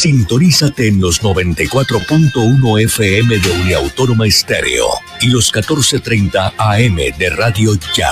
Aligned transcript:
Sintonízate 0.00 0.88
en 0.88 0.98
los 0.98 1.20
94.1 1.20 2.84
FM 2.84 3.38
de 3.38 3.50
Uniautónoma 3.50 4.26
Estéreo 4.26 4.86
y 5.20 5.26
los 5.26 5.52
14.30 5.52 6.54
AM 6.56 6.96
de 7.18 7.28
Radio 7.28 7.74
Ya. 7.94 8.10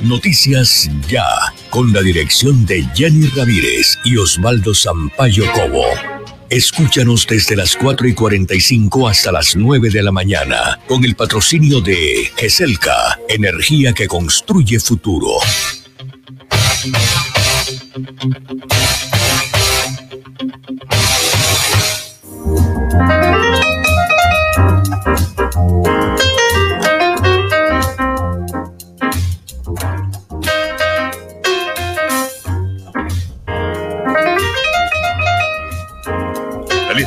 Noticias 0.00 0.88
Ya, 1.08 1.26
con 1.70 1.92
la 1.92 2.02
dirección 2.02 2.64
de 2.66 2.86
Jenny 2.94 3.26
Ramírez 3.34 3.98
y 4.04 4.16
Osvaldo 4.16 4.76
Sampaio 4.76 5.44
Cobo. 5.52 5.86
Escúchanos 6.48 7.26
desde 7.26 7.56
las 7.56 7.74
4 7.74 8.06
y 8.06 8.14
45 8.14 9.08
hasta 9.08 9.32
las 9.32 9.56
9 9.56 9.90
de 9.90 10.04
la 10.04 10.12
mañana, 10.12 10.78
con 10.86 11.04
el 11.04 11.16
patrocinio 11.16 11.80
de 11.80 12.30
GESELCA, 12.36 13.18
energía 13.28 13.92
que 13.92 14.06
construye 14.06 14.78
futuro. 14.78 15.30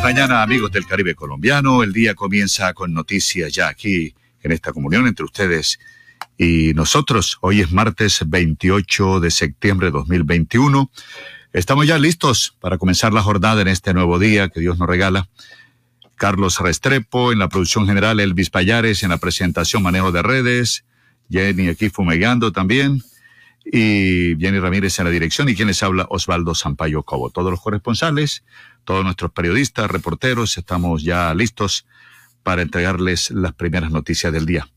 Mañana 0.05 0.43
amigos 0.43 0.71
del 0.71 0.85
Caribe 0.85 1.15
colombiano. 1.15 1.81
El 1.81 1.91
día 1.91 2.13
comienza 2.13 2.75
con 2.75 2.93
noticias 2.93 3.51
ya 3.51 3.69
aquí 3.69 4.13
en 4.43 4.51
esta 4.51 4.71
comunión 4.71 5.07
entre 5.07 5.25
ustedes 5.25 5.79
y 6.37 6.75
nosotros. 6.75 7.39
Hoy 7.41 7.61
es 7.61 7.71
martes 7.71 8.21
28 8.23 9.19
de 9.19 9.31
septiembre 9.31 9.87
de 9.87 9.93
2021. 9.93 10.91
Estamos 11.53 11.87
ya 11.87 11.97
listos 11.97 12.55
para 12.59 12.77
comenzar 12.77 13.13
la 13.13 13.23
jornada 13.23 13.63
en 13.63 13.67
este 13.67 13.95
nuevo 13.95 14.19
día 14.19 14.49
que 14.49 14.59
Dios 14.59 14.77
nos 14.77 14.87
regala. 14.87 15.27
Carlos 16.13 16.59
Restrepo 16.59 17.31
en 17.31 17.39
la 17.39 17.49
producción 17.49 17.87
general, 17.87 18.19
Elvis 18.19 18.51
Payares 18.51 19.01
en 19.01 19.09
la 19.09 19.17
presentación, 19.17 19.81
manejo 19.81 20.11
de 20.11 20.21
redes, 20.21 20.85
Jenny 21.31 21.67
aquí 21.67 21.89
fumegando 21.89 22.51
también, 22.51 23.01
y 23.65 24.37
Jenny 24.39 24.59
Ramírez 24.59 24.99
en 24.99 25.05
la 25.05 25.11
dirección, 25.11 25.49
y 25.49 25.55
quien 25.55 25.67
les 25.67 25.81
habla, 25.81 26.05
Osvaldo 26.11 26.53
Sampaio 26.53 27.01
Cobo. 27.01 27.31
Todos 27.31 27.49
los 27.49 27.59
corresponsales, 27.59 28.43
todos 28.85 29.03
nuestros 29.03 29.31
periodistas, 29.31 29.91
reporteros, 29.91 30.57
estamos 30.57 31.03
ya 31.03 31.33
listos 31.33 31.85
para 32.43 32.61
entregarles 32.61 33.31
las 33.31 33.53
primeras 33.53 33.91
noticias 33.91 34.31
del 34.31 34.45
día. 34.45 34.69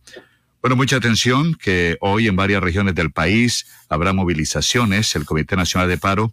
Bueno, 0.61 0.75
mucha 0.75 0.97
atención 0.97 1.55
que 1.55 1.97
hoy 2.01 2.27
en 2.27 2.35
varias 2.35 2.63
regiones 2.63 2.95
del 2.95 3.13
país 3.13 3.67
habrá 3.89 4.13
movilizaciones. 4.13 5.15
El 5.15 5.25
Comité 5.25 5.55
Nacional 5.55 5.89
de 5.89 5.99
Paro 5.99 6.33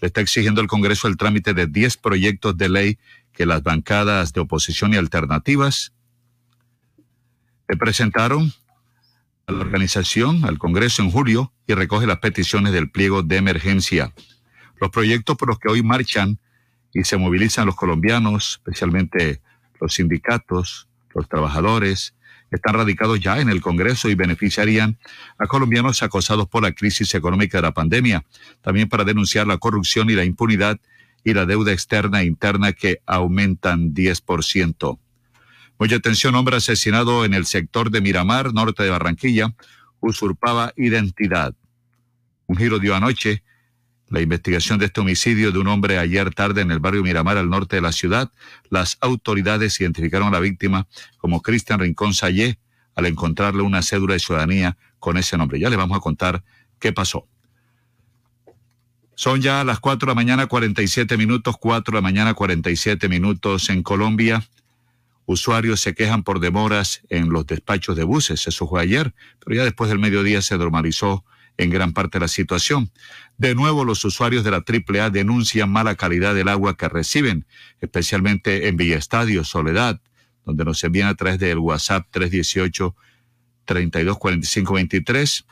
le 0.00 0.08
está 0.08 0.20
exigiendo 0.20 0.60
al 0.60 0.66
Congreso 0.66 1.06
el 1.06 1.16
trámite 1.16 1.54
de 1.54 1.68
10 1.68 1.98
proyectos 1.98 2.56
de 2.56 2.68
ley 2.68 2.98
que 3.32 3.46
las 3.46 3.62
bancadas 3.62 4.32
de 4.32 4.40
oposición 4.40 4.94
y 4.94 4.96
alternativas 4.96 5.92
presentaron 7.78 8.52
a 9.46 9.52
la 9.52 9.60
organización, 9.60 10.44
al 10.44 10.58
Congreso 10.58 11.02
en 11.02 11.10
julio, 11.10 11.52
y 11.66 11.74
recoge 11.74 12.06
las 12.06 12.18
peticiones 12.18 12.72
del 12.72 12.90
pliego 12.90 13.22
de 13.22 13.36
emergencia. 13.36 14.12
Los 14.80 14.90
proyectos 14.90 15.36
por 15.36 15.48
los 15.48 15.58
que 15.58 15.68
hoy 15.68 15.82
marchan 15.82 16.38
y 16.92 17.04
se 17.04 17.16
movilizan 17.16 17.66
los 17.66 17.76
colombianos, 17.76 18.60
especialmente 18.60 19.40
los 19.80 19.94
sindicatos, 19.94 20.88
los 21.14 21.28
trabajadores, 21.28 22.14
están 22.50 22.74
radicados 22.74 23.18
ya 23.18 23.40
en 23.40 23.48
el 23.48 23.62
Congreso 23.62 24.10
y 24.10 24.14
beneficiarían 24.14 24.98
a 25.38 25.46
colombianos 25.46 26.02
acosados 26.02 26.48
por 26.48 26.62
la 26.62 26.72
crisis 26.72 27.14
económica 27.14 27.58
de 27.58 27.62
la 27.62 27.72
pandemia, 27.72 28.24
también 28.60 28.88
para 28.88 29.04
denunciar 29.04 29.46
la 29.46 29.58
corrupción 29.58 30.10
y 30.10 30.14
la 30.14 30.24
impunidad 30.24 30.78
y 31.24 31.32
la 31.34 31.46
deuda 31.46 31.72
externa 31.72 32.20
e 32.20 32.26
interna 32.26 32.72
que 32.72 33.00
aumentan 33.06 33.94
10%. 33.94 34.98
Mucha 35.78 35.96
atención, 35.96 36.34
hombre 36.34 36.56
asesinado 36.56 37.24
en 37.24 37.32
el 37.34 37.46
sector 37.46 37.90
de 37.90 38.00
Miramar, 38.00 38.52
norte 38.52 38.82
de 38.82 38.90
Barranquilla, 38.90 39.54
usurpaba 40.00 40.72
identidad. 40.76 41.54
Un 42.46 42.56
giro 42.56 42.78
dio 42.78 42.94
anoche 42.94 43.42
la 44.12 44.20
investigación 44.20 44.78
de 44.78 44.84
este 44.86 45.00
homicidio 45.00 45.52
de 45.52 45.58
un 45.58 45.68
hombre 45.68 45.98
ayer 45.98 46.34
tarde 46.34 46.60
en 46.60 46.70
el 46.70 46.80
barrio 46.80 47.02
Miramar 47.02 47.38
al 47.38 47.48
norte 47.48 47.76
de 47.76 47.82
la 47.82 47.92
ciudad. 47.92 48.30
Las 48.68 48.98
autoridades 49.00 49.80
identificaron 49.80 50.28
a 50.28 50.32
la 50.32 50.40
víctima 50.40 50.86
como 51.16 51.40
Cristian 51.40 51.80
Rincón 51.80 52.12
Sayé 52.12 52.58
al 52.94 53.06
encontrarle 53.06 53.62
una 53.62 53.80
cédula 53.80 54.12
de 54.12 54.20
ciudadanía 54.20 54.76
con 54.98 55.16
ese 55.16 55.38
nombre. 55.38 55.58
Ya 55.58 55.70
le 55.70 55.76
vamos 55.76 55.96
a 55.96 56.00
contar 56.00 56.44
qué 56.78 56.92
pasó. 56.92 57.26
Son 59.14 59.40
ya 59.40 59.64
las 59.64 59.80
4 59.80 60.06
de 60.06 60.10
la 60.10 60.14
mañana 60.14 60.46
47 60.46 61.16
minutos, 61.16 61.56
4 61.58 61.92
de 61.92 61.96
la 61.96 62.02
mañana 62.02 62.34
47 62.34 63.08
minutos 63.08 63.70
en 63.70 63.82
Colombia. 63.82 64.46
Usuarios 65.24 65.80
se 65.80 65.94
quejan 65.94 66.22
por 66.22 66.38
demoras 66.38 67.00
en 67.08 67.30
los 67.30 67.46
despachos 67.46 67.96
de 67.96 68.04
buses. 68.04 68.46
Eso 68.46 68.68
fue 68.68 68.82
ayer, 68.82 69.14
pero 69.42 69.56
ya 69.56 69.64
después 69.64 69.88
del 69.88 69.98
mediodía 69.98 70.42
se 70.42 70.58
normalizó 70.58 71.24
en 71.56 71.70
gran 71.70 71.92
parte 71.92 72.18
la 72.20 72.28
situación. 72.28 72.90
De 73.38 73.54
nuevo, 73.54 73.84
los 73.84 74.04
usuarios 74.04 74.44
de 74.44 74.50
la 74.50 74.64
AAA 74.66 75.10
denuncian 75.10 75.70
mala 75.70 75.94
calidad 75.94 76.34
del 76.34 76.48
agua 76.48 76.76
que 76.76 76.88
reciben, 76.88 77.46
especialmente 77.80 78.68
en 78.68 78.76
Villa 78.76 78.96
Estadio, 78.96 79.44
Soledad, 79.44 80.00
donde 80.44 80.64
nos 80.64 80.82
envían 80.84 81.08
a 81.08 81.14
través 81.14 81.38
del 81.38 81.58
WhatsApp 81.58 82.06
318 82.10 82.94
324523 83.64 85.46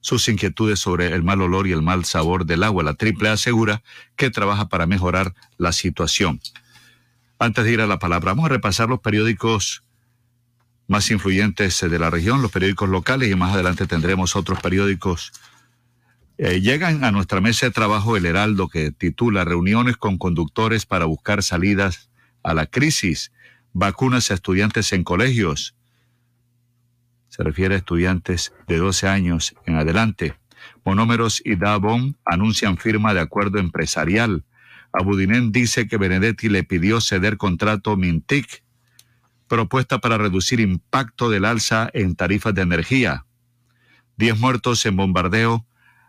sus 0.00 0.28
inquietudes 0.28 0.78
sobre 0.78 1.08
el 1.08 1.22
mal 1.22 1.42
olor 1.42 1.66
y 1.66 1.72
el 1.72 1.82
mal 1.82 2.04
sabor 2.04 2.46
del 2.46 2.62
agua. 2.62 2.84
La 2.84 2.96
AAA 2.98 3.32
asegura 3.32 3.82
que 4.16 4.30
trabaja 4.30 4.68
para 4.68 4.86
mejorar 4.86 5.34
la 5.56 5.72
situación. 5.72 6.40
Antes 7.38 7.64
de 7.64 7.72
ir 7.72 7.80
a 7.80 7.86
la 7.86 7.98
palabra, 7.98 8.32
vamos 8.32 8.46
a 8.46 8.48
repasar 8.48 8.88
los 8.88 9.00
periódicos 9.00 9.82
más 10.88 11.10
influyentes 11.10 11.80
de 11.80 11.98
la 11.98 12.10
región, 12.10 12.42
los 12.42 12.50
periódicos 12.50 12.88
locales 12.88 13.30
y 13.30 13.36
más 13.36 13.52
adelante 13.52 13.86
tendremos 13.86 14.34
otros 14.34 14.60
periódicos. 14.60 15.32
Eh, 16.38 16.60
llegan 16.60 17.04
a 17.04 17.12
nuestra 17.12 17.40
mesa 17.40 17.66
de 17.66 17.72
trabajo 17.72 18.16
el 18.16 18.24
Heraldo 18.24 18.68
que 18.68 18.90
titula 18.90 19.44
Reuniones 19.44 19.96
con 19.98 20.16
conductores 20.16 20.86
para 20.86 21.04
buscar 21.04 21.42
salidas 21.42 22.10
a 22.42 22.54
la 22.54 22.66
crisis, 22.66 23.32
vacunas 23.72 24.30
a 24.30 24.34
estudiantes 24.34 24.92
en 24.92 25.04
colegios. 25.04 25.74
Se 27.28 27.42
refiere 27.42 27.74
a 27.74 27.78
estudiantes 27.78 28.54
de 28.66 28.78
12 28.78 29.08
años 29.08 29.54
en 29.66 29.76
adelante. 29.76 30.36
Monómeros 30.84 31.42
y 31.44 31.56
Davon 31.56 32.16
anuncian 32.24 32.78
firma 32.78 33.12
de 33.12 33.20
acuerdo 33.20 33.58
empresarial. 33.58 34.44
Abudinen 34.92 35.52
dice 35.52 35.86
que 35.86 35.98
Benedetti 35.98 36.48
le 36.48 36.64
pidió 36.64 37.02
ceder 37.02 37.36
contrato 37.36 37.96
Mintic 37.96 38.62
propuesta 39.48 39.98
para 39.98 40.18
reducir 40.18 40.60
impacto 40.60 41.30
del 41.30 41.44
alza 41.44 41.90
en 41.92 42.14
tarifas 42.14 42.54
de 42.54 42.62
energía. 42.62 43.24
Diez 44.16 44.38
muertos 44.38 44.84
en 44.86 44.96
bombardeo 44.96 45.66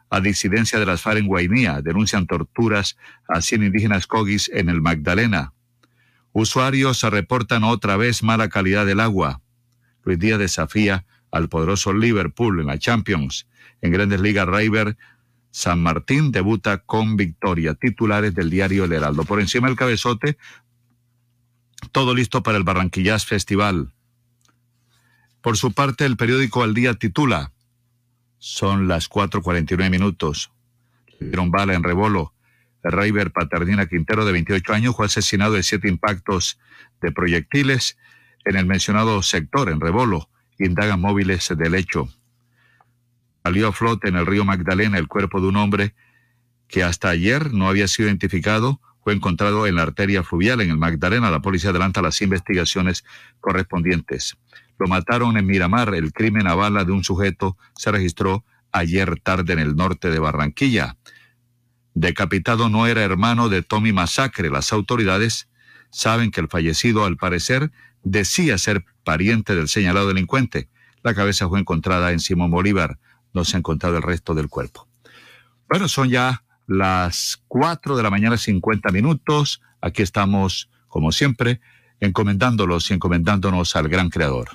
a 0.10 0.20
disidencia 0.20 0.80
de 0.80 0.86
las 0.86 1.02
FARC 1.02 1.20
en 1.20 1.28
Guainía. 1.28 1.82
Denuncian 1.82 2.28
torturas 2.28 2.98
a 3.28 3.42
100 3.42 3.64
indígenas 3.64 4.08
cogis 4.08 4.50
en 4.54 4.70
el 4.70 4.82
Magdalena. 4.82 5.54
Usuarios 6.32 7.02
reportan 7.04 7.64
otra 7.64 7.98
vez 7.98 8.24
mala 8.24 8.50
calidad 8.50 8.86
del 8.86 9.00
agua. 9.00 9.42
Luis 10.04 10.20
Díaz 10.20 10.40
desafía 10.40 11.06
al 11.32 11.50
poderoso 11.50 11.94
Liverpool 11.94 12.60
en 12.60 12.68
la 12.68 12.80
Champions. 12.80 13.48
En 13.82 13.92
Grandes 13.92 14.20
Ligas, 14.20 14.48
River 14.48 14.98
San 15.52 15.82
Martín 15.82 16.32
debuta 16.32 16.80
con 16.80 17.16
victoria. 17.16 17.74
Titulares 17.74 18.34
del 18.36 18.50
diario 18.50 18.86
El 18.86 18.94
Heraldo. 18.94 19.24
Por 19.24 19.40
encima 19.40 19.68
del 19.68 19.78
cabezote, 19.78 20.38
todo 21.92 22.14
listo 22.16 22.44
para 22.44 22.58
el 22.58 22.64
Barranquillas 22.64 23.26
Festival. 23.26 23.92
Por 25.42 25.58
su 25.58 25.72
parte, 25.72 26.06
el 26.06 26.18
periódico 26.18 26.64
Al 26.64 26.74
Día 26.74 26.94
titula, 26.94 27.52
son 28.40 28.88
las 28.88 29.10
4.49 29.10 29.90
minutos. 29.90 30.52
Dieron 31.20 31.52
bala 31.52 31.74
en 31.74 31.84
rebolo. 31.84 32.34
River 32.84 33.32
Paternina 33.32 33.88
Quintero, 33.88 34.26
de 34.26 34.32
28 34.32 34.74
años, 34.74 34.96
fue 34.96 35.08
asesinado 35.08 35.54
de 35.54 35.64
siete 35.64 35.90
impactos 35.90 36.58
de 37.02 37.12
proyectiles 37.12 37.98
en 38.46 38.56
el 38.56 38.66
mencionado 38.66 39.22
sector, 39.22 39.70
en 39.70 39.82
rebolo. 39.82 40.30
Indagan 40.58 41.02
móviles 41.02 41.54
del 41.58 41.76
hecho. 41.76 42.10
Salió 43.44 43.70
a 43.70 43.74
flote 43.74 44.10
en 44.10 44.16
el 44.16 44.26
río 44.26 44.46
Magdalena 44.46 44.98
el 44.98 45.08
cuerpo 45.08 45.42
de 45.42 45.48
un 45.48 45.58
hombre 45.58 45.94
que 46.68 46.84
hasta 46.84 47.10
ayer 47.10 47.54
no 47.54 47.68
había 47.68 47.88
sido 47.88 48.08
identificado 48.08 48.80
fue 49.04 49.14
encontrado 49.14 49.66
en 49.68 49.76
la 49.76 49.84
arteria 49.84 50.24
fluvial 50.24 50.62
en 50.62 50.70
el 50.70 50.78
Magdalena. 50.78 51.32
La 51.32 51.42
policía 51.42 51.70
adelanta 51.70 52.02
las 52.02 52.22
investigaciones 52.22 53.06
correspondientes. 53.40 54.38
Lo 54.78 54.88
mataron 54.88 55.38
en 55.38 55.46
Miramar. 55.46 55.94
El 55.94 56.14
crimen 56.14 56.48
a 56.48 56.56
bala 56.56 56.86
de 56.86 56.92
un 56.92 57.04
sujeto 57.04 57.58
se 57.76 57.92
registró 57.92 58.44
ayer 58.72 59.20
tarde 59.22 59.54
en 59.54 59.60
el 59.60 59.76
norte 59.76 60.10
de 60.10 60.20
Barranquilla. 60.20 60.98
Decapitado 61.94 62.70
no 62.70 62.88
era 62.88 63.04
hermano 63.04 63.50
de 63.50 63.62
Tommy 63.62 63.94
Masacre. 63.94 64.50
Las 64.50 64.72
autoridades 64.72 65.50
saben 65.90 66.32
que 66.32 66.42
el 66.42 66.48
fallecido, 66.48 67.06
al 67.06 67.18
parecer, 67.18 67.72
decía 68.04 68.58
ser 68.58 68.86
pariente 69.04 69.56
del 69.56 69.68
señalado 69.68 70.08
delincuente. 70.08 70.70
La 71.04 71.14
cabeza 71.14 71.48
fue 71.48 71.60
encontrada 71.60 72.12
en 72.12 72.20
Simón 72.20 72.52
Bolívar. 72.52 73.00
No 73.34 73.44
se 73.44 73.58
ha 73.58 73.60
encontrado 73.60 73.98
el 73.98 74.04
resto 74.04 74.34
del 74.34 74.50
cuerpo. 74.50 74.88
Bueno, 75.70 75.88
son 75.88 76.10
ya 76.10 76.44
las 76.70 77.44
4 77.48 77.98
de 77.98 78.04
la 78.04 78.12
mañana, 78.12 78.38
50 78.38 78.92
minutos. 78.92 79.62
Aquí 79.82 80.04
estamos, 80.04 80.70
como 80.88 81.12
siempre, 81.12 81.60
encomendándolos 82.00 82.92
y 82.92 82.94
encomendándonos 82.94 83.76
al 83.76 83.90
gran 83.90 84.10
Creador. 84.10 84.50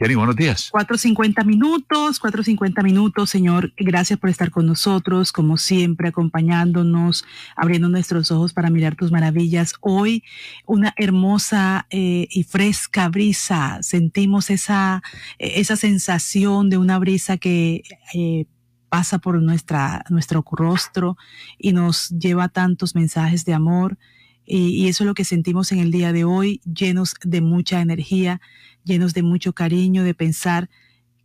Jenny, 0.00 0.14
buenos 0.14 0.36
días. 0.36 0.70
4.50 0.72 1.44
minutos, 1.44 2.20
4.50 2.20 2.84
minutos, 2.84 3.30
Señor. 3.30 3.72
Gracias 3.76 4.18
por 4.18 4.30
estar 4.30 4.50
con 4.50 4.66
nosotros, 4.66 5.32
como 5.32 5.58
siempre, 5.58 6.08
acompañándonos, 6.08 7.24
abriendo 7.56 7.88
nuestros 7.88 8.30
ojos 8.30 8.52
para 8.52 8.70
mirar 8.70 8.94
tus 8.94 9.10
maravillas. 9.10 9.74
Hoy, 9.80 10.22
una 10.66 10.94
hermosa 10.96 11.86
eh, 11.90 12.28
y 12.30 12.44
fresca 12.44 13.08
brisa. 13.08 13.78
Sentimos 13.80 14.50
esa, 14.50 15.02
esa 15.38 15.74
sensación 15.74 16.68
de 16.70 16.78
una 16.78 16.98
brisa 17.00 17.36
que 17.36 17.82
eh, 18.14 18.46
pasa 18.88 19.18
por 19.18 19.40
nuestra, 19.42 20.04
nuestro 20.10 20.44
rostro 20.50 21.16
y 21.58 21.72
nos 21.72 22.08
lleva 22.10 22.48
tantos 22.48 22.94
mensajes 22.94 23.44
de 23.44 23.54
amor. 23.54 23.98
Y, 24.44 24.68
y, 24.68 24.88
eso 24.88 25.04
es 25.04 25.06
lo 25.06 25.14
que 25.14 25.24
sentimos 25.24 25.72
en 25.72 25.78
el 25.78 25.90
día 25.90 26.12
de 26.12 26.24
hoy, 26.24 26.60
llenos 26.64 27.14
de 27.22 27.40
mucha 27.40 27.80
energía, 27.80 28.40
llenos 28.84 29.12
de 29.12 29.22
mucho 29.22 29.52
cariño, 29.52 30.04
de 30.04 30.14
pensar 30.14 30.70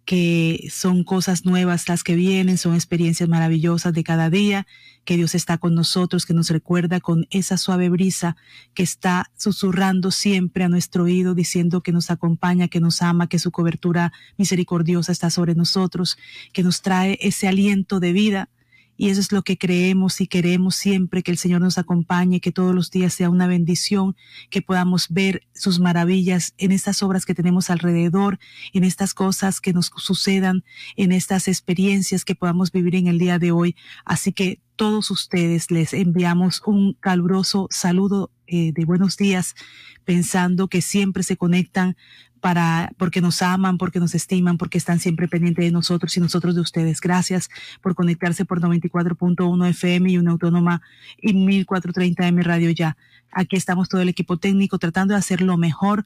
que 0.06 0.68
son 0.70 1.04
cosas 1.04 1.46
nuevas 1.46 1.88
las 1.88 2.04
que 2.04 2.16
vienen, 2.16 2.58
son 2.58 2.76
experiencias 2.76 3.30
maravillosas 3.30 3.94
de 3.94 4.04
cada 4.04 4.30
día, 4.30 4.68
que 5.06 5.18
Dios 5.18 5.36
está 5.36 5.58
con 5.58 5.76
nosotros, 5.76 6.26
que 6.26 6.34
nos 6.34 6.50
recuerda 6.50 7.00
con 7.00 7.28
esa 7.30 7.58
suave 7.58 7.90
brisa 7.90 8.36
que 8.74 8.84
está 8.84 9.32
susurrando 9.38 10.12
siempre 10.12 10.64
a 10.64 10.70
nuestro 10.70 11.04
oído, 11.04 11.36
diciendo 11.36 11.82
que 11.82 11.92
nos 11.92 12.10
acompaña, 12.10 12.68
que 12.68 12.80
nos 12.80 13.02
ama, 13.02 13.28
que 13.28 13.40
su 13.40 13.52
cobertura 13.52 14.14
misericordiosa 14.38 15.12
está 15.12 15.30
sobre 15.30 15.56
nosotros, 15.56 16.18
que 16.54 16.64
nos 16.64 16.82
trae 16.82 17.18
ese 17.22 17.48
aliento 17.48 18.00
de 18.00 18.14
vida 18.14 18.50
y 18.96 19.10
eso 19.10 19.22
es 19.22 19.32
lo 19.32 19.42
que 19.42 19.58
creemos 19.58 20.22
y 20.22 20.28
queremos 20.28 20.76
siempre, 20.76 21.24
que 21.24 21.32
el 21.32 21.38
Señor 21.38 21.62
nos 21.62 21.78
acompañe, 21.78 22.40
que 22.40 22.52
todos 22.52 22.76
los 22.76 22.92
días 22.92 23.14
sea 23.14 23.30
una 23.30 23.48
bendición, 23.48 24.16
que 24.50 24.62
podamos 24.62 25.10
ver 25.10 25.44
sus 25.54 25.80
maravillas 25.80 26.54
en 26.58 26.72
estas 26.72 27.02
obras 27.04 27.26
que 27.26 27.34
tenemos 27.34 27.70
alrededor, 27.70 28.40
en 28.74 28.84
estas 28.84 29.14
cosas 29.14 29.62
que 29.62 29.74
nos 29.74 29.92
sucedan, 29.98 30.64
en 30.96 31.12
estas 31.12 31.48
experiencias 31.48 32.26
que 32.26 32.36
podamos 32.36 32.72
vivir 32.72 32.96
en 32.96 33.08
el 33.08 33.18
día 33.18 33.40
de 33.40 33.52
hoy. 33.52 33.76
Así 34.06 34.32
que 34.32 34.62
todos 34.76 35.12
ustedes 35.12 35.72
les 35.72 35.94
enviamos 35.94 36.62
un 36.66 36.94
caluroso 36.94 37.68
saludo 37.72 38.32
eh, 38.48 38.74
de 38.74 38.86
buenos 38.86 39.18
días, 39.18 39.56
pensando 40.04 40.68
que 40.68 40.82
siempre 40.82 41.24
se 41.24 41.38
conectan 41.38 41.96
para, 42.44 42.92
porque 42.98 43.22
nos 43.22 43.42
aman, 43.42 43.78
porque 43.78 44.02
nos 44.02 44.14
estiman, 44.16 44.58
porque 44.58 44.78
están 44.78 45.00
siempre 45.00 45.30
pendientes 45.30 45.64
de 45.64 45.72
nosotros 45.72 46.18
y 46.18 46.20
nosotros 46.20 46.56
de 46.56 46.60
ustedes. 46.60 47.00
Gracias 47.00 47.50
por 47.82 47.96
conectarse 47.96 48.44
por 48.44 48.60
94.1 48.60 49.70
FM 49.70 50.12
y 50.12 50.18
una 50.18 50.32
autónoma 50.32 50.82
y 51.22 51.34
1430 51.34 52.28
M 52.28 52.44
Radio 52.44 52.70
Ya. 52.72 52.98
Aquí 53.32 53.56
estamos 53.56 53.88
todo 53.88 54.02
el 54.02 54.10
equipo 54.10 54.36
técnico 54.36 54.78
tratando 54.78 55.14
de 55.14 55.20
hacer 55.20 55.40
lo 55.40 55.56
mejor 55.56 56.06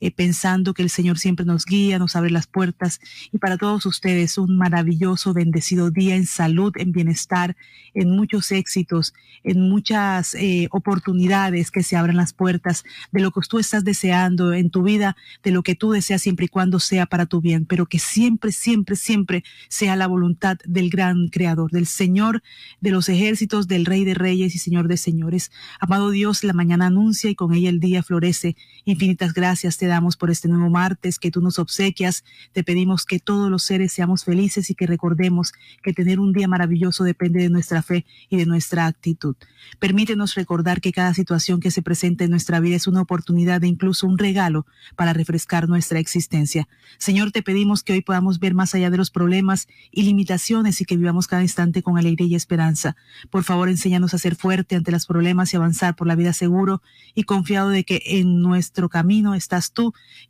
eh, 0.00 0.10
pensando 0.10 0.74
que 0.74 0.82
el 0.82 0.90
Señor 0.90 1.18
siempre 1.18 1.44
nos 1.44 1.64
guía, 1.64 1.98
nos 1.98 2.16
abre 2.16 2.30
las 2.30 2.46
puertas. 2.46 3.00
Y 3.32 3.38
para 3.38 3.56
todos 3.56 3.86
ustedes, 3.86 4.38
un 4.38 4.56
maravilloso, 4.56 5.34
bendecido 5.34 5.90
día 5.90 6.14
en 6.14 6.26
salud, 6.26 6.72
en 6.76 6.92
bienestar, 6.92 7.56
en 7.94 8.10
muchos 8.10 8.52
éxitos, 8.52 9.14
en 9.44 9.68
muchas 9.68 10.34
eh, 10.34 10.68
oportunidades 10.70 11.70
que 11.70 11.82
se 11.82 11.96
abran 11.96 12.16
las 12.16 12.32
puertas 12.32 12.84
de 13.12 13.20
lo 13.20 13.30
que 13.30 13.40
tú 13.48 13.58
estás 13.58 13.84
deseando 13.84 14.52
en 14.52 14.70
tu 14.70 14.82
vida, 14.82 15.16
de 15.42 15.50
lo 15.50 15.62
que 15.62 15.74
tú 15.74 15.90
deseas 15.90 16.22
siempre 16.22 16.46
y 16.46 16.48
cuando 16.48 16.80
sea 16.80 17.06
para 17.06 17.26
tu 17.26 17.40
bien, 17.40 17.66
pero 17.66 17.86
que 17.86 17.98
siempre, 17.98 18.52
siempre, 18.52 18.96
siempre 18.96 19.44
sea 19.68 19.96
la 19.96 20.06
voluntad 20.06 20.58
del 20.64 20.90
gran 20.90 21.28
Creador, 21.28 21.70
del 21.70 21.86
Señor 21.86 22.42
de 22.80 22.90
los 22.90 23.08
ejércitos, 23.08 23.68
del 23.68 23.86
Rey 23.86 24.04
de 24.04 24.14
Reyes 24.14 24.54
y 24.54 24.58
Señor 24.58 24.88
de 24.88 24.96
Señores. 24.96 25.50
Amado 25.80 26.10
Dios, 26.10 26.44
la 26.44 26.52
mañana 26.52 26.86
anuncia 26.86 27.30
y 27.30 27.34
con 27.34 27.54
ella 27.54 27.70
el 27.70 27.80
día 27.80 28.02
florece. 28.02 28.56
Infinitas 28.84 29.32
gracias 29.32 29.78
damos 29.88 30.16
por 30.16 30.30
este 30.30 30.48
nuevo 30.48 30.70
martes 30.70 31.18
que 31.18 31.30
tú 31.30 31.40
nos 31.40 31.58
obsequias. 31.58 32.24
Te 32.52 32.62
pedimos 32.62 33.04
que 33.04 33.18
todos 33.18 33.50
los 33.50 33.62
seres 33.62 33.92
seamos 33.92 34.24
felices 34.24 34.70
y 34.70 34.74
que 34.74 34.86
recordemos 34.86 35.52
que 35.82 35.92
tener 35.92 36.20
un 36.20 36.32
día 36.32 36.48
maravilloso 36.48 37.04
depende 37.04 37.42
de 37.42 37.48
nuestra 37.48 37.82
fe 37.82 38.06
y 38.28 38.36
de 38.36 38.46
nuestra 38.46 38.86
actitud. 38.86 39.36
Permítenos 39.78 40.34
recordar 40.34 40.80
que 40.80 40.92
cada 40.92 41.14
situación 41.14 41.60
que 41.60 41.70
se 41.70 41.82
presenta 41.82 42.24
en 42.24 42.30
nuestra 42.30 42.60
vida 42.60 42.76
es 42.76 42.86
una 42.86 43.02
oportunidad 43.02 43.62
e 43.64 43.68
incluso 43.68 44.06
un 44.06 44.18
regalo 44.18 44.66
para 44.96 45.12
refrescar 45.12 45.68
nuestra 45.68 45.98
existencia. 45.98 46.68
Señor, 46.98 47.32
te 47.32 47.42
pedimos 47.42 47.82
que 47.82 47.92
hoy 47.92 48.00
podamos 48.00 48.38
ver 48.38 48.54
más 48.54 48.74
allá 48.74 48.90
de 48.90 48.96
los 48.96 49.10
problemas 49.10 49.68
y 49.90 50.02
limitaciones 50.02 50.80
y 50.80 50.84
que 50.84 50.96
vivamos 50.96 51.26
cada 51.26 51.42
instante 51.42 51.82
con 51.82 51.98
alegría 51.98 52.28
y 52.28 52.34
esperanza. 52.34 52.96
Por 53.30 53.44
favor, 53.44 53.68
enséñanos 53.68 54.14
a 54.14 54.18
ser 54.18 54.36
fuerte 54.36 54.76
ante 54.76 54.92
los 54.92 55.06
problemas 55.06 55.52
y 55.52 55.56
avanzar 55.56 55.96
por 55.96 56.06
la 56.06 56.14
vida 56.14 56.32
seguro 56.32 56.82
y 57.14 57.24
confiado 57.24 57.70
de 57.70 57.84
que 57.84 58.02
en 58.04 58.40
nuestro 58.40 58.88
camino 58.88 59.34
estás 59.34 59.72
tú, 59.72 59.77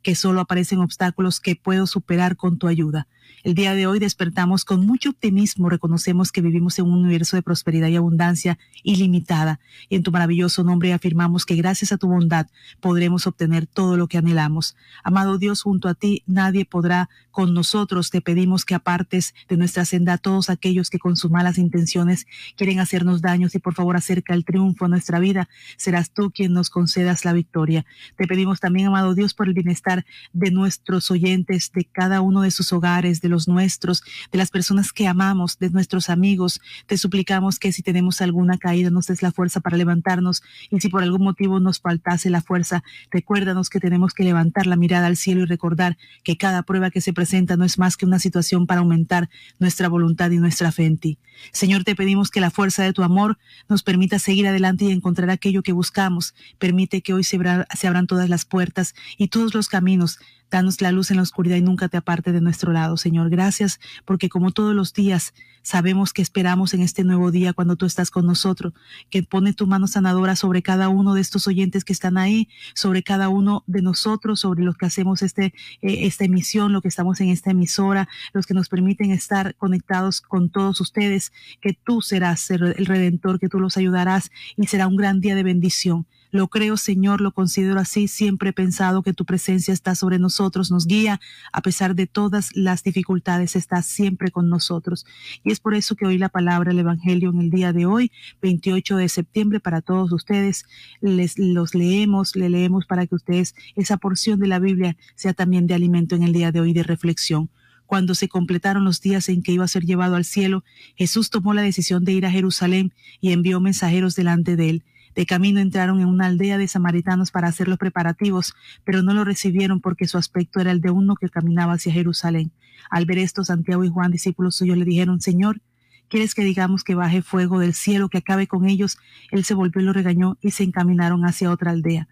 que 0.03 0.15
solo 0.15 0.41
aparecen 0.41 0.81
obstáculos 0.81 1.41
que 1.41 1.57
puedo 1.57 1.87
superar 1.87 2.37
con 2.37 2.59
tu 2.59 2.67
ayuda. 2.67 3.07
El 3.45 3.55
día 3.55 3.75
de 3.75 3.87
hoy 3.87 3.99
despertamos 4.01 4.65
con 4.65 4.85
mucho 4.85 5.11
optimismo, 5.11 5.69
reconocemos 5.69 6.33
que 6.33 6.41
vivimos 6.41 6.79
en 6.79 6.87
un 6.87 7.05
universo 7.05 7.37
de 7.37 7.43
prosperidad 7.43 7.89
y 7.89 7.97
abundancia 7.97 8.59
ilimitada, 8.83 9.61
y 9.89 9.97
en 9.97 10.03
tu 10.03 10.11
maravilloso 10.11 10.65
nombre 10.65 10.93
afirmamos 10.93 11.47
que 11.47 11.55
gracias 11.55 11.93
a 11.93 11.99
tu 11.99 12.09
bondad 12.09 12.49
podremos 12.81 13.27
obtener 13.27 13.67
todo 13.67 13.97
lo 13.97 14.09
que 14.09 14.19
anhelamos. 14.19 14.77
Amado 15.05 15.39
Dios, 15.39 15.63
junto 15.63 15.89
a 15.89 15.95
ti 15.95 16.25
nadie 16.27 16.65
podrá 16.65 17.09
con 17.39 17.55
nosotros. 17.55 18.11
Te 18.11 18.21
pedimos 18.21 18.65
que 18.65 18.75
apartes 18.75 19.33
de 19.49 19.57
nuestra 19.57 19.85
senda 19.85 20.15
a 20.15 20.19
todos 20.19 20.51
aquellos 20.51 20.91
que 20.91 20.99
con 20.99 21.17
sus 21.17 21.31
malas 21.31 21.57
intenciones 21.57 22.27
quieren 22.57 22.81
hacernos 22.81 23.23
daños 23.23 23.55
y 23.55 23.61
por 23.61 23.75
favor 23.75 23.95
acerca 23.95 24.35
el 24.35 24.45
triunfo 24.45 24.87
a 24.87 24.89
nuestra 24.89 25.21
vida. 25.21 25.49
Serás 25.77 26.11
tú 26.11 26.33
quien 26.33 26.53
nos 26.53 26.69
concedas 26.69 27.25
la 27.25 27.33
victoria. 27.33 27.87
Te 28.17 28.27
pedimos 28.27 28.59
también, 28.59 28.89
amado 28.89 29.15
Dios, 29.15 29.35
por 29.35 29.47
el 29.47 29.55
bienestar 29.55 30.05
de 30.33 30.51
nuestros 30.51 31.13
oyentes, 31.13 31.71
de 31.73 31.85
cada 31.85 32.23
uno 32.23 32.43
de 32.43 32.51
sus 32.51 32.73
hogares, 32.73 33.21
de 33.21 33.29
los 33.29 33.47
nuestros, 33.47 34.03
de 34.33 34.39
las 34.39 34.51
personas 34.51 34.93
que 34.93 35.07
amamos, 35.07 35.61
de 35.61 35.71
nuestros 35.71 36.11
amigos. 36.11 36.61
Te 36.89 36.99
suplicamos 36.99 37.61
que 37.61 37.71
si 37.71 37.85
tenemos 37.85 38.21
alguna 38.21 38.59
caída 38.59 38.91
nos 38.91 39.07
des 39.07 39.23
la 39.23 39.31
fuerza 39.31 39.61
para 39.61 39.77
levantarnos 39.77 40.43
y 40.71 40.81
si 40.81 40.89
por 40.89 41.05
algún 41.05 41.23
motivo 41.23 41.61
nos 41.61 41.79
faltase 41.79 42.31
la 42.31 42.43
fuerza, 42.43 42.83
recuérdanos 43.13 43.71
que 43.71 43.79
tenemos 43.79 44.13
que 44.13 44.25
levantar 44.25 44.67
la 44.67 44.75
mirada 44.75 45.07
al 45.07 45.17
cielo 45.17 45.43
y 45.43 45.47
recordar 45.47 45.99
que 46.25 46.37
cada 46.37 46.65
prueba 46.65 46.91
que 46.91 47.01
se 47.01 47.13
presenta 47.13 47.28
no 47.57 47.65
es 47.65 47.79
más 47.79 47.97
que 47.97 48.07
una 48.07 48.19
situación 48.19 48.67
para 48.67 48.81
aumentar 48.81 49.29
nuestra 49.59 49.89
voluntad 49.89 50.31
y 50.31 50.39
nuestra 50.39 50.73
fe 50.73 50.87
en 50.87 50.99
ti. 50.99 51.19
Señor, 51.53 51.85
te 51.85 51.95
pedimos 51.95 52.31
que 52.31 52.41
la 52.41 52.51
fuerza 52.51 52.83
de 52.83 52.93
tu 52.93 53.03
amor 53.03 53.39
nos 53.69 53.83
permita 53.83 54.19
seguir 54.19 54.47
adelante 54.47 54.87
y 54.87 54.91
encontrar 54.91 55.31
aquello 55.31 55.63
que 55.63 55.73
buscamos. 55.73 56.35
Permite 56.59 57.03
que 57.03 57.15
hoy 57.15 57.25
se, 57.25 57.37
abran 57.37 58.07
todas 58.07 58.29
las 58.29 58.45
puertas 58.45 58.95
y 59.17 59.29
todos 59.29 59.55
los 59.55 59.69
caminos 59.69 60.19
Danos 60.51 60.81
la 60.81 60.93
luz 60.93 61.11
en 61.11 61.17
la 61.17 61.23
oscuridad 61.23 61.57
y 61.57 61.63
nunca 61.63 61.89
te 61.89 61.97
aparte 61.97 62.33
de 62.33 62.41
nuestro 62.41 62.73
lado, 62.73 62.97
Señor. 62.97 63.29
Gracias 63.29 63.81
porque 64.05 64.29
como 64.29 64.51
todos 64.51 64.75
los 64.75 64.95
días 64.95 65.35
sabemos 65.63 66.15
que 66.15 66.23
esperamos 66.23 66.73
en 66.73 66.81
este 66.81 67.05
nuevo 67.05 67.31
día 67.31 67.53
cuando 67.53 67.77
tú 67.77 67.85
estás 67.85 68.11
con 68.11 68.25
nosotros, 68.25 68.73
que 69.11 69.23
pone 69.23 69.53
tu 69.53 69.67
mano 69.67 69.87
sanadora 69.87 70.37
sobre 70.37 70.63
cada 70.63 70.89
uno 70.89 71.13
de 71.13 71.21
estos 71.21 71.47
oyentes 71.47 71.85
que 71.85 71.93
están 71.93 72.17
ahí, 72.17 72.49
sobre 72.75 73.03
cada 73.03 73.29
uno 73.29 73.65
de 73.67 73.83
nosotros, 73.83 74.41
sobre 74.41 74.63
los 74.63 74.77
que 74.79 74.87
hacemos 74.87 75.21
este, 75.23 75.53
eh, 75.83 76.07
esta 76.07 76.25
emisión, 76.25 76.73
lo 76.73 76.81
que 76.81 76.89
estamos 76.89 77.21
en 77.21 77.29
esta 77.29 77.51
emisora, 77.51 78.09
los 78.33 78.47
que 78.47 78.55
nos 78.55 78.71
permiten 78.71 79.11
estar 79.11 79.55
conectados 79.57 80.23
con 80.23 80.49
todos 80.49 80.81
ustedes, 80.81 81.33
que 81.61 81.75
tú 81.75 82.01
serás 82.01 82.51
el 82.51 82.87
redentor, 82.87 83.39
que 83.39 83.49
tú 83.49 83.61
los 83.61 83.77
ayudarás 83.77 84.31
y 84.57 84.67
será 84.67 84.87
un 84.87 84.97
gran 84.97 85.21
día 85.21 85.35
de 85.35 85.43
bendición. 85.43 86.07
Lo 86.31 86.49
creo, 86.49 86.77
Señor, 86.77 87.23
lo 87.23 87.33
considero 87.33 87.81
así. 87.81 88.07
Siempre 88.07 88.51
he 88.51 88.53
pensado 88.53 89.03
que 89.03 89.15
tu 89.15 89.25
presencia 89.25 89.73
está 89.73 89.95
sobre 89.95 90.19
nosotros, 90.19 90.71
nos 90.71 90.87
guía 90.87 91.21
a 91.53 91.63
pesar 91.63 91.95
de 91.95 92.07
todas 92.07 92.51
las 92.55 92.83
dificultades, 92.83 93.57
está 93.57 93.83
siempre 93.83 94.31
con 94.31 94.51
nosotros. 94.51 95.07
Y 95.43 95.53
es 95.53 95.61
por 95.61 95.75
eso 95.75 95.97
que 95.97 96.07
hoy 96.07 96.19
la 96.19 96.29
palabra 96.29 96.71
del 96.71 96.81
Evangelio 96.81 97.31
en 97.31 97.41
el 97.41 97.51
día 97.51 97.73
de 97.73 97.87
hoy, 97.87 98.13
28 98.43 98.97
de 98.97 99.09
septiembre, 99.09 99.59
para 99.59 99.81
todos 99.81 100.13
ustedes, 100.13 100.67
les 101.01 101.39
los 101.39 101.75
leemos, 101.75 102.37
le 102.37 102.51
leemos 102.51 102.85
para 102.85 103.07
que 103.07 103.15
ustedes 103.15 103.55
esa 103.75 103.97
porción 103.97 104.39
de 104.39 104.49
la 104.49 104.59
Biblia 104.59 104.97
sea 105.15 105.33
también 105.33 105.67
de 105.67 105.75
alimento 105.75 106.15
en 106.15 106.25
el 106.25 106.33
día 106.35 106.53
de 106.53 106.61
hoy 106.61 106.75
de 106.75 106.83
reflexión. 106.83 107.49
Cuando 107.87 108.15
se 108.15 108.29
completaron 108.29 108.85
los 108.85 109.01
días 109.01 109.31
en 109.31 109.43
que 109.43 109.53
iba 109.53 109.65
a 109.65 109.69
ser 109.69 109.85
llevado 109.85 110.17
al 110.17 110.27
cielo, 110.27 110.63
Jesús 110.95 111.31
tomó 111.31 111.55
la 111.55 111.63
decisión 111.63 112.05
de 112.05 112.13
ir 112.13 112.27
a 112.27 112.31
Jerusalén 112.31 112.93
y 113.19 113.33
envió 113.33 113.61
mensajeros 113.61 114.15
delante 114.15 114.57
de 114.57 114.69
él 114.69 114.85
de 115.19 115.27
camino 115.27 115.59
entraron 115.59 115.99
en 115.99 116.07
una 116.07 116.27
aldea 116.27 116.59
de 116.59 116.69
samaritanos 116.69 117.33
para 117.33 117.49
hacer 117.49 117.67
los 117.67 117.77
preparativos, 117.77 118.55
pero 118.85 119.03
no 119.03 119.15
lo 119.15 119.25
recibieron 119.25 119.81
porque 119.81 120.07
su 120.07 120.17
aspecto 120.17 120.61
era 120.61 120.71
el 120.71 120.81
de 120.81 120.93
uno 120.93 121.17
que 121.17 121.29
caminaba 121.29 121.73
hacia 121.73 121.93
Jerusalén. 121.93 122.53
Al 122.89 123.05
ver 123.05 123.19
esto, 123.19 123.43
Santiago 123.43 123.83
y 123.83 123.89
Juan, 123.89 124.13
discípulos 124.13 124.55
suyos, 124.55 124.79
le 124.79 124.85
dijeron, 124.85 125.21
Señor, 125.21 125.61
¿quieres 126.07 126.37
que 126.37 126.45
digamos 126.45 126.85
que 126.85 126.95
baje 126.95 127.21
fuego 127.21 127.59
del 127.59 127.75
cielo, 127.75 128.09
que 128.09 128.19
acabe 128.19 128.47
con 128.47 128.69
ellos? 128.69 128.97
Él 129.33 129.43
se 129.43 129.55
volvió 129.55 129.83
y 129.83 129.87
lo 129.87 129.93
regañó 129.93 130.39
y 130.41 130.53
se 130.53 130.63
encaminaron 130.63 131.23
hacia 131.25 131.51
otra 131.51 131.73
aldea. 131.73 132.07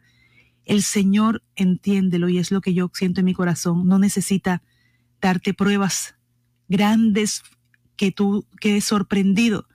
El 0.64 0.82
Señor, 0.82 1.44
entiéndelo, 1.54 2.28
y 2.28 2.38
es 2.38 2.50
lo 2.50 2.60
que 2.60 2.74
yo 2.74 2.90
siento 2.92 3.20
en 3.20 3.26
mi 3.26 3.34
corazón, 3.34 3.86
no 3.86 4.00
necesita 4.00 4.64
darte 5.20 5.54
pruebas, 5.54 6.16
grandes 6.68 7.44
que 7.96 8.10
tú 8.10 8.48
quedes 8.60 8.84
sorprendido 8.84 9.68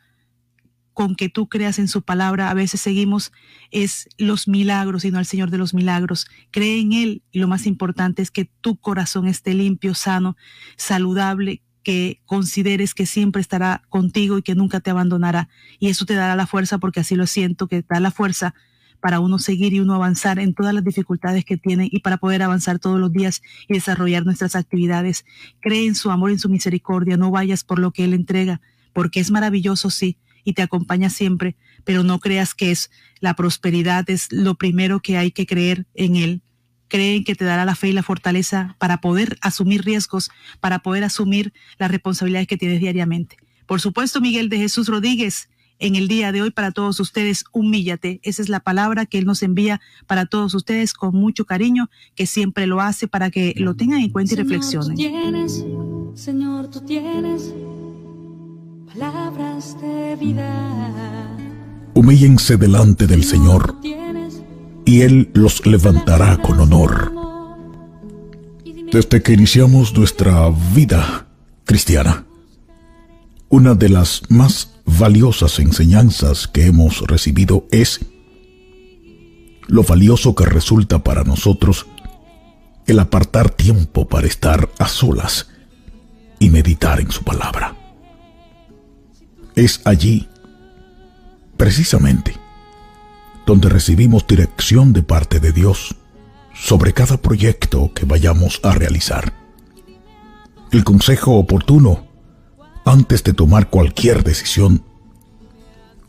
con 0.94 1.16
que 1.16 1.30
tú 1.30 1.48
creas 1.48 1.80
en 1.80 1.88
su 1.88 2.02
palabra. 2.02 2.50
A 2.50 2.54
veces 2.54 2.82
seguimos 2.82 3.32
es 3.72 4.10
los 4.18 4.48
milagros 4.48 5.06
y 5.06 5.12
no 5.12 5.18
al 5.18 5.26
Señor 5.26 5.50
de 5.50 5.58
los 5.58 5.74
milagros. 5.74 6.28
Cree 6.52 6.80
en 6.80 6.94
Él 6.94 7.24
y 7.32 7.40
lo 7.40 7.48
más 7.48 7.66
importante 7.66 8.22
es 8.22 8.32
que 8.32 8.50
tu 8.62 8.78
corazón 8.78 9.28
esté 9.28 9.54
limpio, 9.54 9.94
sano, 9.94 10.36
saludable, 10.78 11.62
que 11.84 12.22
consideres 12.26 12.94
que 12.94 13.06
siempre 13.06 13.42
estará 13.42 13.82
contigo 13.90 14.38
y 14.38 14.44
que 14.44 14.56
nunca 14.56 14.80
te 14.80 14.92
abandonará. 14.92 15.50
Y 15.80 15.88
eso 15.88 16.06
te 16.06 16.14
dará 16.14 16.36
la 16.36 16.48
fuerza, 16.48 16.78
porque 16.78 17.00
así 17.00 17.16
lo 17.16 17.28
siento, 17.28 17.68
que 17.68 17.82
te 17.82 17.94
da 17.96 18.00
la 18.00 18.12
fuerza 18.12 18.54
para 19.00 19.20
uno 19.20 19.40
seguir 19.40 19.74
y 19.74 19.80
uno 19.80 19.96
avanzar 19.96 20.38
en 20.38 20.54
todas 20.54 20.74
las 20.74 20.84
dificultades 20.84 21.44
que 21.44 21.58
tiene 21.58 21.90
y 21.92 22.02
para 22.02 22.18
poder 22.18 22.44
avanzar 22.44 22.78
todos 22.78 23.00
los 23.00 23.12
días 23.12 23.42
y 23.68 23.74
desarrollar 23.74 24.26
nuestras 24.26 24.56
actividades. 24.56 25.26
Cree 25.60 25.88
en 25.88 25.96
su 25.96 26.12
amor, 26.12 26.30
en 26.30 26.40
su 26.40 26.50
misericordia, 26.50 27.18
no 27.18 27.32
vayas 27.32 27.64
por 27.64 27.80
lo 27.80 27.92
que 27.92 28.04
Él 28.04 28.14
entrega, 28.14 28.62
porque 28.94 29.20
es 29.20 29.32
maravilloso, 29.32 29.90
sí, 29.90 30.18
y 30.44 30.54
te 30.54 30.62
acompaña 30.62 31.10
siempre, 31.10 31.56
pero 31.84 32.04
no 32.04 32.20
creas 32.20 32.54
que 32.54 32.72
es 32.72 32.90
la 33.20 33.36
prosperidad, 33.36 34.10
es 34.10 34.32
lo 34.32 34.56
primero 34.56 35.00
que 35.00 35.18
hay 35.18 35.32
que 35.32 35.46
creer 35.46 35.88
en 35.94 36.16
Él. 36.16 36.42
Creen 36.88 37.24
que 37.24 37.36
te 37.36 37.46
dará 37.46 37.64
la 37.66 37.76
fe 37.76 37.90
y 37.90 37.94
la 37.94 38.04
fortaleza 38.04 38.76
para 38.80 39.00
poder 39.00 39.38
asumir 39.42 39.84
riesgos, 39.84 40.30
para 40.60 40.80
poder 40.80 41.04
asumir 41.04 41.54
las 41.78 41.90
responsabilidades 41.90 42.48
que 42.48 42.58
tienes 42.58 42.82
diariamente. 42.82 43.38
Por 43.66 43.80
supuesto, 43.80 44.20
Miguel 44.20 44.50
de 44.50 44.58
Jesús 44.58 44.88
Rodríguez, 44.88 45.50
en 45.82 45.96
el 45.96 46.08
día 46.08 46.32
de 46.32 46.42
hoy 46.42 46.52
para 46.52 46.72
todos 46.72 47.00
ustedes, 47.00 47.44
humíllate. 47.52 48.20
Esa 48.24 48.42
es 48.42 48.50
la 48.50 48.60
palabra 48.60 49.06
que 49.06 49.18
Él 49.18 49.26
nos 49.26 49.42
envía 49.42 49.82
para 50.06 50.26
todos 50.28 50.54
ustedes 50.54 50.94
con 50.94 51.16
mucho 51.16 51.46
cariño, 51.46 51.90
que 52.16 52.28
siempre 52.28 52.68
lo 52.68 52.82
hace 52.82 53.08
para 53.08 53.32
que 53.32 53.54
lo 53.58 53.76
tengan 53.76 54.00
en 54.00 54.12
cuenta 54.12 54.34
y 54.34 54.38
reflexionen. 54.38 54.96
tienes, 54.96 55.66
Señor, 56.14 56.70
tú 56.70 56.82
tienes 56.82 57.54
palabras 58.94 59.80
de 59.80 60.16
vida. 60.18 61.38
Humíllense 61.94 62.58
delante 62.58 63.08
del 63.08 63.24
Señor 63.24 63.76
y 64.86 65.02
Él 65.02 65.30
los 65.34 65.66
levantará 65.66 66.38
con 66.38 66.60
honor. 66.60 67.14
Desde 68.92 69.22
que 69.22 69.34
iniciamos 69.34 69.96
nuestra 69.96 70.50
vida 70.74 71.28
cristiana, 71.64 72.26
una 73.48 73.76
de 73.76 73.90
las 73.90 74.24
más 74.30 74.74
valiosas 74.86 75.60
enseñanzas 75.60 76.48
que 76.48 76.66
hemos 76.66 77.02
recibido 77.08 77.68
es 77.72 78.02
lo 79.68 79.84
valioso 79.84 80.36
que 80.36 80.46
resulta 80.46 81.02
para 81.02 81.24
nosotros 81.24 81.86
el 82.88 83.00
apartar 83.00 83.50
tiempo 83.52 84.08
para 84.08 84.28
estar 84.28 84.70
a 84.80 84.88
solas 84.90 85.48
y 86.40 86.50
meditar 86.50 87.00
en 87.00 87.12
su 87.12 87.24
palabra. 87.24 87.81
Es 89.56 89.82
allí, 89.86 90.30
precisamente, 91.58 92.36
donde 93.46 93.70
recibimos 93.70 94.26
dirección 94.26 94.94
de 94.94 95.04
parte 95.04 95.40
de 95.40 95.52
Dios 95.52 95.96
sobre 96.54 96.94
cada 96.94 97.18
proyecto 97.18 97.92
que 97.94 98.06
vayamos 98.06 98.60
a 98.64 98.72
realizar. 98.74 99.34
El 100.72 100.84
consejo 100.84 101.36
oportuno 101.38 102.08
antes 102.86 103.24
de 103.24 103.34
tomar 103.34 103.70
cualquier 103.70 104.24
decisión 104.24 104.84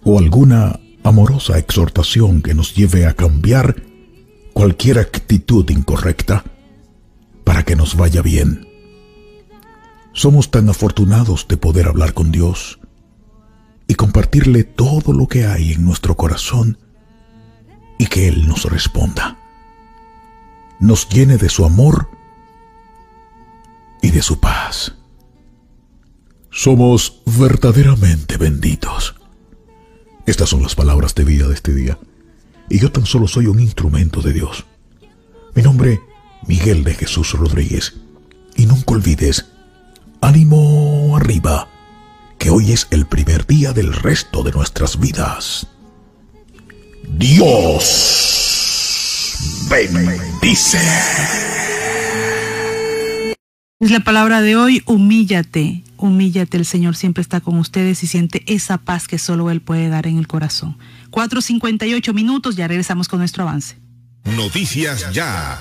o 0.04 0.18
alguna 0.18 0.78
amorosa 1.02 1.58
exhortación 1.58 2.42
que 2.42 2.54
nos 2.54 2.74
lleve 2.74 3.06
a 3.06 3.14
cambiar 3.14 3.82
cualquier 4.52 4.98
actitud 4.98 5.68
incorrecta 5.70 6.44
para 7.44 7.64
que 7.64 7.74
nos 7.74 7.96
vaya 7.96 8.22
bien. 8.22 8.68
Somos 10.12 10.50
tan 10.50 10.68
afortunados 10.68 11.48
de 11.48 11.56
poder 11.56 11.88
hablar 11.88 12.14
con 12.14 12.30
Dios 12.30 12.78
y 13.86 13.94
compartirle 13.94 14.64
todo 14.64 15.12
lo 15.12 15.26
que 15.26 15.46
hay 15.46 15.72
en 15.72 15.84
nuestro 15.84 16.16
corazón 16.16 16.78
y 17.98 18.06
que 18.06 18.28
Él 18.28 18.48
nos 18.48 18.64
responda, 18.64 19.38
nos 20.80 21.08
llene 21.08 21.36
de 21.36 21.48
su 21.48 21.64
amor 21.64 22.08
y 24.00 24.10
de 24.10 24.22
su 24.22 24.40
paz. 24.40 24.94
Somos 26.50 27.22
verdaderamente 27.24 28.36
benditos. 28.36 29.14
Estas 30.26 30.50
son 30.50 30.62
las 30.62 30.74
palabras 30.74 31.14
de 31.14 31.24
vida 31.24 31.48
de 31.48 31.54
este 31.54 31.72
día. 31.72 31.98
Y 32.68 32.78
yo 32.78 32.92
tan 32.92 33.06
solo 33.06 33.26
soy 33.26 33.46
un 33.46 33.60
instrumento 33.60 34.20
de 34.20 34.32
Dios. 34.32 34.66
Mi 35.54 35.62
nombre, 35.62 36.00
Miguel 36.46 36.84
de 36.84 36.94
Jesús 36.94 37.32
Rodríguez. 37.32 37.94
Y 38.56 38.66
nunca 38.66 38.94
olvides, 38.94 39.46
ánimo 40.20 41.16
arriba, 41.16 41.68
que 42.42 42.50
hoy 42.50 42.72
es 42.72 42.88
el 42.90 43.06
primer 43.06 43.46
día 43.46 43.72
del 43.72 43.92
resto 43.92 44.42
de 44.42 44.50
nuestras 44.50 44.98
vidas. 44.98 45.68
Dios 47.08 48.58
bendice. 49.70 50.80
Es 53.78 53.92
la 53.92 54.00
palabra 54.00 54.42
de 54.42 54.56
hoy, 54.56 54.82
humíllate, 54.86 55.84
humíllate, 55.96 56.56
el 56.56 56.66
Señor 56.66 56.96
siempre 56.96 57.22
está 57.22 57.40
con 57.40 57.58
ustedes 57.58 58.02
y 58.02 58.08
siente 58.08 58.42
esa 58.52 58.78
paz 58.78 59.06
que 59.06 59.18
solo 59.18 59.48
Él 59.52 59.60
puede 59.60 59.88
dar 59.88 60.08
en 60.08 60.18
el 60.18 60.26
corazón. 60.26 60.78
4.58 61.12 62.12
minutos, 62.12 62.56
ya 62.56 62.66
regresamos 62.66 63.06
con 63.06 63.20
nuestro 63.20 63.44
avance. 63.44 63.76
Noticias 64.24 65.12
ya. 65.12 65.60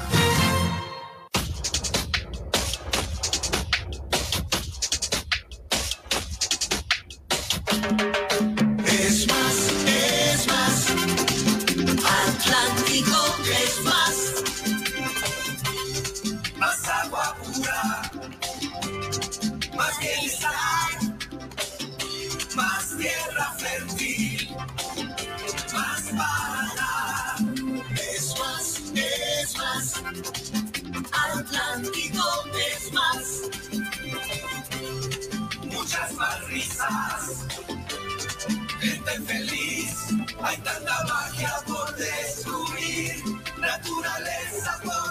Hay 40.44 40.58
tanta 40.58 41.04
magia 41.06 41.54
por 41.68 41.96
descubrir, 41.96 43.24
naturaleza 43.60 44.80
por 44.84 45.11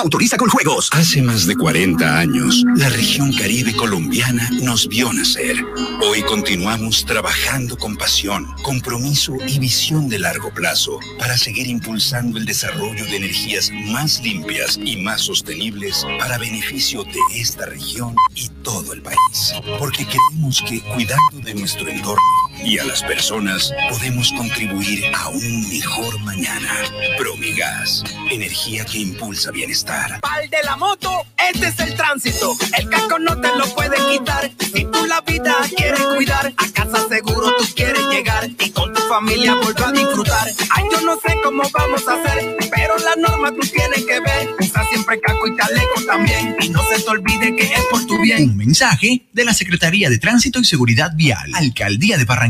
Autoriza 0.00 0.38
con 0.38 0.48
juegos. 0.48 0.88
Hace 0.92 1.20
más 1.20 1.46
de 1.46 1.54
40 1.54 2.18
años, 2.18 2.64
la 2.74 2.88
región 2.88 3.34
caribe 3.34 3.76
colombiana 3.76 4.48
nos 4.62 4.88
vio 4.88 5.12
nacer. 5.12 5.62
Hoy 6.02 6.22
continuamos 6.22 7.04
trabajando 7.04 7.76
con 7.76 7.98
pasión, 7.98 8.46
compromiso 8.62 9.34
y 9.46 9.58
visión 9.58 10.08
de 10.08 10.18
largo 10.18 10.54
plazo 10.54 10.98
para 11.18 11.36
seguir 11.36 11.66
impulsando 11.66 12.38
el 12.38 12.46
desarrollo 12.46 13.04
de 13.04 13.16
energías 13.16 13.70
más 13.88 14.22
limpias 14.22 14.80
y 14.82 14.96
más 14.96 15.20
sostenibles 15.20 16.06
para 16.18 16.38
beneficio 16.38 17.04
de 17.04 17.20
esta 17.38 17.66
región 17.66 18.14
y 18.34 18.48
todo 18.62 18.94
el 18.94 19.02
país. 19.02 19.52
Porque 19.78 20.06
creemos 20.06 20.62
que 20.66 20.80
cuidando 20.80 21.40
de 21.44 21.54
nuestro 21.56 21.86
entorno 21.86 22.22
y 22.64 22.78
a 22.78 22.84
las 22.84 23.02
personas 23.02 23.72
podemos 23.88 24.32
contribuir 24.32 25.04
a 25.14 25.28
un 25.28 25.68
mejor 25.68 26.18
mañana. 26.20 26.72
Promigas, 27.18 28.04
energía 28.30 28.84
que 28.84 28.98
impulsa 28.98 29.50
bienestar. 29.50 30.20
Pal 30.20 30.48
de 30.50 30.62
la 30.64 30.76
moto, 30.76 31.24
este 31.52 31.68
es 31.68 31.78
el 31.80 31.94
tránsito. 31.94 32.56
El 32.78 32.88
casco 32.88 33.18
no 33.18 33.40
te 33.40 33.48
lo 33.56 33.66
puede 33.74 33.96
quitar. 34.10 34.50
Si 34.58 34.84
tú 34.84 35.06
la 35.06 35.20
vida 35.22 35.56
quieres 35.76 36.00
cuidar, 36.00 36.52
a 36.56 36.72
casa 36.72 37.08
seguro 37.08 37.54
tú 37.56 37.64
quieres 37.74 38.02
llegar. 38.10 38.48
Y 38.58 38.70
con 38.70 38.92
tu 38.92 39.00
familia 39.02 39.54
vuelva 39.54 39.88
a 39.88 39.92
disfrutar. 39.92 40.48
Ay, 40.70 40.84
yo 40.92 41.00
no 41.02 41.14
sé 41.20 41.36
cómo 41.42 41.62
vamos 41.72 42.06
a 42.06 42.14
hacer, 42.14 42.56
pero 42.70 42.96
la 42.98 43.16
norma 43.16 43.50
tú 43.52 43.66
tienes 43.68 44.04
que 44.04 44.20
ver. 44.20 44.48
Usa 44.60 44.84
siempre 44.90 45.20
caco 45.20 45.48
y 45.48 45.56
chaleco 45.56 46.02
también. 46.06 46.56
Y 46.60 46.68
no 46.68 46.82
se 46.84 47.02
te 47.02 47.08
olvide 47.08 47.56
que 47.56 47.64
es 47.64 47.84
por 47.90 48.04
tu 48.06 48.20
bien. 48.20 48.50
Un 48.50 48.56
mensaje 48.56 49.22
de 49.32 49.44
la 49.44 49.54
Secretaría 49.54 50.10
de 50.10 50.18
Tránsito 50.18 50.60
y 50.60 50.64
Seguridad 50.64 51.12
Vial, 51.14 51.50
Alcaldía 51.54 52.18
de 52.18 52.24
Barranquilla. 52.24 52.49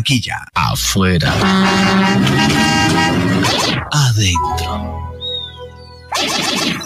Afuera. 0.54 1.32
Adentro. 3.92 4.99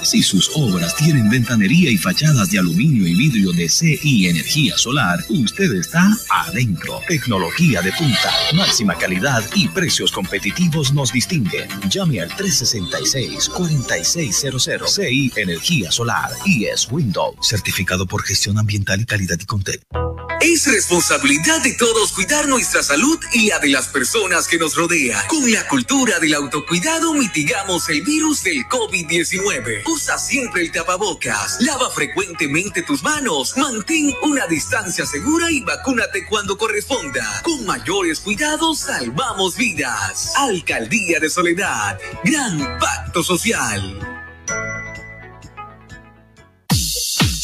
Si 0.04 0.22
sus 0.22 0.50
obras 0.54 0.94
tienen 0.96 1.28
ventanería 1.30 1.90
y 1.90 1.96
fachadas 1.96 2.50
de 2.50 2.58
aluminio 2.58 3.06
y 3.06 3.14
vidrio 3.14 3.52
de 3.52 3.70
CI 3.70 4.28
Energía 4.28 4.76
Solar, 4.76 5.24
usted 5.30 5.72
está 5.72 6.14
adentro. 6.28 7.00
Tecnología 7.08 7.80
de 7.80 7.90
punta, 7.92 8.30
máxima 8.52 8.98
calidad 8.98 9.42
y 9.54 9.66
precios 9.68 10.12
competitivos 10.12 10.92
nos 10.92 11.10
distinguen. 11.10 11.70
Llame 11.88 12.20
al 12.20 12.28
366-4600 12.32 14.88
CI 14.88 15.32
Energía 15.36 15.90
Solar 15.90 16.32
y 16.44 16.66
es 16.66 16.86
Windows, 16.90 17.36
certificado 17.40 18.04
por 18.06 18.22
gestión 18.24 18.58
ambiental 18.58 19.00
y 19.00 19.06
calidad 19.06 19.38
y 19.40 19.46
Contec. 19.46 19.80
Es 20.44 20.66
responsabilidad 20.66 21.62
de 21.62 21.72
todos 21.72 22.12
cuidar 22.12 22.46
nuestra 22.48 22.82
salud 22.82 23.18
y 23.32 23.48
la 23.48 23.58
de 23.60 23.68
las 23.68 23.88
personas 23.88 24.46
que 24.46 24.58
nos 24.58 24.74
rodean. 24.74 25.26
Con 25.26 25.50
la 25.50 25.66
cultura 25.66 26.18
del 26.18 26.34
autocuidado 26.34 27.14
mitigamos 27.14 27.88
el 27.88 28.02
virus 28.02 28.42
del 28.42 28.62
COVID-19. 28.66 29.84
Usa 30.04 30.18
siempre 30.18 30.60
el 30.60 30.70
tapabocas, 30.70 31.56
lava 31.60 31.90
frecuentemente 31.90 32.82
tus 32.82 33.02
manos, 33.02 33.56
mantén 33.56 34.14
una 34.22 34.46
distancia 34.46 35.06
segura 35.06 35.50
y 35.50 35.62
vacúnate 35.62 36.26
cuando 36.26 36.58
corresponda. 36.58 37.40
Con 37.42 37.64
mayores 37.64 38.20
cuidados 38.20 38.80
salvamos 38.80 39.56
vidas. 39.56 40.34
Alcaldía 40.36 41.20
de 41.20 41.30
Soledad, 41.30 41.98
gran 42.22 42.78
pacto 42.78 43.22
social. 43.22 44.13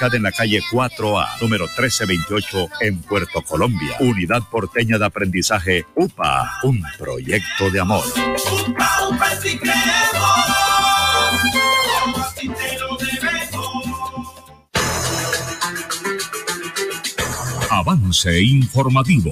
en 0.00 0.22
la 0.22 0.32
calle 0.32 0.60
4A, 0.70 1.40
número 1.40 1.64
1328, 1.64 2.68
en 2.80 3.00
Puerto 3.00 3.40
Colombia. 3.42 3.96
Unidad 4.00 4.42
Porteña 4.50 4.98
de 4.98 5.06
Aprendizaje 5.06 5.86
UPA, 5.94 6.60
un 6.64 6.82
proyecto 6.98 7.70
de 7.70 7.80
amor. 7.80 8.04
UPA, 8.68 9.08
UPA, 9.08 9.30
si. 9.36 9.58
Avance 17.70 18.42
informativo. 18.42 19.30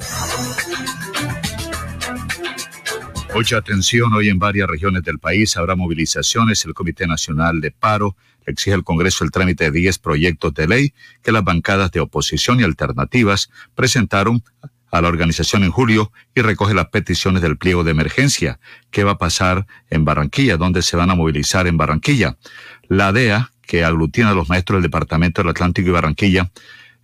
Mucha 3.35 3.59
atención, 3.59 4.12
hoy 4.14 4.29
en 4.29 4.38
varias 4.38 4.68
regiones 4.68 5.03
del 5.03 5.18
país 5.18 5.57
habrá 5.57 5.74
movilizaciones. 5.74 6.64
El 6.64 6.72
Comité 6.72 7.07
Nacional 7.07 7.61
de 7.61 7.70
Paro 7.70 8.16
exige 8.46 8.74
al 8.74 8.85
Congreso 8.85 9.24
el 9.24 9.30
trámite 9.30 9.64
de 9.64 9.70
10 9.70 9.98
proyectos 9.98 10.54
de 10.54 10.68
ley 10.68 10.94
que 11.22 11.33
las 11.33 11.44
bancadas 11.44 11.90
de 11.90 12.00
oposición 12.00 12.61
y 12.61 12.64
alternativas 12.64 13.50
presentaron 13.74 14.42
a 14.90 15.00
la 15.00 15.09
organización 15.09 15.64
en 15.64 15.70
julio 15.70 16.12
y 16.35 16.42
recoge 16.42 16.72
las 16.72 16.87
peticiones 16.87 17.42
del 17.42 17.57
pliego 17.57 17.83
de 17.83 17.90
emergencia. 17.90 18.61
¿Qué 18.92 19.02
va 19.02 19.12
a 19.12 19.18
pasar 19.18 19.66
en 19.90 20.04
Barranquilla? 20.04 20.57
¿Dónde 20.57 20.83
se 20.83 20.96
van 20.96 21.11
a 21.11 21.16
movilizar 21.16 21.66
en 21.66 21.76
Barranquilla? 21.76 22.37
La 22.88 23.12
DEA, 23.12 23.50
que 23.66 23.85
aglutina 23.85 24.30
a 24.30 24.35
los 24.35 24.48
maestros 24.48 24.76
del 24.76 24.85
Departamento 24.85 25.42
del 25.42 25.50
Atlántico 25.50 25.88
y 25.88 25.92
Barranquilla, 25.92 26.50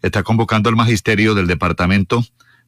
está 0.03 0.23
convocando 0.23 0.69
al 0.69 0.77
magisterio 0.77 1.35
del 1.35 1.49
departamento 1.49 2.25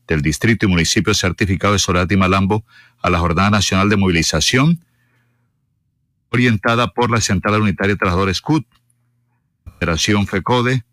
del 0.08 0.22
distrito 0.22 0.66
y 0.66 0.68
municipio 0.68 1.14
certificado 1.14 1.74
de 1.74 2.14
y 2.14 2.16
Malambo 2.16 2.64
a 3.00 3.10
la 3.10 3.18
Jornada 3.18 3.50
Nacional 3.50 3.88
de 3.88 3.96
Movilización 3.96 4.80
orientada 6.32 6.88
por 6.88 7.10
la 7.10 7.20
Central 7.20 7.60
Unitaria 7.60 7.94
de 7.94 7.98
Trabajadores 7.98 8.40
CUT, 8.40 8.66
Operación 9.64 10.26
FECODE, 10.26 10.84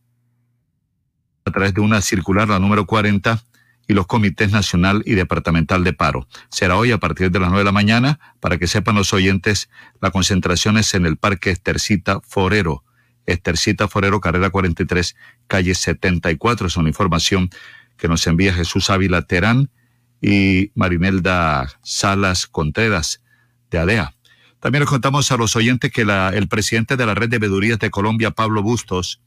a 1.45 1.51
través 1.51 1.73
de 1.73 1.81
una 1.81 2.01
circular, 2.01 2.47
la 2.49 2.59
número 2.59 2.85
40, 2.85 3.41
y 3.87 3.93
los 3.93 4.05
comités 4.05 4.51
nacional 4.51 5.01
y 5.05 5.15
departamental 5.15 5.83
de 5.83 5.93
paro. 5.93 6.27
Será 6.49 6.77
hoy 6.77 6.91
a 6.91 6.99
partir 6.99 7.31
de 7.31 7.39
las 7.39 7.49
9 7.49 7.61
de 7.61 7.65
la 7.65 7.71
mañana, 7.71 8.19
para 8.39 8.59
que 8.59 8.67
sepan 8.67 8.95
los 8.95 9.13
oyentes, 9.13 9.69
la 9.99 10.11
concentración 10.11 10.77
es 10.77 10.93
en 10.93 11.07
el 11.07 11.17
Parque 11.17 11.49
Estercita 11.49 12.21
Forero, 12.21 12.83
Estercita 13.25 13.87
Forero, 13.87 14.21
carrera 14.21 14.51
43, 14.51 15.15
calle 15.47 15.73
74. 15.73 16.67
Es 16.67 16.77
una 16.77 16.89
información 16.89 17.49
que 17.97 18.07
nos 18.07 18.25
envía 18.27 18.53
Jesús 18.53 18.91
Ávila 18.91 19.23
Terán 19.23 19.71
y 20.21 20.71
Marinelda 20.75 21.67
Salas 21.81 22.45
Contreras 22.45 23.23
de 23.71 23.79
ADEA. 23.79 24.13
También 24.59 24.81
les 24.81 24.89
contamos 24.89 25.31
a 25.31 25.37
los 25.37 25.55
oyentes 25.55 25.91
que 25.91 26.03
la, 26.03 26.29
el 26.29 26.47
presidente 26.47 26.97
de 26.97 27.05
la 27.05 27.15
Red 27.15 27.29
de 27.29 27.39
Vedurías 27.39 27.79
de 27.79 27.89
Colombia, 27.89 28.31
Pablo 28.31 28.61
Bustos, 28.61 29.21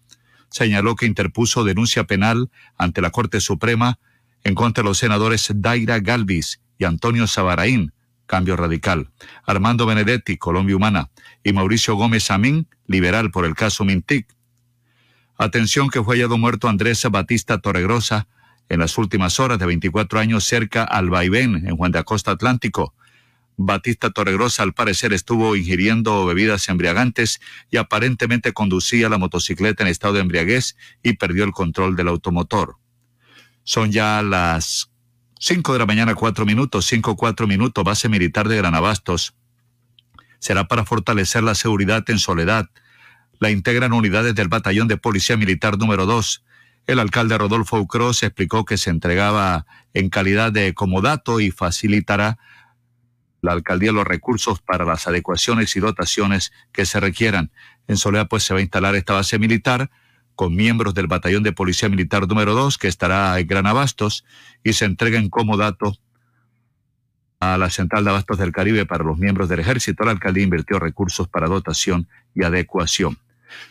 señaló 0.51 0.95
que 0.97 1.07
interpuso 1.07 1.64
denuncia 1.64 2.05
penal 2.05 2.51
ante 2.77 3.01
la 3.01 3.11
Corte 3.11 3.40
Suprema 3.40 3.99
en 4.45 4.55
contra 4.55 4.83
de 4.83 4.88
los 4.88 4.99
senadores 4.99 5.51
Daira 5.55 6.01
Galvis 6.01 6.61
y 6.79 6.85
Antonio 6.85 7.27
Sabaraín, 7.27 7.92
Cambio 8.27 8.57
Radical, 8.57 9.11
Armando 9.47 9.87
Benedetti, 9.87 10.37
Colombia 10.37 10.77
Humana, 10.77 11.11
y 11.42 11.53
Mauricio 11.53 11.95
Gómez 11.95 12.31
Amín, 12.31 12.66
liberal 12.87 13.31
por 13.31 13.45
el 13.45 13.55
caso 13.55 13.85
Mintic. 13.85 14.27
Atención 15.38 15.88
que 15.88 16.03
fue 16.03 16.16
hallado 16.16 16.38
muerto 16.38 16.68
Andrés 16.68 17.03
Batista 17.11 17.59
Torregrosa 17.59 18.29
en 18.68 18.81
las 18.81 18.97
últimas 18.97 19.40
horas 19.40 19.59
de 19.59 19.66
24 19.66 20.21
años 20.21 20.45
cerca 20.45 20.85
al 20.85 21.11
Vaivén, 21.11 21.66
en 21.66 21.77
Juan 21.77 21.92
de 21.92 21.99
Acosta 21.99 22.31
Atlántico. 22.31 22.95
Batista 23.57 24.11
Torregrosa 24.11 24.62
al 24.62 24.73
parecer 24.73 25.12
estuvo 25.12 25.57
ingiriendo 25.57 26.25
bebidas 26.27 26.69
embriagantes 26.69 27.41
y 27.71 27.77
aparentemente 27.77 28.53
conducía 28.53 29.09
la 29.09 29.19
motocicleta 29.19 29.83
en 29.83 29.88
estado 29.88 30.15
de 30.15 30.21
embriaguez 30.21 30.77
y 31.03 31.15
perdió 31.15 31.45
el 31.45 31.53
control 31.53 31.97
del 31.97 32.09
automotor. 32.09 32.77
Son 33.65 33.93
ya 33.93 34.23
las 34.23 34.91
5 35.38 35.73
de 35.73 35.79
la 35.79 35.87
mañana, 35.87 36.15
4 36.15 36.47
minutos, 36.47 36.87
5, 36.87 37.17
4 37.17 37.47
minutos, 37.47 37.85
base 37.85 38.09
militar 38.09 38.49
de 38.49 38.57
Granabastos. 38.57 39.35
Será 40.38 40.67
para 40.67 40.85
fortalecer 40.85 41.43
la 41.43 41.55
seguridad 41.55 42.09
en 42.09 42.19
Soledad. 42.19 42.69
La 43.38 43.51
integran 43.51 43.93
unidades 43.93 44.35
del 44.35 44.49
Batallón 44.49 44.88
de 44.88 44.97
Policía 44.97 45.37
Militar 45.37 45.79
número 45.79 46.07
2. 46.07 46.45
El 46.87 46.99
alcalde 46.99 47.38
Rodolfo 47.38 47.79
Ucros 47.79 48.23
explicó 48.23 48.65
que 48.65 48.77
se 48.77 48.91
entregaba 48.91 49.67
en 49.95 50.11
calidad 50.11 50.51
de 50.51 50.75
comodato 50.75 51.38
y 51.38 51.51
facilitará 51.51 52.38
la 53.42 53.52
alcaldía 53.52 53.92
los 53.92 54.07
recursos 54.07 54.62
para 54.62 54.85
las 54.85 55.07
adecuaciones 55.07 55.76
y 55.76 55.81
dotaciones 55.81 56.52
que 56.72 56.87
se 56.87 57.00
requieran. 57.00 57.50
En 57.88 57.96
Soledad 57.96 58.28
pues 58.28 58.44
se 58.44 58.55
va 58.55 58.61
a 58.61 58.62
instalar 58.62 58.94
esta 58.94 59.14
base 59.14 59.38
militar 59.38 59.90
con 60.35 60.55
miembros 60.55 60.94
del 60.94 61.09
Batallón 61.09 61.42
de 61.42 61.52
Policía 61.52 61.88
Militar 61.88 62.26
número 62.26 62.55
2, 62.55 62.78
que 62.78 62.88
estará 62.88 63.38
en 63.38 63.46
Gran 63.46 63.66
Abastos, 63.66 64.24
y 64.64 64.72
se 64.72 64.87
entreguen 64.87 65.28
como 65.28 65.57
dato 65.57 65.98
a 67.40 67.59
la 67.59 67.68
Central 67.68 68.05
de 68.05 68.11
Abastos 68.11 68.38
del 68.38 68.52
Caribe 68.52 68.87
para 68.87 69.05
los 69.05 69.18
miembros 69.18 69.48
del 69.48 69.61
Ejército. 69.61 70.05
La 70.05 70.12
alcaldía 70.12 70.44
invirtió 70.44 70.78
recursos 70.78 71.28
para 71.28 71.48
dotación 71.48 72.09
y 72.35 72.44
adecuación. 72.44 73.18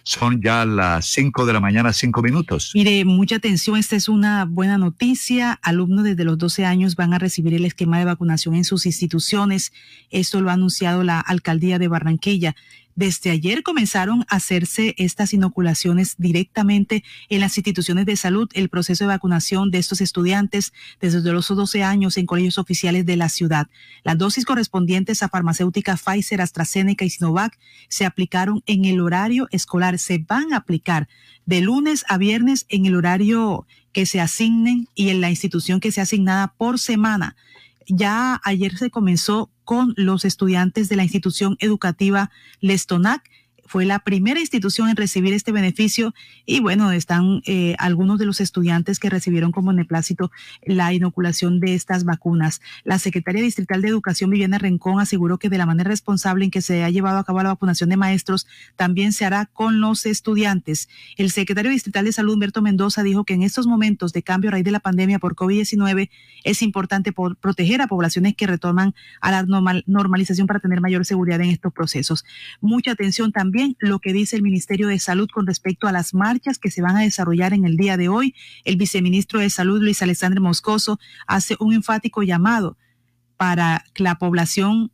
Son 0.04 0.42
ya 0.42 0.66
las 0.66 1.06
5 1.08 1.46
de 1.46 1.54
la 1.54 1.60
mañana, 1.60 1.94
5 1.94 2.22
minutos. 2.22 2.72
Mire, 2.74 3.06
mucha 3.06 3.36
atención, 3.38 3.78
esta 3.78 3.96
es 3.96 4.10
una 4.10 4.46
buena 4.46 4.78
noticia. 4.78 5.60
Alumnos 5.62 6.04
desde 6.04 6.24
los 6.24 6.38
12 6.38 6.66
años 6.66 6.96
van 6.96 7.14
a 7.14 7.20
recibir 7.20 7.54
el 7.54 7.66
esquema 7.66 8.00
de 8.00 8.06
vacunación 8.06 8.56
en 8.56 8.64
sus 8.64 8.86
instituciones. 8.86 9.74
Esto 10.10 10.42
lo 10.42 10.50
ha 10.50 10.54
anunciado 10.54 11.04
la 11.04 11.20
alcaldía 11.20 11.80
de 11.80 11.88
Barranquilla. 11.88 12.56
Desde 12.96 13.30
ayer 13.30 13.64
comenzaron 13.64 14.26
a 14.30 14.36
hacerse 14.36 14.96
estas 14.98 15.34
inoculaciones 15.34 16.16
directamente 16.18 17.04
en 17.30 17.40
las 17.40 17.58
instituciones 17.58 18.06
de 18.06 18.16
salud, 18.16 18.50
el 18.54 18.70
proceso 18.70 19.04
de 19.04 19.10
vacunación 19.10 19.72
de 19.72 19.78
estos 19.78 20.02
estudiantes 20.02 20.74
desde 21.00 21.22
los 21.32 21.48
12 21.48 21.84
años 21.84 22.18
en 22.18 22.26
colegios 22.26 22.58
oficiales 22.58 23.06
de 23.06 23.16
la 23.16 23.30
ciudad. 23.30 23.68
Las 24.04 24.18
dosis 24.18 24.46
correspondientes 24.46 25.24
a 25.24 25.30
farmacéutica 25.30 25.98
Pfizer, 25.98 26.42
AstraZeneca 26.42 27.06
y 27.06 27.10
Sinovac 27.10 27.58
se 27.88 28.06
aplicaron 28.06 28.64
en 28.66 28.86
el 28.86 29.00
horario 29.00 29.48
escolar, 29.52 29.98
se 30.00 30.20
van 30.20 30.54
a 30.54 30.58
aplicar 30.58 31.08
de 31.46 31.62
lunes 31.62 32.06
a 32.08 32.18
viernes 32.18 32.66
en 32.70 32.86
el 32.86 32.96
horario 32.96 33.66
que 33.94 34.06
se 34.06 34.22
asignen 34.22 34.88
y 34.96 35.10
en 35.10 35.22
la 35.22 35.30
institución 35.30 35.80
que 35.80 35.92
sea 35.92 36.04
asignada 36.04 36.54
por 36.58 36.80
semana. 36.80 37.36
Ya 37.88 38.40
ayer 38.44 38.78
se 38.78 38.90
comenzó 38.90 39.50
con 39.72 39.94
los 39.96 40.26
estudiantes 40.26 40.90
de 40.90 40.98
la 40.98 41.04
institución 41.04 41.56
educativa 41.62 42.30
Lestonac 42.60 43.31
fue 43.72 43.86
la 43.86 44.00
primera 44.00 44.38
institución 44.38 44.90
en 44.90 44.98
recibir 44.98 45.34
este 45.34 45.54
beneficio 45.54 46.14
y 46.46 46.60
bueno, 46.60 46.92
están 46.92 47.42
eh, 47.46 47.74
algunos 47.80 48.20
de 48.20 48.26
los 48.26 48.42
estudiantes 48.42 49.00
que 49.00 49.10
recibieron 49.10 49.54
como 49.54 49.72
neplácito 49.72 50.30
la 50.66 50.92
inoculación 50.92 51.62
de 51.62 51.74
estas 51.74 52.04
vacunas. 52.04 52.60
La 52.84 53.00
secretaria 53.00 53.42
distrital 53.42 53.82
de 53.82 53.88
Educación, 53.88 54.30
Viviana 54.30 54.58
Rencón, 54.58 55.00
aseguró 55.00 55.38
que 55.38 55.48
de 55.48 55.58
la 55.58 55.66
manera 55.66 55.90
responsable 55.90 56.44
en 56.44 56.52
que 56.52 56.62
se 56.62 56.84
ha 56.84 56.90
llevado 56.90 57.18
a 57.18 57.24
cabo 57.24 57.42
la 57.44 57.48
vacunación 57.48 57.90
de 57.90 57.96
maestros, 57.96 58.46
también 58.76 59.14
se 59.14 59.24
hará 59.24 59.46
con 59.46 59.80
los 59.80 60.06
estudiantes. 60.06 60.90
El 61.16 61.32
secretario 61.32 61.72
distrital 61.72 62.04
de 62.04 62.12
Salud, 62.12 62.34
Humberto 62.34 62.62
Mendoza, 62.62 63.04
dijo 63.04 63.24
que 63.24 63.36
en 63.36 63.44
estos 63.44 63.68
momentos 63.68 64.12
de 64.12 64.22
cambio 64.22 64.50
a 64.50 64.52
raíz 64.52 64.66
de 64.66 64.72
la 64.72 64.82
pandemia 64.82 65.18
por 65.18 65.34
COVID-19 65.34 66.10
es 66.44 66.62
importante 66.62 67.14
proteger 67.14 67.82
a 67.82 67.88
poblaciones 67.88 68.36
que 68.36 68.48
retoman 68.48 68.94
a 69.22 69.32
la 69.32 69.46
normalización 69.86 70.46
para 70.46 70.60
tener 70.60 70.82
mayor 70.82 71.06
seguridad 71.06 71.40
en 71.40 71.52
estos 71.52 71.72
procesos. 71.72 72.26
Mucha 72.60 72.92
atención 72.92 73.32
también 73.32 73.61
lo 73.80 74.00
que 74.00 74.14
dice 74.14 74.36
el 74.36 74.42
Ministerio 74.42 74.88
de 74.88 75.00
Salud 75.00 75.30
con 75.34 75.48
respecto 75.48 75.88
a 75.88 75.92
las 75.92 76.14
marchas 76.14 76.60
que 76.60 76.72
se 76.72 76.82
van 76.82 76.98
a 76.98 77.02
desarrollar 77.02 77.54
en 77.54 77.66
el 77.66 77.78
día 77.78 77.98
de 77.98 78.10
hoy. 78.10 78.36
El 78.64 78.76
viceministro 78.76 79.40
de 79.40 79.50
Salud, 79.50 79.82
Luis 79.82 80.02
Alexandre 80.02 80.40
Moscoso, 80.40 81.00
hace 81.28 81.56
un 81.60 81.74
enfático 81.74 82.24
llamado 82.24 82.78
para 83.38 83.84
que 83.94 84.04
la 84.04 84.16
población 84.16 84.92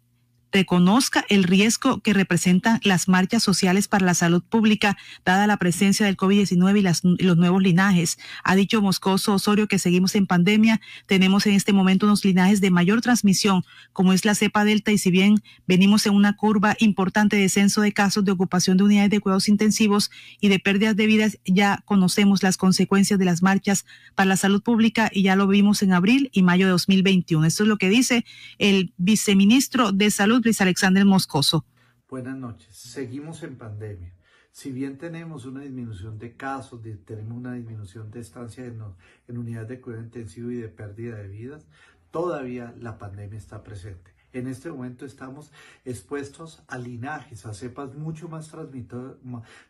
reconozca 0.51 1.25
el 1.29 1.43
riesgo 1.43 1.99
que 1.99 2.13
representan 2.13 2.79
las 2.83 3.07
marchas 3.07 3.43
sociales 3.43 3.87
para 3.87 4.05
la 4.05 4.13
salud 4.13 4.43
pública, 4.43 4.97
dada 5.25 5.47
la 5.47 5.57
presencia 5.57 6.05
del 6.05 6.17
COVID-19 6.17 6.79
y, 6.79 7.23
los 7.23 7.37
nuevos 7.37 7.61
linajes. 7.61 8.17
Ha 8.43 8.55
dicho 8.55 8.81
Moscoso 8.81 9.33
Osorio 9.33 9.67
que 9.67 9.79
seguimos 9.79 10.15
en 10.15 10.27
pandemia, 10.27 10.81
tenemos 11.05 11.45
en 11.45 11.53
este 11.53 11.73
momento 11.73 12.05
unos 12.05 12.23
linajes 12.23 12.61
de 12.61 12.71
mayor 12.71 13.01
transmisión, 13.01 13.63
como 13.93 14.13
es 14.13 14.25
la 14.25 14.35
cepa 14.35 14.63
delta, 14.63 14.91
y 14.91 14.97
si 14.97 15.11
bien 15.11 15.41
venimos 15.67 16.05
en 16.05 16.13
una 16.13 16.35
curva 16.35 16.75
importante 16.79 17.35
de 17.35 17.43
descenso 17.43 17.81
de 17.81 17.91
casos 17.91 18.25
de 18.25 18.31
ocupación 18.31 18.77
de 18.77 18.83
unidades 18.83 19.09
de 19.09 19.19
cuidados 19.19 19.49
intensivos 19.49 20.11
y 20.39 20.49
de 20.49 20.59
pérdidas 20.59 20.95
de 20.95 21.07
vidas, 21.07 21.37
ya 21.45 21.81
conocemos 21.85 22.43
las 22.43 22.57
consecuencias 22.57 23.19
de 23.19 23.25
las 23.25 23.41
marchas 23.41 23.85
para 24.15 24.29
la 24.29 24.37
salud 24.37 24.61
pública 24.61 25.09
y 25.13 25.23
ya 25.23 25.35
lo 25.35 25.47
vimos 25.47 25.81
en 25.83 25.93
abril 25.93 26.29
y 26.33 26.43
mayo 26.43 26.65
de 26.65 26.71
2021. 26.71 27.45
Esto 27.45 27.63
es 27.63 27.69
lo 27.69 27.77
que 27.77 27.89
dice 27.89 28.25
el 28.57 28.93
viceministro 28.97 29.91
de 29.91 30.11
Salud 30.11 30.36
Luis 30.43 30.61
Alexander 30.61 31.05
Moscoso. 31.05 31.65
Buenas 32.09 32.37
noches. 32.37 32.75
Seguimos 32.75 33.43
en 33.43 33.57
pandemia. 33.57 34.13
Si 34.51 34.71
bien 34.71 34.97
tenemos 34.97 35.45
una 35.45 35.61
disminución 35.61 36.17
de 36.17 36.35
casos, 36.35 36.81
tenemos 37.05 37.37
una 37.37 37.53
disminución 37.53 38.09
de 38.09 38.21
estancia 38.21 38.65
en, 38.65 38.81
en 39.27 39.37
unidades 39.37 39.69
de 39.69 39.81
cuidado 39.81 40.03
intensivo 40.03 40.49
y 40.49 40.55
de 40.55 40.69
pérdida 40.69 41.17
de 41.17 41.27
vidas, 41.27 41.67
todavía 42.11 42.73
la 42.79 42.97
pandemia 42.97 43.37
está 43.37 43.63
presente. 43.63 44.17
En 44.33 44.47
este 44.47 44.71
momento 44.71 45.05
estamos 45.05 45.51
expuestos 45.85 46.61
a 46.67 46.77
linajes, 46.77 47.45
a 47.45 47.53
cepas 47.53 47.95
mucho 47.95 48.27
más, 48.27 48.51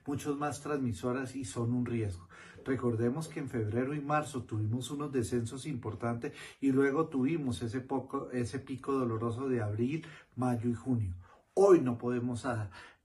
muchos 0.06 0.38
más 0.38 0.62
transmisoras 0.62 1.36
y 1.36 1.46
son 1.46 1.74
un 1.74 1.86
riesgo. 1.86 2.28
Recordemos 2.68 3.30
que 3.30 3.40
en 3.40 3.48
febrero 3.48 3.94
y 3.96 4.02
marzo 4.02 4.44
tuvimos 4.44 4.92
unos 4.92 5.14
descensos 5.14 5.66
importantes 5.66 6.34
y 6.60 6.74
luego 6.74 7.08
tuvimos 7.08 7.62
ese, 7.62 7.80
poco, 7.80 8.30
ese 8.32 8.60
pico 8.60 8.92
doloroso 8.92 9.48
de 9.48 9.62
abril, 9.62 10.06
mayo 10.36 10.70
y 10.70 10.74
junio. 10.74 11.14
Hoy 11.54 11.80
no 11.80 11.98
podemos 11.98 12.46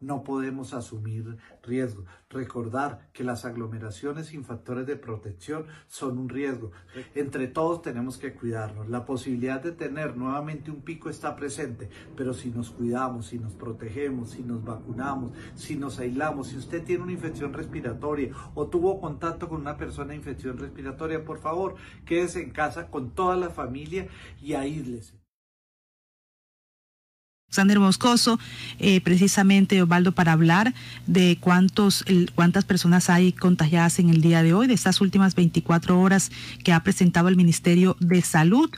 no 0.03 0.25
podemos 0.25 0.75
asumir 0.75 1.39
riesgo. 1.63 2.05
Recordar 2.29 3.09
que 3.13 3.25
las 3.25 3.45
aglomeraciones 3.45 4.27
sin 4.27 4.45
factores 4.45 4.87
de 4.87 4.97
protección 4.97 5.67
son 5.87 6.19
un 6.19 6.29
riesgo. 6.29 6.73
Entre 7.15 7.47
todos 7.47 7.83
tenemos 7.83 8.19
que 8.19 8.35
cuidarnos. 8.35 8.89
La 8.89 9.05
posibilidad 9.05 9.63
de 9.63 9.73
tener 9.73 10.17
nuevamente 10.17 10.71
un 10.71 10.83
pico 10.83 11.09
está 11.09 11.37
presente, 11.37 11.89
pero 12.17 12.35
si 12.35 12.51
nos 12.51 12.71
cuidamos, 12.71 13.27
si 13.27 13.39
nos 13.39 13.55
protegemos, 13.55 14.31
si 14.31 14.43
nos 14.43 14.65
vacunamos, 14.65 15.33
si 15.55 15.77
nos 15.77 15.99
aislamos, 15.99 16.49
si 16.49 16.57
usted 16.57 16.85
tiene 16.85 17.05
una 17.05 17.13
infección 17.13 17.53
respiratoria 17.53 18.33
o 18.55 18.67
tuvo 18.67 19.01
contacto 19.01 19.49
con 19.49 19.61
una 19.61 19.77
persona 19.77 20.11
de 20.11 20.17
infección 20.17 20.59
respiratoria, 20.59 21.25
por 21.25 21.39
favor, 21.39 21.77
quédese 22.05 22.43
en 22.43 22.51
casa 22.51 22.91
con 22.91 23.11
toda 23.11 23.37
la 23.37 23.51
familia 23.51 24.09
y 24.41 24.55
aíslese. 24.55 25.22
Sander 27.53 27.79
Moscoso, 27.79 28.41
eh, 28.79 29.01
precisamente 29.03 29.83
Osvaldo, 29.83 30.13
para 30.13 30.33
hablar 30.33 30.75
de 31.07 31.37
cuántos, 31.39 32.05
cuántas 32.35 32.65
personas 32.65 33.11
hay 33.11 33.33
contagiadas 33.33 33.99
en 33.99 34.09
el 34.09 34.23
día 34.23 34.43
de 34.43 34.55
hoy, 34.55 34.67
de 34.67 34.75
estas 34.75 35.01
últimas 35.03 35.35
24 35.35 36.01
horas 36.01 36.33
que 36.65 36.73
ha 36.73 36.83
presentado 36.83 37.29
el 37.29 37.37
Ministerio 37.37 37.97
de 38.01 38.23
Salud 38.23 38.71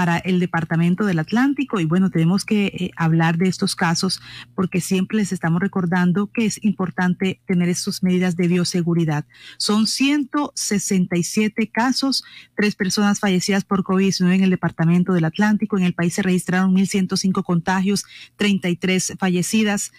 para 0.00 0.16
el 0.16 0.40
Departamento 0.40 1.04
del 1.04 1.18
Atlántico. 1.18 1.78
Y 1.78 1.84
bueno, 1.84 2.08
tenemos 2.08 2.46
que 2.46 2.68
eh, 2.68 2.90
hablar 2.96 3.36
de 3.36 3.48
estos 3.48 3.76
casos 3.76 4.22
porque 4.54 4.80
siempre 4.80 5.18
les 5.18 5.30
estamos 5.30 5.60
recordando 5.60 6.28
que 6.28 6.46
es 6.46 6.58
importante 6.64 7.42
tener 7.44 7.68
estas 7.68 8.02
medidas 8.02 8.34
de 8.34 8.48
bioseguridad. 8.48 9.26
Son 9.58 9.86
167 9.86 11.70
casos, 11.70 12.24
tres 12.56 12.76
personas 12.76 13.20
fallecidas 13.20 13.64
por 13.64 13.82
COVID-19 13.82 14.36
en 14.36 14.44
el 14.44 14.48
Departamento 14.48 15.12
del 15.12 15.26
Atlántico. 15.26 15.76
En 15.76 15.84
el 15.84 15.92
país 15.92 16.14
se 16.14 16.22
registraron 16.22 16.74
1.105 16.74 17.44
contagios 17.44 18.06
33 18.36 19.16
fallecidas 19.18 19.92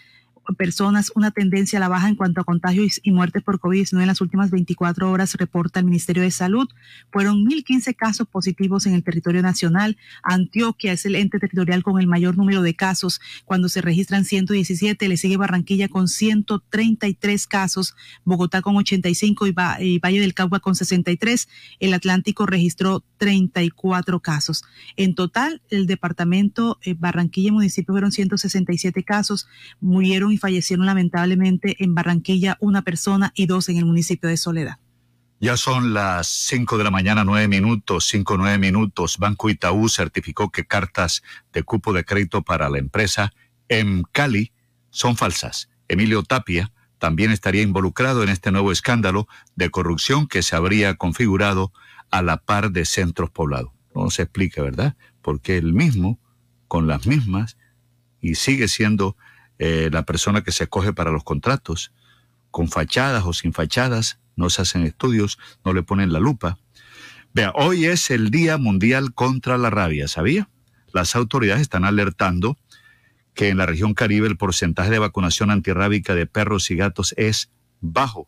personas 0.57 1.11
una 1.15 1.31
tendencia 1.31 1.77
a 1.77 1.79
la 1.79 1.87
baja 1.87 2.09
en 2.09 2.15
cuanto 2.15 2.41
a 2.41 2.43
contagios 2.43 2.99
y 3.03 3.11
muertes 3.11 3.43
por 3.43 3.59
COVID-19 3.59 4.01
en 4.01 4.07
las 4.07 4.21
últimas 4.21 4.51
24 4.51 5.11
horas, 5.11 5.35
reporta 5.35 5.79
el 5.79 5.85
Ministerio 5.85 6.23
de 6.23 6.31
Salud. 6.31 6.67
Fueron 7.11 7.45
1.015 7.45 7.95
casos 7.95 8.27
positivos 8.27 8.85
en 8.85 8.93
el 8.93 9.03
territorio 9.03 9.41
nacional. 9.41 9.97
Antioquia 10.23 10.93
es 10.93 11.05
el 11.05 11.15
ente 11.15 11.39
territorial 11.39 11.83
con 11.83 11.99
el 11.99 12.07
mayor 12.07 12.37
número 12.37 12.61
de 12.61 12.73
casos, 12.73 13.21
cuando 13.45 13.69
se 13.69 13.81
registran 13.81 14.25
117. 14.25 15.07
Le 15.07 15.17
sigue 15.17 15.37
Barranquilla 15.37 15.87
con 15.87 16.07
133 16.07 17.47
casos, 17.47 17.95
Bogotá 18.23 18.61
con 18.61 18.75
85 18.75 19.47
y, 19.47 19.99
Valle 19.99 20.19
del 20.19 20.33
Cauca 20.33 20.59
con 20.59 20.75
63. 20.75 21.47
El 21.79 21.93
Atlántico 21.93 22.45
registró 22.45 23.03
34 23.17 24.19
casos. 24.19 24.63
En 24.97 25.15
total, 25.15 25.61
el 25.69 25.87
departamento 25.87 26.79
eh, 26.83 26.95
Barranquilla 26.97 27.49
y 27.49 27.51
municipio 27.51 27.93
fueron 27.93 28.11
167 28.11 29.03
casos, 29.03 29.47
murieron 29.79 30.30
y 30.31 30.37
fallecieron 30.37 30.85
lamentablemente 30.85 31.75
en 31.83 31.95
Barranquilla 31.95 32.57
una 32.59 32.81
persona 32.81 33.31
y 33.35 33.45
dos 33.45 33.69
en 33.69 33.77
el 33.77 33.85
municipio 33.85 34.29
de 34.29 34.37
Soledad. 34.37 34.77
Ya 35.39 35.57
son 35.57 35.95
las 35.95 36.27
5 36.27 36.77
de 36.77 36.83
la 36.83 36.91
mañana, 36.91 37.23
9 37.23 37.47
minutos, 37.47 38.05
5, 38.05 38.37
9 38.37 38.59
minutos. 38.59 39.17
Banco 39.17 39.49
Itaú 39.49 39.89
certificó 39.89 40.51
que 40.51 40.67
cartas 40.67 41.23
de 41.51 41.63
cupo 41.63 41.93
de 41.93 42.05
crédito 42.05 42.43
para 42.43 42.69
la 42.69 42.77
empresa 42.77 43.33
en 43.67 44.03
Cali 44.11 44.51
son 44.91 45.17
falsas. 45.17 45.69
Emilio 45.87 46.21
Tapia 46.21 46.71
también 46.99 47.31
estaría 47.31 47.63
involucrado 47.63 48.21
en 48.21 48.29
este 48.29 48.51
nuevo 48.51 48.71
escándalo 48.71 49.27
de 49.55 49.71
corrupción 49.71 50.27
que 50.27 50.43
se 50.43 50.55
habría 50.55 50.93
configurado 50.93 51.73
a 52.11 52.21
la 52.21 52.37
par 52.37 52.69
de 52.69 52.85
centros 52.85 53.31
poblados. 53.31 53.71
No 53.95 54.11
se 54.11 54.21
explica, 54.21 54.61
¿verdad? 54.61 54.95
Porque 55.23 55.57
él 55.57 55.73
mismo, 55.73 56.19
con 56.67 56.85
las 56.85 57.07
mismas, 57.07 57.57
y 58.21 58.35
sigue 58.35 58.67
siendo 58.67 59.17
eh, 59.63 59.91
la 59.91 60.05
persona 60.07 60.41
que 60.41 60.51
se 60.51 60.63
escoge 60.63 60.91
para 60.91 61.11
los 61.11 61.23
contratos, 61.23 61.91
con 62.49 62.67
fachadas 62.67 63.23
o 63.27 63.31
sin 63.31 63.53
fachadas, 63.53 64.17
no 64.35 64.49
se 64.49 64.63
hacen 64.63 64.87
estudios, 64.87 65.37
no 65.63 65.71
le 65.71 65.83
ponen 65.83 66.11
la 66.11 66.19
lupa. 66.19 66.57
Vea, 67.35 67.51
hoy 67.53 67.85
es 67.85 68.09
el 68.09 68.31
Día 68.31 68.57
Mundial 68.57 69.13
contra 69.13 69.59
la 69.59 69.69
Rabia, 69.69 70.07
¿sabía? 70.07 70.49
Las 70.93 71.15
autoridades 71.15 71.61
están 71.61 71.85
alertando 71.85 72.57
que 73.35 73.49
en 73.49 73.57
la 73.57 73.67
región 73.67 73.93
Caribe 73.93 74.27
el 74.27 74.35
porcentaje 74.35 74.89
de 74.89 74.97
vacunación 74.97 75.51
antirrábica 75.51 76.15
de 76.15 76.25
perros 76.25 76.71
y 76.71 76.75
gatos 76.75 77.13
es 77.15 77.51
bajo. 77.81 78.27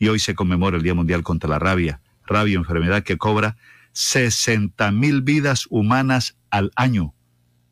y 0.00 0.08
hoy 0.08 0.18
se 0.18 0.34
conmemora 0.34 0.78
el 0.78 0.82
Día 0.82 0.94
Mundial 0.94 1.22
contra 1.22 1.48
la 1.48 1.60
Rabia. 1.60 2.00
Rabia, 2.26 2.56
enfermedad 2.56 3.04
que 3.04 3.18
cobra 3.18 3.56
60 3.92 4.90
mil 4.90 5.22
vidas 5.22 5.68
humanas 5.70 6.36
al 6.50 6.72
año. 6.74 7.14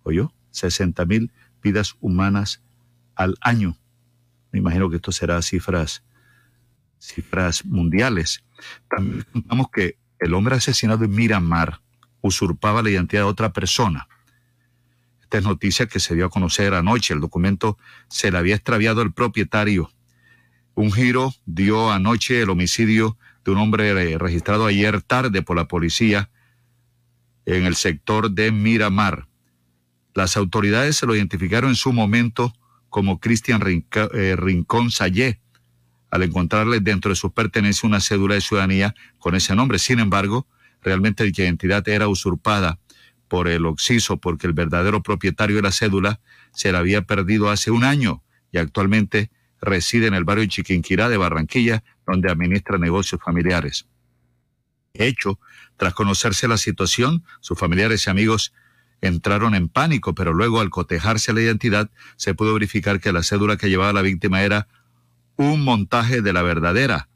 ¿Oyó? 0.04 0.32
60 0.52 1.04
mil 1.06 1.32
vidas 1.62 1.96
humanas 2.00 2.62
al 3.14 3.36
año. 3.40 3.76
Me 4.50 4.58
imagino 4.58 4.90
que 4.90 4.96
esto 4.96 5.12
será 5.12 5.40
cifras, 5.42 6.02
cifras 6.98 7.64
mundiales. 7.64 8.44
También 8.88 9.24
contamos 9.32 9.66
que 9.72 9.96
el 10.18 10.34
hombre 10.34 10.56
asesinado 10.56 11.04
en 11.04 11.10
Miramar 11.10 11.80
usurpaba 12.20 12.82
la 12.82 12.90
identidad 12.90 13.22
de 13.22 13.28
otra 13.28 13.52
persona. 13.52 14.08
Esta 15.22 15.38
es 15.38 15.44
noticia 15.44 15.86
que 15.86 15.98
se 15.98 16.14
dio 16.14 16.26
a 16.26 16.30
conocer 16.30 16.74
anoche. 16.74 17.14
El 17.14 17.20
documento 17.20 17.78
se 18.08 18.30
le 18.30 18.38
había 18.38 18.54
extraviado 18.54 19.02
el 19.02 19.12
propietario. 19.12 19.90
Un 20.74 20.92
giro 20.92 21.34
dio 21.46 21.90
anoche 21.90 22.42
el 22.42 22.50
homicidio 22.50 23.16
de 23.44 23.50
un 23.50 23.58
hombre 23.58 23.90
eh, 23.90 24.18
registrado 24.18 24.66
ayer 24.66 25.02
tarde 25.02 25.42
por 25.42 25.56
la 25.56 25.66
policía 25.68 26.30
en 27.46 27.64
el 27.64 27.74
sector 27.74 28.30
de 28.30 28.52
Miramar. 28.52 29.26
Las 30.14 30.36
autoridades 30.36 30.96
se 30.96 31.06
lo 31.06 31.14
identificaron 31.14 31.70
en 31.70 31.76
su 31.76 31.92
momento 31.92 32.52
como 32.90 33.20
Cristian 33.20 33.62
eh, 33.64 34.36
Rincón 34.36 34.90
Sayé, 34.90 35.40
al 36.10 36.22
encontrarle 36.22 36.80
dentro 36.80 37.08
de 37.08 37.16
sus 37.16 37.32
pertenencias 37.32 37.84
una 37.84 38.00
cédula 38.00 38.34
de 38.34 38.42
ciudadanía 38.42 38.94
con 39.18 39.34
ese 39.34 39.54
nombre. 39.54 39.78
Sin 39.78 39.98
embargo, 39.98 40.46
realmente 40.82 41.24
la 41.24 41.30
identidad 41.30 41.88
era 41.88 42.08
usurpada 42.08 42.78
por 43.28 43.48
el 43.48 43.64
Oxiso 43.64 44.18
porque 44.18 44.46
el 44.46 44.52
verdadero 44.52 45.02
propietario 45.02 45.56
de 45.56 45.62
la 45.62 45.72
cédula 45.72 46.20
se 46.52 46.70
la 46.70 46.80
había 46.80 47.02
perdido 47.02 47.48
hace 47.48 47.70
un 47.70 47.82
año 47.82 48.22
y 48.50 48.58
actualmente 48.58 49.30
reside 49.62 50.06
en 50.08 50.14
el 50.14 50.24
barrio 50.24 50.44
Chiquinquirá 50.44 51.08
de 51.08 51.16
Barranquilla, 51.16 51.82
donde 52.06 52.30
administra 52.30 52.76
negocios 52.76 53.20
familiares. 53.24 53.86
hecho, 54.92 55.40
tras 55.78 55.94
conocerse 55.94 56.46
la 56.46 56.58
situación, 56.58 57.24
sus 57.40 57.58
familiares 57.58 58.06
y 58.06 58.10
amigos 58.10 58.52
entraron 59.02 59.54
en 59.54 59.68
pánico, 59.68 60.14
pero 60.14 60.32
luego 60.32 60.60
al 60.60 60.70
cotejarse 60.70 61.34
la 61.34 61.42
identidad 61.42 61.90
se 62.16 62.34
pudo 62.34 62.54
verificar 62.54 63.00
que 63.00 63.12
la 63.12 63.22
cédula 63.22 63.58
que 63.58 63.68
llevaba 63.68 63.92
la 63.92 64.02
víctima 64.02 64.42
era 64.42 64.68
un 65.36 65.62
montaje 65.62 66.22
de 66.22 66.32
la 66.32 66.42
verdadera, 66.42 67.08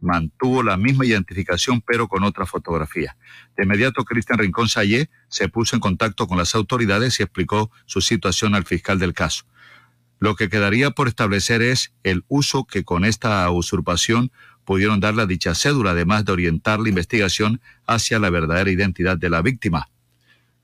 mantuvo 0.00 0.62
la 0.62 0.76
misma 0.76 1.06
identificación 1.06 1.80
pero 1.80 2.08
con 2.08 2.24
otra 2.24 2.46
fotografía. 2.46 3.16
De 3.56 3.64
inmediato, 3.64 4.04
Cristian 4.04 4.38
Rincón 4.38 4.68
Sayé 4.68 5.10
se 5.28 5.48
puso 5.48 5.76
en 5.76 5.80
contacto 5.80 6.26
con 6.26 6.38
las 6.38 6.54
autoridades 6.54 7.20
y 7.20 7.22
explicó 7.22 7.70
su 7.86 8.00
situación 8.00 8.54
al 8.54 8.64
fiscal 8.64 8.98
del 8.98 9.14
caso. 9.14 9.44
Lo 10.20 10.36
que 10.36 10.48
quedaría 10.48 10.90
por 10.90 11.08
establecer 11.08 11.60
es 11.60 11.92
el 12.02 12.24
uso 12.28 12.64
que 12.64 12.84
con 12.84 13.04
esta 13.04 13.50
usurpación 13.50 14.30
pudieron 14.64 15.00
darle 15.00 15.22
a 15.22 15.26
dicha 15.26 15.54
cédula, 15.54 15.90
además 15.90 16.24
de 16.24 16.32
orientar 16.32 16.80
la 16.80 16.88
investigación 16.88 17.60
hacia 17.86 18.18
la 18.18 18.30
verdadera 18.30 18.70
identidad 18.70 19.18
de 19.18 19.28
la 19.28 19.42
víctima. 19.42 19.88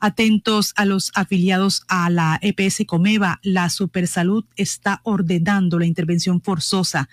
Atentos 0.01 0.73
a 0.77 0.87
los 0.87 1.13
afiliados 1.15 1.85
a 1.89 2.09
la 2.09 2.39
EPS 2.41 2.85
Comeva, 2.87 3.39
la 3.43 3.69
Supersalud 3.69 4.45
está 4.57 5.01
ordenando 5.05 5.79
la 5.79 5.85
intervención 5.85 6.41
forzosa 6.41 7.11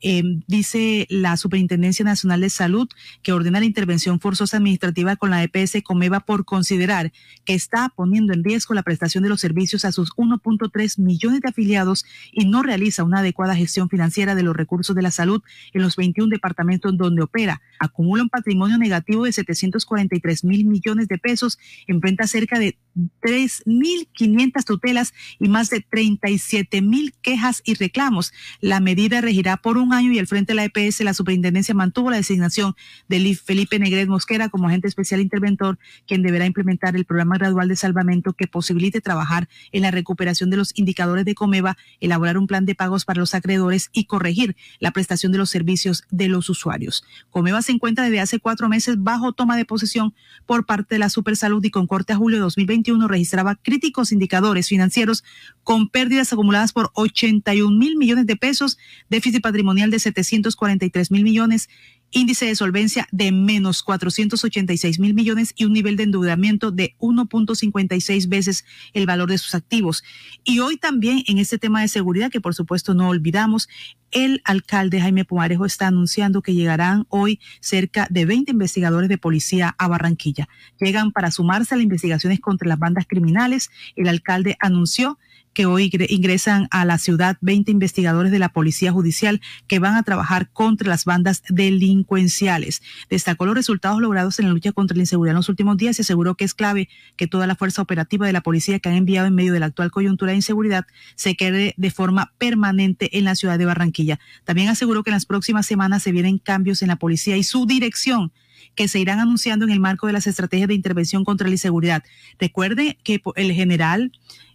Em, 0.00 0.42
dice 0.46 1.06
la 1.08 1.36
Superintendencia 1.36 2.04
Nacional 2.04 2.42
de 2.42 2.50
Salud 2.50 2.88
que 3.22 3.32
ordena 3.32 3.60
la 3.60 3.64
intervención 3.64 4.20
forzosa 4.20 4.58
administrativa 4.58 5.16
con 5.16 5.30
la 5.30 5.42
EPS 5.42 5.82
Comeva 5.82 6.20
por 6.20 6.44
considerar 6.44 7.10
que 7.46 7.54
está 7.54 7.88
poniendo 7.88 8.34
en 8.34 8.44
riesgo 8.44 8.74
la 8.74 8.82
prestación 8.82 9.22
de 9.22 9.30
los 9.30 9.40
servicios 9.40 9.84
a 9.86 9.92
sus 9.92 10.10
1.3 10.16 10.98
millones 10.98 11.40
de 11.40 11.48
afiliados 11.48 12.04
y 12.32 12.44
no 12.44 12.62
realiza 12.62 13.02
una 13.02 13.20
adecuada 13.20 13.56
gestión 13.56 13.88
financiera 13.88 14.34
de 14.34 14.42
los 14.42 14.54
recursos 14.54 14.94
de 14.94 15.00
la 15.00 15.10
salud 15.10 15.42
en 15.72 15.80
los 15.80 15.96
21 15.96 16.28
departamentos 16.28 16.96
donde 16.96 17.22
opera. 17.22 17.62
Acumula 17.78 18.24
un 18.24 18.28
patrimonio 18.28 18.76
negativo 18.76 19.24
de 19.24 19.32
743 19.32 20.44
mil 20.44 20.66
millones 20.66 21.08
de 21.08 21.16
pesos, 21.16 21.58
enfrenta 21.86 22.26
cerca 22.26 22.58
de 22.58 22.76
3.500 23.22 24.64
tutelas 24.64 25.14
y 25.38 25.48
más 25.48 25.70
de 25.70 25.80
37 25.80 26.82
mil 26.82 27.14
quejas 27.22 27.62
y 27.64 27.74
reclamos. 27.74 28.32
La 28.60 28.80
medida 28.80 29.22
regirá 29.22 29.56
por 29.56 29.78
un 29.78 29.93
año 29.94 30.12
y 30.12 30.18
al 30.18 30.26
frente 30.26 30.52
de 30.52 30.56
la 30.56 30.64
EPS, 30.64 31.00
la 31.00 31.14
superintendencia 31.14 31.74
mantuvo 31.74 32.10
la 32.10 32.16
designación 32.16 32.74
de 33.08 33.34
Felipe 33.34 33.78
Negret 33.78 34.08
Mosquera 34.08 34.48
como 34.48 34.68
agente 34.68 34.88
especial 34.88 35.20
interventor, 35.20 35.78
quien 36.06 36.22
deberá 36.22 36.46
implementar 36.46 36.96
el 36.96 37.04
programa 37.04 37.38
gradual 37.38 37.68
de 37.68 37.76
salvamento 37.76 38.32
que 38.32 38.46
posibilite 38.46 39.00
trabajar 39.00 39.48
en 39.72 39.82
la 39.82 39.90
recuperación 39.90 40.50
de 40.50 40.56
los 40.56 40.72
indicadores 40.76 41.24
de 41.24 41.34
Comeva, 41.34 41.76
elaborar 42.00 42.38
un 42.38 42.46
plan 42.46 42.66
de 42.66 42.74
pagos 42.74 43.04
para 43.04 43.20
los 43.20 43.34
acreedores 43.34 43.90
y 43.92 44.04
corregir 44.04 44.56
la 44.80 44.90
prestación 44.90 45.32
de 45.32 45.38
los 45.38 45.50
servicios 45.50 46.04
de 46.10 46.28
los 46.28 46.50
usuarios. 46.50 47.04
Comeva 47.30 47.62
se 47.62 47.72
encuentra 47.72 48.04
desde 48.04 48.20
hace 48.20 48.38
cuatro 48.38 48.68
meses 48.68 48.96
bajo 49.02 49.32
toma 49.32 49.56
de 49.56 49.64
posesión 49.64 50.14
por 50.46 50.66
parte 50.66 50.94
de 50.94 50.98
la 50.98 51.08
Supersalud 51.08 51.64
y 51.64 51.70
con 51.70 51.86
corte 51.86 52.12
a 52.12 52.16
julio 52.16 52.38
de 52.38 52.42
2021 52.42 53.06
registraba 53.08 53.54
críticos 53.56 54.12
indicadores 54.12 54.68
financieros 54.68 55.24
con 55.62 55.88
pérdidas 55.88 56.32
acumuladas 56.32 56.72
por 56.72 56.90
81 56.94 57.76
mil 57.76 57.96
millones 57.96 58.26
de 58.26 58.36
pesos, 58.36 58.78
déficit 59.08 59.42
patrimonial 59.42 59.73
de 59.74 59.98
743 59.98 61.10
mil 61.10 61.24
millones, 61.24 61.68
índice 62.10 62.46
de 62.46 62.54
solvencia 62.54 63.08
de 63.10 63.32
menos 63.32 63.82
486 63.82 65.00
mil 65.00 65.14
millones 65.14 65.52
y 65.56 65.64
un 65.64 65.72
nivel 65.72 65.96
de 65.96 66.04
endeudamiento 66.04 66.70
de 66.70 66.94
1.56 67.00 68.28
veces 68.28 68.64
el 68.92 69.04
valor 69.04 69.28
de 69.28 69.38
sus 69.38 69.54
activos. 69.54 70.04
Y 70.44 70.60
hoy 70.60 70.76
también 70.76 71.24
en 71.26 71.38
este 71.38 71.58
tema 71.58 71.80
de 71.80 71.88
seguridad, 71.88 72.30
que 72.30 72.40
por 72.40 72.54
supuesto 72.54 72.94
no 72.94 73.08
olvidamos, 73.08 73.68
el 74.12 74.42
alcalde 74.44 75.00
Jaime 75.00 75.24
Pumarejo 75.24 75.66
está 75.66 75.88
anunciando 75.88 76.40
que 76.40 76.54
llegarán 76.54 77.04
hoy 77.08 77.40
cerca 77.60 78.06
de 78.10 78.24
20 78.24 78.52
investigadores 78.52 79.08
de 79.08 79.18
policía 79.18 79.74
a 79.76 79.88
Barranquilla. 79.88 80.48
Llegan 80.78 81.10
para 81.10 81.32
sumarse 81.32 81.74
a 81.74 81.78
las 81.78 81.84
investigaciones 81.84 82.38
contra 82.38 82.68
las 82.68 82.78
bandas 82.78 83.06
criminales. 83.08 83.70
El 83.96 84.08
alcalde 84.08 84.56
anunció 84.60 85.18
que 85.54 85.66
hoy 85.66 85.90
ingresan 86.08 86.68
a 86.70 86.84
la 86.84 86.98
ciudad 86.98 87.38
20 87.40 87.70
investigadores 87.70 88.32
de 88.32 88.38
la 88.38 88.50
Policía 88.50 88.92
Judicial 88.92 89.40
que 89.66 89.78
van 89.78 89.94
a 89.94 90.02
trabajar 90.02 90.50
contra 90.50 90.88
las 90.88 91.04
bandas 91.04 91.42
delincuenciales. 91.48 92.82
Destacó 93.08 93.46
los 93.46 93.54
resultados 93.54 94.00
logrados 94.00 94.38
en 94.40 94.46
la 94.46 94.52
lucha 94.52 94.72
contra 94.72 94.96
la 94.96 95.04
inseguridad 95.04 95.32
en 95.32 95.36
los 95.36 95.48
últimos 95.48 95.76
días 95.76 95.98
y 95.98 96.02
aseguró 96.02 96.34
que 96.34 96.44
es 96.44 96.54
clave 96.54 96.88
que 97.16 97.28
toda 97.28 97.46
la 97.46 97.54
fuerza 97.54 97.80
operativa 97.80 98.26
de 98.26 98.32
la 98.32 98.42
policía 98.42 98.80
que 98.80 98.88
han 98.88 98.96
enviado 98.96 99.28
en 99.28 99.34
medio 99.34 99.52
de 99.52 99.60
la 99.60 99.66
actual 99.66 99.90
coyuntura 99.90 100.32
de 100.32 100.36
inseguridad 100.36 100.86
se 101.14 101.36
quede 101.36 101.74
de 101.76 101.90
forma 101.90 102.32
permanente 102.38 103.16
en 103.16 103.24
la 103.24 103.36
ciudad 103.36 103.58
de 103.58 103.64
Barranquilla. 103.64 104.18
También 104.44 104.68
aseguró 104.68 105.04
que 105.04 105.10
en 105.10 105.14
las 105.14 105.26
próximas 105.26 105.66
semanas 105.66 106.02
se 106.02 106.12
vienen 106.12 106.38
cambios 106.38 106.82
en 106.82 106.88
la 106.88 106.96
policía 106.96 107.36
y 107.36 107.44
su 107.44 107.64
dirección 107.64 108.32
que 108.74 108.88
se 108.88 108.98
irán 108.98 109.20
anunciando 109.20 109.64
en 109.64 109.70
el 109.70 109.78
marco 109.78 110.08
de 110.08 110.12
las 110.12 110.26
estrategias 110.26 110.66
de 110.66 110.74
intervención 110.74 111.24
contra 111.24 111.46
la 111.46 111.54
inseguridad. 111.54 112.02
Recuerde 112.40 112.98
que 113.04 113.22
el 113.36 113.52
general 113.52 114.10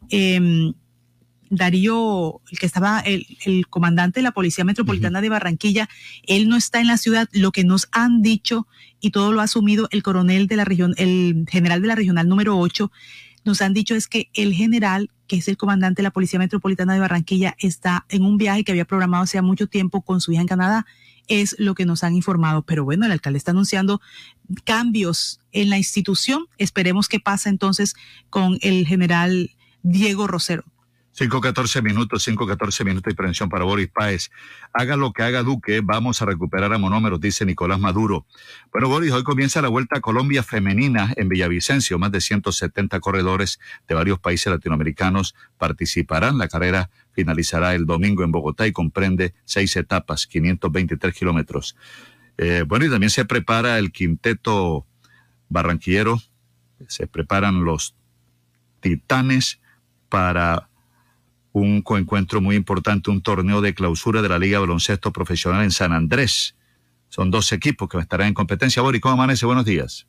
eh, 0.10 0.74
Darío, 1.50 2.42
el 2.52 2.60
que 2.60 2.66
estaba, 2.66 3.00
el, 3.00 3.26
comandante 3.70 4.20
de 4.20 4.24
la 4.24 4.32
Policía 4.32 4.64
Metropolitana 4.64 5.22
de 5.22 5.30
Barranquilla, 5.30 5.90
él 6.28 6.48
no 6.48 6.56
está 6.56 6.80
en 6.80 6.88
la 6.88 6.98
ciudad. 6.98 7.28
Lo 7.32 7.52
que 7.52 7.64
nos 7.64 7.88
han 7.92 8.22
dicho, 8.22 8.68
y 9.00 9.12
todo 9.12 9.32
lo 9.32 9.42
ha 9.42 9.46
asumido 9.46 9.88
el 9.92 10.04
coronel 10.04 10.48
de 10.48 10.56
la 10.56 10.66
región, 10.66 10.94
el 10.98 11.46
general 11.50 11.82
de 11.82 11.88
la 11.88 11.96
regional 11.96 12.28
número 12.28 12.58
8, 12.58 12.92
nos 13.46 13.62
han 13.62 13.74
dicho 13.74 13.96
es 13.96 14.08
que 14.08 14.30
el 14.34 14.54
general, 14.54 15.10
que 15.28 15.38
es 15.38 15.48
el 15.48 15.58
comandante 15.58 16.02
de 16.02 16.04
la 16.04 16.12
Policía 16.12 16.40
Metropolitana 16.40 16.94
de 16.94 17.00
Barranquilla, 17.00 17.56
está 17.60 18.06
en 18.10 18.24
un 18.24 18.38
viaje 18.38 18.64
que 18.64 18.72
había 18.72 18.86
programado 18.86 19.24
hace 19.24 19.42
mucho 19.42 19.68
tiempo 19.68 20.02
con 20.02 20.22
su 20.22 20.32
hija 20.32 20.42
en 20.42 20.48
Canadá. 20.48 20.86
Es 21.28 21.56
lo 21.60 21.76
que 21.76 21.86
nos 21.86 22.04
han 22.04 22.16
informado. 22.16 22.64
Pero 22.64 22.84
bueno, 22.84 23.06
el 23.06 23.12
alcalde 23.12 23.38
está 23.38 23.52
anunciando 23.52 24.02
cambios 24.66 25.40
en 25.52 25.70
la 25.70 25.78
institución. 25.78 26.46
Esperemos 26.58 27.08
que 27.08 27.20
pase 27.20 27.50
entonces 27.50 27.96
con 28.30 28.58
el 28.62 28.86
general 28.86 29.52
Diego 29.84 30.28
Rosero. 30.28 30.64
5-14 31.18 31.82
minutos, 31.82 32.28
5-14 32.28 32.86
minutos 32.86 33.12
y 33.12 33.16
prevención 33.16 33.50
para 33.50 33.66
Boris 33.66 33.90
Páez. 33.90 34.30
Haga 34.74 34.96
lo 34.96 35.12
que 35.12 35.24
haga 35.24 35.44
Duque, 35.44 35.82
vamos 35.84 36.22
a 36.22 36.26
recuperar 36.26 36.74
a 36.74 36.78
monómeros, 36.78 37.20
dice 37.20 37.46
Nicolás 37.46 37.80
Maduro. 37.80 38.26
Bueno, 38.72 38.88
Boris, 38.88 39.12
hoy 39.12 39.24
comienza 39.24 39.62
la 39.62 39.68
Vuelta 39.68 39.98
a 39.98 40.02
Colombia 40.02 40.44
Femenina 40.44 41.14
en 41.18 41.28
Villavicencio. 41.28 42.00
Más 42.00 42.12
de 42.12 42.22
170 42.22 43.00
corredores 43.00 43.60
de 43.88 43.96
varios 43.96 44.20
países 44.20 44.52
latinoamericanos 44.52 45.36
participarán. 45.58 46.38
La 46.38 46.48
carrera 46.48 46.90
finalizará 47.12 47.76
el 47.76 47.86
domingo 47.86 48.24
en 48.24 48.32
Bogotá 48.32 48.68
y 48.68 48.72
comprende 48.72 49.34
seis 49.44 49.76
etapas, 49.76 50.28
523 50.28 51.14
kilómetros. 51.14 51.76
Eh, 52.38 52.64
bueno, 52.66 52.86
y 52.86 52.90
también 52.90 53.10
se 53.10 53.26
prepara 53.26 53.78
el 53.78 53.92
quinteto 53.92 54.86
barranquillero, 55.50 56.22
se 56.88 57.08
preparan 57.08 57.66
los 57.66 57.96
titanes 58.80 59.60
para 60.08 60.69
un 61.52 61.82
coencuentro 61.82 62.42
muy 62.42 62.56
importante, 62.56 63.10
un 63.10 63.22
torneo 63.22 63.62
de 63.62 63.74
clausura 63.74 64.22
de 64.22 64.30
la 64.30 64.40
Liga 64.40 64.60
Baloncesto 64.60 65.12
Profesional 65.12 65.64
en 65.64 65.72
San 65.72 65.92
Andrés. 65.92 66.56
Son 67.10 67.32
dos 67.32 67.52
equipos 67.52 67.90
que 67.90 67.98
estarán 67.98 68.28
en 68.28 68.34
competencia. 68.34 68.82
Bori, 68.82 69.00
¿cómo 69.00 69.16
amanece? 69.16 69.46
Buenos 69.46 69.66
días. 69.66 70.08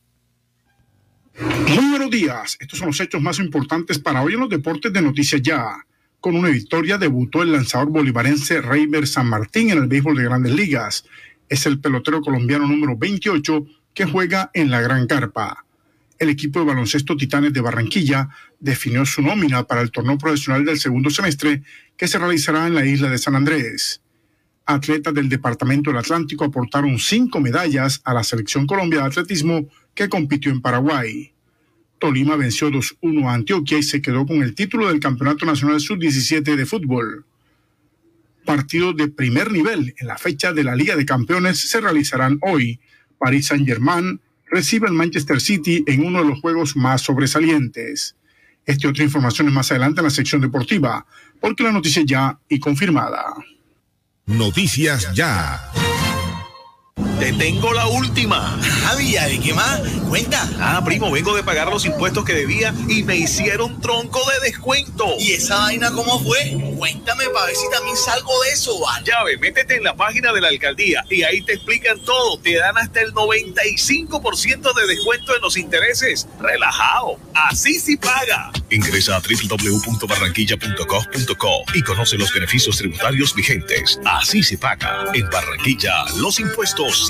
Buenos 1.90 2.10
días. 2.10 2.56
Estos 2.60 2.78
son 2.78 2.88
los 2.88 3.00
hechos 3.00 3.22
más 3.22 3.38
importantes 3.38 3.98
para 3.98 4.22
hoy 4.22 4.34
en 4.34 4.40
los 4.40 4.50
deportes 4.50 4.92
de 4.92 5.00
Noticias 5.00 5.40
Ya. 5.40 5.86
Con 6.20 6.36
una 6.36 6.50
victoria 6.50 6.98
debutó 6.98 7.42
el 7.42 7.52
lanzador 7.52 7.88
bolivarense 7.88 8.60
Reimer 8.60 9.06
San 9.06 9.26
Martín 9.26 9.70
en 9.70 9.78
el 9.78 9.86
béisbol 9.86 10.16
de 10.16 10.24
grandes 10.24 10.52
ligas. 10.52 11.06
Es 11.48 11.64
el 11.64 11.80
pelotero 11.80 12.20
colombiano 12.20 12.66
número 12.66 12.96
28 12.96 13.64
que 13.94 14.04
juega 14.04 14.50
en 14.52 14.70
la 14.70 14.82
Gran 14.82 15.06
Carpa. 15.06 15.64
El 16.20 16.28
equipo 16.28 16.58
de 16.58 16.66
baloncesto 16.66 17.16
Titanes 17.16 17.54
de 17.54 17.62
Barranquilla 17.62 18.28
definió 18.58 19.06
su 19.06 19.22
nómina 19.22 19.66
para 19.66 19.80
el 19.80 19.90
torneo 19.90 20.18
profesional 20.18 20.66
del 20.66 20.78
segundo 20.78 21.08
semestre 21.08 21.62
que 21.96 22.06
se 22.06 22.18
realizará 22.18 22.66
en 22.66 22.74
la 22.74 22.84
isla 22.84 23.08
de 23.08 23.16
San 23.16 23.36
Andrés. 23.36 24.02
Atletas 24.66 25.14
del 25.14 25.30
Departamento 25.30 25.88
del 25.88 25.98
Atlántico 25.98 26.44
aportaron 26.44 26.98
cinco 26.98 27.40
medallas 27.40 28.02
a 28.04 28.12
la 28.12 28.22
selección 28.22 28.66
Colombia 28.66 29.00
de 29.00 29.06
atletismo 29.06 29.66
que 29.94 30.10
compitió 30.10 30.52
en 30.52 30.60
Paraguay. 30.60 31.32
Tolima 31.98 32.36
venció 32.36 32.70
2-1 32.70 33.26
a 33.26 33.32
Antioquia 33.32 33.78
y 33.78 33.82
se 33.82 34.02
quedó 34.02 34.26
con 34.26 34.42
el 34.42 34.54
título 34.54 34.88
del 34.88 35.00
Campeonato 35.00 35.46
Nacional 35.46 35.80
Sub-17 35.80 36.54
de 36.54 36.66
fútbol. 36.66 37.24
Partidos 38.44 38.94
de 38.94 39.08
primer 39.08 39.50
nivel 39.50 39.94
en 39.96 40.06
la 40.06 40.18
fecha 40.18 40.52
de 40.52 40.64
la 40.64 40.76
Liga 40.76 40.96
de 40.96 41.06
Campeones 41.06 41.58
se 41.60 41.80
realizarán 41.80 42.38
hoy. 42.42 42.78
Paris 43.18 43.46
Saint-Germain 43.46 44.20
recibe 44.50 44.88
al 44.88 44.94
Manchester 44.94 45.40
City 45.40 45.84
en 45.86 46.04
uno 46.04 46.22
de 46.22 46.28
los 46.28 46.40
juegos 46.40 46.76
más 46.76 47.02
sobresalientes. 47.02 48.16
Esta 48.66 48.86
y 48.86 48.90
otra 48.90 49.04
información 49.04 49.48
es 49.48 49.54
más 49.54 49.70
adelante 49.70 50.00
en 50.00 50.04
la 50.04 50.10
sección 50.10 50.40
deportiva, 50.40 51.06
porque 51.40 51.62
la 51.62 51.72
noticia 51.72 52.02
ya 52.04 52.38
y 52.48 52.58
confirmada. 52.58 53.34
Noticias 54.26 55.12
ya. 55.14 55.60
Te 57.20 57.32
tengo 57.34 57.72
la 57.74 57.86
última. 57.86 58.58
Javi, 58.84 59.12
¿de 59.12 59.40
qué 59.40 59.52
más? 59.52 59.78
Cuenta. 60.08 60.48
Ah, 60.58 60.82
primo, 60.82 61.10
vengo 61.10 61.36
de 61.36 61.42
pagar 61.42 61.68
los 61.68 61.84
impuestos 61.84 62.24
que 62.24 62.32
debía 62.32 62.72
y 62.88 63.02
me 63.02 63.14
hicieron 63.14 63.78
tronco 63.82 64.22
de 64.30 64.40
descuento. 64.48 65.04
¿Y 65.18 65.32
esa 65.32 65.58
vaina 65.58 65.90
cómo 65.90 66.18
fue? 66.24 66.56
Cuéntame 66.78 67.28
para 67.28 67.44
ver 67.44 67.56
si 67.56 67.68
también 67.70 67.94
salgo 67.94 68.32
de 68.44 68.52
eso, 68.52 68.80
¿vale? 68.80 69.04
Ya 69.06 69.22
ve, 69.22 69.36
métete 69.36 69.76
en 69.76 69.84
la 69.84 69.94
página 69.94 70.32
de 70.32 70.40
la 70.40 70.48
alcaldía 70.48 71.04
y 71.10 71.22
ahí 71.22 71.42
te 71.42 71.52
explican 71.52 72.00
todo. 72.00 72.40
Te 72.40 72.56
dan 72.56 72.78
hasta 72.78 73.02
el 73.02 73.12
95% 73.12 74.74
de 74.74 74.86
descuento 74.86 75.36
en 75.36 75.42
los 75.42 75.58
intereses. 75.58 76.26
Relajado. 76.40 77.18
Así 77.34 77.78
sí 77.78 77.98
paga. 77.98 78.50
Ingresa 78.70 79.16
a 79.16 79.20
www.barranquilla.gov.co 79.20 81.64
y 81.74 81.82
conoce 81.82 82.16
los 82.16 82.32
beneficios 82.32 82.78
tributarios 82.78 83.34
vigentes. 83.34 84.00
Así 84.06 84.42
se 84.42 84.56
paga. 84.56 85.04
En 85.12 85.28
Barranquilla, 85.28 86.06
los 86.16 86.40
impuestos 86.40 87.09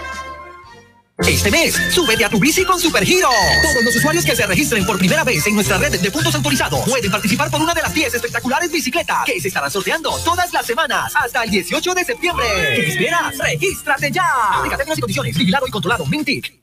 Este 1.27 1.51
mes, 1.51 1.75
súbete 1.91 2.25
a 2.25 2.29
tu 2.29 2.39
bici 2.39 2.63
con 2.65 2.79
Supergiro. 2.79 3.29
Todos 3.61 3.83
los 3.83 3.95
usuarios 3.95 4.25
que 4.25 4.35
se 4.35 4.45
registren 4.45 4.85
por 4.85 4.97
primera 4.97 5.23
vez 5.23 5.45
en 5.47 5.55
nuestra 5.55 5.77
red 5.77 5.99
de 5.99 6.11
puntos 6.11 6.33
autorizados 6.35 6.81
pueden 6.87 7.11
participar 7.11 7.49
por 7.49 7.61
una 7.61 7.73
de 7.73 7.81
las 7.81 7.93
10 7.93 8.13
espectaculares 8.15 8.71
bicicletas 8.71 9.25
que 9.25 9.39
se 9.39 9.49
estarán 9.49 9.71
sorteando 9.71 10.11
todas 10.23 10.51
las 10.53 10.65
semanas 10.65 11.13
hasta 11.15 11.43
el 11.43 11.51
18 11.51 11.93
de 11.93 12.05
septiembre. 12.05 12.45
¿Qué 12.75 12.87
esperas? 12.87 13.37
¡Regístrate 13.37 14.11
ya! 14.11 14.23
Aplica 14.53 14.77
y 14.83 14.99
condiciones. 14.99 15.37
Vigilado 15.37 15.67
y 15.67 15.71
controlado. 15.71 16.05
Mintic. 16.05 16.53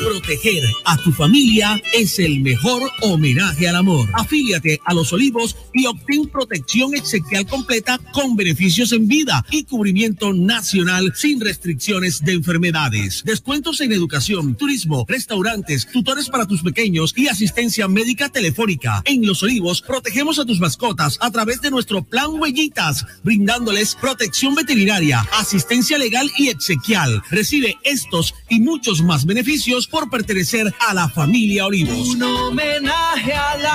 Proteger 0.00 0.64
a 0.86 0.96
tu 0.96 1.12
familia 1.12 1.80
es 1.92 2.18
el 2.18 2.40
mejor 2.40 2.90
homenaje 3.02 3.68
al 3.68 3.76
amor. 3.76 4.08
Afíliate 4.14 4.80
a 4.86 4.94
Los 4.94 5.12
Olivos 5.12 5.54
y 5.74 5.84
obtén 5.84 6.26
protección 6.26 6.94
exequial 6.94 7.46
completa 7.46 8.00
con 8.14 8.34
beneficios 8.34 8.92
en 8.92 9.06
vida 9.06 9.44
y 9.50 9.64
cubrimiento 9.64 10.32
nacional 10.32 11.12
sin 11.14 11.38
restricciones 11.38 12.24
de 12.24 12.32
enfermedades. 12.32 13.22
Descuentos 13.24 13.82
en 13.82 13.89
educación, 13.92 14.54
turismo, 14.56 15.04
restaurantes, 15.08 15.86
tutores 15.86 16.28
para 16.28 16.46
tus 16.46 16.62
pequeños 16.62 17.14
y 17.16 17.28
asistencia 17.28 17.88
médica 17.88 18.28
telefónica. 18.28 19.02
En 19.04 19.26
Los 19.26 19.42
Olivos 19.42 19.82
protegemos 19.82 20.38
a 20.38 20.44
tus 20.44 20.60
mascotas 20.60 21.18
a 21.20 21.30
través 21.30 21.60
de 21.60 21.70
nuestro 21.70 22.02
plan 22.02 22.40
Huellitas, 22.40 23.06
brindándoles 23.22 23.94
protección 23.94 24.54
veterinaria, 24.54 25.26
asistencia 25.38 25.98
legal 25.98 26.30
y 26.36 26.48
exequial. 26.48 27.22
Recibe 27.30 27.76
estos 27.84 28.34
y 28.48 28.60
muchos 28.60 29.02
más 29.02 29.24
beneficios 29.24 29.86
por 29.86 30.10
pertenecer 30.10 30.72
a 30.86 30.94
la 30.94 31.08
familia 31.08 31.66
Olivos. 31.66 32.08
Un 32.08 32.22
homenaje 32.22 33.32
al 33.32 33.66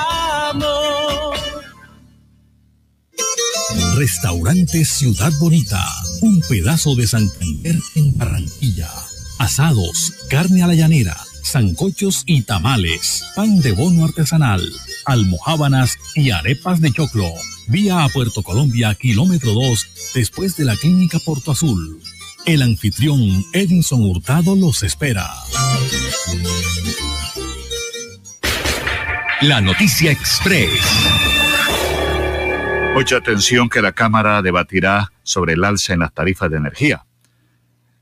amor. 0.52 1.36
Restaurante 3.98 4.84
Ciudad 4.84 5.32
Bonita, 5.40 5.84
un 6.22 6.42
pedazo 6.50 6.96
de 6.96 7.08
Santander 7.08 7.76
en 7.96 8.18
Barranquilla. 8.18 8.90
Asados, 9.38 10.14
carne 10.30 10.64
a 10.64 10.68
la 10.68 10.76
llanera, 10.76 11.18
zancochos 11.44 12.24
y 12.26 12.44
tamales, 12.44 13.26
pan 13.36 13.60
de 13.60 13.74
bono 13.74 14.06
artesanal, 14.06 14.62
almohábanas 15.06 15.98
y 16.16 16.32
arepas 16.32 16.80
de 16.80 16.92
choclo. 16.92 17.30
Vía 17.68 18.04
a 18.04 18.10
Puerto 18.10 18.44
Colombia, 18.44 18.96
kilómetro 18.96 19.54
2, 19.54 19.88
después 20.14 20.56
de 20.56 20.66
la 20.66 20.76
clínica 20.76 21.20
Porto 21.20 21.52
Azul. 21.52 22.02
El 22.46 22.62
anfitrión 22.62 23.44
Edinson 23.54 24.04
Hurtado 24.04 24.56
los 24.56 24.84
espera. 24.84 25.30
La 29.42 29.60
noticia 29.60 30.12
express. 30.12 30.70
Mucha 32.94 33.18
atención 33.18 33.68
que 33.68 33.82
la 33.82 33.92
Cámara 33.92 34.42
debatirá 34.42 35.12
sobre 35.24 35.54
el 35.54 35.64
alza 35.66 35.94
en 35.94 36.00
las 36.00 36.14
tarifas 36.14 36.50
de 36.50 36.58
energía. 36.58 37.06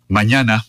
Mañana 0.07 0.65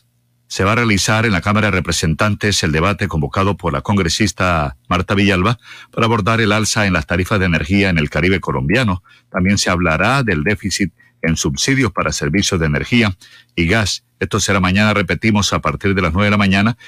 se 0.54 0.62
va 0.62 0.70
a 0.70 0.76
realizar 0.76 1.26
en 1.26 1.32
la 1.32 1.40
Cámara 1.40 1.66
de 1.66 1.72
Representantes 1.72 2.62
el 2.62 2.70
debate 2.70 3.08
convocado 3.08 3.56
por 3.56 3.72
la 3.72 3.80
congresista 3.80 4.76
Marta 4.88 5.16
Villalba 5.16 5.58
para 5.90 6.06
abordar 6.06 6.40
el 6.40 6.52
alza 6.52 6.86
en 6.86 6.92
las 6.92 7.08
tarifas 7.08 7.40
de 7.40 7.46
energía 7.46 7.88
en 7.88 7.98
el 7.98 8.08
Caribe 8.08 8.38
colombiano. 8.38 9.02
También 9.32 9.58
se 9.58 9.70
hablará 9.70 10.22
del 10.22 10.44
déficit 10.44 10.92
en 11.22 11.36
subsidios 11.36 11.90
para 11.90 12.12
servicios 12.12 12.60
de 12.60 12.66
energía 12.66 13.16
y 13.56 13.66
gas. 13.66 14.04
Esto 14.20 14.38
será 14.38 14.60
mañana, 14.60 14.94
repetimos, 14.94 15.52
a 15.52 15.58
partir 15.58 15.92
de 15.92 16.02
las 16.02 16.12
9 16.12 16.26
de 16.26 16.30
la 16.30 16.36
mañana 16.36 16.78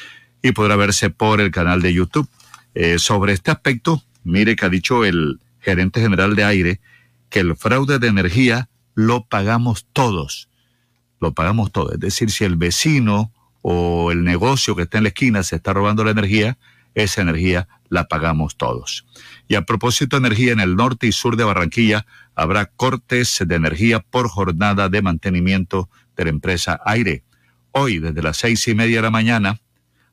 y 0.42 0.52
podrá 0.52 0.76
verse 0.76 1.10
por 1.10 1.40
el 1.40 1.50
canal 1.50 1.82
de 1.82 1.92
YouTube. 1.92 2.28
Eh, 2.76 3.00
sobre 3.00 3.32
este 3.32 3.50
aspecto, 3.50 4.00
mire 4.22 4.54
que 4.54 4.64
ha 4.64 4.68
dicho 4.68 5.04
el 5.04 5.40
gerente 5.58 6.00
general 6.00 6.36
de 6.36 6.44
aire 6.44 6.80
que 7.30 7.40
el 7.40 7.56
fraude 7.56 7.98
de 7.98 8.06
energía 8.06 8.68
lo 8.94 9.24
pagamos 9.24 9.88
todos. 9.92 10.50
Lo 11.20 11.32
pagamos 11.32 11.72
todos. 11.72 11.94
Es 11.94 11.98
decir, 11.98 12.30
si 12.30 12.44
el 12.44 12.54
vecino 12.54 13.32
o 13.68 14.12
el 14.12 14.22
negocio 14.22 14.76
que 14.76 14.82
está 14.82 14.98
en 14.98 15.02
la 15.02 15.08
esquina 15.08 15.42
se 15.42 15.56
está 15.56 15.72
robando 15.72 16.04
la 16.04 16.12
energía, 16.12 16.56
esa 16.94 17.22
energía 17.22 17.66
la 17.88 18.06
pagamos 18.06 18.56
todos. 18.56 19.04
Y 19.48 19.56
a 19.56 19.62
propósito 19.62 20.14
de 20.14 20.24
energía, 20.24 20.52
en 20.52 20.60
el 20.60 20.76
norte 20.76 21.08
y 21.08 21.12
sur 21.12 21.36
de 21.36 21.42
Barranquilla 21.42 22.06
habrá 22.36 22.66
cortes 22.66 23.42
de 23.44 23.56
energía 23.56 23.98
por 23.98 24.28
jornada 24.28 24.88
de 24.88 25.02
mantenimiento 25.02 25.90
de 26.16 26.24
la 26.26 26.30
empresa 26.30 26.80
Aire. 26.84 27.24
Hoy, 27.72 27.98
desde 27.98 28.22
las 28.22 28.36
seis 28.36 28.68
y 28.68 28.74
media 28.76 28.98
de 28.98 29.02
la 29.02 29.10
mañana 29.10 29.58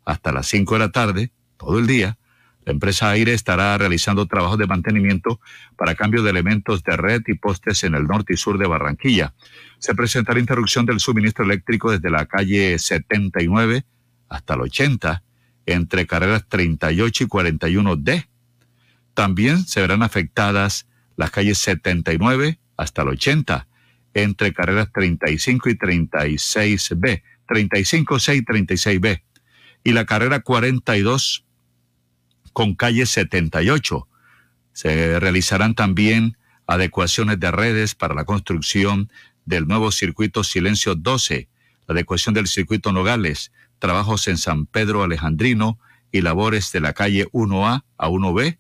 hasta 0.03 0.31
las 0.31 0.47
cinco 0.47 0.73
de 0.73 0.79
la 0.79 0.89
tarde, 0.91 1.31
todo 1.57 1.77
el 1.77 1.85
día, 1.85 2.17
la 2.65 2.71
empresa 2.71 3.11
Aire 3.11 3.33
estará 3.33 3.77
realizando 3.77 4.25
trabajos 4.25 4.57
de 4.57 4.65
mantenimiento 4.65 5.39
para 5.77 5.93
cambio 5.93 6.23
de 6.23 6.31
elementos 6.31 6.83
de 6.83 6.97
red 6.97 7.21
y 7.27 7.35
postes 7.35 7.83
en 7.83 7.93
el 7.93 8.05
norte 8.05 8.33
y 8.33 8.37
sur 8.37 8.57
de 8.57 8.65
Barranquilla. 8.65 9.35
Se 9.83 9.93
presentará 9.95 10.39
interrupción 10.39 10.85
del 10.85 11.01
suministro 11.01 11.43
eléctrico 11.43 11.91
desde 11.91 12.09
la 12.09 12.25
calle 12.25 12.79
79 12.79 13.83
hasta 14.29 14.53
el 14.53 14.61
80 14.61 15.21
entre 15.65 16.07
carreras 16.07 16.47
38 16.47 17.25
y 17.25 17.27
41D. 17.27 18.27
También 19.13 19.65
se 19.65 19.81
verán 19.81 20.01
afectadas 20.01 20.87
las 21.17 21.31
calles 21.31 21.57
79 21.57 22.59
hasta 22.77 23.01
el 23.01 23.09
80 23.09 23.67
entre 24.13 24.53
carreras 24.53 24.89
35 24.93 25.71
y 25.71 25.73
36B, 25.73 27.23
35, 27.45 28.19
6 28.19 28.41
36B, 28.45 29.21
y 29.83 29.91
la 29.91 30.05
carrera 30.05 30.39
42 30.39 31.43
con 32.53 32.75
calle 32.75 33.05
78. 33.05 34.07
Se 34.71 35.19
realizarán 35.19 35.75
también 35.75 36.37
adecuaciones 36.67 37.37
de 37.37 37.51
redes 37.51 37.95
para 37.95 38.15
la 38.15 38.23
construcción 38.23 39.09
del 39.45 39.67
nuevo 39.67 39.91
circuito 39.91 40.43
Silencio 40.43 40.95
12, 40.95 41.49
la 41.87 41.93
adecuación 41.93 42.33
del 42.33 42.47
circuito 42.47 42.91
Nogales, 42.91 43.51
trabajos 43.79 44.27
en 44.27 44.37
San 44.37 44.65
Pedro 44.65 45.03
Alejandrino 45.03 45.79
y 46.11 46.21
labores 46.21 46.71
de 46.71 46.79
la 46.79 46.93
calle 46.93 47.27
1A 47.31 47.83
a 47.97 48.09
1B 48.09 48.57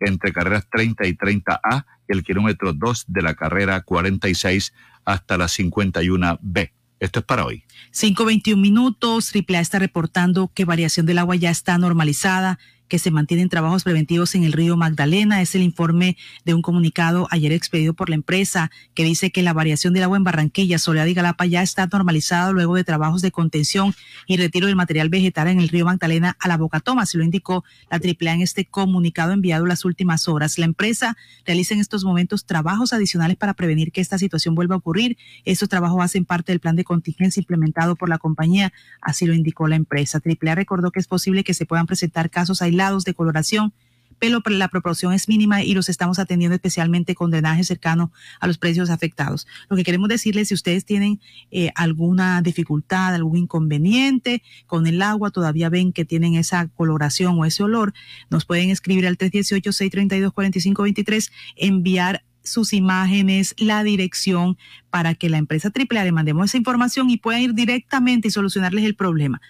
entre 0.00 0.32
carreras 0.32 0.66
30 0.70 1.06
y 1.06 1.12
30A 1.12 1.86
y 2.08 2.12
el 2.12 2.22
kilómetro 2.22 2.72
2 2.72 3.04
de 3.08 3.22
la 3.22 3.34
carrera 3.34 3.80
46 3.82 4.72
hasta 5.04 5.38
la 5.38 5.46
51B. 5.46 6.72
Esto 7.00 7.18
es 7.18 7.24
para 7.24 7.44
hoy. 7.44 7.64
5.21 7.92 8.56
minutos. 8.56 9.32
AAA 9.34 9.60
está 9.60 9.78
reportando 9.78 10.50
que 10.54 10.64
variación 10.64 11.06
del 11.06 11.18
agua 11.18 11.36
ya 11.36 11.50
está 11.50 11.76
normalizada 11.76 12.58
que 12.94 13.00
se 13.00 13.10
mantienen 13.10 13.48
trabajos 13.48 13.82
preventivos 13.82 14.36
en 14.36 14.44
el 14.44 14.52
río 14.52 14.76
Magdalena. 14.76 15.42
Es 15.42 15.56
el 15.56 15.62
informe 15.62 16.16
de 16.44 16.54
un 16.54 16.62
comunicado 16.62 17.26
ayer 17.32 17.50
expedido 17.50 17.92
por 17.92 18.08
la 18.08 18.14
empresa 18.14 18.70
que 18.94 19.02
dice 19.02 19.32
que 19.32 19.42
la 19.42 19.52
variación 19.52 19.94
del 19.94 20.04
agua 20.04 20.16
en 20.16 20.22
Barranquilla, 20.22 20.78
Soledad 20.78 21.06
y 21.06 21.14
Galapa 21.14 21.44
ya 21.44 21.60
está 21.60 21.88
normalizada 21.88 22.52
luego 22.52 22.76
de 22.76 22.84
trabajos 22.84 23.20
de 23.20 23.32
contención 23.32 23.96
y 24.28 24.36
retiro 24.36 24.68
del 24.68 24.76
material 24.76 25.08
vegetal 25.08 25.48
en 25.48 25.58
el 25.58 25.70
río 25.70 25.86
Magdalena 25.86 26.36
a 26.38 26.46
la 26.46 26.56
Boca 26.56 26.78
Toma. 26.78 27.04
Se 27.04 27.18
lo 27.18 27.24
indicó 27.24 27.64
la 27.90 27.96
AAA 27.96 28.34
en 28.34 28.42
este 28.42 28.64
comunicado 28.64 29.32
enviado 29.32 29.66
las 29.66 29.84
últimas 29.84 30.28
horas. 30.28 30.56
La 30.56 30.66
empresa 30.66 31.16
realiza 31.44 31.74
en 31.74 31.80
estos 31.80 32.04
momentos 32.04 32.46
trabajos 32.46 32.92
adicionales 32.92 33.36
para 33.36 33.54
prevenir 33.54 33.90
que 33.90 34.02
esta 34.02 34.18
situación 34.18 34.54
vuelva 34.54 34.76
a 34.76 34.78
ocurrir. 34.78 35.18
Estos 35.44 35.68
trabajos 35.68 36.00
hacen 36.00 36.26
parte 36.26 36.52
del 36.52 36.60
plan 36.60 36.76
de 36.76 36.84
contingencia 36.84 37.40
implementado 37.40 37.96
por 37.96 38.08
la 38.08 38.18
compañía, 38.18 38.72
así 39.00 39.26
lo 39.26 39.34
indicó 39.34 39.66
la 39.66 39.74
empresa. 39.74 40.20
AAA 40.24 40.54
recordó 40.54 40.92
que 40.92 41.00
es 41.00 41.08
posible 41.08 41.42
que 41.42 41.54
se 41.54 41.66
puedan 41.66 41.86
presentar 41.86 42.30
casos 42.30 42.62
aislados 42.62 42.83
de 42.92 43.14
coloración, 43.14 43.72
pero 44.18 44.42
la 44.46 44.68
proporción 44.68 45.12
es 45.12 45.28
mínima 45.28 45.62
y 45.64 45.74
los 45.74 45.88
estamos 45.88 46.18
atendiendo 46.18 46.54
especialmente 46.54 47.14
con 47.14 47.30
drenaje 47.30 47.62
cercano 47.64 48.12
a 48.40 48.46
los 48.46 48.58
precios 48.58 48.90
afectados. 48.90 49.46
Lo 49.68 49.76
que 49.76 49.84
queremos 49.84 50.08
decirles, 50.08 50.48
si 50.48 50.54
ustedes 50.54 50.84
tienen 50.84 51.20
eh, 51.50 51.70
alguna 51.74 52.42
dificultad, 52.42 53.14
algún 53.14 53.38
inconveniente 53.38 54.42
con 54.66 54.86
el 54.86 55.00
agua, 55.02 55.30
todavía 55.30 55.68
ven 55.68 55.92
que 55.92 56.04
tienen 56.04 56.34
esa 56.34 56.68
coloración 56.68 57.36
o 57.38 57.44
ese 57.44 57.64
olor, 57.64 57.92
nos 58.30 58.44
pueden 58.44 58.70
escribir 58.70 59.06
al 59.06 59.18
318-632-4523, 59.18 61.30
enviar 61.56 62.22
sus 62.44 62.74
imágenes, 62.74 63.54
la 63.58 63.82
dirección 63.82 64.56
para 64.90 65.14
que 65.14 65.30
la 65.30 65.38
empresa 65.38 65.72
AAA 65.74 66.04
le 66.04 66.12
mandemos 66.12 66.50
esa 66.50 66.58
información 66.58 67.10
y 67.10 67.16
pueda 67.16 67.40
ir 67.40 67.54
directamente 67.54 68.28
y 68.28 68.30
solucionarles 68.30 68.84
el 68.84 68.94
problema. 68.94 69.40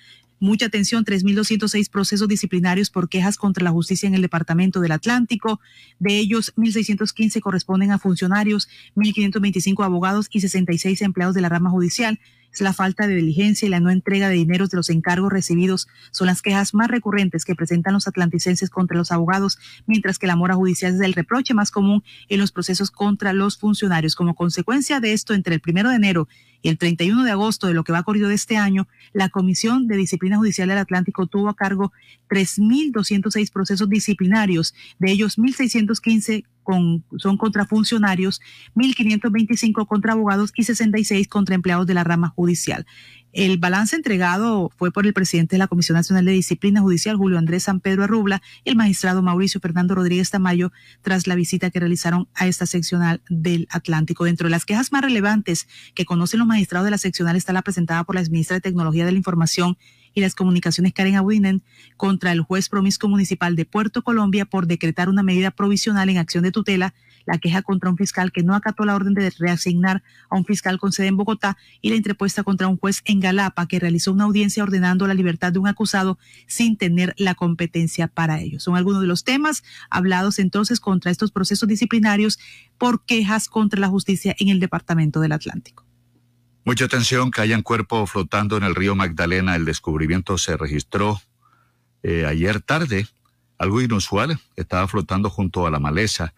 Mucha 0.41 0.67
atención, 0.67 1.05
3.206 1.05 1.89
procesos 1.91 2.29
disciplinarios 2.29 2.91
por 2.91 3.09
quejas 3.09 3.37
contra 3.37 3.65
la 3.65 3.71
justicia 3.71 4.07
en 4.07 4.15
el 4.15 4.23
Departamento 4.23 4.81
del 4.81 4.93
Atlántico. 4.93 5.61
De 5.99 6.19
ellos, 6.19 6.53
1.615 6.57 7.41
corresponden 7.41 7.93
a 7.93 7.99
funcionarios, 7.99 8.69
1.525 8.97 9.85
abogados 9.85 10.29
y 10.31 10.41
66 10.41 11.03
empleados 11.03 11.35
de 11.35 11.41
la 11.41 11.49
rama 11.49 11.71
judicial 11.71 12.19
la 12.61 12.73
falta 12.73 13.07
de 13.07 13.17
diligencia 13.17 13.67
y 13.67 13.71
la 13.71 13.81
no 13.81 13.91
entrega 13.91 14.29
de 14.29 14.35
dineros 14.35 14.71
de 14.71 14.77
los 14.77 14.91
encargos 14.91 15.33
recibidos 15.33 15.89
son 16.11 16.27
las 16.27 16.43
quejas 16.43 16.75
más 16.75 16.89
recurrentes 16.89 17.45
que 17.45 17.55
presentan 17.55 17.95
los 17.95 18.07
atlanticenses 18.07 18.71
contra 18.71 18.97
los 18.97 19.11
abogados, 19.11 19.59
mientras 19.87 20.19
que 20.19 20.27
la 20.27 20.37
mora 20.37 20.55
judicial 20.55 20.95
es 20.95 21.01
el 21.01 21.15
reproche 21.15 21.55
más 21.55 21.71
común 21.71 22.05
en 22.29 22.41
los 22.41 22.53
procesos 22.53 22.91
contra 22.91 23.33
los 23.33 23.59
funcionarios. 23.59 24.15
Como 24.15 24.35
consecuencia 24.35 25.01
de 25.01 25.13
esto, 25.13 25.35
entre 25.35 25.55
el 25.55 25.61
primero 25.61 25.91
de 25.91 25.97
enero 25.97 26.29
y 26.63 26.69
el 26.69 26.79
31 26.79 27.25
de 27.25 27.31
agosto 27.31 27.67
de 27.67 27.75
lo 27.75 27.85
que 27.85 27.93
va 27.93 28.03
corrido 28.03 28.29
de 28.29 28.35
este 28.35 28.57
año, 28.57 28.89
la 29.13 29.29
Comisión 29.29 29.87
de 29.87 29.97
Disciplina 29.97 30.39
Judicial 30.39 30.69
del 30.69 30.79
Atlántico 30.79 31.27
tuvo 31.27 31.49
a 31.49 31.57
cargo 31.57 31.93
3.206 32.31 33.53
procesos 33.53 33.89
disciplinarios, 33.89 34.75
de 34.99 35.11
ellos 35.11 35.39
1.615 35.39 36.45
con, 36.65 37.05
son 37.19 37.37
contra 37.37 37.67
funcionarios, 37.67 38.41
1.525 38.75 39.87
contra 39.87 40.15
abogados 40.15 40.53
y 40.57 40.65
66 40.65 41.29
contra 41.29 41.55
empleados 41.55 41.87
de 41.87 41.95
la 41.95 42.03
rama 42.03 42.31
judicial. 42.35 42.85
El 43.35 43.59
balance 43.59 43.97
entregado 43.97 44.71
fue 44.77 44.93
por 44.93 45.07
el 45.07 45.13
presidente 45.13 45.57
de 45.57 45.59
la 45.59 45.67
Comisión 45.67 45.97
Nacional 45.97 46.25
de 46.25 46.31
Disciplina 46.31 46.81
Judicial, 46.81 47.17
Julio 47.17 47.37
Andrés 47.37 47.65
San 47.65 47.81
Pedro 47.81 48.05
Arrubla, 48.05 48.41
y 48.65 48.71
el 48.71 48.77
magistrado 48.77 49.23
Mauricio 49.23 49.61
Fernando 49.61 49.97
Rodríguez 49.97 50.31
Tamayo, 50.31 50.71
tras 51.03 51.27
la 51.27 51.35
visita 51.35 51.71
que 51.71 51.81
realizaron 51.81 52.29
a 52.35 52.47
esta 52.47 52.65
seccional 52.65 53.23
del 53.29 53.67
Atlántico. 53.71 54.25
Dentro 54.25 54.47
de 54.47 54.53
las 54.53 54.65
quejas 54.65 54.93
más 54.93 55.03
relevantes 55.03 55.67
que 55.95 56.05
conocen 56.05 56.39
los 56.39 56.47
magistrados 56.47 56.85
de 56.85 56.93
la 56.93 56.99
seccional 56.99 57.35
está 57.35 57.53
la 57.53 57.63
presentada 57.63 58.05
por 58.05 58.15
la 58.15 58.23
ministra 58.23 58.55
de 58.55 58.61
Tecnología 58.61 59.05
de 59.05 59.11
la 59.11 59.19
Información 59.19 59.77
y 60.15 60.21
las 60.21 60.35
Comunicaciones 60.35 60.93
Karen 60.93 61.17
Abudinen 61.17 61.63
contra 61.97 62.33
el 62.33 62.41
juez 62.41 62.69
promiscuo 62.69 63.09
municipal 63.09 63.57
de 63.57 63.65
Puerto 63.65 64.03
Colombia 64.03 64.45
por 64.45 64.67
decretar 64.67 65.09
una 65.09 65.23
medida 65.23 65.51
provisional 65.51 66.09
en 66.09 66.19
acción 66.19 66.45
de 66.45 66.53
tutela, 66.53 66.95
la 67.27 67.39
queja 67.39 67.63
contra 67.63 67.91
un 67.91 67.97
fiscal 67.97 68.33
que 68.33 68.43
no 68.43 68.55
acató 68.55 68.85
la 68.85 68.95
orden 68.95 69.15
de 69.15 69.31
reasignar 69.31 70.03
a 70.31 70.37
un 70.37 70.45
fiscal 70.45 70.79
con 70.79 70.93
sede 70.93 71.09
en 71.09 71.17
Bogotá 71.17 71.57
y 71.81 71.91
la 71.91 71.97
interpuesta 71.97 72.43
contra 72.43 72.69
un 72.69 72.77
juez 72.77 73.01
en 73.05 73.21
Galapa 73.21 73.67
que 73.67 73.81
realizó 73.81 74.13
una 74.13 74.25
audiencia 74.25 74.63
ordenando 74.63 75.07
la 75.07 75.15
libertad 75.15 75.53
de 75.53 75.59
un 75.59 75.67
acusado 75.67 76.19
sin 76.47 76.77
tener 76.77 77.15
la 77.17 77.35
competencia 77.35 78.09
para 78.09 78.41
ello. 78.41 78.61
Son 78.61 78.77
algunos 78.77 79.01
de 79.01 79.07
los 79.07 79.25
temas 79.25 79.63
hablados 79.91 80.39
entonces 80.39 80.81
contra 80.81 81.11
estos 81.11 81.31
procesos 81.31 81.69
disciplinarios 81.69 82.39
por 82.79 83.05
quejas 83.05 83.49
contra 83.49 83.81
la 83.81 83.89
justicia 83.89 84.35
en 84.39 84.49
el 84.49 84.61
Departamento 84.61 85.21
del 85.21 85.33
Atlántico. 85.33 85.84
Mucha 86.67 86.87
atención 86.87 87.31
que 87.31 87.43
hayan 87.43 87.61
cuerpo 87.61 88.07
flotando 88.07 88.57
en 88.57 88.63
el 88.63 88.75
río 88.75 88.95
Magdalena. 88.95 89.55
El 89.55 89.67
descubrimiento 89.67 90.39
se 90.39 90.57
registró 90.57 91.21
eh, 92.03 92.25
ayer 92.25 92.63
tarde, 92.63 93.07
algo 93.59 93.83
inusual. 93.83 94.41
Estaba 94.57 94.89
flotando 94.89 95.29
junto 95.29 95.67
a 95.67 95.71
la 95.71 95.79
maleza. 95.79 96.33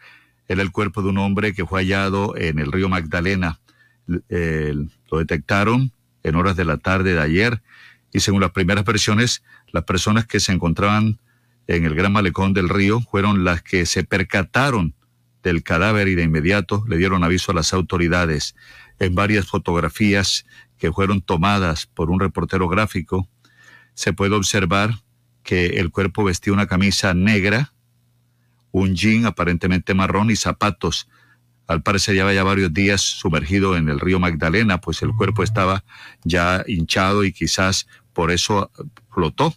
Era 0.48 0.62
el 0.62 0.72
cuerpo 0.72 1.00
de 1.00 1.10
un 1.10 1.18
hombre 1.18 1.54
que 1.54 1.64
fue 1.64 1.82
hallado 1.82 2.36
en 2.36 2.58
el 2.58 2.72
río 2.72 2.88
Magdalena. 2.88 3.60
lo 4.08 5.18
detectaron 5.18 5.92
en 6.24 6.34
horas 6.34 6.56
de 6.56 6.64
la 6.64 6.78
tarde 6.78 7.14
de 7.14 7.20
ayer 7.20 7.62
y 8.12 8.18
según 8.18 8.40
las 8.40 8.50
primeras 8.50 8.84
versiones, 8.84 9.44
las 9.70 9.84
personas 9.84 10.26
que 10.26 10.40
se 10.40 10.50
encontraban 10.50 11.20
en 11.68 11.84
el 11.84 11.94
gran 11.94 12.12
malecón 12.12 12.52
del 12.52 12.68
río 12.68 13.00
fueron 13.00 13.44
las 13.44 13.62
que 13.62 13.86
se 13.86 14.02
percataron 14.02 14.92
del 15.44 15.62
cadáver 15.62 16.08
y 16.08 16.16
de 16.16 16.24
inmediato 16.24 16.84
le 16.88 16.96
dieron 16.96 17.22
aviso 17.22 17.52
a 17.52 17.54
las 17.54 17.72
autoridades 17.72 18.56
en 18.98 19.14
varias 19.14 19.46
fotografías 19.46 20.46
que 20.78 20.92
fueron 20.92 21.20
tomadas 21.22 21.86
por 21.86 22.10
un 22.10 22.20
reportero 22.20 22.68
gráfico, 22.68 23.28
se 23.94 24.12
puede 24.12 24.34
observar 24.34 25.00
que 25.42 25.78
el 25.78 25.90
cuerpo 25.90 26.24
vestía 26.24 26.52
una 26.52 26.66
camisa 26.66 27.14
negra, 27.14 27.72
un 28.72 28.94
jean 28.94 29.26
aparentemente 29.26 29.94
marrón 29.94 30.30
y 30.30 30.36
zapatos. 30.36 31.08
Al 31.66 31.82
parecer 31.82 32.14
lleva 32.14 32.32
ya 32.34 32.44
varios 32.44 32.74
días 32.74 33.00
sumergido 33.00 33.76
en 33.76 33.88
el 33.88 34.00
río 34.00 34.20
Magdalena, 34.20 34.80
pues 34.80 35.02
el 35.02 35.12
cuerpo 35.12 35.42
estaba 35.42 35.84
ya 36.24 36.62
hinchado 36.66 37.24
y 37.24 37.32
quizás 37.32 37.86
por 38.12 38.30
eso 38.30 38.70
flotó. 39.10 39.54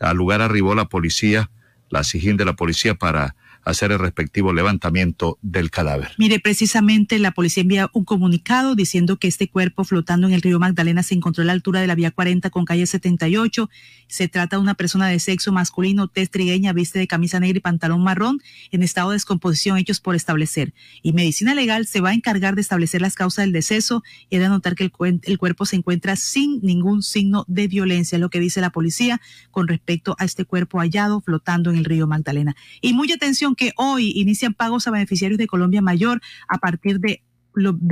Al 0.00 0.16
lugar 0.16 0.42
arribó 0.42 0.74
la 0.74 0.86
policía, 0.86 1.50
la 1.88 2.04
SIGIN 2.04 2.36
de 2.36 2.44
la 2.44 2.54
policía 2.54 2.94
para 2.94 3.34
hacer 3.68 3.92
el 3.92 3.98
respectivo 3.98 4.52
levantamiento 4.52 5.38
del 5.42 5.70
cadáver. 5.70 6.12
Mire, 6.16 6.40
precisamente 6.40 7.18
la 7.18 7.32
policía 7.32 7.62
envía 7.62 7.90
un 7.92 8.04
comunicado 8.04 8.74
diciendo 8.74 9.18
que 9.18 9.28
este 9.28 9.48
cuerpo 9.48 9.84
flotando 9.84 10.26
en 10.26 10.32
el 10.32 10.40
río 10.40 10.58
Magdalena 10.58 11.02
se 11.02 11.14
encontró 11.14 11.42
a 11.42 11.46
la 11.46 11.52
altura 11.52 11.80
de 11.80 11.86
la 11.86 11.94
vía 11.94 12.10
40 12.10 12.48
con 12.50 12.64
calle 12.64 12.86
78. 12.86 13.68
Se 14.06 14.28
trata 14.28 14.56
de 14.56 14.62
una 14.62 14.74
persona 14.74 15.06
de 15.08 15.20
sexo 15.20 15.52
masculino, 15.52 16.08
tez 16.08 16.30
trigueña, 16.30 16.72
viste 16.72 16.98
de 16.98 17.06
camisa 17.06 17.40
negra 17.40 17.58
y 17.58 17.60
pantalón 17.60 18.02
marrón, 18.02 18.40
en 18.70 18.82
estado 18.82 19.10
de 19.10 19.16
descomposición 19.16 19.76
hechos 19.76 20.00
por 20.00 20.14
establecer. 20.14 20.72
Y 21.02 21.12
Medicina 21.12 21.54
Legal 21.54 21.86
se 21.86 22.00
va 22.00 22.10
a 22.10 22.14
encargar 22.14 22.54
de 22.54 22.62
establecer 22.62 23.02
las 23.02 23.14
causas 23.14 23.44
del 23.44 23.52
deceso 23.52 24.02
y 24.30 24.38
de 24.38 24.46
anotar 24.46 24.76
que 24.76 24.84
el, 24.84 25.20
el 25.22 25.38
cuerpo 25.38 25.66
se 25.66 25.76
encuentra 25.76 26.16
sin 26.16 26.60
ningún 26.62 27.02
signo 27.02 27.44
de 27.48 27.68
violencia, 27.68 28.18
lo 28.18 28.30
que 28.30 28.40
dice 28.40 28.62
la 28.62 28.70
policía 28.70 29.20
con 29.50 29.68
respecto 29.68 30.16
a 30.18 30.24
este 30.24 30.46
cuerpo 30.46 30.78
hallado 30.78 31.20
flotando 31.20 31.70
en 31.70 31.76
el 31.76 31.84
río 31.84 32.06
Magdalena. 32.06 32.56
Y 32.80 32.94
mucha 32.94 33.14
atención 33.14 33.54
que 33.58 33.72
hoy 33.76 34.12
inician 34.14 34.54
pagos 34.54 34.86
a 34.86 34.90
beneficiarios 34.90 35.36
de 35.36 35.46
Colombia 35.46 35.82
Mayor 35.82 36.22
a 36.48 36.56
partir 36.56 37.00
de 37.00 37.20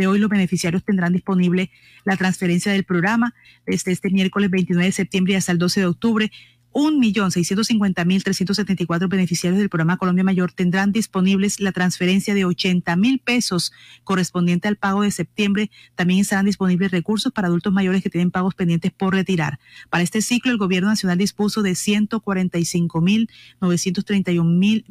hoy 0.06 0.18
los 0.18 0.30
beneficiarios 0.30 0.82
tendrán 0.84 1.12
disponible 1.12 1.70
la 2.04 2.16
transferencia 2.16 2.72
del 2.72 2.84
programa 2.84 3.34
desde 3.66 3.92
este 3.92 4.08
miércoles 4.10 4.50
29 4.50 4.86
de 4.86 4.92
septiembre 4.92 5.36
hasta 5.36 5.52
el 5.52 5.58
12 5.58 5.80
de 5.80 5.86
octubre. 5.86 6.32
1.650.374 6.72 9.08
beneficiarios 9.08 9.58
del 9.58 9.68
programa 9.70 9.96
Colombia 9.96 10.24
Mayor 10.24 10.52
tendrán 10.52 10.92
disponibles 10.92 11.58
la 11.58 11.72
transferencia 11.72 12.34
de 12.34 12.44
80 12.44 12.94
mil 12.96 13.18
pesos 13.18 13.72
correspondiente 14.04 14.68
al 14.68 14.76
pago 14.76 15.00
de 15.00 15.10
septiembre. 15.10 15.70
También 15.94 16.20
estarán 16.20 16.44
disponibles 16.44 16.90
recursos 16.90 17.32
para 17.32 17.48
adultos 17.48 17.72
mayores 17.72 18.02
que 18.02 18.10
tienen 18.10 18.30
pagos 18.30 18.54
pendientes 18.54 18.92
por 18.92 19.14
retirar. 19.14 19.58
Para 19.88 20.04
este 20.04 20.20
ciclo, 20.20 20.52
el 20.52 20.58
Gobierno 20.58 20.90
Nacional 20.90 21.16
dispuso 21.16 21.62
de 21.62 21.72
145.931 21.72 24.44
mil 24.44 24.84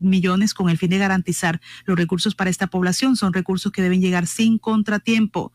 millones 0.00 0.54
con 0.54 0.68
el 0.68 0.78
fin 0.78 0.90
de 0.90 0.98
garantizar 0.98 1.60
los 1.84 1.98
recursos 1.98 2.34
para 2.34 2.50
esta 2.50 2.66
población. 2.66 3.16
Son 3.16 3.32
recursos 3.32 3.72
que 3.72 3.82
deben 3.82 4.00
llegar 4.00 4.26
sin 4.26 4.58
contratiempo. 4.58 5.52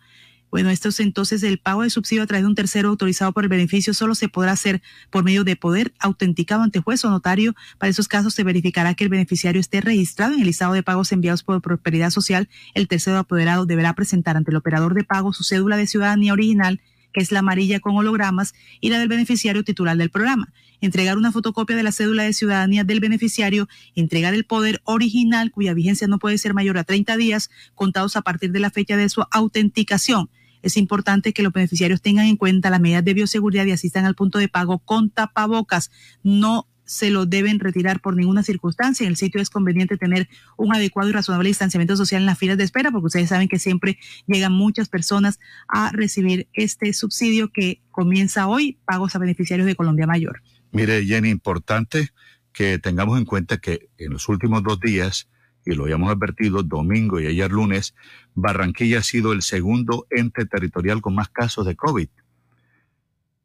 Bueno, 0.53 0.69
estos 0.69 0.99
entonces 0.99 1.41
el 1.41 1.57
pago 1.57 1.81
de 1.81 1.89
subsidio 1.89 2.21
a 2.21 2.27
través 2.27 2.43
de 2.43 2.47
un 2.47 2.53
tercero 2.53 2.89
autorizado 2.89 3.31
por 3.31 3.43
el 3.43 3.49
beneficio 3.49 3.91
solo 3.95 4.13
se 4.13 4.29
podrá 4.29 4.51
hacer 4.51 4.83
por 5.09 5.23
medio 5.23 5.43
de 5.43 5.55
poder 5.55 5.95
autenticado 5.97 6.61
ante 6.61 6.79
juez 6.79 7.03
o 7.05 7.09
notario. 7.09 7.55
Para 7.79 7.89
esos 7.89 8.07
casos 8.07 8.35
se 8.35 8.43
verificará 8.43 8.93
que 8.93 9.03
el 9.03 9.09
beneficiario 9.09 9.59
esté 9.59 9.81
registrado 9.81 10.35
en 10.35 10.41
el 10.41 10.45
listado 10.45 10.73
de 10.73 10.83
pagos 10.83 11.11
enviados 11.11 11.41
por 11.41 11.59
Prosperidad 11.59 12.11
Social. 12.11 12.49
El 12.75 12.87
tercero 12.87 13.17
apoderado 13.17 13.65
deberá 13.65 13.93
presentar 13.93 14.37
ante 14.37 14.51
el 14.51 14.57
operador 14.57 14.93
de 14.93 15.03
pago 15.03 15.33
su 15.33 15.43
cédula 15.43 15.75
de 15.75 15.87
ciudadanía 15.87 16.33
original 16.33 16.79
que 17.13 17.21
es 17.21 17.31
la 17.31 17.39
amarilla 17.39 17.79
con 17.79 17.95
hologramas, 17.95 18.53
y 18.81 18.89
la 18.89 18.99
del 18.99 19.07
beneficiario 19.07 19.63
titular 19.63 19.95
del 19.95 20.09
programa. 20.09 20.51
Entregar 20.83 21.17
una 21.17 21.31
fotocopia 21.31 21.77
de 21.77 21.83
la 21.83 21.93
cédula 21.93 22.23
de 22.23 22.33
ciudadanía 22.33 22.83
del 22.83 22.99
beneficiario, 22.99 23.69
entregar 23.95 24.33
el 24.33 24.43
poder 24.43 24.81
original 24.83 25.49
cuya 25.49 25.73
vigencia 25.73 26.07
no 26.07 26.19
puede 26.19 26.37
ser 26.37 26.53
mayor 26.53 26.77
a 26.77 26.83
30 26.83 27.15
días, 27.15 27.49
contados 27.73 28.17
a 28.17 28.21
partir 28.21 28.51
de 28.51 28.59
la 28.59 28.69
fecha 28.69 28.97
de 28.97 29.07
su 29.07 29.23
autenticación 29.31 30.29
es 30.61 30.77
importante 30.77 31.33
que 31.33 31.43
los 31.43 31.51
beneficiarios 31.51 32.01
tengan 32.01 32.25
en 32.25 32.37
cuenta 32.37 32.69
las 32.69 32.79
medidas 32.79 33.03
de 33.03 33.13
bioseguridad 33.13 33.65
y 33.65 33.71
asistan 33.71 34.05
al 34.05 34.15
punto 34.15 34.39
de 34.39 34.47
pago 34.47 34.79
con 34.79 35.09
tapabocas. 35.09 35.91
No 36.23 36.67
se 36.85 37.09
lo 37.09 37.25
deben 37.25 37.59
retirar 37.59 38.01
por 38.01 38.15
ninguna 38.15 38.43
circunstancia. 38.43 39.03
En 39.03 39.11
el 39.11 39.17
sitio 39.17 39.41
es 39.41 39.49
conveniente 39.49 39.97
tener 39.97 40.29
un 40.57 40.73
adecuado 40.73 41.09
y 41.09 41.13
razonable 41.13 41.49
distanciamiento 41.49 41.95
social 41.97 42.21
en 42.21 42.25
las 42.25 42.37
filas 42.37 42.57
de 42.57 42.63
espera, 42.63 42.91
porque 42.91 43.07
ustedes 43.07 43.29
saben 43.29 43.47
que 43.47 43.59
siempre 43.59 43.97
llegan 44.25 44.53
muchas 44.53 44.89
personas 44.89 45.39
a 45.67 45.91
recibir 45.91 46.47
este 46.53 46.93
subsidio 46.93 47.51
que 47.51 47.81
comienza 47.91 48.47
hoy, 48.47 48.77
pagos 48.85 49.15
a 49.15 49.19
beneficiarios 49.19 49.65
de 49.65 49.75
Colombia 49.75 50.07
Mayor. 50.07 50.41
Mire, 50.73 51.05
Jenny, 51.05 51.29
importante 51.29 52.09
que 52.51 52.79
tengamos 52.79 53.19
en 53.19 53.25
cuenta 53.25 53.59
que 53.59 53.89
en 53.97 54.11
los 54.11 54.27
últimos 54.27 54.63
dos 54.63 54.79
días 54.79 55.29
y 55.65 55.75
lo 55.75 55.83
habíamos 55.83 56.11
advertido 56.11 56.63
domingo 56.63 57.19
y 57.19 57.27
ayer 57.27 57.51
lunes, 57.51 57.95
Barranquilla 58.33 58.99
ha 58.99 59.03
sido 59.03 59.33
el 59.33 59.43
segundo 59.43 60.07
ente 60.09 60.45
territorial 60.45 61.01
con 61.01 61.15
más 61.15 61.29
casos 61.29 61.65
de 61.65 61.75
COVID. 61.75 62.09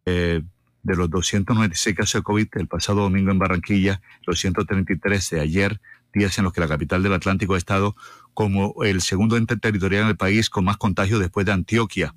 Eh, 0.06 0.42
de 0.82 0.96
los 0.96 1.10
296 1.10 1.94
casos 1.94 2.20
de 2.20 2.22
COVID 2.22 2.48
el 2.54 2.66
pasado 2.66 3.02
domingo 3.02 3.30
en 3.30 3.38
Barranquilla, 3.38 4.00
los 4.26 4.40
133 4.40 5.30
de 5.30 5.40
ayer, 5.40 5.80
días 6.14 6.38
en 6.38 6.44
los 6.44 6.52
que 6.52 6.62
la 6.62 6.68
capital 6.68 7.02
del 7.02 7.12
Atlántico 7.12 7.54
ha 7.54 7.58
estado 7.58 7.94
como 8.32 8.74
el 8.84 9.02
segundo 9.02 9.36
ente 9.36 9.56
territorial 9.58 10.04
en 10.04 10.08
el 10.08 10.16
país 10.16 10.48
con 10.48 10.64
más 10.64 10.78
contagios 10.78 11.20
después 11.20 11.44
de 11.44 11.52
Antioquia. 11.52 12.14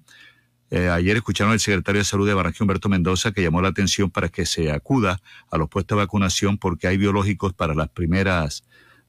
Eh, 0.72 0.88
ayer 0.90 1.18
escucharon 1.18 1.52
al 1.52 1.60
secretario 1.60 2.00
de 2.00 2.06
Salud 2.06 2.26
de 2.26 2.34
Barranquilla, 2.34 2.64
Humberto 2.64 2.88
Mendoza, 2.88 3.34
que 3.34 3.42
llamó 3.42 3.62
la 3.62 3.68
atención 3.68 4.10
para 4.10 4.30
que 4.30 4.46
se 4.46 4.72
acuda 4.72 5.22
a 5.52 5.58
los 5.58 5.68
puestos 5.68 5.98
de 5.98 6.04
vacunación 6.04 6.58
porque 6.58 6.88
hay 6.88 6.96
biológicos 6.96 7.54
para 7.54 7.74
las 7.76 7.90
primeras 7.90 8.64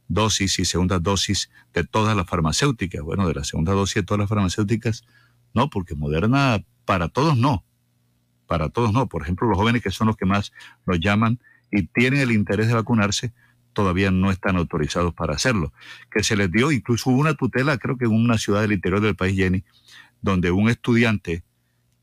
dosis 0.08 0.58
y 0.58 0.64
segunda 0.64 0.98
dosis 0.98 1.50
de 1.72 1.84
todas 1.84 2.16
las 2.16 2.26
farmacéuticas. 2.26 3.02
Bueno, 3.02 3.28
de 3.28 3.34
la 3.34 3.44
segunda 3.44 3.72
dosis 3.74 3.94
de 3.94 4.02
todas 4.02 4.18
las 4.18 4.28
farmacéuticas, 4.28 5.04
no, 5.54 5.70
porque 5.70 5.94
Moderna 5.94 6.64
para 6.84 7.08
todos 7.08 7.38
no. 7.38 7.64
Para 8.48 8.68
todos 8.68 8.92
no. 8.92 9.08
Por 9.08 9.22
ejemplo, 9.22 9.46
los 9.48 9.56
jóvenes 9.56 9.82
que 9.82 9.92
son 9.92 10.08
los 10.08 10.16
que 10.16 10.26
más 10.26 10.52
nos 10.84 10.98
llaman 10.98 11.38
y 11.70 11.86
tienen 11.86 12.22
el 12.22 12.32
interés 12.32 12.66
de 12.66 12.74
vacunarse, 12.74 13.32
todavía 13.72 14.10
no 14.10 14.32
están 14.32 14.56
autorizados 14.56 15.14
para 15.14 15.34
hacerlo. 15.34 15.72
Que 16.10 16.24
se 16.24 16.34
les 16.34 16.50
dio 16.50 16.72
incluso 16.72 17.10
una 17.10 17.34
tutela, 17.34 17.78
creo 17.78 17.96
que 17.96 18.06
en 18.06 18.12
una 18.12 18.36
ciudad 18.36 18.62
del 18.62 18.72
interior 18.72 19.00
del 19.00 19.14
país, 19.14 19.36
Jenny, 19.36 19.62
donde 20.22 20.50
un 20.50 20.68
estudiante 20.68 21.44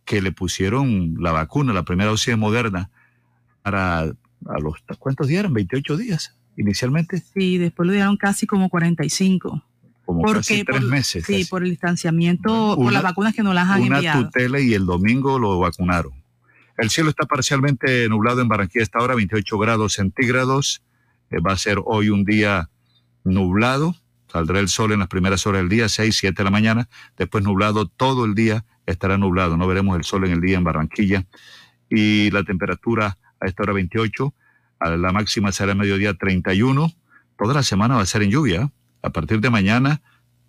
que 0.09 0.23
le 0.23 0.31
pusieron 0.31 1.17
la 1.19 1.31
vacuna, 1.31 1.71
la 1.71 1.83
primera 1.83 2.09
dosis 2.09 2.31
de 2.31 2.35
Moderna, 2.35 2.89
para 3.61 3.99
a 4.01 4.59
los, 4.59 4.79
¿cuántos 4.97 5.27
días 5.27 5.41
eran? 5.41 5.53
28 5.53 5.97
días 5.97 6.35
inicialmente. 6.57 7.21
Sí, 7.35 7.59
después 7.59 7.85
lo 7.85 7.93
dieron 7.93 8.17
casi 8.17 8.47
como 8.47 8.69
45. 8.69 9.63
Como 10.05 10.23
casi 10.23 10.63
tres 10.63 10.81
meses. 10.81 11.25
Sí, 11.27 11.45
por 11.45 11.63
el 11.63 11.69
distanciamiento, 11.69 12.75
por 12.75 12.91
las 12.91 13.03
vacunas 13.03 13.35
que 13.35 13.43
no 13.43 13.53
las 13.53 13.69
han 13.69 13.83
enviado. 13.83 14.21
Una 14.21 14.29
tutela 14.31 14.59
y 14.59 14.73
el 14.73 14.87
domingo 14.87 15.37
lo 15.37 15.59
vacunaron. 15.59 16.13
El 16.79 16.89
cielo 16.89 17.11
está 17.11 17.27
parcialmente 17.27 18.09
nublado 18.09 18.41
en 18.41 18.47
Barranquilla 18.47 18.81
esta 18.81 18.97
hora, 19.03 19.13
28 19.13 19.59
grados 19.59 19.93
centígrados. 19.93 20.81
Eh, 21.29 21.39
va 21.39 21.51
a 21.51 21.57
ser 21.57 21.77
hoy 21.85 22.09
un 22.09 22.25
día 22.25 22.71
nublado. 23.23 23.95
Saldrá 24.31 24.59
el 24.59 24.69
sol 24.69 24.91
en 24.91 24.99
las 24.99 25.07
primeras 25.07 25.45
horas 25.45 25.61
del 25.61 25.69
día, 25.69 25.87
6, 25.87 26.17
7 26.17 26.35
de 26.35 26.43
la 26.43 26.49
mañana. 26.49 26.89
Después 27.15 27.43
nublado 27.43 27.85
todo 27.85 28.25
el 28.25 28.33
día. 28.33 28.65
Estará 28.89 29.17
nublado. 29.17 29.57
No 29.57 29.67
veremos 29.67 29.97
el 29.97 30.03
sol 30.03 30.25
en 30.25 30.31
el 30.31 30.41
día 30.41 30.57
en 30.57 30.63
Barranquilla. 30.63 31.25
Y 31.89 32.31
la 32.31 32.43
temperatura 32.43 33.17
a 33.39 33.45
esta 33.45 33.63
hora 33.63 33.73
28 33.73 34.33
la 34.81 35.11
máxima 35.11 35.51
será 35.51 35.75
mediodía 35.75 36.13
31. 36.13 36.91
Toda 37.37 37.53
la 37.53 37.63
semana 37.63 37.95
va 37.95 38.01
a 38.01 38.05
ser 38.05 38.23
en 38.23 38.31
lluvia. 38.31 38.71
A 39.01 39.09
partir 39.11 39.39
de 39.41 39.49
mañana, 39.49 40.01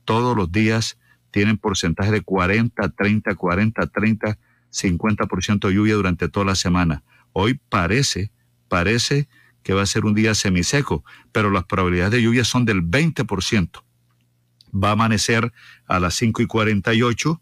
todos 0.04 0.36
los 0.36 0.50
días 0.50 0.98
tienen 1.30 1.58
porcentaje 1.58 2.10
de 2.10 2.22
40, 2.22 2.88
30, 2.90 3.34
40, 3.34 3.86
30, 3.86 4.38
50% 4.70 5.68
de 5.68 5.74
lluvia 5.74 5.94
durante 5.94 6.28
toda 6.28 6.46
la 6.46 6.54
semana. 6.54 7.02
Hoy 7.32 7.60
parece, 7.68 8.30
parece 8.68 9.28
que 9.62 9.74
va 9.74 9.82
a 9.82 9.86
ser 9.86 10.04
un 10.04 10.14
día 10.14 10.34
semiseco, 10.34 11.04
pero 11.32 11.50
las 11.50 11.64
probabilidades 11.64 12.12
de 12.12 12.22
lluvia 12.22 12.44
son 12.44 12.64
del 12.64 12.82
20%. 12.82 13.82
Va 14.72 14.90
a 14.90 14.92
amanecer 14.92 15.52
a 15.86 16.00
las 16.00 16.14
5 16.14 16.42
y 16.42 16.46
48 16.46 17.40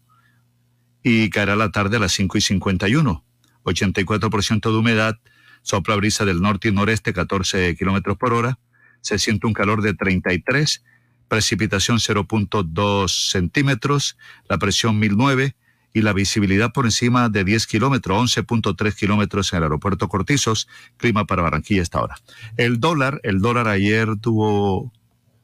y 1.03 1.29
caerá 1.29 1.55
la 1.55 1.71
tarde 1.71 1.97
a 1.97 1.99
las 1.99 2.13
5 2.13 2.37
y 2.37 2.41
51. 2.41 3.23
84% 3.63 4.71
de 4.71 4.77
humedad, 4.77 5.17
Sopla 5.61 5.95
brisa 5.95 6.25
del 6.25 6.41
norte 6.41 6.69
y 6.69 6.71
noreste 6.71 7.13
14 7.13 7.75
kilómetros 7.75 8.17
por 8.17 8.33
hora. 8.33 8.59
Se 9.01 9.19
siente 9.19 9.47
un 9.47 9.53
calor 9.53 9.81
de 9.81 9.93
33, 9.93 10.83
precipitación 11.27 11.97
0.2 11.97 13.29
centímetros, 13.29 14.17
la 14.47 14.57
presión 14.57 14.99
1009 14.99 15.55
y 15.93 16.01
la 16.01 16.13
visibilidad 16.13 16.71
por 16.71 16.85
encima 16.85 17.29
de 17.29 17.43
10 17.43 17.67
kilómetros, 17.67 18.37
11.3 18.37 18.95
kilómetros 18.95 19.51
en 19.53 19.57
el 19.57 19.63
aeropuerto 19.63 20.07
Cortizos, 20.07 20.67
clima 20.97 21.25
para 21.25 21.41
Barranquilla 21.41 21.81
esta 21.81 22.01
hora. 22.01 22.15
El 22.57 22.79
dólar, 22.79 23.19
el 23.23 23.39
dólar 23.39 23.67
ayer 23.67 24.15
tuvo 24.17 24.91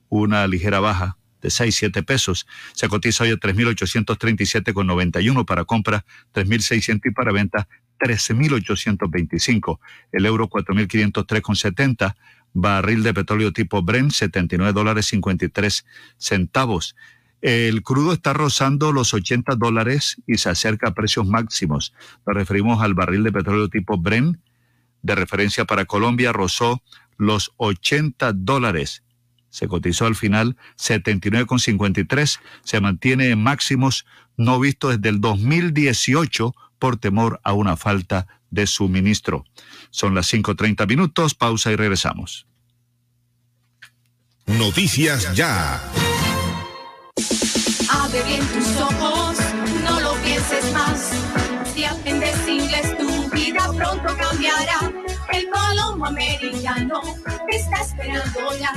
una 0.09 0.47
ligera 0.47 0.79
baja 0.79 1.17
de 1.45 1.51
6, 1.51 1.75
7 1.75 2.03
pesos. 2.03 2.45
Se 2.73 2.89
cotiza 2.89 3.23
hoy 3.23 3.31
a 3.31 3.35
3.837,91 3.35 5.45
para 5.45 5.63
compra, 5.65 6.05
3.600 6.33 7.01
y 7.05 7.11
para 7.11 7.31
venta 7.31 7.67
13.825, 7.99 9.79
el 10.11 10.25
euro 10.25 10.49
4.503,70, 10.49 12.15
barril 12.53 13.03
de 13.03 13.13
petróleo 13.13 13.53
tipo 13.53 13.83
Brent 13.83 14.11
79 14.11 14.73
dólares 14.73 15.05
53 15.07 15.85
centavos. 16.17 16.97
El 17.41 17.83
crudo 17.83 18.13
está 18.13 18.33
rozando 18.33 18.91
los 18.91 19.13
80 19.13 19.55
dólares 19.55 20.21
y 20.25 20.39
se 20.39 20.49
acerca 20.49 20.89
a 20.89 20.93
precios 20.93 21.25
máximos. 21.27 21.93
Nos 22.25 22.35
referimos 22.35 22.81
al 22.81 22.95
barril 22.95 23.23
de 23.23 23.31
petróleo 23.31 23.69
tipo 23.69 23.97
Brent, 23.97 24.37
de 25.01 25.15
referencia 25.15 25.63
para 25.65 25.85
Colombia, 25.85 26.33
rozó 26.33 26.81
los 27.17 27.53
80 27.57 28.33
dólares. 28.33 29.04
Se 29.55 29.69
cotizó 29.69 30.05
al 30.05 30.15
final 30.15 30.57
79,53, 30.77 32.39
se 32.65 32.81
mantiene 32.81 33.29
en 33.29 33.41
máximos 33.41 34.05
no 34.35 34.59
visto 34.59 34.89
desde 34.89 35.07
el 35.07 35.21
2018 35.21 36.53
por 36.77 36.97
temor 36.97 37.39
a 37.41 37.53
una 37.53 37.77
falta 37.77 38.27
de 38.49 38.67
suministro. 38.67 39.45
Son 39.91 40.13
las 40.13 40.33
5.30 40.33 40.85
minutos, 40.89 41.35
pausa 41.35 41.71
y 41.71 41.77
regresamos. 41.77 42.47
Noticias 44.45 45.33
ya. 45.33 45.81
Abre 47.89 48.23
bien 48.23 48.45
tus 48.47 48.75
ojos, 48.75 49.37
no 49.85 50.01
lo 50.01 50.15
pienses 50.15 50.73
más. 50.73 51.11
Si 51.73 51.85
aprendes 51.85 52.45
inglés, 52.45 52.97
tu 52.97 53.29
vida 53.29 53.71
pronto 53.71 54.17
cambiará. 54.17 54.94
El 55.35 55.49
Colombo 55.49 56.05
Americano 56.05 57.01
está 57.49 57.81
esperando 57.81 58.55
ya, 58.57 58.71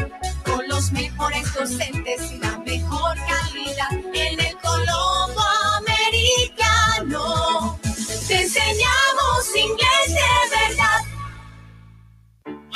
con 0.45 0.67
los 0.67 0.91
mejores 0.91 1.55
docentes 1.55 2.33
y 2.33 2.39
la 2.39 2.59
mejor 2.59 3.17
calidad 3.17 3.93
en 4.13 4.41
el 4.41 4.57
Colombo 4.57 5.41
Americano. 5.77 7.79
Te 8.27 8.43
enseñamos 8.43 9.55
inglés. 9.55 9.88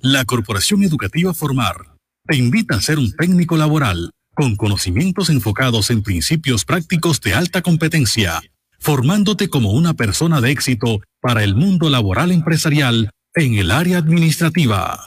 La 0.00 0.24
Corporación 0.24 0.82
Educativa 0.82 1.32
Formar 1.32 1.94
te 2.26 2.36
invita 2.36 2.76
a 2.76 2.80
ser 2.80 2.98
un 2.98 3.12
técnico 3.12 3.56
laboral 3.56 4.10
con 4.34 4.56
conocimientos 4.56 5.30
enfocados 5.30 5.90
en 5.90 6.02
principios 6.02 6.64
prácticos 6.64 7.20
de 7.20 7.34
alta 7.34 7.62
competencia, 7.62 8.42
formándote 8.78 9.48
como 9.48 9.72
una 9.72 9.94
persona 9.94 10.40
de 10.40 10.50
éxito 10.50 11.00
para 11.20 11.44
el 11.44 11.54
mundo 11.54 11.88
laboral 11.88 12.32
empresarial 12.32 13.10
en 13.36 13.56
el 13.56 13.70
área 13.72 13.98
administrativa. 13.98 15.06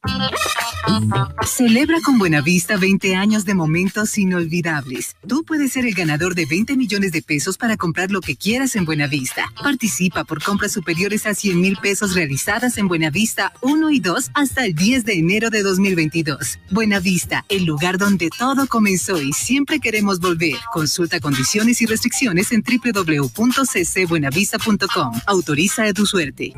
Celebra 1.47 1.99
con 2.05 2.19
Buenavista 2.19 2.77
20 2.77 3.17
años 3.17 3.47
de 3.47 3.55
momentos 3.55 4.19
inolvidables. 4.19 5.17
Tú 5.27 5.45
puedes 5.45 5.73
ser 5.73 5.87
el 5.87 5.95
ganador 5.95 6.35
de 6.35 6.45
20 6.45 6.77
millones 6.77 7.13
de 7.13 7.23
pesos 7.23 7.57
para 7.57 7.79
comprar 7.79 8.11
lo 8.11 8.21
que 8.21 8.37
quieras 8.37 8.77
en 8.77 8.85
Buenavista. 8.85 9.51
Participa 9.63 10.25
por 10.25 10.43
compras 10.43 10.73
superiores 10.73 11.25
a 11.27 11.35
100 11.35 11.61
mil 11.61 11.79
pesos 11.79 12.15
realizadas 12.15 12.77
en 12.77 12.87
Buenavista 12.87 13.55
1 13.63 13.91
y 13.91 14.01
2 14.01 14.31
hasta 14.35 14.67
el 14.67 14.75
10 14.75 15.07
de 15.07 15.15
enero 15.15 15.49
de 15.49 15.63
2022. 15.63 16.59
Buenavista, 16.71 17.47
el 17.49 17.65
lugar 17.65 17.97
donde 17.97 18.29
todo 18.29 18.67
comenzó 18.67 19.21
y 19.21 19.33
siempre 19.39 19.81
queremos 19.81 20.21
volver. 20.21 20.57
Consulta 20.73 21.21
condiciones 21.21 21.83
y 21.83 21.87
restricciones 21.87 22.53
en 22.53 22.63
www.ccbuenavista.com. 22.63 25.21
Autoriza 25.27 25.85
a 25.85 25.93
tu 25.93 26.07
suerte. 26.07 26.55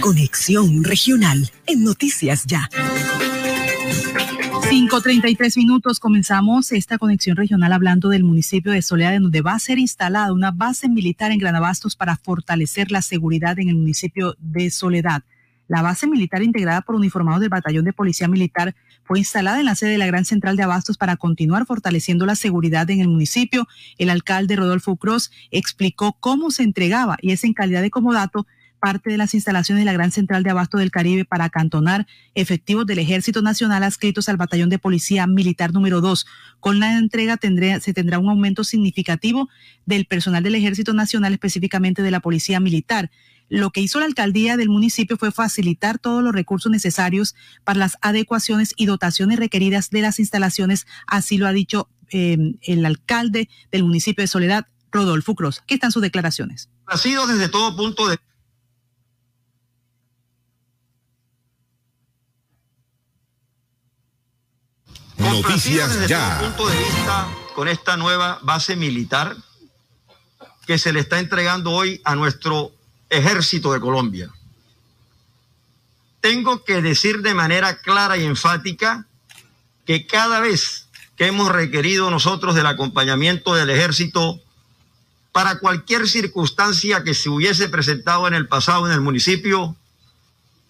Conexión 0.00 0.84
Regional 0.84 1.50
en 1.66 1.84
Noticias 1.84 2.44
Ya. 2.46 2.68
5.33 4.70 5.58
minutos 5.58 6.00
comenzamos 6.00 6.72
esta 6.72 6.98
conexión 6.98 7.36
regional 7.36 7.72
hablando 7.72 8.08
del 8.08 8.24
municipio 8.24 8.72
de 8.72 8.82
Soledad, 8.82 9.20
donde 9.20 9.40
va 9.40 9.52
a 9.52 9.58
ser 9.58 9.78
instalada 9.78 10.32
una 10.32 10.50
base 10.50 10.88
militar 10.88 11.30
en 11.30 11.38
Granabastos 11.38 11.96
para 11.96 12.16
fortalecer 12.16 12.90
la 12.90 13.02
seguridad 13.02 13.58
en 13.58 13.68
el 13.68 13.76
municipio 13.76 14.34
de 14.40 14.70
Soledad. 14.70 15.22
La 15.68 15.82
base 15.82 16.06
militar 16.06 16.42
integrada 16.42 16.82
por 16.82 16.96
uniformados 16.96 17.40
del 17.40 17.50
Batallón 17.50 17.84
de 17.84 17.92
Policía 17.92 18.26
Militar 18.26 18.74
fue 19.04 19.18
instalada 19.18 19.60
en 19.60 19.66
la 19.66 19.74
sede 19.74 19.90
de 19.90 19.98
la 19.98 20.06
Gran 20.06 20.24
Central 20.24 20.56
de 20.56 20.62
Abastos 20.62 20.96
para 20.96 21.16
continuar 21.16 21.66
fortaleciendo 21.66 22.26
la 22.26 22.34
seguridad 22.34 22.88
en 22.90 23.00
el 23.00 23.08
municipio. 23.08 23.68
El 23.98 24.10
alcalde 24.10 24.56
Rodolfo 24.56 24.96
Cruz 24.96 25.30
explicó 25.50 26.16
cómo 26.20 26.50
se 26.50 26.62
entregaba 26.62 27.16
y 27.20 27.32
es 27.32 27.44
en 27.44 27.52
calidad 27.52 27.82
de 27.82 27.90
comodato 27.90 28.46
parte 28.84 29.08
de 29.08 29.16
las 29.16 29.32
instalaciones 29.32 29.80
de 29.80 29.86
la 29.86 29.94
Gran 29.94 30.10
Central 30.10 30.42
de 30.42 30.50
Abasto 30.50 30.76
del 30.76 30.90
Caribe 30.90 31.24
para 31.24 31.44
acantonar 31.44 32.06
efectivos 32.34 32.84
del 32.84 32.98
Ejército 32.98 33.40
Nacional 33.40 33.82
adscritos 33.82 34.28
al 34.28 34.36
Batallón 34.36 34.68
de 34.68 34.78
Policía 34.78 35.26
Militar 35.26 35.72
número 35.72 36.02
2. 36.02 36.26
Con 36.60 36.80
la 36.80 36.98
entrega 36.98 37.38
se 37.80 37.94
tendrá 37.94 38.18
un 38.18 38.28
aumento 38.28 38.62
significativo 38.62 39.48
del 39.86 40.04
personal 40.04 40.42
del 40.42 40.56
Ejército 40.56 40.92
Nacional, 40.92 41.32
específicamente 41.32 42.02
de 42.02 42.10
la 42.10 42.20
Policía 42.20 42.60
Militar. 42.60 43.10
Lo 43.48 43.70
que 43.70 43.80
hizo 43.80 44.00
la 44.00 44.06
alcaldía 44.06 44.56
del 44.56 44.68
municipio 44.68 45.16
fue 45.16 45.30
facilitar 45.32 45.98
todos 45.98 46.22
los 46.22 46.32
recursos 46.32 46.72
necesarios 46.72 47.34
para 47.64 47.78
las 47.78 47.96
adecuaciones 48.00 48.72
y 48.76 48.86
dotaciones 48.86 49.38
requeridas 49.38 49.90
de 49.90 50.02
las 50.02 50.18
instalaciones, 50.18 50.86
así 51.06 51.38
lo 51.38 51.46
ha 51.46 51.52
dicho 51.52 51.88
eh, 52.10 52.36
el 52.62 52.86
alcalde 52.86 53.48
del 53.70 53.84
municipio 53.84 54.22
de 54.22 54.28
Soledad, 54.28 54.66
Rodolfo 54.90 55.34
Cruz. 55.34 55.60
Aquí 55.62 55.74
están 55.74 55.92
sus 55.92 56.02
declaraciones. 56.02 56.70
Ha 56.86 56.96
sido 56.96 57.26
desde 57.26 57.48
todo 57.48 57.76
punto 57.76 58.08
de 58.08 58.18
Noticias 65.16 66.06
ya. 66.08 66.38
Punto 66.40 66.68
de 66.68 66.78
vista 66.78 67.28
con 67.54 67.68
esta 67.68 67.96
nueva 67.96 68.38
base 68.42 68.76
militar 68.76 69.36
que 70.66 70.78
se 70.78 70.92
le 70.92 71.00
está 71.00 71.18
entregando 71.18 71.70
hoy 71.70 72.00
a 72.04 72.14
nuestro 72.14 72.72
ejército 73.10 73.72
de 73.72 73.80
Colombia. 73.80 74.30
Tengo 76.20 76.64
que 76.64 76.80
decir 76.80 77.20
de 77.20 77.34
manera 77.34 77.80
clara 77.80 78.16
y 78.16 78.24
enfática 78.24 79.06
que 79.84 80.06
cada 80.06 80.40
vez 80.40 80.86
que 81.16 81.26
hemos 81.26 81.50
requerido 81.50 82.10
nosotros 82.10 82.54
del 82.54 82.66
acompañamiento 82.66 83.54
del 83.54 83.70
ejército 83.70 84.40
para 85.32 85.58
cualquier 85.58 86.08
circunstancia 86.08 87.04
que 87.04 87.14
se 87.14 87.28
hubiese 87.28 87.68
presentado 87.68 88.26
en 88.26 88.34
el 88.34 88.48
pasado 88.48 88.86
en 88.86 88.92
el 88.92 89.00
municipio, 89.00 89.76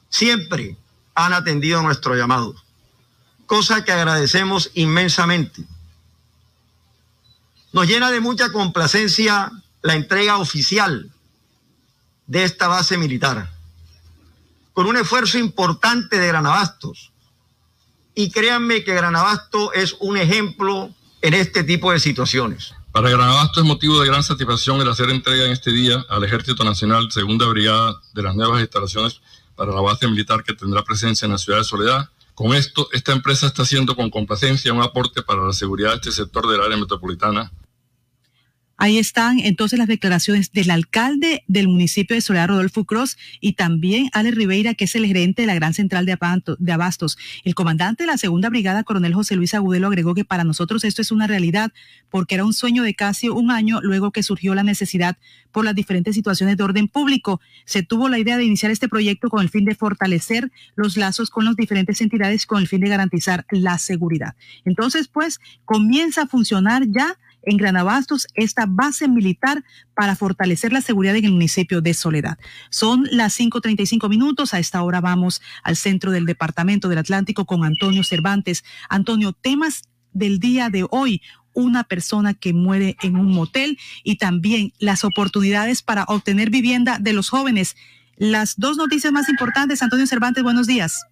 siempre 0.09 0.77
han 1.15 1.33
atendido 1.33 1.83
nuestro 1.83 2.17
llamado, 2.17 2.55
cosa 3.47 3.85
que 3.85 3.93
agradecemos 3.93 4.71
inmensamente. 4.75 5.63
Nos 7.73 7.87
llena 7.87 8.11
de 8.11 8.21
mucha 8.21 8.51
complacencia 8.53 9.53
la 9.83 9.95
entrega 9.95 10.39
oficial 10.39 11.14
de 12.27 12.45
esta 12.45 12.69
base 12.69 12.97
militar, 12.97 13.51
con 14.73 14.87
un 14.87 14.97
esfuerzo 14.97 15.39
importante 15.39 16.19
de 16.19 16.27
Granabastos. 16.27 17.13
Y 18.15 18.31
créanme 18.31 18.85
que 18.85 18.95
Granabasto 18.95 19.73
es 19.73 19.97
un 19.99 20.17
ejemplo 20.17 20.91
en 21.21 21.35
este 21.35 21.65
tipo 21.65 21.91
de 21.91 21.99
situaciones. 21.99 22.73
Para 22.93 23.11
Granabasto 23.11 23.61
es 23.61 23.67
motivo 23.67 24.01
de 24.01 24.07
gran 24.07 24.23
satisfacción 24.23 24.81
el 24.81 24.89
hacer 24.89 25.11
entrega 25.11 25.47
en 25.47 25.51
este 25.51 25.73
día 25.73 26.05
al 26.09 26.23
Ejército 26.23 26.63
Nacional 26.63 27.11
Segunda 27.11 27.47
Brigada 27.47 28.01
de 28.13 28.23
las 28.23 28.37
nuevas 28.37 28.61
instalaciones 28.61 29.21
para 29.57 29.73
la 29.73 29.81
base 29.81 30.07
militar 30.07 30.45
que 30.45 30.55
tendrá 30.55 30.83
presencia 30.85 31.27
en 31.27 31.33
la 31.33 31.39
ciudad 31.39 31.59
de 31.59 31.65
Soledad. 31.65 32.09
Con 32.35 32.55
esto, 32.55 32.89
esta 32.93 33.13
empresa 33.13 33.47
está 33.47 33.63
haciendo 33.63 33.97
con 33.97 34.11
complacencia 34.11 34.73
un 34.73 34.83
aporte 34.83 35.23
para 35.23 35.45
la 35.45 35.53
seguridad 35.53 35.91
de 35.91 35.97
este 35.97 36.13
sector 36.13 36.49
del 36.49 36.61
área 36.61 36.77
metropolitana 36.77 37.51
Ahí 38.85 38.99
están 38.99 39.39
entonces 39.39 39.79
las 39.79 39.89
declaraciones 39.89 40.53
del 40.53 40.71
alcalde 40.71 41.43
del 41.49 41.69
municipio 41.69 42.15
de 42.15 42.21
Soledad, 42.21 42.49
Rodolfo 42.49 42.85
Cruz, 42.85 43.17
y 43.41 43.55
también 43.55 44.11
Ale 44.13 44.31
Ribeira, 44.31 44.75
que 44.75 44.85
es 44.85 44.95
el 44.95 45.07
gerente 45.07 45.41
de 45.41 45.47
la 45.47 45.55
Gran 45.55 45.73
Central 45.73 46.05
de 46.05 46.73
Abastos. 46.73 47.17
El 47.45 47.55
comandante 47.55 48.03
de 48.03 48.09
la 48.09 48.19
Segunda 48.19 48.51
Brigada, 48.51 48.85
coronel 48.85 49.15
José 49.15 49.37
Luis 49.37 49.55
Agudelo, 49.55 49.87
agregó 49.87 50.15
que 50.15 50.27
para 50.27 50.45
nosotros 50.45 50.85
esto 50.85 51.01
es 51.01 51.13
una 51.13 51.27
realidad 51.27 51.73
porque 52.11 52.35
era 52.35 52.45
un 52.45 52.53
sueño 52.53 52.83
de 52.83 52.95
casi 52.95 53.31
un 53.31 53.51
año 53.51 53.81
luego 53.81 54.11
que 54.11 54.23
surgió 54.23 54.55
la 54.55 54.65
necesidad 54.65 55.17
por 55.51 55.65
las 55.65 55.75
diferentes 55.75 56.15
situaciones 56.15 56.59
de 56.59 56.65
orden 56.65 56.87
público. 56.87 57.41
Se 57.65 57.83
tuvo 57.83 58.11
la 58.11 58.19
idea 58.19 58.37
de 58.37 58.45
iniciar 58.45 58.71
este 58.71 58.91
proyecto 58.91 59.31
con 59.31 59.41
el 59.41 59.49
fin 59.49 59.65
de 59.65 59.75
fortalecer 59.75 60.53
los 60.77 60.99
lazos 60.99 61.31
con 61.31 61.47
las 61.47 61.57
diferentes 61.57 62.03
entidades 62.03 62.45
con 62.45 62.61
el 62.61 62.69
fin 62.69 62.83
de 62.83 62.91
garantizar 62.91 63.47
la 63.51 63.79
seguridad. 63.79 64.35
Entonces, 64.67 65.09
pues, 65.09 65.41
comienza 65.65 66.25
a 66.25 66.27
funcionar 66.27 66.83
ya 66.87 67.17
en 67.47 67.57
Granabastos 67.57 68.27
esta 68.35 68.67
base 68.67 69.09
militar 69.09 69.65
para 69.95 70.17
fortalecer 70.17 70.73
la 70.73 70.81
seguridad 70.81 71.17
en 71.17 71.25
el 71.25 71.33
municipio 71.33 71.81
de 71.81 71.95
Soledad. 71.95 72.39
Son 72.71 73.07
las 73.11 73.39
5.35 73.39 74.09
minutos. 74.09 74.55
A 74.55 74.59
esta 74.59 74.83
hora 74.83 75.01
vamos 75.01 75.43
al 75.63 75.77
centro 75.77 76.11
del 76.11 76.27
Departamento 76.27 76.89
del 76.89 76.99
Atlántico 76.99 77.45
con 77.45 77.65
Antonio 77.65 78.05
Cervantes. 78.05 78.65
Antonio, 78.89 79.33
temas 79.33 79.83
del 80.13 80.39
día 80.39 80.71
de 80.71 80.87
hoy 80.91 81.23
una 81.55 81.85
persona 81.85 82.35
que 82.35 82.53
muere 82.53 82.97
en 83.03 83.17
un 83.17 83.33
motel 83.33 83.79
y 84.03 84.17
también 84.17 84.73
las 84.79 85.05
oportunidades 85.05 85.83
para 85.83 86.05
obtener 86.05 86.51
vivienda 86.51 86.99
de 86.99 87.13
los 87.13 87.29
jóvenes. 87.29 87.77
Las 88.17 88.57
dos 88.57 88.77
noticias 88.77 89.13
más 89.13 89.29
importantes. 89.29 89.83
Antonio 89.83 90.07
Cervantes, 90.07 90.43
buenos 90.43 90.67
días. 90.67 91.05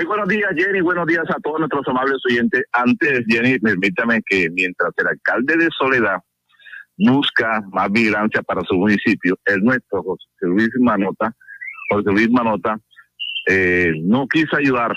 Muy 0.00 0.06
buenos 0.06 0.28
días, 0.28 0.50
Jenny. 0.56 0.80
Buenos 0.80 1.06
días 1.06 1.28
a 1.28 1.38
todos 1.42 1.58
nuestros 1.58 1.86
amables 1.86 2.16
oyentes. 2.24 2.64
Antes, 2.72 3.22
Jenny, 3.28 3.58
permítame 3.58 4.22
que 4.24 4.48
mientras 4.48 4.92
el 4.96 5.08
alcalde 5.08 5.58
de 5.58 5.68
Soledad 5.78 6.16
busca 6.96 7.60
más 7.70 7.92
vigilancia 7.92 8.40
para 8.40 8.62
su 8.62 8.76
municipio, 8.76 9.36
el 9.44 9.62
nuestro, 9.62 10.02
José 10.02 10.24
Luis 10.40 10.70
Manota, 10.80 11.34
José 11.90 12.12
Luis 12.12 12.30
Manota, 12.30 12.78
eh, 13.46 13.92
no 14.00 14.26
quiso 14.26 14.56
ayudar 14.56 14.96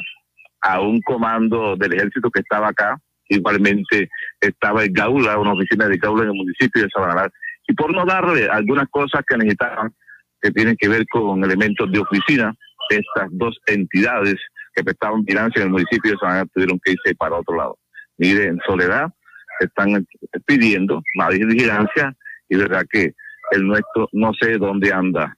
a 0.62 0.80
un 0.80 1.01
comando 1.01 1.76
del 1.76 1.95
ejército 1.95 2.32
que 2.32 2.39
estaba 2.39 2.70
acá. 2.70 2.97
Igualmente 3.28 4.08
estaba 4.39 4.86
en 4.86 4.93
Gaula, 4.93 5.38
una 5.38 5.51
oficina 5.51 5.89
de 5.89 5.97
Gaula 5.97 6.24
en 6.24 6.30
el 6.30 6.36
municipio 6.36 6.82
de 6.82 6.88
Sabanalar. 6.89 7.30
Y 7.68 7.74
por 7.74 7.93
no 7.93 8.06
darle 8.06 8.47
algunas 8.47 8.88
cosas 8.89 9.22
que 9.28 9.36
necesitaban, 9.36 9.93
que 10.41 10.49
tienen 10.51 10.78
que 10.78 10.88
ver 10.88 11.06
con 11.12 11.43
elementos 11.43 11.91
de 11.91 11.99
oficina, 11.99 12.56
estas 12.89 13.28
dos 13.32 13.58
entidades 13.68 14.36
que 14.74 14.84
prestaban 14.84 15.24
vigilancia 15.24 15.61
en 15.61 15.67
el 15.67 15.71
municipio 15.71 16.11
de 16.11 16.17
San 16.17 16.47
tuvieron 16.49 16.80
que 16.84 16.91
irse 16.91 17.15
para 17.15 17.38
otro 17.38 17.55
lado. 17.55 17.78
Mire, 18.17 18.45
en 18.45 18.59
Soledad 18.65 19.11
están 19.59 20.05
pidiendo 20.45 21.01
más 21.15 21.30
vigilancia 21.30 22.15
y 22.49 22.57
verdad 22.57 22.84
que 22.89 23.13
el 23.51 23.67
nuestro 23.67 24.07
no 24.13 24.34
sé 24.34 24.57
dónde 24.57 24.91
anda. 24.91 25.36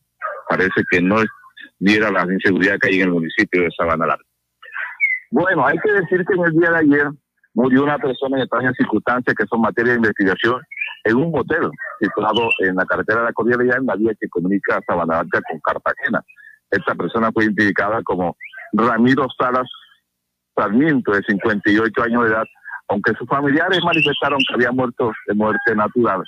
Parece 0.49 0.83
que 0.89 1.01
no 1.01 1.17
viera 1.79 2.11
la 2.11 2.21
inseguridad 2.31 2.77
que 2.79 2.89
hay 2.89 3.01
en 3.01 3.07
el 3.07 3.13
municipio 3.13 3.63
de 3.63 3.69
Sabana 3.77 4.05
Larga. 4.05 4.23
Bueno, 5.31 5.65
hay 5.65 5.77
que 5.79 5.91
decir 5.91 6.23
que 6.25 6.33
en 6.33 6.45
el 6.45 6.51
día 6.53 6.71
de 6.71 6.77
ayer 6.77 7.07
murió 7.53 7.83
una 7.83 7.97
persona 7.97 8.37
en 8.37 8.43
extrañas 8.43 8.75
circunstancias 8.77 9.35
que 9.35 9.45
son 9.47 9.61
materia 9.61 9.93
de 9.93 9.97
investigación 9.97 10.61
en 11.03 11.15
un 11.15 11.31
motel 11.31 11.69
situado 11.99 12.49
en 12.59 12.75
la 12.75 12.85
carretera 12.85 13.21
de 13.21 13.25
la 13.25 13.33
Cordillera 13.33 13.77
en 13.77 13.85
la 13.85 13.95
vía 13.95 14.13
que 14.19 14.29
comunica 14.29 14.79
Sabana 14.87 15.15
Larga 15.15 15.41
con 15.49 15.59
Cartagena. 15.59 16.21
Esta 16.69 16.95
persona 16.95 17.31
fue 17.31 17.45
identificada 17.45 18.01
como 18.03 18.37
Ramiro 18.77 19.27
Salas 19.37 19.67
Sarmiento, 20.55 21.11
de 21.11 21.21
58 21.23 22.03
años 22.03 22.23
de 22.23 22.29
edad, 22.29 22.45
aunque 22.87 23.13
sus 23.13 23.27
familiares 23.27 23.79
manifestaron 23.83 24.39
que 24.47 24.53
había 24.53 24.71
muerto 24.71 25.11
de 25.27 25.33
muerte 25.33 25.75
natural. 25.75 26.23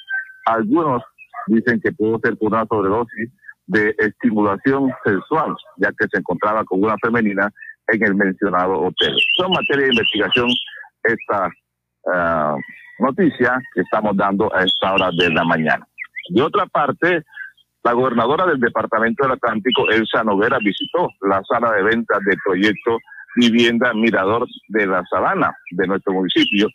Algunos 0.46 1.04
dicen 1.48 1.80
que 1.82 1.92
pudo 1.92 2.20
ser 2.24 2.38
por 2.38 2.54
una 2.54 2.66
sobredosis 2.66 3.32
de 3.68 3.94
estimulación 3.98 4.92
sexual, 5.04 5.56
ya 5.78 5.90
que 5.92 6.08
se 6.12 6.20
encontraba 6.20 6.64
con 6.64 6.84
una 6.84 6.96
femenina 7.02 7.50
en 7.88 8.04
el 8.04 8.16
mencionado 8.16 8.82
hotel. 8.82 9.16
Son 9.38 9.52
materia 9.52 9.86
de 9.86 9.94
investigación 9.94 10.48
esta 11.04 11.50
ah, 12.14 12.56
noticia 13.00 13.60
que 13.74 13.82
estamos 13.82 14.16
dando 14.16 14.54
a 14.54 14.64
esta 14.64 14.94
hora 14.94 15.10
de 15.18 15.30
la 15.30 15.44
mañana. 15.44 15.86
De 16.30 16.42
otra 16.42 16.66
parte, 16.66 17.24
la 17.84 17.94
gobernadora 17.94 18.46
del 18.46 18.60
Departamento 18.60 19.24
del 19.24 19.34
Atlántico, 19.34 19.90
Elsa 19.90 20.24
Noguera, 20.24 20.58
visitó 20.60 21.08
la 21.22 21.42
sala 21.44 21.72
de 21.72 21.84
ventas 21.84 22.20
del 22.26 22.38
proyecto 22.44 22.98
Vivienda 23.36 23.94
Mirador 23.94 24.48
de 24.70 24.88
la 24.88 25.04
Sabana 25.10 25.56
de 25.72 25.88
nuestro 25.88 26.14
municipio, 26.14 26.68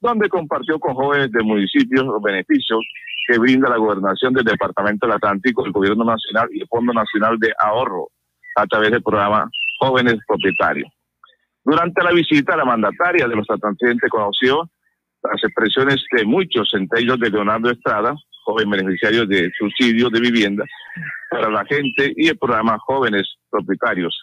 donde 0.00 0.28
compartió 0.28 0.78
con 0.78 0.94
jóvenes 0.94 1.32
del 1.32 1.44
municipio 1.44 2.04
los 2.04 2.22
beneficios 2.22 2.80
que 3.26 3.38
brinda 3.38 3.68
la 3.68 3.76
gobernación 3.76 4.32
del 4.34 4.44
Departamento 4.44 5.06
del 5.06 5.16
Atlántico, 5.16 5.64
el 5.64 5.72
Gobierno 5.72 6.04
Nacional 6.04 6.48
y 6.52 6.60
el 6.60 6.68
Fondo 6.68 6.92
Nacional 6.92 7.38
de 7.38 7.52
Ahorro 7.58 8.08
a 8.56 8.66
través 8.66 8.90
del 8.90 9.02
programa 9.02 9.48
Jóvenes 9.78 10.18
Propietarios. 10.26 10.90
Durante 11.64 12.02
la 12.02 12.12
visita, 12.12 12.56
la 12.56 12.64
mandataria 12.64 13.28
de 13.28 13.36
los 13.36 13.48
atlanticenses 13.48 14.10
conoció 14.10 14.70
las 15.22 15.44
expresiones 15.44 16.02
de 16.12 16.24
muchos, 16.24 16.70
entre 16.74 17.00
ellos 17.00 17.20
de 17.20 17.30
Leonardo 17.30 17.70
Estrada, 17.70 18.14
joven 18.44 18.70
beneficiarios 18.70 19.28
de 19.28 19.50
subsidios 19.58 20.10
de 20.10 20.20
vivienda 20.20 20.64
para 21.30 21.50
la 21.50 21.64
gente 21.64 22.12
y 22.16 22.28
el 22.28 22.38
programa 22.38 22.78
Jóvenes 22.78 23.26
Propietarios. 23.50 24.18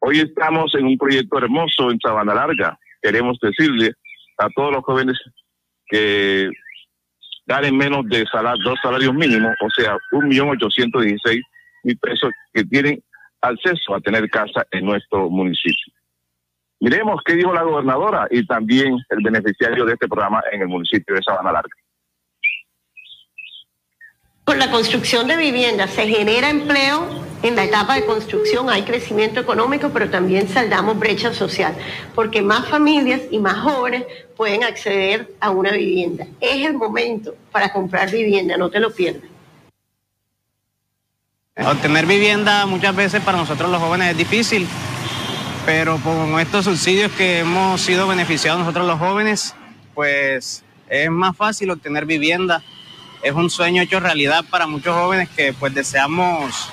Hoy 0.00 0.20
estamos 0.20 0.74
en 0.74 0.86
un 0.86 0.96
proyecto 0.96 1.38
hermoso 1.38 1.90
en 1.90 1.98
Sabana 2.00 2.34
Larga. 2.34 2.78
Queremos 3.02 3.38
decirle 3.40 3.92
a 4.38 4.48
todos 4.54 4.72
los 4.72 4.84
jóvenes 4.84 5.18
que 5.86 6.48
ganen 7.46 7.76
menos 7.76 8.06
de 8.08 8.24
dos 8.64 8.78
salarios 8.82 9.14
mínimos, 9.14 9.54
o 9.60 9.70
sea, 9.70 9.96
un 10.12 10.28
millón 10.28 10.50
ochocientos 10.50 11.02
dieciséis 11.02 11.42
mil 11.84 11.98
pesos 11.98 12.30
que 12.52 12.64
tienen 12.64 13.02
acceso 13.40 13.94
a 13.94 14.00
tener 14.00 14.28
casa 14.28 14.66
en 14.70 14.84
nuestro 14.84 15.30
municipio. 15.30 15.92
Miremos 16.80 17.20
qué 17.24 17.34
dijo 17.34 17.52
la 17.52 17.62
gobernadora 17.62 18.28
y 18.30 18.46
también 18.46 18.98
el 19.08 19.22
beneficiario 19.22 19.84
de 19.84 19.94
este 19.94 20.06
programa 20.06 20.42
en 20.52 20.62
el 20.62 20.68
municipio 20.68 21.16
de 21.16 21.22
Sabana 21.22 21.52
Larga. 21.52 21.74
Con 24.48 24.58
la 24.58 24.70
construcción 24.70 25.28
de 25.28 25.36
viviendas 25.36 25.90
se 25.90 26.08
genera 26.08 26.48
empleo 26.48 27.06
en 27.42 27.54
la 27.54 27.64
etapa 27.64 27.96
de 27.96 28.06
construcción, 28.06 28.70
hay 28.70 28.80
crecimiento 28.80 29.40
económico, 29.40 29.90
pero 29.90 30.08
también 30.08 30.48
saldamos 30.48 30.98
brecha 30.98 31.34
social, 31.34 31.76
porque 32.14 32.40
más 32.40 32.66
familias 32.66 33.20
y 33.30 33.40
más 33.40 33.58
jóvenes 33.58 34.04
pueden 34.38 34.64
acceder 34.64 35.34
a 35.38 35.50
una 35.50 35.72
vivienda. 35.72 36.26
Es 36.40 36.64
el 36.66 36.72
momento 36.72 37.34
para 37.52 37.70
comprar 37.74 38.10
vivienda, 38.10 38.56
no 38.56 38.70
te 38.70 38.80
lo 38.80 38.90
pierdas. 38.90 39.28
Obtener 41.54 42.06
vivienda 42.06 42.64
muchas 42.64 42.96
veces 42.96 43.20
para 43.20 43.36
nosotros 43.36 43.70
los 43.70 43.82
jóvenes 43.82 44.12
es 44.12 44.16
difícil, 44.16 44.66
pero 45.66 45.98
con 45.98 46.40
estos 46.40 46.64
subsidios 46.64 47.12
que 47.12 47.40
hemos 47.40 47.82
sido 47.82 48.08
beneficiados 48.08 48.60
nosotros 48.60 48.86
los 48.86 48.98
jóvenes, 48.98 49.54
pues 49.94 50.64
es 50.88 51.10
más 51.10 51.36
fácil 51.36 51.70
obtener 51.70 52.06
vivienda 52.06 52.62
es 53.22 53.32
un 53.32 53.50
sueño 53.50 53.82
hecho 53.82 54.00
realidad 54.00 54.44
para 54.48 54.66
muchos 54.66 54.94
jóvenes 54.94 55.28
que 55.30 55.52
pues 55.52 55.74
deseamos 55.74 56.70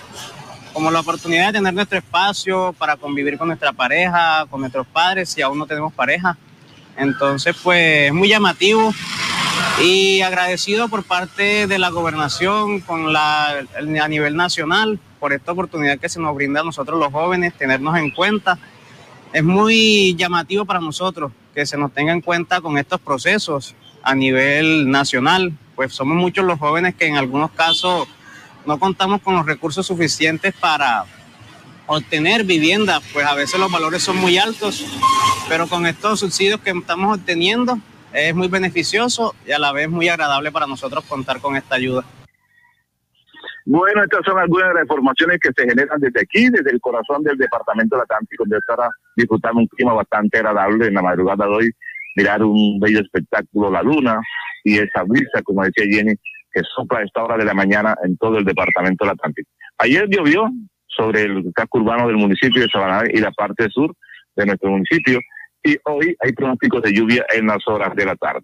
como 0.74 0.92
la 0.92 1.00
oportunidad 1.00 1.48
de 1.48 1.54
tener 1.54 1.74
nuestro 1.74 1.98
espacio 1.98 2.76
para 2.78 2.98
convivir 2.98 3.38
con 3.38 3.48
nuestra 3.48 3.72
pareja, 3.72 4.46
con 4.50 4.60
nuestros 4.60 4.86
padres, 4.86 5.30
si 5.30 5.42
aún 5.42 5.58
no 5.58 5.66
tenemos 5.66 5.94
pareja. 5.94 6.38
Entonces, 6.98 7.56
pues 7.64 8.08
es 8.08 8.14
muy 8.14 8.28
llamativo 8.28 8.94
y 9.82 10.22
agradecido 10.22 10.88
por 10.88 11.04
parte 11.04 11.68
de 11.68 11.80
la 11.80 11.90
gobernación 11.90 12.82
con 12.82 13.14
la, 13.14 13.66
a 14.02 14.08
nivel 14.08 14.36
nacional 14.36 15.00
por 15.20 15.34
esta 15.34 15.54
oportunidad 15.54 15.98
que 15.98 16.10
se 16.10 16.20
nos 16.20 16.36
brinda 16.36 16.62
a 16.62 16.64
nosotros 16.64 17.00
los 17.00 17.12
jóvenes, 17.12 17.54
tenernos 17.54 17.98
en 17.98 18.12
cuenta. 18.12 18.60
Es 19.34 19.44
muy 19.44 20.16
llamativo 20.16 20.66
para 20.66 20.80
nosotros 20.80 21.32
que 21.54 21.66
se 21.66 21.78
nos 21.78 21.94
tenga 21.94 22.12
en 22.12 22.22
cuenta 22.22 22.62
con 22.62 22.78
estos 22.78 23.00
procesos 23.00 23.76
a 24.04 24.14
nivel 24.14 24.90
nacional, 24.92 25.54
pues 25.76 25.94
somos 25.94 26.16
muchos 26.16 26.46
los 26.46 26.60
jóvenes 26.60 26.96
que 26.96 27.08
en 27.08 27.18
algunos 27.18 27.52
casos 27.52 28.08
no 28.66 28.80
contamos 28.80 29.22
con 29.22 29.36
los 29.36 29.46
recursos 29.46 29.86
suficientes 29.86 30.54
para 30.54 31.06
obtener 31.88 32.44
vivienda, 32.44 33.00
pues 33.14 33.26
a 33.26 33.36
veces 33.36 33.60
los 33.60 33.72
valores 33.72 34.02
son 34.02 34.18
muy 34.18 34.38
altos, 34.38 34.86
pero 35.48 35.68
con 35.68 35.86
estos 35.86 36.20
subsidios 36.20 36.60
que 36.62 36.72
estamos 36.72 37.18
obteniendo 37.18 37.78
es 38.14 38.34
muy 38.34 38.48
beneficioso 38.48 39.36
y 39.46 39.52
a 39.52 39.60
la 39.60 39.72
vez 39.72 39.90
muy 39.90 40.08
agradable 40.10 40.52
para 40.52 40.68
nosotros 40.68 41.04
contar 41.06 41.40
con 41.42 41.56
esta 41.56 41.76
ayuda. 41.76 42.04
Bueno, 43.68 44.04
estas 44.04 44.22
son 44.24 44.38
algunas 44.38 44.70
de 44.70 44.74
las 44.76 44.84
informaciones 44.84 45.40
que 45.42 45.50
se 45.56 45.68
generan 45.68 46.00
desde 46.00 46.22
aquí, 46.22 46.50
desde 46.50 46.70
el 46.72 46.80
corazón 46.80 47.24
del 47.24 47.36
Departamento 47.36 47.96
del 47.96 48.04
Atlántico, 48.04 48.44
donde 48.44 48.60
estará 48.60 48.90
disfrutando 49.16 49.60
un 49.60 49.68
clima 49.68 49.94
bastante 49.94 50.38
agradable 50.38 50.88
en 50.88 50.94
la 50.94 51.02
madrugada 51.02 51.46
de 51.46 51.52
hoy, 51.52 51.72
mirar 52.16 52.44
un 52.44 52.80
bello 52.80 53.00
espectáculo, 53.00 53.72
la 53.72 53.82
luna, 53.82 54.22
y 54.66 54.80
esa 54.80 55.04
brisa, 55.04 55.42
como 55.44 55.64
decía 55.64 55.86
Jenny, 55.90 56.16
que 56.52 56.62
sopla 56.76 57.00
a 57.00 57.04
esta 57.04 57.24
hora 57.24 57.38
de 57.38 57.46
la 57.46 57.54
mañana 57.54 57.96
en 58.04 58.18
todo 58.18 58.38
el 58.38 58.44
departamento 58.44 59.06
del 59.06 59.14
Atlántico. 59.14 59.50
Ayer 59.78 60.10
llovió 60.10 60.50
sobre 60.88 61.22
el 61.22 61.52
casco 61.54 61.80
urbano 61.80 62.08
del 62.08 62.18
municipio 62.18 62.62
de 62.62 62.70
Sabana 62.70 63.04
y 63.12 63.20
la 63.20 63.32
parte 63.32 63.70
sur 63.70 63.96
de 64.36 64.46
nuestro 64.46 64.72
municipio 64.72 65.20
y 65.64 65.78
hoy 65.86 66.16
hay 66.20 66.32
pronósticos 66.34 66.82
de 66.82 66.94
lluvia 66.94 67.26
en 67.34 67.48
las 67.48 67.68
horas 67.68 67.96
de 67.96 68.06
la 68.06 68.16
tarde. 68.16 68.44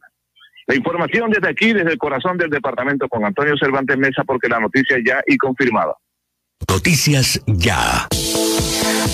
La 0.67 0.75
información 0.75 1.31
desde 1.31 1.49
aquí, 1.49 1.73
desde 1.73 1.91
el 1.91 1.97
corazón 1.97 2.37
del 2.37 2.49
departamento 2.49 3.07
con 3.07 3.25
Antonio 3.25 3.55
Cervantes 3.57 3.97
Mesa, 3.97 4.23
porque 4.25 4.47
la 4.47 4.59
noticia 4.59 4.97
ya 5.03 5.21
y 5.27 5.37
confirmada. 5.37 5.95
Noticias 6.69 7.41
ya. 7.47 8.07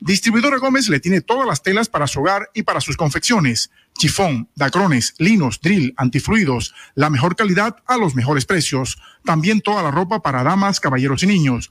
Distribuidora 0.00 0.56
Gómez 0.56 0.88
le 0.88 0.98
tiene 0.98 1.20
todas 1.20 1.46
las 1.46 1.62
telas 1.62 1.90
para 1.90 2.06
su 2.06 2.20
hogar 2.20 2.48
y 2.54 2.62
para 2.62 2.80
sus 2.80 2.96
confecciones. 2.96 3.70
Chifón, 3.98 4.48
dacrones, 4.54 5.14
linos, 5.18 5.60
drill, 5.60 5.92
antifluidos, 5.98 6.74
la 6.94 7.10
mejor 7.10 7.36
calidad 7.36 7.76
a 7.86 7.98
los 7.98 8.14
mejores 8.14 8.46
precios. 8.46 8.98
También 9.24 9.60
toda 9.60 9.82
la 9.82 9.90
ropa 9.90 10.22
para 10.22 10.42
damas, 10.42 10.80
caballeros 10.80 11.22
y 11.22 11.26
niños, 11.26 11.70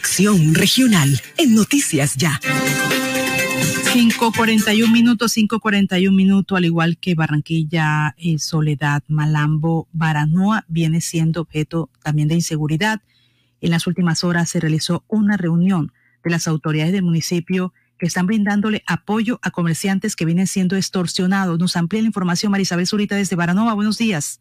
Conexión 0.00 0.54
Regional 0.54 1.20
en 1.36 1.54
Noticias 1.54 2.16
Ya. 2.16 2.40
5.41 3.92 4.90
minutos, 4.90 5.36
5.41 5.36 6.10
minutos, 6.10 6.56
al 6.56 6.64
igual 6.64 6.96
que 6.96 7.14
Barranquilla, 7.14 8.14
eh, 8.16 8.38
Soledad, 8.38 9.02
Malambo, 9.08 9.88
Baranoa, 9.92 10.64
viene 10.68 11.02
siendo 11.02 11.42
objeto 11.42 11.90
también 12.02 12.28
de 12.28 12.36
inseguridad. 12.36 13.02
En 13.60 13.72
las 13.72 13.86
últimas 13.86 14.24
horas 14.24 14.48
se 14.48 14.58
realizó 14.58 15.04
una 15.06 15.36
reunión 15.36 15.92
de 16.24 16.30
las 16.30 16.48
autoridades 16.48 16.92
del 16.92 17.02
municipio 17.02 17.74
que 17.98 18.06
están 18.06 18.24
brindándole 18.24 18.82
apoyo 18.86 19.38
a 19.42 19.50
comerciantes 19.50 20.16
que 20.16 20.24
vienen 20.24 20.46
siendo 20.46 20.76
extorsionados. 20.76 21.58
Nos 21.58 21.76
amplía 21.76 22.00
la 22.00 22.08
información 22.08 22.52
Marisabel 22.52 22.86
Zurita 22.86 23.16
desde 23.16 23.36
Baranoa. 23.36 23.74
Buenos 23.74 23.98
días. 23.98 24.40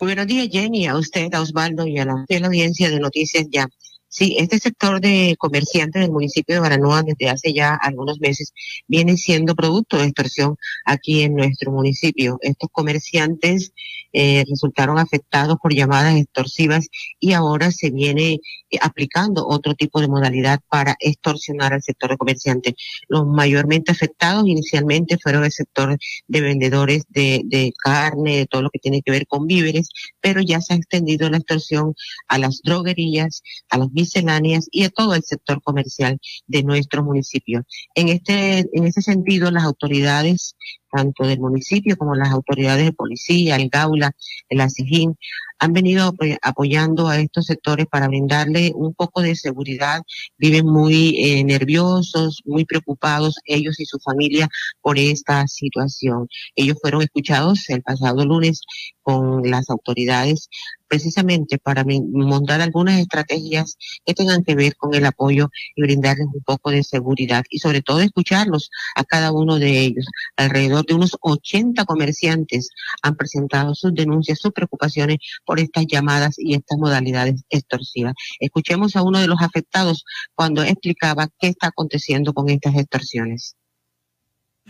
Buenos 0.00 0.26
días, 0.26 0.48
Jenny, 0.50 0.88
a 0.88 0.96
usted, 0.96 1.32
a 1.32 1.42
Osvaldo 1.42 1.86
y 1.86 1.98
a 1.98 2.06
la, 2.06 2.12
a 2.28 2.40
la 2.40 2.46
audiencia 2.48 2.90
de 2.90 2.98
Noticias 2.98 3.46
Ya. 3.52 3.68
Sí, 4.10 4.36
este 4.38 4.58
sector 4.58 5.00
de 5.02 5.36
comerciantes 5.38 6.00
del 6.00 6.10
municipio 6.10 6.54
de 6.54 6.60
Baranoa 6.60 7.02
desde 7.02 7.28
hace 7.28 7.52
ya 7.52 7.74
algunos 7.74 8.20
meses 8.20 8.54
viene 8.86 9.18
siendo 9.18 9.54
producto 9.54 9.98
de 9.98 10.04
extorsión 10.04 10.56
aquí 10.86 11.22
en 11.22 11.34
nuestro 11.34 11.72
municipio. 11.72 12.38
Estos 12.40 12.70
comerciantes 12.72 13.72
eh, 14.12 14.44
resultaron 14.48 14.98
afectados 14.98 15.56
por 15.62 15.74
llamadas 15.74 16.16
extorsivas 16.16 16.88
y 17.20 17.32
ahora 17.32 17.70
se 17.70 17.90
viene 17.90 18.40
eh, 18.70 18.78
aplicando 18.80 19.46
otro 19.46 19.74
tipo 19.74 20.00
de 20.00 20.08
modalidad 20.08 20.60
para 20.68 20.96
extorsionar 21.00 21.72
al 21.72 21.82
sector 21.82 22.10
de 22.10 22.16
comerciantes. 22.16 22.74
Los 23.08 23.26
mayormente 23.26 23.92
afectados 23.92 24.46
inicialmente 24.46 25.18
fueron 25.22 25.44
el 25.44 25.52
sector 25.52 25.96
de 26.26 26.40
vendedores 26.40 27.04
de, 27.08 27.42
de 27.44 27.72
carne, 27.82 28.38
de 28.38 28.46
todo 28.46 28.62
lo 28.62 28.70
que 28.70 28.78
tiene 28.78 29.02
que 29.02 29.10
ver 29.10 29.26
con 29.26 29.46
víveres, 29.46 29.88
pero 30.20 30.40
ya 30.40 30.60
se 30.60 30.74
ha 30.74 30.76
extendido 30.76 31.28
la 31.28 31.38
extorsión 31.38 31.94
a 32.28 32.38
las 32.38 32.60
droguerías, 32.62 33.42
a 33.70 33.78
las 33.78 33.90
misceláneas 33.92 34.68
y 34.70 34.84
a 34.84 34.90
todo 34.90 35.14
el 35.14 35.22
sector 35.22 35.62
comercial 35.62 36.18
de 36.46 36.62
nuestro 36.62 37.04
municipio. 37.04 37.64
En 37.94 38.08
este, 38.08 38.66
en 38.72 38.84
ese 38.84 39.02
sentido, 39.02 39.50
las 39.50 39.64
autoridades 39.64 40.56
tanto 40.90 41.26
del 41.26 41.40
municipio 41.40 41.96
como 41.96 42.14
las 42.14 42.30
autoridades 42.30 42.84
de 42.84 42.92
policía, 42.92 43.56
el 43.56 43.68
Gaula, 43.68 44.12
el 44.48 44.60
ASIGIN, 44.60 45.16
han 45.58 45.72
venido 45.72 46.12
apoyando 46.42 47.08
a 47.08 47.18
estos 47.18 47.46
sectores 47.46 47.86
para 47.86 48.08
brindarle 48.08 48.72
un 48.74 48.94
poco 48.94 49.22
de 49.22 49.34
seguridad. 49.34 50.02
Viven 50.36 50.66
muy 50.66 51.16
eh, 51.18 51.44
nerviosos, 51.44 52.42
muy 52.44 52.64
preocupados 52.64 53.36
ellos 53.44 53.80
y 53.80 53.84
su 53.84 53.98
familia 53.98 54.48
por 54.80 54.98
esta 54.98 55.46
situación. 55.46 56.28
Ellos 56.54 56.78
fueron 56.80 57.02
escuchados 57.02 57.68
el 57.70 57.82
pasado 57.82 58.24
lunes 58.24 58.60
con 59.02 59.42
las 59.50 59.70
autoridades 59.70 60.48
precisamente 60.88 61.58
para 61.58 61.84
montar 61.84 62.60
algunas 62.60 62.98
estrategias 62.98 63.76
que 64.04 64.14
tengan 64.14 64.42
que 64.42 64.54
ver 64.54 64.74
con 64.76 64.94
el 64.94 65.04
apoyo 65.04 65.50
y 65.76 65.82
brindarles 65.82 66.26
un 66.34 66.42
poco 66.42 66.70
de 66.70 66.82
seguridad 66.82 67.44
y 67.50 67.58
sobre 67.58 67.82
todo 67.82 68.00
escucharlos 68.00 68.70
a 68.96 69.04
cada 69.04 69.32
uno 69.32 69.58
de 69.58 69.80
ellos. 69.80 70.06
Alrededor 70.36 70.86
de 70.86 70.94
unos 70.94 71.16
80 71.20 71.84
comerciantes 71.84 72.70
han 73.02 73.16
presentado 73.16 73.74
sus 73.74 73.94
denuncias, 73.94 74.40
sus 74.40 74.52
preocupaciones 74.52 75.18
por 75.48 75.60
estas 75.60 75.86
llamadas 75.86 76.34
y 76.36 76.54
estas 76.54 76.76
modalidades 76.76 77.42
extorsivas. 77.48 78.12
Escuchemos 78.38 78.96
a 78.96 79.02
uno 79.02 79.18
de 79.18 79.26
los 79.26 79.40
afectados 79.40 80.04
cuando 80.34 80.62
explicaba 80.62 81.26
qué 81.40 81.48
está 81.48 81.68
aconteciendo 81.68 82.34
con 82.34 82.50
estas 82.50 82.74
extorsiones. 82.74 83.56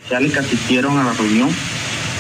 que 0.09 0.39
asistieron 0.39 0.97
a 0.97 1.03
la 1.03 1.13
reunión 1.15 1.51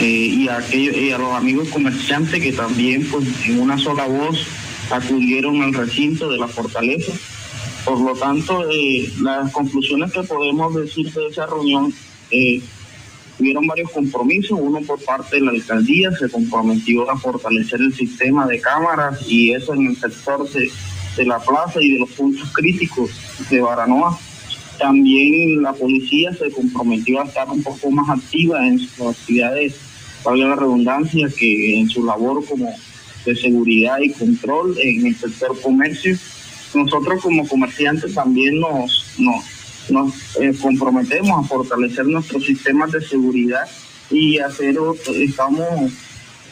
eh, 0.00 0.04
y, 0.04 0.48
a 0.48 0.59
aquellos, 0.59 1.14
a 1.14 1.18
los 1.18 1.32
amigos 1.34 1.68
comerciantes 1.68 2.42
que 2.42 2.52
también 2.52 3.09
pues, 3.09 3.24
en 3.46 3.61
una 3.61 3.78
sola 3.78 4.09
voz 4.09 4.44
acudieron 4.90 5.62
al 5.62 5.72
recinto 5.72 6.28
de 6.28 6.38
la 6.38 6.48
fortaleza. 6.48 7.12
Por 7.84 8.00
lo 8.00 8.14
tanto, 8.16 8.68
eh, 8.68 9.09
las 9.22 9.52
conclusiones 9.52 10.11
que 10.11 10.24
podemos 10.24 10.74
decir 10.74 11.12
de 11.12 11.28
esa 11.28 11.46
reunión 11.46 11.94
tuvieron 13.39 13.66
varios 13.66 13.91
compromisos. 13.93 14.59
Uno 14.61 14.80
por 14.82 15.03
parte 15.03 15.36
de 15.36 15.43
la 15.43 15.53
alcaldía 15.53 16.11
se 16.12 16.28
comprometió 16.28 17.09
a 17.11 17.16
fortalecer 17.16 17.80
el 17.80 17.95
sistema 17.95 18.47
de 18.47 18.61
cámaras 18.61 19.18
y 19.26 19.53
eso 19.53 19.72
en 19.72 19.86
el 19.86 19.97
sector 19.97 20.51
de, 20.51 20.68
de 21.16 21.24
la 21.24 21.39
plaza 21.39 21.80
y 21.80 21.93
de 21.93 22.01
los 22.01 22.11
puntos 22.11 22.53
críticos 22.53 23.11
de 23.49 23.61
Baranoa. 23.61 24.18
También 24.78 25.62
la 25.62 25.72
policía 25.72 26.32
se 26.34 26.51
comprometió 26.51 27.20
a 27.20 27.24
estar 27.24 27.49
un 27.49 27.62
poco 27.62 27.91
más 27.91 28.11
activa 28.11 28.66
en 28.66 28.78
sus 28.78 29.01
actividades, 29.01 29.76
valga 30.24 30.49
la 30.49 30.57
redundancia, 30.57 31.28
que 31.36 31.80
en 31.80 31.89
su 31.89 32.05
labor 32.05 32.45
como 32.47 32.72
de 33.24 33.36
seguridad 33.36 33.99
y 34.01 34.11
control 34.11 34.76
en 34.80 35.07
el 35.07 35.16
sector 35.16 35.61
comercio. 35.61 36.16
Nosotros 36.74 37.22
como 37.22 37.49
comerciantes 37.49 38.14
también 38.14 38.61
nos, 38.61 39.16
nos 39.18 39.57
nos 39.91 40.36
eh, 40.36 40.53
comprometemos 40.61 41.45
a 41.45 41.49
fortalecer 41.49 42.07
nuestros 42.07 42.45
sistemas 42.45 42.93
de 42.93 43.01
seguridad 43.01 43.68
y 44.11 44.39
hacer 44.39 44.76
estamos 45.14 45.93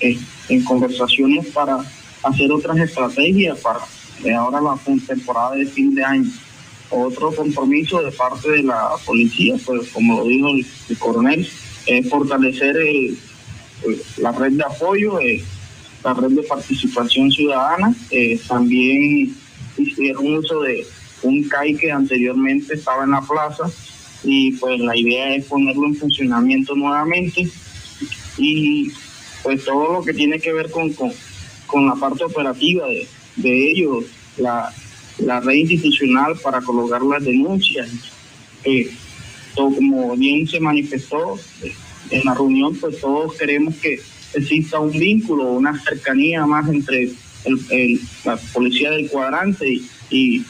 eh, 0.00 0.18
en 0.48 0.64
conversaciones 0.64 1.46
para 1.48 1.78
hacer 2.22 2.50
otras 2.52 2.78
estrategias 2.78 3.58
para 3.60 3.80
eh, 4.24 4.32
ahora 4.32 4.60
la 4.60 4.78
temporada 5.06 5.56
de 5.56 5.66
fin 5.66 5.94
de 5.94 6.04
año. 6.04 6.30
Otro 6.90 7.34
compromiso 7.34 8.00
de 8.02 8.12
parte 8.12 8.50
de 8.50 8.62
la 8.62 8.90
policía, 9.04 9.56
pues 9.64 9.88
como 9.88 10.18
lo 10.18 10.26
dijo 10.26 10.48
el, 10.88 10.98
coronel, 10.98 11.48
es 11.86 12.08
fortalecer 12.08 12.76
la 14.18 14.32
red 14.32 14.52
de 14.52 14.62
apoyo, 14.62 15.18
la 16.04 16.14
red 16.14 16.30
de 16.30 16.42
participación 16.44 17.30
ciudadana. 17.32 17.92
también 18.46 19.34
hicieron 19.76 20.36
uso 20.36 20.60
de 20.62 20.86
un 21.22 21.48
CAI 21.48 21.76
que 21.76 21.90
anteriormente 21.90 22.74
estaba 22.74 23.04
en 23.04 23.10
la 23.10 23.20
plaza 23.22 23.64
y 24.24 24.52
pues 24.52 24.80
la 24.80 24.96
idea 24.96 25.34
es 25.34 25.46
ponerlo 25.46 25.86
en 25.86 25.96
funcionamiento 25.96 26.74
nuevamente 26.74 27.48
y 28.38 28.90
pues 29.42 29.64
todo 29.64 29.92
lo 29.92 30.02
que 30.02 30.12
tiene 30.12 30.40
que 30.40 30.52
ver 30.52 30.70
con, 30.70 30.92
con, 31.66 31.86
la 31.86 31.94
parte 31.94 32.24
operativa 32.24 32.86
de, 32.86 33.06
de 33.36 33.70
ellos, 33.70 34.04
la, 34.36 34.72
la 35.18 35.40
red 35.40 35.54
institucional 35.54 36.36
para 36.42 36.60
colocar 36.60 37.02
las 37.02 37.24
denuncias. 37.24 37.88
todo 39.54 39.74
como 39.74 40.16
bien 40.16 40.46
se 40.46 40.60
manifestó, 40.60 41.38
en 42.10 42.24
la 42.24 42.34
reunión, 42.34 42.76
pues 42.76 43.00
todos 43.00 43.34
queremos 43.34 43.74
que 43.76 44.00
exista 44.34 44.78
un 44.78 44.92
vínculo, 44.92 45.52
una 45.52 45.78
cercanía 45.82 46.46
más 46.46 46.68
entre 46.68 47.10
el, 47.44 48.00
la 48.24 48.36
policía 48.52 48.90
del 48.90 49.08
cuadrante 49.08 49.80
y, 50.10 50.44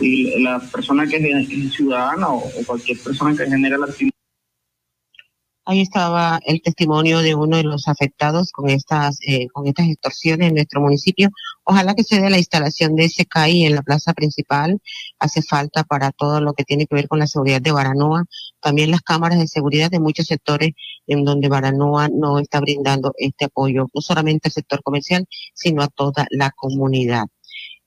la 0.00 0.60
persona 0.60 1.06
que 1.06 1.16
es 1.16 1.72
ciudadana 1.72 2.28
o, 2.28 2.42
cualquier 2.66 2.98
persona 2.98 3.36
que 3.36 3.50
genere 3.50 3.78
la 3.78 3.86
actividad 3.86 4.12
Ahí 5.64 5.80
estaba 5.80 6.40
el 6.44 6.60
testimonio 6.60 7.20
de 7.20 7.36
uno 7.36 7.56
de 7.56 7.62
los 7.62 7.86
afectados 7.86 8.50
con 8.50 8.68
estas, 8.68 9.18
eh, 9.24 9.46
con 9.52 9.68
estas 9.68 9.86
extorsiones 9.86 10.48
en 10.48 10.54
nuestro 10.54 10.80
municipio. 10.80 11.30
Ojalá 11.62 11.94
que 11.94 12.02
se 12.02 12.20
dé 12.20 12.30
la 12.30 12.38
instalación 12.38 12.96
de 12.96 13.04
ese 13.04 13.26
CAI 13.26 13.66
en 13.66 13.76
la 13.76 13.82
plaza 13.82 14.12
principal. 14.12 14.80
Hace 15.20 15.40
falta 15.40 15.84
para 15.84 16.10
todo 16.10 16.40
lo 16.40 16.54
que 16.54 16.64
tiene 16.64 16.86
que 16.86 16.96
ver 16.96 17.06
con 17.06 17.20
la 17.20 17.28
seguridad 17.28 17.60
de 17.62 17.70
Baranoa. 17.70 18.24
También 18.60 18.90
las 18.90 19.02
cámaras 19.02 19.38
de 19.38 19.46
seguridad 19.46 19.88
de 19.88 20.00
muchos 20.00 20.26
sectores 20.26 20.72
en 21.06 21.24
donde 21.24 21.48
Baranoa 21.48 22.08
no 22.08 22.40
está 22.40 22.58
brindando 22.58 23.12
este 23.16 23.44
apoyo, 23.44 23.86
no 23.94 24.00
solamente 24.00 24.48
al 24.48 24.52
sector 24.52 24.82
comercial, 24.82 25.26
sino 25.54 25.82
a 25.82 25.88
toda 25.88 26.26
la 26.30 26.50
comunidad. 26.50 27.26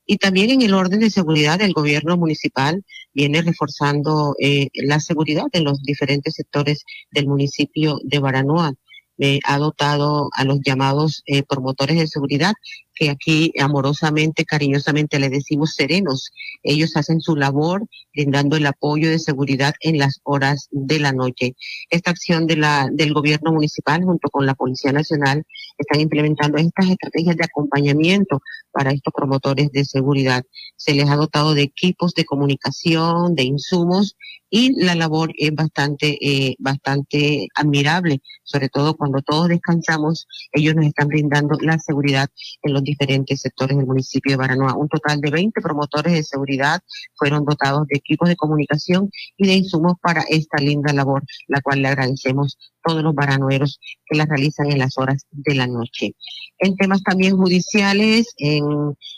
Y 0.05 0.17
también 0.17 0.51
en 0.51 0.61
el 0.61 0.73
orden 0.73 0.99
de 0.99 1.09
seguridad, 1.09 1.61
el 1.61 1.73
gobierno 1.73 2.17
municipal 2.17 2.83
viene 3.13 3.41
reforzando 3.41 4.35
eh, 4.39 4.67
la 4.73 4.99
seguridad 4.99 5.47
en 5.53 5.63
los 5.63 5.81
diferentes 5.81 6.35
sectores 6.35 6.83
del 7.11 7.27
municipio 7.27 7.99
de 8.03 8.19
Baranoa. 8.19 8.73
Eh, 9.17 9.39
ha 9.45 9.57
dotado 9.57 10.29
a 10.33 10.43
los 10.43 10.59
llamados 10.61 11.23
eh, 11.25 11.41
promotores 11.43 11.97
de 11.97 12.07
seguridad 12.07 12.53
que 12.95 13.09
aquí 13.09 13.51
amorosamente, 13.59 14.45
cariñosamente 14.45 15.19
le 15.19 15.29
decimos 15.29 15.75
serenos. 15.75 16.31
Ellos 16.63 16.95
hacen 16.95 17.21
su 17.21 17.35
labor 17.35 17.85
brindando 18.13 18.55
el 18.55 18.65
apoyo 18.65 19.09
de 19.09 19.19
seguridad 19.19 19.75
en 19.81 19.97
las 19.97 20.21
horas 20.23 20.67
de 20.71 20.99
la 20.99 21.11
noche. 21.11 21.55
Esta 21.89 22.11
acción 22.11 22.47
de 22.47 22.57
la, 22.57 22.89
del 22.91 23.13
gobierno 23.13 23.51
municipal 23.51 24.03
junto 24.03 24.29
con 24.29 24.45
la 24.45 24.55
Policía 24.55 24.93
Nacional 24.93 25.43
están 25.77 25.99
implementando 25.99 26.57
estas 26.57 26.89
estrategias 26.89 27.35
de 27.35 27.43
acompañamiento 27.43 28.41
para 28.71 28.91
estos 28.91 29.13
promotores 29.13 29.71
de 29.71 29.83
seguridad. 29.83 30.43
Se 30.77 30.93
les 30.93 31.09
ha 31.09 31.15
dotado 31.15 31.53
de 31.53 31.63
equipos 31.63 32.13
de 32.13 32.25
comunicación, 32.25 33.35
de 33.35 33.43
insumos 33.43 34.15
y 34.49 34.71
la 34.81 34.95
labor 34.95 35.33
es 35.37 35.53
bastante, 35.53 36.17
eh, 36.21 36.55
bastante 36.59 37.47
admirable, 37.55 38.21
sobre 38.43 38.69
todo 38.69 38.95
cuando 38.95 39.21
todos 39.21 39.49
descansamos, 39.49 40.27
ellos 40.53 40.75
nos 40.75 40.85
están 40.85 41.09
brindando 41.09 41.57
la 41.59 41.77
seguridad 41.79 42.29
en 42.63 42.73
los 42.73 42.83
diferentes 42.85 43.41
sectores 43.41 43.75
del 43.75 43.85
municipio 43.85 44.31
de 44.31 44.37
Baranoa. 44.37 44.77
Un 44.77 44.87
total 44.87 45.19
de 45.19 45.31
20 45.31 45.59
promotores 45.61 46.13
de 46.13 46.23
seguridad 46.23 46.79
fueron 47.15 47.43
dotados 47.43 47.85
de 47.87 47.97
equipos 47.97 48.29
de 48.29 48.37
comunicación 48.37 49.09
y 49.35 49.47
de 49.47 49.55
insumos 49.55 49.95
para 50.01 50.21
esta 50.29 50.57
linda 50.61 50.93
labor, 50.93 51.23
la 51.47 51.61
cual 51.61 51.81
le 51.81 51.89
agradecemos 51.89 52.57
todos 52.85 53.03
los 53.03 53.15
baranoeros 53.15 53.79
que 54.05 54.17
la 54.17 54.25
realizan 54.25 54.71
en 54.71 54.79
las 54.79 54.97
horas 54.97 55.25
de 55.31 55.55
la 55.55 55.67
noche. 55.67 56.13
En 56.59 56.75
temas 56.75 57.01
también 57.03 57.35
judiciales, 57.35 58.33
en, 58.37 58.63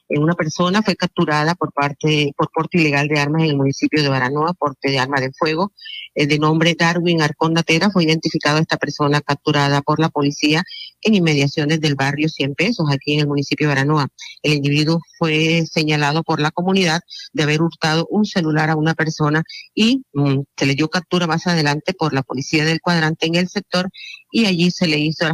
en 0.09 0.23
una 0.23 0.33
persona 0.33 0.81
fue 0.81 0.95
capturada 0.95 1.53
por 1.55 1.71
parte, 1.73 2.31
por 2.35 2.49
porte 2.51 2.79
ilegal 2.79 3.07
de 3.07 3.19
armas 3.19 3.43
en 3.43 3.49
el 3.49 3.57
municipio 3.57 4.01
de 4.01 4.09
Baranoa, 4.09 4.53
porte 4.53 4.89
de 4.89 4.99
arma 4.99 5.19
de 5.19 5.31
fuego, 5.37 5.71
eh, 6.15 6.25
de 6.25 6.39
nombre 6.39 6.75
Darwin 6.77 7.21
Arcón 7.21 7.53
Natera, 7.53 7.91
fue 7.91 8.05
identificado 8.05 8.57
esta 8.57 8.77
persona 8.77 9.21
capturada 9.21 9.81
por 9.81 9.99
la 9.99 10.09
policía 10.09 10.63
en 11.01 11.13
inmediaciones 11.13 11.79
del 11.79 11.95
barrio 11.95 12.29
Cien 12.29 12.55
Pesos, 12.55 12.87
aquí 12.91 13.13
en 13.13 13.19
el 13.19 13.27
municipio 13.27 13.67
de 13.67 13.75
Baranoa. 13.75 14.07
El 14.41 14.53
individuo 14.53 14.99
fue 15.19 15.65
señalado 15.71 16.23
por 16.23 16.39
la 16.39 16.51
comunidad 16.51 17.01
de 17.33 17.43
haber 17.43 17.61
hurtado 17.61 18.07
un 18.09 18.25
celular 18.25 18.69
a 18.69 18.75
una 18.75 18.95
persona 18.95 19.43
y 19.75 20.03
mm, 20.13 20.39
se 20.55 20.65
le 20.65 20.75
dio 20.75 20.89
captura 20.89 21.27
más 21.27 21.45
adelante 21.47 21.93
por 21.93 22.13
la 22.13 22.23
policía 22.23 22.65
del 22.65 22.81
cuadrante 22.81 23.27
en 23.27 23.35
el 23.35 23.47
sector 23.57 23.89
y 24.31 24.45
allí 24.45 24.71
se 24.71 24.87
le 24.87 24.97
hizo 24.97 25.25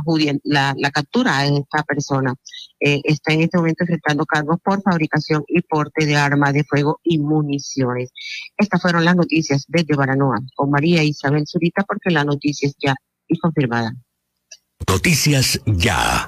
la, 0.43 0.73
la, 0.77 0.91
captura 0.91 1.39
a 1.39 1.45
esta 1.45 1.83
persona. 1.83 2.33
Eh, 2.79 3.01
está 3.03 3.33
en 3.33 3.41
este 3.41 3.57
momento 3.57 3.83
enfrentando 3.83 4.25
cargos 4.25 4.57
por 4.63 4.81
fabricación 4.81 5.43
y 5.47 5.61
porte 5.61 6.05
de 6.05 6.15
armas 6.15 6.53
de 6.53 6.63
fuego 6.63 6.99
y 7.03 7.19
municiones. 7.19 8.11
Estas 8.57 8.81
fueron 8.81 9.05
las 9.05 9.15
noticias 9.15 9.65
desde 9.67 9.95
Baranoa 9.95 10.39
con 10.55 10.69
María 10.69 11.03
Isabel 11.03 11.43
Zurita 11.47 11.83
porque 11.83 12.11
la 12.11 12.23
noticia 12.23 12.67
es 12.67 12.75
ya 12.79 12.95
y 13.27 13.37
confirmada. 13.37 13.93
Noticias 14.87 15.61
ya. 15.65 16.27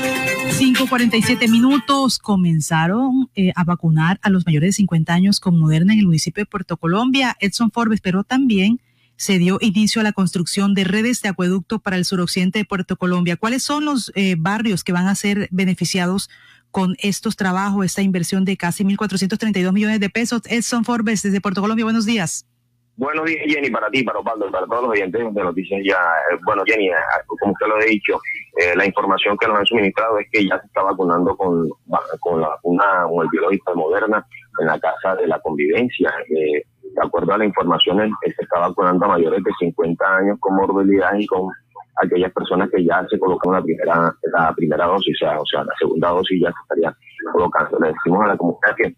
5.47 0.51 1.49
minutos 1.49 2.19
comenzaron 2.19 3.29
eh, 3.35 3.51
a 3.55 3.63
vacunar 3.63 4.19
a 4.21 4.29
los 4.29 4.45
mayores 4.45 4.69
de 4.69 4.73
50 4.73 5.13
años 5.13 5.39
con 5.39 5.57
Moderna 5.57 5.93
en 5.93 5.99
el 5.99 6.05
municipio 6.05 6.41
de 6.41 6.45
Puerto 6.45 6.77
Colombia, 6.77 7.35
Edson 7.39 7.71
Forbes, 7.71 8.01
pero 8.01 8.23
también 8.23 8.81
se 9.15 9.37
dio 9.37 9.57
inicio 9.61 10.01
a 10.01 10.03
la 10.03 10.11
construcción 10.11 10.73
de 10.73 10.83
redes 10.83 11.21
de 11.21 11.29
acueducto 11.29 11.79
para 11.79 11.95
el 11.95 12.05
suroccidente 12.05 12.59
de 12.59 12.65
Puerto 12.65 12.97
Colombia. 12.97 13.37
¿Cuáles 13.37 13.63
son 13.63 13.85
los 13.85 14.11
eh, 14.15 14.35
barrios 14.37 14.83
que 14.83 14.91
van 14.91 15.07
a 15.07 15.15
ser 15.15 15.47
beneficiados 15.51 16.29
con 16.69 16.95
estos 16.99 17.37
trabajos, 17.37 17.85
esta 17.85 18.01
inversión 18.01 18.43
de 18.43 18.57
casi 18.57 18.83
1.432 18.83 19.71
millones 19.71 19.99
de 19.99 20.09
pesos? 20.09 20.41
Edson 20.45 20.83
Forbes, 20.83 21.23
desde 21.23 21.39
Puerto 21.39 21.61
Colombia, 21.61 21.85
buenos 21.85 22.05
días. 22.05 22.45
Buenos 22.97 23.25
días, 23.25 23.43
Jenny, 23.47 23.69
para 23.69 23.89
ti, 23.89 24.03
para 24.03 24.19
Osvaldo, 24.19 24.51
para 24.51 24.67
todos 24.67 24.83
los 24.83 24.91
oyentes 24.91 25.33
de 25.33 25.43
noticias 25.43 25.81
ya. 25.83 25.97
Eh, 26.31 26.37
bueno, 26.43 26.63
Jenny, 26.65 26.89
eh, 26.89 26.93
como 27.25 27.53
usted 27.53 27.67
lo 27.67 27.77
ha 27.77 27.85
dicho, 27.85 28.19
eh, 28.57 28.75
la 28.75 28.85
información 28.85 29.37
que 29.37 29.47
nos 29.47 29.59
han 29.59 29.65
suministrado 29.65 30.19
es 30.19 30.27
que 30.31 30.45
ya 30.47 30.59
se 30.59 30.67
está 30.67 30.83
vacunando 30.83 31.35
con, 31.35 31.69
con 32.19 32.41
la 32.41 32.49
vacuna, 32.49 32.83
el 33.21 33.29
biológico 33.29 33.75
moderna 33.75 34.25
en 34.59 34.67
la 34.67 34.79
Casa 34.79 35.15
de 35.15 35.27
la 35.27 35.39
Convivencia. 35.39 36.11
de 36.27 36.65
acuerdo 37.01 37.33
a 37.33 37.37
la 37.37 37.45
información, 37.45 38.11
se 38.21 38.43
está 38.43 38.59
vacunando 38.59 39.05
a 39.05 39.09
mayores 39.09 39.43
de 39.43 39.51
50 39.59 40.15
años 40.17 40.37
con 40.39 40.55
morbilidad 40.55 41.13
y 41.17 41.25
con 41.25 41.49
aquellas 42.01 42.31
personas 42.33 42.69
que 42.69 42.83
ya 42.83 43.05
se 43.09 43.19
colocan 43.19 43.53
la 43.53 43.61
primera 43.61 44.13
la 44.33 44.53
primera 44.55 44.85
dosis, 44.85 45.15
o 45.21 45.25
sea, 45.25 45.39
o 45.39 45.45
sea 45.45 45.63
la 45.63 45.73
segunda 45.79 46.09
dosis 46.09 46.41
ya 46.41 46.49
se 46.49 46.61
estaría 46.63 46.97
colocando. 47.31 47.79
Le 47.79 47.93
decimos 47.93 48.23
a 48.23 48.27
la 48.27 48.37
comunidad 48.37 48.75
que 48.75 48.95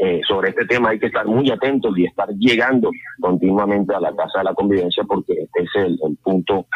eh, 0.00 0.20
sobre 0.28 0.50
este 0.50 0.64
tema 0.66 0.90
hay 0.90 1.00
que 1.00 1.06
estar 1.06 1.26
muy 1.26 1.50
atentos 1.50 1.96
y 1.98 2.04
estar 2.04 2.28
llegando 2.38 2.90
continuamente 3.20 3.92
a 3.94 4.00
la 4.00 4.14
Casa 4.14 4.38
de 4.38 4.44
la 4.44 4.54
Convivencia 4.54 5.02
porque 5.04 5.32
este 5.32 5.62
es 5.62 5.70
el, 5.74 5.98
punto, 6.22 6.66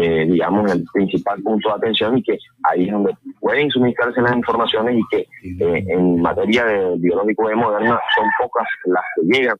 eh, 0.00 0.26
digamos, 0.30 0.72
el 0.72 0.84
principal 0.92 1.42
punto 1.42 1.70
de 1.70 1.74
atención 1.74 2.16
y 2.16 2.22
que 2.22 2.38
ahí 2.62 2.86
es 2.86 2.92
donde 2.92 3.16
pueden 3.40 3.68
suministrarse 3.68 4.20
las 4.20 4.36
informaciones 4.36 4.96
y 4.96 5.02
que 5.10 5.18
eh, 5.64 5.84
en 5.88 6.22
materia 6.22 6.64
de 6.64 6.96
biológico 6.98 7.48
de 7.48 7.56
moderna 7.56 8.00
son 8.16 8.26
pocas 8.40 8.68
las 8.84 9.02
que 9.16 9.22
llegan 9.26 9.56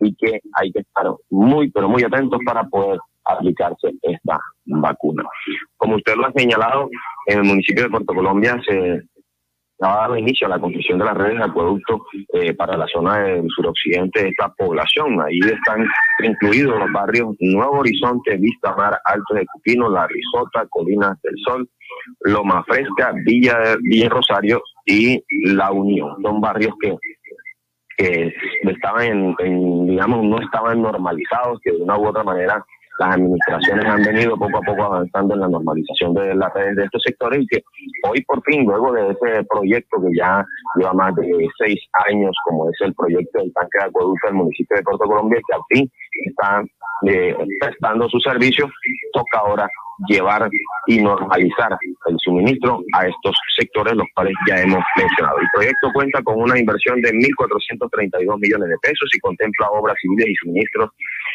y 0.00 0.12
que 0.16 0.40
hay 0.54 0.72
que 0.72 0.80
estar 0.80 1.06
muy, 1.30 1.70
pero 1.70 1.88
muy 1.88 2.02
atentos 2.02 2.40
para 2.44 2.64
poder 2.64 2.98
aplicarse 3.24 3.92
esta 4.02 4.40
vacuna. 4.64 5.22
Como 5.76 5.94
usted 5.96 6.16
lo 6.16 6.26
ha 6.26 6.32
señalado, 6.32 6.88
en 7.26 7.38
el 7.38 7.44
municipio 7.44 7.84
de 7.84 7.90
Puerto 7.90 8.12
Colombia 8.12 8.60
se 8.66 9.02
ha 9.80 9.96
dado 9.96 10.16
inicio 10.16 10.46
a 10.46 10.50
la 10.50 10.58
construcción 10.58 10.98
de 10.98 11.04
las 11.04 11.16
redes 11.16 11.38
de 11.38 11.44
acueducto 11.44 12.06
eh, 12.32 12.54
para 12.54 12.76
la 12.76 12.86
zona 12.86 13.18
del 13.18 13.46
suroccidente 13.54 14.22
de 14.22 14.28
esta 14.30 14.48
población. 14.56 15.20
Ahí 15.20 15.38
están 15.40 15.86
incluidos 16.22 16.78
los 16.78 16.92
barrios 16.92 17.34
Nuevo 17.40 17.80
Horizonte, 17.80 18.36
Vista 18.36 18.74
Mar, 18.74 18.98
Alto 19.04 19.34
de 19.34 19.46
Cupino, 19.46 19.90
La 19.90 20.06
Risota, 20.06 20.66
Colinas 20.70 21.20
del 21.22 21.34
Sol, 21.44 21.68
Loma 22.20 22.64
Fresca, 22.64 23.12
Villa, 23.24 23.76
Villa 23.82 24.08
Rosario 24.08 24.62
y 24.86 25.22
La 25.52 25.70
Unión. 25.70 26.16
Son 26.22 26.40
barrios 26.40 26.74
que 26.80 26.96
que 27.98 28.30
estaban 28.62 29.34
en, 29.38 29.86
digamos, 29.86 30.22
no 30.24 30.38
estaban 30.40 30.82
normalizados, 30.82 31.58
que 31.62 31.72
de 31.72 31.78
una 31.78 31.98
u 31.98 32.06
otra 32.06 32.22
manera 32.22 32.64
las 32.98 33.14
administraciones 33.14 33.84
han 33.84 34.02
venido 34.02 34.36
poco 34.36 34.58
a 34.58 34.60
poco 34.60 34.82
avanzando 34.82 35.34
en 35.34 35.40
la 35.40 35.48
normalización 35.48 36.14
de 36.14 36.34
redes 36.54 36.76
de 36.76 36.84
estos 36.84 37.02
sectores 37.02 37.42
y 37.42 37.46
que 37.46 37.62
hoy 38.08 38.22
por 38.22 38.42
fin, 38.44 38.64
luego 38.64 38.92
de 38.92 39.10
ese 39.10 39.44
proyecto 39.44 39.98
que 40.00 40.16
ya 40.16 40.44
lleva 40.76 40.92
más 40.94 41.14
de 41.16 41.48
seis 41.58 41.78
años, 42.08 42.34
como 42.44 42.70
es 42.70 42.76
el 42.80 42.94
proyecto 42.94 43.38
del 43.38 43.52
tanque 43.52 43.78
de 43.78 43.84
acueducto 43.84 44.26
del 44.26 44.36
municipio 44.36 44.76
de 44.76 44.82
Puerto 44.82 45.04
Colombia, 45.04 45.40
que 45.46 45.54
al 45.54 45.62
fin 45.68 45.90
está 46.26 46.64
eh, 47.06 47.36
prestando 47.60 48.08
su 48.08 48.18
servicio, 48.20 48.68
toca 49.12 49.38
ahora 49.38 49.68
llevar 50.08 50.48
y 50.86 50.98
normalizar 50.98 51.76
el 52.06 52.16
suministro 52.18 52.82
a 52.92 53.06
estos 53.06 53.34
sectores, 53.58 53.94
los 53.94 54.06
cuales 54.14 54.34
ya 54.48 54.56
hemos 54.60 54.82
mencionado. 54.96 55.38
El 55.38 55.48
proyecto 55.54 55.90
cuenta 55.92 56.22
con 56.22 56.40
una 56.40 56.58
inversión 56.58 57.00
de 57.00 57.10
1.432 57.12 58.38
millones 58.38 58.68
de 58.68 58.78
pesos 58.78 59.08
y 59.14 59.20
contempla 59.20 59.70
obras 59.70 59.96
civiles 60.00 60.28
y 60.28 60.34
suministros 60.34 60.90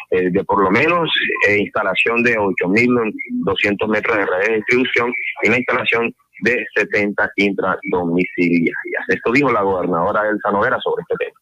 eh, 0.10 0.30
de 0.32 0.44
por 0.44 0.64
lo 0.64 0.72
menos 0.72 1.10
eh, 1.48 1.60
instalación 1.60 2.24
de 2.24 2.36
8.200 2.36 3.88
metros 3.88 4.18
de 4.18 4.26
redes 4.26 4.48
de 4.48 4.56
distribución 4.56 5.14
y 5.44 5.50
la 5.50 5.58
instalación 5.58 6.14
de 6.42 6.66
70 6.76 7.32
intradomiciliarias. 7.36 9.04
Esto 9.08 9.32
dijo 9.32 9.52
la 9.52 9.62
gobernadora 9.62 10.28
Elsa 10.28 10.52
Noguera 10.52 10.80
sobre 10.80 11.04
este 11.04 11.26
tema. 11.26 11.40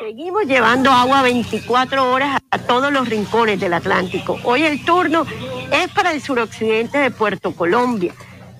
Seguimos 0.00 0.46
llevando 0.46 0.90
agua 0.90 1.22
24 1.22 2.10
horas 2.10 2.40
a 2.50 2.58
todos 2.58 2.90
los 2.90 3.08
rincones 3.08 3.60
del 3.60 3.74
Atlántico. 3.74 4.38
Hoy 4.44 4.62
el 4.62 4.84
turno 4.84 5.26
es 5.70 5.88
para 5.92 6.12
el 6.12 6.20
suroccidente 6.22 6.98
de 6.98 7.10
Puerto 7.10 7.54
Colombia, 7.54 8.14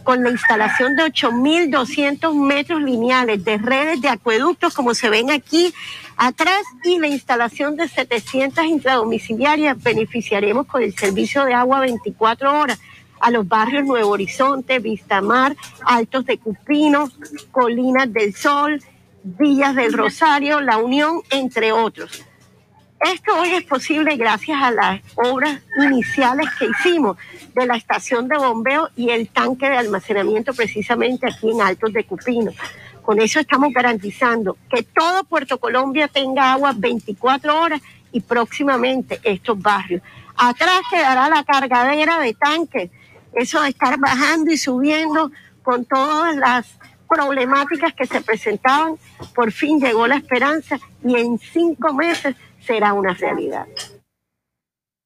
con 0.04 0.22
la 0.22 0.30
instalación 0.30 0.96
de 0.96 1.04
8.200 1.04 2.34
metros 2.34 2.82
lineales 2.82 3.44
de 3.44 3.58
redes 3.58 4.00
de 4.00 4.08
acueductos, 4.08 4.74
como 4.74 4.94
se 4.94 5.10
ven 5.10 5.30
aquí 5.30 5.72
atrás, 6.16 6.62
y 6.84 6.98
la 6.98 7.08
instalación 7.08 7.76
de 7.76 7.88
700 7.88 8.64
intradomiciliarias. 8.64 9.82
Beneficiaremos 9.82 10.66
con 10.66 10.82
el 10.82 10.94
servicio 10.94 11.44
de 11.44 11.54
agua 11.54 11.80
24 11.80 12.60
horas 12.60 12.80
a 13.20 13.30
los 13.30 13.46
barrios 13.46 13.84
Nuevo 13.84 14.10
Horizonte, 14.10 14.80
Vistamar, 14.80 15.56
Altos 15.84 16.26
de 16.26 16.38
Cupino, 16.38 17.08
Colinas 17.52 18.12
del 18.12 18.34
Sol, 18.34 18.82
Villas 19.22 19.76
del 19.76 19.92
Rosario, 19.92 20.60
La 20.60 20.78
Unión, 20.78 21.20
entre 21.30 21.70
otros. 21.70 22.24
Esto 23.02 23.36
hoy 23.36 23.50
es 23.50 23.64
posible 23.64 24.16
gracias 24.16 24.62
a 24.62 24.70
las 24.70 25.00
obras 25.16 25.60
iniciales 25.76 26.46
que 26.56 26.66
hicimos 26.66 27.16
de 27.52 27.66
la 27.66 27.74
estación 27.74 28.28
de 28.28 28.38
bombeo 28.38 28.90
y 28.94 29.10
el 29.10 29.28
tanque 29.28 29.68
de 29.68 29.76
almacenamiento 29.76 30.54
precisamente 30.54 31.26
aquí 31.26 31.50
en 31.50 31.62
Altos 31.62 31.92
de 31.92 32.04
Cupino. 32.04 32.52
Con 33.02 33.20
eso 33.20 33.40
estamos 33.40 33.72
garantizando 33.72 34.56
que 34.70 34.84
todo 34.84 35.24
Puerto 35.24 35.58
Colombia 35.58 36.06
tenga 36.06 36.52
agua 36.52 36.74
24 36.76 37.60
horas 37.60 37.82
y 38.12 38.20
próximamente 38.20 39.18
estos 39.24 39.60
barrios. 39.60 40.00
Atrás 40.36 40.82
quedará 40.88 41.28
la 41.28 41.42
cargadera 41.42 42.20
de 42.20 42.34
tanques. 42.34 42.90
Eso 43.34 43.62
de 43.62 43.70
estar 43.70 43.98
bajando 43.98 44.52
y 44.52 44.56
subiendo 44.56 45.32
con 45.64 45.84
todas 45.86 46.36
las 46.36 46.78
problemáticas 47.08 47.94
que 47.94 48.06
se 48.06 48.20
presentaban, 48.20 48.94
por 49.34 49.50
fin 49.50 49.80
llegó 49.80 50.06
la 50.06 50.16
esperanza 50.16 50.78
y 51.04 51.16
en 51.16 51.38
cinco 51.38 51.92
meses 51.92 52.36
será 52.62 52.92
una 52.92 53.14
realidad. 53.14 53.66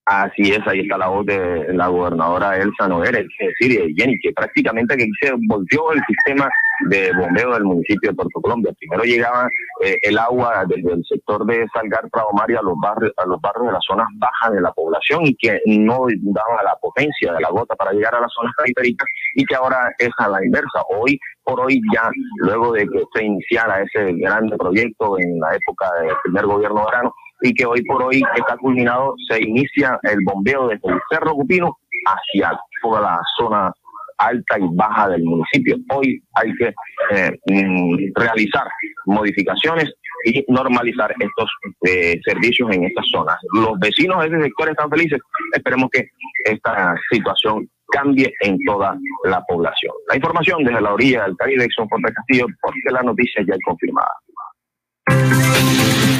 Así 0.09 0.53
es, 0.53 0.65
ahí 0.69 0.81
está 0.81 0.97
la 0.97 1.09
voz 1.09 1.27
de 1.27 1.67
la 1.75 1.89
gobernadora 1.89 2.57
Elsa 2.57 2.87
Noguera, 2.87 3.19
es 3.19 3.27
decir, 3.41 3.93
que 4.23 4.33
prácticamente 4.33 4.97
que 4.97 5.09
se 5.21 5.33
volvió 5.49 5.91
el 5.91 6.01
sistema 6.07 6.49
de 6.89 7.11
bombeo 7.13 7.55
del 7.55 7.65
municipio 7.65 8.11
de 8.11 8.15
Puerto 8.15 8.41
Colombia. 8.41 8.73
Primero 8.79 9.03
llegaba 9.03 9.49
eh, 9.83 9.99
el 10.03 10.17
agua 10.17 10.65
desde 10.69 10.93
el 10.93 11.05
sector 11.05 11.45
de 11.47 11.67
Salgar, 11.75 12.09
Prado 12.11 12.29
Mario 12.35 12.61
a 12.61 12.63
los 12.63 12.79
barrios, 12.81 13.13
a 13.17 13.27
los 13.27 13.41
barrios 13.41 13.67
de 13.67 13.73
las 13.73 13.85
zonas 13.85 14.07
bajas 14.19 14.53
de 14.53 14.61
la 14.61 14.73
población 14.73 15.27
y 15.27 15.35
que 15.35 15.61
no 15.67 16.07
daba 16.23 16.63
la 16.63 16.77
potencia 16.81 17.33
de 17.33 17.41
la 17.41 17.51
gota 17.51 17.75
para 17.75 17.93
llegar 17.93 18.15
a 18.15 18.21
las 18.21 18.33
zonas 18.33 18.53
periféricas 18.57 19.09
y 19.35 19.45
que 19.45 19.57
ahora 19.57 19.93
es 19.99 20.11
a 20.19 20.29
la 20.29 20.45
inversa. 20.45 20.83
Hoy 20.89 21.19
por 21.43 21.61
hoy 21.61 21.81
ya, 21.93 22.11
luego 22.39 22.73
de 22.73 22.87
que 22.89 23.03
se 23.15 23.25
iniciara 23.25 23.83
ese 23.83 24.13
grande 24.15 24.57
proyecto 24.57 25.19
en 25.19 25.39
la 25.41 25.55
época 25.55 25.87
del 26.01 26.15
primer 26.25 26.47
gobierno 26.47 26.85
verano, 26.85 27.15
y 27.43 27.55
que 27.55 27.67
hoy 27.67 27.83
por 27.85 28.03
hoy 28.03 28.23
está 28.37 28.57
culminado, 28.57 29.15
se 29.29 29.43
inicia 29.43 29.99
el 30.03 30.19
bombeo 30.25 30.69
desde 30.69 30.89
el 30.89 31.01
Cerro 31.11 31.33
Cupino 31.35 31.77
hacia 32.07 32.59
toda 32.83 33.01
la 33.01 33.21
zona 33.39 33.73
alta 34.19 34.59
y 34.59 34.65
baja 34.75 35.11
del 35.11 35.25
municipio. 35.25 35.77
Hoy 35.91 36.23
hay 36.35 36.53
que 36.55 36.75
eh, 37.11 37.31
mm, 37.47 38.13
realizar 38.15 38.67
modificaciones 39.07 39.93
y 40.25 40.45
normalizar 40.49 41.15
estos 41.19 41.51
eh, 41.87 42.19
servicios 42.25 42.71
en 42.73 42.85
estas 42.85 43.07
zonas. 43.11 43.37
Los 43.53 43.79
vecinos 43.79 44.21
de 44.21 44.29
ese 44.29 44.43
sector 44.45 44.71
están 44.71 44.91
felices. 44.91 45.21
Esperemos 45.53 45.91
que 45.93 46.09
esta 46.45 46.95
situación 47.11 47.69
cambie 47.89 48.33
en 48.41 48.59
toda 48.67 48.99
la 49.25 49.43
población. 49.45 49.93
La 50.09 50.17
información 50.17 50.65
desde 50.65 50.81
la 50.81 50.95
orilla 50.95 51.25
del 51.25 51.37
Caribe, 51.37 51.65
Exxon 51.65 51.89
Puerto 51.89 52.13
Castillo, 52.15 52.47
porque 52.61 52.91
la 52.91 53.03
noticia 53.03 53.45
ya 53.47 53.55
es 53.55 53.61
confirmada. 53.65 54.11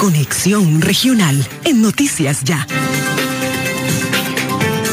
Conexión 0.07 0.81
Regional 0.81 1.35
en 1.65 1.81
Noticias 1.81 2.41
Ya. 2.45 2.65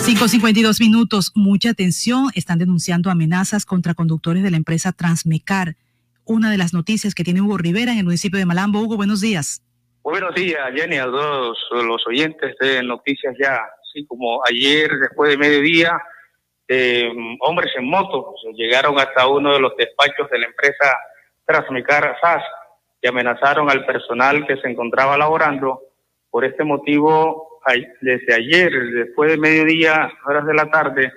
5.52 0.03 0.81
minutos, 0.81 1.31
mucha 1.37 1.71
atención. 1.71 2.31
Están 2.35 2.59
denunciando 2.59 3.13
amenazas 3.13 3.65
contra 3.65 3.95
conductores 3.95 4.43
de 4.43 4.51
la 4.51 4.57
empresa 4.57 4.91
Transmecar. 4.91 5.77
Una 6.25 6.51
de 6.51 6.59
las 6.59 6.75
noticias 6.75 7.15
que 7.15 7.23
tiene 7.23 7.43
Hugo 7.43 7.59
Rivera 7.59 7.93
en 7.93 7.99
el 7.99 8.05
municipio 8.05 8.41
de 8.41 8.45
Malambo. 8.45 8.81
Hugo, 8.81 8.97
buenos 8.97 9.21
días. 9.21 9.63
Muy 10.03 10.15
buenos 10.15 10.35
días, 10.35 10.59
Jenny, 10.75 10.97
a 10.97 11.05
todos 11.05 11.59
los 11.71 12.05
oyentes 12.09 12.57
de 12.59 12.83
Noticias 12.83 13.37
Ya. 13.41 13.55
Así 13.55 14.05
como 14.09 14.43
ayer, 14.45 14.91
después 14.99 15.31
de 15.31 15.37
mediodía, 15.39 15.97
eh, 16.67 17.09
hombres 17.39 17.71
en 17.77 17.89
moto 17.89 18.35
llegaron 18.57 18.99
hasta 18.99 19.29
uno 19.29 19.53
de 19.53 19.61
los 19.61 19.77
despachos 19.77 20.29
de 20.29 20.41
la 20.41 20.47
empresa 20.47 20.99
Transmecar 21.47 22.17
SAS 22.21 22.43
y 23.05 23.07
amenazaron 23.07 23.71
al 23.71 23.85
personal 23.85 24.47
que 24.47 24.57
se 24.57 24.67
encontraba 24.67 25.19
laborando. 25.19 25.83
Por 26.31 26.43
este 26.47 26.65
motivo, 26.65 27.61
desde 28.01 28.35
ayer, 28.35 28.73
después 28.73 29.31
de 29.31 29.37
mediodía, 29.37 30.11
horas 30.27 30.47
de 30.47 30.55
la 30.55 30.71
tarde, 30.71 31.13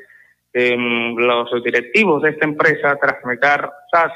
em, 0.51 1.15
los 1.15 1.49
directivos 1.63 2.21
de 2.21 2.31
esta 2.31 2.45
empresa, 2.45 2.97
Transmecar 2.97 3.71
SAS, 3.89 4.11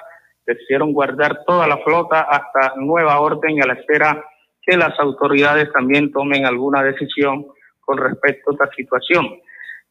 decidieron 0.45 0.91
guardar 0.91 1.45
toda 1.47 1.65
la 1.65 1.77
flota 1.77 2.23
hasta 2.23 2.73
nueva 2.75 3.21
orden 3.21 3.55
y 3.55 3.61
a 3.61 3.67
la 3.67 3.73
espera 3.75 4.21
que 4.61 4.75
las 4.75 4.99
autoridades 4.99 5.71
también 5.71 6.11
tomen 6.11 6.45
alguna 6.45 6.83
decisión 6.83 7.45
con 7.79 7.97
respecto 7.99 8.51
a 8.51 8.53
esta 8.53 8.75
situación. 8.75 9.39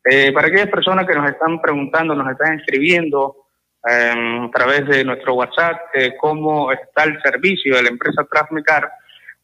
Eh, 0.05 0.33
para 0.33 0.49
aquellas 0.49 0.71
personas 0.71 1.07
que 1.07 1.15
nos 1.15 1.31
están 1.31 1.63
preguntando, 1.63 2.15
nos 2.15 2.31
están 2.31 2.59
escribiendo 2.59 3.37
Em, 3.83 4.45
a 4.45 4.51
través 4.51 4.87
de 4.87 5.05
nuestro 5.05 5.35
WhatsApp 5.35 5.81
cómo 6.21 6.71
está 6.71 7.05
el 7.05 7.21
servicio 7.23 7.77
de 7.77 7.83
la 7.85 7.89
empresa 7.89 8.27
Transmecar. 8.31 8.91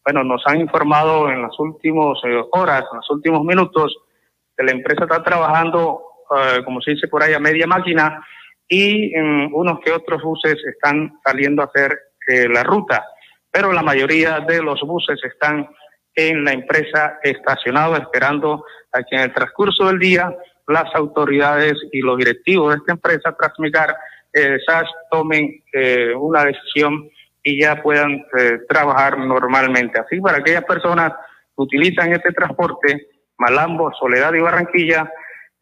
Bueno, 0.05 0.22
nos 0.24 0.43
han 0.47 0.61
informado 0.61 1.30
en 1.30 1.41
las 1.41 1.59
últimas 1.59 2.18
eh, 2.24 2.43
horas, 2.53 2.84
en 2.93 2.99
los 2.99 3.11
últimos 3.11 3.43
minutos, 3.45 3.97
que 4.55 4.62
la 4.62 4.72
empresa 4.72 5.05
está 5.05 5.22
trabajando, 5.22 6.03
eh, 6.37 6.62
como 6.64 6.82
se 6.82 6.93
dice 6.93 7.09
por 7.09 7.22
ahí, 7.22 7.32
a 7.32 7.39
media 7.39 7.66
máquina 7.66 8.24
y 8.68 9.16
unos 9.18 9.78
que 9.80 9.93
otros 9.93 10.22
buses 10.22 10.57
están 10.66 11.18
saliendo 11.24 11.62
a 11.62 11.66
hacer 11.66 11.99
eh, 12.26 12.49
la 12.49 12.64
ruta, 12.64 13.07
pero 13.51 13.72
la 13.72 13.82
mayoría 13.82 14.41
de 14.41 14.61
los 14.61 14.80
buses 14.80 15.18
están 15.22 15.68
en 16.14 16.45
la 16.45 16.53
empresa 16.53 17.18
estacionados 17.22 18.01
esperando 18.01 18.64
a 18.93 19.03
que 19.05 19.16
en 19.16 19.22
el 19.22 19.32
transcurso 19.32 19.87
del 19.87 20.01
día 20.01 20.37
las 20.66 20.93
autoridades 20.95 21.74
y 21.93 22.01
los 22.01 22.18
directivos 22.18 22.70
de 22.72 22.78
esta 22.78 22.93
empresa 22.93 23.37
Transmecar 23.39 23.97
eh, 24.37 24.59
SAS 24.66 24.87
tomen 25.11 25.62
eh, 25.72 26.12
una 26.14 26.45
decisión 26.45 27.09
y 27.43 27.62
ya 27.62 27.82
puedan 27.82 28.22
eh, 28.39 28.59
trabajar 28.68 29.18
normalmente. 29.18 29.99
Así 29.99 30.20
para 30.20 30.39
aquellas 30.39 30.64
personas 30.64 31.12
que 31.12 31.62
utilizan 31.62 32.12
este 32.12 32.32
transporte, 32.32 33.07
Malambo, 33.39 33.91
Soledad 33.99 34.34
y 34.34 34.41
Barranquilla, 34.41 35.11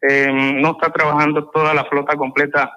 no 0.07 0.71
está 0.71 0.91
trabajando 0.91 1.49
toda 1.49 1.73
la 1.73 1.85
flota 1.85 2.15
completa 2.15 2.71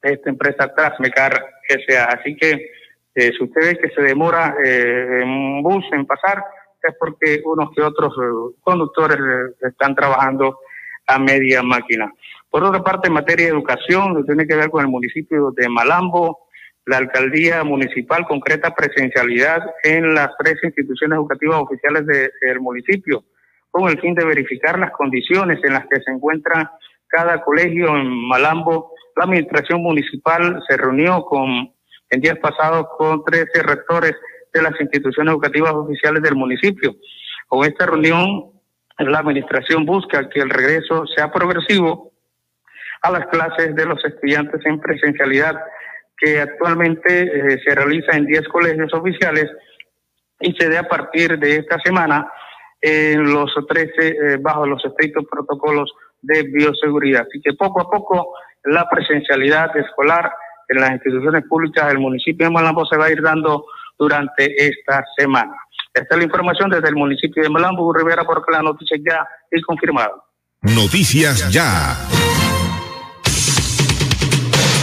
de 0.00 0.14
esta 0.14 0.30
empresa 0.30 0.74
Transmecar 0.74 1.44
S.A. 1.68 2.04
Así 2.04 2.34
que 2.36 2.70
si 3.14 3.44
usted 3.44 3.60
ve 3.60 3.78
que 3.78 3.90
se 3.94 4.00
demora 4.00 4.56
en 4.64 5.28
un 5.28 5.62
bus 5.62 5.84
en 5.92 6.06
pasar, 6.06 6.42
es 6.82 6.94
porque 6.98 7.42
unos 7.44 7.70
que 7.76 7.82
otros 7.82 8.14
conductores 8.62 9.18
están 9.60 9.94
trabajando 9.94 10.58
a 11.06 11.18
media 11.18 11.62
máquina. 11.62 12.12
Por 12.50 12.62
otra 12.64 12.82
parte, 12.82 13.08
en 13.08 13.14
materia 13.14 13.46
de 13.46 13.52
educación, 13.52 14.14
lo 14.14 14.24
tiene 14.24 14.46
que 14.46 14.54
ver 14.54 14.70
con 14.70 14.84
el 14.84 14.90
municipio 14.90 15.50
de 15.56 15.68
Malambo, 15.68 16.48
la 16.86 16.98
alcaldía 16.98 17.64
municipal 17.64 18.26
concreta 18.26 18.74
presencialidad 18.74 19.60
en 19.82 20.14
las 20.14 20.30
tres 20.38 20.56
instituciones 20.62 21.16
educativas 21.16 21.60
oficiales 21.60 22.06
del 22.06 22.60
municipio, 22.60 23.24
con 23.70 23.88
el 23.88 24.00
fin 24.00 24.14
de 24.14 24.24
verificar 24.24 24.78
las 24.78 24.92
condiciones 24.92 25.58
en 25.64 25.72
las 25.72 25.86
que 25.86 26.00
se 26.00 26.12
encuentra 26.12 26.72
cada 27.08 27.42
colegio 27.42 27.96
en 27.96 28.06
Malambo. 28.28 28.92
La 29.16 29.24
administración 29.24 29.82
municipal 29.82 30.62
se 30.68 30.76
reunió 30.76 31.24
con, 31.24 31.72
en 32.10 32.20
días 32.20 32.38
pasados 32.38 32.86
con 32.98 33.24
13 33.24 33.62
rectores 33.62 34.14
de 34.52 34.62
las 34.62 34.80
instituciones 34.80 35.32
educativas 35.32 35.72
oficiales 35.72 36.22
del 36.22 36.36
municipio. 36.36 36.94
Con 37.48 37.64
esta 37.64 37.86
reunión, 37.86 38.53
la 38.98 39.18
administración 39.18 39.84
busca 39.84 40.28
que 40.28 40.40
el 40.40 40.50
regreso 40.50 41.06
sea 41.06 41.32
progresivo 41.32 42.12
a 43.02 43.10
las 43.10 43.26
clases 43.26 43.74
de 43.74 43.86
los 43.86 44.02
estudiantes 44.04 44.64
en 44.64 44.80
presencialidad 44.80 45.60
que 46.16 46.40
actualmente 46.40 47.22
eh, 47.22 47.60
se 47.64 47.74
realiza 47.74 48.16
en 48.16 48.26
10 48.26 48.48
colegios 48.48 48.92
oficiales 48.94 49.50
y 50.40 50.52
se 50.54 50.68
dé 50.68 50.78
a 50.78 50.88
partir 50.88 51.38
de 51.38 51.56
esta 51.56 51.78
semana 51.80 52.26
en 52.80 53.32
los 53.32 53.52
13 53.68 53.92
eh, 53.98 54.36
bajo 54.40 54.66
los 54.66 54.84
estrictos 54.84 55.24
protocolos 55.30 55.92
de 56.22 56.42
bioseguridad. 56.44 57.26
Así 57.28 57.40
que 57.42 57.54
poco 57.54 57.80
a 57.80 57.90
poco 57.90 58.34
la 58.64 58.88
presencialidad 58.88 59.76
escolar 59.76 60.32
en 60.68 60.80
las 60.80 60.92
instituciones 60.92 61.44
públicas 61.48 61.88
del 61.88 61.98
municipio 61.98 62.46
de 62.46 62.52
Malambo 62.52 62.86
se 62.86 62.96
va 62.96 63.06
a 63.06 63.10
ir 63.10 63.22
dando 63.22 63.66
durante 63.98 64.54
esta 64.66 65.04
semana. 65.16 65.54
Esta 65.94 66.16
es 66.16 66.18
la 66.18 66.24
información 66.24 66.68
desde 66.70 66.88
el 66.88 66.96
municipio 66.96 67.40
de 67.40 67.48
Malambo, 67.48 67.92
Rivera, 67.92 68.24
porque 68.24 68.50
la 68.50 68.62
noticia 68.62 68.96
ya 68.98 69.24
es 69.48 69.62
confirmada. 69.62 70.14
Noticias 70.62 71.48
ya. 71.52 71.96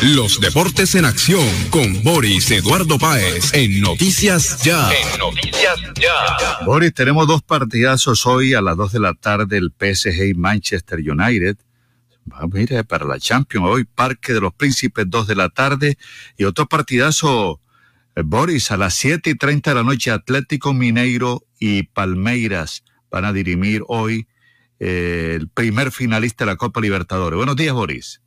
Los 0.02 0.40
deportes 0.40 0.96
en 0.96 1.04
acción 1.04 1.46
con 1.70 2.02
Boris 2.02 2.50
Eduardo 2.52 2.98
Páez 2.98 3.54
en 3.54 3.82
Noticias 3.82 4.64
Ya. 4.64 4.90
En 4.90 5.20
Noticias 5.20 5.80
Ya. 6.00 6.66
Boris, 6.66 6.94
tenemos 6.94 7.28
dos 7.28 7.42
partidazos 7.44 8.26
hoy 8.26 8.54
a 8.54 8.62
las 8.62 8.78
2 8.78 8.94
de 8.94 9.00
la 9.02 9.14
tarde, 9.14 9.58
el 9.58 9.72
PSG 9.78 10.30
y 10.30 10.34
Manchester 10.34 11.00
United. 11.00 11.58
Va, 12.32 12.48
mire, 12.48 12.86
para 12.86 13.06
la 13.06 13.20
Champions 13.20 13.68
hoy, 13.68 13.84
Parque 13.84 14.34
de 14.34 14.40
los 14.40 14.54
Príncipes, 14.54 15.06
2 15.10 15.28
de 15.28 15.36
la 15.36 15.50
tarde. 15.50 15.98
Y 16.38 16.46
otro 16.46 16.68
partidazo, 16.68 17.60
Boris, 18.16 18.72
a 18.72 18.78
las 18.78 18.94
7 18.96 19.30
y 19.30 19.36
30 19.36 19.72
de 19.72 19.76
la 19.76 19.84
noche, 19.84 20.12
Atlético 20.12 20.74
Mineiro 20.74 21.42
y 21.60 21.84
Palmeiras 21.84 22.84
van 23.10 23.26
a 23.26 23.34
dirimir 23.34 23.82
hoy 23.88 24.28
eh, 24.80 25.38
el 25.40 25.50
primer 25.50 25.92
finalista 25.92 26.46
de 26.46 26.52
la 26.52 26.58
Copa 26.58 26.82
Libertadores. 26.82 27.38
Buenos 27.38 27.56
días, 27.56 27.74
Boris. 27.74 28.22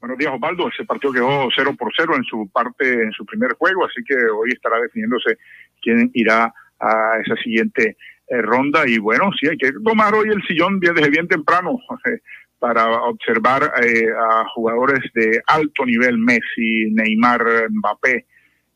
Buenos 0.00 0.18
días, 0.18 0.32
Osvaldo. 0.34 0.68
Ese 0.68 0.84
partido 0.84 1.12
quedó 1.12 1.48
0 1.54 1.74
por 1.78 1.90
0 1.96 2.16
en 2.16 2.24
su 2.24 2.48
parte, 2.52 2.92
en 2.92 3.12
su 3.12 3.24
primer 3.24 3.54
juego, 3.54 3.86
así 3.86 4.02
que 4.06 4.14
hoy 4.14 4.50
estará 4.52 4.78
definiéndose 4.78 5.38
quién 5.80 6.10
irá 6.12 6.52
a 6.78 7.18
esa 7.24 7.36
siguiente 7.42 7.96
eh, 8.28 8.42
ronda. 8.42 8.84
Y 8.86 8.98
bueno, 8.98 9.30
sí, 9.40 9.48
hay 9.48 9.56
que 9.56 9.72
tomar 9.84 10.14
hoy 10.14 10.28
el 10.28 10.42
sillón 10.46 10.80
desde 10.80 11.08
bien 11.08 11.28
temprano 11.28 11.78
eh, 12.06 12.18
para 12.58 12.86
observar 13.02 13.72
eh, 13.82 14.06
a 14.10 14.44
jugadores 14.54 15.00
de 15.14 15.40
alto 15.46 15.86
nivel, 15.86 16.18
Messi, 16.18 16.90
Neymar, 16.90 17.70
Mbappé. 17.70 18.26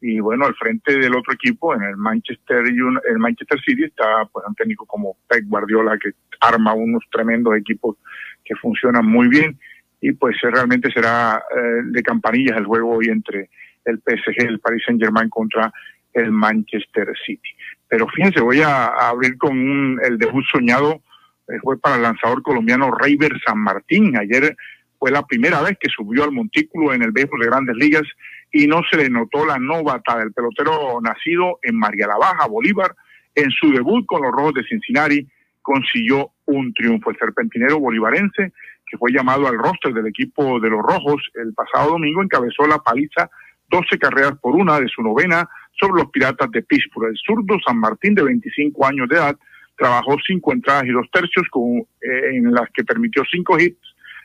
Y 0.00 0.20
bueno, 0.20 0.46
al 0.46 0.54
frente 0.54 0.96
del 0.96 1.16
otro 1.16 1.34
equipo, 1.34 1.74
en 1.74 1.82
el 1.82 1.96
Manchester, 1.96 2.64
el 2.66 3.18
Manchester 3.18 3.60
City, 3.60 3.84
está 3.84 4.24
pues 4.32 4.44
un 4.46 4.54
técnico 4.54 4.86
como 4.86 5.16
Pep 5.26 5.44
Guardiola 5.46 5.98
que 5.98 6.10
arma 6.40 6.72
unos 6.72 7.02
tremendos 7.10 7.56
equipos 7.56 7.96
que 8.44 8.54
funcionan 8.56 9.04
muy 9.04 9.28
bien 9.28 9.58
y 10.00 10.12
pues 10.12 10.36
realmente 10.40 10.92
será 10.92 11.42
eh, 11.50 11.82
de 11.86 12.02
campanillas 12.02 12.56
el 12.56 12.66
juego 12.66 12.96
hoy 12.96 13.08
entre 13.08 13.50
el 13.84 13.98
PSG, 13.98 14.46
el 14.46 14.60
Paris 14.60 14.82
Saint 14.86 15.02
Germain 15.02 15.28
contra 15.28 15.72
el 16.12 16.30
Manchester 16.30 17.08
City. 17.26 17.50
Pero 17.88 18.06
fíjense, 18.08 18.40
voy 18.40 18.60
a, 18.60 18.86
abrir 18.86 19.36
con 19.38 19.98
el 20.02 20.18
debut 20.18 20.44
soñado, 20.50 21.02
eh, 21.48 21.58
fue 21.62 21.78
para 21.80 21.96
el 21.96 22.02
lanzador 22.02 22.42
colombiano 22.42 22.90
Reiber 22.92 23.32
San 23.44 23.58
Martín. 23.58 24.16
Ayer 24.16 24.56
fue 24.98 25.10
la 25.10 25.26
primera 25.26 25.62
vez 25.62 25.76
que 25.80 25.88
subió 25.88 26.24
al 26.24 26.32
montículo 26.32 26.92
en 26.92 27.02
el 27.02 27.12
béisbol 27.12 27.40
de 27.40 27.46
grandes 27.46 27.76
ligas 27.76 28.04
y 28.52 28.66
no 28.66 28.80
se 28.90 28.96
le 28.96 29.10
notó 29.10 29.44
la 29.44 29.58
novata 29.58 30.18
del 30.18 30.32
pelotero 30.32 31.00
nacido 31.00 31.58
en 31.62 31.76
María 31.76 32.06
la 32.06 32.16
Baja, 32.16 32.46
Bolívar. 32.46 32.94
En 33.34 33.50
su 33.50 33.70
debut 33.70 34.04
con 34.06 34.22
los 34.22 34.32
Rojos 34.32 34.54
de 34.54 34.64
Cincinnati 34.64 35.26
consiguió 35.62 36.30
un 36.46 36.72
triunfo. 36.72 37.10
El 37.10 37.18
serpentinero 37.18 37.78
bolivarense 37.78 38.52
que 38.88 38.96
fue 38.96 39.12
llamado 39.12 39.46
al 39.46 39.58
roster 39.58 39.92
del 39.92 40.06
equipo 40.06 40.58
de 40.60 40.70
los 40.70 40.82
Rojos 40.82 41.22
el 41.34 41.52
pasado 41.52 41.90
domingo, 41.90 42.22
encabezó 42.22 42.66
la 42.66 42.78
paliza 42.78 43.30
12 43.70 43.98
carreras 43.98 44.38
por 44.40 44.56
una 44.56 44.80
de 44.80 44.88
su 44.88 45.02
novena 45.02 45.46
sobre 45.78 46.02
los 46.02 46.10
Piratas 46.10 46.50
de 46.50 46.62
Pittsburgh. 46.62 47.10
El 47.10 47.18
zurdo 47.18 47.58
San 47.64 47.78
Martín, 47.78 48.14
de 48.14 48.22
25 48.22 48.86
años 48.86 49.08
de 49.08 49.16
edad, 49.16 49.36
trabajó 49.76 50.16
cinco 50.26 50.52
entradas 50.52 50.84
y 50.86 50.90
dos 50.90 51.06
tercios 51.12 51.46
con, 51.50 51.78
eh, 52.00 52.30
en 52.32 52.52
las 52.52 52.68
que 52.72 52.82
permitió 52.82 53.22
cinco 53.30 53.58
hits. 53.58 53.78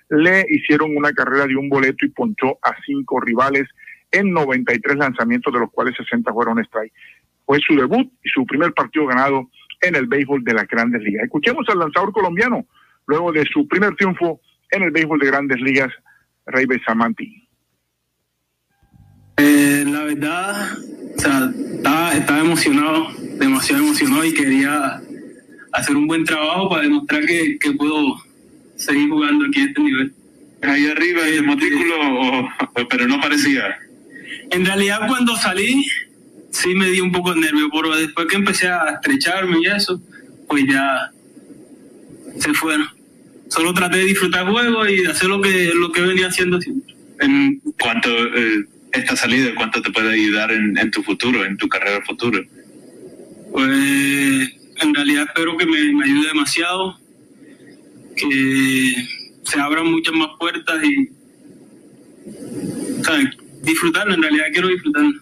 Le 0.10 0.46
hicieron 0.50 0.96
una 0.96 1.12
carrera 1.12 1.46
de 1.46 1.56
un 1.56 1.70
boleto 1.70 2.06
y 2.06 2.10
ponchó 2.10 2.58
a 2.62 2.74
cinco 2.86 3.20
rivales 3.20 3.68
en 4.14 4.32
93 4.32 4.96
lanzamientos, 4.96 5.52
de 5.52 5.60
los 5.60 5.72
cuales 5.72 5.96
60 5.98 6.32
fueron 6.32 6.60
strike. 6.60 6.94
Fue 7.46 7.60
su 7.60 7.76
debut 7.76 8.10
y 8.24 8.30
su 8.30 8.46
primer 8.46 8.74
partido 8.74 9.08
ganado 9.08 9.50
en 9.82 9.96
el 9.96 10.08
béisbol 10.08 10.44
de 10.44 10.54
las 10.54 10.68
grandes 10.68 11.02
ligas. 11.02 11.26
Escuchemos 11.26 11.68
al 11.68 11.80
lanzador 11.80 12.14
colombiano 12.14 12.66
luego 13.08 13.32
de 13.32 13.44
su 13.52 13.68
primer 13.68 13.96
triunfo 13.96 14.40
en 14.72 14.84
el 14.84 14.92
béisbol 14.92 15.20
de 15.20 15.28
grandes 15.28 15.60
ligas, 15.60 15.92
Rey 16.46 16.66
Besamanti. 16.66 17.48
Eh, 19.38 19.84
la 19.88 20.04
verdad, 20.04 20.78
o 21.18 21.20
sea, 21.20 21.52
estaba, 21.76 22.14
estaba, 22.14 22.40
emocionado, 22.40 23.08
demasiado 23.40 23.84
emocionado 23.84 24.26
y 24.26 24.34
quería 24.34 25.02
hacer 25.74 25.96
un 25.96 26.08
buen 26.08 26.24
trabajo 26.24 26.70
para 26.70 26.84
demostrar 26.84 27.26
que, 27.26 27.58
que 27.60 27.72
puedo 27.72 28.18
seguir 28.76 29.10
jugando 29.10 29.46
aquí 29.46 29.62
a 29.62 29.66
este 29.66 29.82
nivel. 29.82 30.14
Ahí 30.62 30.88
arriba 30.88 31.28
y 31.28 31.38
el 31.38 31.44
montículo, 31.44 32.48
pero 32.90 33.08
no 33.08 33.20
parecía. 33.20 33.76
En 34.54 34.66
realidad 34.66 35.08
cuando 35.08 35.36
salí 35.36 35.86
sí 36.52 36.76
me 36.76 36.90
di 36.90 37.02
un 37.02 37.12
poco 37.12 37.34
de 37.34 37.42
nervio, 37.42 37.70
pero 37.72 37.96
después 37.96 38.28
que 38.28 38.36
empecé 38.36 38.68
a 38.68 38.96
estrecharme 38.96 39.60
y 39.62 39.66
eso, 39.66 40.02
pues 40.48 40.64
ya 40.68 41.12
se 42.40 42.54
fueron 42.54 42.88
solo 43.54 43.74
traté 43.74 43.98
de 43.98 44.06
disfrutar 44.06 44.48
el 44.48 44.52
juego 44.52 44.88
y 44.88 45.06
hacer 45.06 45.30
lo 45.30 45.40
que, 45.40 45.72
lo 45.76 45.92
que 45.92 46.02
venía 46.02 46.28
haciendo 46.28 46.60
siempre. 46.60 46.96
¿En 47.20 47.62
cuánto 47.80 48.10
eh, 48.10 48.66
esta 48.92 49.16
salida, 49.16 49.54
cuánto 49.56 49.82
te 49.82 49.92
puede 49.92 50.14
ayudar 50.14 50.52
en, 50.52 50.78
en, 50.78 50.90
tu 50.90 51.04
futuro, 51.04 51.46
en 51.46 51.56
tu 51.58 51.70
carrera 51.70 52.04
futura? 52.04 52.42
Pues 53.52 54.50
en 54.82 54.94
realidad 54.94 55.26
espero 55.28 55.56
que 55.56 55.68
me, 55.68 55.94
me 55.94 56.06
ayude 56.06 56.28
demasiado, 56.30 57.00
que 58.16 58.96
se 59.44 59.60
abran 59.60 59.92
muchas 59.92 60.16
más 60.16 60.30
puertas 60.40 60.84
y 60.84 61.10
disfrutarlo, 63.64 64.14
en 64.14 64.22
realidad 64.22 64.46
quiero 64.52 64.68
disfrutarlo. 64.68 65.20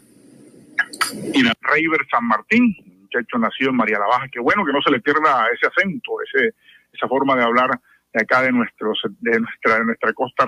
Reyber 1.61 2.01
San 2.09 2.25
Martín, 2.25 2.75
muchacho 3.01 3.37
nacido 3.37 3.69
en 3.69 3.77
María 3.77 3.99
la 3.99 4.07
Baja, 4.07 4.27
qué 4.31 4.39
bueno 4.39 4.65
que 4.65 4.73
no 4.73 4.81
se 4.81 4.91
le 4.91 4.99
pierda 4.99 5.45
ese 5.53 5.67
acento, 5.67 6.11
ese, 6.25 6.53
esa 6.91 7.07
forma 7.07 7.35
de 7.35 7.43
hablar 7.43 7.69
de 8.13 8.21
acá 8.21 8.41
de 8.41 8.51
nuestros 8.51 8.99
de 9.21 9.39
nuestra 9.39 9.79
de 9.79 9.85
nuestra 9.85 10.13
costa 10.13 10.45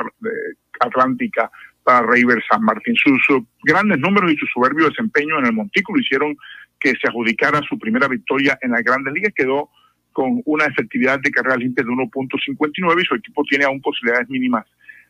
atlántica 0.81 1.49
para 1.83 2.05
River 2.07 2.43
San 2.49 2.63
Martín. 2.63 2.95
Sus, 2.95 3.43
grandes 3.63 3.99
números 3.99 4.31
y 4.31 4.37
su 4.37 4.45
soberbio 4.47 4.89
desempeño 4.89 5.39
en 5.39 5.45
el 5.45 5.53
montículo 5.53 6.01
hicieron 6.01 6.35
que 6.79 6.91
se 6.91 7.07
adjudicara 7.07 7.61
su 7.69 7.77
primera 7.77 8.07
victoria 8.07 8.57
en 8.61 8.71
las 8.71 8.83
grandes 8.83 9.13
ligas. 9.13 9.33
Quedó 9.35 9.69
con 10.11 10.41
una 10.45 10.65
efectividad 10.65 11.19
de 11.19 11.31
carrera 11.31 11.57
limpia 11.57 11.83
de 11.83 11.89
1.59 11.89 13.01
y 13.01 13.05
su 13.05 13.15
equipo 13.15 13.43
tiene 13.43 13.65
aún 13.65 13.81
posibilidades 13.81 14.29
mínimas, 14.29 14.65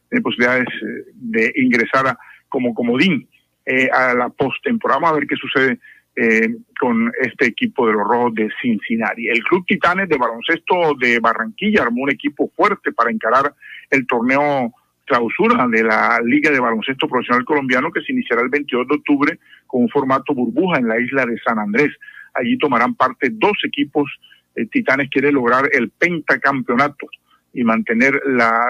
tiene 0.09 0.21
posibilidades 0.21 0.67
eh, 0.67 1.11
de 1.13 1.51
ingresar 1.55 2.17
como 2.53 2.75
comodín 2.75 3.27
eh, 3.65 3.89
a 3.91 4.13
la 4.13 4.29
postemporada. 4.29 4.99
Vamos 4.99 5.15
a 5.15 5.19
ver 5.19 5.27
qué 5.27 5.35
sucede 5.35 5.79
eh, 6.15 6.47
con 6.79 7.11
este 7.19 7.47
equipo 7.47 7.87
de 7.87 7.93
los 7.93 8.07
Rojos 8.07 8.35
de 8.35 8.47
Cincinnati. 8.61 9.27
El 9.27 9.43
Club 9.43 9.65
Titanes 9.65 10.07
de 10.07 10.19
baloncesto 10.19 10.93
de 10.99 11.19
Barranquilla 11.19 11.81
armó 11.81 12.03
un 12.03 12.11
equipo 12.11 12.51
fuerte 12.55 12.91
para 12.91 13.09
encarar 13.09 13.55
el 13.89 14.05
torneo 14.05 14.71
clausura 15.05 15.67
de 15.67 15.83
la 15.83 16.19
Liga 16.23 16.51
de 16.51 16.59
Baloncesto 16.59 17.07
Profesional 17.07 17.43
Colombiano 17.43 17.91
que 17.91 18.01
se 18.01 18.11
iniciará 18.11 18.43
el 18.43 18.49
22 18.49 18.87
de 18.87 18.95
octubre 18.95 19.39
con 19.65 19.81
un 19.81 19.89
formato 19.89 20.35
burbuja 20.35 20.77
en 20.77 20.87
la 20.87 20.99
isla 20.99 21.25
de 21.25 21.39
San 21.39 21.57
Andrés. 21.57 21.91
Allí 22.35 22.55
tomarán 22.59 22.93
parte 22.93 23.29
dos 23.31 23.57
equipos. 23.65 24.11
El 24.53 24.69
Titanes 24.69 25.09
quiere 25.09 25.31
lograr 25.31 25.67
el 25.71 25.89
pentacampeonato 25.89 27.07
y 27.51 27.63
mantener 27.63 28.21
la 28.27 28.63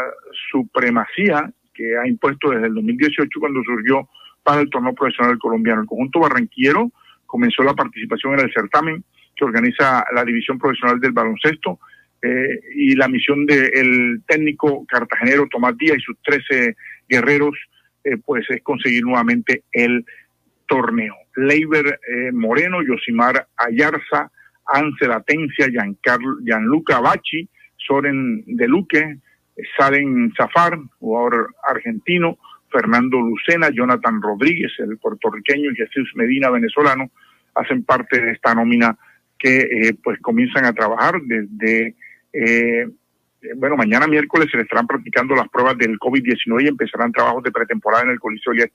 supremacía 0.50 1.52
que 1.74 1.98
ha 1.98 2.08
impuesto 2.08 2.50
desde 2.50 2.68
el 2.68 2.76
2018 2.76 3.40
cuando 3.40 3.64
surgió 3.64 4.10
para 4.44 4.62
el 4.62 4.70
torneo 4.70 4.94
profesional 4.94 5.38
colombiano. 5.40 5.82
El 5.82 5.88
conjunto 5.88 6.20
barranquillero 6.20 6.92
comenzó 7.26 7.64
la 7.64 7.74
participación 7.74 8.34
en 8.34 8.46
el 8.46 8.54
certamen 8.54 9.04
que 9.36 9.46
organiza 9.46 10.06
la 10.14 10.24
División 10.24 10.60
Profesional 10.60 11.00
del 11.00 11.12
Baloncesto 11.12 11.80
eh, 12.22 12.60
y 12.76 12.96
la 12.96 13.08
misión 13.08 13.46
del 13.46 14.22
técnico 14.28 14.86
cartagenero 14.86 15.48
Tomás 15.50 15.78
Díaz 15.78 15.98
y 15.98 16.02
sus 16.02 16.18
13 16.22 16.76
guerreros, 17.10 17.56
eh, 18.04 18.18
pues 18.24 18.46
es 18.50 18.62
conseguir 18.62 19.04
nuevamente 19.04 19.64
el 19.72 20.06
torneo. 20.68 21.16
Leiber 21.36 21.86
eh, 22.08 22.32
Moreno, 22.32 22.82
Yosimar 22.82 23.48
Ayarza, 23.58 24.32
Ansel 24.68 25.12
Atencia, 25.12 25.68
Gianluca 26.46 27.00
Bachi, 27.00 27.50
Soren 27.76 28.44
De 28.46 28.68
Luque, 28.68 29.18
Salen 29.78 30.34
Zafar, 30.36 30.78
jugador 31.00 31.56
argentino, 31.64 32.38
Fernando 32.72 33.20
Lucena, 33.20 33.70
Jonathan 33.70 34.22
Rodríguez, 34.22 34.72
el 34.80 34.98
puertorriqueño, 34.98 35.72
y 35.72 35.76
Jesús 35.76 36.12
Medina, 36.16 36.50
venezolano, 36.50 37.12
hacen 37.56 37.84
parte 37.84 38.20
de 38.20 38.32
esta 38.32 38.56
nómina 38.56 38.98
que 39.38 39.58
eh, 39.58 39.96
pues 40.04 40.20
comienzan 40.22 40.66
a 40.66 40.74
trabajar 40.74 41.22
desde, 41.22 41.96
eh, 42.32 42.88
bueno, 43.58 43.76
mañana 43.78 44.08
miércoles 44.08 44.48
se 44.50 44.58
le 44.58 44.64
estarán 44.64 44.88
practicando 44.88 45.36
las 45.36 45.50
pruebas 45.50 45.78
del 45.78 46.00
COVID-19 46.00 46.64
y 46.64 46.68
empezarán 46.68 47.12
trabajos 47.12 47.44
de 47.44 47.52
pretemporada 47.52 48.04
en 48.04 48.12
el 48.12 48.20
Coliseo 48.20 48.54
Elías 48.54 48.72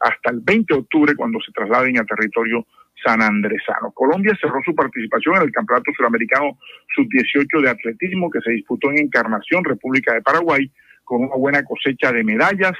hasta 0.00 0.30
el 0.30 0.40
20 0.40 0.74
de 0.74 0.80
octubre 0.80 1.14
cuando 1.14 1.38
se 1.40 1.52
trasladen 1.52 1.98
a 1.98 2.04
territorio 2.04 2.66
sanandresano. 3.04 3.92
Colombia 3.92 4.36
cerró 4.40 4.60
su 4.64 4.74
participación 4.74 5.36
en 5.36 5.42
el 5.42 5.52
Campeonato 5.52 5.90
Suramericano 5.96 6.58
Sub-18 6.94 7.62
de 7.62 7.70
Atletismo 7.70 8.30
que 8.30 8.40
se 8.40 8.52
disputó 8.52 8.90
en 8.90 8.98
Encarnación, 8.98 9.64
República 9.64 10.14
de 10.14 10.22
Paraguay, 10.22 10.70
con 11.04 11.24
una 11.24 11.36
buena 11.36 11.64
cosecha 11.64 12.12
de 12.12 12.24
medallas. 12.24 12.74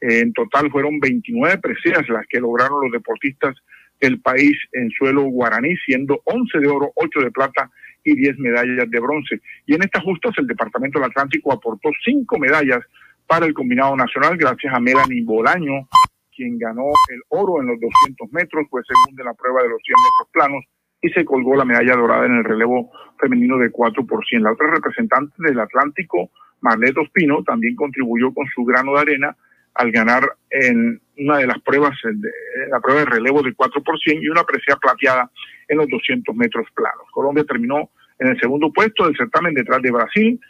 en 0.00 0.32
total 0.32 0.70
fueron 0.70 0.98
29 0.98 1.58
preseas 1.58 2.08
las 2.08 2.26
que 2.26 2.40
lograron 2.40 2.82
los 2.82 2.92
deportistas 2.92 3.54
el 4.02 4.20
país 4.20 4.58
en 4.72 4.90
suelo 4.90 5.22
guaraní, 5.22 5.76
siendo 5.86 6.20
11 6.24 6.58
de 6.58 6.66
oro, 6.66 6.92
8 6.96 7.20
de 7.20 7.30
plata 7.30 7.70
y 8.04 8.16
10 8.16 8.38
medallas 8.38 8.90
de 8.90 9.00
bronce. 9.00 9.40
Y 9.64 9.74
en 9.74 9.82
estas 9.82 10.02
justas 10.02 10.32
el 10.38 10.48
Departamento 10.48 10.98
del 10.98 11.08
Atlántico 11.08 11.52
aportó 11.52 11.88
5 12.04 12.38
medallas 12.38 12.80
para 13.28 13.46
el 13.46 13.54
combinado 13.54 13.96
nacional, 13.96 14.36
gracias 14.36 14.74
a 14.74 14.80
Melanie 14.80 15.22
Bolaño, 15.24 15.88
quien 16.34 16.58
ganó 16.58 16.84
el 17.10 17.22
oro 17.28 17.60
en 17.60 17.68
los 17.68 17.80
200 17.80 18.32
metros, 18.32 18.66
fue 18.70 18.82
segunda 18.84 19.22
en 19.22 19.26
la 19.26 19.34
prueba 19.34 19.62
de 19.62 19.68
los 19.68 19.82
100 19.82 19.94
metros 19.94 20.28
planos 20.32 20.64
y 21.02 21.10
se 21.10 21.24
colgó 21.24 21.56
la 21.56 21.64
medalla 21.64 21.96
dorada 21.96 22.26
en 22.26 22.38
el 22.38 22.44
relevo 22.44 22.90
femenino 23.18 23.58
de 23.58 23.70
4 23.70 24.06
por 24.06 24.24
La 24.32 24.52
otra 24.52 24.68
representante 24.70 25.34
del 25.38 25.58
Atlántico, 25.58 26.30
Marlet 26.60 26.96
Ospino, 26.96 27.42
también 27.42 27.74
contribuyó 27.74 28.32
con 28.32 28.46
su 28.54 28.64
grano 28.64 28.94
de 28.94 29.00
arena 29.00 29.36
al 29.74 29.90
ganar 29.90 30.36
en 30.50 31.00
una 31.18 31.38
de 31.38 31.46
las 31.46 31.60
pruebas, 31.62 31.96
de, 32.04 32.30
la 32.70 32.80
prueba 32.80 33.00
de 33.00 33.06
relevo 33.06 33.42
de 33.42 33.54
4 33.54 33.82
por 33.82 33.98
y 34.04 34.28
una 34.28 34.44
presea 34.44 34.76
plateada 34.76 35.30
en 35.68 35.78
los 35.78 35.88
200 35.88 36.34
metros 36.36 36.66
planos. 36.74 37.06
Colombia 37.10 37.44
terminó 37.44 37.90
en 38.18 38.28
el 38.28 38.40
segundo 38.40 38.72
puesto 38.72 39.04
del 39.04 39.16
certamen 39.16 39.54
detrás 39.54 39.82
de 39.82 39.90
Brasil, 39.90 40.40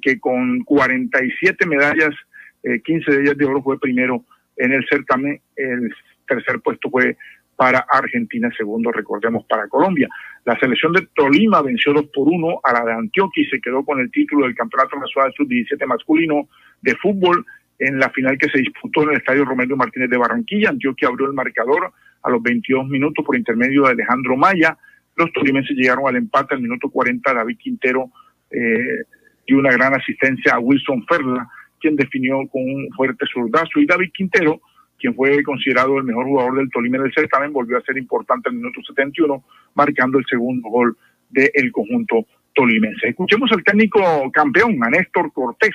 que 0.00 0.18
con 0.18 0.60
47 0.64 1.66
medallas, 1.66 2.14
15 2.62 3.10
eh, 3.10 3.14
de 3.14 3.22
ellas 3.22 3.36
de 3.36 3.44
oro 3.44 3.62
fue 3.62 3.78
primero 3.78 4.24
en 4.56 4.72
el 4.72 4.86
certamen, 4.88 5.40
el 5.56 5.94
tercer 6.26 6.60
puesto 6.60 6.90
fue 6.90 7.16
para 7.56 7.86
Argentina, 7.88 8.50
segundo, 8.56 8.90
recordemos, 8.90 9.44
para 9.44 9.68
Colombia. 9.68 10.08
La 10.44 10.58
selección 10.58 10.92
de 10.92 11.06
Tolima 11.14 11.62
venció 11.62 11.92
2 11.92 12.06
por 12.12 12.28
1 12.28 12.60
a 12.64 12.72
la 12.72 12.84
de 12.84 12.92
Antioquia 12.92 13.44
y 13.44 13.46
se 13.46 13.60
quedó 13.60 13.84
con 13.84 14.00
el 14.00 14.10
título 14.10 14.46
del 14.46 14.54
Campeonato 14.54 14.96
Nacional 14.96 15.32
Sub-17 15.36 15.86
masculino 15.86 16.48
de 16.80 16.96
fútbol 16.96 17.46
en 17.78 17.98
la 17.98 18.10
final 18.10 18.38
que 18.38 18.48
se 18.48 18.58
disputó 18.58 19.02
en 19.02 19.10
el 19.10 19.16
Estadio 19.18 19.44
Romero 19.44 19.76
Martínez 19.76 20.10
de 20.10 20.16
Barranquilla. 20.16 20.70
Antioquia 20.70 21.08
abrió 21.08 21.26
el 21.26 21.34
marcador 21.34 21.92
a 22.22 22.30
los 22.30 22.42
22 22.42 22.88
minutos 22.88 23.24
por 23.24 23.36
intermedio 23.36 23.82
de 23.82 23.90
Alejandro 23.90 24.36
Maya. 24.36 24.76
Los 25.16 25.32
tolimenses 25.32 25.76
llegaron 25.76 26.08
al 26.08 26.16
empate 26.16 26.54
al 26.54 26.62
minuto 26.62 26.88
40. 26.88 27.34
David 27.34 27.58
Quintero 27.58 28.10
eh, 28.50 29.04
dio 29.46 29.58
una 29.58 29.72
gran 29.72 29.94
asistencia 29.94 30.54
a 30.54 30.58
Wilson 30.58 31.04
Ferla, 31.06 31.48
quien 31.82 31.96
definió 31.96 32.36
con 32.48 32.62
un 32.62 32.88
fuerte 32.96 33.26
zurdazo. 33.30 33.80
Y 33.80 33.86
David 33.86 34.12
Quintero 34.14 34.60
quien 35.02 35.16
fue 35.16 35.42
considerado 35.42 35.98
el 35.98 36.04
mejor 36.04 36.26
jugador 36.26 36.58
del 36.58 36.70
Tolima 36.70 37.02
del 37.02 37.12
certamen, 37.12 37.52
volvió 37.52 37.76
a 37.76 37.82
ser 37.82 37.98
importante 37.98 38.48
en 38.48 38.54
el 38.54 38.60
minuto 38.60 38.80
71, 38.86 39.44
marcando 39.74 40.16
el 40.16 40.24
segundo 40.26 40.68
gol 40.68 40.96
del 41.28 41.72
conjunto 41.72 42.24
tolimense. 42.54 43.08
Escuchemos 43.08 43.50
al 43.50 43.64
técnico 43.64 44.00
campeón, 44.32 44.78
a 44.84 44.90
Néstor 44.90 45.32
Cortés, 45.32 45.74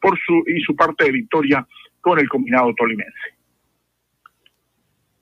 por 0.00 0.18
su 0.18 0.42
y 0.48 0.60
su 0.60 0.74
parte 0.74 1.04
de 1.04 1.12
victoria 1.12 1.64
con 2.00 2.18
el 2.18 2.28
combinado 2.28 2.74
tolimense. 2.74 3.12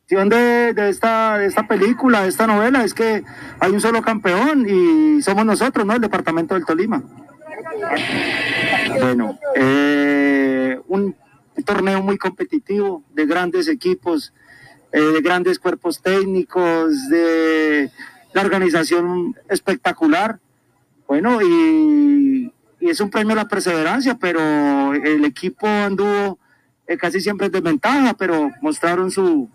De, 0.08 0.74
de, 0.74 0.88
esta, 0.88 1.38
de 1.38 1.46
esta 1.46 1.66
película, 1.66 2.22
de 2.22 2.28
esta 2.28 2.46
novela, 2.46 2.84
es 2.84 2.92
que 2.92 3.22
hay 3.60 3.72
un 3.72 3.80
solo 3.80 4.02
campeón 4.02 4.66
y 4.68 5.22
somos 5.22 5.44
nosotros, 5.44 5.86
¿no? 5.86 5.94
El 5.94 6.00
departamento 6.00 6.54
del 6.54 6.66
Tolima. 6.66 7.02
Bueno, 9.02 9.36
eh, 9.56 10.80
un 10.86 11.16
torneo 11.66 12.02
muy 12.02 12.18
competitivo, 12.18 13.02
de 13.12 13.26
grandes 13.26 13.66
equipos, 13.66 14.32
eh, 14.92 15.00
de 15.00 15.20
grandes 15.20 15.58
cuerpos 15.58 16.00
técnicos, 16.00 17.08
de 17.08 17.90
la 18.32 18.42
organización 18.42 19.34
espectacular. 19.48 20.38
Bueno, 21.08 21.42
y, 21.42 22.52
es 22.80 23.00
un 23.00 23.10
premio 23.10 23.32
a 23.32 23.36
la 23.36 23.48
perseverancia, 23.48 24.18
pero 24.18 24.94
el 24.94 25.24
equipo 25.24 25.66
anduvo 25.66 26.38
eh, 26.86 26.96
casi 26.96 27.20
siempre 27.20 27.46
en 27.46 27.52
desventaja, 27.52 28.14
pero 28.14 28.50
mostraron 28.60 29.10
su, 29.10 29.48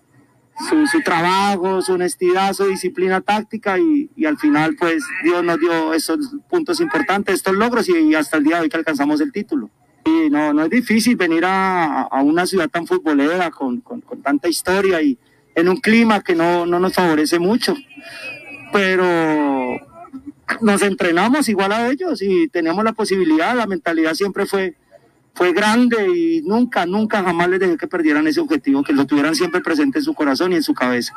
su, 0.92 1.02
trabajo, 1.02 1.82
su 1.82 1.94
honestidad, 1.94 2.54
su 2.54 2.66
disciplina 2.66 3.22
táctica 3.22 3.78
y, 3.78 4.10
al 4.26 4.38
final 4.38 4.76
pues 4.76 5.04
Dios 5.24 5.44
nos 5.44 5.60
dio 5.60 5.94
esos 5.94 6.36
puntos 6.50 6.80
importantes, 6.80 7.36
estos 7.36 7.56
logros 7.56 7.88
y 7.90 8.16
hasta 8.16 8.38
el 8.38 8.44
día 8.44 8.58
de 8.58 8.64
hoy 8.64 8.70
que 8.70 8.78
alcanzamos 8.78 9.22
el 9.22 9.32
título. 9.32 9.70
Sí, 10.08 10.30
no, 10.30 10.54
no 10.54 10.64
es 10.64 10.70
difícil 10.70 11.18
venir 11.18 11.44
a, 11.46 12.08
una 12.24 12.48
ciudad 12.48 12.70
tan 12.70 12.88
futbolera 12.88 13.52
con, 13.52 13.84
tanta 14.24 14.48
historia 14.48 15.02
y 15.02 15.18
en 15.54 15.68
un 15.68 15.76
clima 15.78 16.22
que 16.22 16.34
no, 16.34 16.66
nos 16.66 16.94
favorece 16.94 17.40
mucho. 17.40 17.76
Pero 18.72 19.78
nos 20.62 20.82
entrenamos 20.82 21.50
igual 21.50 21.74
a 21.74 21.90
ellos 21.90 22.22
y 22.22 22.48
tenemos 22.48 22.86
la 22.86 22.94
posibilidad, 22.94 23.54
la 23.54 23.68
mentalidad 23.68 24.14
siempre 24.14 24.46
fue, 24.46 24.76
fue 25.38 25.54
grande 25.54 25.98
y 26.16 26.42
nunca, 26.42 26.88
nunca 26.88 27.22
jamás 27.22 27.48
les 27.48 27.60
dejé 27.60 27.78
que 27.78 27.86
perdieran 27.86 28.26
ese 28.26 28.40
objetivo, 28.40 28.84
que 28.84 28.92
lo 28.92 29.06
tuvieran 29.06 29.36
siempre 29.36 29.62
presente 29.62 30.00
en 30.00 30.04
su 30.04 30.16
corazón 30.16 30.52
y 30.52 30.56
en 30.56 30.64
su 30.64 30.74
cabeza. 30.74 31.14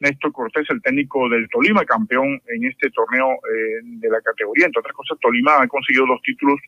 Néstor 0.00 0.32
Cortés, 0.32 0.68
el 0.70 0.82
técnico 0.82 1.28
del 1.28 1.48
Tolima, 1.48 1.84
campeón 1.84 2.42
en 2.48 2.64
este 2.64 2.90
torneo 2.90 3.34
eh, 3.34 3.80
de 3.84 4.10
la 4.10 4.20
categoría. 4.20 4.66
Entre 4.66 4.80
otras 4.80 4.96
cosas, 4.96 5.16
Tolima 5.20 5.62
ha 5.62 5.68
conseguido 5.68 6.04
dos 6.04 6.20
títulos 6.22 6.58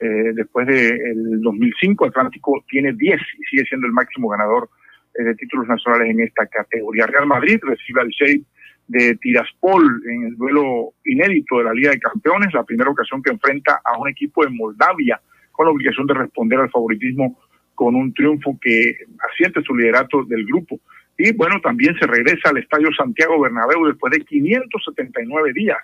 eh, 0.00 0.32
después 0.32 0.66
del 0.66 1.42
2005, 1.42 2.06
Atlántico 2.06 2.64
tiene 2.66 2.94
10 2.94 3.20
y 3.20 3.44
sigue 3.44 3.66
siendo 3.66 3.86
el 3.86 3.92
máximo 3.92 4.30
ganador 4.30 4.70
eh, 5.12 5.24
de 5.24 5.34
títulos 5.34 5.68
nacionales 5.68 6.08
en 6.08 6.20
esta 6.20 6.46
categoría. 6.46 7.06
Real 7.06 7.26
Madrid 7.26 7.58
recibe 7.60 8.00
al 8.00 8.08
Shade 8.08 8.44
de 8.86 9.14
Tiraspol 9.16 10.02
en 10.08 10.22
el 10.28 10.36
duelo 10.36 10.94
inédito 11.04 11.58
de 11.58 11.64
la 11.64 11.74
Liga 11.74 11.90
de 11.90 12.00
Campeones, 12.00 12.54
la 12.54 12.64
primera 12.64 12.88
ocasión 12.88 13.22
que 13.22 13.30
enfrenta 13.30 13.82
a 13.84 13.98
un 13.98 14.08
equipo 14.08 14.42
de 14.42 14.50
Moldavia 14.50 15.20
con 15.58 15.66
la 15.66 15.72
obligación 15.72 16.06
de 16.06 16.14
responder 16.14 16.60
al 16.60 16.70
favoritismo 16.70 17.36
con 17.74 17.96
un 17.96 18.14
triunfo 18.14 18.56
que 18.62 18.96
asiente 19.28 19.60
su 19.62 19.74
liderato 19.74 20.22
del 20.22 20.46
grupo. 20.46 20.78
Y 21.18 21.32
bueno, 21.32 21.60
también 21.60 21.98
se 21.98 22.06
regresa 22.06 22.50
al 22.50 22.58
Estadio 22.58 22.90
Santiago 22.96 23.40
Bernabéu 23.40 23.84
después 23.86 24.12
de 24.12 24.24
579 24.24 25.52
días. 25.52 25.78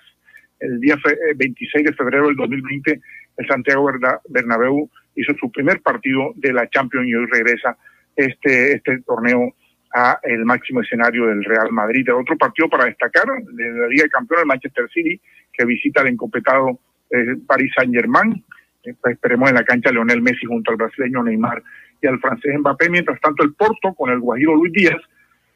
El 0.61 0.79
día 0.79 0.95
26 1.35 1.75
eh, 1.75 1.89
de 1.89 1.93
febrero 1.93 2.27
del 2.27 2.37
2020 2.37 3.01
el 3.35 3.47
Santiago 3.47 3.91
Bernabéu 4.29 4.89
hizo 5.13 5.33
su 5.37 5.51
primer 5.51 5.81
partido 5.81 6.31
de 6.37 6.53
la 6.53 6.69
Champions 6.69 7.09
y 7.09 7.15
hoy 7.15 7.25
regresa 7.29 7.77
este, 8.15 8.75
este 8.77 8.99
torneo 8.99 9.53
a 9.93 10.17
el 10.23 10.45
máximo 10.45 10.83
escenario 10.83 11.27
del 11.27 11.43
Real 11.43 11.69
Madrid. 11.73 12.07
Otro 12.13 12.37
partido 12.37 12.69
para 12.69 12.85
destacar 12.85 13.25
de 13.25 13.71
la 13.71 13.87
Liga 13.87 14.03
de 14.03 14.09
Campeones, 14.09 14.43
el 14.43 14.47
Manchester 14.47 14.89
City, 14.93 15.19
que 15.51 15.65
visita 15.65 16.01
el 16.01 16.07
encopetado 16.07 16.79
eh, 17.11 17.35
Paris 17.45 17.73
Saint 17.75 17.93
Germain. 17.93 18.41
Esperemos 18.85 19.49
en 19.49 19.55
la 19.55 19.63
cancha 19.63 19.91
Leonel 19.91 20.21
Messi 20.21 20.45
junto 20.45 20.71
al 20.71 20.77
brasileño 20.77 21.23
Neymar 21.23 21.61
y 22.01 22.07
al 22.07 22.19
francés 22.19 22.57
Mbappé. 22.59 22.89
Mientras 22.89 23.19
tanto, 23.19 23.43
el 23.43 23.53
Porto 23.53 23.93
con 23.93 24.11
el 24.11 24.19
Guajiro 24.19 24.55
Luis 24.55 24.73
Díaz, 24.73 25.01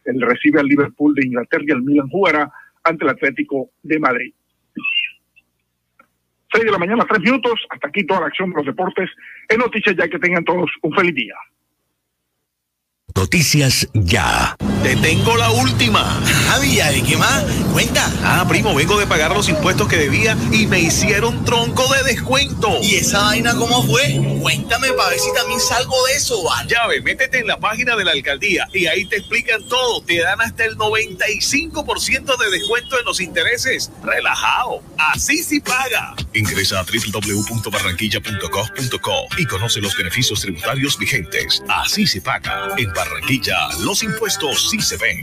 el 0.06 0.22
recibe 0.22 0.60
al 0.60 0.68
Liverpool 0.68 1.14
de 1.16 1.28
Inglaterra 1.28 1.64
y 1.68 1.72
el 1.72 1.82
Milan 1.82 2.10
jugará 2.10 2.52
ante 2.84 3.04
el 3.04 3.10
Atlético 3.12 3.70
de 3.84 4.00
Madrid. 4.00 4.34
6 6.52 6.66
de 6.66 6.72
la 6.72 6.80
mañana, 6.80 7.06
3 7.08 7.22
minutos. 7.22 7.66
Hasta 7.70 7.88
aquí 7.88 8.06
toda 8.06 8.22
la 8.22 8.28
acción 8.28 8.50
de 8.50 8.56
los 8.56 8.66
deportes. 8.66 9.10
En 9.48 9.60
noticias 9.60 9.96
ya 9.96 10.08
que 10.08 10.20
tengan 10.20 10.44
todos 10.44 10.72
un 10.82 10.94
feliz 10.94 11.14
día. 11.14 11.36
Noticias 13.20 13.88
ya. 13.94 14.56
Te 14.82 14.96
tengo 14.96 15.36
la 15.36 15.52
última. 15.52 16.24
Javier, 16.48 16.96
¿y 16.96 17.02
qué 17.02 17.18
más? 17.18 17.44
Cuenta. 17.74 18.10
Ah, 18.24 18.46
primo, 18.48 18.74
vengo 18.74 18.98
de 18.98 19.06
pagar 19.08 19.36
los 19.36 19.50
impuestos 19.50 19.90
que 19.90 19.98
debía 19.98 20.38
y 20.54 20.68
me 20.68 20.80
hicieron 20.80 21.44
tronco 21.44 21.94
de 21.94 22.04
descuento. 22.04 22.78
¿Y 22.82 22.96
esa 22.96 23.24
vaina 23.24 23.56
cómo 23.56 23.84
fue? 23.84 24.22
Cuéntame 24.42 24.94
para 24.94 25.10
ver 25.10 25.20
si 25.20 25.34
también 25.34 25.60
salgo 25.60 26.02
de 26.06 26.14
eso, 26.14 26.42
¿vale? 26.46 26.70
Ya 26.70 26.88
ve, 26.88 27.02
métete 27.02 27.40
en 27.40 27.48
la 27.48 27.60
página 27.60 27.98
de 27.98 28.06
la 28.06 28.12
alcaldía 28.12 28.70
y 28.74 28.88
ahí 28.88 29.04
te 29.06 29.18
explican 29.18 29.68
todo. 29.68 30.02
Te 30.02 30.22
dan 30.22 30.40
hasta 30.40 30.64
el 30.64 30.78
95% 30.78 32.38
de 32.38 32.50
descuento 32.52 32.98
en 32.98 33.04
los 33.06 33.20
intereses. 33.20 33.92
Relajado. 34.02 34.82
Así 34.98 35.44
sí 35.44 35.60
paga. 35.60 36.16
Ingresa 36.34 36.80
a 36.80 36.86
www.barranquilla.gov.co 36.86 39.28
y 39.38 39.46
conoce 39.46 39.82
los 39.82 39.98
beneficios 39.98 40.40
tributarios 40.40 40.98
vigentes. 40.98 41.62
Así 41.68 42.08
se 42.08 42.22
paga. 42.22 42.70
En 42.78 42.94
Barranquilla, 42.94 43.09
los 43.84 44.04
impuestos 44.04 44.70
sí 44.70 44.80
se 44.82 44.98
ven. 44.98 45.20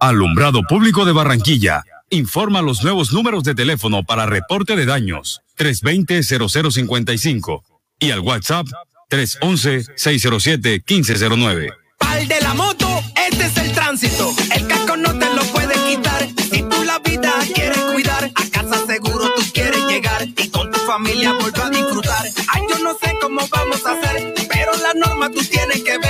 Alumbrado 0.00 0.62
Público 0.62 1.04
de 1.04 1.12
Barranquilla. 1.12 1.84
Informa 2.10 2.62
los 2.62 2.82
nuevos 2.82 3.12
números 3.12 3.44
de 3.44 3.54
teléfono 3.54 4.02
para 4.02 4.26
reporte 4.26 4.74
de 4.74 4.86
daños 4.86 5.42
320-0055 5.58 7.62
y 8.00 8.10
al 8.10 8.18
WhatsApp 8.20 8.66
311-607-1509. 9.10 11.74
Pal 11.98 12.26
de 12.26 12.40
la 12.40 12.54
moto, 12.54 12.88
este 13.28 13.44
es 13.44 13.56
el 13.58 13.70
tránsito. 13.72 14.34
El 14.54 14.66
casco 14.66 14.96
no 14.96 15.18
te 15.18 15.34
lo 15.34 15.42
puede 15.52 15.74
quitar. 15.86 16.26
Si 16.50 16.62
tú 16.62 16.82
la 16.84 16.98
vida 17.00 17.34
quieres 17.54 17.78
cuidar, 17.92 18.24
a 18.24 18.50
casa 18.50 18.86
seguro 18.86 19.30
tú 19.36 19.42
quieres 19.52 19.84
llegar 19.86 20.26
y 20.26 20.48
con 20.48 20.70
tu 20.72 20.80
familia 20.80 21.34
volver 21.34 21.62
a 21.62 21.68
disfrutar. 21.70 22.26
Ay, 22.48 22.62
yo 22.68 22.78
no 22.82 22.94
sé 22.94 23.14
cómo 23.20 23.46
vamos 23.48 23.86
a 23.86 23.92
hacer, 23.92 24.34
pero 24.48 24.72
la 24.82 24.94
norma 24.94 25.30
tú 25.30 25.40
tienes 25.44 25.82
que 25.82 25.98
ver 25.98 26.09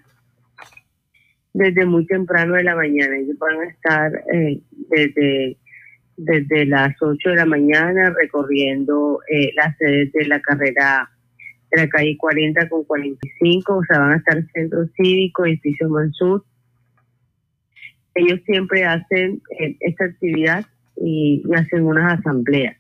desde 1.59 1.87
muy 1.87 2.07
temprano 2.07 2.55
de 2.55 2.65
la 2.65 2.77
mañana. 2.77 3.17
Ellos 3.17 3.39
van 3.39 3.61
a 3.61 3.65
estar 3.65 4.13
eh, 4.33 4.61
desde, 4.91 5.57
desde 6.17 6.67
las 6.67 6.95
8 7.01 7.31
de 7.31 7.37
la 7.37 7.47
mañana 7.47 8.15
recorriendo 8.17 9.21
eh, 9.29 9.51
las 9.57 9.77
sedes 9.77 10.13
de 10.13 10.27
la 10.27 10.41
carrera 10.41 11.11
de 11.71 11.83
la 11.83 11.89
calle 11.89 12.17
40 12.17 12.69
con 12.69 12.85
45, 12.85 13.77
o 13.77 13.85
sea, 13.85 13.99
van 13.99 14.13
a 14.13 14.17
estar 14.17 14.43
Centro 14.55 14.87
Cívico, 14.97 15.45
Edificio 15.45 15.89
Mansur. 15.89 16.45
Ellos 18.15 18.41
siempre 18.47 18.85
hacen 18.85 19.43
eh, 19.59 19.77
esta 19.81 20.07
actividad 20.07 20.65
y, 20.97 21.43
y 21.47 21.55
hacen 21.55 21.85
unas 21.85 22.19
asambleas. 22.19 22.78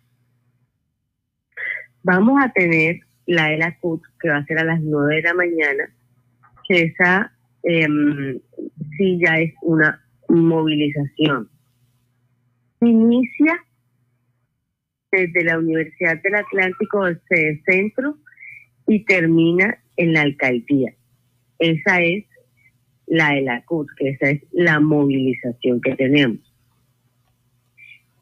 Vamos 2.03 2.43
a 2.43 2.53
tener 2.53 3.01
la 3.27 3.49
de 3.49 3.59
la 3.59 3.79
CUT, 3.79 4.03
que 4.21 4.31
va 4.31 4.39
a 4.39 4.45
ser 4.47 4.59
a 4.59 4.65
las 4.65 4.81
9 4.81 5.17
de 5.17 5.23
la 5.23 5.35
mañana, 5.35 5.91
que 6.67 6.83
esa 6.83 7.33
eh, 7.63 7.87
sí 8.97 9.21
ya 9.25 9.39
es 9.39 9.53
una 9.63 10.03
movilización. 10.29 11.49
Inicia 12.81 13.65
desde 15.11 15.45
la 15.45 15.59
Universidad 15.59 16.21
del 16.23 16.37
Atlántico 16.37 17.05
del 17.05 17.21
Centro 17.67 18.17
y 18.87 19.05
termina 19.05 19.79
en 19.97 20.13
la 20.13 20.23
alcaldía. 20.23 20.95
Esa 21.59 22.01
es 22.01 22.25
la 23.07 23.33
de 23.33 23.43
la 23.43 23.65
CUT, 23.65 23.89
que 23.97 24.11
esa 24.11 24.31
es 24.31 24.43
la 24.53 24.81
movilización 24.81 25.81
que 25.81 25.95
tenemos. 25.97 26.39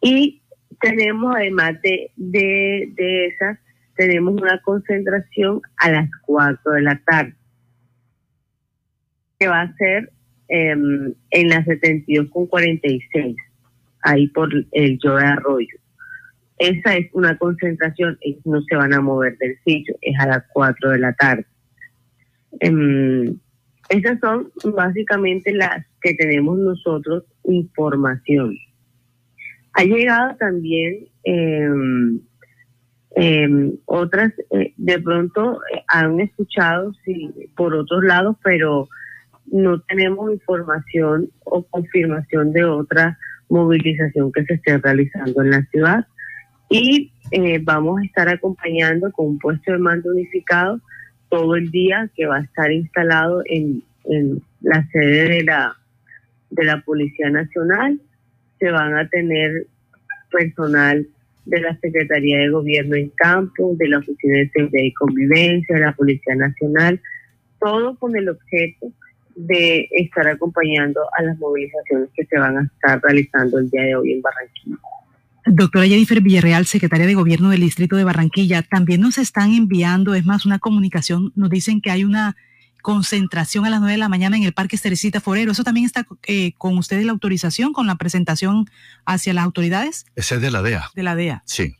Y 0.00 0.42
tenemos 0.80 1.34
además 1.34 1.80
de, 1.82 2.10
de, 2.16 2.92
de 2.94 3.26
esas 3.26 3.58
tenemos 3.96 4.40
una 4.40 4.60
concentración 4.62 5.60
a 5.78 5.90
las 5.90 6.10
4 6.22 6.72
de 6.72 6.82
la 6.82 7.00
tarde, 7.04 7.34
que 9.38 9.48
va 9.48 9.62
a 9.62 9.74
ser 9.74 10.12
em, 10.48 11.14
en 11.30 11.48
las 11.48 11.64
72 11.64 12.28
con 12.30 12.46
46, 12.46 13.36
ahí 14.02 14.28
por 14.28 14.50
el 14.72 14.98
Yo 15.02 15.16
de 15.16 15.24
Arroyo. 15.24 15.76
Esa 16.58 16.96
es 16.96 17.08
una 17.12 17.36
concentración, 17.36 18.16
ellos 18.20 18.46
no 18.46 18.62
se 18.62 18.76
van 18.76 18.94
a 18.94 19.00
mover 19.00 19.36
del 19.38 19.58
sitio, 19.64 19.94
es 20.00 20.18
a 20.18 20.26
las 20.26 20.44
4 20.52 20.90
de 20.90 20.98
la 20.98 21.12
tarde. 21.14 21.46
Em, 22.60 23.38
esas 23.88 24.18
son 24.20 24.50
básicamente 24.74 25.52
las 25.52 25.84
que 26.00 26.14
tenemos 26.14 26.58
nosotros 26.58 27.24
información. 27.44 28.56
Ha 29.74 29.84
llegado 29.84 30.34
también 30.36 31.08
eh, 31.24 31.68
eh, 33.16 33.48
otras 33.86 34.32
eh, 34.50 34.74
de 34.76 35.00
pronto 35.00 35.60
eh, 35.72 35.82
han 35.88 36.20
escuchado 36.20 36.92
sí, 37.02 37.32
por 37.56 37.74
otros 37.74 38.04
lados, 38.04 38.36
pero 38.44 38.88
no 39.46 39.80
tenemos 39.80 40.30
información 40.32 41.30
o 41.44 41.62
confirmación 41.62 42.52
de 42.52 42.64
otra 42.64 43.18
movilización 43.48 44.30
que 44.32 44.44
se 44.44 44.54
esté 44.54 44.76
realizando 44.76 45.42
en 45.42 45.50
la 45.50 45.62
ciudad. 45.70 46.06
Y 46.68 47.12
eh, 47.30 47.58
vamos 47.62 48.00
a 48.00 48.04
estar 48.04 48.28
acompañando 48.28 49.10
con 49.12 49.28
un 49.28 49.38
puesto 49.38 49.72
de 49.72 49.78
mando 49.78 50.10
unificado 50.10 50.80
todo 51.30 51.56
el 51.56 51.70
día 51.70 52.10
que 52.14 52.26
va 52.26 52.36
a 52.36 52.42
estar 52.42 52.70
instalado 52.70 53.42
en, 53.46 53.82
en 54.04 54.42
la 54.60 54.86
sede 54.88 55.28
de 55.28 55.44
la, 55.44 55.74
de 56.50 56.64
la 56.64 56.82
Policía 56.82 57.30
Nacional. 57.30 57.98
Se 58.58 58.70
van 58.70 58.94
a 58.94 59.08
tener 59.08 59.66
personal 60.30 61.06
de 61.46 61.60
la 61.60 61.76
Secretaría 61.78 62.38
de 62.38 62.50
Gobierno 62.50 62.96
en 62.96 63.10
campo, 63.16 63.74
de 63.78 63.88
la 63.88 63.98
Oficina 63.98 64.38
de 64.38 64.50
Seguridad 64.50 64.84
y 64.84 64.92
Convivencia, 64.92 65.76
de 65.76 65.80
la 65.80 65.92
Policía 65.92 66.34
Nacional, 66.34 67.00
todo 67.60 67.96
con 67.96 68.16
el 68.16 68.28
objeto 68.28 68.92
de 69.36 69.88
estar 69.92 70.26
acompañando 70.28 71.00
a 71.16 71.22
las 71.22 71.38
movilizaciones 71.38 72.08
que 72.14 72.24
se 72.24 72.38
van 72.38 72.58
a 72.58 72.62
estar 72.62 73.00
realizando 73.02 73.58
el 73.58 73.70
día 73.70 73.82
de 73.82 73.96
hoy 73.96 74.12
en 74.14 74.22
Barranquilla. 74.22 74.76
Doctora 75.46 75.86
Jennifer 75.86 76.20
Villarreal, 76.20 76.66
secretaria 76.66 77.06
de 77.06 77.14
Gobierno 77.14 77.50
del 77.50 77.60
Distrito 77.60 77.94
de 77.96 78.02
Barranquilla, 78.02 78.62
también 78.62 79.00
nos 79.00 79.16
están 79.16 79.52
enviando, 79.52 80.14
es 80.14 80.26
más, 80.26 80.44
una 80.44 80.58
comunicación, 80.58 81.32
nos 81.36 81.50
dicen 81.50 81.80
que 81.80 81.90
hay 81.90 82.02
una 82.02 82.34
concentración 82.86 83.64
a 83.64 83.70
las 83.70 83.80
9 83.80 83.94
de 83.94 83.98
la 83.98 84.08
mañana 84.08 84.36
en 84.36 84.44
el 84.44 84.52
Parque 84.52 84.78
Cerecita 84.78 85.20
Forero. 85.20 85.50
¿Eso 85.50 85.64
también 85.64 85.86
está 85.86 86.06
eh, 86.28 86.52
con 86.56 86.78
ustedes 86.78 87.04
la 87.04 87.10
autorización, 87.10 87.72
con 87.72 87.88
la 87.88 87.96
presentación 87.96 88.66
hacia 89.04 89.34
las 89.34 89.44
autoridades? 89.44 90.06
Ese 90.14 90.36
es 90.36 90.40
de 90.40 90.52
la 90.52 90.62
DEA. 90.62 90.84
De 90.94 91.02
la 91.02 91.16
DEA. 91.16 91.42
Sí. 91.46 91.74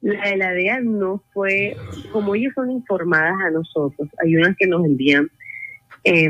La 0.00 0.30
de 0.30 0.36
la 0.36 0.50
DEA 0.50 0.80
no 0.80 1.22
fue, 1.32 1.76
como 2.10 2.34
ellos 2.34 2.52
son 2.56 2.72
informadas 2.72 3.36
a 3.46 3.50
nosotros, 3.52 4.08
hay 4.20 4.34
unas 4.34 4.56
que 4.56 4.66
nos 4.66 4.84
envían 4.84 5.30
eh, 6.02 6.28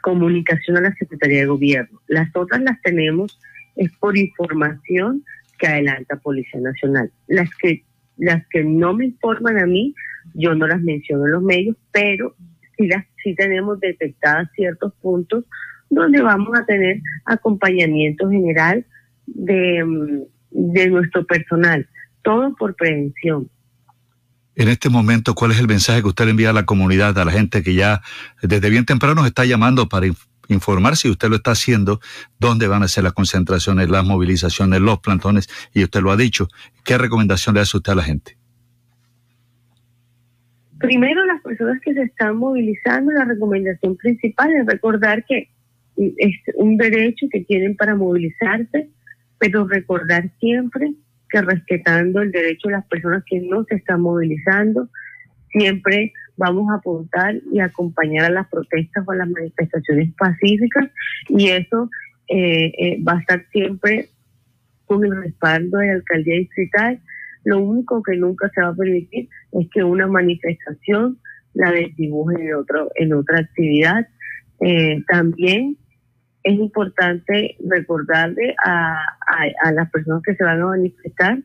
comunicación 0.00 0.78
a 0.78 0.80
la 0.80 0.94
Secretaría 0.94 1.40
de 1.40 1.46
Gobierno. 1.46 2.00
Las 2.06 2.34
otras 2.34 2.62
las 2.62 2.80
tenemos 2.80 3.38
es 3.76 3.92
por 3.98 4.16
información 4.16 5.26
que 5.58 5.66
adelanta 5.66 6.16
Policía 6.16 6.60
Nacional. 6.60 7.12
Las 7.26 7.50
que 7.56 7.84
las 8.16 8.46
que 8.48 8.64
no 8.64 8.94
me 8.94 9.06
informan 9.06 9.58
a 9.58 9.66
mí, 9.66 9.94
yo 10.34 10.54
no 10.54 10.66
las 10.66 10.82
menciono 10.82 11.26
en 11.26 11.32
los 11.32 11.42
medios, 11.42 11.76
pero 11.92 12.34
sí, 12.76 12.86
las, 12.86 13.04
sí 13.22 13.34
tenemos 13.34 13.80
detectadas 13.80 14.48
ciertos 14.54 14.92
puntos 15.00 15.44
donde 15.88 16.22
vamos 16.22 16.56
a 16.58 16.64
tener 16.64 17.00
acompañamiento 17.24 18.30
general 18.30 18.86
de, 19.26 19.84
mm, 19.84 20.20
de 20.50 20.88
nuestro 20.88 21.24
personal, 21.26 21.88
todo 22.22 22.54
por 22.56 22.74
prevención. 22.76 23.50
En 24.56 24.68
este 24.68 24.88
momento, 24.88 25.34
¿cuál 25.34 25.52
es 25.52 25.60
el 25.60 25.68
mensaje 25.68 26.02
que 26.02 26.08
usted 26.08 26.24
le 26.24 26.32
envía 26.32 26.50
a 26.50 26.52
la 26.52 26.66
comunidad, 26.66 27.18
a 27.18 27.24
la 27.24 27.32
gente 27.32 27.62
que 27.62 27.74
ya 27.74 28.02
desde 28.42 28.70
bien 28.70 28.84
temprano 28.84 29.24
está 29.24 29.44
llamando 29.44 29.88
para 29.88 30.06
informar 30.48 30.96
si 30.96 31.08
usted 31.08 31.28
lo 31.28 31.36
está 31.36 31.52
haciendo, 31.52 32.00
dónde 32.38 32.66
van 32.66 32.82
a 32.82 32.88
ser 32.88 33.04
las 33.04 33.12
concentraciones, 33.12 33.88
las 33.88 34.04
movilizaciones, 34.04 34.80
los 34.80 34.98
plantones, 34.98 35.48
y 35.72 35.84
usted 35.84 36.00
lo 36.00 36.10
ha 36.10 36.16
dicho. 36.16 36.48
¿Qué 36.84 36.98
recomendación 36.98 37.54
le 37.54 37.62
hace 37.62 37.76
usted 37.76 37.92
a 37.92 37.96
la 37.96 38.02
gente? 38.02 38.39
Primero 40.80 41.24
las 41.26 41.42
personas 41.42 41.80
que 41.82 41.94
se 41.94 42.02
están 42.02 42.36
movilizando, 42.36 43.12
la 43.12 43.24
recomendación 43.24 43.96
principal 43.96 44.50
es 44.52 44.66
recordar 44.66 45.24
que 45.24 45.48
es 45.96 46.34
un 46.54 46.76
derecho 46.76 47.26
que 47.30 47.40
tienen 47.40 47.76
para 47.76 47.94
movilizarse, 47.94 48.88
pero 49.38 49.68
recordar 49.68 50.30
siempre 50.40 50.94
que 51.28 51.42
respetando 51.42 52.22
el 52.22 52.32
derecho 52.32 52.68
de 52.68 52.74
las 52.74 52.86
personas 52.86 53.22
que 53.26 53.40
no 53.40 53.64
se 53.64 53.76
están 53.76 54.00
movilizando, 54.00 54.88
siempre 55.52 56.12
vamos 56.36 56.70
a 56.70 56.76
apuntar 56.76 57.36
y 57.52 57.60
acompañar 57.60 58.24
a 58.24 58.30
las 58.30 58.48
protestas 58.48 59.04
o 59.06 59.12
a 59.12 59.16
las 59.16 59.28
manifestaciones 59.28 60.12
pacíficas 60.18 60.90
y 61.28 61.48
eso 61.48 61.90
eh, 62.28 62.72
eh, 62.78 63.02
va 63.06 63.14
a 63.14 63.20
estar 63.20 63.44
siempre 63.52 64.08
con 64.86 65.04
el 65.04 65.22
respaldo 65.22 65.78
de 65.78 65.88
la 65.88 65.92
alcaldía 65.94 66.36
distrital. 66.36 67.00
Lo 67.50 67.58
único 67.58 68.00
que 68.00 68.16
nunca 68.16 68.48
se 68.54 68.60
va 68.60 68.68
a 68.68 68.74
permitir 68.76 69.28
es 69.50 69.66
que 69.72 69.82
una 69.82 70.06
manifestación 70.06 71.18
la 71.54 71.72
desdibuje 71.72 72.44
en, 72.44 72.54
otro, 72.54 72.88
en 72.94 73.12
otra 73.12 73.40
actividad. 73.40 74.06
Eh, 74.60 75.02
también 75.08 75.76
es 76.44 76.54
importante 76.54 77.56
recordarle 77.68 78.54
a, 78.64 79.00
a, 79.64 79.72
las 79.72 79.90
personas 79.90 80.22
que 80.24 80.36
se 80.36 80.44
van 80.44 80.62
a 80.62 80.66
manifestar 80.66 81.38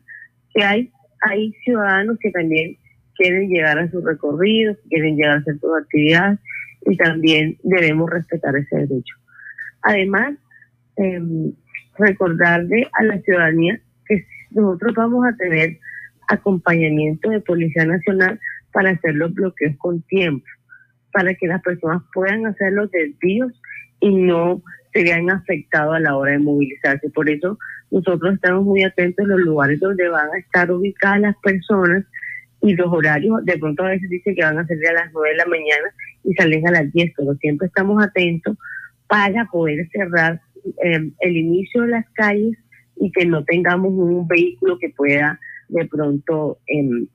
que 0.54 0.62
hay, 0.62 0.92
hay 1.22 1.52
ciudadanos 1.64 2.18
que 2.20 2.30
también 2.30 2.76
quieren 3.16 3.48
llegar 3.48 3.76
a 3.80 3.90
sus 3.90 4.04
recorridos, 4.04 4.76
quieren 4.88 5.16
llegar 5.16 5.38
a 5.38 5.40
hacer 5.40 5.58
sus 5.58 5.70
actividades 5.76 6.38
y 6.82 6.96
también 6.96 7.58
debemos 7.64 8.08
respetar 8.10 8.54
ese 8.54 8.76
derecho. 8.76 9.16
Además, 9.82 10.34
eh, 10.98 11.20
recordarle 11.98 12.88
a 12.92 13.02
la 13.02 13.18
ciudadanía 13.22 13.80
que 14.06 14.24
nosotros 14.52 14.94
vamos 14.94 15.26
a 15.26 15.36
tener 15.36 15.78
acompañamiento 16.28 17.30
de 17.30 17.40
Policía 17.40 17.84
Nacional 17.84 18.40
para 18.72 18.90
hacer 18.90 19.14
los 19.14 19.32
bloqueos 19.32 19.76
con 19.78 20.02
tiempo, 20.02 20.46
para 21.12 21.34
que 21.34 21.46
las 21.46 21.62
personas 21.62 22.02
puedan 22.12 22.46
hacer 22.46 22.72
los 22.72 22.90
desvíos 22.90 23.52
y 24.00 24.14
no 24.14 24.62
se 24.92 25.02
vean 25.02 25.30
afectados 25.30 25.94
a 25.94 26.00
la 26.00 26.16
hora 26.16 26.32
de 26.32 26.38
movilizarse. 26.38 27.10
Por 27.10 27.28
eso 27.28 27.58
nosotros 27.90 28.34
estamos 28.34 28.64
muy 28.64 28.82
atentos 28.82 29.24
a 29.24 29.28
los 29.28 29.40
lugares 29.40 29.80
donde 29.80 30.08
van 30.08 30.28
a 30.34 30.38
estar 30.38 30.70
ubicadas 30.70 31.20
las 31.20 31.36
personas 31.42 32.04
y 32.62 32.74
los 32.74 32.92
horarios, 32.92 33.44
de 33.44 33.58
pronto 33.58 33.84
a 33.84 33.90
veces 33.90 34.08
dice 34.10 34.34
que 34.34 34.42
van 34.42 34.58
a 34.58 34.66
salir 34.66 34.88
a 34.88 34.94
las 34.94 35.12
9 35.12 35.28
de 35.30 35.36
la 35.36 35.46
mañana 35.46 35.88
y 36.24 36.34
salen 36.34 36.66
a 36.66 36.72
las 36.72 36.92
10, 36.92 37.12
pero 37.16 37.34
siempre 37.34 37.68
estamos 37.68 38.02
atentos 38.02 38.56
para 39.06 39.44
poder 39.46 39.88
cerrar 39.90 40.40
eh, 40.82 41.10
el 41.20 41.36
inicio 41.36 41.82
de 41.82 41.88
las 41.88 42.06
calles 42.14 42.56
y 42.96 43.12
que 43.12 43.26
no 43.26 43.44
tengamos 43.44 43.92
un 43.92 44.26
vehículo 44.26 44.78
que 44.78 44.88
pueda 44.88 45.38
de 45.68 45.84
pronto 45.86 46.58
em, 46.66 47.06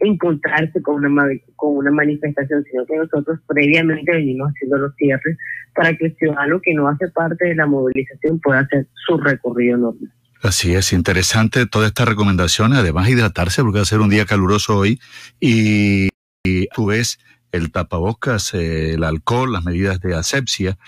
encontrarse 0.00 0.80
con 0.82 1.04
una, 1.04 1.26
con 1.56 1.76
una 1.76 1.90
manifestación, 1.90 2.64
sino 2.70 2.86
que 2.86 2.96
nosotros 2.96 3.40
previamente 3.46 4.12
venimos 4.12 4.50
haciendo 4.50 4.78
los 4.78 4.94
cierres 4.96 5.36
para 5.74 5.96
que 5.96 6.06
el 6.06 6.16
ciudadano 6.16 6.60
que 6.62 6.74
no 6.74 6.88
hace 6.88 7.08
parte 7.08 7.46
de 7.46 7.54
la 7.54 7.66
movilización 7.66 8.38
pueda 8.40 8.60
hacer 8.60 8.86
su 9.06 9.16
recorrido 9.18 9.76
normal. 9.76 10.12
Así 10.42 10.74
es, 10.74 10.92
interesante 10.92 11.66
toda 11.66 11.88
esta 11.88 12.04
recomendación, 12.04 12.72
además 12.72 13.08
hidratarse 13.08 13.62
porque 13.62 13.78
va 13.78 13.82
a 13.82 13.86
ser 13.86 13.98
un 13.98 14.08
día 14.08 14.24
caluroso 14.24 14.76
hoy 14.78 15.00
y, 15.40 16.08
tú 16.74 16.86
ves 16.86 17.18
el 17.50 17.72
tapabocas, 17.72 18.54
el 18.54 19.02
alcohol, 19.02 19.52
las 19.52 19.64
medidas 19.64 20.00
de 20.00 20.14
asepsia, 20.14 20.78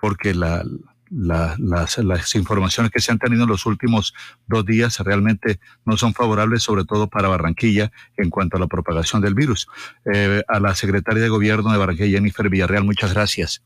porque 0.00 0.34
la, 0.34 0.62
las, 1.10 1.98
las, 1.98 2.34
informaciones 2.34 2.90
que 2.90 3.00
se 3.00 3.12
han 3.12 3.18
tenido 3.18 3.44
en 3.44 3.48
los 3.48 3.66
últimos 3.66 4.14
dos 4.46 4.64
días 4.64 4.98
realmente 5.00 5.60
no 5.84 5.96
son 5.96 6.14
favorables, 6.14 6.62
sobre 6.62 6.84
todo 6.84 7.08
para 7.08 7.28
Barranquilla, 7.28 7.92
en 8.16 8.30
cuanto 8.30 8.56
a 8.56 8.60
la 8.60 8.66
propagación 8.66 9.22
del 9.22 9.34
virus. 9.34 9.68
Eh, 10.12 10.42
a 10.48 10.60
la 10.60 10.74
secretaria 10.74 11.22
de 11.22 11.28
Gobierno 11.28 11.72
de 11.72 11.78
Barranquilla, 11.78 12.18
Jennifer 12.18 12.48
Villarreal, 12.48 12.84
muchas 12.84 13.14
gracias. 13.14 13.62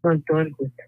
Con 0.00 0.22
todo 0.22 0.40
el 0.40 0.52
gusto. 0.52 0.82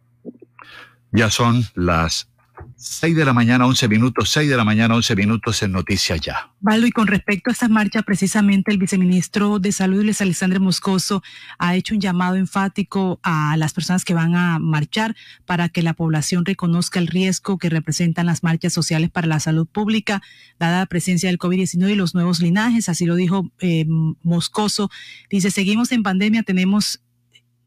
Ya 1.13 1.31
son 1.31 1.63
las 1.75 2.29
6 2.77 3.17
de 3.17 3.25
la 3.25 3.33
mañana, 3.33 3.67
11 3.67 3.89
minutos, 3.89 4.31
6 4.31 4.51
de 4.51 4.57
la 4.57 4.65
mañana, 4.65 4.95
11 4.95 5.17
minutos 5.17 5.63
en 5.63 5.73
Noticias 5.73 6.21
Ya. 6.21 6.51
Valdo, 6.61 6.87
y 6.87 6.91
con 6.91 7.07
respecto 7.07 7.51
a 7.51 7.53
esta 7.53 7.69
marcha, 7.69 8.03
precisamente 8.03 8.71
el 8.71 8.79
viceministro 8.79 9.59
de 9.59 9.73
Salud, 9.73 10.05
Luis 10.05 10.21
Alexandre 10.21 10.59
Moscoso, 10.59 11.23
ha 11.59 11.75
hecho 11.75 11.95
un 11.95 12.01
llamado 12.01 12.37
enfático 12.37 13.19
a 13.23 13.57
las 13.57 13.73
personas 13.73 14.05
que 14.05 14.15
van 14.15 14.37
a 14.37 14.59
marchar 14.59 15.17
para 15.47 15.69
que 15.69 15.83
la 15.83 15.95
población 15.95 16.45
reconozca 16.45 16.99
el 16.99 17.07
riesgo 17.07 17.59
que 17.59 17.71
representan 17.71 18.27
las 18.27 18.43
marchas 18.43 18.73
sociales 18.73 19.11
para 19.11 19.27
la 19.27 19.41
salud 19.41 19.67
pública, 19.67 20.23
dada 20.59 20.81
la 20.81 20.87
presencia 20.87 21.31
del 21.31 21.39
COVID-19 21.39 21.93
y 21.93 21.95
los 21.95 22.15
nuevos 22.15 22.41
linajes. 22.41 22.89
Así 22.89 23.07
lo 23.07 23.15
dijo 23.15 23.51
eh, 23.61 23.87
Moscoso. 24.23 24.91
Dice, 25.31 25.51
seguimos 25.51 25.93
en 25.93 26.03
pandemia, 26.03 26.43
tenemos 26.43 27.01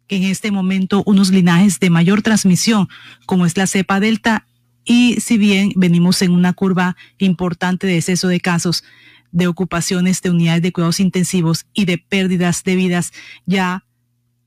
en 0.10 0.24
este 0.24 0.52
momento 0.52 1.04
unos 1.06 1.30
linajes 1.30 1.80
de 1.80 1.90
mayor 1.90 2.22
transmisión, 2.22 2.90
como 3.26 3.46
es 3.46 3.56
la 3.58 3.68
cepa 3.68 4.00
delta 4.00 4.46
y 4.90 5.22
si 5.22 5.38
bien 5.38 5.72
venimos 5.76 6.20
en 6.24 6.32
una 6.32 6.54
curva 6.54 6.98
importante 7.20 7.86
de 7.86 7.98
exceso 7.98 8.28
de 8.28 8.40
casos 8.40 8.84
de 9.32 9.46
ocupaciones 9.46 10.24
de 10.24 10.32
unidades 10.32 10.64
de 10.64 10.72
cuidados 10.72 11.00
intensivos 11.00 11.68
y 11.74 11.86
de 11.86 12.00
pérdidas 12.00 12.64
de 12.64 12.76
vidas, 12.76 13.12
ya 13.46 13.86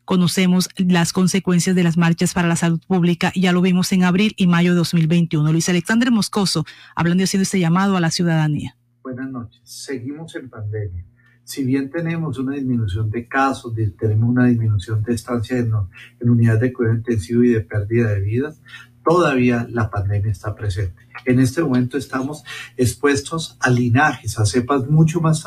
conocemos 0.05 0.69
las 0.77 1.13
consecuencias 1.13 1.77
de 1.77 1.85
las 1.85 1.97
marchas 1.97 2.35
para 2.35 2.49
la 2.49 2.57
salud 2.57 2.81
pública 2.89 3.31
ya 3.37 3.53
lo 3.53 3.63
vimos 3.63 3.93
en 3.93 4.03
abril 4.03 4.35
y 4.37 4.49
mayo 4.49 4.73
de 4.73 4.79
2021. 4.79 5.53
Luis 5.53 5.69
Alexander 5.69 6.11
Moscoso, 6.11 6.65
hablando 6.97 7.23
y 7.23 7.25
haciendo 7.25 7.45
este 7.45 7.61
llamado 7.61 7.97
a 7.97 8.01
la 8.01 8.11
ciudadanía. 8.11 8.77
Buenas 9.05 9.31
noches. 9.31 9.61
Seguimos 9.63 10.35
en 10.35 10.51
pandemia. 10.51 11.05
Si 11.45 11.65
bien 11.65 11.89
tenemos 11.89 12.39
una 12.41 12.57
disminución 12.57 13.11
de 13.11 13.29
casos, 13.29 13.75
tenemos 13.97 14.29
una 14.29 14.47
disminución 14.47 15.05
de 15.05 15.15
estancia 15.15 15.57
en, 15.59 15.71
en 16.19 16.31
unidades 16.31 16.63
de 16.63 16.73
cuidado 16.73 16.97
intensivo 16.97 17.45
y 17.45 17.51
de 17.51 17.61
pérdida 17.61 18.09
de 18.09 18.21
vidas, 18.21 18.61
todavía 19.05 19.67
la 19.71 19.91
pandemia 19.91 20.33
está 20.33 20.55
presente. 20.55 21.03
En 21.25 21.39
este 21.39 21.63
momento 21.63 21.99
estamos 21.99 22.43
expuestos 22.77 23.57
a 23.61 23.71
linajes, 23.71 24.39
a 24.39 24.47
cepas 24.47 24.89
mucho 24.89 25.21
más, 25.21 25.45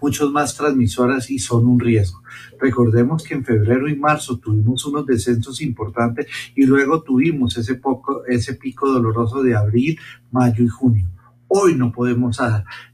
muchos 0.00 0.30
más 0.30 0.56
transmisoras 0.56 1.30
y 1.30 1.38
son 1.38 1.66
un 1.66 1.80
riesgo. 1.80 2.22
Recordemos 2.60 3.24
que 3.24 3.34
en 3.34 3.44
febrero 3.44 3.88
y 3.88 3.96
marzo 3.96 4.38
tuvimos 4.38 4.84
unos 4.86 5.06
descensos 5.06 5.60
importantes 5.60 6.26
y 6.54 6.66
luego 6.66 7.02
tuvimos 7.02 7.56
ese, 7.56 7.74
poco, 7.74 8.24
ese 8.26 8.54
pico 8.54 8.90
doloroso 8.90 9.42
de 9.42 9.56
abril, 9.56 9.98
mayo 10.30 10.64
y 10.64 10.68
junio. 10.68 11.13
Hoy 11.56 11.76
no 11.76 11.92
podemos, 11.92 12.40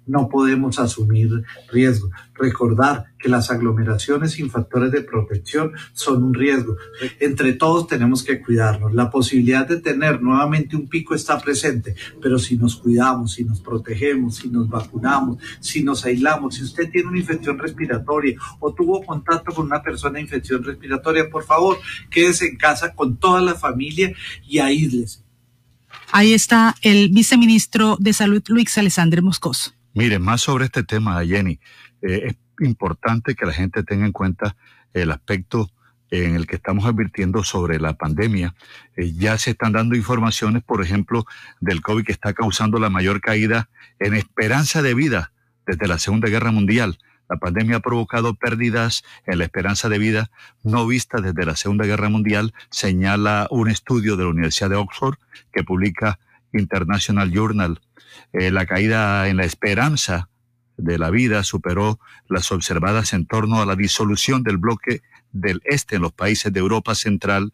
no 0.06 0.28
podemos 0.28 0.78
asumir 0.78 1.30
riesgo. 1.72 2.10
Recordar 2.34 3.06
que 3.18 3.30
las 3.30 3.50
aglomeraciones 3.50 4.32
sin 4.32 4.50
factores 4.50 4.92
de 4.92 5.00
protección 5.00 5.72
son 5.94 6.22
un 6.22 6.34
riesgo. 6.34 6.76
Entre 7.20 7.54
todos 7.54 7.86
tenemos 7.86 8.22
que 8.22 8.42
cuidarnos. 8.42 8.92
La 8.92 9.10
posibilidad 9.10 9.66
de 9.66 9.80
tener 9.80 10.20
nuevamente 10.20 10.76
un 10.76 10.90
pico 10.90 11.14
está 11.14 11.40
presente, 11.40 11.94
pero 12.20 12.38
si 12.38 12.58
nos 12.58 12.76
cuidamos, 12.76 13.32
si 13.32 13.44
nos 13.44 13.62
protegemos, 13.62 14.36
si 14.36 14.50
nos 14.50 14.68
vacunamos, 14.68 15.38
si 15.58 15.82
nos 15.82 16.04
aislamos, 16.04 16.56
si 16.56 16.64
usted 16.64 16.90
tiene 16.90 17.08
una 17.08 17.18
infección 17.18 17.58
respiratoria 17.58 18.36
o 18.58 18.74
tuvo 18.74 19.02
contacto 19.02 19.54
con 19.54 19.64
una 19.64 19.82
persona 19.82 20.16
de 20.16 20.24
infección 20.24 20.62
respiratoria, 20.62 21.30
por 21.30 21.44
favor, 21.44 21.78
quédese 22.10 22.46
en 22.48 22.58
casa 22.58 22.94
con 22.94 23.16
toda 23.16 23.40
la 23.40 23.54
familia 23.54 24.12
y 24.46 24.58
aíslese 24.58 25.29
Ahí 26.12 26.32
está 26.32 26.74
el 26.82 27.10
viceministro 27.10 27.96
de 28.00 28.12
Salud, 28.12 28.42
Luis 28.48 28.76
Alexander 28.76 29.22
Moscoso. 29.22 29.72
Mire, 29.94 30.18
más 30.18 30.40
sobre 30.40 30.66
este 30.66 30.82
tema, 30.82 31.24
Jenny. 31.24 31.60
Eh, 32.02 32.28
es 32.28 32.36
importante 32.66 33.34
que 33.34 33.46
la 33.46 33.52
gente 33.52 33.82
tenga 33.82 34.06
en 34.06 34.12
cuenta 34.12 34.56
el 34.92 35.10
aspecto 35.10 35.70
en 36.10 36.34
el 36.34 36.46
que 36.46 36.56
estamos 36.56 36.84
advirtiendo 36.84 37.44
sobre 37.44 37.78
la 37.78 37.94
pandemia. 37.94 38.54
Eh, 38.96 39.12
ya 39.12 39.38
se 39.38 39.50
están 39.50 39.72
dando 39.72 39.94
informaciones, 39.94 40.62
por 40.62 40.82
ejemplo, 40.82 41.24
del 41.60 41.80
COVID 41.80 42.04
que 42.04 42.12
está 42.12 42.32
causando 42.32 42.78
la 42.78 42.90
mayor 42.90 43.20
caída 43.20 43.68
en 43.98 44.14
esperanza 44.14 44.82
de 44.82 44.94
vida 44.94 45.32
desde 45.66 45.86
la 45.86 45.98
Segunda 45.98 46.28
Guerra 46.28 46.50
Mundial. 46.50 46.98
La 47.30 47.36
pandemia 47.36 47.76
ha 47.76 47.80
provocado 47.80 48.34
pérdidas 48.34 49.04
en 49.24 49.38
la 49.38 49.44
esperanza 49.44 49.88
de 49.88 49.98
vida 49.98 50.30
no 50.64 50.84
vistas 50.84 51.22
desde 51.22 51.46
la 51.46 51.54
Segunda 51.54 51.86
Guerra 51.86 52.08
Mundial, 52.08 52.52
señala 52.70 53.46
un 53.50 53.70
estudio 53.70 54.16
de 54.16 54.24
la 54.24 54.30
Universidad 54.30 54.68
de 54.68 54.76
Oxford 54.76 55.14
que 55.52 55.62
publica 55.62 56.18
International 56.52 57.30
Journal. 57.30 57.80
Eh, 58.32 58.50
la 58.50 58.66
caída 58.66 59.28
en 59.28 59.36
la 59.36 59.44
esperanza 59.44 60.28
de 60.76 60.98
la 60.98 61.10
vida 61.10 61.44
superó 61.44 62.00
las 62.28 62.50
observadas 62.50 63.12
en 63.12 63.26
torno 63.26 63.62
a 63.62 63.66
la 63.66 63.76
disolución 63.76 64.42
del 64.42 64.56
bloque 64.56 65.02
del 65.30 65.60
este 65.64 65.96
en 65.96 66.02
los 66.02 66.12
países 66.12 66.52
de 66.52 66.58
Europa 66.58 66.96
Central 66.96 67.52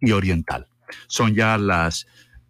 y 0.00 0.12
Oriental. 0.12 0.68
Son 1.08 1.34
ya 1.34 1.58
las 1.58 2.06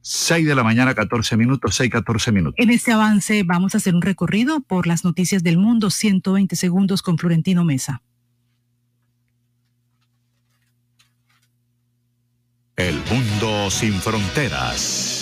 6 0.08 0.46
de 0.46 0.54
la 0.54 0.62
mañana, 0.62 0.94
14 0.94 1.36
minutos, 1.36 1.74
6, 1.74 1.90
14 1.90 2.30
minutos. 2.30 2.54
En 2.58 2.70
este 2.70 2.92
avance 2.92 3.42
vamos 3.42 3.74
a 3.74 3.78
hacer 3.78 3.92
un 3.92 4.02
recorrido 4.02 4.60
por 4.60 4.86
las 4.86 5.04
noticias 5.04 5.42
del 5.42 5.58
mundo, 5.58 5.90
120 5.90 6.54
segundos 6.54 7.02
con 7.02 7.18
Florentino 7.18 7.64
Mesa. 7.64 8.02
El 12.76 13.02
mundo 13.10 13.68
sin 13.68 13.94
fronteras. 13.94 15.15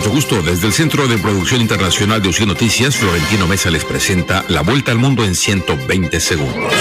Mucho 0.00 0.12
gusto. 0.12 0.42
Desde 0.42 0.66
el 0.66 0.72
Centro 0.72 1.06
de 1.08 1.18
Producción 1.18 1.60
Internacional 1.60 2.22
de 2.22 2.30
UCI 2.30 2.46
Noticias, 2.46 2.96
Florentino 2.96 3.46
Mesa 3.46 3.68
les 3.68 3.84
presenta 3.84 4.42
La 4.48 4.62
Vuelta 4.62 4.92
al 4.92 4.96
Mundo 4.96 5.26
en 5.26 5.34
120 5.34 6.20
segundos. 6.20 6.72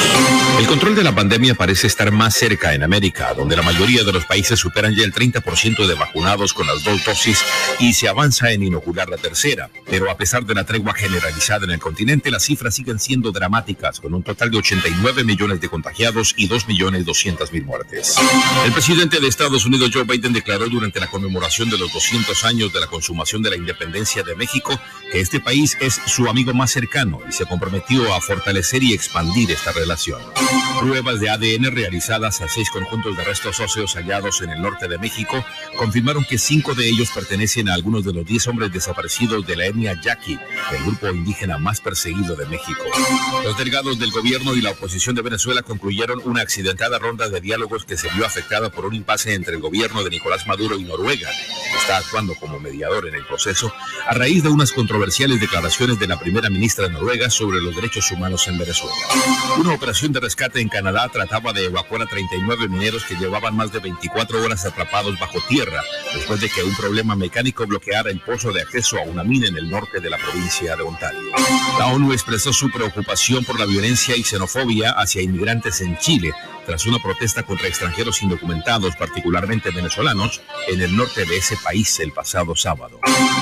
El 0.58 0.66
control 0.68 0.96
de 0.96 1.04
la 1.04 1.14
pandemia 1.14 1.54
parece 1.54 1.88
estar 1.88 2.12
más 2.12 2.34
cerca 2.34 2.74
en 2.74 2.84
América, 2.84 3.34
donde 3.34 3.58
la 3.58 3.62
mayoría 3.62 4.06
de 4.06 4.14
los 4.14 4.26
países 4.26 4.60
superan 4.60 4.96
ya 4.96 5.04
el 5.04 5.14
30% 5.14 5.86
de 5.86 5.96
vacunados 5.96 6.54
con 6.54 6.68
las 6.68 6.84
dos 6.86 7.04
dosis 7.04 7.44
y 7.80 7.94
se 7.94 8.08
avanza 8.08 8.52
en 8.52 8.64
inocular 8.64 9.10
la 9.10 9.18
tercera. 9.18 9.70
Pero 9.90 10.10
a 10.10 10.16
pesar 10.18 10.46
de 10.46 10.56
la 10.56 10.66
tregua 10.66 10.94
generalizada 10.94 11.66
en 11.66 11.72
el 11.72 11.80
continente, 11.80 12.32
las 12.32 12.44
cifras 12.44 12.76
siguen 12.76 13.00
siendo 13.00 13.32
dramáticas, 13.32 14.00
con 14.00 14.14
un 14.14 14.24
total 14.24 14.50
de 14.50 14.60
89 14.60 15.26
millones 15.26 15.60
de 15.60 15.68
contagiados 15.68 16.34
y 16.38 16.48
2 16.48 16.68
millones 16.70 17.06
200 17.06 17.52
mil 17.52 17.66
muertes. 17.66 18.16
El 18.66 18.72
presidente 18.72 19.20
de 19.20 19.28
Estados 19.28 19.66
Unidos, 19.66 19.92
Joe 19.94 20.04
Biden, 20.04 20.32
declaró 20.32 20.70
durante 20.70 21.02
la 21.02 21.08
conmemoración 21.08 21.70
de 21.70 21.78
los 21.78 21.92
200 21.92 22.46
años 22.46 22.72
de 22.72 22.80
la 22.80 22.88
consumación 22.88 23.10
de 23.20 23.50
la 23.50 23.58
independencia 23.58 24.24
de 24.24 24.34
México 24.34 24.80
que 25.12 25.20
este 25.20 25.42
país 25.42 25.76
es 25.82 26.00
su 26.06 26.30
amigo 26.30 26.54
más 26.54 26.72
cercano 26.72 27.20
y 27.28 27.34
se 27.34 27.46
comprometió 27.46 28.14
a 28.14 28.22
fortalecer 28.22 28.82
y 28.82 28.94
expandir 28.94 29.52
esta 29.52 29.74
relación. 29.74 30.22
Pruebas 30.80 31.20
de 31.20 31.30
ADN 31.30 31.76
realizadas 31.76 32.40
a 32.40 32.48
seis 32.48 32.70
conjuntos 32.70 33.18
de 33.18 33.24
restos 33.26 33.60
óseos 33.60 33.96
hallados 33.96 34.42
en 34.42 34.52
el 34.52 34.62
norte 34.62 34.88
de 34.88 34.98
México 34.98 35.44
confirmaron 35.78 36.24
que 36.24 36.38
cinco 36.38 36.74
de 36.76 36.88
ellos 36.88 37.10
pertenecen 37.14 37.68
a 37.68 37.74
algunos 37.74 38.06
de 38.06 38.14
los 38.14 38.26
diez 38.26 38.48
hombres 38.48 38.72
desaparecidos 38.72 39.46
de 39.46 39.58
la 39.58 39.66
etnia 39.66 40.00
Yaqui, 40.02 40.40
el 40.72 40.84
grupo 40.86 41.10
indígena 41.10 41.58
más 41.58 41.82
perseguido 41.82 42.36
de 42.38 42.46
México. 42.46 42.84
Los 43.44 43.58
delegados 43.58 44.00
del 44.00 44.12
gobierno 44.12 44.56
y 44.56 44.62
la 44.62 44.72
oposición 44.72 45.16
de 45.16 45.22
Venezuela 45.22 45.62
concluyeron 45.62 46.22
una 46.24 46.42
accidentada 46.42 46.98
ronda 47.00 47.28
de 47.28 47.42
diálogos 47.42 47.84
que 47.84 47.98
se 47.98 48.10
vio 48.14 48.26
afectada 48.26 48.70
por 48.70 48.86
un 48.86 48.96
impasse 48.96 49.34
entre 49.34 49.56
el 49.56 49.62
gobierno 49.62 50.04
de 50.04 50.12
Nicolás 50.12 50.48
Maduro 50.48 50.80
y 50.80 50.84
Noruega, 50.84 51.30
que 51.30 51.78
está 51.78 51.98
actuando 51.98 52.36
como 52.36 52.60
mediador 52.60 52.99
en 53.08 53.16
el 53.16 53.26
proceso, 53.26 53.72
a 54.08 54.14
raíz 54.14 54.44
de 54.44 54.50
unas 54.50 54.72
controversiales 54.72 55.40
declaraciones 55.40 56.00
de 56.00 56.08
la 56.08 56.20
primera 56.20 56.50
ministra 56.50 56.88
de 56.88 56.94
Noruega 56.94 57.30
sobre 57.30 57.62
los 57.62 57.76
derechos 57.76 58.12
humanos 58.12 58.48
en 58.48 58.58
Venezuela. 58.58 58.96
Una 59.58 59.74
operación 59.74 60.12
de 60.12 60.20
rescate 60.20 60.62
en 60.62 60.70
Canadá 60.70 61.10
trataba 61.10 61.54
de 61.54 61.66
evacuar 61.66 62.02
a 62.02 62.06
39 62.06 62.68
mineros 62.68 63.06
que 63.06 63.16
llevaban 63.16 63.56
más 63.56 63.72
de 63.72 63.80
24 63.80 64.44
horas 64.44 64.66
atrapados 64.66 65.20
bajo 65.20 65.40
tierra 65.48 65.82
después 66.14 66.42
de 66.42 66.50
que 66.50 66.64
un 66.64 66.76
problema 66.76 67.16
mecánico 67.16 67.66
bloqueara 67.66 68.10
el 68.10 68.20
pozo 68.20 68.52
de 68.52 68.62
acceso 68.62 68.98
a 68.98 69.04
una 69.04 69.24
mina 69.24 69.48
en 69.48 69.58
el 69.58 69.70
norte 69.70 70.00
de 70.00 70.10
la 70.10 70.18
provincia 70.18 70.76
de 70.76 70.84
Ontario. 70.84 71.22
La 71.78 71.88
ONU 71.88 72.14
expresó 72.14 72.54
su 72.54 72.70
preocupación 72.70 73.44
por 73.46 73.60
la 73.60 73.66
violencia 73.66 74.16
y 74.16 74.24
xenofobia 74.24 74.92
hacia 74.92 75.22
inmigrantes 75.22 75.82
en 75.82 75.98
Chile 75.98 76.34
tras 76.66 76.86
una 76.86 77.00
protesta 77.00 77.42
contra 77.44 77.68
extranjeros 77.68 78.22
indocumentados, 78.22 78.96
particularmente 78.96 79.72
venezolanos, 79.72 80.42
en 80.68 80.82
el 80.82 80.96
norte 80.96 81.26
de 81.26 81.38
ese 81.38 81.58
país 81.58 82.00
el 82.00 82.12
pasado 82.12 82.56
sábado. 82.56 82.89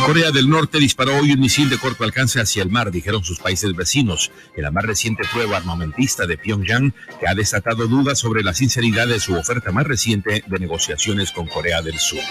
Corea 0.05 0.31
del 0.31 0.49
Norte 0.49 0.79
disparó 0.79 1.17
hoy 1.17 1.33
un 1.33 1.39
misil 1.39 1.69
de 1.69 1.77
corto 1.77 2.03
alcance 2.03 2.39
hacia 2.39 2.63
el 2.63 2.69
mar, 2.69 2.91
dijeron 2.91 3.23
sus 3.23 3.39
países 3.39 3.75
vecinos, 3.75 4.31
en 4.55 4.63
la 4.63 4.71
más 4.71 4.85
reciente 4.85 5.23
prueba 5.31 5.57
armamentista 5.57 6.25
de 6.25 6.37
Pyongyang, 6.37 6.93
que 7.19 7.27
ha 7.27 7.35
desatado 7.35 7.87
dudas 7.87 8.17
sobre 8.19 8.41
la 8.41 8.53
sinceridad 8.53 9.07
de 9.07 9.19
su 9.19 9.35
oferta 9.35 9.71
más 9.71 9.85
reciente 9.85 10.43
de 10.47 10.59
negociaciones 10.59 11.31
con 11.31 11.47
Corea 11.47 11.81
del 11.81 11.99
Sur. 11.99 12.21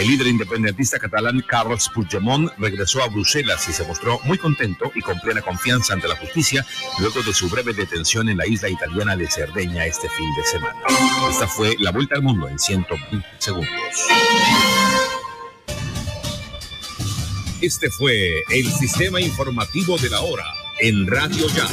El 0.00 0.08
líder 0.08 0.26
independentista 0.26 0.98
catalán 0.98 1.44
Carles 1.46 1.88
Puigdemont 1.94 2.50
regresó 2.58 3.02
a 3.02 3.08
Bruselas 3.08 3.68
y 3.68 3.72
se 3.72 3.84
mostró 3.84 4.18
muy 4.24 4.38
contento 4.38 4.90
y 4.94 5.00
con 5.00 5.20
plena 5.20 5.42
confianza 5.42 5.92
ante 5.92 6.08
la 6.08 6.16
justicia 6.16 6.66
luego 6.98 7.22
de 7.22 7.34
su 7.34 7.48
breve 7.48 7.72
detención 7.72 8.28
en 8.30 8.38
la 8.38 8.46
isla 8.46 8.68
italiana 8.68 9.16
de 9.16 9.28
Cerdeña 9.30 9.86
este 9.86 10.08
fin 10.08 10.28
de 10.36 10.44
semana. 10.44 10.80
Esta 11.30 11.46
fue 11.46 11.76
la 11.78 11.92
vuelta 11.92 12.16
al 12.16 12.22
mundo 12.22 12.48
en 12.48 12.58
120 12.58 13.26
segundos. 13.38 13.72
Este 17.62 17.88
fue 17.90 18.42
el 18.50 18.72
sistema 18.72 19.20
informativo 19.20 19.96
de 19.96 20.10
la 20.10 20.20
hora 20.20 20.44
en 20.80 21.06
Radio 21.06 21.46
Ya. 21.54 21.68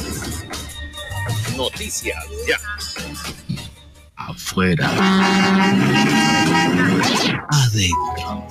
Noticias 1.57 2.23
Ya. 2.47 2.59
Afuera. 4.15 4.87
Adentro. 7.49 8.47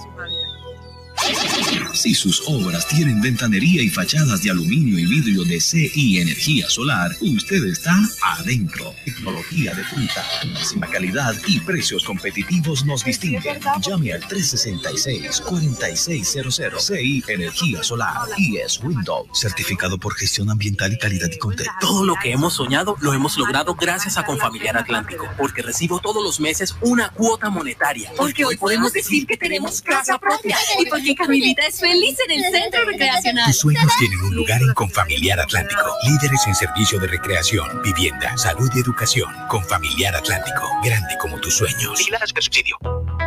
Si 1.92 2.14
sus 2.14 2.42
obras 2.46 2.86
tienen 2.86 3.20
ventanería 3.20 3.82
y 3.82 3.88
fachadas 3.88 4.40
de 4.42 4.50
aluminio 4.50 4.96
y 4.98 5.06
vidrio 5.06 5.44
de 5.44 5.60
CI 5.60 6.20
Energía 6.20 6.68
Solar, 6.68 7.16
usted 7.20 7.64
está 7.64 7.96
adentro. 8.22 8.94
Tecnología 9.04 9.74
de 9.74 9.82
punta, 9.84 10.24
máxima 10.52 10.86
calidad 10.86 11.34
y 11.46 11.60
precios 11.60 12.04
competitivos 12.04 12.86
nos 12.86 13.04
distinguen. 13.04 13.58
Llame 13.80 14.12
al 14.12 14.22
366-4600 14.22 16.78
CI 16.78 17.24
Energía 17.28 17.82
Solar 17.82 18.28
y 18.36 18.58
es 18.58 18.78
Windows, 18.80 19.26
certificado 19.32 19.98
por 19.98 20.14
gestión 20.14 20.50
ambiental 20.50 20.92
y 20.92 20.98
calidad 20.98 21.30
y 21.32 21.38
contexto. 21.38 21.72
Todo 21.80 22.04
lo 22.04 22.14
que 22.22 22.30
hemos 22.32 22.54
soñado 22.54 22.96
lo 23.00 23.12
hemos 23.12 23.36
logrado 23.36 23.74
gracias 23.74 24.18
a 24.18 24.24
Confamiliar 24.24 24.76
Atlántico, 24.76 25.28
porque 25.36 25.62
recibo 25.62 25.98
todos 25.98 26.22
los 26.22 26.38
meses 26.38 26.76
una 26.80 27.08
cuota 27.10 27.50
monetaria. 27.50 28.12
Porque 28.16 28.44
hoy 28.44 28.56
podemos 28.56 28.92
decir 28.92 29.26
que 29.26 29.36
tenemos 29.36 29.82
casa 29.82 30.16
propia 30.18 30.56
y 30.78 30.86
porque 30.86 31.07
Camilita 31.14 31.66
es 31.66 31.80
feliz 31.80 32.16
en 32.26 32.30
el 32.30 32.52
centro 32.52 32.84
recreacional. 32.84 33.46
Tus 33.46 33.58
sueños 33.58 33.92
tienen 33.98 34.20
un 34.20 34.34
lugar 34.34 34.60
en 34.62 34.72
Confamiliar 34.74 35.40
Atlántico. 35.40 35.82
Líderes 36.06 36.46
en 36.46 36.54
servicio 36.54 36.98
de 36.98 37.06
recreación, 37.06 37.82
vivienda, 37.82 38.36
salud 38.36 38.70
y 38.74 38.80
educación. 38.80 39.32
Confamiliar 39.48 40.14
Atlántico. 40.14 40.68
Grande 40.84 41.16
como 41.20 41.38
tus 41.40 41.54
sueños. 41.54 42.08
subsidio. 42.34 42.76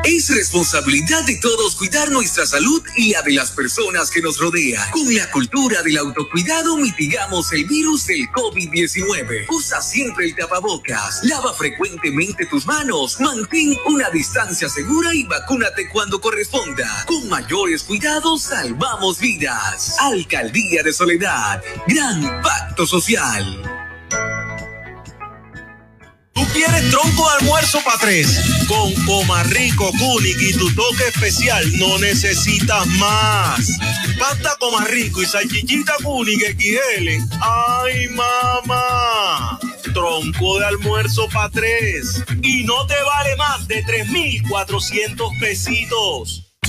Es 0.04 0.30
responsabilidad 0.36 1.24
de 1.26 1.38
todos 1.40 1.76
cuidar 1.76 2.10
nuestra 2.10 2.48
salud 2.48 2.82
y 2.98 3.12
la 3.12 3.22
de 3.22 3.34
las 3.34 3.52
personas 3.52 4.10
que 4.10 4.20
nos 4.20 4.40
rodean. 4.40 4.90
Con 4.90 5.14
la 5.14 5.30
cultura 5.30 5.84
del 5.84 5.98
autocuidado 5.98 6.76
mitigamos 6.78 7.52
el 7.54 7.66
virus 7.66 8.08
del 8.08 8.28
COVID-19. 8.30 9.46
Usa 9.50 9.80
siempre 9.80 10.26
el 10.26 10.36
tapabocas, 10.36 11.24
lava 11.24 11.54
frecuentemente 11.54 12.48
tus 12.48 12.66
manos, 12.66 13.20
mantén 13.20 13.78
una 13.86 14.10
distancia 14.10 14.68
segura 14.70 15.14
y 15.14 15.24
vacúnate 15.24 15.88
cuando 15.90 16.20
corresponda. 16.20 17.06
Con 17.06 17.30
mayores 17.72 17.84
cuidados 17.84 18.44
salvamos 18.44 19.20
vidas. 19.20 19.96
Alcaldía 20.00 20.84
de 20.84 20.92
Soledad. 20.92 21.64
Gran 21.88 22.42
pacto 22.42 22.86
social. 22.86 23.62
Tú 26.34 26.46
quieres 26.54 26.90
tronco 26.90 27.30
de 27.30 27.38
almuerzo 27.40 27.80
para 27.86 27.98
tres. 28.00 28.42
Con 28.68 28.94
Comarrico, 29.06 29.90
Kunik 29.92 30.42
y 30.42 30.54
tu 30.54 30.74
toque 30.74 31.08
especial, 31.08 31.64
no 31.78 31.98
necesitas 32.00 32.86
más. 32.88 33.70
Pasta 34.20 34.56
Comarrico 34.60 35.22
y 35.22 35.26
salchichita 35.26 35.94
Kunik 36.04 36.42
XL. 36.58 37.08
¡Ay, 37.42 38.10
mamá! 38.10 39.60
Tronco 39.94 40.60
de 40.60 40.66
almuerzo 40.66 41.30
para 41.30 41.50
tres. 41.50 42.22
Y 42.42 42.64
no 42.64 42.86
te 42.86 43.02
vale 43.02 43.36
más 43.38 43.68
de 43.68 43.82
3,400 43.84 45.32
pesitos. 45.40 46.51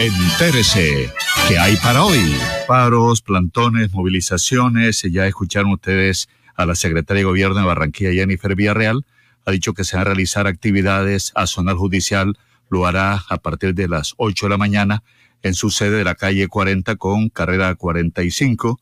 Entérese, 0.00 1.12
¿qué 1.46 1.58
hay 1.58 1.76
para 1.76 2.02
hoy? 2.02 2.34
Paros, 2.66 3.20
plantones, 3.20 3.92
movilizaciones. 3.92 5.02
Ya 5.02 5.26
escucharon 5.26 5.72
ustedes 5.72 6.30
a 6.56 6.64
la 6.64 6.74
secretaria 6.74 7.20
de 7.20 7.24
Gobierno 7.26 7.60
de 7.60 7.66
Barranquilla, 7.66 8.10
Jennifer 8.10 8.56
Villarreal. 8.56 9.04
Ha 9.44 9.50
dicho 9.50 9.74
que 9.74 9.84
se 9.84 9.98
van 9.98 10.00
a 10.00 10.04
realizar 10.06 10.46
actividades 10.46 11.32
a 11.34 11.46
zona 11.46 11.74
judicial. 11.74 12.38
Lo 12.70 12.86
hará 12.86 13.24
a 13.28 13.36
partir 13.36 13.74
de 13.74 13.88
las 13.88 14.14
8 14.16 14.46
de 14.46 14.50
la 14.50 14.56
mañana 14.56 15.02
en 15.42 15.52
su 15.52 15.68
sede 15.68 15.98
de 15.98 16.04
la 16.04 16.14
calle 16.14 16.48
40 16.48 16.96
con 16.96 17.28
carrera 17.28 17.74
45. 17.74 18.80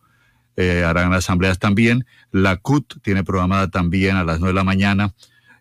Eh, 0.54 0.84
harán 0.84 1.12
asambleas 1.14 1.58
también. 1.58 2.06
La 2.30 2.58
CUT 2.58 3.02
tiene 3.02 3.24
programada 3.24 3.66
también 3.66 4.14
a 4.14 4.22
las 4.22 4.38
9 4.38 4.52
de 4.52 4.54
la 4.54 4.62
mañana 4.62 5.14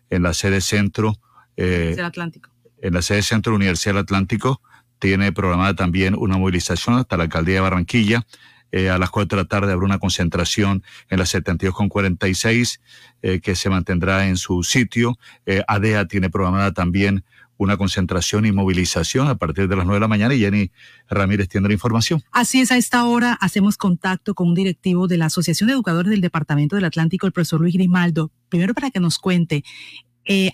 en 0.08 0.22
la 0.22 0.34
sede 0.34 0.60
centro. 0.60 1.16
Eh, 1.56 1.96
Atlántico. 2.00 2.48
En 2.80 2.94
la 2.94 3.02
sede 3.02 3.22
centro 3.22 3.56
Universidad 3.56 3.94
del 3.94 4.02
Atlántico 4.04 4.62
tiene 4.98 5.32
programada 5.32 5.74
también 5.74 6.14
una 6.16 6.38
movilización 6.38 6.96
hasta 6.96 7.16
la 7.16 7.24
alcaldía 7.24 7.56
de 7.56 7.60
Barranquilla. 7.60 8.26
Eh, 8.70 8.90
a 8.90 8.98
las 8.98 9.10
4 9.10 9.36
de 9.36 9.42
la 9.42 9.48
tarde 9.48 9.72
habrá 9.72 9.86
una 9.86 9.98
concentración 9.98 10.82
en 11.08 11.18
la 11.18 11.26
72 11.26 11.74
con 11.74 11.88
46 11.88 12.80
eh, 13.22 13.40
que 13.40 13.56
se 13.56 13.70
mantendrá 13.70 14.28
en 14.28 14.36
su 14.36 14.62
sitio. 14.62 15.18
Eh, 15.46 15.62
ADEA 15.66 16.06
tiene 16.06 16.28
programada 16.28 16.72
también 16.72 17.24
una 17.56 17.76
concentración 17.76 18.46
y 18.46 18.52
movilización 18.52 19.26
a 19.26 19.34
partir 19.34 19.66
de 19.68 19.74
las 19.74 19.84
9 19.84 19.96
de 19.96 20.00
la 20.00 20.08
mañana 20.08 20.34
y 20.34 20.40
Jenny 20.40 20.70
Ramírez 21.08 21.48
tiene 21.48 21.66
la 21.66 21.74
información. 21.74 22.22
Así 22.30 22.60
es, 22.60 22.70
a 22.70 22.76
esta 22.76 23.04
hora 23.04 23.32
hacemos 23.40 23.76
contacto 23.76 24.34
con 24.34 24.48
un 24.48 24.54
directivo 24.54 25.08
de 25.08 25.16
la 25.16 25.26
Asociación 25.26 25.66
de 25.66 25.72
Educadores 25.72 26.10
del 26.10 26.20
Departamento 26.20 26.76
del 26.76 26.84
Atlántico, 26.84 27.26
el 27.26 27.32
profesor 27.32 27.60
Luis 27.60 27.74
Grimaldo. 27.74 28.30
Primero 28.48 28.74
para 28.74 28.90
que 28.90 29.00
nos 29.00 29.18
cuente, 29.18 29.64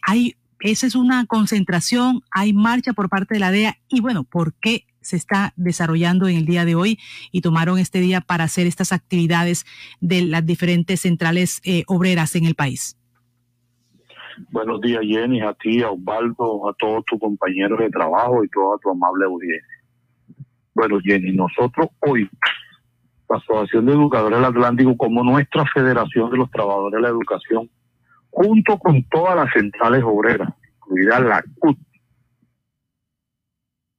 hay, 0.00 0.36
esa 0.64 0.86
es 0.86 0.94
una 0.94 1.26
concentración, 1.26 2.22
hay 2.30 2.54
marcha 2.54 2.94
por 2.94 3.10
parte 3.10 3.34
de 3.34 3.40
la 3.40 3.50
DEA 3.50 3.76
y 3.88 4.00
bueno, 4.00 4.24
¿por 4.24 4.54
qué 4.54 4.86
se 5.04 5.16
está 5.16 5.52
desarrollando 5.56 6.26
en 6.26 6.36
el 6.36 6.46
día 6.46 6.64
de 6.64 6.74
hoy 6.74 6.98
y 7.30 7.42
tomaron 7.42 7.78
este 7.78 8.00
día 8.00 8.22
para 8.22 8.44
hacer 8.44 8.66
estas 8.66 8.92
actividades 8.92 9.66
de 10.00 10.22
las 10.22 10.44
diferentes 10.44 11.00
centrales 11.00 11.60
eh, 11.64 11.84
obreras 11.86 12.34
en 12.34 12.46
el 12.46 12.54
país. 12.54 12.98
Buenos 14.50 14.80
días, 14.80 15.02
Jenny, 15.02 15.42
a 15.42 15.52
ti, 15.52 15.82
a 15.82 15.90
Osvaldo, 15.90 16.68
a 16.68 16.72
todos 16.74 17.04
tus 17.04 17.20
compañeros 17.20 17.78
de 17.78 17.90
trabajo 17.90 18.42
y 18.42 18.48
toda 18.48 18.78
tu 18.78 18.90
amable 18.90 19.26
audiencia. 19.26 19.84
Bueno, 20.74 20.98
Jenny, 21.04 21.32
nosotros 21.32 21.88
hoy, 22.00 22.28
la 23.28 23.36
Asociación 23.36 23.86
de 23.86 23.92
Educadores 23.92 24.38
del 24.38 24.46
Atlántico, 24.46 24.96
como 24.96 25.22
nuestra 25.22 25.64
Federación 25.66 26.30
de 26.30 26.38
los 26.38 26.50
Trabajadores 26.50 26.96
de 26.96 27.02
la 27.02 27.08
Educación, 27.08 27.70
junto 28.35 28.78
con 28.78 29.05
todas 29.05 29.36
las 29.36 29.52
centrales 29.52 30.02
obreras, 30.02 30.48
incluida 30.77 31.20
la 31.20 31.44
CUT, 31.61 31.78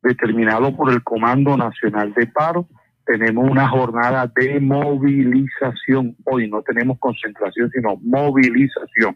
determinado 0.04 0.76
por 0.76 0.92
el 0.92 1.02
Comando 1.04 1.56
Nacional 1.56 2.14
de 2.14 2.28
Paro. 2.28 2.68
Tenemos 3.06 3.50
una 3.50 3.70
jornada 3.70 4.30
de 4.36 4.60
movilización. 4.60 6.18
Hoy 6.26 6.50
no 6.50 6.62
tenemos 6.64 7.00
concentración, 7.00 7.72
sino 7.72 7.96
movilización, 8.02 9.16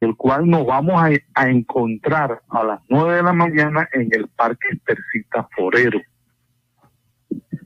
el 0.00 0.16
cual 0.16 0.48
nos 0.48 0.64
vamos 0.64 0.94
a, 1.34 1.48
encontrar 1.48 2.40
a 2.48 2.64
las 2.64 2.80
nueve 2.88 3.16
de 3.16 3.22
la 3.22 3.32
mañana 3.34 3.88
en 3.92 4.08
el 4.12 4.28
Parque 4.28 4.80
Tercita 4.86 5.46
Forero. 5.54 6.00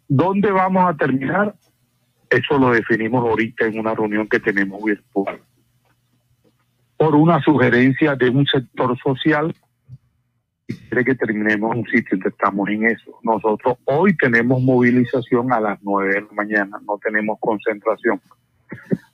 ¿Dónde 0.09 0.51
vamos 0.51 0.85
a 0.91 0.97
terminar? 0.97 1.55
Eso 2.29 2.59
lo 2.59 2.71
definimos 2.71 3.25
ahorita 3.25 3.67
en 3.67 3.79
una 3.79 3.95
reunión 3.95 4.29
que 4.29 4.41
tenemos 4.41 4.83
virtual. 4.83 5.41
Por 6.97 7.15
una 7.15 7.41
sugerencia 7.43 8.15
de 8.15 8.31
un 8.31 8.47
sector 8.47 8.97
social 8.99 9.55
quiere 10.67 11.05
que 11.05 11.15
terminemos 11.15 11.77
un 11.77 11.85
sitio, 11.85 12.09
entonces 12.13 12.33
estamos 12.33 12.69
en 12.69 12.87
eso. 12.87 13.19
Nosotros 13.23 13.79
hoy 13.85 14.17
tenemos 14.17 14.61
movilización 14.63 15.53
a 15.53 15.61
las 15.61 15.79
9 15.83 16.15
de 16.15 16.21
la 16.23 16.33
mañana, 16.33 16.79
no 16.87 16.99
tenemos 16.99 17.39
concentración. 17.41 18.21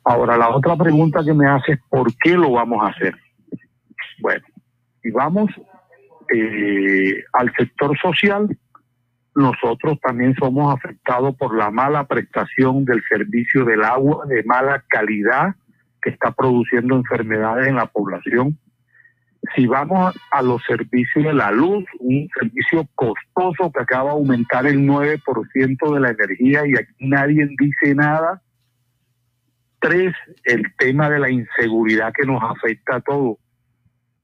Ahora, 0.05 0.37
la 0.37 0.51
otra 0.51 0.77
pregunta 0.77 1.23
que 1.25 1.35
me 1.35 1.47
hace 1.47 1.73
es 1.73 1.81
¿por 1.89 2.15
qué 2.17 2.33
lo 2.33 2.53
vamos 2.53 2.83
a 2.83 2.89
hacer? 2.89 3.15
Bueno, 4.21 4.45
y 5.03 5.11
vamos 5.11 5.51
eh, 6.35 7.25
al 7.33 7.53
sector 7.57 7.97
social, 7.99 8.49
nosotros 9.35 9.99
también 10.01 10.35
somos 10.35 10.75
afectados 10.75 11.35
por 11.37 11.57
la 11.57 11.71
mala 11.71 12.07
prestación 12.07 12.85
del 12.85 13.03
servicio 13.09 13.65
del 13.65 13.83
agua 13.83 14.27
de 14.27 14.43
mala 14.45 14.85
calidad 14.89 15.55
que 16.03 16.11
está 16.11 16.33
produciendo 16.33 16.97
enfermedades 16.97 17.69
en 17.69 17.77
la 17.77 17.87
población 17.87 18.59
si 19.55 19.67
vamos 19.67 20.15
a 20.31 20.43
los 20.43 20.63
servicios 20.65 21.25
de 21.25 21.35
la 21.35 21.51
luz, 21.51 21.85
un 21.99 22.29
servicio 22.39 22.89
costoso 22.95 23.73
que 23.73 23.83
acaba 23.83 24.11
de 24.11 24.17
aumentar 24.17 24.67
el 24.67 24.87
9% 24.87 25.95
de 25.95 26.01
la 26.01 26.11
energía 26.11 26.67
y 26.67 26.75
aquí 26.75 26.95
nadie 27.01 27.49
dice 27.59 27.95
nada. 27.95 28.41
Tres, 29.81 30.15
el 30.45 30.73
tema 30.77 31.11
de 31.11 31.19
la 31.19 31.29
inseguridad 31.29 32.13
que 32.17 32.25
nos 32.25 32.41
afecta 32.43 32.97
a 32.97 33.01
todos. 33.01 33.39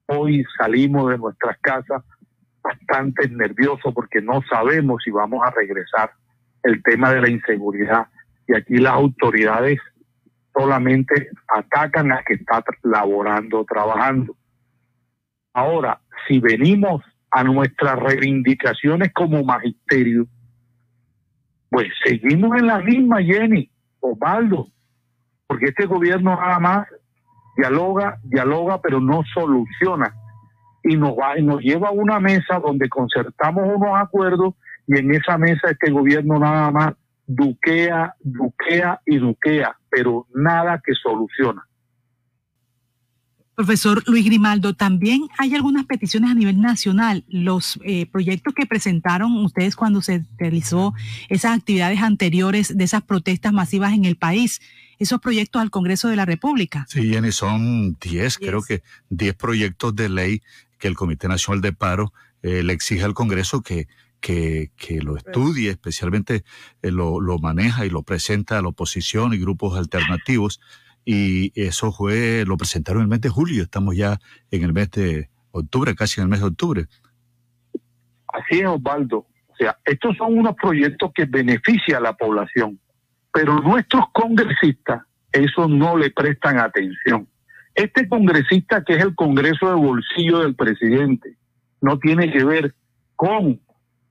Hoy 0.07 0.45
salimos 0.57 1.11
de 1.11 1.19
nuestras 1.19 1.59
casas 1.59 2.05
bastante 2.63 3.29
nerviosos 3.29 3.93
porque 3.93 4.23
no 4.23 4.41
sabemos 4.49 5.03
si 5.05 5.11
vamos 5.11 5.41
a 5.45 5.51
regresar. 5.51 6.13
El 6.63 6.83
tema 6.83 7.13
de 7.13 7.23
la 7.23 7.29
inseguridad. 7.29 8.07
Y 8.47 8.55
aquí 8.55 8.79
las 8.79 8.93
autoridades 8.93 9.81
solamente 10.59 11.29
atacan 11.47 12.11
a 12.13 12.23
que 12.25 12.35
está 12.35 12.65
laborando, 12.83 13.65
trabajando 13.65 14.35
Ahora, 15.59 16.01
si 16.29 16.39
venimos 16.39 17.03
a 17.33 17.43
nuestras 17.43 17.99
reivindicaciones 17.99 19.13
como 19.13 19.43
magisterio, 19.43 20.27
pues 21.69 21.89
seguimos 22.05 22.57
en 22.57 22.69
la 22.69 22.79
misma, 22.79 23.21
Jenny, 23.23 23.69
Osvaldo, 23.99 24.69
porque 25.49 25.67
este 25.67 25.87
gobierno 25.87 26.37
nada 26.37 26.61
más 26.61 26.87
dialoga, 27.57 28.19
dialoga, 28.23 28.81
pero 28.81 29.01
no 29.01 29.23
soluciona. 29.35 30.15
Y 30.85 30.97
nos, 30.97 31.11
va, 31.19 31.37
y 31.37 31.43
nos 31.43 31.61
lleva 31.61 31.89
a 31.89 31.93
una 31.93 32.21
mesa 32.21 32.61
donde 32.65 32.89
concertamos 32.89 33.65
unos 33.65 34.01
acuerdos 34.01 34.55
y 34.87 34.97
en 34.97 35.13
esa 35.13 35.37
mesa 35.39 35.73
este 35.73 35.91
gobierno 35.91 36.39
nada 36.39 36.71
más 36.71 36.95
duquea, 37.29 38.15
duquea 38.21 39.01
y 39.07 39.19
duquea, 39.19 39.77
pero 39.89 40.27
nada 40.35 40.81
que 40.85 40.95
soluciona. 40.95 41.63
Profesor 43.55 44.05
Luis 44.07 44.25
Grimaldo, 44.25 44.75
también 44.75 45.27
hay 45.37 45.55
algunas 45.55 45.85
peticiones 45.85 46.31
a 46.31 46.35
nivel 46.35 46.61
nacional. 46.61 47.25
Los 47.29 47.79
eh, 47.85 48.07
proyectos 48.07 48.55
que 48.55 48.67
presentaron 48.67 49.37
ustedes 49.45 49.75
cuando 49.75 50.01
se 50.01 50.25
realizó 50.39 50.95
esas 51.29 51.59
actividades 51.59 52.01
anteriores 52.01 52.77
de 52.79 52.85
esas 52.85 53.03
protestas 53.03 53.53
masivas 53.53 53.93
en 53.95 54.05
el 54.05 54.17
país, 54.17 54.61
esos 55.01 55.21
proyectos 55.21 55.61
al 55.61 55.71
Congreso 55.71 56.09
de 56.09 56.15
la 56.15 56.25
República. 56.25 56.87
Sí, 56.89 57.11
Jenny, 57.11 57.33
son 57.33 57.99
10, 58.01 58.39
creo 58.39 58.63
que 58.63 58.85
10 59.11 59.35
proyectos 59.35 59.95
de 59.97 60.09
ley 60.09 60.43
que 60.79 60.87
el 60.87 60.95
Comité 60.95 61.27
Nacional 61.27 61.61
de 61.61 61.73
Paro 61.73 62.13
eh, 62.43 62.63
le 62.63 62.73
exige 62.73 63.03
al 63.03 63.15
Congreso 63.15 63.61
que, 63.61 63.89
que, 64.21 64.71
que 64.77 65.01
lo 65.01 65.17
estudie, 65.17 65.71
especialmente 65.71 66.45
eh, 66.83 66.91
lo, 66.91 67.21
lo 67.21 67.39
maneja 67.39 67.87
y 67.87 67.91
lo 67.91 68.03
presenta 68.03 68.59
a 68.59 68.63
la 68.63 68.69
oposición 68.69 69.33
y 69.35 69.39
grupos 69.39 69.79
alternativos 69.79 70.61
y 71.05 71.53
eso 71.55 71.91
fue, 71.91 72.45
lo 72.47 72.59
presentaron 72.59 73.01
en 73.01 73.05
el 73.05 73.09
mes 73.09 73.21
de 73.23 73.31
julio, 73.31 73.63
estamos 73.63 73.97
ya 73.97 74.19
en 74.51 74.63
el 74.63 74.75
mes 74.75 74.91
de 74.91 75.31
octubre, 75.53 75.95
casi 75.95 76.21
en 76.21 76.25
el 76.25 76.29
mes 76.29 76.41
de 76.41 76.47
octubre. 76.47 76.87
Así 78.27 78.61
es, 78.61 78.67
Osvaldo. 78.67 79.27
O 79.49 79.57
sea, 79.59 79.79
estos 79.87 80.17
son 80.19 80.39
unos 80.39 80.55
proyectos 80.55 81.11
que 81.15 81.25
benefician 81.25 81.99
a 81.99 82.09
la 82.09 82.13
población, 82.13 82.79
pero 83.33 83.59
nuestros 83.61 84.05
congresistas 84.13 85.03
eso 85.33 85.67
no 85.67 85.97
le 85.97 86.11
prestan 86.11 86.59
atención. 86.59 87.27
Este 87.75 88.09
congresista 88.09 88.85
que 88.85 88.95
es 88.95 89.03
el 89.03 89.15
Congreso 89.15 89.69
de 89.69 89.77
Bolsillo 89.77 90.41
del 90.41 90.55
presidente 90.57 91.37
no 91.81 91.99
tiene 91.99 92.31
que 92.31 92.45
ver 92.45 92.75
con 93.17 93.61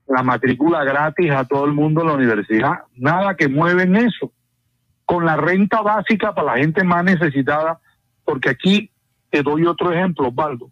la 0.08 0.22
matrícula 0.22 0.84
gratis 0.84 1.30
a 1.30 1.44
todo 1.44 1.64
el 1.66 1.72
mundo 1.72 2.00
en 2.00 2.08
la 2.08 2.14
universidad, 2.14 2.78
nada 2.96 3.36
que 3.36 3.48
mueven 3.48 3.96
eso 3.96 4.32
con 5.04 5.24
la 5.24 5.36
renta 5.36 5.80
básica 5.80 6.34
para 6.34 6.54
la 6.54 6.58
gente 6.58 6.84
más 6.84 7.02
necesitada, 7.02 7.80
porque 8.24 8.50
aquí 8.50 8.90
te 9.30 9.42
doy 9.42 9.64
otro 9.64 9.90
ejemplo, 9.90 10.28
Osvaldo. 10.28 10.70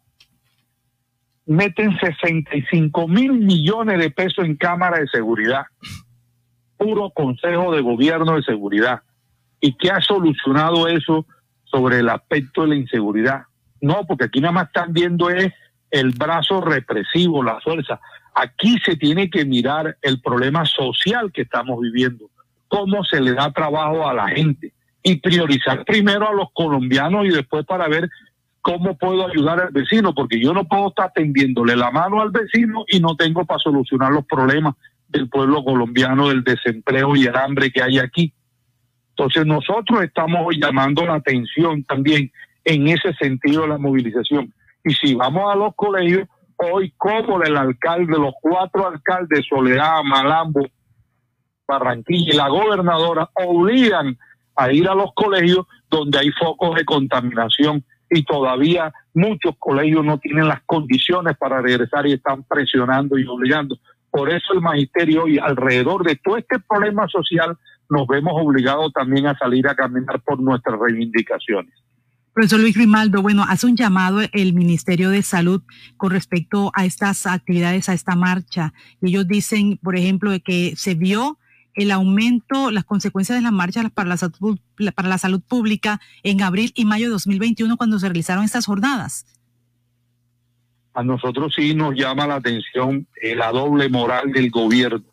Meten 1.47 1.97
65 1.99 3.09
mil 3.09 3.33
millones 3.33 3.99
de 3.99 4.11
pesos 4.11 4.45
en 4.45 4.57
Cámara 4.57 4.99
de 4.99 5.07
Seguridad, 5.09 5.65
puro 6.77 7.11
Consejo 7.11 7.75
de 7.75 7.81
Gobierno 7.81 8.37
de 8.37 8.43
Seguridad. 8.43 9.01
¿Y 9.61 9.75
qué 9.79 9.91
ha 9.91 10.01
solucionado 10.01 10.87
eso 10.89 11.25
sobre 11.65 12.01
el 12.01 12.09
aspecto 12.11 12.63
de 12.63 12.69
la 12.69 12.77
inseguridad? 12.77 13.45
No, 13.81 14.05
porque 14.07 14.25
aquí 14.25 14.41
nada 14.41 14.53
más 14.53 14.67
están 14.67 14.93
viendo 14.93 15.31
es 15.31 15.53
el 15.91 16.11
brazo 16.11 16.61
represivo, 16.61 17.43
la 17.43 17.59
fuerza. 17.61 18.01
Aquí 18.39 18.79
se 18.85 18.97
tiene 18.97 19.31
que 19.31 19.45
mirar 19.45 19.97
el 20.03 20.21
problema 20.21 20.65
social 20.67 21.33
que 21.33 21.43
estamos 21.43 21.81
viviendo 21.81 22.31
cómo 22.69 23.05
se 23.05 23.21
le 23.21 23.33
da 23.33 23.51
trabajo 23.53 24.09
a 24.09 24.15
la 24.15 24.29
gente 24.29 24.73
y 25.03 25.17
priorizar 25.17 25.85
primero 25.85 26.29
a 26.29 26.35
los 26.35 26.49
colombianos 26.53 27.27
y 27.27 27.31
después 27.31 27.65
para 27.65 27.89
ver 27.89 28.09
cómo 28.61 28.99
puedo 28.99 29.27
ayudar 29.27 29.61
al 29.61 29.73
vecino, 29.73 30.13
porque 30.15 30.41
yo 30.41 30.53
no 30.53 30.65
puedo 30.65 30.89
estar 30.89 31.13
tendiéndole 31.15 31.77
la 31.77 31.91
mano 31.91 32.21
al 32.21 32.31
vecino 32.31 32.85
y 32.89 32.99
no 32.99 33.15
tengo 33.17 33.45
para 33.45 33.61
solucionar 33.61 34.13
los 34.13 34.27
problemas 34.27 34.75
del 35.09 35.29
pueblo 35.29 35.63
colombiano, 35.63 36.29
del 36.29 36.43
desempleo 36.43 37.15
y 37.15 37.27
el 37.27 37.37
hambre 37.37 37.71
que 37.71 37.83
hay 37.83 37.99
aquí. 37.99 38.33
Entonces 39.11 39.47
nosotros 39.47 40.03
estamos 40.03 40.53
llamando 40.59 41.07
la 41.07 41.15
atención 41.15 41.85
también 41.85 42.31
en 42.65 42.89
ese 42.89 43.15
sentido 43.15 43.63
de 43.63 43.69
la 43.69 43.79
movilización. 43.79 44.53
Y 44.85 44.93
si 44.95 45.15
vamos 45.15 45.51
a 45.51 45.57
los 45.57 45.75
colegios, 45.77 46.29
hoy 46.57 46.93
como 46.97 47.43
el 47.43 47.57
alcalde, 47.57 48.19
los 48.19 48.35
cuatro 48.41 48.87
alcaldes, 48.87 49.47
Soledad, 49.49 50.03
Malambo, 50.05 50.67
Barranquilla 51.67 52.33
y 52.33 52.37
la 52.37 52.49
gobernadora 52.49 53.31
obligan 53.35 54.17
a 54.55 54.73
ir 54.73 54.89
a 54.89 54.95
los 54.95 55.13
colegios 55.15 55.67
donde 55.91 56.19
hay 56.19 56.31
focos 56.33 56.77
de 56.77 56.85
contaminación 56.85 57.85
y 58.09 58.25
todavía 58.25 58.93
Muchos 59.17 59.55
colegios 59.59 60.05
no 60.05 60.19
tienen 60.19 60.47
las 60.47 60.61
condiciones 60.67 61.39
para 61.39 61.63
regresar 61.63 62.07
y 62.07 62.13
están 62.13 62.45
presionando 62.45 63.17
y 63.17 63.27
obligando. 63.27 63.79
Por 64.11 64.29
eso 64.29 64.53
el 64.53 64.61
magisterio 64.61 65.27
y 65.27 65.39
alrededor 65.39 66.05
de 66.05 66.17
todo 66.17 66.37
este 66.37 66.59
problema 66.69 67.09
social 67.09 67.57
nos 67.89 68.07
vemos 68.07 68.35
obligados 68.37 68.93
también 68.93 69.27
a 69.27 69.39
salir 69.39 69.67
a 69.67 69.75
caminar 69.75 70.21
por 70.21 70.39
nuestras 70.39 70.79
reivindicaciones. 70.79 71.73
Profesor 72.37 72.61
Luis 72.61 72.75
Grimaldo, 72.75 73.23
bueno, 73.23 73.47
hace 73.49 73.67
un 73.67 73.77
llamado 73.77 74.21
el 74.31 74.53
Ministerio 74.53 75.09
de 75.09 75.23
Salud 75.23 75.63
con 75.97 76.11
respecto 76.11 76.71
a 76.75 76.85
estas 76.85 77.27
actividades, 77.27 77.89
a 77.89 77.95
esta 77.95 78.15
marcha. 78.15 78.75
Ellos 79.01 79.27
dicen, 79.27 79.79
por 79.83 79.97
ejemplo, 79.97 80.31
de 80.31 80.41
que 80.41 80.75
se 80.77 80.95
vio 80.95 81.39
el 81.73 81.91
aumento, 81.91 82.71
las 82.71 82.85
consecuencias 82.85 83.39
de 83.39 83.43
la 83.43 83.53
marcha 83.53 83.89
para 83.89 84.11
la, 84.11 84.19
salud, 84.19 84.59
para 84.95 85.09
la 85.09 85.17
salud 85.17 85.41
pública 85.41 85.99
en 86.23 86.43
abril 86.43 86.73
y 86.75 86.85
mayo 86.85 87.07
de 87.07 87.13
2021 87.13 87.75
cuando 87.79 87.99
se 87.99 88.07
realizaron 88.07 88.45
estas 88.45 88.67
jornadas. 88.67 89.25
A 90.93 91.03
nosotros 91.03 91.55
sí 91.57 91.75
nos 91.75 91.95
llama 91.95 92.27
la 92.27 92.35
atención 92.35 93.07
eh, 93.23 93.35
la 93.35 93.51
doble 93.51 93.89
moral 93.89 94.31
del 94.31 94.51
gobierno. 94.51 95.07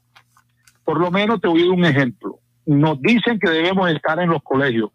Por 0.84 1.00
lo 1.00 1.10
menos 1.10 1.40
te 1.40 1.48
voy 1.48 1.62
a 1.62 1.68
dar 1.68 1.74
un 1.74 1.86
ejemplo. 1.86 2.40
Nos 2.66 3.02
dicen 3.02 3.40
que 3.40 3.50
debemos 3.50 3.90
estar 3.90 4.20
en 4.20 4.30
los 4.30 4.44
colegios, 4.44 4.92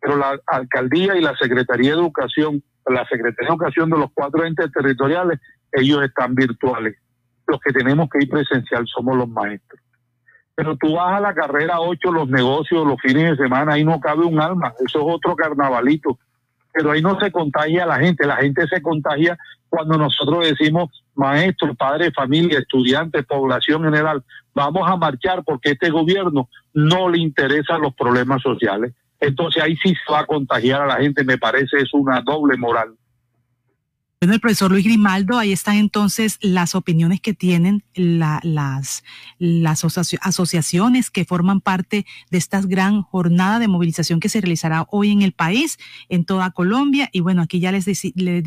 pero 0.00 0.16
la 0.16 0.38
alcaldía 0.46 1.16
y 1.16 1.22
la 1.22 1.36
Secretaría 1.36 1.92
de 1.92 1.96
Educación, 1.96 2.62
la 2.86 3.06
Secretaría 3.06 3.48
de 3.48 3.54
Educación 3.54 3.90
de 3.90 3.98
los 3.98 4.10
cuatro 4.12 4.44
entes 4.44 4.70
territoriales, 4.72 5.40
ellos 5.72 6.02
están 6.02 6.34
virtuales. 6.34 6.96
Los 7.46 7.60
que 7.60 7.72
tenemos 7.72 8.08
que 8.10 8.24
ir 8.24 8.30
presencial 8.30 8.86
somos 8.86 9.16
los 9.16 9.28
maestros. 9.28 9.80
Pero 10.54 10.76
tú 10.76 10.94
vas 10.94 11.18
a 11.18 11.20
la 11.20 11.34
carrera 11.34 11.80
8, 11.80 12.12
los 12.12 12.28
negocios, 12.28 12.86
los 12.86 13.00
fines 13.00 13.30
de 13.30 13.44
semana, 13.44 13.74
ahí 13.74 13.84
no 13.84 14.00
cabe 14.00 14.24
un 14.24 14.40
alma, 14.40 14.72
eso 14.86 15.00
es 15.00 15.04
otro 15.06 15.36
carnavalito. 15.36 16.18
Pero 16.72 16.92
ahí 16.92 17.02
no 17.02 17.18
se 17.20 17.30
contagia 17.30 17.86
la 17.86 17.98
gente, 17.98 18.26
la 18.26 18.36
gente 18.36 18.66
se 18.66 18.80
contagia 18.80 19.38
cuando 19.68 19.98
nosotros 19.98 20.46
decimos 20.46 20.90
maestros, 21.14 21.76
padres, 21.76 22.12
familia, 22.14 22.58
estudiantes, 22.58 23.26
población 23.26 23.84
general, 23.84 24.22
vamos 24.54 24.88
a 24.88 24.96
marchar 24.96 25.42
porque 25.44 25.72
este 25.72 25.90
gobierno 25.90 26.48
no 26.72 27.08
le 27.08 27.18
interesan 27.18 27.82
los 27.82 27.94
problemas 27.94 28.42
sociales. 28.42 28.94
Entonces 29.20 29.62
ahí 29.62 29.76
sí 29.76 29.94
se 29.94 30.12
va 30.12 30.20
a 30.20 30.26
contagiar 30.26 30.82
a 30.82 30.86
la 30.86 30.96
gente, 30.96 31.24
me 31.24 31.38
parece 31.38 31.78
es 31.78 31.92
una 31.94 32.20
doble 32.20 32.56
moral. 32.56 32.94
Bueno, 34.18 34.32
el 34.32 34.40
profesor 34.40 34.70
Luis 34.70 34.86
Grimaldo, 34.86 35.38
ahí 35.38 35.52
están 35.52 35.76
entonces 35.76 36.38
las 36.40 36.74
opiniones 36.74 37.20
que 37.20 37.34
tienen 37.34 37.84
las, 37.94 39.04
las 39.38 39.84
asociaciones 39.84 41.10
que 41.10 41.26
forman 41.26 41.60
parte 41.60 42.06
de 42.30 42.38
esta 42.38 42.62
gran 42.62 43.02
jornada 43.02 43.58
de 43.58 43.68
movilización 43.68 44.18
que 44.18 44.30
se 44.30 44.40
realizará 44.40 44.86
hoy 44.90 45.10
en 45.10 45.20
el 45.20 45.32
país, 45.32 45.76
en 46.08 46.24
toda 46.24 46.50
Colombia. 46.52 47.10
Y 47.12 47.20
bueno, 47.20 47.42
aquí 47.42 47.60
ya 47.60 47.72
les, 47.72 47.86
les, 48.14 48.42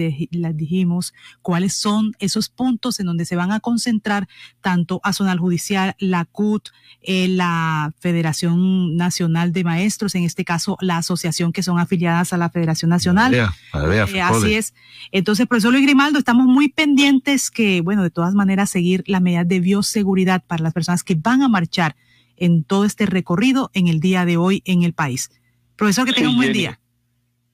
dijimos 0.57 1.13
cuáles 1.43 1.75
son 1.75 2.13
esos 2.17 2.49
puntos 2.49 2.99
en 2.99 3.05
donde 3.05 3.25
se 3.25 3.35
van 3.35 3.51
a 3.51 3.59
concentrar 3.59 4.27
tanto 4.61 4.99
a 5.03 5.13
Zonal 5.13 5.37
Judicial, 5.37 5.95
la 5.99 6.25
CUT, 6.25 6.69
eh, 7.03 7.27
la 7.27 7.93
Federación 7.99 8.95
Nacional 8.97 9.53
de 9.53 9.63
Maestros, 9.63 10.15
en 10.15 10.23
este 10.23 10.43
caso 10.43 10.77
la 10.81 10.97
asociación 10.97 11.53
que 11.53 11.61
son 11.61 11.77
afiliadas 11.77 12.33
a 12.33 12.37
la 12.37 12.49
Federación 12.49 12.89
Nacional. 12.89 13.35
Eh, 13.35 14.21
así 14.21 14.55
es. 14.55 14.73
Entonces, 15.11 15.45
profesor 15.45 15.58
Luis 15.67 15.83
Grimaldo, 15.83 16.19
estamos 16.19 16.45
muy 16.45 16.69
pendientes 16.69 17.51
que, 17.51 17.81
bueno, 17.81 18.01
de 18.01 18.09
todas 18.09 18.33
maneras, 18.33 18.69
seguir 18.69 19.03
las 19.07 19.21
medidas 19.21 19.47
de 19.47 19.59
bioseguridad 19.59 20.41
para 20.45 20.63
las 20.63 20.73
personas 20.73 21.03
que 21.03 21.15
van 21.15 21.41
a 21.41 21.49
marchar 21.49 21.95
en 22.37 22.63
todo 22.63 22.85
este 22.85 23.05
recorrido 23.05 23.69
en 23.73 23.87
el 23.87 23.99
día 23.99 24.25
de 24.25 24.37
hoy 24.37 24.61
en 24.65 24.83
el 24.83 24.93
país. 24.93 25.29
Profesor, 25.75 26.05
que 26.05 26.13
tenga 26.13 26.29
un 26.29 26.37
buen 26.37 26.53
día. 26.53 26.79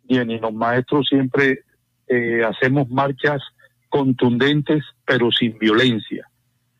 Bien, 0.08 0.30
y 0.30 0.40
los 0.40 0.54
maestros 0.54 1.08
siempre 1.10 1.62
eh, 2.08 2.44
hacemos 2.48 2.90
marchas 2.90 3.42
contundentes, 3.90 4.84
pero 5.06 5.32
sin 5.32 5.58
violencia. 5.58 6.30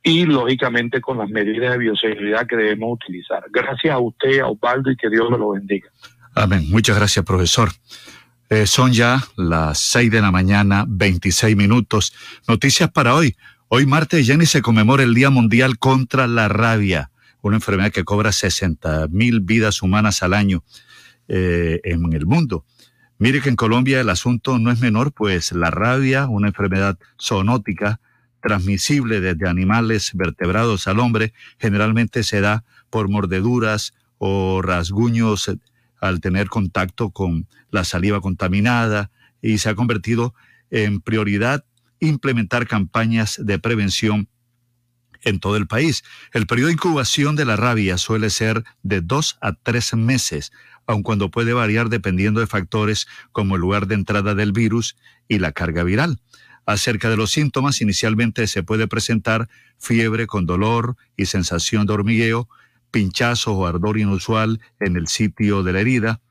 Y 0.04 0.26
lógicamente 0.26 1.02
con 1.02 1.18
las 1.18 1.30
medidas 1.30 1.72
de 1.72 1.78
bioseguridad 1.80 2.46
que 2.46 2.56
debemos 2.56 3.00
utilizar. 3.02 3.44
Gracias 3.52 3.94
a 3.94 4.00
usted, 4.00 4.40
a 4.40 4.48
Osvaldo, 4.48 4.92
y 4.92 4.96
que 4.96 5.10
Dios 5.10 5.30
me 5.32 5.38
lo 5.40 5.52
bendiga. 5.52 5.90
Amén. 6.36 6.70
Muchas 6.70 6.96
gracias, 6.96 7.26
profesor. 7.26 7.70
Eh, 8.50 8.68
son 8.68 8.94
ya 8.94 9.24
las 9.38 9.80
6 9.80 10.12
de 10.12 10.22
la 10.22 10.30
mañana, 10.30 10.86
26 10.88 11.56
minutos. 11.56 12.14
Noticias 12.48 12.92
para 12.92 13.16
hoy. 13.16 13.36
Hoy 13.70 13.88
martes, 13.88 14.28
Jenny, 14.28 14.46
se 14.46 14.62
conmemora 14.62 15.02
el 15.02 15.16
Día 15.16 15.32
Mundial 15.32 15.80
contra 15.80 16.28
la 16.28 16.48
Rabia, 16.48 17.10
una 17.42 17.58
enfermedad 17.58 17.92
que 17.92 18.04
cobra 18.04 18.32
60 18.32 19.08
mil 19.10 19.40
vidas 19.40 19.82
humanas 19.82 20.22
al 20.22 20.36
año 20.36 20.64
eh, 21.28 21.82
en 21.84 22.14
el 22.14 22.28
mundo. 22.28 22.66
Mire 23.18 23.42
que 23.42 23.50
en 23.50 23.56
Colombia 23.56 24.00
el 24.00 24.10
asunto 24.10 24.60
no 24.60 24.72
es 24.72 24.80
menor, 24.80 25.12
pues 25.12 25.52
la 25.52 25.72
rabia, 25.72 26.28
una 26.28 26.50
enfermedad 26.50 27.00
zoonótica 27.20 28.00
transmisible 28.42 29.22
desde 29.22 29.48
animales 29.48 30.12
vertebrados 30.14 30.88
al 30.88 31.00
hombre, 31.00 31.34
generalmente 31.58 32.24
se 32.24 32.42
da 32.42 32.64
por 32.92 33.10
mordeduras 33.10 33.94
o 34.20 34.62
rasguños 34.62 35.50
al 36.08 36.22
tener 36.22 36.48
contacto 36.48 37.10
con 37.10 37.48
la 37.72 37.84
saliva 37.84 38.22
contaminada 38.22 39.12
y 39.42 39.58
se 39.58 39.70
ha 39.70 39.76
convertido 39.76 40.34
en 40.70 41.02
prioridad 41.02 41.66
implementar 42.00 42.68
campañas 42.68 43.40
de 43.42 43.60
prevención 43.60 44.30
en 45.22 45.40
todo 45.40 45.58
el 45.58 45.68
país. 45.68 46.04
El 46.34 46.48
periodo 46.48 46.68
de 46.68 46.74
incubación 46.74 47.36
de 47.36 47.46
la 47.46 47.56
rabia 47.56 47.98
suele 47.98 48.30
ser 48.30 48.64
de 48.84 49.02
dos 49.02 49.38
a 49.42 49.54
tres 49.54 49.94
meses, 49.94 50.52
aun 50.88 51.04
cuando 51.04 51.32
puede 51.32 51.54
variar 51.54 51.90
dependiendo 51.90 52.40
de 52.40 52.48
factores 52.48 53.08
como 53.32 53.56
el 53.56 53.62
lugar 53.62 53.88
de 53.88 53.96
entrada 53.96 54.36
del 54.36 54.52
virus 54.52 54.96
y 55.28 55.40
la 55.40 55.52
carga 55.52 55.84
viral. 55.84 56.20
Acerca 56.68 57.10
de 57.10 57.18
los 57.18 57.32
síntomas, 57.32 57.82
inicialmente 57.82 58.48
se 58.48 58.64
puede 58.64 58.88
presentar 58.88 59.50
fiebre 59.78 60.26
con 60.26 60.46
dolor 60.46 60.96
y 61.16 61.26
sensación 61.26 61.86
de 61.86 61.94
hormigueo, 61.94 62.50
pinchazo 62.92 63.54
o 63.54 63.66
ardor 63.66 63.98
inusual 63.98 64.60
en 64.80 64.96
el 64.96 65.08
sitio 65.08 65.64
de 65.64 65.74
la 65.74 65.82
herida, 65.82 66.22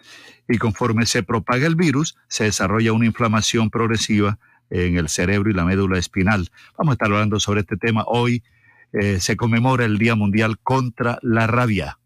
y 0.48 0.58
conforme 0.58 1.06
se 1.06 1.22
propaga 1.22 1.66
el 1.66 1.76
virus, 1.76 2.16
se 2.28 2.44
desarrolla 2.44 2.92
una 2.92 3.06
inflamación 3.06 3.70
progresiva 3.70 4.38
en 4.70 4.96
el 4.96 5.08
cerebro 5.08 5.50
y 5.50 5.54
la 5.54 5.64
médula 5.64 5.98
espinal. 5.98 6.50
Vamos 6.76 6.92
a 6.92 6.94
estar 6.94 7.12
hablando 7.12 7.40
sobre 7.40 7.60
este 7.60 7.76
tema 7.76 8.04
hoy. 8.06 8.42
Eh, 8.92 9.20
se 9.20 9.36
conmemora 9.36 9.84
el 9.84 9.98
Día 9.98 10.14
Mundial 10.14 10.58
contra 10.58 11.18
la 11.22 11.46
Rabia. 11.46 11.98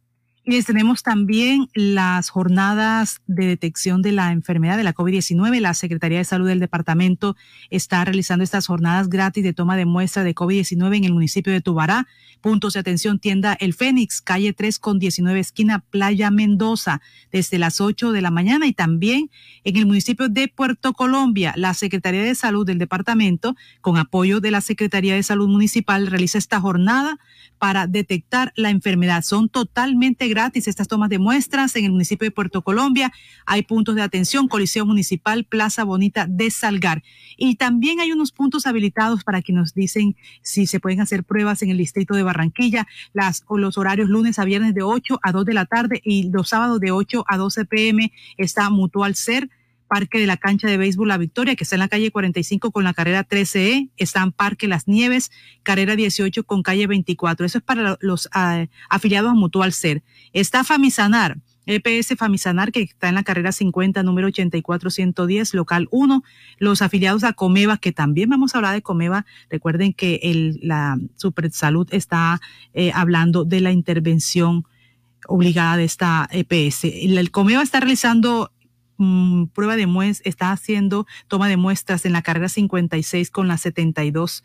Y 0.50 0.62
tenemos 0.62 1.02
también 1.02 1.68
las 1.74 2.30
jornadas 2.30 3.20
de 3.26 3.46
detección 3.46 4.00
de 4.00 4.12
la 4.12 4.32
enfermedad 4.32 4.78
de 4.78 4.82
la 4.82 4.94
COVID-19. 4.94 5.60
La 5.60 5.74
Secretaría 5.74 6.16
de 6.16 6.24
Salud 6.24 6.48
del 6.48 6.58
departamento 6.58 7.36
está 7.68 8.02
realizando 8.02 8.44
estas 8.44 8.66
jornadas 8.66 9.10
gratis 9.10 9.44
de 9.44 9.52
toma 9.52 9.76
de 9.76 9.84
muestra 9.84 10.24
de 10.24 10.34
COVID-19 10.34 10.96
en 10.96 11.04
el 11.04 11.12
municipio 11.12 11.52
de 11.52 11.60
Tubará. 11.60 12.08
Puntos 12.40 12.72
de 12.72 12.80
atención, 12.80 13.18
tienda 13.18 13.58
El 13.60 13.74
Fénix, 13.74 14.22
calle 14.22 14.54
3 14.54 14.78
con 14.78 14.98
19, 14.98 15.38
esquina 15.38 15.80
Playa 15.80 16.30
Mendoza, 16.30 17.02
desde 17.30 17.58
las 17.58 17.82
8 17.82 18.12
de 18.12 18.22
la 18.22 18.30
mañana. 18.30 18.66
Y 18.66 18.72
también 18.72 19.30
en 19.64 19.76
el 19.76 19.84
municipio 19.84 20.30
de 20.30 20.48
Puerto 20.48 20.94
Colombia, 20.94 21.52
la 21.56 21.74
Secretaría 21.74 22.22
de 22.22 22.34
Salud 22.34 22.64
del 22.64 22.78
departamento, 22.78 23.54
con 23.82 23.98
apoyo 23.98 24.40
de 24.40 24.50
la 24.50 24.62
Secretaría 24.62 25.14
de 25.14 25.22
Salud 25.22 25.48
Municipal, 25.48 26.06
realiza 26.06 26.38
esta 26.38 26.58
jornada 26.58 27.18
para 27.58 27.86
detectar 27.86 28.54
la 28.56 28.70
enfermedad. 28.70 29.22
Son 29.22 29.50
totalmente 29.50 30.26
gratis 30.28 30.37
gratis 30.38 30.68
estas 30.68 30.86
tomas 30.86 31.10
de 31.10 31.18
muestras 31.18 31.74
en 31.74 31.84
el 31.84 31.90
municipio 31.90 32.24
de 32.24 32.30
Puerto 32.30 32.62
Colombia. 32.62 33.12
Hay 33.44 33.62
puntos 33.62 33.96
de 33.96 34.02
atención, 34.02 34.46
Coliseo 34.46 34.86
Municipal, 34.86 35.42
Plaza 35.42 35.82
Bonita 35.82 36.26
de 36.28 36.48
Salgar. 36.52 37.02
Y 37.36 37.56
también 37.56 37.98
hay 37.98 38.12
unos 38.12 38.30
puntos 38.30 38.64
habilitados 38.68 39.24
para 39.24 39.42
que 39.42 39.52
nos 39.52 39.74
dicen 39.74 40.14
si 40.42 40.68
se 40.68 40.78
pueden 40.78 41.00
hacer 41.00 41.24
pruebas 41.24 41.62
en 41.62 41.70
el 41.70 41.78
distrito 41.78 42.14
de 42.14 42.22
Barranquilla, 42.22 42.86
las, 43.14 43.42
o 43.48 43.58
los 43.58 43.78
horarios 43.78 44.08
lunes 44.08 44.38
a 44.38 44.44
viernes 44.44 44.74
de 44.74 44.82
8 44.84 45.18
a 45.20 45.32
2 45.32 45.44
de 45.44 45.54
la 45.54 45.66
tarde 45.66 46.00
y 46.04 46.30
los 46.30 46.50
sábados 46.50 46.78
de 46.78 46.92
8 46.92 47.24
a 47.26 47.36
12 47.36 47.64
pm 47.64 48.12
está 48.36 48.70
Mutual 48.70 49.16
Ser 49.16 49.50
Parque 49.88 50.20
de 50.20 50.26
la 50.26 50.36
Cancha 50.36 50.68
de 50.68 50.76
Béisbol 50.76 51.08
La 51.08 51.18
Victoria, 51.18 51.56
que 51.56 51.64
está 51.64 51.76
en 51.76 51.80
la 51.80 51.88
calle 51.88 52.10
45 52.10 52.70
con 52.70 52.84
la 52.84 52.94
carrera 52.94 53.26
13E, 53.26 53.90
está 53.96 54.22
en 54.22 54.32
Parque 54.32 54.68
Las 54.68 54.86
Nieves, 54.86 55.32
carrera 55.62 55.96
18 55.96 56.44
con 56.44 56.62
calle 56.62 56.86
24. 56.86 57.46
Eso 57.46 57.58
es 57.58 57.64
para 57.64 57.96
los 58.00 58.28
ah, 58.32 58.66
afiliados 58.88 59.30
a 59.30 59.34
Mutual 59.34 59.72
Ser. 59.72 60.02
Está 60.32 60.62
Famisanar, 60.62 61.38
EPS 61.66 62.16
Famisanar, 62.16 62.72
que 62.72 62.82
está 62.82 63.08
en 63.08 63.14
la 63.14 63.22
carrera 63.22 63.52
50, 63.52 64.02
número 64.02 64.28
84110, 64.28 65.54
local 65.54 65.88
1. 65.90 66.22
Los 66.58 66.82
afiliados 66.82 67.24
a 67.24 67.32
Comeva, 67.32 67.76
que 67.76 67.92
también 67.92 68.30
vamos 68.30 68.54
a 68.54 68.58
hablar 68.58 68.74
de 68.74 68.82
Comeva. 68.82 69.26
Recuerden 69.50 69.92
que 69.92 70.20
el, 70.22 70.60
la 70.62 70.98
Super 71.16 71.50
Salud 71.50 71.86
está 71.90 72.40
eh, 72.72 72.90
hablando 72.94 73.44
de 73.44 73.60
la 73.60 73.72
intervención 73.72 74.64
obligada 75.26 75.76
de 75.76 75.84
esta 75.84 76.28
EPS. 76.30 76.84
El 76.84 77.30
Comeva 77.30 77.62
está 77.62 77.80
realizando 77.80 78.50
Mm, 78.98 79.46
prueba 79.46 79.76
de 79.76 79.86
muestras, 79.86 80.26
está 80.28 80.50
haciendo 80.50 81.06
toma 81.28 81.48
de 81.48 81.56
muestras 81.56 82.04
en 82.04 82.12
la 82.12 82.22
carrera 82.22 82.48
56 82.48 83.30
con 83.30 83.46
la 83.46 83.56
72 83.56 84.42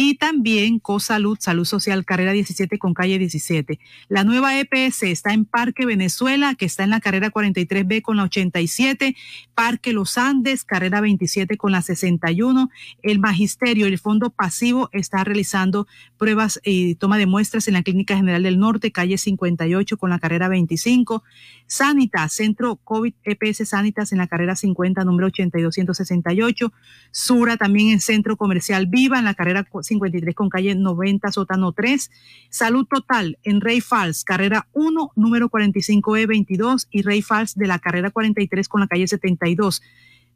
y 0.00 0.14
también 0.14 0.78
CoSalud, 0.78 1.38
Salud 1.40 1.64
Social, 1.64 2.04
carrera 2.04 2.30
17 2.30 2.78
con 2.78 2.94
calle 2.94 3.18
17. 3.18 3.80
La 4.06 4.22
nueva 4.22 4.56
EPS 4.56 5.02
está 5.02 5.32
en 5.32 5.44
Parque 5.44 5.86
Venezuela, 5.86 6.54
que 6.54 6.66
está 6.66 6.84
en 6.84 6.90
la 6.90 7.00
carrera 7.00 7.32
43B 7.32 8.00
con 8.00 8.16
la 8.16 8.22
87, 8.22 9.16
Parque 9.56 9.92
Los 9.92 10.16
Andes, 10.16 10.62
carrera 10.62 11.00
27 11.00 11.56
con 11.56 11.72
la 11.72 11.82
61. 11.82 12.70
El 13.02 13.18
Magisterio, 13.18 13.88
el 13.88 13.98
Fondo 13.98 14.30
Pasivo, 14.30 14.88
está 14.92 15.24
realizando 15.24 15.88
pruebas 16.16 16.60
y 16.62 16.94
toma 16.94 17.18
de 17.18 17.26
muestras 17.26 17.66
en 17.66 17.74
la 17.74 17.82
Clínica 17.82 18.14
General 18.14 18.44
del 18.44 18.60
Norte, 18.60 18.92
calle 18.92 19.18
58 19.18 19.96
con 19.96 20.10
la 20.10 20.20
carrera 20.20 20.46
25. 20.46 21.24
Sanitas, 21.66 22.34
Centro 22.34 22.76
COVID 22.76 23.14
EPS 23.24 23.68
Sanitas 23.68 24.12
en 24.12 24.18
la 24.18 24.28
carrera 24.28 24.54
50, 24.54 25.02
número 25.02 25.26
8268. 25.26 26.72
Sura 27.10 27.56
también 27.56 27.90
en 27.90 28.00
Centro 28.00 28.36
Comercial 28.36 28.86
Viva 28.86 29.18
en 29.18 29.24
la 29.24 29.34
carrera 29.34 29.64
53 29.88 30.34
con 30.34 30.48
calle 30.48 30.74
90, 30.74 31.32
sótano 31.32 31.72
3. 31.72 32.10
Salud 32.50 32.86
Total 32.86 33.38
en 33.42 33.60
Rey 33.60 33.80
Falls, 33.80 34.24
carrera 34.24 34.68
1, 34.72 35.12
número 35.16 35.48
45E22 35.48 36.86
y 36.90 37.02
Rey 37.02 37.22
Falls 37.22 37.54
de 37.54 37.66
la 37.66 37.78
carrera 37.78 38.10
43 38.10 38.68
con 38.68 38.80
la 38.80 38.86
calle 38.86 39.08
72. 39.08 39.82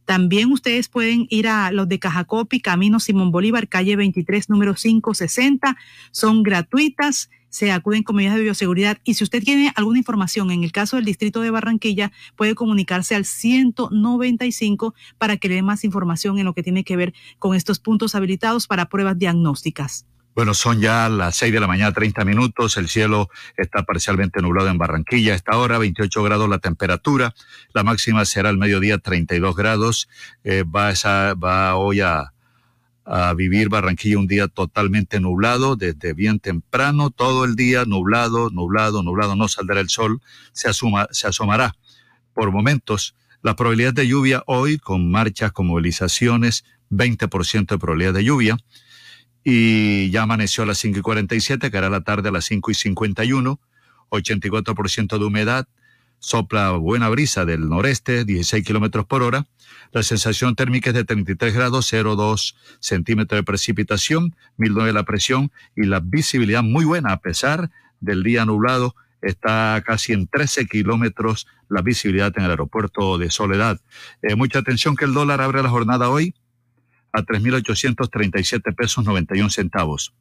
También 0.05 0.51
ustedes 0.51 0.89
pueden 0.89 1.27
ir 1.31 1.47
a 1.47 1.70
los 1.70 1.89
de 1.89 1.99
Cajacopi, 1.99 2.61
Camino 2.61 2.99
Simón 2.99 3.31
Bolívar, 3.31 3.69
calle 3.69 3.95
23, 3.97 4.49
número 4.49 4.74
560. 4.74 5.77
Son 6.11 6.43
gratuitas 6.43 7.31
se 7.53 7.70
acuden 7.70 8.03
con 8.03 8.16
medidas 8.16 8.35
de 8.35 8.43
bioseguridad. 8.43 8.99
Y 9.05 9.15
si 9.15 9.24
usted 9.24 9.43
tiene 9.43 9.73
alguna 9.77 9.99
información 9.99 10.51
en 10.51 10.65
el 10.65 10.73
caso 10.73 10.97
del 10.97 11.05
distrito 11.05 11.43
de 11.43 11.51
Barranquilla, 11.51 12.11
puede 12.35 12.55
comunicarse 12.55 13.15
al 13.15 13.27
195 13.27 14.95
para 15.19 15.37
que 15.37 15.49
le 15.49 15.57
dé 15.57 15.62
más 15.62 15.85
información 15.85 16.39
en 16.39 16.47
lo 16.47 16.55
que 16.55 16.62
tiene 16.62 16.83
que 16.83 16.97
ver 16.97 17.12
con 17.39 17.55
estos 17.55 17.79
puntos 17.79 18.15
habilitados 18.15 18.66
para 18.66 18.87
pruebas 18.87 19.19
diagnósticas. 19.19 20.07
Bueno, 20.35 20.55
son 20.55 20.81
ya 20.81 21.11
las 21.11 21.37
6 21.37 21.53
de 21.53 21.61
la 21.61 21.66
mañana, 21.66 21.93
30 21.93 22.24
minutos. 22.24 22.79
El 22.79 22.89
cielo 22.89 23.29
está 23.59 23.83
parcialmente 23.83 24.41
nublado 24.41 24.70
en 24.70 24.79
Barranquilla. 24.79 25.35
Esta 25.35 25.59
hora, 25.59 25.77
28 25.77 26.23
grados 26.23 26.49
la 26.49 26.59
temperatura. 26.59 27.35
La 27.74 27.83
máxima 27.83 28.24
será 28.24 28.49
al 28.49 28.57
mediodía, 28.57 28.97
32 28.97 29.55
grados. 29.55 30.09
Eh, 30.43 30.65
va, 30.65 30.91
esa, 30.91 31.35
va 31.35 31.77
hoy 31.77 32.01
a 32.01 32.33
a 33.05 33.35
vivir 33.35 33.69
Barranquilla 33.69 34.19
un 34.19 34.27
día 34.27 34.49
totalmente 34.49 35.20
nublado, 35.20 35.77
desde 35.77 36.12
bien 36.12 36.39
temprano, 36.39 37.11
todo 37.11 37.45
el 37.45 37.57
día 37.57 37.85
nublado, 37.85 38.51
nublado, 38.51 39.03
nublado, 39.03 39.37
no 39.37 39.49
saldrá 39.49 39.81
el 39.81 39.89
sol, 39.89 40.20
se, 40.53 40.69
asuma, 40.69 41.09
se 41.11 41.27
asomará 41.27 41.74
por 42.33 42.53
momentos. 42.53 43.15
La 43.43 43.57
probabilidad 43.57 43.93
de 43.93 44.07
lluvia 44.07 44.45
hoy, 44.47 44.79
con 44.79 45.11
marchas, 45.11 45.53
con 45.53 45.66
movilizaciones, 45.66 46.65
20% 46.91 47.66
de 47.66 47.79
probabilidad 47.79 48.15
de 48.15 48.24
lluvia. 48.24 48.57
Y 49.45 50.11
ya 50.11 50.23
amaneció 50.23 50.62
a 50.62 50.66
las 50.66 50.79
5 50.79 51.01
y 51.01 51.03
47, 51.03 51.70
que 51.70 51.77
hará 51.77 51.91
la 51.91 52.03
tarde 52.03 52.29
a 52.29 52.33
las 52.33 52.45
5 52.45 52.70
y 52.70 52.74
51, 52.74 53.61
84% 54.11 55.19
de 55.19 55.24
humedad, 55.24 55.66
sopla 56.23 56.70
buena 56.70 57.11
brisa 57.11 57.44
del 57.44 57.69
noreste, 57.69 58.24
16 58.24 58.65
kilómetros 58.65 59.05
por 59.05 59.23
hora 59.23 59.47
la 59.93 60.03
sensación 60.03 60.55
térmica 60.55 60.89
es 60.89 60.94
de 60.94 61.05
33 61.05 61.53
grados, 61.53 61.93
0,2 61.93 62.55
centímetros 62.81 63.39
de 63.39 63.44
precipitación, 63.44 64.35
1009 64.57 64.93
la 64.94 65.05
presión 65.05 65.53
y 65.77 65.85
la 65.85 66.01
visibilidad 66.01 66.62
muy 66.62 66.86
buena 66.86 67.12
a 67.12 67.20
pesar 67.20 67.70
del 68.01 68.23
día 68.23 68.47
nublado. 68.47 68.94
Está 69.20 69.82
casi 69.86 70.15
en 70.15 70.27
13 70.27 70.66
kilómetros 70.66 71.47
la 71.69 71.82
visibilidad 71.82 72.32
en 72.36 72.44
el 72.44 72.51
aeropuerto 72.51 73.19
de 73.19 73.31
Soledad. 73.31 73.81
Eh, 74.23 74.35
mucha 74.35 74.61
atención 74.61 74.97
que 74.97 75.05
el 75.05 75.12
dólar 75.12 75.43
abre 75.43 75.62
la 75.62 75.69
jornada 75.69 76.09
hoy 76.09 76.35
a 77.12 77.20
3.837 77.20 78.74
pesos 78.74 79.05
91 79.05 79.51
centavos. 79.51 80.15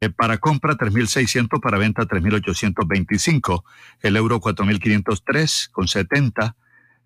Eh, 0.00 0.10
para 0.10 0.38
compra 0.38 0.74
3.600, 0.74 1.60
para 1.60 1.78
venta 1.78 2.02
3.825. 2.02 3.64
El 4.02 4.16
euro 4.16 4.40
4.503 4.40 5.70
con 5.70 5.88
70 5.88 6.56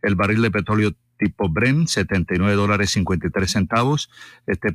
el 0.03 0.15
barril 0.15 0.43
de 0.43 0.51
petróleo 0.51 0.93
tipo 1.19 1.49
Bren, 1.49 1.87
79 1.87 2.55
dólares 2.55 2.91
53 2.91 3.51
centavos. 3.51 4.11
Este 4.47 4.75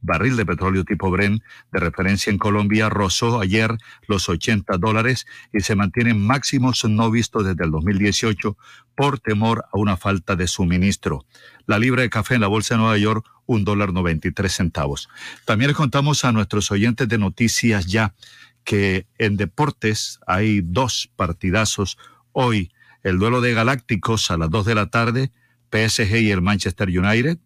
barril 0.00 0.36
de 0.36 0.46
petróleo 0.46 0.84
tipo 0.84 1.10
Bren 1.10 1.42
de 1.72 1.80
referencia 1.80 2.30
en 2.30 2.38
Colombia 2.38 2.88
rozó 2.88 3.40
ayer 3.40 3.76
los 4.06 4.28
80 4.28 4.76
dólares 4.76 5.26
y 5.52 5.60
se 5.60 5.74
mantienen 5.74 6.24
máximos 6.24 6.84
no 6.84 7.10
vistos 7.10 7.44
desde 7.44 7.64
el 7.64 7.70
2018 7.70 8.56
por 8.94 9.18
temor 9.18 9.64
a 9.72 9.78
una 9.78 9.96
falta 9.96 10.36
de 10.36 10.46
suministro. 10.46 11.24
La 11.66 11.78
libra 11.78 12.02
de 12.02 12.10
café 12.10 12.34
en 12.34 12.42
la 12.42 12.48
bolsa 12.48 12.74
de 12.74 12.80
Nueva 12.80 12.98
York, 12.98 13.26
un 13.48 13.64
dólar 13.64 13.92
93 13.92 14.52
centavos. 14.52 15.08
También 15.46 15.68
les 15.68 15.76
contamos 15.76 16.24
a 16.24 16.32
nuestros 16.32 16.70
oyentes 16.70 17.08
de 17.08 17.18
noticias 17.18 17.86
ya 17.86 18.14
que 18.62 19.06
en 19.16 19.38
deportes 19.38 20.20
hay 20.26 20.60
dos 20.60 21.10
partidazos 21.16 21.96
hoy 22.32 22.70
el 23.02 23.18
duelo 23.18 23.40
de 23.40 23.54
Galácticos 23.54 24.30
a 24.30 24.36
las 24.36 24.50
2 24.50 24.66
de 24.66 24.74
la 24.74 24.90
tarde, 24.90 25.32
PSG 25.72 26.16
y 26.16 26.30
el 26.30 26.42
Manchester 26.42 26.88
United, 26.88 27.38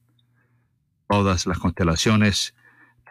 todas 1.08 1.46
las 1.46 1.58
constelaciones, 1.58 2.54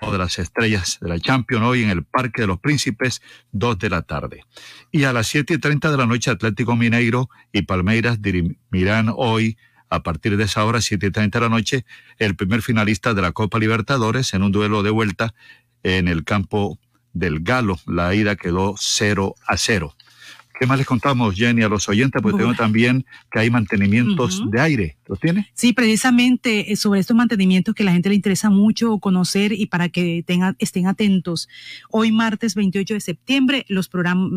todas 0.01 0.19
las 0.19 0.37
estrellas 0.37 0.97
de 0.99 1.07
la 1.07 1.19
Champions 1.19 1.63
hoy 1.63 1.83
en 1.83 1.89
el 1.89 2.03
Parque 2.03 2.41
de 2.41 2.47
los 2.47 2.59
Príncipes, 2.59 3.21
2 3.53 3.79
de 3.79 3.89
la 3.89 4.01
tarde. 4.01 4.43
Y 4.91 5.05
a 5.05 5.13
las 5.13 5.27
7 5.27 5.53
y 5.53 5.57
30 5.59 5.91
de 5.91 5.97
la 5.97 6.07
noche, 6.07 6.29
Atlético 6.29 6.75
Mineiro 6.75 7.29
y 7.53 7.61
Palmeiras 7.61 8.21
dirimirán 8.21 9.13
hoy 9.15 9.57
a 9.91 10.03
partir 10.03 10.37
de 10.37 10.45
esa 10.45 10.65
hora, 10.65 10.81
7 10.81 11.05
y 11.05 11.11
30 11.11 11.37
de 11.37 11.45
la 11.45 11.49
noche, 11.49 11.85
el 12.17 12.35
primer 12.35 12.61
finalista 12.61 13.13
de 13.13 13.21
la 13.21 13.33
Copa 13.33 13.59
Libertadores 13.59 14.33
en 14.33 14.41
un 14.41 14.51
duelo 14.51 14.83
de 14.83 14.89
vuelta 14.89 15.35
en 15.83 16.07
el 16.07 16.23
campo 16.23 16.79
del 17.13 17.41
Galo. 17.41 17.77
La 17.85 18.15
ida 18.15 18.37
quedó 18.37 18.75
0 18.77 19.35
a 19.45 19.57
0. 19.57 19.95
¿Qué 20.61 20.67
más 20.67 20.77
les 20.77 20.85
contamos, 20.85 21.33
Jenny, 21.33 21.63
a 21.63 21.69
los 21.69 21.89
oyentes? 21.89 22.21
Porque 22.21 22.37
tengo 22.37 22.53
también 22.53 23.03
que 23.31 23.39
hay 23.39 23.49
mantenimientos 23.49 24.43
de 24.51 24.61
aire. 24.61 24.97
¿Los 25.07 25.19
tiene? 25.19 25.49
Sí, 25.55 25.73
precisamente 25.73 26.71
eh, 26.71 26.75
sobre 26.75 26.99
estos 26.99 27.17
mantenimientos 27.17 27.73
que 27.73 27.83
la 27.83 27.93
gente 27.93 28.09
le 28.09 28.13
interesa 28.13 28.51
mucho 28.51 28.99
conocer 28.99 29.53
y 29.53 29.65
para 29.65 29.89
que 29.89 30.23
tengan, 30.23 30.55
estén 30.59 30.85
atentos. 30.85 31.49
Hoy, 31.89 32.11
martes 32.11 32.53
28 32.53 32.93
de 32.93 32.99
septiembre, 32.99 33.65
los, 33.69 33.89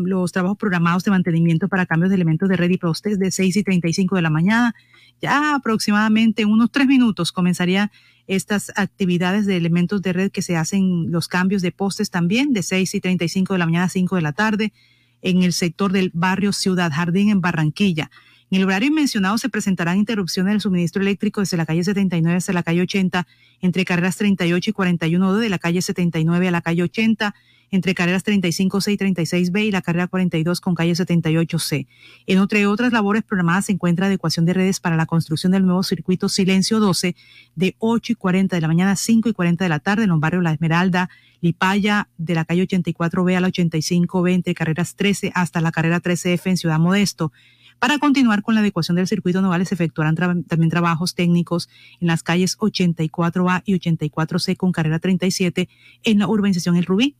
los 0.03 0.31
trabajos 0.31 0.57
programados 0.57 1.03
de 1.03 1.11
mantenimiento 1.11 1.67
para 1.67 1.85
cambios 1.85 2.09
de 2.09 2.15
elementos 2.15 2.49
de 2.49 2.57
red 2.57 2.71
y 2.71 2.79
postes 2.79 3.19
de 3.19 3.29
6 3.29 3.57
y 3.57 3.63
35 3.63 4.15
de 4.15 4.21
la 4.23 4.31
mañana. 4.31 4.73
Ya 5.21 5.53
aproximadamente 5.53 6.41
en 6.41 6.49
unos 6.49 6.71
tres 6.71 6.87
minutos 6.87 7.31
comenzaría 7.31 7.91
estas 8.25 8.71
actividades 8.75 9.45
de 9.45 9.57
elementos 9.57 10.01
de 10.01 10.11
red 10.11 10.31
que 10.31 10.41
se 10.41 10.57
hacen 10.57 11.11
los 11.11 11.27
cambios 11.27 11.61
de 11.61 11.71
postes 11.71 12.09
también 12.09 12.51
de 12.51 12.63
6 12.63 12.95
y 12.95 12.99
35 12.99 13.53
de 13.53 13.59
la 13.59 13.65
mañana 13.67 13.85
a 13.85 13.89
5 13.89 14.15
de 14.15 14.21
la 14.23 14.33
tarde 14.33 14.73
en 15.21 15.43
el 15.43 15.53
sector 15.53 15.91
del 15.91 16.11
barrio 16.13 16.53
Ciudad 16.53 16.91
Jardín 16.93 17.29
en 17.29 17.41
Barranquilla. 17.41 18.11
En 18.51 18.59
el 18.59 18.65
horario 18.65 18.91
mencionado 18.91 19.37
se 19.37 19.49
presentarán 19.49 19.97
interrupciones 19.97 20.53
del 20.53 20.61
suministro 20.61 21.01
eléctrico 21.01 21.41
desde 21.41 21.57
la 21.57 21.65
calle 21.65 21.83
79 21.83 22.37
hasta 22.37 22.53
la 22.53 22.63
calle 22.63 22.81
80, 22.81 23.27
entre 23.61 23.85
carreras 23.85 24.17
38 24.17 24.69
y 24.69 24.73
41 24.73 25.35
de 25.37 25.49
la 25.49 25.57
calle 25.57 25.81
79 25.81 26.47
a 26.47 26.51
la 26.51 26.61
calle 26.61 26.83
80, 26.83 27.33
entre 27.75 27.93
carreras 27.93 28.25
35C 28.25 28.93
y 28.93 28.97
36B 28.97 29.65
y 29.65 29.71
la 29.71 29.81
carrera 29.81 30.07
42 30.07 30.61
con 30.61 30.75
calle 30.75 30.93
78C. 30.93 31.87
En 32.25 32.37
entre 32.39 32.65
otras 32.67 32.93
labores 32.93 33.23
programadas 33.23 33.65
se 33.65 33.73
encuentra 33.73 34.07
adecuación 34.07 34.45
de 34.45 34.53
redes 34.53 34.79
para 34.79 34.95
la 34.95 35.05
construcción 35.05 35.51
del 35.51 35.65
nuevo 35.65 35.83
circuito 35.83 36.29
Silencio 36.29 36.79
12 36.79 37.15
de 37.55 37.75
8 37.79 38.13
y 38.13 38.15
40 38.15 38.55
de 38.55 38.61
la 38.61 38.67
mañana 38.67 38.91
a 38.91 38.95
5 38.95 39.29
y 39.29 39.33
40 39.33 39.65
de 39.65 39.69
la 39.69 39.79
tarde 39.79 40.03
en 40.03 40.09
los 40.09 40.19
barrios 40.19 40.43
La 40.43 40.53
Esmeralda, 40.53 41.09
Lipaya, 41.41 42.07
de 42.17 42.33
la 42.33 42.45
calle 42.45 42.67
84B 42.67 43.35
a 43.35 43.41
la 43.41 43.49
85B 43.49 44.33
entre 44.33 44.55
carreras 44.55 44.95
13 44.95 45.31
hasta 45.35 45.61
la 45.61 45.71
carrera 45.71 46.01
13F 46.01 46.41
en 46.45 46.57
Ciudad 46.57 46.79
Modesto. 46.79 47.31
Para 47.79 47.99
continuar 47.99 48.41
con 48.41 48.55
la 48.55 48.61
adecuación 48.61 48.95
del 48.95 49.07
circuito 49.07 49.41
Nogales, 49.41 49.67
se 49.67 49.75
efectuarán 49.75 50.15
también 50.15 50.69
trabajos 50.69 51.13
técnicos 51.13 51.69
en 51.99 52.07
las 52.07 52.23
calles 52.23 52.57
84A 52.57 53.63
y 53.65 53.77
84C 53.77 54.55
con 54.55 54.71
carrera 54.71 54.99
37 54.99 55.67
en 56.03 56.19
la 56.19 56.27
urbanización 56.27 56.77
El 56.77 56.85
Rubí 56.85 57.17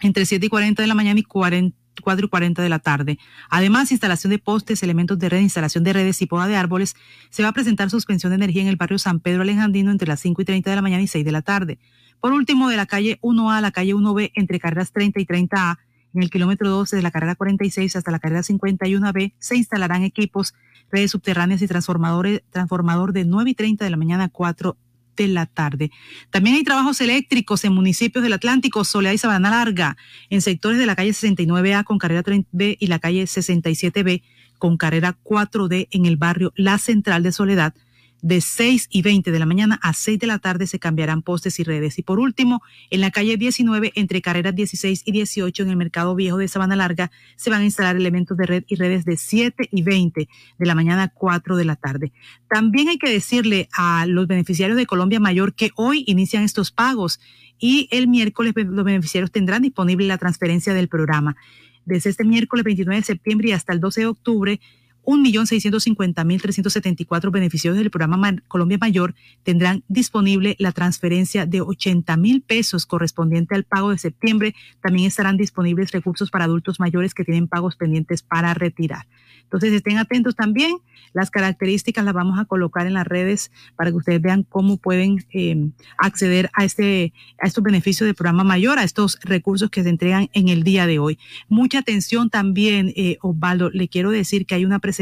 entre 0.00 0.26
7 0.26 0.46
y 0.46 0.48
40 0.48 0.82
de 0.82 0.88
la 0.88 0.94
mañana 0.94 1.20
y 1.20 1.22
4 1.22 1.58
y 1.58 2.28
40 2.28 2.62
de 2.62 2.68
la 2.68 2.78
tarde. 2.78 3.18
Además, 3.50 3.90
instalación 3.90 4.30
de 4.30 4.38
postes, 4.38 4.82
elementos 4.82 5.18
de 5.18 5.28
red, 5.28 5.40
instalación 5.40 5.84
de 5.84 5.92
redes 5.92 6.22
y 6.22 6.26
poda 6.26 6.46
de 6.46 6.56
árboles. 6.56 6.94
Se 7.30 7.42
va 7.42 7.48
a 7.48 7.52
presentar 7.52 7.90
suspensión 7.90 8.30
de 8.30 8.36
energía 8.36 8.62
en 8.62 8.68
el 8.68 8.76
barrio 8.76 8.98
San 8.98 9.20
Pedro 9.20 9.42
Alejandrino 9.42 9.90
entre 9.90 10.08
las 10.08 10.20
5 10.20 10.42
y 10.42 10.44
30 10.44 10.70
de 10.70 10.76
la 10.76 10.82
mañana 10.82 11.02
y 11.02 11.08
6 11.08 11.24
de 11.24 11.32
la 11.32 11.42
tarde. 11.42 11.78
Por 12.20 12.32
último, 12.32 12.68
de 12.68 12.76
la 12.76 12.86
calle 12.86 13.18
1A 13.22 13.58
a 13.58 13.60
la 13.60 13.70
calle 13.70 13.94
1B, 13.94 14.32
entre 14.34 14.58
carreras 14.58 14.92
30 14.92 15.20
y 15.20 15.26
30A, 15.26 15.78
en 16.14 16.22
el 16.22 16.30
kilómetro 16.30 16.68
12 16.70 16.96
de 16.96 17.02
la 17.02 17.10
carrera 17.10 17.34
46 17.34 17.94
hasta 17.96 18.10
la 18.10 18.18
carrera 18.18 18.40
51B, 18.40 19.34
se 19.38 19.56
instalarán 19.56 20.02
equipos, 20.02 20.54
redes 20.90 21.10
subterráneas 21.10 21.62
y 21.62 21.68
transformadores, 21.68 22.42
transformador 22.50 23.12
de 23.12 23.24
9 23.24 23.50
y 23.50 23.54
30 23.54 23.84
de 23.84 23.90
la 23.90 23.96
mañana 23.96 24.24
a 24.24 24.28
4 24.28 24.76
de 25.22 25.28
la 25.28 25.46
tarde. 25.46 25.90
También 26.30 26.56
hay 26.56 26.64
trabajos 26.64 27.00
eléctricos 27.00 27.64
en 27.64 27.72
municipios 27.72 28.22
del 28.22 28.32
Atlántico, 28.32 28.84
Soledad 28.84 29.12
y 29.12 29.18
Sabana 29.18 29.50
Larga, 29.50 29.96
en 30.30 30.40
sectores 30.40 30.78
de 30.78 30.86
la 30.86 30.96
calle 30.96 31.10
69A 31.10 31.84
con 31.84 31.98
carrera 31.98 32.22
30B 32.22 32.76
y 32.78 32.86
la 32.86 32.98
calle 32.98 33.24
67B 33.24 34.22
con 34.58 34.76
carrera 34.76 35.16
4D 35.22 35.88
en 35.90 36.06
el 36.06 36.16
barrio 36.16 36.52
La 36.56 36.78
Central 36.78 37.22
de 37.22 37.32
Soledad. 37.32 37.74
De 38.22 38.40
6 38.40 38.88
y 38.90 39.02
20 39.02 39.30
de 39.30 39.38
la 39.38 39.46
mañana 39.46 39.78
a 39.82 39.92
6 39.92 40.18
de 40.18 40.26
la 40.26 40.38
tarde 40.38 40.66
se 40.66 40.78
cambiarán 40.78 41.22
postes 41.22 41.60
y 41.60 41.64
redes. 41.64 41.98
Y 41.98 42.02
por 42.02 42.18
último, 42.18 42.62
en 42.90 43.00
la 43.00 43.10
calle 43.10 43.36
19, 43.36 43.92
entre 43.94 44.20
carreras 44.22 44.54
16 44.54 45.02
y 45.04 45.12
18, 45.12 45.62
en 45.62 45.70
el 45.70 45.76
Mercado 45.76 46.14
Viejo 46.14 46.38
de 46.38 46.48
Sabana 46.48 46.76
Larga, 46.76 47.10
se 47.36 47.50
van 47.50 47.62
a 47.62 47.64
instalar 47.64 47.96
elementos 47.96 48.36
de 48.36 48.46
red 48.46 48.64
y 48.66 48.76
redes 48.76 49.04
de 49.04 49.16
7 49.16 49.68
y 49.70 49.82
20 49.82 50.28
de 50.58 50.66
la 50.66 50.74
mañana 50.74 51.04
a 51.04 51.08
4 51.08 51.56
de 51.56 51.64
la 51.64 51.76
tarde. 51.76 52.12
También 52.48 52.88
hay 52.88 52.98
que 52.98 53.10
decirle 53.10 53.68
a 53.72 54.06
los 54.06 54.26
beneficiarios 54.26 54.76
de 54.76 54.86
Colombia 54.86 55.20
Mayor 55.20 55.54
que 55.54 55.70
hoy 55.76 56.04
inician 56.06 56.42
estos 56.42 56.70
pagos 56.70 57.20
y 57.58 57.88
el 57.90 58.08
miércoles 58.08 58.54
los 58.56 58.84
beneficiarios 58.84 59.30
tendrán 59.30 59.62
disponible 59.62 60.06
la 60.06 60.18
transferencia 60.18 60.74
del 60.74 60.88
programa. 60.88 61.36
Desde 61.84 62.10
este 62.10 62.24
miércoles 62.24 62.64
29 62.64 63.00
de 63.00 63.04
septiembre 63.04 63.54
hasta 63.54 63.72
el 63.72 63.80
12 63.80 64.02
de 64.02 64.06
octubre, 64.06 64.60
1.650.374 65.08 67.30
beneficiarios 67.30 67.78
del 67.78 67.90
programa 67.90 68.36
Colombia 68.46 68.76
Mayor 68.78 69.14
tendrán 69.42 69.82
disponible 69.88 70.54
la 70.58 70.72
transferencia 70.72 71.46
de 71.46 71.62
80 71.62 72.14
mil 72.18 72.42
pesos 72.42 72.84
correspondiente 72.84 73.54
al 73.54 73.64
pago 73.64 73.88
de 73.90 73.96
septiembre. 73.96 74.54
También 74.82 75.06
estarán 75.06 75.38
disponibles 75.38 75.92
recursos 75.92 76.30
para 76.30 76.44
adultos 76.44 76.78
mayores 76.78 77.14
que 77.14 77.24
tienen 77.24 77.48
pagos 77.48 77.76
pendientes 77.76 78.20
para 78.20 78.52
retirar. 78.52 79.06
Entonces 79.44 79.72
estén 79.72 79.96
atentos 79.96 80.36
también. 80.36 80.76
Las 81.14 81.30
características 81.30 82.04
las 82.04 82.12
vamos 82.12 82.38
a 82.38 82.44
colocar 82.44 82.86
en 82.86 82.92
las 82.92 83.06
redes 83.06 83.50
para 83.76 83.90
que 83.90 83.96
ustedes 83.96 84.20
vean 84.20 84.42
cómo 84.42 84.76
pueden 84.76 85.24
eh, 85.32 85.70
acceder 85.96 86.50
a, 86.52 86.66
este, 86.66 87.14
a 87.40 87.46
estos 87.46 87.64
beneficios 87.64 88.06
del 88.06 88.14
programa 88.14 88.44
mayor, 88.44 88.78
a 88.78 88.84
estos 88.84 89.18
recursos 89.22 89.70
que 89.70 89.82
se 89.82 89.88
entregan 89.88 90.28
en 90.34 90.50
el 90.50 90.64
día 90.64 90.86
de 90.86 90.98
hoy. 90.98 91.18
Mucha 91.48 91.78
atención 91.78 92.28
también, 92.28 92.92
eh, 92.94 93.16
Osvaldo. 93.22 93.70
Le 93.70 93.88
quiero 93.88 94.10
decir 94.10 94.44
que 94.44 94.54
hay 94.54 94.66
una 94.66 94.80
presentación 94.80 94.97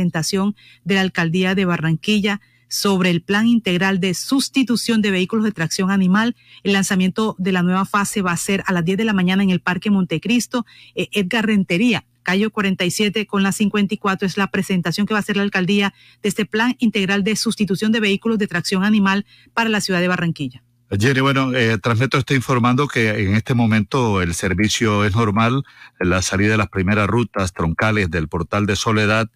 de 0.85 0.95
la 0.95 1.01
alcaldía 1.01 1.55
de 1.55 1.65
Barranquilla 1.65 2.41
sobre 2.69 3.11
el 3.11 3.23
plan 3.23 3.47
integral 3.47 4.01
de 4.01 4.15
sustitución 4.15 5.03
de 5.03 5.11
vehículos 5.11 5.45
de 5.45 5.53
tracción 5.53 5.91
animal. 5.91 6.37
El 6.63 6.73
lanzamiento 6.73 7.37
de 7.39 7.53
la 7.53 7.63
nueva 7.63 7.85
fase 7.85 8.23
va 8.23 8.33
a 8.33 8.37
ser 8.37 8.65
a 8.67 8.73
las 8.73 8.85
10 8.85 8.99
de 8.99 9.05
la 9.05 9.13
mañana 9.13 9.43
en 9.43 9.51
el 9.51 9.61
Parque 9.61 9.91
Montecristo. 9.91 10.67
Eh, 10.95 11.09
Edgar 11.13 11.47
Rentería 11.47 12.05
Calle 12.27 12.51
47 12.51 13.25
con 13.29 13.45
la 13.45 13.53
54 13.53 14.27
es 14.27 14.37
la 14.37 14.49
presentación 14.49 15.07
que 15.07 15.15
va 15.15 15.19
a 15.19 15.21
hacer 15.21 15.37
la 15.37 15.45
alcaldía 15.45 15.95
de 16.25 16.29
este 16.29 16.45
plan 16.45 16.75
integral 16.81 17.23
de 17.23 17.37
sustitución 17.37 17.93
de 17.93 18.01
vehículos 18.01 18.37
de 18.39 18.49
tracción 18.49 18.83
animal 18.83 19.25
para 19.55 19.71
la 19.71 19.81
ciudad 19.81 20.01
de 20.01 20.09
Barranquilla. 20.09 20.65
Jenny, 20.91 21.21
bueno, 21.21 21.55
eh, 21.55 21.79
Transmetro 21.79 22.19
está 22.19 22.35
informando 22.35 22.89
que 22.89 23.11
en 23.11 23.37
este 23.37 23.55
momento 23.55 24.23
el 24.23 24.35
servicio 24.35 25.05
es 25.05 25.15
normal, 25.15 25.63
la 26.01 26.21
salida 26.21 26.51
de 26.51 26.57
las 26.57 26.69
primeras 26.69 27.07
rutas 27.07 27.53
troncales 27.53 28.11
del 28.11 28.27
portal 28.27 28.67
de 28.67 28.75
Soledad 28.75 29.29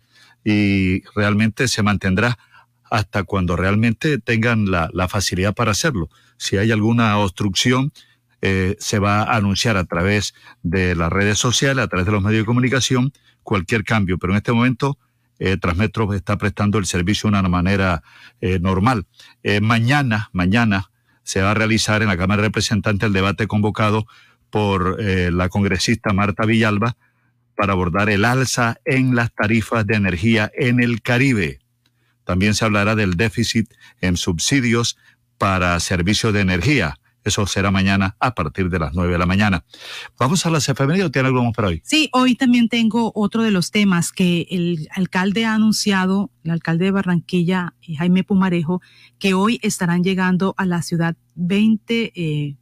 y 0.44 1.02
realmente 1.14 1.68
se 1.68 1.82
mantendrá 1.82 2.38
hasta 2.90 3.22
cuando 3.22 3.56
realmente 3.56 4.18
tengan 4.18 4.70
la, 4.70 5.08
facilidad 5.08 5.54
para 5.54 5.70
hacerlo. 5.70 6.10
Si 6.36 6.56
hay 6.56 6.72
alguna 6.72 7.16
obstrucción, 7.18 7.92
eh, 8.42 8.76
se 8.80 8.98
va 8.98 9.22
a 9.22 9.36
anunciar 9.36 9.76
a 9.76 9.84
través 9.84 10.34
de 10.62 10.96
las 10.96 11.10
redes 11.10 11.38
sociales, 11.38 11.84
a 11.84 11.88
través 11.88 12.06
de 12.06 12.12
los 12.12 12.22
medios 12.22 12.42
de 12.42 12.46
comunicación, 12.46 13.12
cualquier 13.42 13.84
cambio. 13.84 14.18
Pero 14.18 14.32
en 14.32 14.38
este 14.38 14.52
momento, 14.52 14.98
eh, 15.38 15.56
Transmetro 15.56 16.12
está 16.14 16.36
prestando 16.36 16.78
el 16.78 16.86
servicio 16.86 17.30
de 17.30 17.38
una 17.38 17.48
manera 17.48 18.02
eh, 18.40 18.58
normal. 18.58 19.06
mañana, 19.62 20.30
mañana 20.32 20.90
se 21.22 21.42
va 21.42 21.52
a 21.52 21.54
realizar 21.54 22.02
en 22.02 22.08
la 22.08 22.16
Cámara 22.16 22.42
de 22.42 22.48
Representantes 22.48 23.06
el 23.06 23.12
debate 23.12 23.46
convocado 23.46 24.06
por 24.50 25.00
la 25.00 25.48
congresista 25.48 26.12
Marta 26.12 26.44
Villalba 26.44 26.96
para 27.60 27.74
abordar 27.74 28.08
el 28.08 28.24
alza 28.24 28.80
en 28.86 29.14
las 29.14 29.34
tarifas 29.34 29.86
de 29.86 29.94
energía 29.94 30.50
en 30.54 30.82
el 30.82 31.02
Caribe. 31.02 31.58
También 32.24 32.54
se 32.54 32.64
hablará 32.64 32.94
del 32.94 33.18
déficit 33.18 33.70
en 34.00 34.16
subsidios 34.16 34.96
para 35.36 35.78
servicios 35.78 36.32
de 36.32 36.40
energía. 36.40 36.96
Eso 37.22 37.46
será 37.46 37.70
mañana 37.70 38.16
a 38.18 38.34
partir 38.34 38.70
de 38.70 38.78
las 38.78 38.94
9 38.94 39.12
de 39.12 39.18
la 39.18 39.26
mañana. 39.26 39.62
Vamos 40.18 40.46
a 40.46 40.50
las 40.50 40.70
efemérides 40.70 41.04
o 41.04 41.10
tiene 41.10 41.28
algo 41.28 41.44
más 41.44 41.52
para 41.52 41.68
hoy? 41.68 41.82
Sí, 41.84 42.08
hoy 42.14 42.34
también 42.34 42.70
tengo 42.70 43.12
otro 43.14 43.42
de 43.42 43.50
los 43.50 43.70
temas 43.70 44.10
que 44.10 44.46
el 44.48 44.88
alcalde 44.92 45.44
ha 45.44 45.52
anunciado, 45.52 46.30
el 46.44 46.52
alcalde 46.52 46.86
de 46.86 46.92
Barranquilla, 46.92 47.74
eh, 47.82 47.94
Jaime 47.96 48.24
Pumarejo, 48.24 48.80
que 49.18 49.34
hoy 49.34 49.60
estarán 49.62 50.02
llegando 50.02 50.54
a 50.56 50.64
la 50.64 50.80
ciudad 50.80 51.14
20 51.34 52.12
eh, 52.14 52.56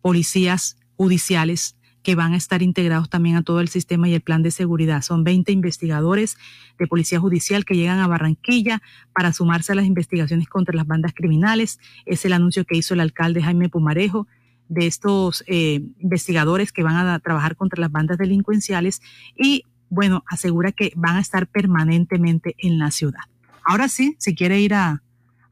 policías 0.00 0.78
judiciales 0.96 1.76
que 2.02 2.14
van 2.14 2.32
a 2.32 2.36
estar 2.36 2.62
integrados 2.62 3.08
también 3.08 3.36
a 3.36 3.42
todo 3.42 3.60
el 3.60 3.68
sistema 3.68 4.08
y 4.08 4.14
el 4.14 4.20
plan 4.20 4.42
de 4.42 4.50
seguridad. 4.50 5.02
Son 5.02 5.24
20 5.24 5.52
investigadores 5.52 6.36
de 6.78 6.86
Policía 6.86 7.20
Judicial 7.20 7.64
que 7.64 7.76
llegan 7.76 8.00
a 8.00 8.06
Barranquilla 8.06 8.82
para 9.14 9.32
sumarse 9.32 9.72
a 9.72 9.74
las 9.74 9.86
investigaciones 9.86 10.48
contra 10.48 10.74
las 10.74 10.86
bandas 10.86 11.12
criminales. 11.14 11.78
Es 12.06 12.24
el 12.24 12.32
anuncio 12.32 12.64
que 12.64 12.76
hizo 12.76 12.94
el 12.94 13.00
alcalde 13.00 13.42
Jaime 13.42 13.68
Pumarejo 13.68 14.26
de 14.68 14.86
estos 14.86 15.44
eh, 15.46 15.82
investigadores 15.98 16.72
que 16.72 16.82
van 16.82 16.96
a 16.96 17.18
trabajar 17.20 17.56
contra 17.56 17.80
las 17.80 17.92
bandas 17.92 18.18
delincuenciales 18.18 19.02
y, 19.36 19.64
bueno, 19.90 20.24
asegura 20.26 20.72
que 20.72 20.92
van 20.96 21.16
a 21.16 21.20
estar 21.20 21.46
permanentemente 21.46 22.54
en 22.58 22.78
la 22.78 22.90
ciudad. 22.90 23.20
Ahora 23.64 23.88
sí, 23.88 24.16
si 24.18 24.34
quiere 24.34 24.60
ir 24.60 24.74
a, 24.74 25.02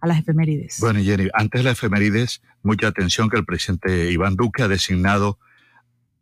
a 0.01 0.07
las 0.07 0.19
efemérides. 0.19 0.79
Bueno, 0.81 1.01
Jenny, 1.01 1.29
antes 1.35 1.61
de 1.61 1.65
las 1.65 1.79
efemérides, 1.79 2.43
mucha 2.63 2.89
atención 2.89 3.29
que 3.29 3.37
el 3.37 3.45
presidente 3.45 4.11
Iván 4.11 4.37
Duque 4.37 4.63
ha 4.63 4.69
designado 4.69 5.39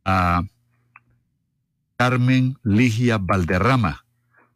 a 0.08 0.42
Carmen 1.98 2.56
Ligia 2.64 3.18
Valderrama, 3.18 4.06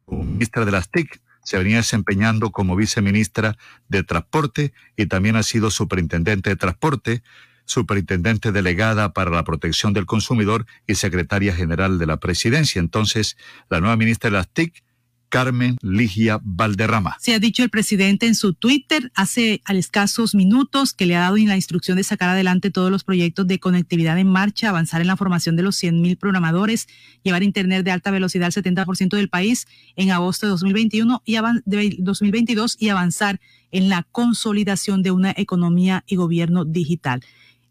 ministra 0.06 0.64
de 0.64 0.72
las 0.72 0.90
TIC. 0.90 1.20
Se 1.44 1.58
venía 1.58 1.76
desempeñando 1.76 2.52
como 2.52 2.74
viceministra 2.74 3.58
de 3.88 4.02
Transporte 4.02 4.72
y 4.96 5.06
también 5.06 5.36
ha 5.36 5.42
sido 5.42 5.70
superintendente 5.70 6.48
de 6.48 6.56
Transporte, 6.56 7.22
superintendente 7.66 8.50
delegada 8.50 9.12
para 9.12 9.30
la 9.30 9.44
protección 9.44 9.92
del 9.92 10.06
consumidor 10.06 10.64
y 10.86 10.94
secretaria 10.94 11.54
general 11.54 11.98
de 11.98 12.06
la 12.06 12.16
presidencia. 12.16 12.80
Entonces, 12.80 13.36
la 13.68 13.80
nueva 13.80 13.96
ministra 13.96 14.30
de 14.30 14.36
las 14.38 14.48
TIC 14.48 14.82
Carmen 15.32 15.78
Ligia 15.80 16.38
Valderrama. 16.44 17.16
Se 17.18 17.32
ha 17.32 17.38
dicho 17.38 17.62
el 17.62 17.70
presidente 17.70 18.26
en 18.26 18.34
su 18.34 18.52
Twitter 18.52 19.10
hace 19.14 19.62
escasos 19.66 20.34
minutos 20.34 20.92
que 20.92 21.06
le 21.06 21.16
ha 21.16 21.20
dado 21.20 21.38
la 21.38 21.56
instrucción 21.56 21.96
de 21.96 22.04
sacar 22.04 22.28
adelante 22.28 22.70
todos 22.70 22.90
los 22.90 23.02
proyectos 23.02 23.46
de 23.46 23.58
conectividad 23.58 24.18
en 24.18 24.28
marcha, 24.28 24.68
avanzar 24.68 25.00
en 25.00 25.06
la 25.06 25.16
formación 25.16 25.56
de 25.56 25.62
los 25.62 25.82
100.000 25.82 26.18
programadores, 26.18 26.86
llevar 27.22 27.42
Internet 27.42 27.82
de 27.82 27.92
alta 27.92 28.10
velocidad 28.10 28.52
al 28.54 28.62
70% 28.62 29.16
del 29.16 29.30
país 29.30 29.66
en 29.96 30.10
agosto 30.10 30.44
de 30.44 30.50
2021 30.50 31.22
y 31.24 31.38
de 31.64 31.96
2022 31.98 32.76
y 32.78 32.90
avanzar 32.90 33.40
en 33.70 33.88
la 33.88 34.02
consolidación 34.02 35.02
de 35.02 35.12
una 35.12 35.32
economía 35.34 36.04
y 36.06 36.16
gobierno 36.16 36.66
digital. 36.66 37.22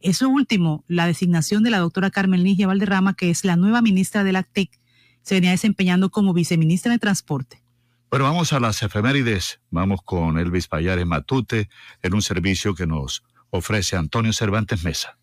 Eso 0.01 0.29
último, 0.29 0.83
la 0.87 1.05
designación 1.05 1.61
de 1.61 1.69
la 1.69 1.77
doctora 1.77 2.09
Carmen 2.09 2.43
Ligia 2.43 2.65
Valderrama, 2.65 3.13
que 3.13 3.29
es 3.29 3.45
la 3.45 3.55
nueva 3.55 3.83
ministra 3.83 4.23
de 4.23 4.31
la 4.31 4.41
TIC, 4.41 4.80
se 5.21 5.35
venía 5.35 5.51
desempeñando 5.51 6.09
como 6.09 6.33
viceministra 6.33 6.91
de 6.91 6.99
Transporte. 6.99 7.61
Bueno, 8.09 8.25
vamos 8.25 8.51
a 8.51 8.59
las 8.59 8.83
efemérides. 8.83 9.61
Vamos 9.69 10.01
con 10.03 10.37
Elvis 10.37 10.67
Payares 10.67 11.05
Matute 11.05 11.69
en 12.01 12.13
un 12.13 12.21
servicio 12.21 12.75
que 12.75 12.85
nos 12.85 13.23
ofrece 13.49 13.95
Antonio 13.95 14.33
Cervantes 14.33 14.83
Mesa. 14.83 15.17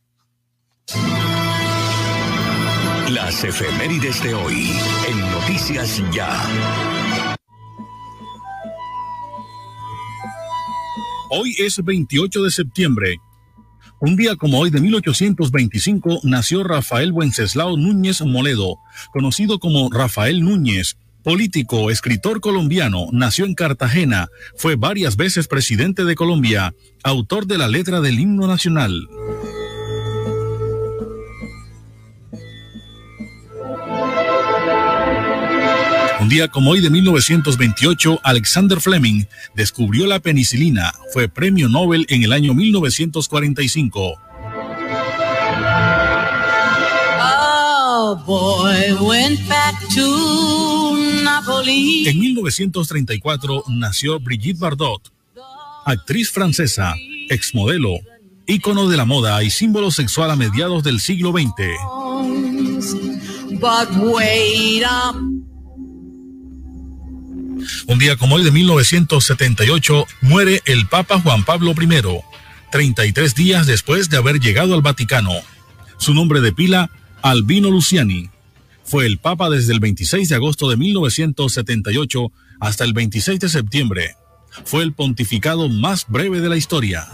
Las 3.11 3.45
efemérides 3.45 4.23
de 4.23 4.35
hoy 4.35 4.71
en 5.09 5.21
Noticias 5.33 6.03
Ya. 6.13 6.31
Hoy 11.31 11.55
es 11.59 11.85
28 11.85 12.43
de 12.43 12.51
septiembre 12.51 13.21
un 14.01 14.17
día 14.17 14.37
como 14.37 14.59
hoy 14.59 14.71
de 14.71 14.81
1825 14.81 16.21
nació 16.23 16.63
Rafael 16.63 17.13
Wenceslao 17.13 17.77
Núñez 17.77 18.23
Moledo, 18.23 18.77
conocido 19.13 19.59
como 19.59 19.91
Rafael 19.91 20.43
Núñez, 20.43 20.97
político, 21.25 21.91
escritor 21.91 22.41
colombiano, 22.41 23.07
nació 23.13 23.45
en 23.45 23.55
Cartagena, 23.55 24.29
fue 24.57 24.77
varias 24.77 25.17
veces 25.17 25.49
presidente 25.49 26.05
de 26.05 26.15
Colombia, 26.15 26.75
autor 27.03 27.47
de 27.47 27.59
la 27.59 27.69
letra 27.69 28.01
del 28.01 28.21
himno 28.21 28.47
nacional. 28.47 29.09
Un 36.29 36.35
día 36.35 36.49
como 36.49 36.73
hoy 36.73 36.83
de 36.83 36.91
1928, 36.91 38.21
Alexander 38.23 38.83
Fleming 38.83 39.25
descubrió 39.55 40.07
la 40.07 40.21
penicilina. 40.21 40.93
Fue 41.11 41.27
premio 41.27 41.71
Nobel 41.71 42.05
en 42.11 42.23
el 42.23 42.35
año 42.35 42.53
1945. 42.53 44.21
En 52.05 52.21
1934 52.21 53.65
nació 53.69 54.21
Brigitte 54.21 54.59
Bardot, 54.59 55.11
actriz 55.87 56.31
francesa, 56.31 56.95
exmodelo, 57.31 58.01
ícono 58.47 58.87
de 58.91 58.99
la 58.99 59.07
moda 59.07 59.43
y 59.43 59.49
símbolo 59.49 59.91
sexual 59.91 60.31
a 60.31 60.37
mediados 60.37 60.83
del 60.83 61.01
siglo 61.01 61.33
XX. 61.33 61.49
Un 67.87 67.99
día 67.99 68.17
como 68.17 68.37
hoy 68.37 68.45
de 68.45 68.51
1978 68.51 70.07
muere 70.21 70.63
el 70.67 70.87
Papa 70.87 71.21
Juan 71.21 71.45
Pablo 71.45 71.73
I, 71.73 71.89
33 72.71 73.35
días 73.35 73.67
después 73.67 74.11
de 74.11 74.17
haber 74.17 74.41
llegado 74.41 74.75
al 74.75 74.83
Vaticano. 74.83 75.33
Su 75.99 76.15
nombre 76.15 76.41
de 76.41 76.53
pila, 76.53 76.91
Albino 77.23 77.71
Luciani. 77.71 78.31
Fue 78.85 79.07
el 79.07 79.19
Papa 79.19 79.51
desde 79.51 79.73
el 79.73 79.81
26 79.81 80.29
de 80.29 80.35
agosto 80.35 80.71
de 80.71 80.77
1978 80.77 82.33
hasta 82.61 82.85
el 82.85 82.93
26 82.93 83.41
de 83.41 83.49
septiembre. 83.49 84.15
Fue 84.65 84.83
el 84.83 84.93
pontificado 84.93 85.69
más 85.69 86.07
breve 86.09 86.41
de 86.41 86.49
la 86.49 86.57
historia. 86.57 87.07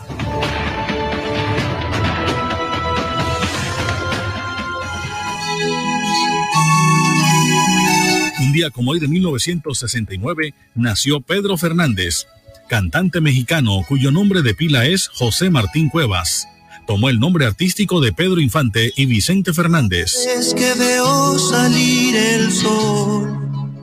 Día 8.55 8.70
como 8.70 8.93
hoy 8.93 9.01
de 9.01 9.09
1969 9.09 10.55
nació 10.76 11.20
Pedro 11.20 11.59
Fernández, 11.59 12.28
cantante 12.68 13.20
mexicano 13.20 13.81
cuyo 13.89 14.12
nombre 14.12 14.43
de 14.43 14.55
pila 14.55 14.86
es 14.86 15.09
José 15.09 15.51
Martín 15.51 15.89
Cuevas. 15.89 16.47
Tomó 16.86 17.09
el 17.09 17.18
nombre 17.18 17.47
artístico 17.47 18.01
de 18.01 18.12
Pedro 18.12 18.40
Infante 18.40 18.93
y 18.94 19.06
Vicente 19.06 19.52
Fernández. 19.52 20.14
Es 20.26 20.55
que 20.55 20.72
veo 20.74 21.36
salir 21.39 22.14
el 22.14 22.52
sol 22.52 23.40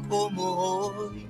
como 0.08 0.44
hoy. 0.56 1.28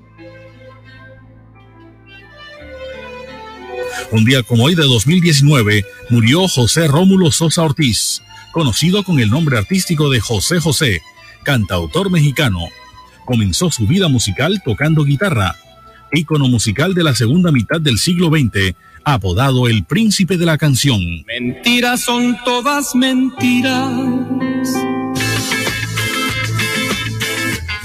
Un 4.12 4.24
día 4.24 4.44
como 4.44 4.66
hoy 4.66 4.76
de 4.76 4.84
2019 4.84 5.84
murió 6.10 6.48
José 6.48 6.88
Rómulo 6.88 7.32
Sosa 7.32 7.64
Ortiz, 7.64 8.22
conocido 8.52 9.04
con 9.04 9.20
el 9.20 9.32
nombre 9.32 9.58
artístico 9.58 10.12
de 10.12 10.20
José 10.20 10.60
José, 10.60 11.02
cantautor 11.44 12.12
mexicano. 12.12 12.68
Comenzó 13.26 13.72
su 13.72 13.88
vida 13.88 14.08
musical 14.08 14.62
tocando 14.64 15.04
guitarra, 15.04 15.56
ícono 16.12 16.48
musical 16.48 16.94
de 16.94 17.04
la 17.04 17.16
segunda 17.16 17.52
mitad 17.52 17.80
del 17.80 17.98
siglo 17.98 18.28
XX, 18.30 18.76
apodado 19.04 19.68
el 19.68 19.84
príncipe 19.86 20.38
de 20.38 20.46
la 20.46 20.58
canción. 20.58 21.00
Mentiras 21.26 22.02
son 22.02 22.38
todas 22.44 22.96
mentiras. 22.96 23.92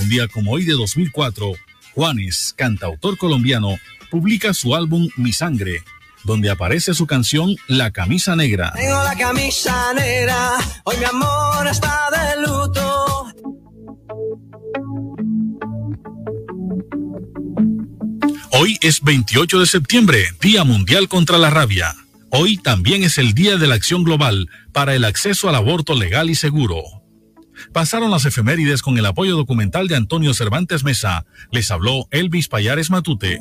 Un 0.00 0.08
día 0.08 0.28
como 0.28 0.52
hoy 0.52 0.64
de 0.64 0.74
2004, 0.74 1.52
Juanes, 1.94 2.54
cantautor 2.56 3.16
colombiano, 3.16 3.76
publica 4.10 4.54
su 4.54 4.74
álbum 4.74 5.08
Mi 5.16 5.32
Sangre, 5.32 5.82
donde 6.24 6.50
aparece 6.50 6.94
su 6.94 7.06
canción 7.06 7.56
La 7.68 7.90
Camisa 7.90 8.36
Negra. 8.36 8.72
Tengo 8.74 9.02
la 9.02 9.16
camisa 9.16 9.94
negra, 9.94 10.58
hoy 10.84 10.96
mi 10.98 11.04
amor 11.04 11.66
está 11.68 12.08
de 12.10 12.42
luto. 12.42 13.05
Hoy 18.58 18.78
es 18.80 19.02
28 19.02 19.60
de 19.60 19.66
septiembre, 19.66 20.24
Día 20.40 20.64
Mundial 20.64 21.08
contra 21.08 21.36
la 21.36 21.50
Rabia. 21.50 21.94
Hoy 22.30 22.56
también 22.56 23.02
es 23.02 23.18
el 23.18 23.34
Día 23.34 23.58
de 23.58 23.66
la 23.66 23.74
Acción 23.74 24.02
Global 24.02 24.48
para 24.72 24.94
el 24.94 25.04
acceso 25.04 25.50
al 25.50 25.56
aborto 25.56 25.94
legal 25.94 26.30
y 26.30 26.34
seguro. 26.36 26.82
Pasaron 27.74 28.10
las 28.10 28.24
efemérides 28.24 28.80
con 28.80 28.96
el 28.96 29.04
apoyo 29.04 29.36
documental 29.36 29.88
de 29.88 29.96
Antonio 29.96 30.32
Cervantes 30.32 30.84
Mesa. 30.84 31.26
Les 31.50 31.70
habló 31.70 32.08
Elvis 32.10 32.48
Payares 32.48 32.88
Matute. 32.88 33.40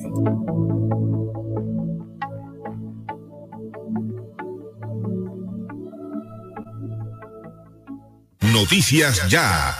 Noticias 8.41 9.29
Ya. 9.29 9.77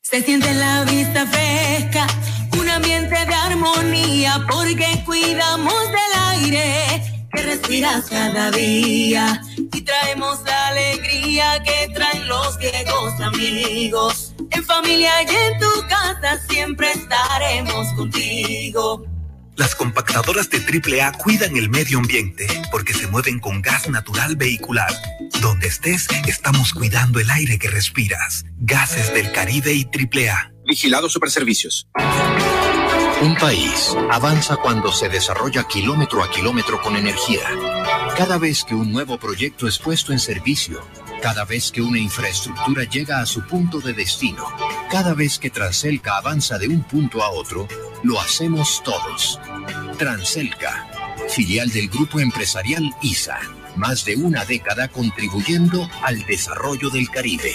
Se 0.00 0.22
siente 0.22 0.54
la 0.54 0.84
vista 0.84 1.26
fresca, 1.26 2.06
un 2.52 2.68
ambiente 2.68 3.14
de 3.26 3.34
armonía, 3.34 4.44
porque 4.50 5.02
cuidamos 5.04 5.88
del 5.88 6.22
aire 6.30 7.02
que 7.32 7.42
respiras 7.42 8.06
cada 8.06 8.50
día 8.50 9.42
y 9.56 9.80
traemos 9.82 10.40
la 10.44 10.68
alegría 10.68 11.62
que 11.62 11.92
traen 11.94 12.28
los 12.28 12.58
viejos 12.58 13.20
amigos. 13.20 14.32
En 14.50 14.64
familia 14.64 15.22
y 15.22 15.34
en 15.34 15.58
tu 15.58 15.88
casa 15.88 16.38
siempre 16.48 16.92
estaremos 16.92 17.88
contigo. 17.94 19.04
Las 19.58 19.74
compactadoras 19.74 20.48
de 20.50 20.58
AAA 20.60 21.14
cuidan 21.14 21.56
el 21.56 21.68
medio 21.68 21.98
ambiente 21.98 22.46
porque 22.70 22.94
se 22.94 23.08
mueven 23.08 23.40
con 23.40 23.60
gas 23.60 23.88
natural 23.88 24.36
vehicular. 24.36 24.94
Donde 25.42 25.66
estés, 25.66 26.06
estamos 26.28 26.72
cuidando 26.72 27.18
el 27.18 27.28
aire 27.28 27.58
que 27.58 27.68
respiras. 27.68 28.44
Gases 28.58 29.12
del 29.12 29.32
Caribe 29.32 29.72
y 29.74 29.82
AAA. 29.82 30.52
Vigilado 30.64 31.10
Superservicios. 31.10 31.88
Un 33.20 33.34
país 33.34 33.96
avanza 34.12 34.58
cuando 34.58 34.92
se 34.92 35.08
desarrolla 35.08 35.64
kilómetro 35.64 36.22
a 36.22 36.30
kilómetro 36.30 36.80
con 36.80 36.94
energía. 36.94 37.48
Cada 38.16 38.38
vez 38.38 38.62
que 38.62 38.76
un 38.76 38.92
nuevo 38.92 39.18
proyecto 39.18 39.66
es 39.66 39.80
puesto 39.80 40.12
en 40.12 40.20
servicio, 40.20 40.80
cada 41.22 41.44
vez 41.44 41.70
que 41.70 41.80
una 41.80 41.98
infraestructura 41.98 42.84
llega 42.84 43.20
a 43.20 43.26
su 43.26 43.46
punto 43.46 43.80
de 43.80 43.92
destino, 43.92 44.44
cada 44.90 45.14
vez 45.14 45.38
que 45.38 45.50
Transelca 45.50 46.16
avanza 46.16 46.58
de 46.58 46.68
un 46.68 46.82
punto 46.82 47.22
a 47.22 47.30
otro, 47.30 47.66
lo 48.02 48.20
hacemos 48.20 48.82
todos. 48.84 49.40
Transelca, 49.98 50.88
filial 51.28 51.70
del 51.70 51.88
grupo 51.88 52.20
empresarial 52.20 52.90
ISA, 53.02 53.38
más 53.76 54.04
de 54.04 54.16
una 54.16 54.44
década 54.44 54.88
contribuyendo 54.88 55.88
al 56.02 56.24
desarrollo 56.26 56.90
del 56.90 57.08
Caribe. 57.10 57.54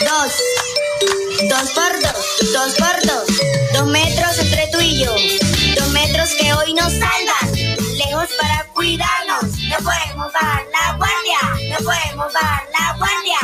Dos, 0.00 0.32
Dos 1.48 1.70
por 1.70 1.92
dos, 2.00 2.52
dos 2.52 2.74
por 2.74 3.06
dos. 3.06 3.26
Dos 3.74 3.86
metros 3.86 4.38
entre 4.38 4.66
tú 4.68 4.80
y 4.80 5.04
yo. 5.04 5.14
Dos 5.76 5.88
metros 5.90 6.30
que 6.34 6.52
hoy 6.52 6.74
nos 6.74 6.92
salvan. 6.92 7.52
Lejos 7.96 8.28
para 8.40 8.66
cuidarnos. 8.72 9.44
No 9.68 9.76
podemos 9.78 10.32
bajar 10.32 10.64
la 10.72 10.96
guardia. 10.96 11.38
No 11.70 11.76
podemos 11.84 12.32
bajar 12.32 12.64
la 12.72 12.96
guardia. 12.98 13.38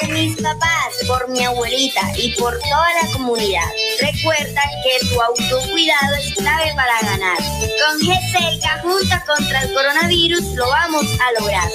Por 0.00 0.08
mis 0.10 0.36
papás, 0.36 0.94
por 1.06 1.28
mi 1.28 1.44
abuelita 1.44 2.02
y 2.16 2.34
por 2.34 2.58
toda 2.58 2.88
la 3.02 3.12
comunidad. 3.12 3.68
Recuerda 4.00 4.62
que 4.82 5.06
tu 5.06 5.20
autocuidado 5.20 6.14
es 6.16 6.34
clave 6.34 6.72
para 6.76 7.00
ganar. 7.00 7.38
Con 7.38 7.98
GCELCA 7.98 8.82
juntas 8.82 9.24
contra 9.24 9.62
el 9.62 9.74
coronavirus 9.74 10.44
lo 10.54 10.68
vamos 10.68 11.06
a 11.20 11.40
lograr. 11.40 11.68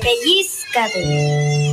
Pellizcate. 0.00 1.71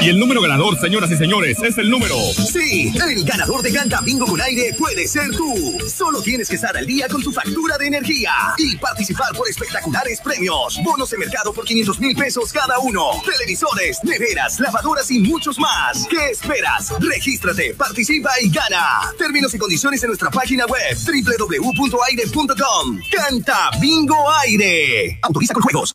Y 0.00 0.08
el 0.08 0.18
número 0.18 0.40
ganador, 0.40 0.78
señoras 0.80 1.10
y 1.10 1.16
señores, 1.16 1.58
es 1.62 1.78
el 1.78 1.90
número. 1.90 2.16
Sí, 2.34 2.92
el 2.94 3.24
ganador 3.24 3.62
de 3.62 3.72
Canta 3.72 4.00
Bingo 4.00 4.26
con 4.26 4.40
aire 4.40 4.74
puede 4.78 5.06
ser 5.06 5.30
tú. 5.36 5.78
Solo 5.88 6.22
tienes 6.22 6.48
que 6.48 6.56
estar 6.56 6.76
al 6.76 6.86
día 6.86 7.08
con 7.08 7.22
tu 7.22 7.30
factura 7.30 7.76
de 7.78 7.86
energía 7.86 8.32
y 8.58 8.76
participar 8.76 9.32
por 9.36 9.48
espectaculares 9.48 10.20
premios. 10.20 10.80
Bonos 10.82 11.10
de 11.10 11.18
mercado 11.18 11.52
por 11.52 11.64
500 11.64 12.00
mil 12.00 12.16
pesos 12.16 12.52
cada 12.52 12.78
uno. 12.78 13.10
Televisores, 13.24 13.98
neveras, 14.02 14.58
lavadoras 14.60 15.10
y 15.10 15.20
muchos 15.20 15.58
más. 15.58 16.06
¿Qué 16.08 16.30
esperas? 16.30 16.92
Regístrate, 16.98 17.74
participa 17.74 18.30
y 18.40 18.48
gana. 18.48 19.12
Términos 19.18 19.54
y 19.54 19.58
condiciones 19.58 20.02
en 20.02 20.08
nuestra 20.08 20.30
página 20.30 20.66
web 20.66 20.96
www.aire.com. 20.96 23.00
Canta 23.10 23.70
Bingo 23.80 24.30
Aire. 24.42 25.18
Autoriza 25.22 25.54
con 25.54 25.62
juegos. 25.62 25.94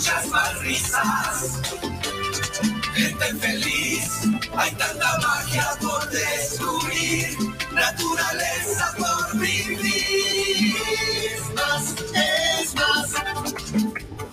Muchas 0.00 0.28
más 0.28 0.58
risas 0.60 1.60
gente 2.94 3.34
feliz. 3.34 4.28
Hay 4.56 4.70
tanta 4.76 5.18
magia 5.18 5.68
por 5.78 6.08
descubrir, 6.08 7.36
naturaleza 7.74 8.94
por 8.96 9.38
vivir. 9.38 10.74
Es 11.34 11.54
más, 11.54 11.94
es 12.14 12.74
más. 12.76 13.14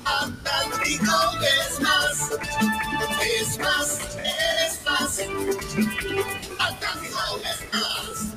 Atlántico 0.05 1.17
es 1.43 1.81
más. 1.81 2.31
Es 3.21 3.59
más, 3.59 3.99
es 4.23 4.85
más. 4.85 5.19
Atlántico 6.59 7.19
es 7.43 7.59
más. 7.73 8.35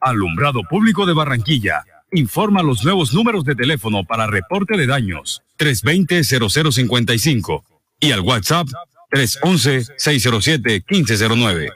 Alumbrado 0.00 0.60
Público 0.70 1.06
de 1.06 1.12
Barranquilla. 1.12 1.95
Informa 2.16 2.62
los 2.62 2.82
nuevos 2.82 3.12
números 3.12 3.44
de 3.44 3.54
teléfono 3.54 4.02
para 4.04 4.26
reporte 4.26 4.78
de 4.78 4.86
daños 4.86 5.42
320-0055 5.58 7.62
y 8.00 8.12
al 8.12 8.20
WhatsApp 8.20 8.68
311-607-1509. 9.12 11.68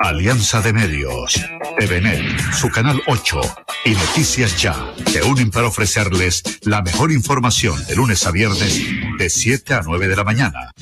Alianza 0.00 0.62
de 0.62 0.72
Medios, 0.72 1.40
TVNet, 1.78 2.40
su 2.54 2.68
canal 2.70 3.00
8 3.06 3.40
y 3.84 3.90
Noticias 3.90 4.60
Ya 4.60 4.92
se 5.06 5.22
unen 5.22 5.52
para 5.52 5.68
ofrecerles 5.68 6.42
la 6.62 6.82
mejor 6.82 7.12
información 7.12 7.86
de 7.86 7.94
lunes 7.94 8.26
a 8.26 8.32
viernes 8.32 8.82
de 9.16 9.30
7 9.30 9.74
a 9.74 9.82
9 9.84 10.08
de 10.08 10.16
la 10.16 10.24
mañana. 10.24 10.72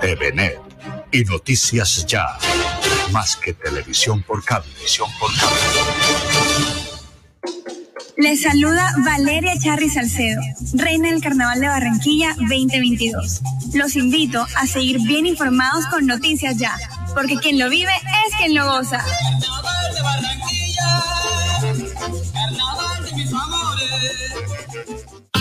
TVNet 0.00 0.58
y 1.12 1.22
Noticias 1.22 2.04
Ya, 2.06 2.26
más 3.12 3.36
que 3.36 3.52
televisión 3.52 4.24
por 4.24 4.44
cable. 4.44 4.68
Televisión 4.72 5.08
por 5.20 5.30
cable. 5.36 5.54
Les 8.18 8.40
saluda 8.40 8.94
Valeria 9.04 9.58
Charri 9.58 9.90
Salcedo, 9.90 10.40
reina 10.72 11.10
del 11.10 11.20
Carnaval 11.20 11.60
de 11.60 11.68
Barranquilla 11.68 12.34
2022. 12.38 13.42
Los 13.74 13.94
invito 13.94 14.46
a 14.56 14.66
seguir 14.66 15.00
bien 15.02 15.26
informados 15.26 15.84
con 15.88 16.06
Noticias 16.06 16.56
Ya, 16.56 16.74
porque 17.14 17.36
quien 17.36 17.58
lo 17.58 17.68
vive 17.68 17.92
es 18.26 18.36
quien 18.36 18.54
lo 18.54 18.64
goza. 18.64 19.04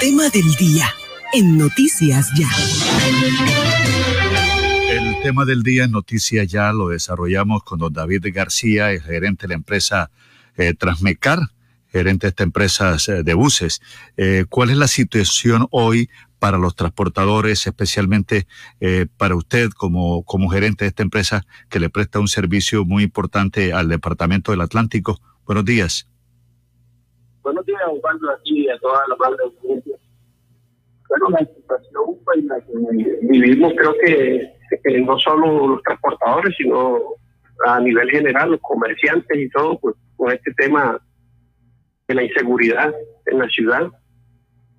Tema 0.00 0.30
del 0.30 0.54
día 0.54 0.86
en 1.34 1.58
Noticias 1.58 2.30
Ya. 2.34 2.48
El 4.90 5.22
tema 5.22 5.44
del 5.44 5.62
día 5.62 5.84
en 5.84 5.90
Noticias 5.90 6.48
Ya 6.48 6.72
lo 6.72 6.88
desarrollamos 6.88 7.62
con 7.64 7.78
don 7.78 7.92
David 7.92 8.26
García, 8.32 8.92
el 8.92 9.02
gerente 9.02 9.42
de 9.42 9.48
la 9.48 9.54
empresa 9.54 10.10
eh, 10.56 10.72
Transmecar, 10.72 11.38
gerente 11.88 12.26
de 12.26 12.30
esta 12.30 12.44
empresa 12.44 12.96
eh, 13.08 13.22
de 13.22 13.34
buses. 13.34 13.82
Eh, 14.16 14.46
¿Cuál 14.48 14.70
es 14.70 14.78
la 14.78 14.88
situación 14.88 15.66
hoy 15.70 16.08
para 16.38 16.56
los 16.56 16.74
transportadores, 16.74 17.66
especialmente 17.66 18.46
eh, 18.80 19.06
para 19.18 19.36
usted 19.36 19.68
como, 19.70 20.24
como 20.24 20.48
gerente 20.48 20.86
de 20.86 20.88
esta 20.88 21.02
empresa 21.02 21.44
que 21.68 21.78
le 21.78 21.90
presta 21.90 22.18
un 22.18 22.28
servicio 22.28 22.86
muy 22.86 23.02
importante 23.02 23.74
al 23.74 23.88
Departamento 23.88 24.50
del 24.50 24.62
Atlántico? 24.62 25.20
Buenos 25.44 25.66
días. 25.66 26.06
Buenos 27.42 27.64
días, 27.64 27.80
Osvaldo, 27.90 28.30
aquí 28.30 28.68
a 28.68 28.78
toda 28.78 29.00
la 29.08 29.16
madre 29.16 29.38
audiencia. 29.44 29.89
Bueno, 31.10 31.28
la 31.30 31.38
situación 31.40 32.04
pues, 32.24 32.44
la 32.44 32.60
que 32.60 33.18
vivimos 33.22 33.72
creo 33.76 33.94
que, 34.04 34.52
que 34.84 35.00
no 35.00 35.18
solo 35.18 35.66
los 35.66 35.82
transportadores, 35.82 36.54
sino 36.56 36.98
a 37.66 37.78
nivel 37.80 38.08
general, 38.10 38.52
los 38.52 38.60
comerciantes 38.62 39.36
y 39.38 39.50
todo, 39.50 39.78
pues 39.80 39.94
con 40.16 40.32
este 40.32 40.52
tema 40.54 40.98
de 42.08 42.14
la 42.14 42.22
inseguridad 42.22 42.94
en 43.26 43.38
la 43.38 43.48
ciudad 43.48 43.88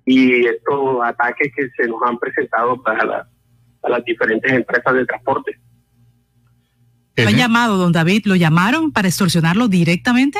y 0.04 0.46
estos 0.46 0.98
ataques 1.04 1.52
que 1.54 1.68
se 1.76 1.88
nos 1.88 2.00
han 2.04 2.18
presentado 2.18 2.82
para 2.82 3.04
la- 3.04 3.28
a 3.82 3.88
las 3.88 4.04
diferentes 4.04 4.50
empresas 4.52 4.94
de 4.94 5.04
transporte. 5.06 5.58
¿Lo 7.16 7.28
han 7.28 7.36
llamado, 7.36 7.76
don 7.76 7.92
David? 7.92 8.22
¿Lo 8.24 8.36
llamaron 8.36 8.90
para 8.90 9.08
extorsionarlo 9.08 9.68
directamente? 9.68 10.38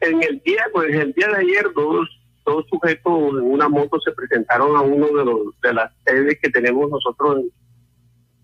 En 0.00 0.22
el 0.22 0.40
día, 0.44 0.64
pues 0.72 0.92
el 0.94 1.12
día 1.12 1.28
de 1.28 1.36
ayer, 1.36 1.66
dos, 1.74 2.08
dos 2.44 2.64
sujetos 2.70 3.12
en 3.30 3.50
una 3.52 3.68
moto 3.68 3.98
se 4.00 4.12
presentaron 4.12 4.76
a 4.76 4.80
uno 4.82 5.06
de 5.08 5.24
los 5.24 5.60
de 5.62 5.72
las 5.74 5.92
sedes 6.06 6.38
que 6.42 6.50
tenemos 6.50 6.90
nosotros 6.90 7.38
en, 7.38 7.50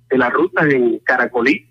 de 0.09 0.19
la 0.19 0.31
ruta 0.31 0.69
en 0.69 0.99
Caracolí 1.01 1.69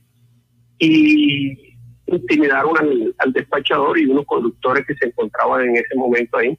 y 0.78 1.76
intimidaron 2.06 2.76
al, 3.18 3.34
despachador 3.34 4.00
y 4.00 4.06
unos 4.06 4.26
conductores 4.26 4.86
que 4.88 4.96
se 4.96 5.08
encontraban 5.08 5.62
en 5.70 5.76
ese 5.78 5.96
momento 5.96 6.38
ahí, 6.38 6.58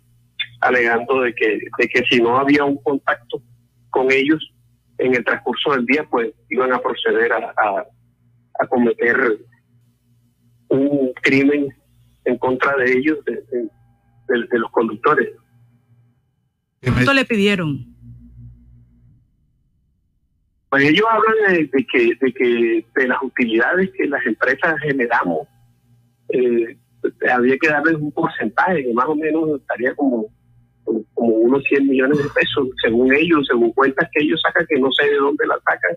alegando 0.61 1.23
de 1.23 1.35
que, 1.35 1.59
de 1.79 1.89
que 1.89 2.03
si 2.05 2.21
no 2.21 2.37
había 2.37 2.65
un 2.65 2.77
contacto 2.83 3.43
con 3.91 4.11
ellos 4.13 4.53
en 4.99 5.15
el 5.15 5.25
transcurso 5.25 5.73
del 5.73 5.87
día, 5.87 6.07
pues 6.11 6.33
iban 6.51 6.73
a 6.73 6.79
proceder 6.81 7.33
a, 7.33 7.55
a, 8.61 8.67
cometer 8.69 9.39
un 10.69 11.13
crimen 11.23 11.69
en 12.27 12.39
contra 12.39 12.77
de 12.77 12.93
ellos, 12.93 13.19
de- 13.25 13.43
de 14.29 14.59
los 14.59 14.71
conductores. 14.71 15.31
¿Cuánto 16.83 17.13
le 17.13 17.25
pidieron? 17.25 17.87
Pues 20.71 20.85
ellos 20.85 21.05
hablan 21.11 21.55
de, 21.55 21.65
de 21.67 21.87
que, 21.87 22.13
de 22.21 22.33
que 22.33 22.87
de 22.95 23.09
las 23.09 23.23
utilidades 23.23 23.91
que 23.97 24.07
las 24.07 24.25
empresas 24.25 24.81
generamos, 24.81 25.49
eh, 26.29 26.77
había 27.31 27.59
que 27.59 27.69
darles 27.69 27.97
un 27.97 28.13
porcentaje 28.13 28.85
que 28.85 28.93
más 28.93 29.07
o 29.07 29.17
menos 29.17 29.61
estaría 29.61 29.95
como, 29.95 30.27
como 31.15 31.35
unos 31.35 31.63
100 31.65 31.89
millones 31.89 32.19
de 32.19 32.31
pesos, 32.31 32.69
según 32.83 33.13
ellos, 33.13 33.47
según 33.49 33.73
cuentas 33.73 34.09
que 34.13 34.25
ellos 34.25 34.41
sacan, 34.43 34.67
que 34.69 34.79
no 34.79 34.91
sé 34.93 35.07
de 35.09 35.17
dónde 35.17 35.47
la 35.47 35.59
sacan, 35.59 35.97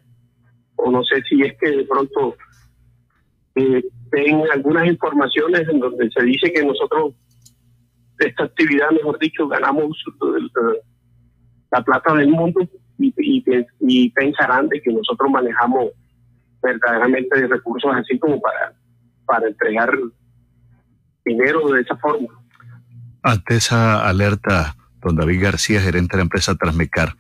o 0.75 0.91
no 0.91 1.03
sé 1.03 1.21
si 1.29 1.41
es 1.43 1.53
que 1.59 1.69
de 1.69 1.85
pronto 1.85 2.35
eh, 3.55 3.83
ven 4.11 4.43
algunas 4.51 4.87
informaciones 4.87 5.67
en 5.69 5.79
donde 5.79 6.09
se 6.09 6.23
dice 6.23 6.51
que 6.51 6.65
nosotros 6.65 7.13
de 8.19 8.27
esta 8.27 8.43
actividad, 8.43 8.89
mejor 8.91 9.17
dicho, 9.19 9.47
ganamos 9.47 10.03
la 11.71 11.83
plata 11.83 12.13
del 12.13 12.29
mundo 12.29 12.61
y, 12.99 13.13
y, 13.79 14.09
pensarán 14.11 14.69
de 14.69 14.81
que 14.81 14.93
nosotros 14.93 15.29
manejamos 15.31 15.89
verdaderamente 16.61 17.47
recursos 17.47 17.91
así 17.95 18.17
como 18.19 18.39
para, 18.39 18.73
para 19.25 19.47
entregar 19.47 19.91
dinero 21.25 21.69
de 21.69 21.81
esa 21.81 21.97
forma. 21.97 22.27
Ante 23.23 23.55
esa 23.55 24.07
alerta, 24.07 24.75
don 25.01 25.15
David 25.15 25.41
García, 25.41 25.81
gerente 25.81 26.13
de 26.13 26.17
la 26.17 26.23
empresa 26.23 26.55
Transmecar, 26.55 27.15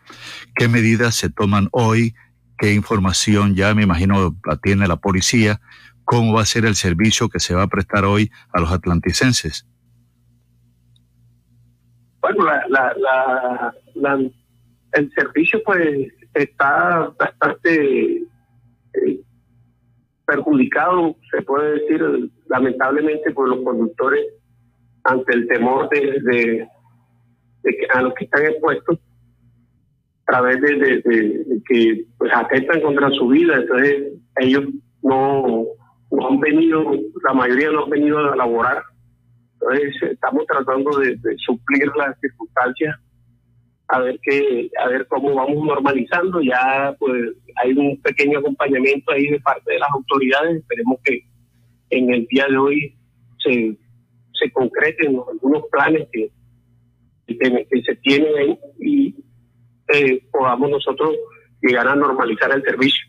¿qué 0.55 0.67
medidas 0.67 1.15
se 1.15 1.29
toman 1.29 1.69
hoy? 1.71 2.13
¿Qué 2.57 2.73
información 2.73 3.55
ya 3.55 3.73
me 3.73 3.83
imagino 3.83 4.37
la 4.45 4.57
tiene 4.57 4.87
la 4.87 4.97
policía? 4.97 5.59
¿Cómo 6.05 6.33
va 6.33 6.41
a 6.41 6.45
ser 6.45 6.65
el 6.65 6.75
servicio 6.75 7.29
que 7.29 7.39
se 7.39 7.55
va 7.55 7.63
a 7.63 7.67
prestar 7.67 8.05
hoy 8.05 8.31
a 8.53 8.59
los 8.59 8.71
atlanticenses? 8.71 9.65
Bueno, 12.35 12.51
la, 12.69 14.23
el 14.93 15.11
servicio 15.11 15.61
pues 15.65 16.13
está 16.33 17.11
bastante 17.17 18.17
eh, 18.93 19.19
perjudicado, 20.25 21.15
se 21.31 21.41
puede 21.41 21.79
decir, 21.79 22.31
lamentablemente 22.47 23.31
por 23.31 23.49
los 23.49 23.63
conductores 23.63 24.25
ante 25.03 25.33
el 25.33 25.47
temor 25.47 25.89
de, 25.89 26.67
que 27.63 27.87
a 27.93 28.01
los 28.01 28.13
que 28.13 28.25
están 28.25 28.45
expuestos 28.45 28.99
a 30.27 30.31
través 30.31 30.61
de, 30.61 31.61
que 31.67 32.05
pues 32.17 32.31
atentan 32.33 32.81
contra 32.81 33.09
su 33.11 33.27
vida, 33.27 33.55
entonces 33.55 34.13
ellos 34.37 34.63
no, 35.01 35.65
no 36.11 36.27
han 36.27 36.39
venido, 36.39 36.93
la 37.27 37.33
mayoría 37.33 37.71
no 37.71 37.83
han 37.83 37.89
venido 37.89 38.19
a 38.19 38.35
laborar, 38.35 38.83
entonces 39.71 40.11
estamos 40.11 40.45
tratando 40.45 40.97
de, 40.99 41.17
suplir 41.37 41.87
las 41.97 42.19
circunstancias 42.19 42.95
a 43.89 43.99
ver 43.99 44.19
qué, 44.23 44.69
a 44.79 44.87
ver 44.87 45.07
cómo 45.07 45.35
vamos 45.35 45.65
normalizando. 45.65 46.41
Ya 46.41 46.95
pues 46.97 47.33
hay 47.61 47.73
un 47.73 48.01
pequeño 48.01 48.39
acompañamiento 48.39 49.11
ahí 49.11 49.27
de 49.27 49.39
parte 49.39 49.73
de 49.73 49.79
las 49.79 49.89
autoridades. 49.91 50.57
Esperemos 50.57 50.99
que 51.03 51.23
en 51.89 52.13
el 52.13 52.25
día 52.27 52.47
de 52.49 52.57
hoy 52.57 52.95
se, 53.43 53.77
se 54.33 54.51
concreten 54.51 55.19
algunos 55.29 55.63
planes 55.71 56.07
que, 56.11 56.31
que, 57.27 57.81
se 57.85 57.95
tienen 57.97 58.35
ahí 58.35 58.59
y 58.79 59.15
eh, 59.93 60.23
podamos 60.31 60.69
nosotros 60.69 61.15
llegar 61.61 61.87
a 61.87 61.95
normalizar 61.95 62.51
el 62.51 62.63
servicio. 62.63 63.05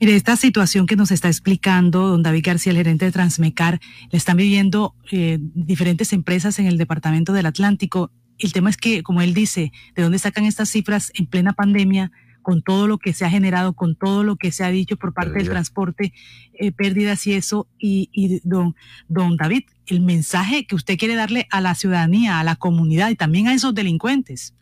Mire, 0.00 0.16
esta 0.16 0.34
situación 0.34 0.86
que 0.86 0.96
nos 0.96 1.10
está 1.10 1.28
explicando 1.28 2.08
don 2.08 2.22
David 2.22 2.42
García, 2.42 2.70
el 2.70 2.78
gerente 2.78 3.04
de 3.04 3.12
Transmecar, 3.12 3.80
la 4.10 4.16
están 4.16 4.38
viviendo 4.38 4.94
eh, 5.12 5.36
diferentes 5.40 6.14
empresas 6.14 6.58
en 6.58 6.64
el 6.64 6.78
departamento 6.78 7.34
del 7.34 7.44
Atlántico. 7.44 8.10
El 8.38 8.54
tema 8.54 8.70
es 8.70 8.78
que, 8.78 9.02
como 9.02 9.20
él 9.20 9.34
dice, 9.34 9.72
¿de 9.94 10.02
dónde 10.02 10.18
sacan 10.18 10.46
estas 10.46 10.70
cifras 10.70 11.12
en 11.14 11.26
plena 11.26 11.52
pandemia? 11.52 12.10
con 12.42 12.62
todo 12.62 12.86
lo 12.86 12.96
que 12.96 13.12
se 13.12 13.26
ha 13.26 13.30
generado, 13.30 13.74
con 13.74 13.96
todo 13.96 14.24
lo 14.24 14.36
que 14.36 14.50
se 14.50 14.64
ha 14.64 14.70
dicho 14.70 14.96
por 14.96 15.12
parte 15.12 15.34
del 15.34 15.50
transporte, 15.50 16.14
eh, 16.54 16.72
pérdidas 16.72 17.26
y 17.26 17.34
eso. 17.34 17.68
Y, 17.78 18.08
y, 18.14 18.40
don, 18.44 18.74
don 19.08 19.36
David, 19.36 19.64
el 19.86 20.00
mensaje 20.00 20.66
que 20.66 20.74
usted 20.74 20.96
quiere 20.96 21.16
darle 21.16 21.46
a 21.50 21.60
la 21.60 21.74
ciudadanía, 21.74 22.40
a 22.40 22.44
la 22.44 22.56
comunidad 22.56 23.10
y 23.10 23.14
también 23.14 23.46
a 23.46 23.52
esos 23.52 23.74
delincuentes. 23.74 24.54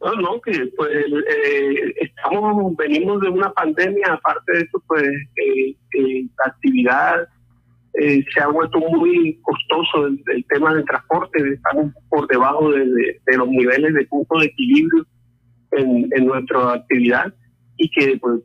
No, 0.00 0.12
no, 0.14 0.40
que 0.40 0.52
pues 0.76 0.90
eh, 0.92 1.94
estamos, 1.96 2.76
venimos 2.76 3.20
de 3.20 3.30
una 3.30 3.52
pandemia, 3.52 4.12
aparte 4.12 4.52
de 4.52 4.58
eso, 4.60 4.82
pues 4.86 5.02
eh, 5.02 5.74
eh, 5.94 6.26
la 6.38 6.52
actividad 6.52 7.28
se 7.94 8.40
ha 8.40 8.46
vuelto 8.46 8.78
muy 8.78 9.40
costoso 9.42 10.06
el, 10.06 10.44
tema 10.48 10.72
del 10.72 10.84
transporte, 10.84 11.42
estamos 11.52 11.92
por 12.08 12.28
debajo 12.28 12.70
de, 12.70 12.86
los 13.36 13.48
niveles 13.48 13.92
de 13.92 14.06
punto 14.06 14.38
de 14.38 14.46
equilibrio 14.46 15.04
en, 15.72 16.26
nuestra 16.26 16.74
actividad 16.74 17.34
y 17.76 17.90
que 17.90 18.16
pues 18.18 18.40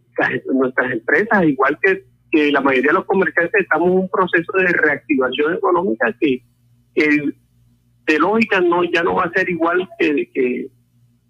nuestras 0.52 0.94
empresas, 0.94 1.44
igual 1.44 1.78
que, 1.84 2.04
que 2.32 2.52
la 2.52 2.62
mayoría 2.62 2.90
de 2.90 2.98
los 2.98 3.06
comerciantes, 3.06 3.62
estamos 3.62 3.92
en 3.92 3.98
un 4.00 4.10
proceso 4.10 4.52
de 4.58 4.66
reactivación 4.66 5.54
económica 5.54 6.16
que, 6.20 6.42
de 6.96 8.20
lógica 8.20 8.60
no 8.60 8.84
ya 8.86 9.04
no 9.04 9.16
va 9.16 9.26
a 9.26 9.34
ser 9.34 9.48
igual 9.50 9.88
que, 10.00 10.32
que 10.34 10.68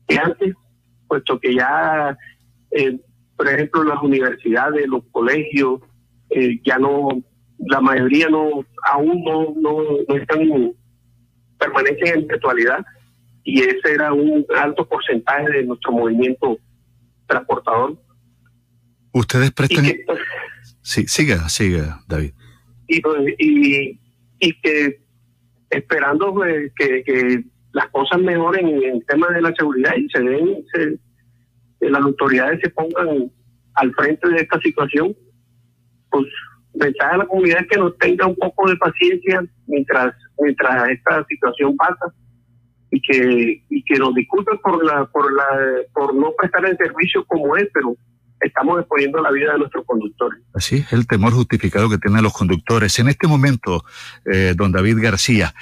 que 0.07 0.17
antes, 0.17 0.55
puesto 1.07 1.39
que 1.39 1.55
ya, 1.55 2.17
eh, 2.71 2.99
por 3.35 3.47
ejemplo, 3.47 3.83
las 3.83 4.01
universidades, 4.01 4.87
los 4.87 5.03
colegios, 5.11 5.81
eh, 6.29 6.59
ya 6.63 6.77
no, 6.77 7.09
la 7.59 7.81
mayoría 7.81 8.29
no, 8.29 8.65
aún 8.91 9.23
no, 9.23 9.53
no, 9.57 10.15
están, 10.15 10.73
permanecen 11.57 12.19
en 12.19 12.27
virtualidad 12.27 12.85
y 13.43 13.61
ese 13.61 13.93
era 13.93 14.13
un 14.13 14.45
alto 14.57 14.87
porcentaje 14.87 15.49
de 15.49 15.63
nuestro 15.63 15.91
movimiento 15.91 16.57
transportador. 17.27 17.97
Ustedes 19.11 19.51
prestan... 19.51 19.85
sí, 20.81 21.07
siga, 21.07 21.47
siga, 21.49 22.01
David. 22.07 22.33
Y, 22.87 23.01
pues, 23.01 23.33
y, 23.37 23.99
y 24.39 24.61
que 24.61 25.03
esperando 25.69 26.33
pues, 26.33 26.71
que, 26.75 27.03
que 27.03 27.43
las 27.73 27.89
cosas 27.89 28.21
mejoren 28.21 28.67
en 28.67 28.83
el 28.83 29.05
tema 29.05 29.27
de 29.29 29.41
la 29.41 29.53
seguridad 29.55 29.95
y 29.97 30.07
se 30.09 30.21
den, 30.21 30.63
se, 30.71 31.89
las 31.89 32.01
autoridades 32.01 32.59
se 32.61 32.69
pongan 32.69 33.31
al 33.73 33.93
frente 33.95 34.29
de 34.29 34.37
esta 34.37 34.59
situación, 34.59 35.15
pues 36.09 36.25
mensaje 36.75 37.15
a 37.15 37.17
la 37.17 37.25
comunidad 37.25 37.65
que 37.69 37.77
nos 37.77 37.97
tenga 37.97 38.27
un 38.27 38.35
poco 38.35 38.69
de 38.69 38.75
paciencia 38.77 39.43
mientras 39.67 40.15
mientras 40.39 40.89
esta 40.89 41.23
situación 41.27 41.75
pasa 41.77 42.13
y 42.91 43.01
que 43.01 43.63
y 43.69 43.83
que 43.83 43.99
nos 43.99 44.13
disculpen 44.15 44.57
por 44.59 44.83
la 44.83 45.05
por 45.05 45.31
la 45.33 45.81
por 45.93 46.15
no 46.15 46.31
prestar 46.37 46.65
el 46.65 46.77
servicio 46.77 47.25
como 47.25 47.55
es, 47.57 47.67
pero 47.73 47.95
estamos 48.39 48.79
exponiendo 48.79 49.21
la 49.21 49.31
vida 49.31 49.53
de 49.53 49.59
nuestros 49.59 49.85
conductores. 49.85 50.41
Así 50.53 50.77
es 50.77 50.93
el 50.93 51.07
temor 51.07 51.33
justificado 51.33 51.89
que 51.89 51.97
tienen 51.97 52.23
los 52.23 52.33
conductores. 52.33 52.97
En 52.99 53.07
este 53.07 53.27
momento, 53.27 53.83
eh, 54.25 54.53
don 54.55 54.71
David 54.71 54.97
García, 55.01 55.53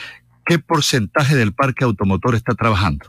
¿qué 0.46 0.60
porcentaje 0.60 1.36
del 1.36 1.54
parque 1.54 1.84
automotor 1.84 2.36
está 2.36 2.54
trabajando? 2.54 3.06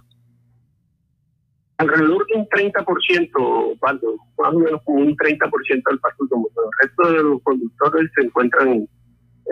Alrededor 1.78 2.26
de 2.26 2.40
un 2.40 2.46
30%, 2.48 3.78
Valdo, 3.80 4.16
más 4.38 4.54
o 4.54 4.58
menos 4.58 4.80
como 4.84 5.00
un 5.00 5.16
30% 5.16 5.66
del 5.68 5.98
parque 5.98 6.16
automotor. 6.20 6.64
El 6.64 6.88
resto 6.88 7.12
de 7.12 7.22
los 7.22 7.42
conductores 7.42 8.10
se 8.14 8.26
encuentran 8.26 8.88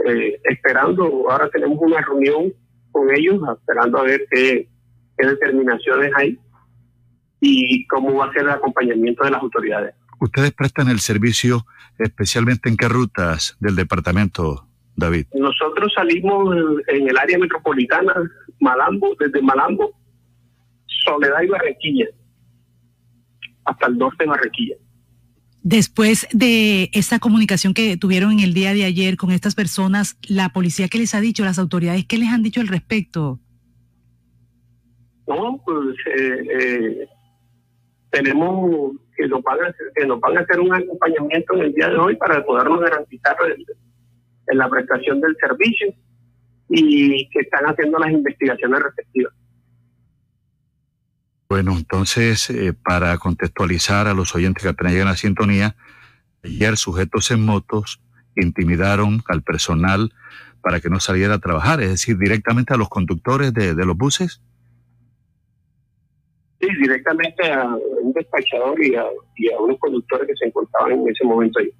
eh, 0.06 0.40
esperando. 0.44 1.30
Ahora 1.30 1.48
tenemos 1.50 1.78
una 1.80 2.00
reunión 2.02 2.52
con 2.92 3.10
ellos, 3.10 3.40
esperando 3.58 3.98
a 3.98 4.02
ver 4.02 4.24
qué, 4.30 4.68
qué 5.18 5.26
determinaciones 5.26 6.12
hay 6.16 6.38
y 7.40 7.86
cómo 7.86 8.14
va 8.14 8.26
a 8.26 8.32
ser 8.32 8.42
el 8.42 8.50
acompañamiento 8.50 9.24
de 9.24 9.30
las 9.30 9.42
autoridades. 9.42 9.94
¿Ustedes 10.20 10.52
prestan 10.52 10.88
el 10.88 11.00
servicio 11.00 11.64
especialmente 11.98 12.68
en 12.68 12.76
qué 12.76 12.88
rutas 12.88 13.56
del 13.60 13.76
departamento, 13.76 14.66
David? 14.96 15.26
Nosotros 15.34 15.92
salimos 15.94 16.54
en 16.88 17.08
el 17.08 17.16
área 17.16 17.38
metropolitana, 17.38 18.14
Malambo, 18.60 19.14
desde 19.18 19.40
Malambo, 19.42 19.92
Soledad 21.04 21.42
y 21.42 21.48
Barranquilla, 21.48 22.06
hasta 23.64 23.86
el 23.86 23.98
norte 23.98 24.24
de 24.24 24.30
Barranquilla. 24.30 24.76
Después 25.62 26.26
de 26.32 26.90
esta 26.94 27.18
comunicación 27.18 27.74
que 27.74 27.96
tuvieron 27.98 28.32
en 28.32 28.40
el 28.40 28.54
día 28.54 28.72
de 28.72 28.84
ayer 28.84 29.16
con 29.16 29.30
estas 29.30 29.54
personas, 29.54 30.18
la 30.26 30.48
policía, 30.50 30.88
¿qué 30.88 30.98
les 30.98 31.14
ha 31.14 31.20
dicho? 31.20 31.44
¿Las 31.44 31.58
autoridades 31.58 32.06
qué 32.06 32.16
les 32.16 32.28
han 32.28 32.42
dicho 32.42 32.62
al 32.62 32.68
respecto? 32.68 33.38
No, 35.26 35.60
pues 35.64 35.96
eh, 36.16 36.46
eh, 36.60 37.08
tenemos 38.10 38.92
que 39.16 39.28
nos, 39.28 39.42
van 39.42 39.58
a, 39.62 39.74
que 39.94 40.06
nos 40.06 40.18
van 40.20 40.38
a 40.38 40.40
hacer 40.40 40.60
un 40.60 40.74
acompañamiento 40.74 41.54
en 41.54 41.60
el 41.60 41.74
día 41.74 41.88
de 41.88 41.96
hoy 41.96 42.16
para 42.16 42.44
podernos 42.44 42.80
garantizar 42.80 43.36
el, 43.46 43.64
en 44.50 44.58
la 44.58 44.68
prestación 44.68 45.20
del 45.20 45.36
servicio 45.40 45.94
y 46.68 47.28
que 47.30 47.40
están 47.40 47.64
haciendo 47.64 47.98
las 47.98 48.12
investigaciones 48.12 48.82
respectivas. 48.82 49.32
Bueno, 51.48 51.72
entonces, 51.76 52.48
eh, 52.50 52.72
para 52.72 53.18
contextualizar 53.18 54.06
a 54.06 54.14
los 54.14 54.36
oyentes 54.36 54.62
que 54.62 54.68
apenas 54.68 54.92
llegan 54.92 55.08
a 55.08 55.12
la 55.12 55.16
sintonía, 55.16 55.74
ayer 56.44 56.76
sujetos 56.76 57.30
en 57.32 57.44
motos 57.44 58.00
intimidaron 58.36 59.20
al 59.26 59.42
personal 59.42 60.12
para 60.62 60.80
que 60.80 60.88
no 60.88 61.00
saliera 61.00 61.34
a 61.34 61.38
trabajar, 61.38 61.80
es 61.80 61.90
decir, 61.90 62.18
directamente 62.18 62.72
a 62.72 62.76
los 62.76 62.88
conductores 62.88 63.52
de, 63.52 63.74
los 63.74 63.96
buses. 63.96 64.40
Sí, 66.60 66.68
directamente 66.80 67.50
a 67.50 67.64
un 67.64 68.12
despachador 68.12 68.80
y 68.84 68.94
a, 68.94 69.06
y 69.36 69.50
a 69.50 69.58
unos 69.58 69.78
conductores 69.78 70.28
que 70.28 70.36
se 70.36 70.46
encontraban 70.46 70.92
en 70.92 71.08
ese 71.08 71.24
momento 71.24 71.58
ahí. 71.58 71.70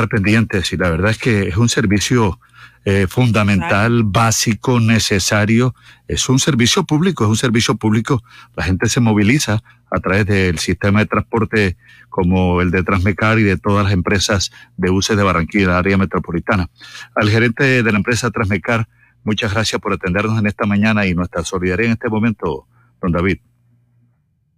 Estar 0.00 0.08
pendientes 0.08 0.72
y 0.72 0.78
la 0.78 0.88
verdad 0.88 1.10
es 1.10 1.18
que 1.18 1.48
es 1.48 1.58
un 1.58 1.68
servicio 1.68 2.40
eh, 2.86 3.06
fundamental, 3.06 4.02
básico, 4.02 4.80
necesario. 4.80 5.74
Es 6.08 6.30
un 6.30 6.38
servicio 6.38 6.84
público, 6.84 7.24
es 7.24 7.28
un 7.28 7.36
servicio 7.36 7.74
público. 7.74 8.22
La 8.56 8.64
gente 8.64 8.88
se 8.88 9.00
moviliza 9.00 9.62
a 9.90 10.00
través 10.00 10.24
del 10.24 10.58
sistema 10.58 11.00
de 11.00 11.04
transporte 11.04 11.76
como 12.08 12.62
el 12.62 12.70
de 12.70 12.82
Transmecar 12.82 13.38
y 13.40 13.42
de 13.42 13.58
todas 13.58 13.84
las 13.84 13.92
empresas 13.92 14.50
de 14.78 14.88
buses 14.88 15.18
de 15.18 15.22
Barranquilla, 15.22 15.76
área 15.76 15.98
metropolitana. 15.98 16.70
Al 17.14 17.28
gerente 17.28 17.82
de 17.82 17.92
la 17.92 17.98
empresa 17.98 18.30
Transmecar, 18.30 18.88
muchas 19.22 19.52
gracias 19.52 19.82
por 19.82 19.92
atendernos 19.92 20.38
en 20.38 20.46
esta 20.46 20.64
mañana 20.64 21.06
y 21.06 21.14
nuestra 21.14 21.44
solidaridad 21.44 21.88
en 21.88 21.92
este 21.92 22.08
momento, 22.08 22.66
don 23.02 23.12
David. 23.12 23.36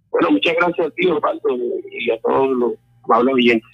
Bueno, 0.09 0.31
muchas 0.31 0.55
gracias 0.55 0.87
a 0.87 0.91
ti, 0.91 1.05
Osvaldo, 1.07 1.49
y 1.91 2.11
a 2.11 2.21
todos 2.21 2.49
los 2.57 2.73
amables 3.03 3.35
oyentes. 3.35 3.72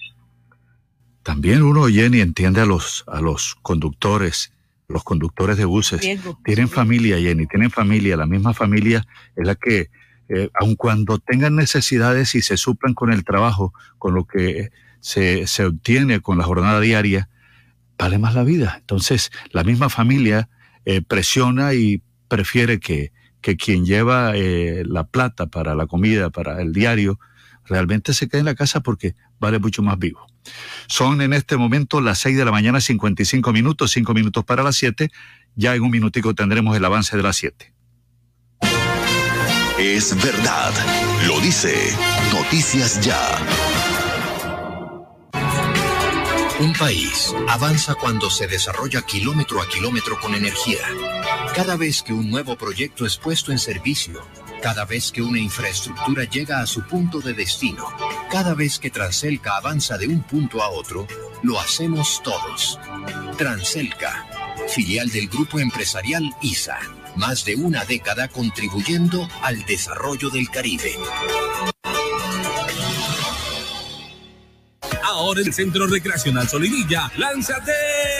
También 1.22 1.62
uno 1.62 1.82
oye 1.82 2.08
y 2.12 2.20
entiende 2.20 2.60
a 2.60 2.66
los, 2.66 3.04
a 3.06 3.20
los 3.20 3.56
conductores, 3.62 4.52
los 4.88 5.04
conductores 5.04 5.56
de 5.56 5.64
buses. 5.64 6.00
Tienen 6.44 6.68
familia, 6.68 7.18
Jenny, 7.18 7.46
tienen 7.46 7.70
familia. 7.70 8.16
La 8.16 8.26
misma 8.26 8.54
familia 8.54 9.06
es 9.36 9.46
la 9.46 9.54
que, 9.54 9.90
eh, 10.28 10.50
aun 10.54 10.76
cuando 10.76 11.18
tengan 11.18 11.56
necesidades 11.56 12.34
y 12.34 12.42
se 12.42 12.56
suplan 12.56 12.94
con 12.94 13.12
el 13.12 13.24
trabajo, 13.24 13.74
con 13.98 14.14
lo 14.14 14.24
que 14.24 14.70
se, 15.00 15.46
se 15.46 15.66
obtiene 15.66 16.20
con 16.20 16.38
la 16.38 16.44
jornada 16.44 16.80
diaria, 16.80 17.28
vale 17.98 18.18
más 18.18 18.34
la 18.34 18.44
vida. 18.44 18.76
Entonces, 18.80 19.30
la 19.50 19.62
misma 19.62 19.90
familia 19.90 20.48
eh, 20.86 21.02
presiona 21.02 21.74
y 21.74 22.02
prefiere 22.28 22.80
que, 22.80 23.12
que 23.40 23.56
quien 23.56 23.84
lleva 23.84 24.32
eh, 24.34 24.84
la 24.86 25.04
plata 25.04 25.46
para 25.46 25.74
la 25.74 25.86
comida, 25.86 26.30
para 26.30 26.62
el 26.62 26.72
diario, 26.72 27.18
realmente 27.70 28.12
se 28.12 28.28
quede 28.28 28.40
en 28.40 28.46
la 28.46 28.54
casa 28.54 28.80
porque 28.80 29.14
vale 29.38 29.58
mucho 29.58 29.82
más 29.82 29.98
vivo. 29.98 30.26
Son 30.88 31.22
en 31.22 31.32
este 31.32 31.56
momento 31.56 32.00
las 32.00 32.18
6 32.18 32.36
de 32.36 32.44
la 32.44 32.50
mañana, 32.50 32.80
55 32.80 33.52
minutos, 33.52 33.92
5 33.92 34.12
minutos 34.12 34.44
para 34.44 34.62
las 34.62 34.76
7. 34.76 35.10
Ya 35.54 35.74
en 35.74 35.82
un 35.82 35.90
minutico 35.90 36.34
tendremos 36.34 36.76
el 36.76 36.84
avance 36.84 37.16
de 37.16 37.22
las 37.22 37.36
7. 37.36 37.72
Es 39.78 40.14
verdad, 40.22 40.72
lo 41.26 41.40
dice 41.40 41.96
Noticias 42.34 43.00
Ya. 43.00 43.38
Un 46.58 46.74
país 46.74 47.34
avanza 47.48 47.94
cuando 47.94 48.28
se 48.28 48.46
desarrolla 48.46 49.00
kilómetro 49.00 49.62
a 49.62 49.68
kilómetro 49.68 50.20
con 50.20 50.34
energía. 50.34 50.80
Cada 51.56 51.76
vez 51.76 52.02
que 52.02 52.12
un 52.12 52.28
nuevo 52.30 52.56
proyecto 52.56 53.06
es 53.06 53.16
puesto 53.16 53.50
en 53.50 53.58
servicio, 53.58 54.20
cada 54.60 54.84
vez 54.84 55.10
que 55.10 55.22
una 55.22 55.38
infraestructura 55.38 56.24
llega 56.24 56.60
a 56.60 56.66
su 56.66 56.82
punto 56.82 57.20
de 57.20 57.32
destino, 57.32 57.86
cada 58.30 58.54
vez 58.54 58.78
que 58.78 58.90
Transelca 58.90 59.56
avanza 59.56 59.96
de 59.96 60.06
un 60.06 60.22
punto 60.22 60.62
a 60.62 60.68
otro, 60.68 61.06
lo 61.42 61.58
hacemos 61.58 62.22
todos. 62.22 62.78
Transelca, 63.38 64.26
filial 64.68 65.08
del 65.10 65.28
grupo 65.28 65.58
empresarial 65.58 66.30
ISA, 66.42 66.78
más 67.16 67.44
de 67.44 67.56
una 67.56 67.84
década 67.84 68.28
contribuyendo 68.28 69.28
al 69.42 69.64
desarrollo 69.64 70.30
del 70.30 70.48
Caribe. 70.50 70.94
Ahora 75.02 75.40
el 75.40 75.52
Centro 75.52 75.86
Recreacional 75.86 76.48
Solinilla, 76.48 77.10
lánzate 77.16 78.19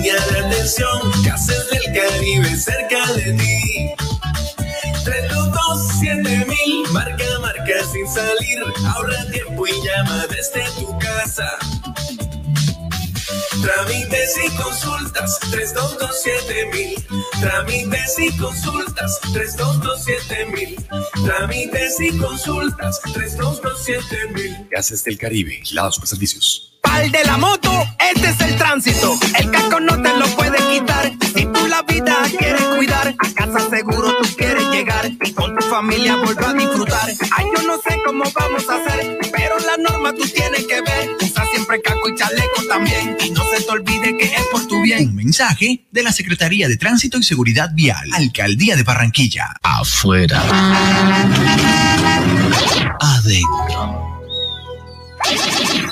línea 0.00 0.14
de 0.26 0.38
atención. 0.38 1.12
Casas 1.24 1.68
del 1.70 1.84
Caribe 1.92 2.56
cerca 2.56 3.06
de 3.12 3.32
ti. 3.34 3.90
322 5.04 6.92
marca, 6.92 7.24
marca 7.40 7.84
sin 7.92 8.08
salir. 8.08 8.62
Ahorra 8.86 9.26
tiempo 9.30 9.66
y 9.66 9.72
llama 9.86 10.26
desde 10.28 10.64
tu 10.78 10.98
casa. 10.98 11.48
Trámites 13.62 14.36
y 14.42 14.56
consultas, 14.56 15.38
3227 15.50 16.94
Trámites 17.40 18.18
y 18.18 18.36
consultas, 18.38 19.20
3227 19.32 20.76
Trámites 21.24 22.00
y 22.00 22.18
consultas, 22.18 23.00
3227 23.12 24.66
Gases 24.70 25.04
del 25.04 25.18
Caribe, 25.18 25.62
Lados 25.72 25.98
por 25.98 26.08
Servicios. 26.08 26.78
Pal 26.82 27.10
de 27.10 27.24
la 27.24 27.36
moto, 27.36 27.70
este 28.14 28.30
es 28.30 28.40
el 28.40 28.56
tránsito. 28.56 29.18
El 29.38 29.50
casco 29.50 29.80
no 29.80 30.00
te 30.00 30.16
lo 30.16 30.26
puede 30.36 30.56
quitar. 30.70 31.12
Si 31.34 31.44
tú 31.44 31.66
la 31.68 31.82
vida 31.82 32.16
quieres 32.38 32.62
cuidar, 32.62 33.14
a 33.18 33.34
casa 33.34 33.68
seguro 33.68 34.16
tú 34.22 34.28
quieres 34.36 34.64
llegar 34.70 35.10
y 35.22 35.32
con 35.32 35.54
tu 35.54 35.66
familia 35.66 36.16
volver 36.16 36.44
a 36.44 36.52
disfrutar. 36.54 37.10
Ay, 37.36 37.46
yo 37.54 37.62
no 37.64 37.76
sé 37.82 38.00
cómo 38.06 38.24
vamos 38.34 38.68
a 38.68 38.76
hacer, 38.76 39.18
pero 39.32 39.58
la 39.60 39.76
norma 39.76 40.14
tú 40.14 40.26
tienes 40.28 40.66
que 40.66 40.80
ver. 40.80 41.29
Siempre 41.70 41.92
casco 41.92 42.08
y 42.08 42.16
chaleco 42.16 42.66
también 42.68 43.16
y 43.24 43.30
no 43.30 43.44
se 43.44 43.62
te 43.62 43.70
olvide 43.70 44.16
que 44.16 44.24
es 44.24 44.42
por 44.50 44.66
tu 44.66 44.82
bien. 44.82 45.10
Un 45.10 45.14
mensaje 45.14 45.86
de 45.92 46.02
la 46.02 46.10
Secretaría 46.10 46.66
de 46.66 46.76
Tránsito 46.76 47.16
y 47.16 47.22
Seguridad 47.22 47.70
Vial, 47.74 48.10
Alcaldía 48.12 48.74
de 48.74 48.82
Barranquilla. 48.82 49.54
Afuera. 49.62 50.42
Adentro. 52.98 54.20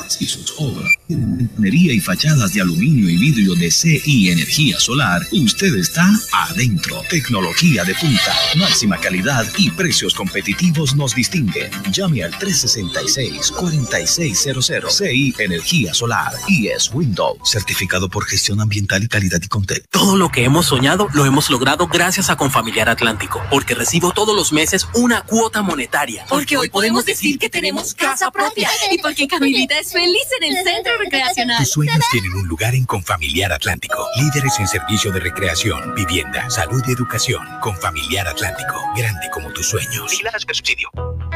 Si 0.09 0.27
sus 0.27 0.53
obras 0.59 0.98
ingeniería 1.09 1.95
y 1.95 2.01
fachadas 2.01 2.53
de 2.53 2.61
aluminio 2.61 3.09
y 3.09 3.17
vidrio 3.17 3.55
de 3.55 3.71
CI 3.71 4.31
Energía 4.31 4.79
Solar, 4.79 5.23
usted 5.33 5.75
está 5.77 6.07
adentro. 6.33 7.03
Tecnología 7.09 7.83
de 7.85 7.95
punta, 7.95 8.37
máxima 8.57 8.99
calidad 8.99 9.47
y 9.57 9.71
precios 9.71 10.13
competitivos 10.15 10.95
nos 10.97 11.15
distinguen. 11.15 11.71
Llame 11.91 12.25
al 12.25 12.33
366-4600 12.33 14.91
CI 14.91 15.35
Energía 15.39 15.95
Solar 15.95 16.35
y 16.47 16.67
es 16.69 16.91
Windows, 16.93 17.39
certificado 17.45 18.11
por 18.11 18.27
gestión 18.27 18.61
ambiental 18.61 19.03
y 19.03 19.09
calidad 19.09 19.41
y 19.43 19.49
Contec. 19.49 19.87
Todo 19.91 20.15
lo 20.17 20.31
que 20.31 20.45
hemos 20.45 20.67
soñado 20.67 21.09
lo 21.15 21.25
hemos 21.25 21.49
logrado 21.49 21.89
gracias 21.89 22.29
a 22.29 22.37
Confamiliar 22.37 22.91
Atlántico, 22.91 23.41
porque 23.51 23.75
recibo 23.75 24.13
todos 24.13 24.37
los 24.37 24.53
meses 24.53 24.87
una 24.95 25.23
cuota 25.23 25.63
monetaria. 25.63 26.27
Porque 26.29 26.59
hoy 26.59 26.69
podemos 26.69 27.07
decir 27.07 27.39
que 27.39 27.49
tenemos 27.49 27.95
casa 27.95 28.31
propia 28.31 28.69
y 28.91 28.99
porque 28.99 29.27
Camilita 29.27 29.79
es 29.79 29.93
feliz 29.93 30.27
en 30.41 30.55
el 30.55 30.65
centro 30.65 30.98
recreacional. 30.99 31.59
Tus 31.59 31.71
sueños 31.71 32.05
tienen 32.13 32.35
un 32.35 32.47
lugar 32.47 32.75
en 32.75 32.85
Confamiliar 32.85 33.53
Atlántico. 33.53 34.07
Líderes 34.17 34.59
en 34.59 34.69
servicio 34.69 35.13
de 35.13 35.21
recreación, 35.21 35.95
vivienda, 35.95 36.49
salud 36.51 36.83
y 36.87 36.93
educación. 36.93 37.47
Confamiliar 37.61 38.29
Atlántico. 38.29 38.75
Grande 38.97 39.29
como 39.33 39.53
tus 39.53 39.67
sueños. 39.67 40.21
subsidio. 40.39 40.91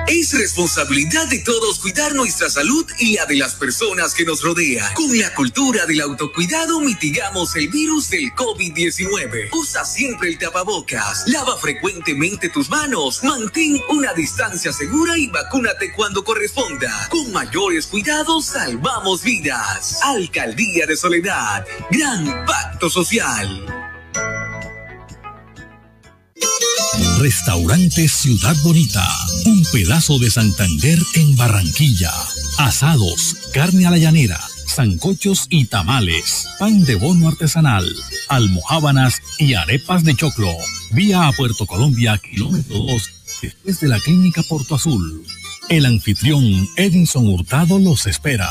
Es 0.08 0.32
responsabilidad 0.36 1.26
de 1.28 1.38
todos 1.38 1.78
cuidar 1.78 2.14
nuestra 2.14 2.50
salud 2.50 2.84
y 2.98 3.14
la 3.14 3.24
de 3.26 3.36
las 3.36 3.54
personas 3.54 4.14
que 4.14 4.24
nos 4.24 4.42
rodean. 4.42 4.92
Con 4.94 5.16
la 5.16 5.32
cultura 5.32 5.86
del 5.86 6.00
autocuidado 6.00 6.80
mitigamos 6.80 7.54
el 7.56 7.68
virus 7.68 8.10
del 8.10 8.32
COVID-19. 8.34 9.50
Usa 9.52 9.84
siempre 9.84 10.28
el 10.28 10.38
tapabocas, 10.38 11.24
lava 11.28 11.56
frecuentemente 11.56 12.48
tus 12.48 12.68
manos, 12.68 13.22
mantén 13.22 13.80
una 13.90 14.12
distancia 14.12 14.72
segura 14.72 15.16
y 15.16 15.28
vacúnate 15.28 15.92
cuando 15.92 16.24
corresponda. 16.24 17.08
Con 17.08 17.32
mayores 17.32 17.86
cuidados 17.86 18.46
salvamos 18.46 19.22
vidas. 19.22 19.51
Alcaldía 20.02 20.86
de 20.86 20.96
Soledad. 20.96 21.66
Gran 21.90 22.46
pacto 22.46 22.88
social. 22.88 23.66
Restaurante 27.18 28.08
Ciudad 28.08 28.56
Bonita, 28.64 29.06
un 29.46 29.64
pedazo 29.72 30.18
de 30.18 30.30
Santander 30.30 30.98
en 31.14 31.36
Barranquilla. 31.36 32.12
Asados, 32.58 33.36
carne 33.52 33.86
a 33.86 33.90
la 33.90 33.98
llanera, 33.98 34.40
zancochos 34.68 35.46
y 35.50 35.66
tamales, 35.66 36.48
pan 36.58 36.84
de 36.84 36.94
bono 36.94 37.28
artesanal, 37.28 37.86
almohábanas 38.28 39.20
y 39.38 39.54
arepas 39.54 40.02
de 40.02 40.16
choclo. 40.16 40.52
Vía 40.92 41.28
a 41.28 41.32
Puerto 41.32 41.66
Colombia, 41.66 42.18
kilómetro 42.18 42.78
2, 42.78 43.10
después 43.42 43.80
de 43.80 43.88
la 43.88 44.00
clínica 44.00 44.42
Porto 44.42 44.74
Azul. 44.74 45.24
El 45.68 45.86
anfitrión 45.86 46.68
Edinson 46.76 47.26
Hurtado 47.28 47.78
los 47.78 48.06
espera. 48.06 48.50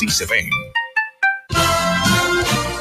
sí 0.01 0.09
se 0.09 0.25
ven. 0.25 0.70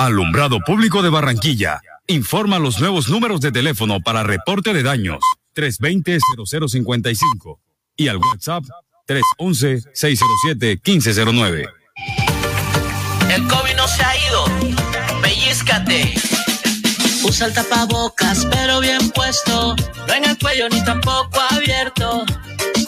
Alumbrado 0.00 0.58
Público 0.60 1.02
de 1.02 1.10
Barranquilla. 1.10 1.82
Informa 2.06 2.58
los 2.58 2.80
nuevos 2.80 3.10
números 3.10 3.42
de 3.42 3.52
teléfono 3.52 4.00
para 4.00 4.22
reporte 4.22 4.72
de 4.72 4.82
daños 4.82 5.18
320-0055 5.54 7.58
y 7.96 8.08
al 8.08 8.16
WhatsApp 8.16 8.64
311-607-1509. 9.06 11.68
El 13.30 13.46
COVID 13.46 13.76
no 13.76 13.86
se 13.86 14.02
ha 14.02 14.16
ido. 14.26 14.46
Pellizcate. 15.20 16.14
Usa 17.22 17.48
el 17.48 17.52
tapabocas, 17.52 18.46
pero 18.46 18.80
bien 18.80 19.10
puesto. 19.10 19.76
No 20.08 20.14
en 20.14 20.24
el 20.24 20.38
cuello 20.38 20.70
ni 20.70 20.82
tampoco 20.82 21.42
abierto. 21.50 22.24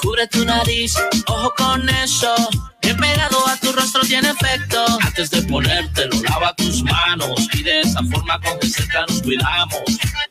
Cubre 0.02 0.26
tu 0.26 0.44
nariz, 0.44 0.96
ojo 1.28 1.54
con 1.56 1.88
eso. 1.88 2.34
Bien 2.82 2.96
pegado 2.96 3.46
a 3.46 3.56
tu 3.56 3.70
rostro 3.72 4.02
tiene 4.02 4.30
efecto. 4.30 4.84
Antes 5.00 5.30
de 5.30 5.42
ponértelo, 5.42 6.20
lava 6.22 6.52
tus 6.56 6.82
manos. 6.82 7.48
Y 7.52 7.62
de 7.62 7.82
esa 7.82 8.02
forma 8.10 8.40
con 8.40 8.58
que 8.58 8.68
cerca 8.68 9.04
nos 9.08 9.22
cuidamos. 9.22 9.78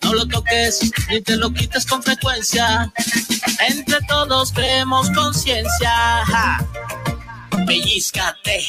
No 0.04 0.14
lo 0.14 0.28
toques 0.28 0.92
ni 1.10 1.22
te 1.22 1.38
lo 1.38 1.54
quites 1.54 1.86
con 1.86 2.04
frecuencia. 2.04 2.92
Entre 3.70 4.00
todos 4.10 4.52
creemos 4.52 5.10
conciencia. 5.12 5.94
Pellizcate. 7.66 8.66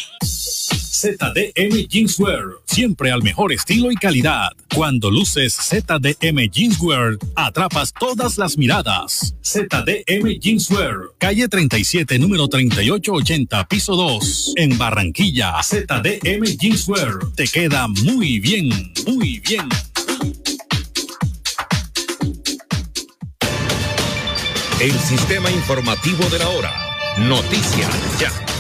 ZDM 0.92 1.88
Jeanswear, 1.88 2.58
siempre 2.66 3.10
al 3.10 3.22
mejor 3.22 3.50
estilo 3.50 3.90
y 3.90 3.94
calidad. 3.94 4.50
Cuando 4.74 5.10
luces 5.10 5.54
ZDM 5.54 6.50
Jeanswear, 6.50 7.16
atrapas 7.34 7.94
todas 7.98 8.36
las 8.36 8.58
miradas. 8.58 9.34
ZDM 9.42 10.38
Jeanswear, 10.38 10.96
calle 11.16 11.48
37, 11.48 12.18
número 12.18 12.46
3880, 12.46 13.68
piso 13.68 13.96
2, 13.96 14.52
en 14.56 14.76
Barranquilla. 14.76 15.62
ZDM 15.62 16.58
Jeanswear, 16.58 17.20
te 17.36 17.48
queda 17.48 17.88
muy 17.88 18.38
bien, 18.38 18.68
muy 19.06 19.40
bien. 19.40 19.66
El 24.78 24.92
sistema 25.00 25.50
informativo 25.50 26.28
de 26.28 26.38
la 26.38 26.48
hora. 26.50 26.74
Noticias 27.16 28.20
ya. 28.20 28.51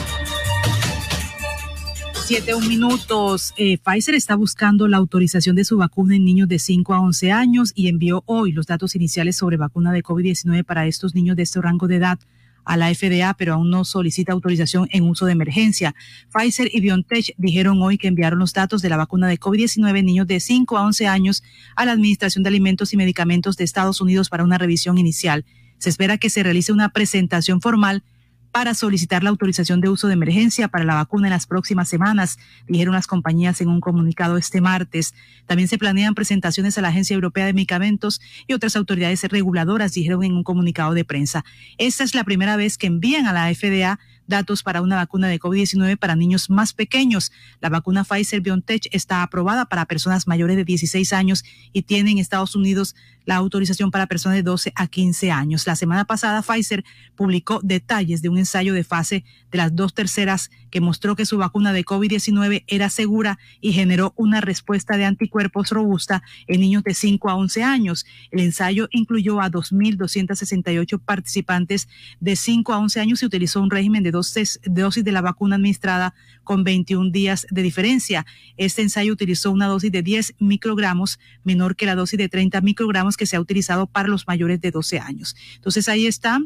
Siete 2.24 2.54
un 2.54 2.68
minutos. 2.68 3.52
Eh, 3.56 3.78
Pfizer 3.78 4.14
está 4.14 4.36
buscando 4.36 4.86
la 4.86 4.96
autorización 4.96 5.56
de 5.56 5.64
su 5.64 5.76
vacuna 5.76 6.14
en 6.14 6.24
niños 6.24 6.48
de 6.48 6.60
5 6.60 6.94
a 6.94 7.00
11 7.00 7.32
años 7.32 7.72
y 7.74 7.88
envió 7.88 8.22
hoy 8.26 8.52
los 8.52 8.66
datos 8.66 8.94
iniciales 8.94 9.36
sobre 9.36 9.56
vacuna 9.56 9.92
de 9.92 10.04
COVID-19 10.04 10.64
para 10.64 10.86
estos 10.86 11.16
niños 11.16 11.36
de 11.36 11.42
este 11.42 11.60
rango 11.60 11.88
de 11.88 11.96
edad 11.96 12.20
a 12.64 12.76
la 12.76 12.94
FDA, 12.94 13.34
pero 13.34 13.54
aún 13.54 13.70
no 13.70 13.84
solicita 13.84 14.32
autorización 14.32 14.88
en 14.92 15.08
uso 15.08 15.26
de 15.26 15.32
emergencia. 15.32 15.96
Pfizer 16.32 16.70
y 16.72 16.80
BioNTech 16.80 17.34
dijeron 17.38 17.82
hoy 17.82 17.98
que 17.98 18.06
enviaron 18.06 18.38
los 18.38 18.52
datos 18.52 18.82
de 18.82 18.88
la 18.88 18.96
vacuna 18.96 19.26
de 19.26 19.40
COVID-19 19.40 19.98
en 19.98 20.06
niños 20.06 20.26
de 20.28 20.38
5 20.38 20.78
a 20.78 20.82
11 20.86 21.08
años 21.08 21.42
a 21.74 21.84
la 21.84 21.92
Administración 21.92 22.44
de 22.44 22.48
Alimentos 22.48 22.92
y 22.92 22.96
Medicamentos 22.96 23.56
de 23.56 23.64
Estados 23.64 24.00
Unidos 24.00 24.28
para 24.28 24.44
una 24.44 24.58
revisión 24.58 24.96
inicial. 24.96 25.44
Se 25.78 25.90
espera 25.90 26.18
que 26.18 26.30
se 26.30 26.44
realice 26.44 26.72
una 26.72 26.90
presentación 26.90 27.60
formal 27.60 28.04
para 28.52 28.74
solicitar 28.74 29.24
la 29.24 29.30
autorización 29.30 29.80
de 29.80 29.88
uso 29.88 30.06
de 30.06 30.12
emergencia 30.12 30.68
para 30.68 30.84
la 30.84 30.94
vacuna 30.94 31.26
en 31.26 31.32
las 31.32 31.46
próximas 31.46 31.88
semanas, 31.88 32.38
dijeron 32.68 32.94
las 32.94 33.06
compañías 33.06 33.60
en 33.62 33.68
un 33.68 33.80
comunicado 33.80 34.36
este 34.36 34.60
martes. 34.60 35.14
También 35.46 35.68
se 35.68 35.78
planean 35.78 36.14
presentaciones 36.14 36.76
a 36.76 36.82
la 36.82 36.88
Agencia 36.88 37.14
Europea 37.14 37.46
de 37.46 37.54
Medicamentos 37.54 38.20
y 38.46 38.52
otras 38.52 38.76
autoridades 38.76 39.24
reguladoras, 39.24 39.94
dijeron 39.94 40.22
en 40.22 40.34
un 40.34 40.44
comunicado 40.44 40.92
de 40.92 41.04
prensa. 41.04 41.44
Esta 41.78 42.04
es 42.04 42.14
la 42.14 42.24
primera 42.24 42.56
vez 42.56 42.76
que 42.76 42.86
envían 42.86 43.26
a 43.26 43.32
la 43.32 43.52
FDA 43.52 43.98
datos 44.32 44.62
para 44.62 44.82
una 44.82 44.96
vacuna 44.96 45.28
de 45.28 45.38
COVID-19 45.38 45.98
para 45.98 46.16
niños 46.16 46.50
más 46.50 46.72
pequeños. 46.72 47.30
La 47.60 47.68
vacuna 47.68 48.02
Pfizer 48.02 48.40
BioNTech 48.40 48.88
está 48.90 49.22
aprobada 49.22 49.66
para 49.66 49.84
personas 49.84 50.26
mayores 50.26 50.56
de 50.56 50.64
16 50.64 51.12
años 51.12 51.44
y 51.72 51.82
tiene 51.82 52.10
en 52.10 52.18
Estados 52.18 52.56
Unidos 52.56 52.96
la 53.24 53.36
autorización 53.36 53.90
para 53.90 54.06
personas 54.06 54.36
de 54.36 54.42
12 54.42 54.72
a 54.74 54.86
15 54.86 55.30
años. 55.30 55.66
La 55.66 55.76
semana 55.76 56.04
pasada 56.04 56.42
Pfizer 56.42 56.84
publicó 57.14 57.60
detalles 57.62 58.22
de 58.22 58.28
un 58.28 58.38
ensayo 58.38 58.74
de 58.74 58.84
fase 58.84 59.24
de 59.50 59.58
las 59.58 59.76
dos 59.76 59.94
terceras 59.94 60.50
que 60.70 60.80
mostró 60.80 61.14
que 61.14 61.26
su 61.26 61.38
vacuna 61.38 61.72
de 61.72 61.84
COVID-19 61.84 62.64
era 62.66 62.88
segura 62.88 63.38
y 63.60 63.72
generó 63.72 64.12
una 64.16 64.40
respuesta 64.40 64.96
de 64.96 65.04
anticuerpos 65.04 65.70
robusta 65.70 66.22
en 66.46 66.60
niños 66.60 66.82
de 66.82 66.94
5 66.94 67.30
a 67.30 67.36
11 67.36 67.62
años. 67.62 68.06
El 68.30 68.40
ensayo 68.40 68.88
incluyó 68.90 69.40
a 69.40 69.50
2.268 69.50 70.98
participantes 70.98 71.88
de 72.18 72.34
5 72.34 72.72
a 72.72 72.78
11 72.78 73.00
años 73.00 73.22
y 73.22 73.26
utilizó 73.26 73.60
un 73.60 73.70
régimen 73.70 74.02
de 74.02 74.12
dosis, 74.22 75.04
de 75.04 75.12
la 75.12 75.20
vacuna 75.20 75.56
administrada 75.56 76.14
con 76.44 76.64
21 76.64 77.10
días 77.10 77.46
de 77.50 77.62
diferencia. 77.62 78.26
Este 78.56 78.82
ensayo 78.82 79.12
utilizó 79.12 79.50
una 79.50 79.66
dosis 79.66 79.92
de 79.92 80.02
10 80.02 80.34
microgramos 80.38 81.18
menor 81.44 81.76
que 81.76 81.86
la 81.86 81.94
dosis 81.94 82.18
de 82.18 82.28
30 82.28 82.60
microgramos 82.60 83.16
que 83.16 83.26
se 83.26 83.36
ha 83.36 83.40
utilizado 83.40 83.86
para 83.86 84.08
los 84.08 84.26
mayores 84.26 84.60
de 84.60 84.70
12 84.70 84.98
años. 84.98 85.36
Entonces 85.56 85.88
ahí 85.88 86.06
está 86.06 86.40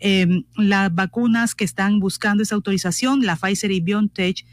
eh, 0.00 0.44
las 0.56 0.94
vacunas 0.94 1.54
que 1.54 1.64
están 1.64 2.00
buscando 2.00 2.42
esa 2.42 2.54
autorización, 2.54 3.24
la 3.24 3.36
Pfizer 3.36 3.70
y 3.70 3.80
BioNTech, 3.80 4.44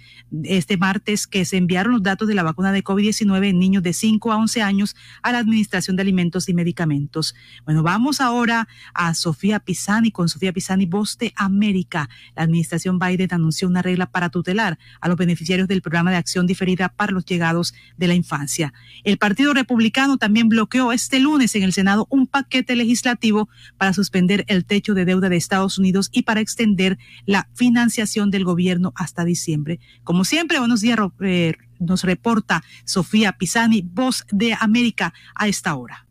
este 0.44 0.78
martes 0.78 1.28
que 1.28 1.46
se 1.46 1.58
enviaron 1.58 1.94
los 1.94 2.04
datos 2.04 2.28
de 2.28 2.36
la 2.36 2.44
vacuna 2.44 2.72
de 2.72 2.84
COVID-19 2.84 3.50
en 3.50 3.60
niños 3.60 3.84
de 3.84 3.94
5 3.94 4.32
a 4.32 4.38
11 4.38 4.62
años 4.62 4.96
a 5.24 5.32
la 5.32 5.40
Administración 5.40 5.96
de 5.96 6.02
Alimentos 6.02 6.50
y 6.50 6.54
Medicamentos. 6.54 7.36
Bueno, 7.66 7.84
vamos 7.84 8.22
ahora 8.22 8.68
a 8.94 9.14
Sofía 9.14 9.60
Pisani 9.60 10.12
con 10.12 10.30
Sofía 10.30 10.54
Pisani, 10.54 10.86
Voz 10.86 11.18
América. 11.36 12.10
La 12.36 12.44
Administración 12.44 13.00
Biden 13.00 13.30
anunció 13.32 13.68
una 13.68 13.82
regla 13.82 14.08
para 14.08 14.30
tutelar 14.30 14.78
a 15.00 15.08
los 15.08 15.18
beneficiarios 15.18 15.68
del 15.68 15.82
programa 15.82 16.12
de 16.12 16.18
acción 16.18 16.48
diferida 16.48 16.90
para 16.90 17.12
los 17.12 17.26
llegados 17.26 17.74
de 17.98 18.08
la 18.08 18.16
infancia. 18.16 18.74
El 19.04 19.18
Partido 19.18 19.54
Republicano 19.54 20.18
también 20.18 20.50
bloqueó 20.50 20.92
este 20.92 21.20
lunes 21.20 21.56
en 21.56 21.64
el 21.64 21.74
Senado 21.74 22.08
un 22.10 22.28
paquete 22.28 22.76
legislativo 22.76 23.50
para 23.78 23.94
suspender 23.94 24.44
el 24.48 24.66
techo 24.66 24.94
de 24.94 25.06
deuda 25.06 25.30
de 25.30 25.35
Estados 25.38 25.78
Unidos 25.78 26.10
y 26.12 26.24
para 26.24 26.42
extender 26.42 26.98
la 27.26 27.50
financiación 27.54 28.32
del 28.32 28.46
gobierno 28.46 28.94
hasta 28.96 29.26
diciembre. 29.26 29.80
Como 30.04 30.26
siempre, 30.26 30.60
buenos 30.60 30.82
días, 30.82 31.00
eh, 31.22 31.54
nos 31.80 32.04
reporta 32.04 32.64
Sofía 32.86 33.34
Pisani, 33.34 33.82
voz 33.82 34.26
de 34.32 34.56
América, 34.60 35.14
a 35.36 35.48
esta 35.48 35.76
hora. 35.76 36.05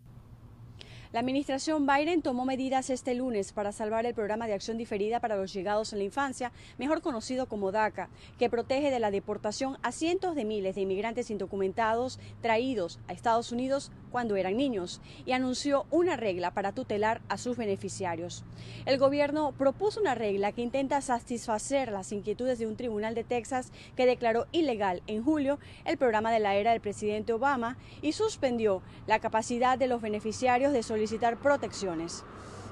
La 1.14 1.20
administración 1.20 1.86
Biden 1.86 2.22
tomó 2.22 2.44
medidas 2.44 2.90
este 2.90 3.14
lunes 3.14 3.52
para 3.52 3.70
salvar 3.70 4.04
el 4.04 4.14
programa 4.14 4.48
de 4.48 4.52
acción 4.52 4.76
diferida 4.76 5.20
para 5.20 5.36
los 5.36 5.52
llegados 5.52 5.92
en 5.92 6.00
la 6.00 6.04
infancia, 6.06 6.50
mejor 6.76 7.02
conocido 7.02 7.46
como 7.46 7.70
DACA, 7.70 8.08
que 8.36 8.50
protege 8.50 8.90
de 8.90 8.98
la 8.98 9.12
deportación 9.12 9.78
a 9.82 9.92
cientos 9.92 10.34
de 10.34 10.44
miles 10.44 10.74
de 10.74 10.80
inmigrantes 10.80 11.30
indocumentados 11.30 12.18
traídos 12.42 12.98
a 13.06 13.12
Estados 13.12 13.52
Unidos 13.52 13.92
cuando 14.10 14.34
eran 14.34 14.56
niños, 14.56 15.00
y 15.24 15.32
anunció 15.32 15.86
una 15.92 16.16
regla 16.16 16.52
para 16.52 16.72
tutelar 16.72 17.20
a 17.28 17.38
sus 17.38 17.56
beneficiarios. 17.56 18.44
El 18.84 18.98
gobierno 18.98 19.52
propuso 19.56 20.00
una 20.00 20.16
regla 20.16 20.50
que 20.50 20.62
intenta 20.62 21.00
satisfacer 21.00 21.92
las 21.92 22.10
inquietudes 22.10 22.58
de 22.58 22.66
un 22.66 22.76
tribunal 22.76 23.14
de 23.14 23.22
Texas 23.22 23.70
que 23.96 24.06
declaró 24.06 24.46
ilegal 24.50 25.02
en 25.06 25.22
julio 25.22 25.60
el 25.84 25.96
programa 25.96 26.32
de 26.32 26.40
la 26.40 26.56
era 26.56 26.72
del 26.72 26.80
presidente 26.80 27.32
Obama 27.32 27.76
y 28.02 28.12
suspendió 28.12 28.82
la 29.06 29.20
capacidad 29.20 29.78
de 29.78 29.86
los 29.88 30.00
beneficiarios 30.00 30.72
de 30.72 30.82
solicitar 30.82 31.03
solicitar 31.04 31.36
protecciones. 31.36 32.24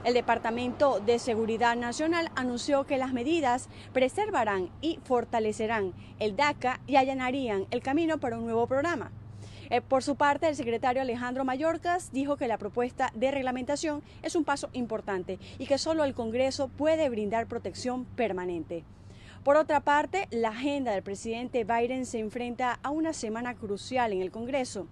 El 0.04 0.14
Departamento 0.14 1.00
de 1.00 1.18
Seguridad 1.18 1.76
Nacional 1.76 2.30
anunció 2.34 2.84
que 2.84 2.96
las 2.96 3.12
medidas 3.12 3.68
preservarán 3.92 4.70
y 4.80 4.98
fortalecerán 5.04 5.92
el 6.18 6.34
DACA 6.34 6.80
y 6.86 6.96
allanarían 6.96 7.66
el 7.70 7.82
camino 7.82 8.16
para 8.16 8.38
un 8.38 8.44
nuevo 8.46 8.66
programa. 8.66 9.12
Eh, 9.68 9.82
por 9.82 10.02
su 10.02 10.16
parte, 10.16 10.48
el 10.48 10.56
secretario 10.56 11.02
Alejandro 11.02 11.44
Mayorkas 11.44 12.10
dijo 12.10 12.38
que 12.38 12.48
la 12.48 12.56
propuesta 12.56 13.12
de 13.14 13.30
reglamentación 13.30 14.02
es 14.22 14.34
un 14.34 14.44
paso 14.44 14.70
importante 14.72 15.38
y 15.58 15.66
que 15.66 15.76
solo 15.76 16.04
el 16.04 16.14
Congreso 16.14 16.68
puede 16.68 17.10
brindar 17.10 17.46
protección 17.46 18.06
permanente. 18.06 18.82
Por 19.44 19.56
otra 19.56 19.80
parte, 19.80 20.26
la 20.30 20.48
agenda 20.48 20.92
del 20.92 21.02
presidente 21.02 21.64
Biden 21.64 22.06
se 22.06 22.18
enfrenta 22.18 22.78
a 22.82 22.88
una 22.88 23.12
semana 23.12 23.54
crucial 23.54 24.14
en 24.14 24.22
el 24.22 24.30
Congreso. 24.30 24.86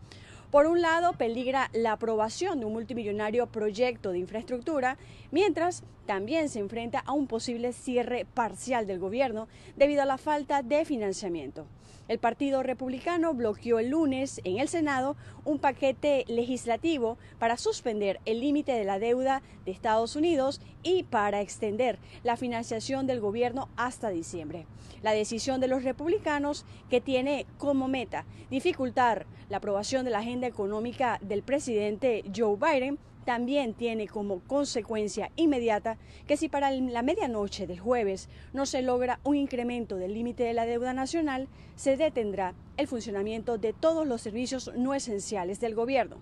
Por 0.51 0.67
un 0.67 0.83
lado, 0.83 1.13
peligra 1.13 1.71
la 1.73 1.93
aprobación 1.93 2.59
de 2.59 2.67
un 2.67 2.73
multimillonario 2.73 3.47
proyecto 3.47 4.11
de 4.11 4.19
infraestructura, 4.19 4.99
mientras 5.31 5.85
también 6.07 6.49
se 6.49 6.59
enfrenta 6.59 6.99
a 6.99 7.13
un 7.13 7.29
posible 7.29 7.73
cierre 7.73 8.27
parcial 8.35 8.89
del 8.89 8.99
gobierno 8.99 9.47
debido 9.77 10.03
a 10.03 10.07
la 10.07 10.19
falta 10.19 10.63
de 10.63 10.85
financiamiento. 10.85 11.67
El 12.11 12.19
Partido 12.19 12.65
Republicano 12.65 13.35
bloqueó 13.35 13.79
el 13.79 13.91
lunes 13.91 14.41
en 14.43 14.59
el 14.59 14.67
Senado 14.67 15.17
un 15.45 15.61
paquete 15.61 16.25
legislativo 16.27 17.19
para 17.39 17.57
suspender 17.57 18.19
el 18.25 18.41
límite 18.41 18.73
de 18.73 18.83
la 18.83 18.99
deuda 18.99 19.43
de 19.65 19.71
Estados 19.71 20.17
Unidos 20.17 20.61
y 20.83 21.05
para 21.05 21.41
extender 21.41 22.01
la 22.25 22.37
financiación 22.37 23.07
del 23.07 23.21
gobierno 23.21 23.69
hasta 23.77 24.09
diciembre. 24.09 24.67
La 25.05 25.13
decisión 25.13 25.61
de 25.61 25.69
los 25.69 25.85
republicanos, 25.85 26.65
que 26.91 27.01
tiene 27.01 27.47
como 27.59 27.87
meta 27.87 28.25
dificultar 28.51 29.25
la 29.49 29.59
aprobación 29.59 30.05
de 30.05 30.11
la 30.11 30.19
agenda 30.19 30.49
económica 30.49 31.21
del 31.23 31.45
presidente 31.45 32.25
Joe 32.37 32.57
Biden, 32.57 32.99
también 33.25 33.75
tiene 33.75 34.09
como 34.09 34.41
consecuencia 34.41 35.31
inmediata 35.37 35.99
que 36.27 36.37
si 36.37 36.49
para 36.49 36.71
la 36.71 37.03
medianoche 37.03 37.67
del 37.67 37.81
jueves 37.81 38.29
no 38.53 38.67
se 38.67 38.83
logra 38.83 39.21
un 39.25 39.37
incremento 39.37 39.97
del 39.97 40.15
límite 40.15 40.45
de 40.45 40.55
la 40.55 40.67
deuda 40.67 40.93
nacional, 40.93 41.49
se 41.77 41.97
detendrá 41.97 42.55
el 42.77 42.87
funcionamiento 42.87 43.59
de 43.59 43.73
todos 43.73 44.07
los 44.07 44.21
servicios 44.21 44.71
no 44.77 44.95
esenciales 44.95 45.61
del 45.61 45.75
gobierno. 45.75 46.19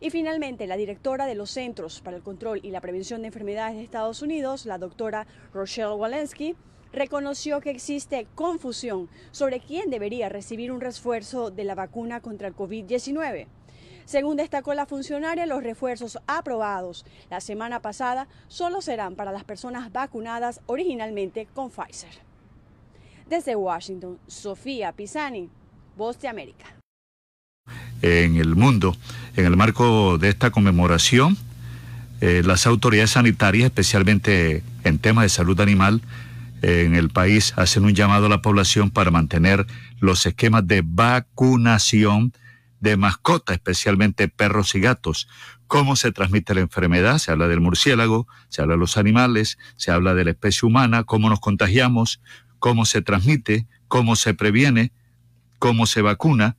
Y 0.00 0.10
finalmente, 0.10 0.66
la 0.66 0.76
directora 0.76 1.26
de 1.26 1.34
los 1.34 1.50
Centros 1.50 2.00
para 2.00 2.16
el 2.16 2.22
Control 2.22 2.60
y 2.62 2.70
la 2.70 2.80
Prevención 2.80 3.22
de 3.22 3.28
Enfermedades 3.28 3.76
de 3.76 3.82
Estados 3.82 4.22
Unidos, 4.22 4.64
la 4.64 4.78
doctora 4.78 5.26
Rochelle 5.52 5.94
Walensky, 5.94 6.54
reconoció 6.92 7.60
que 7.60 7.70
existe 7.70 8.26
confusión 8.34 9.08
sobre 9.30 9.60
quién 9.60 9.90
debería 9.90 10.28
recibir 10.28 10.72
un 10.72 10.80
refuerzo 10.80 11.50
de 11.50 11.64
la 11.64 11.74
vacuna 11.74 12.20
contra 12.20 12.48
el 12.48 12.56
COVID-19. 12.56 13.46
Según 14.08 14.38
destacó 14.38 14.72
la 14.72 14.86
funcionaria, 14.86 15.44
los 15.44 15.62
refuerzos 15.62 16.18
aprobados 16.26 17.04
la 17.28 17.42
semana 17.42 17.82
pasada 17.82 18.26
solo 18.48 18.80
serán 18.80 19.16
para 19.16 19.32
las 19.32 19.44
personas 19.44 19.92
vacunadas 19.92 20.62
originalmente 20.64 21.46
con 21.52 21.70
Pfizer. 21.70 22.08
Desde 23.28 23.54
Washington, 23.54 24.18
Sofía 24.26 24.92
Pisani, 24.92 25.50
Voz 25.94 26.18
de 26.20 26.28
América. 26.28 26.64
En 28.00 28.36
el 28.36 28.56
mundo, 28.56 28.96
en 29.36 29.44
el 29.44 29.58
marco 29.58 30.16
de 30.16 30.30
esta 30.30 30.50
conmemoración, 30.50 31.36
eh, 32.22 32.40
las 32.42 32.66
autoridades 32.66 33.10
sanitarias, 33.10 33.66
especialmente 33.66 34.62
en 34.84 34.98
temas 35.00 35.24
de 35.24 35.28
salud 35.28 35.60
animal, 35.60 36.00
en 36.62 36.94
el 36.94 37.10
país 37.10 37.52
hacen 37.56 37.84
un 37.84 37.94
llamado 37.94 38.24
a 38.24 38.30
la 38.30 38.40
población 38.40 38.90
para 38.90 39.10
mantener 39.10 39.66
los 40.00 40.24
esquemas 40.24 40.66
de 40.66 40.82
vacunación 40.82 42.32
de 42.80 42.96
mascotas, 42.96 43.56
especialmente 43.56 44.28
perros 44.28 44.74
y 44.74 44.80
gatos. 44.80 45.28
¿Cómo 45.66 45.96
se 45.96 46.12
transmite 46.12 46.54
la 46.54 46.60
enfermedad? 46.60 47.18
Se 47.18 47.30
habla 47.30 47.48
del 47.48 47.60
murciélago, 47.60 48.26
se 48.48 48.62
habla 48.62 48.74
de 48.74 48.80
los 48.80 48.96
animales, 48.96 49.58
se 49.76 49.90
habla 49.90 50.14
de 50.14 50.24
la 50.24 50.30
especie 50.30 50.66
humana, 50.66 51.04
cómo 51.04 51.28
nos 51.28 51.40
contagiamos, 51.40 52.20
cómo 52.58 52.84
se 52.84 53.02
transmite, 53.02 53.66
cómo 53.88 54.16
se 54.16 54.34
previene, 54.34 54.92
cómo 55.58 55.86
se 55.86 56.02
vacuna. 56.02 56.56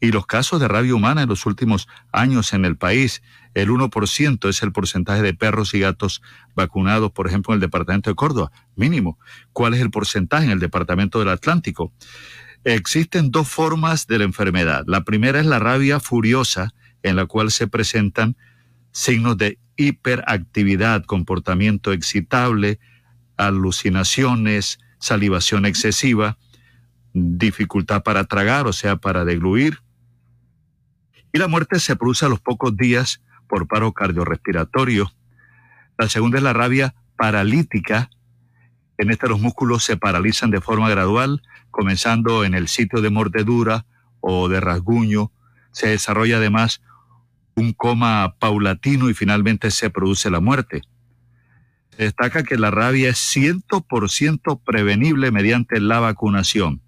Y 0.00 0.12
los 0.12 0.26
casos 0.26 0.60
de 0.60 0.68
rabia 0.68 0.94
humana 0.94 1.22
en 1.22 1.28
los 1.28 1.46
últimos 1.46 1.88
años 2.12 2.52
en 2.52 2.64
el 2.64 2.76
país, 2.76 3.22
el 3.54 3.70
1% 3.70 4.48
es 4.48 4.62
el 4.62 4.72
porcentaje 4.72 5.22
de 5.22 5.32
perros 5.32 5.72
y 5.72 5.80
gatos 5.80 6.20
vacunados, 6.54 7.12
por 7.12 7.26
ejemplo, 7.26 7.54
en 7.54 7.56
el 7.56 7.60
departamento 7.60 8.10
de 8.10 8.16
Córdoba, 8.16 8.52
mínimo. 8.74 9.18
¿Cuál 9.52 9.74
es 9.74 9.80
el 9.80 9.90
porcentaje 9.90 10.44
en 10.44 10.50
el 10.50 10.58
departamento 10.58 11.20
del 11.20 11.28
Atlántico? 11.30 11.92
Existen 12.64 13.30
dos 13.30 13.48
formas 13.48 14.06
de 14.06 14.18
la 14.18 14.24
enfermedad. 14.24 14.84
La 14.86 15.04
primera 15.04 15.38
es 15.38 15.46
la 15.46 15.58
rabia 15.58 16.00
furiosa, 16.00 16.72
en 17.02 17.16
la 17.16 17.26
cual 17.26 17.50
se 17.50 17.66
presentan 17.66 18.36
signos 18.90 19.36
de 19.36 19.58
hiperactividad, 19.76 21.04
comportamiento 21.04 21.92
excitable, 21.92 22.78
alucinaciones, 23.36 24.78
salivación 24.98 25.66
excesiva, 25.66 26.38
dificultad 27.12 28.02
para 28.02 28.24
tragar, 28.24 28.66
o 28.66 28.72
sea, 28.72 28.96
para 28.96 29.24
degluir. 29.24 29.80
Y 31.32 31.38
la 31.38 31.48
muerte 31.48 31.80
se 31.80 31.96
produce 31.96 32.24
a 32.24 32.28
los 32.28 32.40
pocos 32.40 32.76
días 32.76 33.20
por 33.48 33.68
paro 33.68 33.92
cardiorrespiratorio. 33.92 35.12
La 35.98 36.08
segunda 36.08 36.38
es 36.38 36.44
la 36.44 36.52
rabia 36.52 36.94
paralítica. 37.16 38.08
En 38.96 39.10
esta 39.10 39.26
los 39.26 39.40
músculos 39.40 39.84
se 39.84 39.96
paralizan 39.96 40.50
de 40.50 40.60
forma 40.60 40.88
gradual, 40.88 41.42
comenzando 41.74 42.44
en 42.44 42.54
el 42.54 42.68
sitio 42.68 43.00
de 43.00 43.10
mordedura 43.10 43.84
o 44.20 44.48
de 44.48 44.60
rasguño. 44.60 45.32
Se 45.72 45.88
desarrolla 45.88 46.36
además 46.36 46.80
un 47.56 47.72
coma 47.72 48.36
paulatino 48.38 49.10
y 49.10 49.14
finalmente 49.14 49.72
se 49.72 49.90
produce 49.90 50.30
la 50.30 50.38
muerte. 50.38 50.82
Se 51.90 52.04
destaca 52.04 52.44
que 52.44 52.56
la 52.56 52.70
rabia 52.70 53.10
es 53.10 53.18
100% 53.36 54.60
prevenible 54.64 55.32
mediante 55.32 55.80
la 55.80 55.98
vacunación, 55.98 56.80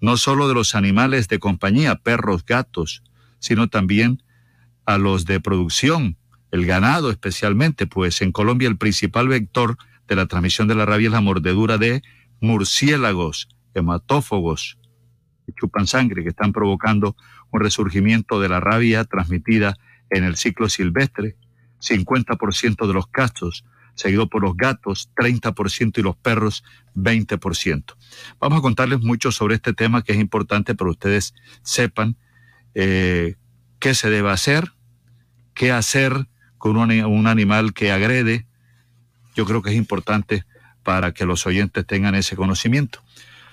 no 0.00 0.18
solo 0.18 0.46
de 0.46 0.54
los 0.54 0.74
animales 0.74 1.28
de 1.28 1.38
compañía, 1.38 1.96
perros, 1.96 2.44
gatos, 2.44 3.02
sino 3.38 3.68
también 3.68 4.22
a 4.84 4.98
los 4.98 5.24
de 5.24 5.40
producción, 5.40 6.18
el 6.50 6.66
ganado 6.66 7.10
especialmente, 7.10 7.86
pues 7.86 8.20
en 8.20 8.30
Colombia 8.30 8.68
el 8.68 8.76
principal 8.76 9.28
vector 9.28 9.78
de 10.06 10.16
la 10.16 10.26
transmisión 10.26 10.68
de 10.68 10.74
la 10.74 10.84
rabia 10.84 11.06
es 11.06 11.12
la 11.12 11.22
mordedura 11.22 11.78
de 11.78 12.02
murciélagos, 12.40 13.48
hematófagos 13.74 14.78
que 15.46 15.52
chupan 15.52 15.86
sangre, 15.86 16.22
que 16.22 16.30
están 16.30 16.52
provocando 16.52 17.16
un 17.50 17.60
resurgimiento 17.60 18.40
de 18.40 18.48
la 18.48 18.60
rabia 18.60 19.04
transmitida 19.04 19.76
en 20.10 20.24
el 20.24 20.36
ciclo 20.36 20.68
silvestre, 20.68 21.36
50% 21.80 22.86
de 22.86 22.92
los 22.92 23.06
casos, 23.08 23.64
seguido 23.94 24.28
por 24.28 24.42
los 24.42 24.56
gatos, 24.56 25.10
30% 25.16 25.98
y 25.98 26.02
los 26.02 26.16
perros, 26.16 26.64
20%. 26.94 27.94
Vamos 28.40 28.58
a 28.58 28.62
contarles 28.62 29.00
mucho 29.00 29.32
sobre 29.32 29.56
este 29.56 29.72
tema 29.72 30.02
que 30.02 30.12
es 30.12 30.18
importante 30.18 30.74
para 30.74 30.90
ustedes 30.90 31.34
sepan 31.62 32.16
eh, 32.74 33.36
qué 33.78 33.94
se 33.94 34.10
debe 34.10 34.30
hacer, 34.30 34.72
qué 35.54 35.72
hacer 35.72 36.28
con 36.58 36.76
un, 36.76 36.90
un 37.04 37.26
animal 37.26 37.74
que 37.74 37.92
agrede. 37.92 38.46
Yo 39.34 39.44
creo 39.44 39.62
que 39.62 39.70
es 39.70 39.76
importante 39.76 40.44
para 40.82 41.12
que 41.12 41.26
los 41.26 41.46
oyentes 41.46 41.86
tengan 41.86 42.14
ese 42.14 42.36
conocimiento. 42.36 43.02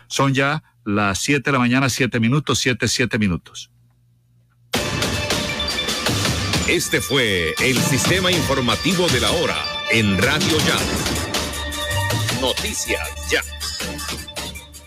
Son 0.10 0.34
ya 0.34 0.64
las 0.84 1.20
7 1.20 1.44
de 1.46 1.52
la 1.52 1.60
mañana, 1.60 1.88
7 1.88 2.20
minutos, 2.20 2.60
7, 2.60 2.88
7 2.88 3.18
minutos. 3.20 3.72
Este 6.68 7.00
fue 7.00 7.54
el 7.60 7.78
sistema 7.78 8.32
informativo 8.32 9.08
de 9.08 9.22
la 9.22 9.32
hora 9.32 9.58
en 9.92 10.18
Radio 10.18 10.58
Ya. 10.68 12.42
Noticias 12.42 13.08
Ya. 13.30 13.42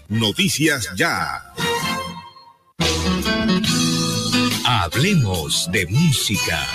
Noticias 0.09 0.91
Ya. 0.97 1.53
Hablemos 4.65 5.71
de 5.71 5.87
música. 5.87 6.67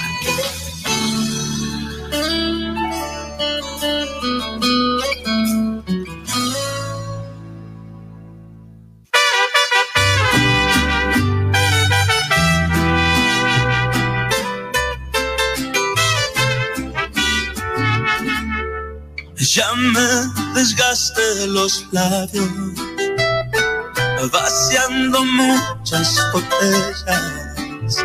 Ya 19.57 19.73
me 19.73 20.53
desgaste 20.53 21.47
los 21.47 21.87
labios, 21.91 22.47
vaciando 24.31 25.25
muchas 25.25 26.15
botellas. 26.31 27.95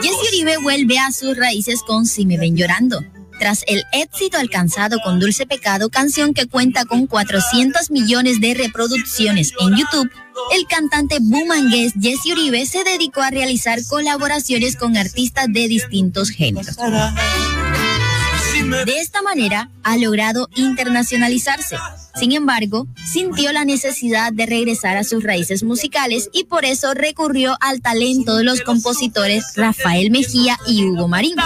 Jesse 0.00 0.28
Uribe 0.28 0.58
vuelve 0.58 1.00
a 1.00 1.10
sus 1.10 1.36
raíces 1.36 1.82
con 1.82 2.06
Si 2.06 2.24
me 2.24 2.38
ven 2.38 2.56
llorando. 2.56 3.00
Tras 3.40 3.64
el 3.66 3.82
éxito 3.92 4.38
alcanzado 4.38 4.98
con 5.02 5.18
Dulce 5.18 5.44
Pecado, 5.44 5.90
canción 5.90 6.34
que 6.34 6.46
cuenta 6.46 6.84
con 6.84 7.08
400 7.08 7.90
millones 7.90 8.40
de 8.40 8.54
reproducciones 8.54 9.52
en 9.58 9.76
YouTube, 9.76 10.08
el 10.52 10.66
cantante 10.68 11.18
bumangués 11.20 11.94
Jesse 12.00 12.26
Uribe 12.30 12.64
se 12.66 12.84
dedicó 12.84 13.22
a 13.22 13.30
realizar 13.30 13.80
colaboraciones 13.88 14.76
con 14.76 14.96
artistas 14.96 15.48
de 15.48 15.66
distintos 15.66 16.30
géneros. 16.30 16.76
De 18.64 18.98
esta 18.98 19.20
manera, 19.20 19.70
ha 19.82 19.98
logrado 19.98 20.48
internacionalizarse. 20.54 21.76
Sin 22.14 22.32
embargo, 22.32 22.86
sintió 23.04 23.52
la 23.52 23.64
necesidad 23.64 24.32
de 24.32 24.46
regresar 24.46 24.96
a 24.96 25.04
sus 25.04 25.22
raíces 25.22 25.62
musicales 25.62 26.30
y 26.32 26.44
por 26.44 26.64
eso 26.64 26.94
recurrió 26.94 27.56
al 27.60 27.82
talento 27.82 28.36
de 28.36 28.44
los 28.44 28.62
compositores 28.62 29.44
Rafael 29.54 30.10
Mejía 30.10 30.58
y 30.66 30.84
Hugo 30.84 31.08
Marín, 31.08 31.36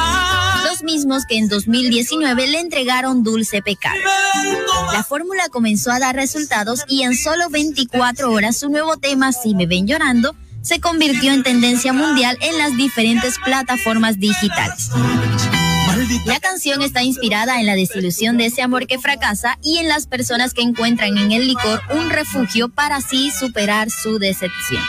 los 0.70 0.84
mismos 0.84 1.24
que 1.26 1.38
en 1.38 1.48
2019 1.48 2.47
le 2.47 2.60
entregaron 2.60 3.24
Dulce 3.24 3.62
Pecado. 3.62 3.98
La 4.92 5.02
fórmula 5.02 5.48
comenzó 5.48 5.90
a 5.90 5.98
dar 5.98 6.14
resultados 6.14 6.84
y 6.88 7.02
en 7.02 7.16
solo 7.16 7.50
24 7.50 8.30
horas 8.30 8.58
su 8.58 8.68
nuevo 8.68 8.97
tema 8.97 9.32
Si 9.32 9.55
me 9.55 9.66
ven 9.66 9.86
llorando 9.86 10.36
se 10.62 10.80
convirtió 10.80 11.32
en 11.32 11.42
tendencia 11.42 11.92
mundial 11.92 12.36
en 12.42 12.58
las 12.58 12.76
diferentes 12.76 13.38
plataformas 13.44 14.18
digitales. 14.18 14.90
La 16.24 16.40
canción 16.40 16.82
está 16.82 17.02
inspirada 17.02 17.60
en 17.60 17.66
la 17.66 17.74
desilusión 17.74 18.38
de 18.38 18.46
ese 18.46 18.62
amor 18.62 18.86
que 18.86 18.98
fracasa 18.98 19.58
y 19.62 19.78
en 19.78 19.88
las 19.88 20.06
personas 20.06 20.54
que 20.54 20.62
encuentran 20.62 21.18
en 21.18 21.32
el 21.32 21.46
licor 21.46 21.80
un 21.90 22.08
refugio 22.10 22.68
para 22.68 22.96
así 22.96 23.30
superar 23.30 23.90
su 23.90 24.18
decepción. 24.18 24.82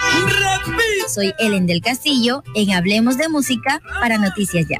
Soy 1.13 1.33
Ellen 1.39 1.65
del 1.65 1.81
Castillo 1.81 2.43
en 2.55 2.71
Hablemos 2.71 3.17
de 3.17 3.29
Música 3.29 3.81
para 3.99 4.17
Noticias 4.17 4.67
Ya. 4.67 4.79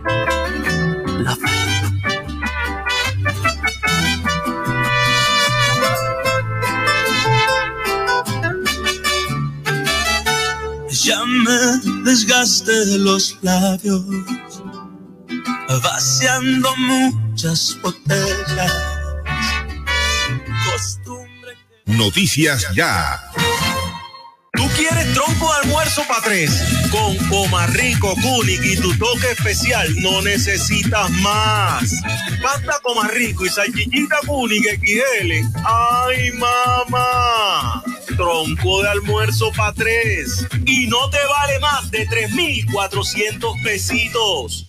Ya 11.02 11.26
me 11.26 12.04
desgaste 12.04 12.86
de 12.86 12.98
los 13.00 13.38
labios, 13.42 14.04
vaciando 15.78 16.76
muchas 16.78 17.78
botellas. 17.82 18.74
Noticias 21.86 22.66
ya. 22.76 23.20
¿Tú 24.54 24.68
quieres 24.76 25.14
tronco 25.14 25.52
de 25.54 25.62
almuerzo 25.64 26.04
para 26.08 26.22
tres? 26.22 26.64
Con 26.92 27.16
Comarrico, 27.28 28.14
Kunik 28.16 28.64
y 28.64 28.78
tu 28.78 28.98
toque 28.98 29.32
especial 29.32 29.96
no 30.02 30.22
necesitas 30.22 31.10
más. 31.12 31.92
Pasta 32.42 32.80
Comarrico 32.82 33.46
y 33.46 33.50
salchichita 33.50 34.18
Kunik 34.26 34.80
XL. 34.80 35.32
¡Ay, 35.66 36.32
mamá! 36.34 37.84
Tronco 38.18 38.84
de 38.84 38.90
almuerzo 38.90 39.52
para 39.56 39.74
tres. 39.74 40.46
Y 40.66 40.88
no 40.88 41.10
te 41.10 41.20
vale 41.26 41.60
más 41.60 41.92
de 41.92 42.06
3,400 42.06 43.54
pesitos. 43.64 44.69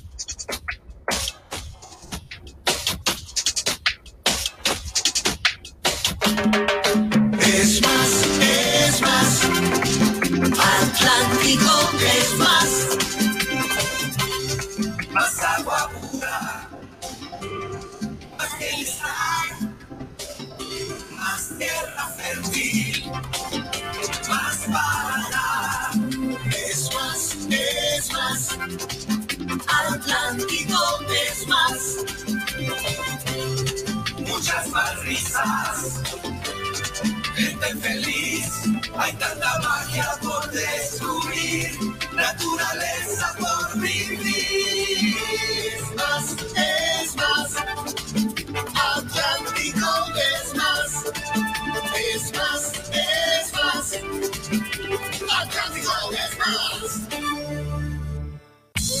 Atlántico 10.93 11.71
es 12.01 12.37
más. 12.37 12.87
Más 15.13 15.39
agua 15.39 15.89
pura. 15.89 16.69
Más 18.37 18.59
bienestar. 18.59 19.47
Más 21.11 21.57
tierra 21.57 22.07
fértil. 22.17 23.09
Más 24.27 24.57
para 24.67 25.91
Es 26.67 26.89
más, 26.93 27.37
es 27.49 28.11
más. 28.11 28.49
Atlántico 29.67 30.81
es 31.09 31.47
más. 31.47 31.79
Muchas 34.27 34.67
más 34.67 34.99
risas 35.03 36.01
gente 37.35 37.75
feliz. 37.75 38.80
Hay 39.01 39.13
tanta 39.13 39.59
magia 39.61 40.07
por 40.21 40.51
descubrir, 40.51 41.71
naturaleza 42.13 43.35
por 43.39 43.81
vivir. 43.81 45.15
Es 45.73 45.95
más, 45.95 46.35
es 46.55 47.15
más, 47.15 47.55
Atlántico 48.95 49.91
es 50.37 50.53
más, 50.53 51.05
es 51.97 52.31
más, 52.37 52.73
es 52.93 53.53
más, 53.53 53.85
Atlántico 55.31 55.93
es 56.11 56.37
más. 56.37 56.90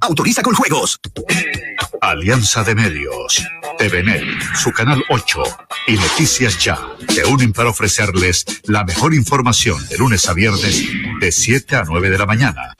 Autoriza 0.00 0.42
con 0.42 0.54
juegos. 0.54 1.00
Alianza 2.00 2.62
de 2.62 2.74
Medios, 2.74 3.42
TVNet, 3.78 4.24
su 4.54 4.72
canal 4.72 5.02
8 5.08 5.42
y 5.88 5.92
Noticias 5.94 6.62
Ya 6.62 6.78
se 7.08 7.24
unen 7.24 7.52
para 7.52 7.70
ofrecerles 7.70 8.44
la 8.64 8.84
mejor 8.84 9.14
información 9.14 9.86
de 9.88 9.98
lunes 9.98 10.28
a 10.28 10.34
viernes 10.34 10.84
de 11.20 11.32
7 11.32 11.76
a 11.76 11.84
9 11.84 12.10
de 12.10 12.18
la 12.18 12.26
mañana. 12.26 12.76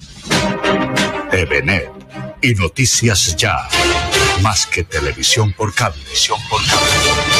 TVNet 1.31 1.91
y 2.43 2.55
Noticias 2.55 3.37
Ya, 3.37 3.69
más 4.43 4.67
que 4.67 4.85
televisión 4.85 5.53
por 5.53 5.75
cable. 5.75 5.99
Televisión 6.01 6.39
por 6.49 6.61
cable. 6.67 7.36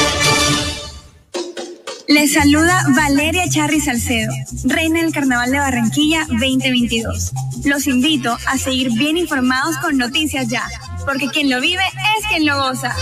Les 2.07 2.31
saluda 2.31 2.83
Valeria 2.95 3.49
Charri 3.49 3.81
Salcedo, 3.81 4.33
reina 4.63 5.01
del 5.01 5.11
Carnaval 5.11 5.51
de 5.51 5.59
Barranquilla 5.59 6.25
2022. 6.29 7.33
Los 7.65 7.85
invito 7.85 8.37
a 8.47 8.57
seguir 8.57 8.91
bien 8.93 9.17
informados 9.17 9.77
con 9.79 9.97
Noticias 9.97 10.47
Ya, 10.47 10.63
porque 11.05 11.27
quien 11.27 11.49
lo 11.49 11.59
vive 11.59 11.83
es 12.17 12.27
quien 12.27 12.45
lo 12.45 12.57
goza. 12.61 12.95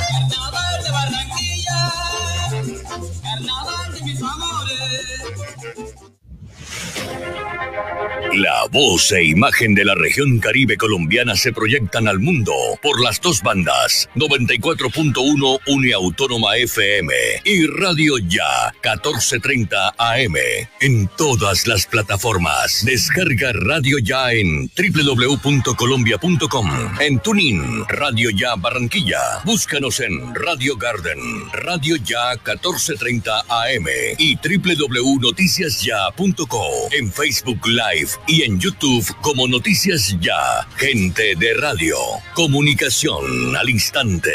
La 8.34 8.66
voz 8.70 9.12
e 9.14 9.24
imagen 9.24 9.74
de 9.76 9.86
la 9.86 9.96
región 9.96 10.40
caribe 10.40 10.76
colombiana 10.76 11.36
se 11.36 11.54
proyectan 11.54 12.10
al 12.10 12.20
mundo 12.20 12.52
por 12.82 13.02
las 13.02 13.22
dos 13.22 13.42
bandas 13.42 14.10
94.1 14.16 15.60
Uniautónoma 15.68 16.58
FM 16.58 17.14
y 17.46 17.66
Radio 17.68 18.18
Ya 18.18 18.74
1430 18.84 19.96
AM 19.98 20.34
en 20.82 21.08
todas 21.16 21.66
las 21.68 21.86
plataformas. 21.86 22.84
Descarga 22.84 23.54
Radio 23.54 24.00
Ya 24.00 24.34
en 24.34 24.70
www.colombia.com, 24.76 26.70
en 27.00 27.20
Tunin, 27.20 27.86
Radio 27.88 28.32
Ya 28.32 28.56
Barranquilla. 28.56 29.40
Búscanos 29.46 30.02
en 30.02 30.36
Radio 30.36 30.76
Garden, 30.76 31.20
Radio 31.54 31.96
Ya 31.98 32.32
1430 32.32 33.46
AM 33.48 33.86
y 34.18 34.36
www.noticiasya.co 34.36 36.90
en 36.92 37.14
Facebook 37.14 37.66
Live 37.68 38.25
y 38.28 38.44
en 38.44 38.60
YouTube 38.60 39.06
como 39.22 39.48
Noticias 39.48 40.18
Ya. 40.20 40.68
Gente 40.78 41.36
de 41.38 41.54
radio. 41.54 41.96
Comunicación 42.34 43.56
al 43.56 43.70
instante. 43.70 44.32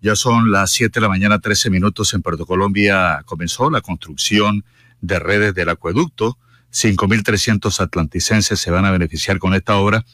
Ya 0.00 0.14
son 0.14 0.50
las 0.52 0.70
7 0.72 0.92
de 0.94 1.00
la 1.00 1.08
mañana, 1.08 1.38
13 1.38 1.70
minutos 1.70 2.14
en 2.14 2.22
Puerto 2.22 2.46
Colombia. 2.46 3.22
Comenzó 3.24 3.70
la 3.70 3.80
construcción 3.80 4.64
de 5.00 5.18
redes 5.18 5.54
del 5.54 5.68
acueducto 5.70 6.38
5.300 6.72 7.80
atlanticenses 7.80 8.60
se 8.60 8.70
van 8.70 8.84
a 8.84 8.90
beneficiar 8.90 9.38
con 9.38 9.54
esta 9.54 9.76
obra. 9.76 10.04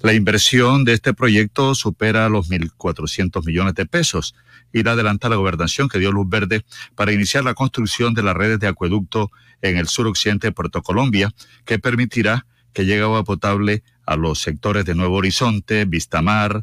La 0.00 0.12
inversión 0.12 0.84
de 0.84 0.92
este 0.92 1.14
proyecto 1.14 1.74
supera 1.74 2.28
los 2.28 2.48
1.400 2.48 3.44
millones 3.44 3.74
de 3.74 3.86
pesos 3.86 4.34
y 4.76 4.82
la 4.82 4.92
adelanta 4.92 5.30
la 5.30 5.36
gobernación 5.36 5.88
que 5.88 5.98
dio 5.98 6.12
luz 6.12 6.28
verde 6.28 6.66
para 6.94 7.10
iniciar 7.10 7.42
la 7.44 7.54
construcción 7.54 8.12
de 8.12 8.22
las 8.22 8.34
redes 8.34 8.60
de 8.60 8.66
acueducto 8.66 9.30
en 9.62 9.78
el 9.78 9.88
suroccidente 9.88 10.48
de 10.48 10.52
Puerto 10.52 10.82
Colombia, 10.82 11.32
que 11.64 11.78
permitirá 11.78 12.46
que 12.74 12.84
llegue 12.84 13.00
agua 13.00 13.24
potable 13.24 13.82
a 14.04 14.16
los 14.16 14.38
sectores 14.38 14.84
de 14.84 14.94
Nuevo 14.94 15.16
Horizonte, 15.16 15.86
Vistamar, 15.86 16.62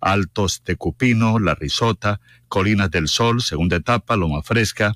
Altos 0.00 0.64
de 0.64 0.74
Cupino, 0.74 1.38
La 1.38 1.54
Risota, 1.54 2.20
Colinas 2.48 2.90
del 2.90 3.06
Sol, 3.06 3.40
segunda 3.40 3.76
etapa, 3.76 4.16
Loma 4.16 4.42
Fresca, 4.42 4.94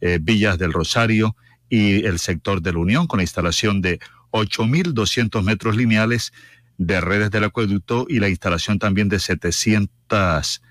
eh, 0.00 0.20
Villas 0.22 0.56
del 0.56 0.72
Rosario 0.72 1.34
y 1.68 2.04
el 2.04 2.20
sector 2.20 2.62
de 2.62 2.74
la 2.74 2.78
Unión 2.78 3.08
con 3.08 3.16
la 3.16 3.24
instalación 3.24 3.82
de 3.82 3.98
8.200 4.30 5.42
metros 5.42 5.74
lineales 5.74 6.32
de 6.78 7.00
redes 7.00 7.32
del 7.32 7.42
acueducto 7.42 8.06
y 8.08 8.20
la 8.20 8.28
instalación 8.28 8.78
también 8.78 9.08
de 9.08 9.18
700 9.18 10.62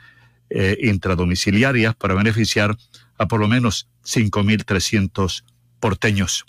eh, 0.49 0.77
intradomiciliarias 0.81 1.95
para 1.95 2.13
beneficiar 2.13 2.75
a 3.17 3.27
por 3.27 3.39
lo 3.39 3.47
menos 3.47 3.89
5.300 4.05 5.43
porteños. 5.79 6.45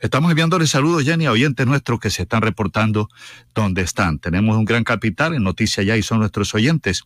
Estamos 0.00 0.30
enviándole 0.30 0.66
saludos, 0.66 1.04
Jenny, 1.04 1.26
a 1.26 1.32
oyentes 1.32 1.66
nuestros 1.66 1.98
que 2.00 2.10
se 2.10 2.22
están 2.22 2.42
reportando 2.42 3.08
dónde 3.54 3.82
están. 3.82 4.18
Tenemos 4.18 4.56
un 4.56 4.64
gran 4.64 4.84
capital 4.84 5.34
en 5.34 5.42
Noticias 5.42 5.86
Ya 5.86 5.96
y 5.96 6.02
son 6.02 6.18
nuestros 6.18 6.54
oyentes. 6.54 7.04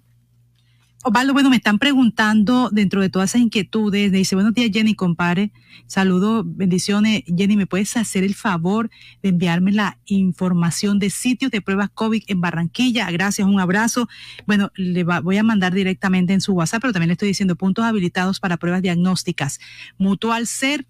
Osvaldo, 1.04 1.32
bueno, 1.32 1.48
me 1.48 1.56
están 1.56 1.78
preguntando 1.78 2.70
dentro 2.72 3.00
de 3.00 3.08
todas 3.08 3.30
esas 3.30 3.42
inquietudes, 3.42 4.10
dice, 4.10 4.34
buenos 4.34 4.52
días 4.52 4.70
Jenny, 4.72 4.96
compadre, 4.96 5.52
saludos, 5.86 6.44
bendiciones. 6.44 7.22
Jenny, 7.24 7.56
¿me 7.56 7.68
puedes 7.68 7.96
hacer 7.96 8.24
el 8.24 8.34
favor 8.34 8.90
de 9.22 9.28
enviarme 9.28 9.70
la 9.70 9.98
información 10.06 10.98
de 10.98 11.10
sitios 11.10 11.52
de 11.52 11.62
pruebas 11.62 11.90
COVID 11.90 12.24
en 12.26 12.40
Barranquilla? 12.40 13.08
Gracias, 13.12 13.46
un 13.46 13.60
abrazo. 13.60 14.08
Bueno, 14.44 14.72
le 14.74 15.04
voy 15.04 15.36
a 15.36 15.44
mandar 15.44 15.72
directamente 15.72 16.32
en 16.32 16.40
su 16.40 16.52
WhatsApp, 16.52 16.80
pero 16.82 16.92
también 16.92 17.08
le 17.08 17.12
estoy 17.12 17.28
diciendo 17.28 17.54
puntos 17.54 17.84
habilitados 17.84 18.40
para 18.40 18.56
pruebas 18.56 18.82
diagnósticas. 18.82 19.60
Mutual 19.98 20.48
Ser, 20.48 20.84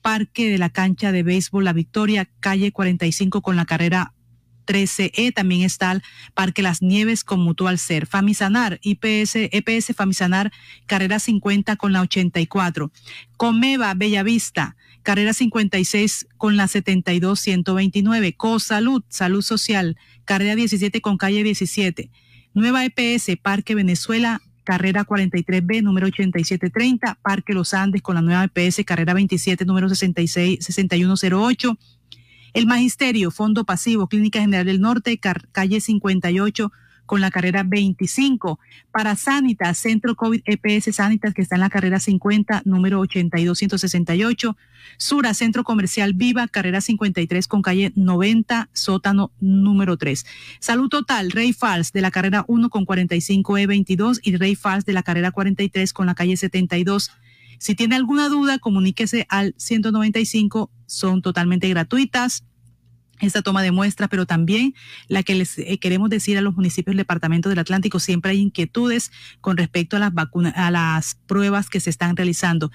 Parque 0.00 0.48
de 0.48 0.56
la 0.56 0.70
Cancha 0.70 1.12
de 1.12 1.22
Béisbol 1.22 1.64
La 1.64 1.74
Victoria, 1.74 2.26
calle 2.40 2.72
45 2.72 3.42
con 3.42 3.56
la 3.56 3.66
carrera 3.66 4.14
13E, 4.66 5.32
también 5.34 5.62
está 5.62 5.92
el 5.92 6.02
Parque 6.34 6.62
Las 6.62 6.82
Nieves 6.82 7.24
con 7.24 7.40
Mutual 7.40 7.78
Ser, 7.78 8.06
Famisanar, 8.06 8.78
IPS, 8.82 9.36
EPS 9.50 9.94
Famisanar, 9.94 10.52
carrera 10.86 11.18
50 11.18 11.76
con 11.76 11.92
la 11.92 12.00
84, 12.02 12.90
Comeva 13.36 13.94
Bellavista, 13.94 14.76
carrera 15.02 15.32
56 15.32 16.28
con 16.36 16.56
la 16.56 16.68
72 16.68 17.40
129, 17.40 18.34
CoSalud, 18.34 19.02
Salud 19.08 19.42
Social, 19.42 19.96
carrera 20.24 20.54
17 20.54 21.00
con 21.00 21.16
calle 21.16 21.42
17, 21.42 22.10
Nueva 22.54 22.84
EPS, 22.84 23.36
Parque 23.40 23.74
Venezuela, 23.74 24.40
carrera 24.64 25.04
43B, 25.04 25.82
número 25.82 26.06
8730, 26.06 27.18
Parque 27.22 27.54
Los 27.54 27.74
Andes 27.74 28.02
con 28.02 28.14
la 28.14 28.22
nueva 28.22 28.44
EPS, 28.44 28.84
carrera 28.84 29.14
27, 29.14 29.64
número 29.64 29.88
66, 29.88 30.64
6108, 30.64 31.78
el 32.54 32.66
Magisterio, 32.66 33.30
Fondo 33.30 33.64
Pasivo, 33.64 34.08
Clínica 34.08 34.40
General 34.40 34.66
del 34.66 34.80
Norte, 34.80 35.18
calle 35.18 35.80
58 35.80 36.72
con 37.06 37.20
la 37.20 37.30
carrera 37.30 37.62
25. 37.62 38.58
Para 38.90 39.16
Sanitas, 39.16 39.78
Centro 39.78 40.14
COVID 40.14 40.42
EPS 40.44 40.94
Sanitas, 40.94 41.34
que 41.34 41.42
está 41.42 41.56
en 41.56 41.60
la 41.60 41.70
carrera 41.70 42.00
50, 42.00 42.62
número 42.64 43.00
82168. 43.00 44.56
Sura, 44.96 45.34
Centro 45.34 45.64
Comercial 45.64 46.14
Viva, 46.14 46.48
carrera 46.48 46.80
53 46.80 47.48
con 47.48 47.62
calle 47.62 47.92
90, 47.96 48.68
sótano 48.72 49.30
número 49.40 49.96
3. 49.96 50.24
Salud 50.58 50.88
Total, 50.88 51.30
Rey 51.30 51.52
Falls, 51.52 51.92
de 51.92 52.00
la 52.00 52.10
carrera 52.10 52.44
1 52.48 52.70
con 52.70 52.86
45E22 52.86 54.20
y 54.22 54.36
Rey 54.36 54.54
Falls 54.54 54.84
de 54.84 54.92
la 54.92 55.02
carrera 55.02 55.32
43 55.32 55.92
con 55.92 56.06
la 56.06 56.14
calle 56.14 56.36
72 56.36 57.10
si 57.62 57.76
tiene 57.76 57.94
alguna 57.94 58.28
duda, 58.28 58.58
comuníquese 58.58 59.24
al 59.28 59.54
195, 59.56 60.68
son 60.86 61.22
totalmente 61.22 61.68
gratuitas 61.68 62.42
esta 63.20 63.40
toma 63.40 63.62
de 63.62 63.70
muestras, 63.70 64.08
pero 64.08 64.26
también 64.26 64.74
la 65.06 65.22
que 65.22 65.36
les 65.36 65.56
eh, 65.56 65.78
queremos 65.78 66.10
decir 66.10 66.36
a 66.36 66.40
los 66.40 66.56
municipios 66.56 66.90
del 66.90 66.96
Departamento 66.96 67.48
del 67.48 67.60
Atlántico, 67.60 68.00
siempre 68.00 68.32
hay 68.32 68.40
inquietudes 68.40 69.12
con 69.40 69.56
respecto 69.56 69.96
a 69.96 70.00
las 70.00 70.12
vacunas, 70.12 70.54
a 70.56 70.72
las 70.72 71.14
pruebas 71.28 71.70
que 71.70 71.78
se 71.78 71.88
están 71.88 72.16
realizando. 72.16 72.72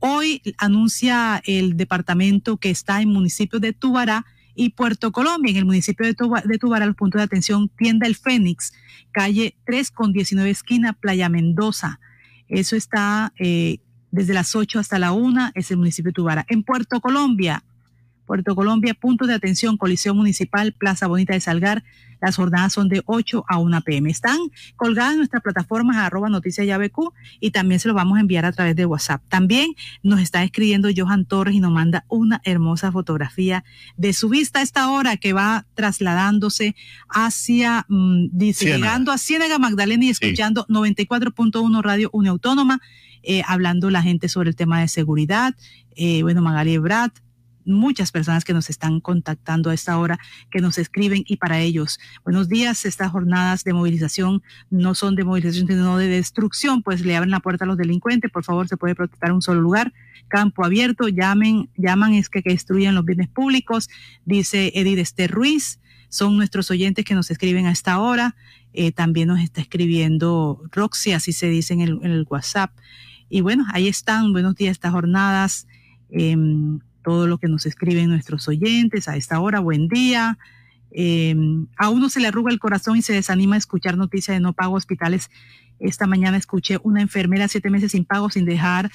Hoy 0.00 0.42
anuncia 0.58 1.40
el 1.46 1.76
departamento 1.76 2.56
que 2.56 2.70
está 2.70 3.02
en 3.02 3.10
municipios 3.10 3.62
de 3.62 3.72
Tubará 3.72 4.26
y 4.56 4.70
Puerto 4.70 5.12
Colombia, 5.12 5.52
en 5.52 5.58
el 5.58 5.64
municipio 5.64 6.04
de, 6.04 6.58
Tubará, 6.58 6.86
los 6.86 6.96
puntos 6.96 7.20
de 7.20 7.24
atención, 7.26 7.68
tienda 7.68 8.08
El 8.08 8.16
Fénix, 8.16 8.72
calle 9.12 9.56
3 9.64 9.92
con 9.92 10.12
19 10.12 10.50
esquina, 10.50 10.92
Playa 10.92 11.28
Mendoza. 11.28 12.00
Eso 12.48 12.74
está 12.74 13.32
eh, 13.38 13.78
desde 14.14 14.32
las 14.32 14.54
8 14.54 14.78
hasta 14.78 14.98
la 15.00 15.10
1 15.10 15.50
es 15.54 15.72
el 15.72 15.78
municipio 15.78 16.10
de 16.10 16.14
Tubara. 16.14 16.46
En 16.48 16.62
Puerto 16.62 17.00
Colombia, 17.00 17.64
Puerto 18.26 18.54
Colombia, 18.54 18.94
puntos 18.94 19.26
de 19.26 19.34
atención, 19.34 19.76
Coliseo 19.76 20.14
Municipal, 20.14 20.72
Plaza 20.72 21.08
Bonita 21.08 21.34
de 21.34 21.40
Salgar. 21.40 21.82
Las 22.20 22.36
jornadas 22.36 22.72
son 22.72 22.88
de 22.88 23.02
8 23.04 23.44
a 23.46 23.58
1 23.58 23.82
pm. 23.82 24.08
Están 24.08 24.38
colgadas 24.76 25.12
en 25.12 25.18
nuestras 25.18 25.42
plataformas 25.42 25.96
arroba 25.96 26.30
noticias 26.30 26.66
y 27.40 27.50
también 27.50 27.80
se 27.80 27.88
los 27.88 27.94
vamos 27.94 28.16
a 28.16 28.20
enviar 28.20 28.46
a 28.46 28.52
través 28.52 28.76
de 28.76 28.86
WhatsApp. 28.86 29.20
También 29.28 29.74
nos 30.02 30.20
está 30.20 30.42
escribiendo 30.44 30.88
Johan 30.96 31.26
Torres 31.26 31.56
y 31.56 31.60
nos 31.60 31.72
manda 31.72 32.04
una 32.08 32.40
hermosa 32.44 32.92
fotografía 32.92 33.64
de 33.96 34.12
su 34.12 34.28
vista 34.28 34.60
a 34.60 34.62
esta 34.62 34.90
hora 34.90 35.16
que 35.16 35.32
va 35.32 35.66
trasladándose 35.74 36.76
hacia, 37.08 37.84
mm, 37.88 38.28
dice, 38.30 38.66
llegando 38.66 39.10
a 39.10 39.18
Ciénaga 39.18 39.58
Magdalena 39.58 40.04
y 40.04 40.10
escuchando 40.10 40.66
94.1 40.68 41.82
Radio 41.82 42.08
Uniautónoma 42.12 42.80
eh, 43.24 43.42
hablando 43.46 43.90
la 43.90 44.02
gente 44.02 44.28
sobre 44.28 44.50
el 44.50 44.56
tema 44.56 44.80
de 44.80 44.88
seguridad. 44.88 45.54
Eh, 45.96 46.22
bueno, 46.22 46.42
Magali 46.42 46.78
Brad, 46.78 47.10
muchas 47.64 48.12
personas 48.12 48.44
que 48.44 48.52
nos 48.52 48.70
están 48.70 49.00
contactando 49.00 49.70
a 49.70 49.74
esta 49.74 49.98
hora, 49.98 50.18
que 50.50 50.60
nos 50.60 50.78
escriben 50.78 51.24
y 51.26 51.36
para 51.36 51.60
ellos, 51.60 51.98
buenos 52.24 52.48
días, 52.48 52.84
estas 52.84 53.10
jornadas 53.10 53.64
de 53.64 53.72
movilización 53.72 54.42
no 54.70 54.94
son 54.94 55.14
de 55.14 55.24
movilización, 55.24 55.66
sino 55.66 55.96
de 55.96 56.08
destrucción, 56.08 56.82
pues 56.82 57.00
le 57.04 57.16
abren 57.16 57.30
la 57.30 57.40
puerta 57.40 57.64
a 57.64 57.68
los 57.68 57.76
delincuentes, 57.76 58.30
por 58.30 58.44
favor, 58.44 58.68
se 58.68 58.76
puede 58.76 58.94
protestar 58.94 59.32
un 59.32 59.42
solo 59.42 59.60
lugar, 59.60 59.92
campo 60.28 60.64
abierto, 60.64 61.08
llamen, 61.08 61.70
llaman 61.76 62.14
es 62.14 62.28
que, 62.28 62.42
que 62.42 62.50
destruyan 62.50 62.94
los 62.94 63.04
bienes 63.04 63.28
públicos, 63.28 63.88
dice 64.24 64.72
Edith 64.74 64.98
Esther 64.98 65.30
Ruiz, 65.30 65.80
son 66.08 66.36
nuestros 66.36 66.70
oyentes 66.70 67.04
que 67.04 67.14
nos 67.14 67.30
escriben 67.30 67.66
a 67.66 67.72
esta 67.72 67.98
hora, 67.98 68.36
eh, 68.72 68.92
también 68.92 69.28
nos 69.28 69.40
está 69.40 69.60
escribiendo 69.60 70.62
Roxy, 70.70 71.12
así 71.12 71.32
se 71.32 71.48
dice 71.48 71.74
en 71.74 71.80
el 71.80 72.26
WhatsApp. 72.28 72.70
Y 73.28 73.40
bueno, 73.40 73.64
ahí 73.72 73.88
están, 73.88 74.32
buenos 74.32 74.54
días, 74.54 74.72
estas 74.72 74.92
jornadas, 74.92 75.66
em, 76.10 76.80
todo 77.02 77.26
lo 77.26 77.38
que 77.38 77.48
nos 77.48 77.66
escriben 77.66 78.08
nuestros 78.08 78.48
oyentes 78.48 79.08
a 79.08 79.16
esta 79.16 79.40
hora, 79.40 79.60
buen 79.60 79.88
día. 79.88 80.38
Em, 80.90 81.66
a 81.76 81.88
uno 81.88 82.08
se 82.08 82.20
le 82.20 82.28
arruga 82.28 82.52
el 82.52 82.58
corazón 82.58 82.96
y 82.96 83.02
se 83.02 83.12
desanima 83.12 83.56
a 83.56 83.58
escuchar 83.58 83.96
noticias 83.96 84.36
de 84.36 84.40
no 84.40 84.52
pago 84.52 84.74
hospitales. 84.74 85.30
Esta 85.80 86.06
mañana 86.06 86.36
escuché 86.36 86.78
una 86.82 87.02
enfermera 87.02 87.48
siete 87.48 87.70
meses 87.70 87.92
sin 87.92 88.04
pago, 88.04 88.30
sin 88.30 88.44
dejar, 88.44 88.90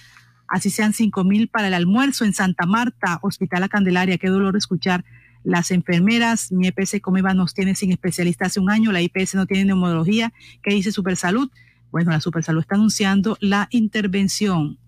así 0.48 0.69
sean 0.69 0.93
cinco 0.93 1.24
mil 1.24 1.49
para 1.49 1.67
el 1.67 1.74
almuerzo 1.74 2.24
en 2.24 2.33
Santa 2.33 2.66
Marta, 2.66 3.19
Hospital 3.22 3.61
La 3.61 3.69
Candelaria. 3.69 4.17
Qué 4.17 4.30
dolor 4.30 4.56
escuchar 4.56 5.03
las 5.43 5.72
enfermeras. 5.72 6.51
Mi 6.51 6.67
EPS 6.67 7.01
Comeva 7.01 7.33
nos 7.33 7.53
tiene 7.53 7.75
sin 7.75 7.91
especialista 7.91 8.45
hace 8.45 8.59
un 8.59 8.69
año, 8.69 8.91
la 8.91 9.01
IPS 9.01 9.35
no 9.35 9.45
tiene 9.45 9.66
neumología. 9.66 10.33
¿Qué 10.64 10.74
dice 10.74 10.91
Supersalud? 10.91 11.49
Bueno, 11.91 12.11
la 12.11 12.21
Supersalud 12.21 12.61
está 12.61 12.75
anunciando 12.75 13.37
la 13.41 13.67
intervención. 13.71 14.79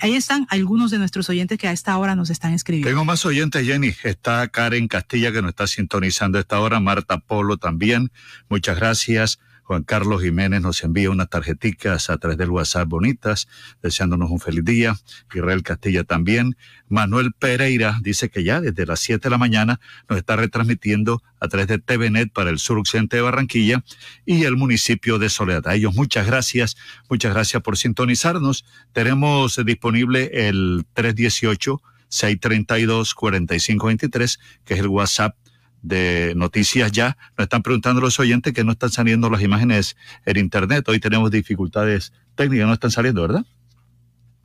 Ahí 0.00 0.14
están 0.14 0.46
algunos 0.50 0.90
de 0.90 0.98
nuestros 0.98 1.28
oyentes 1.30 1.56
que 1.56 1.68
a 1.68 1.72
esta 1.72 1.96
hora 1.98 2.16
nos 2.16 2.30
están 2.30 2.52
escribiendo. 2.52 2.88
Tengo 2.90 3.04
más 3.04 3.24
oyentes, 3.24 3.64
Jenny. 3.64 3.94
Está 4.02 4.48
Karen 4.48 4.88
Castilla 4.88 5.32
que 5.32 5.40
nos 5.40 5.50
está 5.50 5.66
sintonizando 5.66 6.38
a 6.38 6.40
esta 6.40 6.58
hora, 6.58 6.80
Marta 6.80 7.18
Polo 7.18 7.58
también. 7.58 8.10
Muchas 8.48 8.76
gracias. 8.76 9.38
Juan 9.64 9.82
Carlos 9.82 10.22
Jiménez 10.22 10.60
nos 10.60 10.84
envía 10.84 11.10
unas 11.10 11.30
tarjeticas 11.30 12.10
a 12.10 12.18
través 12.18 12.36
del 12.38 12.50
WhatsApp 12.50 12.86
bonitas, 12.86 13.48
deseándonos 13.82 14.30
un 14.30 14.38
feliz 14.38 14.64
día. 14.64 14.94
Israel 15.34 15.62
Castilla 15.62 16.04
también. 16.04 16.56
Manuel 16.88 17.32
Pereira 17.32 17.98
dice 18.02 18.28
que 18.28 18.44
ya 18.44 18.60
desde 18.60 18.84
las 18.84 19.00
7 19.00 19.22
de 19.22 19.30
la 19.30 19.38
mañana 19.38 19.80
nos 20.08 20.18
está 20.18 20.36
retransmitiendo 20.36 21.22
a 21.40 21.48
través 21.48 21.66
de 21.66 21.78
TVNet 21.78 22.30
para 22.30 22.50
el 22.50 22.58
sur 22.58 22.78
occidente 22.78 23.16
de 23.16 23.22
Barranquilla 23.22 23.82
y 24.26 24.44
el 24.44 24.56
municipio 24.56 25.18
de 25.18 25.30
Soledad. 25.30 25.66
A 25.66 25.74
ellos 25.74 25.94
muchas 25.94 26.26
gracias, 26.26 26.76
muchas 27.08 27.32
gracias 27.32 27.62
por 27.62 27.78
sintonizarnos. 27.78 28.64
Tenemos 28.92 29.58
disponible 29.64 30.30
el 30.48 30.84
318 30.92 31.82
632 32.08 33.14
4523, 33.14 34.38
que 34.64 34.74
es 34.74 34.80
el 34.80 34.88
WhatsApp 34.88 35.36
de 35.84 36.32
noticias 36.34 36.90
ya. 36.90 37.16
Nos 37.36 37.44
están 37.44 37.62
preguntando 37.62 38.00
los 38.00 38.18
oyentes 38.18 38.52
que 38.52 38.64
no 38.64 38.72
están 38.72 38.90
saliendo 38.90 39.30
las 39.30 39.42
imágenes 39.42 39.96
en 40.24 40.38
internet. 40.38 40.88
Hoy 40.88 40.98
tenemos 40.98 41.30
dificultades 41.30 42.12
técnicas, 42.34 42.66
no 42.66 42.72
están 42.72 42.90
saliendo, 42.90 43.22
¿verdad? 43.22 43.44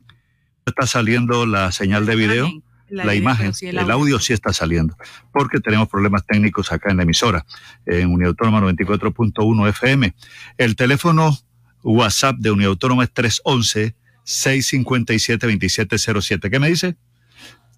No 0.08 0.66
está 0.66 0.86
saliendo 0.86 1.46
la 1.46 1.72
señal 1.72 2.06
de 2.06 2.14
video. 2.14 2.50
la, 2.90 3.14
imagen, 3.14 3.52
el, 3.62 3.90
audio. 3.90 4.18
sí 4.18 4.32
está 4.32 4.52
saliendo, 4.52 4.96
porque 5.32 5.60
tenemos 5.60 5.88
problemas 5.88 6.26
técnicos 6.26 6.72
acá 6.72 6.90
en 6.90 6.98
la 6.98 7.04
emisora, 7.04 7.46
en 7.86 8.12
Uniautónoma 8.12 8.60
94.1 8.60 9.68
FM. 9.68 10.14
El 10.58 10.76
teléfono 10.76 11.38
WhatsApp 11.82 12.36
de 12.38 12.50
Uniautónoma 12.50 13.04
es 13.04 13.12
311 13.12 13.94
657 14.24 15.46
2707. 15.46 16.50
¿Qué 16.50 16.58
me 16.58 16.68
dice? 16.68 16.96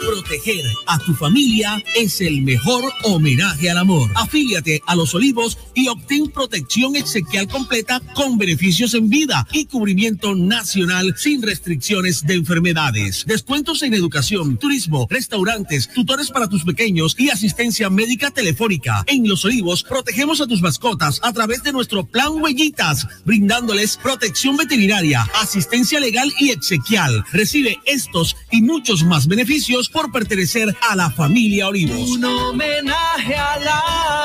Proteger 0.00 0.64
a 0.86 0.98
tu 0.98 1.14
familia 1.14 1.82
es 1.96 2.20
el 2.20 2.42
mejor 2.42 2.84
homenaje 3.04 3.70
al 3.70 3.78
amor. 3.78 4.10
Afíliate 4.14 4.82
a 4.86 4.94
Los 4.94 5.14
Olivos 5.14 5.58
y 5.74 5.88
obtén 5.88 6.30
protección 6.30 6.96
exequial 6.96 7.48
completa 7.48 8.00
con 8.14 8.36
beneficios 8.36 8.94
en 8.94 9.08
vida 9.08 9.46
y 9.52 9.66
cubrimiento 9.66 10.34
nacional 10.34 11.14
sin 11.16 11.42
restricciones 11.42 12.26
de 12.26 12.34
enfermedades. 12.34 13.24
Descuentos 13.26 13.82
en 13.82 13.94
educación, 13.94 14.58
turismo, 14.58 15.06
restaurantes, 15.08 15.92
tutores 15.92 16.30
para 16.30 16.48
tus 16.48 16.64
pequeños 16.64 17.14
y 17.18 17.30
asistencia 17.30 17.88
médica 17.90 18.30
telefónica. 18.30 19.04
En 19.06 19.28
Los 19.28 19.44
Olivos 19.44 19.82
protegemos 19.82 20.40
a 20.40 20.46
tus 20.46 20.60
mascotas 20.60 21.20
a 21.22 21.32
través 21.32 21.62
de 21.62 21.72
nuestro 21.72 22.06
plan 22.06 22.32
Huellitas, 22.40 23.06
brindándoles 23.24 23.96
protección 23.96 24.56
veterinaria, 24.56 25.28
asistencia 25.40 26.00
legal 26.00 26.32
y 26.38 26.50
exequial. 26.50 27.24
Recibe 27.32 27.78
estos 27.86 28.36
y 28.50 28.62
muchos 28.62 29.04
más 29.04 29.26
beneficios 29.26 29.83
por 29.88 30.10
pertenecer 30.12 30.76
a 30.88 30.96
la 30.96 31.10
familia 31.10 31.68
Olivos. 31.68 32.10
Un 32.10 32.24
homenaje 32.24 33.36
al 33.36 33.68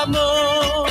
amor. 0.04 0.90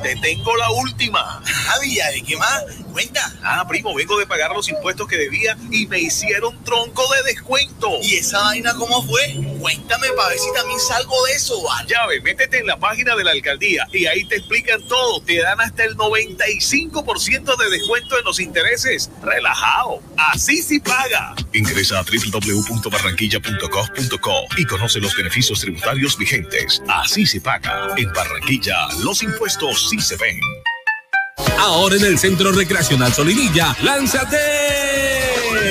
Te 0.03 0.17
tengo 0.17 0.57
la 0.57 0.71
última. 0.71 1.43
Javier, 1.45 2.15
¿de 2.15 2.23
qué 2.23 2.37
más? 2.37 2.65
Cuenta. 2.93 3.33
Ah, 3.43 3.67
primo, 3.69 3.95
vengo 3.95 4.19
de 4.19 4.27
pagar 4.27 4.53
los 4.53 4.69
impuestos 4.69 5.07
que 5.09 5.17
debía 5.17 5.57
y 5.71 5.87
me 5.87 6.01
hicieron 6.01 6.63
tronco 6.65 7.03
de 7.15 7.23
descuento. 7.25 7.89
¿Y 8.03 8.17
esa 8.17 8.41
vaina 8.43 8.75
cómo 8.75 9.03
fue? 9.03 9.23
Cuéntame 9.61 10.09
para 10.17 10.31
ver 10.31 10.39
si 10.39 10.53
también 10.55 10.81
salgo 10.81 11.15
de 11.27 11.33
eso, 11.33 11.63
¿vale? 11.63 11.89
Ya 11.89 12.07
ve, 12.07 12.21
métete 12.21 12.59
en 12.59 12.67
la 12.67 12.79
página 12.79 13.15
de 13.17 13.25
la 13.25 13.33
alcaldía 13.33 13.87
y 13.93 14.07
ahí 14.07 14.25
te 14.25 14.37
explican 14.37 14.83
todo 14.89 15.21
te 15.35 15.43
dan 15.43 15.61
hasta 15.61 15.85
el 15.85 15.95
95% 15.97 17.57
de 17.57 17.71
descuento 17.71 18.19
en 18.19 18.25
los 18.25 18.41
intereses. 18.41 19.11
Relajado. 19.23 20.01
Así 20.17 20.63
sí 20.63 20.81
paga. 20.81 21.35
Ingresa 21.53 21.99
a 21.99 22.05
www.barranquilla.gov.co 22.05 24.47
y 24.57 24.65
conoce 24.65 25.01
los 25.01 25.15
beneficios 25.17 25.61
tributarios 25.61 26.17
vigentes. 26.17 26.81
Así 26.89 27.27
se 27.27 27.41
paga. 27.41 27.89
En 27.97 28.13
Barranquilla, 28.13 28.87
los 29.03 29.21
impuestos 29.23 29.91
sí 29.91 30.01
se 30.01 30.17
ven. 30.17 30.41
Ahora 31.59 31.97
en 31.97 32.05
el 32.05 32.19
Centro 32.19 32.53
Recreacional 32.53 33.13
Solinilla, 33.13 33.77
lánzate 33.83 35.34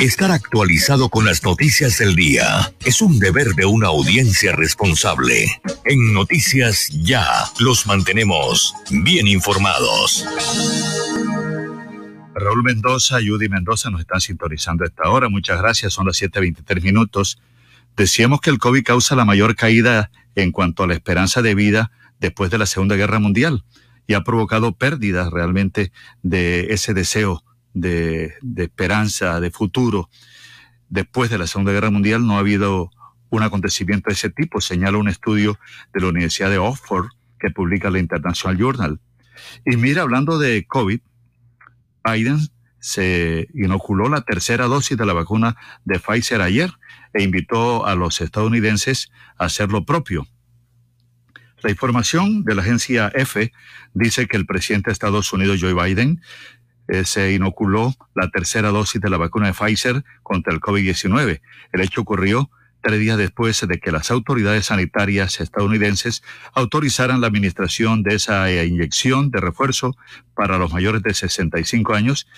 Estar 0.00 0.30
actualizado 0.30 1.08
con 1.08 1.24
las 1.24 1.42
noticias 1.42 1.96
del 1.98 2.14
día 2.14 2.70
es 2.84 3.00
un 3.00 3.18
deber 3.18 3.54
de 3.54 3.64
una 3.64 3.88
audiencia 3.88 4.52
responsable. 4.52 5.46
En 5.86 6.12
Noticias 6.12 6.90
Ya 6.90 7.24
los 7.60 7.86
mantenemos 7.86 8.74
bien 8.90 9.26
informados. 9.26 10.26
Raúl 12.34 12.62
Mendoza, 12.62 13.20
Judy 13.26 13.48
Mendoza 13.48 13.88
nos 13.88 14.02
están 14.02 14.20
sintonizando 14.20 14.84
esta 14.84 15.08
hora. 15.08 15.30
Muchas 15.30 15.62
gracias, 15.62 15.94
son 15.94 16.06
las 16.06 16.20
7.23 16.20 16.82
minutos. 16.82 17.40
Decíamos 17.96 18.42
que 18.42 18.50
el 18.50 18.58
COVID 18.58 18.84
causa 18.84 19.16
la 19.16 19.24
mayor 19.24 19.56
caída 19.56 20.10
en 20.34 20.52
cuanto 20.52 20.82
a 20.82 20.86
la 20.86 20.94
esperanza 20.94 21.40
de 21.40 21.54
vida 21.54 21.90
después 22.20 22.50
de 22.50 22.58
la 22.58 22.66
Segunda 22.66 22.96
Guerra 22.96 23.18
Mundial 23.18 23.64
y 24.06 24.12
ha 24.12 24.20
provocado 24.20 24.72
pérdidas 24.72 25.30
realmente 25.30 25.90
de 26.22 26.66
ese 26.74 26.92
deseo 26.92 27.42
de, 27.76 28.32
esperanza, 28.56 29.38
de 29.40 29.50
futuro. 29.50 30.08
Después 30.88 31.30
de 31.30 31.38
la 31.38 31.46
Segunda 31.46 31.72
Guerra 31.72 31.90
Mundial 31.90 32.26
no 32.26 32.36
ha 32.36 32.40
habido 32.40 32.90
un 33.28 33.42
acontecimiento 33.42 34.08
de 34.08 34.14
ese 34.14 34.30
tipo, 34.30 34.60
señala 34.60 34.98
un 34.98 35.08
estudio 35.08 35.58
de 35.92 36.00
la 36.00 36.08
Universidad 36.08 36.50
de 36.50 36.58
Oxford 36.58 37.08
que 37.38 37.50
publica 37.50 37.90
la 37.90 37.98
International 37.98 38.56
Journal. 38.56 39.00
Y 39.66 39.76
mira, 39.76 40.02
hablando 40.02 40.38
de 40.38 40.64
COVID, 40.66 41.00
Biden 42.04 42.38
se 42.78 43.48
inoculó 43.52 44.08
la 44.08 44.22
tercera 44.22 44.66
dosis 44.66 44.96
de 44.96 45.04
la 45.04 45.12
vacuna 45.12 45.56
de 45.84 45.98
Pfizer 45.98 46.40
ayer 46.40 46.70
e 47.12 47.22
invitó 47.22 47.84
a 47.84 47.94
los 47.94 48.20
estadounidenses 48.20 49.10
a 49.36 49.46
hacer 49.46 49.70
lo 49.70 49.84
propio. 49.84 50.26
La 51.62 51.70
información 51.70 52.44
de 52.44 52.54
la 52.54 52.62
agencia 52.62 53.10
EFE 53.14 53.52
dice 53.92 54.28
que 54.28 54.36
el 54.36 54.46
presidente 54.46 54.88
de 54.88 54.92
Estados 54.92 55.32
Unidos, 55.32 55.58
Joe 55.60 55.74
Biden, 55.74 56.22
eh, 56.88 57.04
se 57.04 57.32
inoculó 57.32 57.94
la 58.14 58.30
tercera 58.30 58.70
dosis 58.70 59.00
de 59.00 59.10
la 59.10 59.16
vacuna 59.16 59.48
de 59.48 59.52
Pfizer 59.52 60.04
contra 60.22 60.52
el 60.52 60.60
COVID-19. 60.60 61.40
El 61.72 61.80
hecho 61.80 62.00
ocurrió 62.02 62.50
tres 62.80 63.00
días 63.00 63.18
después 63.18 63.66
de 63.66 63.78
que 63.80 63.90
las 63.90 64.10
autoridades 64.10 64.66
sanitarias 64.66 65.40
estadounidenses 65.40 66.22
autorizaran 66.54 67.20
la 67.20 67.26
administración 67.26 68.02
de 68.02 68.14
esa 68.14 68.48
eh, 68.48 68.64
inyección 68.64 69.30
de 69.30 69.40
refuerzo 69.40 69.96
para 70.34 70.58
los 70.58 70.72
mayores 70.72 71.02
de 71.02 71.12
65 71.12 71.94
años 71.94 72.28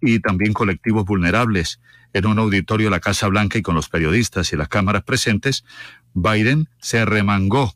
y 0.00 0.20
también 0.20 0.52
colectivos 0.52 1.04
vulnerables. 1.04 1.80
En 2.12 2.26
un 2.26 2.38
auditorio 2.38 2.86
de 2.86 2.92
la 2.92 3.00
Casa 3.00 3.26
Blanca 3.28 3.58
y 3.58 3.62
con 3.62 3.74
los 3.74 3.88
periodistas 3.88 4.52
y 4.52 4.56
las 4.56 4.68
cámaras 4.68 5.02
presentes, 5.02 5.64
Biden 6.14 6.68
se 6.78 7.04
remangó 7.04 7.74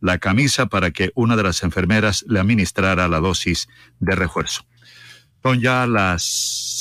la 0.00 0.18
camisa 0.18 0.66
para 0.66 0.90
que 0.90 1.10
una 1.14 1.36
de 1.36 1.44
las 1.44 1.62
enfermeras 1.62 2.24
le 2.28 2.40
administrara 2.40 3.08
la 3.08 3.20
dosis 3.20 3.68
de 4.00 4.14
refuerzo. 4.14 4.67
Son 5.42 5.60
ya 5.60 5.86
las 5.86 6.22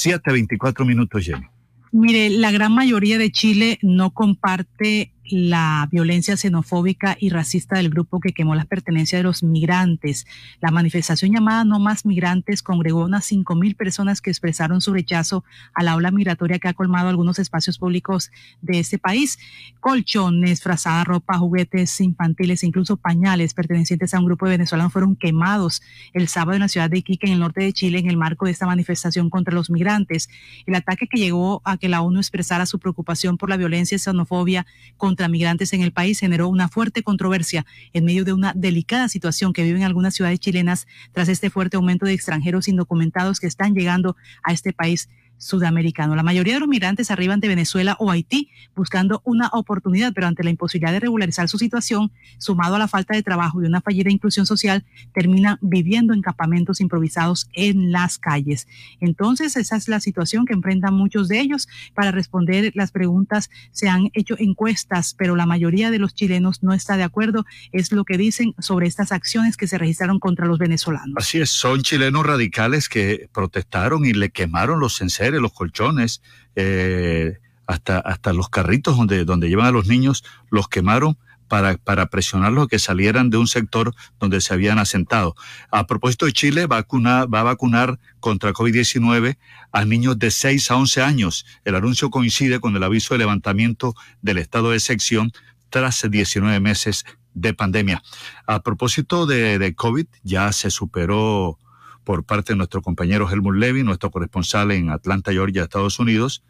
7.24 0.04 0.86
minutos, 0.86 1.24
Jenny. 1.24 1.46
Mire, 1.92 2.30
la 2.30 2.52
gran 2.52 2.74
mayoría 2.74 3.18
de 3.18 3.32
Chile 3.32 3.80
no 3.82 4.12
comparte 4.12 5.14
la 5.30 5.88
violencia 5.92 6.38
xenofóbica 6.38 7.18
y 7.20 7.30
racista 7.30 7.78
del 7.78 7.90
grupo 7.90 8.20
que 8.20 8.34
quemó 8.34 8.56
las 8.56 8.66
pertenencias 8.66 9.20
de 9.20 9.24
los 9.24 9.44
migrantes. 9.44 10.26
La 10.62 10.72
manifestación 10.72 11.34
llamada 11.34 11.66
No 11.66 11.80
Más 11.80 12.06
Migrantes 12.06 12.64
congregó 12.64 13.06
unas 13.06 13.26
cinco 13.26 13.56
mil 13.56 13.76
personas 13.76 14.22
que 14.22 14.30
expresaron 14.30 14.82
su 14.82 14.94
rechazo 14.94 15.44
a 15.74 15.84
la 15.84 15.96
ola 15.96 16.12
migratoria 16.12 16.60
que 16.60 16.68
ha 16.68 16.74
colmado 16.74 17.10
algunos 17.10 17.40
espacios 17.40 17.78
públicos 17.78 18.32
de 18.62 18.80
este 18.80 18.98
país. 18.98 19.38
Colchones, 19.80 20.62
frazada 20.62 21.04
ropa, 21.04 21.38
juguetes 21.38 22.00
infantiles 22.02 22.64
e 22.64 22.68
incluso 22.68 22.98
pañales 22.98 23.54
pertenecientes 23.54 24.14
a 24.14 24.20
un 24.20 24.26
grupo 24.26 24.46
de 24.46 24.52
venezolanos 24.52 24.94
fueron 24.94 25.16
quemados 25.16 25.82
el 26.14 26.28
sábado 26.28 26.54
en 26.54 26.62
la 26.62 26.68
ciudad 26.68 26.90
de 26.90 27.00
Iquique, 27.00 27.28
en 27.28 27.34
el 27.34 27.40
norte 27.40 27.62
de 27.62 27.74
Chile, 27.74 28.00
en 28.00 28.10
el 28.10 28.18
marco 28.18 28.46
de 28.46 28.52
esta 28.52 28.66
manifestación 28.66 29.30
contra 29.30 29.54
los 29.54 29.70
migrantes. 29.70 30.30
El 30.66 30.76
ataque 30.76 31.08
que 31.08 31.20
llegó 31.20 31.62
a 31.66 31.78
que 31.78 31.90
la 31.90 32.02
ONU 32.02 32.20
expresara 32.20 32.66
su 32.66 32.80
preocupación 32.80 33.38
por 33.38 33.50
la 33.50 33.58
violencia 33.58 33.96
y 33.96 34.00
xenofobia 34.00 34.66
contra 34.96 35.17
contra 35.18 35.30
migrantes 35.30 35.74
en 35.74 35.82
el 35.82 35.92
país 35.92 36.20
generó 36.20 36.48
una 36.48 36.70
fuerte 36.70 37.02
controversia 37.02 37.66
en 37.92 38.06
medio 38.06 38.24
de 38.24 38.34
una 38.34 38.54
delicada 38.56 39.10
situación 39.10 39.52
que 39.52 39.64
viven 39.64 39.82
algunas 39.82 40.14
ciudades 40.14 40.40
chilenas 40.40 40.86
tras 41.12 41.28
este 41.28 41.50
fuerte 41.50 41.76
aumento 41.76 42.06
de 42.06 42.14
extranjeros 42.14 42.68
indocumentados 42.68 43.40
que 43.40 43.48
están 43.48 43.74
llegando 43.74 44.16
a 44.44 44.54
este 44.54 44.74
país 44.74 45.10
sudamericano. 45.38 46.16
La 46.16 46.24
mayoría 46.24 46.56
de 46.56 46.60
los 46.60 46.70
migrantes 46.70 47.12
arriban 47.12 47.40
de 47.40 47.48
Venezuela 47.48 47.96
o 48.00 48.12
Haití 48.12 48.50
buscando 48.76 49.22
una 49.24 49.50
oportunidad, 49.54 50.14
pero 50.14 50.28
ante 50.28 50.44
la 50.44 50.50
imposibilidad 50.50 50.92
de 50.92 51.00
regularizar 51.00 51.50
su 51.50 51.58
situación, 51.58 52.12
sumado 52.38 52.76
a 52.76 52.80
la 52.80 52.88
falta 52.88 53.16
de 53.16 53.24
trabajo 53.24 53.62
y 53.62 53.66
una 53.66 53.82
fallida 53.82 54.12
inclusión 54.12 54.46
social, 54.46 54.86
terminan 55.14 55.58
viviendo 55.62 56.14
en 56.14 56.22
campamentos 56.22 56.82
improvisados 56.82 57.50
en 57.54 57.92
las 57.92 58.18
calles. 58.18 58.68
Entonces, 59.00 59.56
esa 59.58 59.76
es 59.76 59.88
la 59.88 60.00
situación 60.00 60.46
que 60.46 60.54
enfrentan 60.54 60.94
muchos 60.94 61.28
de 61.28 61.40
ellos. 61.40 61.68
Para 61.94 62.12
responder 62.12 62.72
las 62.76 62.92
preguntas 62.92 63.50
se 63.72 63.90
han 63.90 64.10
hecho 64.14 64.36
encuestas, 64.40 65.16
pero 65.18 65.36
la 65.36 65.46
mayoría 65.46 65.92
de 65.92 66.00
los 66.00 66.14
chilenos 66.14 66.64
no 66.64 66.74
está 66.74 66.98
de 66.98 67.04
acuerdo, 67.04 67.46
es 67.72 67.92
lo 67.92 68.04
que 68.04 68.18
dicen 68.18 68.54
sobre 68.60 68.88
estas 68.88 69.12
acciones 69.12 69.58
que 69.58 69.68
se 69.68 69.78
registraron 69.78 70.20
contra 70.20 70.46
los 70.46 70.60
venezolanos. 70.60 71.16
Así 71.16 71.40
es, 71.40 71.50
son 71.50 71.82
chilenos 71.82 72.26
radicales 72.26 72.90
que 72.90 73.30
protestaron 73.34 74.06
y 74.06 74.14
le 74.14 74.30
quemaron 74.30 74.80
los 74.80 74.96
los 75.32 75.54
colchones, 75.54 76.22
eh, 76.56 77.38
hasta, 77.66 78.00
hasta 78.00 78.34
los 78.34 78.50
carritos 78.50 78.98
donde, 78.98 79.26
donde 79.26 79.50
llevan 79.50 79.68
a 79.68 79.72
los 79.72 79.88
niños, 79.88 80.24
los 80.50 80.68
quemaron 80.68 81.18
para, 81.48 81.78
para 81.78 82.08
presionarlos 82.08 82.66
a 82.66 82.68
que 82.68 82.80
salieran 82.80 83.30
de 83.30 83.38
un 83.38 83.48
sector 83.48 83.94
donde 84.20 84.42
se 84.42 84.54
habían 84.54 84.80
asentado. 84.80 85.36
A 85.72 85.88
propósito 85.88 86.26
de 86.26 86.34
Chile, 86.34 86.66
vacuna, 86.66 87.26
va 87.26 87.42
a 87.42 87.44
vacunar 87.44 88.00
contra 88.20 88.54
COVID-19 88.54 89.38
a 89.72 89.86
niños 89.86 90.20
de 90.20 90.32
6 90.32 90.72
a 90.72 90.76
11 90.78 91.02
años. 91.02 91.46
El 91.64 91.76
anuncio 91.76 92.10
coincide 92.10 92.60
con 92.60 92.76
el 92.76 92.84
aviso 92.84 93.14
de 93.14 93.20
levantamiento 93.20 93.96
del 94.22 94.38
estado 94.38 94.72
de 94.72 94.80
sección 94.80 95.32
tras 95.70 96.06
19 96.10 96.60
meses 96.60 97.06
de 97.34 97.54
pandemia. 97.54 98.02
A 98.46 98.62
propósito 98.62 99.26
de 99.26 99.74
COVID, 99.76 100.08
ya 100.24 100.52
se 100.52 100.72
superó 100.72 101.60
por 102.08 102.24
parte 102.24 102.54
de 102.54 102.58
nuestro 102.58 102.82
compañero 102.82 103.30
Helmut 103.30 103.58
Levy, 103.58 103.84
nuestro 103.84 104.10
corresponsal 104.12 104.72
en 104.72 104.92
Atlanta, 104.92 105.34
Georgia, 105.34 105.64
Estados 105.64 106.00
Unidos, 106.00 106.42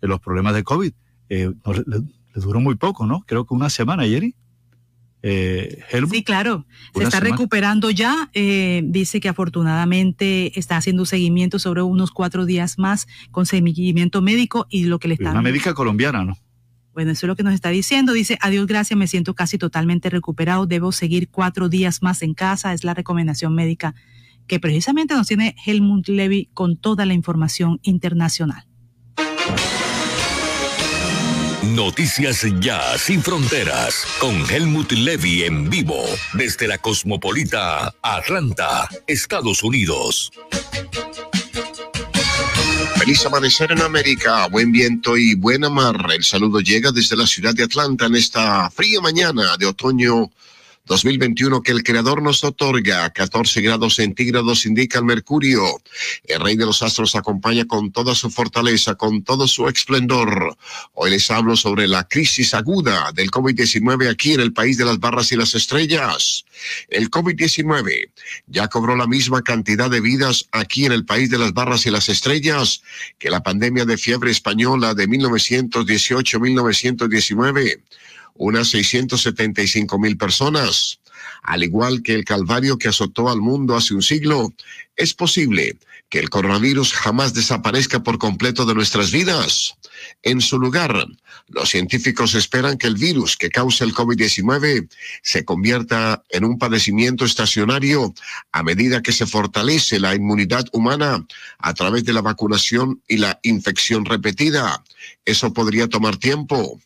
de 0.00 0.06
los 0.06 0.20
problemas 0.20 0.54
de 0.54 0.62
COVID. 0.62 0.92
Eh, 1.30 1.50
le, 1.84 2.40
duró 2.40 2.60
muy 2.60 2.76
poco, 2.76 3.06
¿no? 3.06 3.24
Creo 3.26 3.44
que 3.44 3.52
una 3.52 3.70
semana, 3.70 4.04
Jerry. 4.04 4.36
Eh, 5.24 5.82
sí, 6.08 6.22
claro, 6.22 6.64
se 6.94 7.02
está 7.02 7.18
recuperando 7.18 7.90
ya. 7.90 8.30
Eh, 8.34 8.82
dice 8.84 9.18
que 9.18 9.28
afortunadamente 9.28 10.56
está 10.56 10.76
haciendo 10.76 11.04
seguimiento 11.04 11.58
sobre 11.58 11.82
unos 11.82 12.12
cuatro 12.12 12.46
días 12.46 12.78
más 12.78 13.08
con 13.32 13.46
seguimiento 13.46 14.22
médico 14.22 14.68
y 14.70 14.84
lo 14.84 15.00
que 15.00 15.08
le 15.08 15.14
está. 15.14 15.32
Una 15.32 15.42
médica 15.42 15.74
colombiana, 15.74 16.24
¿no? 16.24 16.38
Bueno, 16.94 17.10
eso 17.10 17.26
es 17.26 17.28
lo 17.28 17.34
que 17.34 17.42
nos 17.42 17.54
está 17.54 17.70
diciendo. 17.70 18.12
Dice, 18.12 18.38
adiós, 18.40 18.68
gracias, 18.68 18.96
me 18.96 19.08
siento 19.08 19.34
casi 19.34 19.58
totalmente 19.58 20.08
recuperado. 20.08 20.66
Debo 20.66 20.92
seguir 20.92 21.30
cuatro 21.30 21.68
días 21.68 22.00
más 22.00 22.22
en 22.22 22.32
casa. 22.32 22.72
Es 22.72 22.84
la 22.84 22.94
recomendación 22.94 23.56
médica 23.56 23.96
que 24.50 24.58
precisamente 24.58 25.14
nos 25.14 25.28
tiene 25.28 25.54
Helmut 25.64 26.08
Levy 26.08 26.50
con 26.52 26.76
toda 26.76 27.06
la 27.06 27.14
información 27.14 27.78
internacional. 27.82 28.66
Noticias 31.62 32.44
Ya 32.60 32.98
Sin 32.98 33.22
Fronteras 33.22 34.04
con 34.18 34.34
Helmut 34.50 34.90
Levy 34.90 35.44
en 35.44 35.70
vivo 35.70 36.02
desde 36.32 36.66
la 36.66 36.78
cosmopolita 36.78 37.94
Atlanta, 38.02 38.88
Estados 39.06 39.62
Unidos. 39.62 40.32
Feliz 42.96 43.24
amanecer 43.24 43.70
en 43.70 43.82
América, 43.82 44.48
buen 44.48 44.72
viento 44.72 45.16
y 45.16 45.36
buena 45.36 45.70
mar. 45.70 45.96
El 46.12 46.24
saludo 46.24 46.58
llega 46.58 46.90
desde 46.90 47.16
la 47.16 47.28
ciudad 47.28 47.54
de 47.54 47.62
Atlanta 47.62 48.06
en 48.06 48.16
esta 48.16 48.68
fría 48.70 49.00
mañana 49.00 49.56
de 49.56 49.66
otoño 49.66 50.28
2021 50.90 51.62
que 51.62 51.70
el 51.70 51.84
Creador 51.84 52.20
nos 52.20 52.42
otorga. 52.42 53.10
14 53.10 53.60
grados 53.60 53.94
centígrados 53.94 54.66
indica 54.66 54.98
el 54.98 55.04
mercurio. 55.04 55.62
El 56.24 56.40
Rey 56.40 56.56
de 56.56 56.66
los 56.66 56.82
Astros 56.82 57.14
acompaña 57.14 57.64
con 57.64 57.92
toda 57.92 58.16
su 58.16 58.28
fortaleza, 58.28 58.96
con 58.96 59.22
todo 59.22 59.46
su 59.46 59.68
esplendor. 59.68 60.56
Hoy 60.94 61.10
les 61.10 61.30
hablo 61.30 61.54
sobre 61.54 61.86
la 61.86 62.08
crisis 62.08 62.54
aguda 62.54 63.12
del 63.12 63.30
COVID-19 63.30 64.10
aquí 64.10 64.32
en 64.32 64.40
el 64.40 64.52
país 64.52 64.78
de 64.78 64.84
las 64.84 64.98
barras 64.98 65.30
y 65.30 65.36
las 65.36 65.54
estrellas. 65.54 66.44
El 66.88 67.08
COVID-19 67.08 68.10
ya 68.48 68.66
cobró 68.66 68.96
la 68.96 69.06
misma 69.06 69.42
cantidad 69.42 69.88
de 69.88 70.00
vidas 70.00 70.48
aquí 70.50 70.86
en 70.86 70.92
el 70.92 71.04
país 71.04 71.30
de 71.30 71.38
las 71.38 71.52
barras 71.52 71.86
y 71.86 71.90
las 71.90 72.08
estrellas 72.08 72.82
que 73.20 73.30
la 73.30 73.44
pandemia 73.44 73.84
de 73.84 73.96
fiebre 73.96 74.32
española 74.32 74.94
de 74.94 75.06
1918-1919 75.06 77.80
unas 78.34 78.68
675 78.68 79.98
mil 79.98 80.16
personas. 80.16 81.00
Al 81.42 81.62
igual 81.62 82.02
que 82.02 82.14
el 82.14 82.24
calvario 82.24 82.78
que 82.78 82.88
azotó 82.88 83.28
al 83.28 83.40
mundo 83.40 83.76
hace 83.76 83.94
un 83.94 84.02
siglo, 84.02 84.52
es 84.96 85.14
posible 85.14 85.78
que 86.08 86.18
el 86.18 86.28
coronavirus 86.28 86.92
jamás 86.92 87.34
desaparezca 87.34 88.02
por 88.02 88.18
completo 88.18 88.66
de 88.66 88.74
nuestras 88.74 89.10
vidas. 89.12 89.76
En 90.22 90.40
su 90.40 90.58
lugar, 90.58 91.06
los 91.50 91.68
científicos 91.68 92.34
esperan 92.34 92.78
que 92.78 92.86
el 92.86 92.94
virus 92.94 93.36
que 93.36 93.50
causa 93.50 93.84
el 93.84 93.94
COVID-19 93.94 94.88
se 95.22 95.44
convierta 95.44 96.22
en 96.30 96.44
un 96.44 96.58
padecimiento 96.58 97.24
estacionario 97.24 98.14
a 98.52 98.62
medida 98.62 99.02
que 99.02 99.12
se 99.12 99.26
fortalece 99.26 99.98
la 99.98 100.14
inmunidad 100.14 100.64
humana 100.72 101.26
a 101.58 101.74
través 101.74 102.04
de 102.04 102.12
la 102.12 102.22
vacunación 102.22 103.02
y 103.08 103.16
la 103.18 103.38
infección 103.42 104.04
repetida. 104.04 104.82
Eso 105.24 105.52
podría 105.52 105.88
tomar 105.88 106.16
tiempo. 106.16 106.80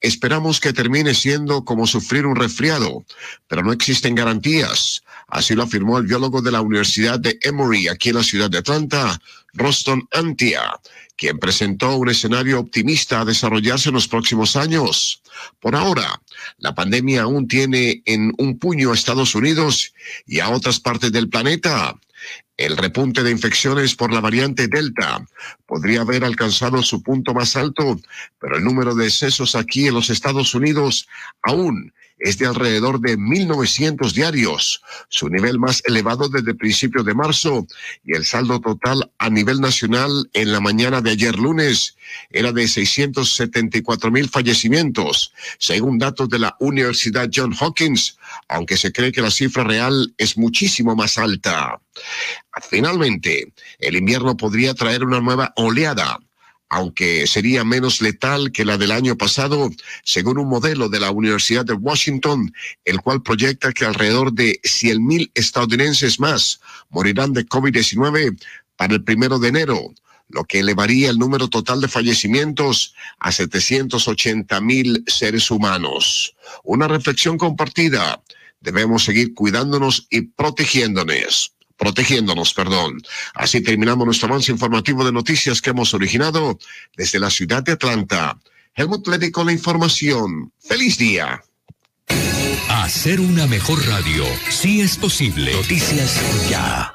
Esperamos 0.00 0.60
que 0.60 0.72
termine 0.72 1.14
siendo 1.14 1.64
como 1.64 1.86
sufrir 1.86 2.26
un 2.26 2.36
resfriado, 2.36 3.04
pero 3.48 3.62
no 3.62 3.72
existen 3.72 4.14
garantías. 4.14 5.02
Así 5.28 5.54
lo 5.54 5.62
afirmó 5.62 5.98
el 5.98 6.06
biólogo 6.06 6.42
de 6.42 6.52
la 6.52 6.60
Universidad 6.60 7.18
de 7.18 7.38
Emory, 7.42 7.88
aquí 7.88 8.10
en 8.10 8.16
la 8.16 8.24
ciudad 8.24 8.50
de 8.50 8.58
Atlanta, 8.58 9.20
Roston 9.52 10.06
Antia, 10.12 10.62
quien 11.20 11.38
presentó 11.38 11.96
un 11.96 12.08
escenario 12.08 12.58
optimista 12.58 13.20
a 13.20 13.26
desarrollarse 13.26 13.90
en 13.90 13.94
los 13.94 14.08
próximos 14.08 14.56
años. 14.56 15.20
Por 15.60 15.76
ahora, 15.76 16.22
la 16.56 16.74
pandemia 16.74 17.24
aún 17.24 17.46
tiene 17.46 18.02
en 18.06 18.32
un 18.38 18.58
puño 18.58 18.90
a 18.90 18.94
Estados 18.94 19.34
Unidos 19.34 19.92
y 20.26 20.40
a 20.40 20.48
otras 20.48 20.80
partes 20.80 21.12
del 21.12 21.28
planeta. 21.28 21.94
El 22.56 22.78
repunte 22.78 23.22
de 23.22 23.32
infecciones 23.32 23.94
por 23.94 24.14
la 24.14 24.22
variante 24.22 24.66
Delta 24.66 25.22
podría 25.66 26.00
haber 26.00 26.24
alcanzado 26.24 26.82
su 26.82 27.02
punto 27.02 27.34
más 27.34 27.54
alto, 27.54 28.00
pero 28.38 28.56
el 28.56 28.64
número 28.64 28.94
de 28.94 29.04
decesos 29.04 29.54
aquí 29.54 29.88
en 29.88 29.94
los 29.94 30.08
Estados 30.08 30.54
Unidos 30.54 31.06
aún 31.42 31.92
es 32.20 32.38
de 32.38 32.46
alrededor 32.46 33.00
de 33.00 33.18
1.900 33.18 34.12
diarios, 34.12 34.82
su 35.08 35.28
nivel 35.28 35.58
más 35.58 35.82
elevado 35.86 36.28
desde 36.28 36.54
principios 36.54 37.04
de 37.04 37.14
marzo, 37.14 37.66
y 38.04 38.14
el 38.14 38.24
saldo 38.24 38.60
total 38.60 39.10
a 39.18 39.30
nivel 39.30 39.60
nacional 39.60 40.30
en 40.34 40.52
la 40.52 40.60
mañana 40.60 41.00
de 41.00 41.10
ayer 41.10 41.36
lunes 41.36 41.96
era 42.30 42.52
de 42.52 42.68
674 42.68 44.10
mil 44.10 44.28
fallecimientos, 44.28 45.32
según 45.58 45.98
datos 45.98 46.28
de 46.28 46.38
la 46.38 46.56
Universidad 46.60 47.30
John 47.34 47.54
Hopkins, 47.58 48.18
aunque 48.48 48.76
se 48.76 48.92
cree 48.92 49.12
que 49.12 49.22
la 49.22 49.30
cifra 49.30 49.64
real 49.64 50.14
es 50.18 50.36
muchísimo 50.36 50.94
más 50.94 51.18
alta. 51.18 51.80
Finalmente, 52.68 53.52
el 53.78 53.96
invierno 53.96 54.36
podría 54.36 54.74
traer 54.74 55.04
una 55.04 55.20
nueva 55.20 55.52
oleada 55.56 56.20
aunque 56.70 57.26
sería 57.26 57.64
menos 57.64 58.00
letal 58.00 58.52
que 58.52 58.64
la 58.64 58.78
del 58.78 58.92
año 58.92 59.18
pasado, 59.18 59.70
según 60.04 60.38
un 60.38 60.48
modelo 60.48 60.88
de 60.88 61.00
la 61.00 61.10
Universidad 61.10 61.64
de 61.64 61.74
Washington, 61.74 62.54
el 62.84 63.00
cual 63.00 63.22
proyecta 63.22 63.72
que 63.72 63.84
alrededor 63.84 64.32
de 64.32 64.60
100.000 64.62 65.32
estadounidenses 65.34 66.20
más 66.20 66.60
morirán 66.88 67.32
de 67.32 67.44
COVID-19 67.44 68.40
para 68.76 68.94
el 68.94 69.02
primero 69.02 69.40
de 69.40 69.48
enero, 69.48 69.92
lo 70.28 70.44
que 70.44 70.60
elevaría 70.60 71.10
el 71.10 71.18
número 71.18 71.48
total 71.48 71.80
de 71.80 71.88
fallecimientos 71.88 72.94
a 73.18 73.32
780 73.32 74.60
mil 74.60 75.02
seres 75.08 75.50
humanos. 75.50 76.36
Una 76.62 76.86
reflexión 76.86 77.36
compartida. 77.36 78.22
Debemos 78.60 79.04
seguir 79.04 79.34
cuidándonos 79.34 80.06
y 80.08 80.22
protegiéndonos 80.22 81.54
protegiéndonos, 81.80 82.52
perdón. 82.52 83.02
Así 83.34 83.62
terminamos 83.62 84.04
nuestro 84.04 84.28
avance 84.28 84.52
informativo 84.52 85.02
de 85.02 85.12
noticias 85.12 85.62
que 85.62 85.70
hemos 85.70 85.94
originado 85.94 86.58
desde 86.94 87.18
la 87.18 87.30
ciudad 87.30 87.62
de 87.62 87.72
Atlanta. 87.72 88.38
Helmut 88.74 89.08
Ledy 89.08 89.30
con 89.30 89.46
la 89.46 89.52
información. 89.52 90.52
¡Feliz 90.60 90.98
día! 90.98 91.42
Hacer 92.68 93.18
una 93.20 93.46
mejor 93.46 93.84
radio, 93.86 94.24
sí 94.50 94.82
es 94.82 94.96
posible. 94.98 95.52
Noticias 95.52 96.20
ya. 96.50 96.94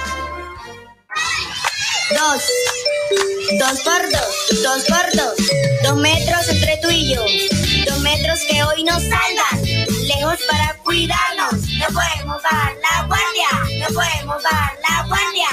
Dos. 2.21 2.43
Dos 3.57 3.81
por 3.81 4.01
dos, 4.11 4.61
dos 4.61 4.83
por 4.83 5.05
dos. 5.17 5.35
Dos 5.83 5.97
metros 5.97 6.49
entre 6.49 6.77
tú 6.77 6.89
y 6.91 7.15
yo. 7.15 7.25
Dos 7.87 7.99
metros 8.01 8.39
que 8.47 8.61
hoy 8.61 8.83
nos 8.83 9.01
salgan. 9.01 9.63
Lejos 10.05 10.39
para 10.47 10.77
cuidarnos. 10.83 11.53
No 11.53 11.87
podemos 11.87 12.43
bajar 12.43 12.73
la 12.75 13.07
guardia. 13.07 13.49
No 13.79 13.87
podemos 13.87 14.43
bajar 14.43 14.77
la 14.87 15.03
guardia. 15.07 15.49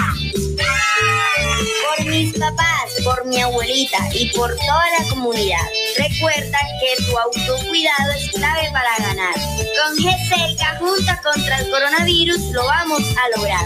Por 1.87 2.05
mis 2.05 2.35
papás, 2.39 2.93
por 3.03 3.25
mi 3.25 3.41
abuelita 3.41 4.07
y 4.13 4.29
por 4.37 4.55
toda 4.55 4.85
la 4.99 5.09
comunidad. 5.09 5.67
Recuerda 5.97 6.59
que 6.81 7.03
tu 7.03 7.19
autocuidado 7.19 8.13
es 8.15 8.31
clave 8.33 8.71
para 8.73 8.95
ganar. 8.99 9.35
Con 9.35 9.97
GCK 9.97 10.79
Junta 10.81 11.19
contra 11.23 11.61
el 11.61 11.71
Coronavirus 11.71 12.43
lo 12.53 12.67
vamos 12.67 13.03
a 13.17 13.29
lograr. 13.39 13.65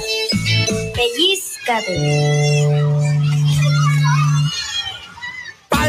Pellizcate. 0.95 2.92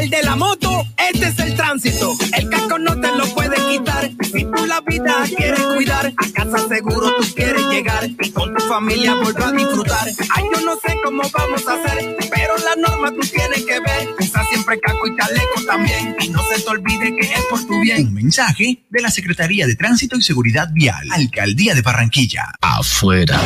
Pal 0.03 0.09
de 0.09 0.23
la 0.23 0.35
moto, 0.35 0.85
este 0.97 1.27
es 1.29 1.39
el 1.39 1.55
tránsito. 1.55 2.13
El 2.33 2.49
casco 2.49 2.77
no 2.77 2.99
te 2.99 3.07
lo 3.15 3.25
puede 3.33 3.55
quitar. 3.69 4.11
Si 4.21 4.43
tú 4.43 4.65
la 4.65 4.81
vida 4.81 5.23
quieres 5.33 5.61
cuidar, 5.61 6.07
a 6.07 6.31
casa 6.33 6.67
seguro 6.67 7.15
tú 7.17 7.25
quieres 7.33 7.65
llegar 7.67 8.09
y 8.09 8.31
con 8.31 8.53
tu 8.53 8.63
familia 8.65 9.13
volver 9.15 9.43
a 9.43 9.51
disfrutar. 9.51 10.09
Ay, 10.35 10.43
yo 10.53 10.61
no 10.65 10.75
sé 10.75 10.97
cómo 11.05 11.23
vamos 11.33 11.65
a 11.67 11.73
hacer, 11.75 12.17
pero 12.19 12.53
la 12.57 12.75
norma 12.85 13.11
tú 13.11 13.21
tienes 13.21 13.63
que 13.65 13.79
ver. 13.79 14.09
Usa 14.19 14.43
siempre 14.49 14.77
casco 14.81 15.07
y 15.07 15.15
chaleco 15.15 15.65
también. 15.65 16.17
Y 16.19 16.27
no 16.29 16.43
se 16.49 16.61
te 16.61 16.69
olvide 16.69 17.15
que 17.15 17.33
es 17.33 17.45
por 17.49 17.65
tu 17.65 17.79
bien. 17.79 18.07
Un 18.07 18.13
mensaje 18.13 18.83
de 18.89 19.01
la 19.01 19.09
Secretaría 19.09 19.67
de 19.67 19.75
Tránsito 19.75 20.17
y 20.17 20.21
Seguridad 20.21 20.67
Vial, 20.73 21.07
Alcaldía 21.11 21.75
de 21.75 21.81
Barranquilla. 21.81 22.51
Afuera. 22.61 23.39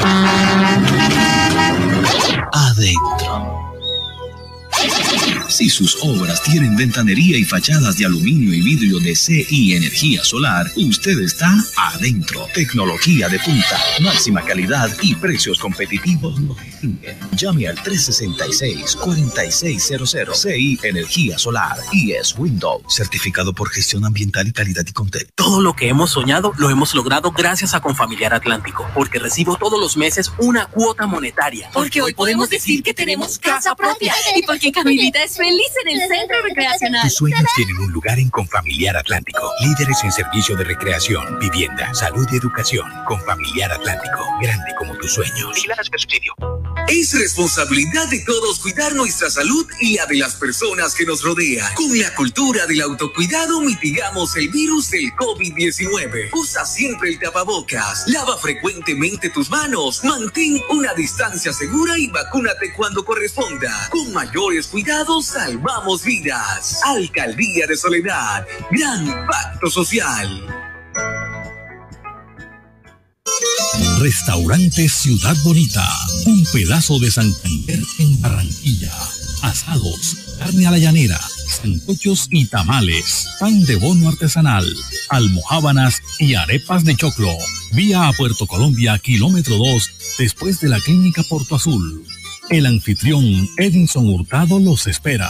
Adentro. 2.52 3.68
Si 5.48 5.70
sus 5.70 5.98
obras 6.02 6.44
tienen 6.44 6.76
ventanería 6.76 7.38
y 7.38 7.46
fachadas 7.46 7.98
de 7.98 8.06
aluminio 8.06 8.54
y 8.54 8.62
vidrio 8.62 9.00
de 9.00 9.16
CI 9.16 9.76
Energía 9.76 10.22
Solar, 10.24 10.70
usted 10.76 11.18
está 11.20 11.56
adentro. 11.78 12.46
Tecnología 12.54 13.30
de 13.30 13.40
punta, 13.40 13.80
máxima 14.02 14.44
calidad 14.44 14.92
y 15.02 15.16
precios 15.16 15.58
competitivos. 15.58 16.36
Llame 17.32 17.70
al 17.70 17.78
366-4600 17.78 20.36
CI 20.36 20.80
Energía 20.84 21.38
Solar 21.38 21.78
y 21.94 22.12
es 22.12 22.38
Windows, 22.38 22.82
certificado 22.90 23.54
por 23.54 23.70
gestión 23.70 24.04
ambiental 24.04 24.50
y 24.50 24.52
calidad 24.52 24.84
y 24.86 24.92
contexto. 24.92 25.32
Todo 25.36 25.62
lo 25.62 25.74
que 25.74 25.88
hemos 25.88 26.12
soñado 26.12 26.52
lo 26.58 26.70
hemos 26.70 26.94
logrado 26.94 27.32
gracias 27.32 27.74
a 27.74 27.80
Confamiliar 27.80 28.34
Atlántico, 28.34 28.86
porque 28.94 29.18
recibo 29.18 29.56
todos 29.56 29.80
los 29.80 29.96
meses 29.96 30.30
una 30.40 30.66
cuota 30.66 31.08
monetaria. 31.08 31.70
Porque 31.72 32.02
hoy 32.02 32.14
podemos 32.14 32.50
decir 32.50 32.84
que 32.84 32.94
tenemos 32.94 33.40
casa 33.40 33.76
propia 33.76 34.14
y 34.36 34.42
porque 34.42 34.74
Camilita 34.74 35.24
es 35.24 35.37
feliz 35.38 35.72
en 35.86 35.90
el 35.94 36.08
centro 36.08 36.42
recreacional. 36.42 37.04
Tus 37.04 37.16
sueños 37.16 37.46
tienen 37.56 37.78
un 37.78 37.92
lugar 37.92 38.18
en 38.20 38.30
Confamiliar 38.30 38.98
Atlántico. 38.98 39.54
Líderes 39.62 40.04
en 40.04 40.12
servicio 40.12 40.56
de 40.56 40.64
recreación, 40.64 41.38
vivienda, 41.40 41.94
salud 41.94 42.28
y 42.32 42.38
educación. 42.38 42.92
Confamiliar 43.06 43.72
Atlántico, 43.72 44.26
grande 44.42 44.74
como 44.78 44.98
tus 44.98 45.14
sueños. 45.14 45.66
Es 46.88 47.14
responsabilidad 47.14 48.08
de 48.08 48.24
todos 48.26 48.60
cuidar 48.60 48.96
nuestra 48.96 49.30
salud 49.30 49.68
y 49.82 49.98
la 49.98 50.06
de 50.06 50.16
las 50.16 50.36
personas 50.36 50.96
que 50.96 51.06
nos 51.06 51.22
rodean. 51.22 51.74
Con 51.76 52.00
la 52.00 52.16
cultura 52.16 52.66
del 52.66 52.82
autocuidado 52.82 53.60
mitigamos 53.60 54.38
el 54.38 54.48
virus 54.48 54.90
del 54.92 55.12
COVID-19. 55.12 56.30
Usa 56.32 56.66
siempre 56.66 57.10
el 57.10 57.20
tapabocas, 57.20 58.06
lava 58.08 58.38
frecuentemente 58.38 59.30
tus 59.30 59.50
manos, 59.50 60.02
mantén 60.06 60.62
una 60.70 60.94
distancia 60.94 61.52
segura 61.52 61.98
y 61.98 62.08
vacúnate 62.08 62.72
cuando 62.74 63.04
corresponda. 63.04 63.90
Con 63.92 64.14
mayores 64.14 64.68
cuidados 64.68 65.27
salvamos 65.28 66.04
vidas. 66.04 66.80
Alcaldía 66.86 67.68
de 67.68 67.76
Soledad, 67.76 68.46
gran 68.72 69.06
pacto 69.28 69.70
social. 69.70 70.46
Restaurante 74.00 74.88
Ciudad 74.88 75.36
Bonita, 75.44 75.86
un 76.26 76.46
pedazo 76.54 77.00
de 77.00 77.12
Santander 77.12 77.80
en 78.00 78.22
Barranquilla. 78.22 78.94
Asados, 79.42 80.18
carne 80.40 80.66
a 80.66 80.72
la 80.72 80.78
llanera, 80.78 81.20
sancochos 81.62 82.28
y 82.32 82.46
tamales, 82.46 83.28
pan 83.40 83.66
de 83.66 83.76
bono 83.76 84.10
artesanal, 84.10 84.66
almohábanas 85.10 86.02
y 86.20 86.36
arepas 86.36 86.84
de 86.86 86.96
choclo. 86.96 87.36
Vía 87.74 88.08
a 88.08 88.14
Puerto 88.14 88.48
Colombia, 88.48 88.98
kilómetro 89.00 89.58
2, 89.58 89.92
después 90.20 90.60
de 90.62 90.70
la 90.70 90.80
clínica 90.80 91.24
Porto 91.24 91.56
Azul. 91.56 92.06
El 92.50 92.66
anfitrión 92.66 93.24
Edinson 93.58 94.08
Hurtado 94.08 94.58
los 94.60 94.88
espera. 94.88 95.30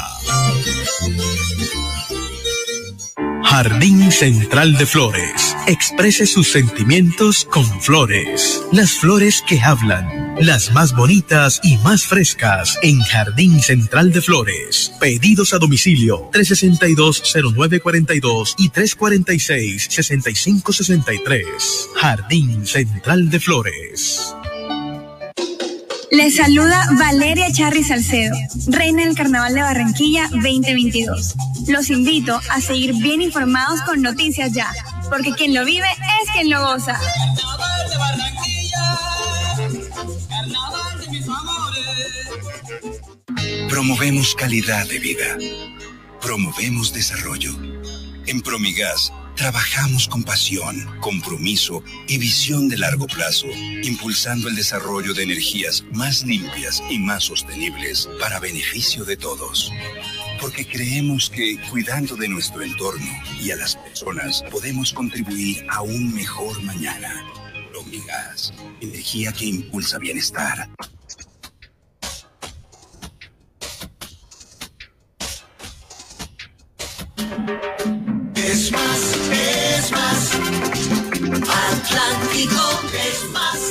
Jardín 3.43 4.11
Central 4.11 4.77
de 4.77 4.85
Flores. 4.85 5.55
Exprese 5.65 6.27
sus 6.27 6.51
sentimientos 6.51 7.45
con 7.45 7.65
flores. 7.81 8.61
Las 8.71 8.91
flores 8.91 9.43
que 9.47 9.59
hablan. 9.59 10.35
Las 10.39 10.71
más 10.73 10.95
bonitas 10.95 11.59
y 11.63 11.77
más 11.77 12.05
frescas 12.05 12.77
en 12.83 12.99
Jardín 12.99 13.61
Central 13.61 14.11
de 14.11 14.21
Flores. 14.21 14.91
Pedidos 14.99 15.53
a 15.53 15.57
domicilio 15.57 16.29
362-0942 16.33 18.53
y 18.59 18.69
346-6563. 18.69 21.47
Jardín 21.95 22.67
Central 22.67 23.31
de 23.31 23.39
Flores. 23.39 24.35
Les 26.11 26.35
saluda 26.37 26.87
Valeria 26.97 27.51
Charri 27.51 27.83
Salcedo, 27.83 28.35
reina 28.67 29.03
del 29.03 29.15
Carnaval 29.15 29.53
de 29.53 29.61
Barranquilla 29.61 30.29
2022. 30.31 31.35
Los 31.67 31.89
invito 31.89 32.39
a 32.49 32.61
seguir 32.61 32.93
bien 32.93 33.21
informados 33.21 33.81
con 33.81 34.01
Noticias 34.01 34.53
Ya, 34.53 34.71
porque 35.09 35.33
quien 35.33 35.53
lo 35.53 35.65
vive 35.65 35.87
es 36.23 36.31
quien 36.31 36.49
lo 36.49 36.61
goza. 36.61 36.97
Promovemos 43.69 44.33
calidad 44.35 44.87
de 44.87 44.99
vida. 44.99 45.37
Promovemos 46.21 46.93
desarrollo. 46.93 47.51
En 48.27 48.41
Promigas 48.41 49.11
Trabajamos 49.38 50.07
con 50.07 50.24
pasión, 50.24 50.83
compromiso 50.99 51.83
y 52.07 52.17
visión 52.17 52.67
de 52.67 52.77
largo 52.77 53.06
plazo, 53.06 53.45
impulsando 53.83 54.48
el 54.49 54.56
desarrollo 54.56 55.14
de 55.14 55.24
energías 55.24 55.83
más 55.91 56.24
limpias 56.24 56.82
y 56.90 56.98
más 56.98 57.25
sostenibles 57.25 58.09
para 58.19 58.40
beneficio 58.40 59.06
de 59.06 59.16
todos. 59.16 59.72
Porque 60.41 60.66
creemos 60.67 61.30
que 61.30 61.61
cuidando 61.69 62.16
de 62.16 62.27
nuestro 62.27 62.64
entorno 62.64 63.11
y 63.40 63.51
a 63.51 63.56
las 63.57 63.75
personas 63.75 64.43
podemos 64.49 64.91
contribuir 64.91 65.64
a 65.69 65.83
un 65.83 66.16
mejor 66.16 66.59
mañana. 66.64 67.24
Promigas, 67.72 68.53
energía 68.82 69.32
que 69.32 69.45
impulsa 69.45 69.99
bienestar. 69.99 70.67
Atlántico 81.57 82.65
es 82.93 83.29
más. 83.31 83.61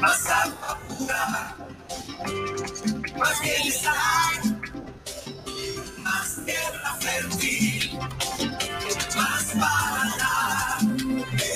Más 0.00 0.26
agua 0.26 0.78
pura. 0.88 1.56
Más 3.18 3.40
bienestar. 3.40 4.32
Más 5.98 6.38
tierra 6.44 6.96
fértil. 7.00 7.98
Más 9.16 9.44
para 9.60 10.78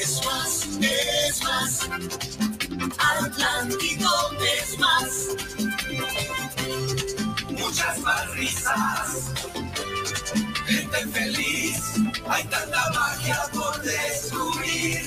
Es 0.00 0.20
más, 0.24 0.68
es 0.80 1.42
más. 1.42 1.88
Atlántico 2.98 4.12
es 4.40 4.78
más. 4.78 5.10
Muchas 7.50 7.98
más 7.98 8.30
risas 8.36 9.67
gente 10.91 11.18
feliz. 11.18 11.94
Hay 12.28 12.44
tanta 12.44 12.91
magia 12.91 13.41
por 13.52 13.83
descubrir, 13.83 15.00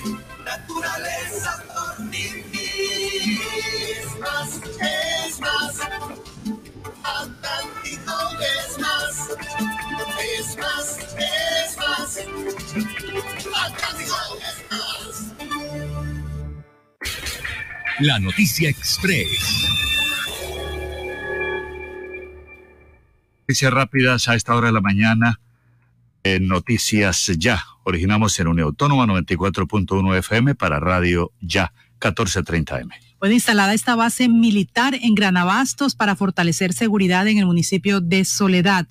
naturaleza 0.45 1.63
por 1.67 2.09
vivir. 2.09 3.39
Es 3.99 4.19
más, 4.19 4.61
es 4.81 5.39
más, 5.39 5.79
Atlántico 7.03 8.13
es 8.41 8.79
más, 8.79 9.29
es 10.19 10.57
más, 10.57 10.99
es 11.17 11.77
más, 11.77 12.17
Atlántico 13.55 14.15
es 14.39 14.57
más. 14.71 15.33
La 17.99 18.19
noticia 18.19 18.69
express. 18.69 19.67
Noticias 23.41 23.73
rápidas 23.73 24.27
a 24.29 24.35
esta 24.35 24.55
hora 24.55 24.67
de 24.67 24.73
la 24.73 24.81
mañana. 24.81 25.39
En 26.23 26.47
Noticias 26.47 27.31
Ya. 27.37 27.63
Originamos 27.83 28.39
en 28.39 28.47
Unión 28.47 28.67
Autónoma 28.67 29.05
94.1 29.05 30.17
FM 30.17 30.55
para 30.55 30.79
Radio 30.79 31.31
Ya 31.41 31.73
1430M. 31.99 32.91
Fue 33.19 33.33
instalada 33.33 33.73
esta 33.73 33.95
base 33.95 34.29
militar 34.29 34.95
en 34.99 35.15
Granabastos 35.15 35.95
para 35.95 36.15
fortalecer 36.15 36.73
seguridad 36.73 37.27
en 37.27 37.37
el 37.37 37.45
municipio 37.45 38.01
de 38.01 38.25
Soledad. 38.25 38.87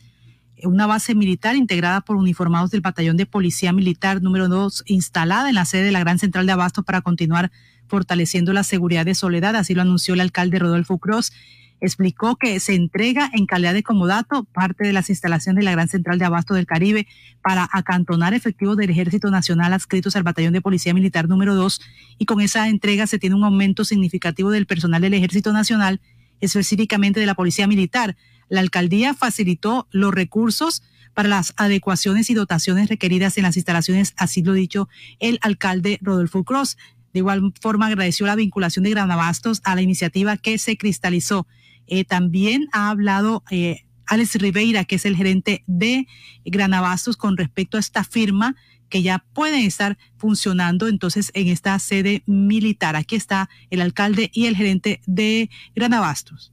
Una 0.62 0.86
base 0.86 1.14
militar 1.14 1.56
integrada 1.56 2.00
por 2.00 2.16
uniformados 2.16 2.70
del 2.70 2.80
Batallón 2.80 3.16
de 3.16 3.26
Policía 3.26 3.72
Militar 3.72 4.22
número 4.22 4.48
2, 4.48 4.84
instalada 4.86 5.48
en 5.48 5.54
la 5.54 5.64
sede 5.64 5.84
de 5.84 5.92
la 5.92 6.00
Gran 6.00 6.18
Central 6.18 6.46
de 6.46 6.52
Abasto 6.52 6.82
para 6.82 7.00
continuar 7.00 7.50
fortaleciendo 7.88 8.52
la 8.52 8.62
seguridad 8.62 9.04
de 9.04 9.14
Soledad. 9.14 9.56
Así 9.56 9.74
lo 9.74 9.82
anunció 9.82 10.14
el 10.14 10.20
alcalde 10.20 10.58
Rodolfo 10.58 10.98
Cruz 10.98 11.32
explicó 11.80 12.36
que 12.36 12.60
se 12.60 12.74
entrega 12.74 13.30
en 13.32 13.46
calidad 13.46 13.74
de 13.74 13.82
comodato 13.82 14.44
parte 14.44 14.86
de 14.86 14.92
las 14.92 15.10
instalaciones 15.10 15.60
de 15.60 15.64
la 15.64 15.72
Gran 15.72 15.88
Central 15.88 16.18
de 16.18 16.24
Abasto 16.24 16.54
del 16.54 16.66
Caribe 16.66 17.06
para 17.42 17.68
acantonar 17.72 18.34
efectivos 18.34 18.76
del 18.76 18.90
Ejército 18.90 19.30
Nacional 19.30 19.72
adscritos 19.72 20.16
al 20.16 20.22
Batallón 20.22 20.52
de 20.52 20.60
Policía 20.60 20.94
Militar 20.94 21.28
número 21.28 21.54
2 21.54 21.80
y 22.18 22.26
con 22.26 22.40
esa 22.40 22.68
entrega 22.68 23.06
se 23.06 23.18
tiene 23.18 23.36
un 23.36 23.44
aumento 23.44 23.84
significativo 23.84 24.50
del 24.50 24.66
personal 24.66 25.00
del 25.00 25.14
Ejército 25.14 25.52
Nacional, 25.52 26.00
específicamente 26.40 27.20
de 27.20 27.26
la 27.26 27.34
Policía 27.34 27.66
Militar. 27.66 28.16
La 28.48 28.60
alcaldía 28.60 29.14
facilitó 29.14 29.88
los 29.90 30.12
recursos 30.12 30.82
para 31.14 31.28
las 31.28 31.54
adecuaciones 31.56 32.30
y 32.30 32.34
dotaciones 32.34 32.88
requeridas 32.88 33.36
en 33.36 33.44
las 33.44 33.56
instalaciones, 33.56 34.14
así 34.16 34.42
lo 34.42 34.52
dicho 34.52 34.88
el 35.18 35.38
alcalde 35.42 35.98
Rodolfo 36.02 36.44
Cross. 36.44 36.76
De 37.12 37.18
igual 37.18 37.52
forma 37.60 37.86
agradeció 37.86 38.26
la 38.26 38.36
vinculación 38.36 38.84
de 38.84 38.90
Granabastos 38.90 39.60
a 39.64 39.74
la 39.74 39.82
iniciativa 39.82 40.36
que 40.36 40.58
se 40.58 40.76
cristalizó 40.76 41.46
eh, 41.90 42.04
también 42.04 42.68
ha 42.72 42.88
hablado 42.88 43.42
eh, 43.50 43.84
Alex 44.06 44.36
Ribeira, 44.36 44.84
que 44.84 44.94
es 44.94 45.04
el 45.04 45.16
gerente 45.16 45.64
de 45.66 46.06
Granabastos, 46.44 47.16
con 47.16 47.36
respecto 47.36 47.76
a 47.76 47.80
esta 47.80 48.04
firma 48.04 48.54
que 48.88 49.02
ya 49.02 49.24
pueden 49.34 49.64
estar 49.64 49.98
funcionando 50.16 50.86
entonces 50.86 51.32
en 51.34 51.48
esta 51.48 51.76
sede 51.80 52.22
militar. 52.26 52.94
Aquí 52.94 53.16
está 53.16 53.50
el 53.70 53.80
alcalde 53.80 54.30
y 54.32 54.46
el 54.46 54.56
gerente 54.56 55.00
de 55.06 55.50
Granabastos. 55.74 56.52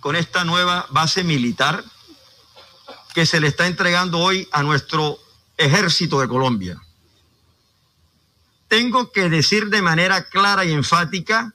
Con 0.00 0.14
esta 0.14 0.44
nueva 0.44 0.86
base 0.90 1.24
militar 1.24 1.82
que 3.14 3.26
se 3.26 3.40
le 3.40 3.48
está 3.48 3.66
entregando 3.66 4.18
hoy 4.18 4.46
a 4.52 4.62
nuestro 4.62 5.18
ejército 5.56 6.20
de 6.20 6.28
Colombia. 6.28 6.80
Tengo 8.68 9.10
que 9.10 9.28
decir 9.28 9.70
de 9.70 9.82
manera 9.82 10.28
clara 10.28 10.64
y 10.64 10.72
enfática 10.72 11.54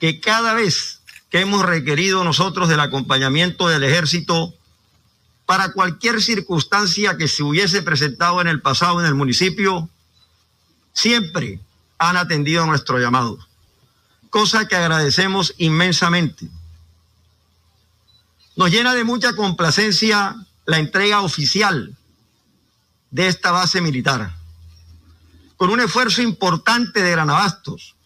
que 0.00 0.18
cada 0.18 0.54
vez 0.54 1.02
que 1.30 1.40
hemos 1.40 1.64
requerido 1.64 2.24
nosotros 2.24 2.68
del 2.68 2.80
acompañamiento 2.80 3.68
del 3.68 3.84
ejército 3.84 4.54
para 5.46 5.72
cualquier 5.72 6.22
circunstancia 6.22 7.16
que 7.16 7.28
se 7.28 7.42
hubiese 7.42 7.82
presentado 7.82 8.40
en 8.40 8.48
el 8.48 8.62
pasado 8.62 9.00
en 9.00 9.06
el 9.06 9.14
municipio, 9.14 9.88
siempre 10.92 11.60
han 11.98 12.16
atendido 12.16 12.66
nuestro 12.66 12.98
llamado, 12.98 13.38
cosa 14.30 14.66
que 14.66 14.76
agradecemos 14.76 15.54
inmensamente. 15.58 16.48
Nos 18.56 18.70
llena 18.70 18.94
de 18.94 19.04
mucha 19.04 19.34
complacencia 19.34 20.34
la 20.66 20.78
entrega 20.78 21.20
oficial 21.20 21.96
de 23.10 23.26
esta 23.26 23.50
base 23.50 23.80
militar, 23.80 24.34
con 25.56 25.70
un 25.70 25.80
esfuerzo 25.80 26.22
importante 26.22 27.02
de 27.02 27.10
Granabastos, 27.10 27.96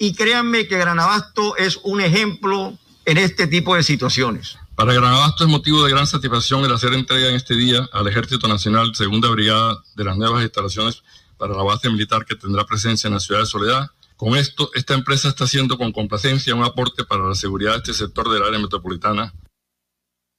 y 0.00 0.14
créanme 0.14 0.66
que 0.66 0.78
Granabasto 0.78 1.56
es 1.58 1.78
un 1.84 2.00
ejemplo 2.00 2.76
en 3.04 3.18
este 3.18 3.46
tipo 3.46 3.76
de 3.76 3.82
situaciones. 3.82 4.56
Para 4.74 4.94
Granabasto 4.94 5.44
es 5.44 5.50
motivo 5.50 5.84
de 5.84 5.90
gran 5.90 6.06
satisfacción 6.06 6.64
el 6.64 6.72
hacer 6.72 6.94
entrega 6.94 7.28
en 7.28 7.34
este 7.34 7.54
día 7.54 7.86
al 7.92 8.08
Ejército 8.08 8.48
Nacional 8.48 8.94
Segunda 8.94 9.28
Brigada 9.28 9.76
de 9.94 10.04
las 10.04 10.16
nuevas 10.16 10.42
instalaciones 10.42 11.02
para 11.36 11.54
la 11.54 11.62
base 11.62 11.90
militar 11.90 12.24
que 12.24 12.34
tendrá 12.34 12.64
presencia 12.64 13.08
en 13.08 13.14
la 13.14 13.20
ciudad 13.20 13.40
de 13.40 13.46
Soledad. 13.46 13.90
Con 14.16 14.36
esto, 14.36 14.70
esta 14.74 14.94
empresa 14.94 15.28
está 15.28 15.44
haciendo 15.44 15.76
con 15.76 15.92
complacencia 15.92 16.54
un 16.54 16.64
aporte 16.64 17.04
para 17.04 17.28
la 17.28 17.34
seguridad 17.34 17.72
de 17.72 17.78
este 17.78 17.92
sector 17.92 18.30
del 18.30 18.42
área 18.42 18.58
metropolitana. 18.58 19.34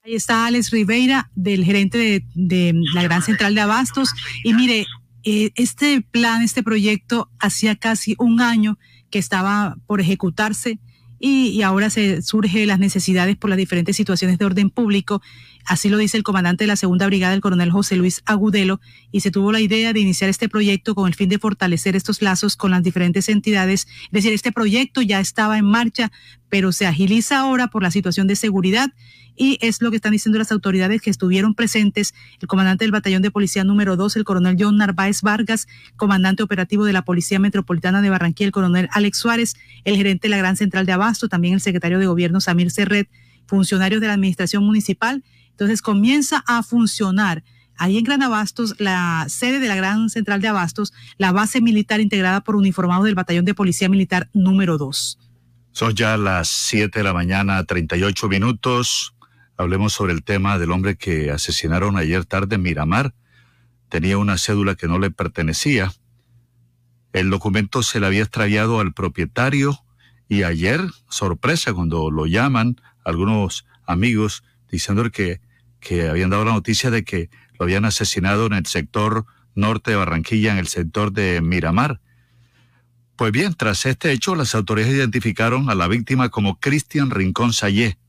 Ahí 0.04 0.16
está 0.16 0.48
Alex 0.48 0.72
Ribeira, 0.72 1.30
del 1.36 1.64
gerente 1.64 2.26
de, 2.34 2.74
la 2.96 3.04
Gran 3.04 3.22
Central 3.22 3.54
de 3.54 3.62
Abastos. 3.62 4.10
Y 4.44 4.56
mire, 4.56 4.88
eh, 5.24 5.52
este 5.54 6.02
plan, 6.02 6.42
este 6.42 6.64
proyecto, 6.64 7.30
hacía 7.40 7.76
casi 7.76 8.16
un 8.18 8.42
año 8.42 8.80
que 9.12 9.20
estaba 9.20 9.78
por 9.86 10.02
ejecutarse 10.02 10.80
y, 11.22 11.62
ahora 11.62 11.92
se 11.92 12.24
surge 12.24 12.66
las 12.66 12.80
necesidades 12.80 13.38
por 13.38 13.52
las 13.52 13.58
diferentes 13.58 13.96
situaciones 13.96 14.40
de 14.40 14.46
orden 14.46 14.72
público. 14.72 15.22
Así 15.66 15.88
lo 15.88 15.98
dice 15.98 16.18
el 16.18 16.24
comandante 16.24 16.64
de 16.64 16.68
la 16.68 16.76
segunda 16.76 17.06
brigada, 17.06 17.36
el 17.36 17.42
coronel 17.42 17.70
José 17.70 17.96
Luis 17.96 18.24
Agudelo, 18.26 18.82
y 19.12 19.20
se 19.20 19.30
tuvo 19.30 19.52
la 19.52 19.60
idea 19.60 19.94
de 19.94 20.00
iniciar 20.00 20.32
este 20.32 20.50
proyecto 20.50 20.96
con 20.96 21.08
el 21.08 21.14
fin 21.14 21.30
de 21.30 21.38
fortalecer 21.38 21.96
estos 21.96 22.24
lazos 22.24 22.56
con 22.56 22.72
las 22.72 22.82
diferentes 22.82 23.30
entidades. 23.30 23.88
Es 24.06 24.12
decir, 24.12 24.34
este 24.34 24.52
proyecto 24.52 25.04
ya 25.04 25.20
estaba 25.20 25.60
en 25.60 25.66
marcha, 25.66 26.12
pero 26.50 26.72
se 26.72 26.88
agiliza 26.88 27.38
ahora 27.38 27.68
por 27.68 27.84
la 27.84 27.92
situación 27.92 28.26
de 28.26 28.36
seguridad 28.36 28.92
y 29.36 29.58
es 29.62 29.82
lo 29.82 29.90
que 29.90 29.96
están 29.96 30.12
diciendo 30.12 30.40
las 30.40 30.52
autoridades 30.52 31.02
que 31.02 31.10
estuvieron 31.10 31.56
presentes, 31.56 32.14
el 32.40 32.48
comandante 32.48 32.84
del 32.84 32.92
batallón 32.92 33.22
de 33.22 33.32
policía 33.32 33.64
número 33.64 33.96
2, 33.96 34.16
el 34.18 34.24
coronel 34.24 34.56
John 34.60 34.78
Narváez 34.78 35.22
Vargas, 35.22 35.68
comandante 35.96 36.44
operativo 36.44 36.86
de 36.86 36.94
la 36.94 37.04
Policía 37.04 37.40
Metropolitana 37.40 38.02
de 38.02 38.10
Barranquilla, 38.10 38.48
el 38.48 38.52
coronel 38.52 38.90
Alex 38.92 39.18
Suárez, 39.18 39.56
el 39.84 39.96
gerente 39.96 40.28
de 40.28 40.30
la 40.30 40.38
Gran 40.38 40.58
Central 40.58 40.86
de 40.86 40.92
Abasto, 40.92 41.30
también 41.30 41.56
el 41.56 41.62
secretario 41.62 42.00
de 42.00 42.06
Gobierno 42.06 42.42
Samir 42.42 42.72
Serret, 42.72 43.10
funcionarios 43.48 44.02
de 44.02 44.08
la 44.08 44.14
Administración 44.14 44.64
Municipal. 44.64 45.24
Entonces 45.52 45.82
comienza 45.82 46.44
a 46.48 46.64
funcionar 46.64 47.44
ahí 47.78 47.98
en 47.98 48.04
Gran 48.04 48.22
Abastos, 48.22 48.76
la 48.80 49.26
sede 49.28 49.60
de 49.60 49.68
la 49.68 49.76
Gran 49.76 50.10
Central 50.10 50.42
de 50.42 50.48
Abastos, 50.48 50.94
la 51.18 51.32
base 51.32 51.62
militar 51.62 52.00
integrada 52.00 52.42
por 52.42 52.56
uniformados 52.56 53.06
del 53.06 53.16
Batallón 53.16 53.46
de 53.46 53.54
Policía 53.54 53.90
Militar 53.90 54.30
número 54.34 54.78
2. 54.78 55.18
Son 55.72 55.96
ya 55.96 56.18
las 56.18 56.50
7 56.50 57.00
de 57.00 57.04
la 57.04 57.14
mañana, 57.14 57.64
38 57.64 58.28
minutos. 58.28 59.16
Hablemos 59.62 59.94
sobre 59.94 60.14
el 60.14 60.24
tema 60.24 60.58
del 60.58 60.72
hombre 60.72 60.96
que 60.96 61.30
asesinaron 61.30 61.96
ayer 61.96 62.26
tarde 62.26 62.56
en 62.56 62.64
Miramar. 62.64 63.14
Tenía 63.90 64.18
una 64.18 64.40
cédula 64.40 64.74
que 64.74 64.88
no 64.88 64.98
le 64.98 65.12
pertenecía. 65.12 65.94
El 67.14 67.30
documento 67.30 67.84
se 67.84 68.00
le 68.00 68.08
había 68.08 68.24
extraviado 68.24 68.80
al 68.80 68.92
propietario 68.92 69.78
y 70.28 70.42
ayer, 70.42 70.82
sorpresa, 71.10 71.74
cuando 71.74 72.10
lo 72.10 72.26
llaman 72.26 72.82
algunos 73.06 73.68
amigos 73.86 74.44
diciendo 74.72 75.08
que, 75.12 75.42
que 75.80 76.10
habían 76.10 76.32
dado 76.32 76.44
la 76.44 76.54
noticia 76.54 76.90
de 76.90 77.04
que 77.04 77.30
lo 77.60 77.66
habían 77.66 77.86
asesinado 77.86 78.48
en 78.48 78.54
el 78.54 78.66
sector 78.66 79.28
norte 79.54 79.92
de 79.92 79.98
Barranquilla, 79.98 80.54
en 80.54 80.58
el 80.58 80.68
sector 80.70 81.12
de 81.12 81.40
Miramar. 81.40 82.02
Pues 83.16 83.32
bien, 83.32 83.54
tras 83.54 83.86
este 83.86 84.12
hecho, 84.12 84.34
las 84.34 84.56
autoridades 84.56 84.96
identificaron 84.96 85.70
a 85.70 85.76
la 85.76 85.88
víctima 85.88 86.30
como 86.30 86.60
Cristian 86.60 87.12
Rincón 87.12 87.54
Sayé, 87.54 88.00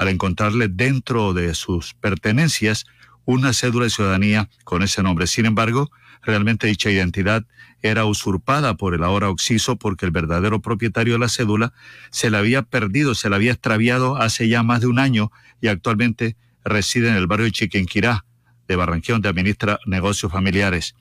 al 0.00 0.08
encontrarle 0.08 0.68
dentro 0.68 1.34
de 1.34 1.54
sus 1.54 1.92
pertenencias 1.92 2.86
una 3.26 3.52
cédula 3.52 3.84
de 3.84 3.90
ciudadanía 3.90 4.48
con 4.64 4.82
ese 4.82 5.02
nombre. 5.02 5.26
Sin 5.26 5.44
embargo, 5.44 5.90
realmente 6.22 6.66
dicha 6.66 6.90
identidad 6.90 7.44
era 7.82 8.06
usurpada 8.06 8.78
por 8.78 8.94
el 8.94 9.04
ahora 9.04 9.28
Oxiso 9.28 9.76
porque 9.76 10.06
el 10.06 10.10
verdadero 10.10 10.62
propietario 10.62 11.12
de 11.12 11.18
la 11.18 11.28
cédula 11.28 11.74
se 12.10 12.30
la 12.30 12.38
había 12.38 12.62
perdido, 12.62 13.14
se 13.14 13.28
la 13.28 13.36
había 13.36 13.52
extraviado 13.52 14.16
hace 14.16 14.48
ya 14.48 14.62
más 14.62 14.80
de 14.80 14.86
un 14.86 14.98
año 14.98 15.32
y 15.60 15.68
actualmente 15.68 16.34
reside 16.64 17.10
en 17.10 17.16
el 17.16 17.26
barrio 17.26 17.44
de 17.44 17.52
Chiquinquirá 17.52 18.24
de 18.68 18.76
Barranquilla, 18.76 19.16
donde 19.16 19.28
administra 19.28 19.80
negocios 19.84 20.32
familiares. 20.32 20.94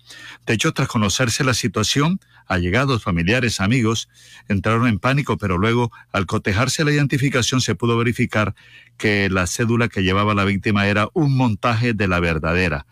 De 0.45 0.55
hecho, 0.55 0.73
tras 0.73 0.89
conocerse 0.89 1.45
la 1.45 1.53
situación, 1.53 2.19
allegados, 2.49 3.03
familiares, 3.03 3.61
amigos, 3.61 4.09
entraron 4.49 4.87
en 4.87 4.99
pánico, 4.99 5.37
pero 5.37 5.57
luego, 5.57 5.91
al 6.11 6.25
cotejarse 6.25 6.83
la 6.83 6.91
identificación, 6.91 7.61
se 7.61 7.75
pudo 7.75 7.97
verificar 7.97 8.55
que 8.97 9.29
la 9.29 9.47
cédula 9.47 9.87
que 9.87 10.03
llevaba 10.03 10.33
la 10.33 10.43
víctima 10.43 10.87
era 10.87 11.07
un 11.13 11.37
montaje 11.37 11.93
de 11.93 12.07
la 12.09 12.19
verdadera 12.19 12.85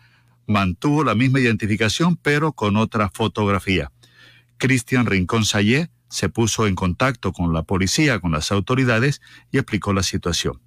mantuvo 0.48 1.04
la 1.04 1.14
misma 1.14 1.38
identificación, 1.38 2.16
pero 2.16 2.52
con 2.52 2.76
otra 2.76 3.10
fotografía. 3.10 3.92
Cristian 4.56 5.06
Rincón 5.06 5.44
Sayé 5.44 5.90
se 6.08 6.28
puso 6.28 6.66
en 6.66 6.74
contacto 6.74 7.32
con 7.32 7.52
la 7.52 7.62
policía, 7.62 8.18
con 8.18 8.32
las 8.32 8.50
autoridades 8.50 9.20
y 9.52 9.58
explicó 9.58 9.92
la 9.92 10.02
situación. 10.02 10.60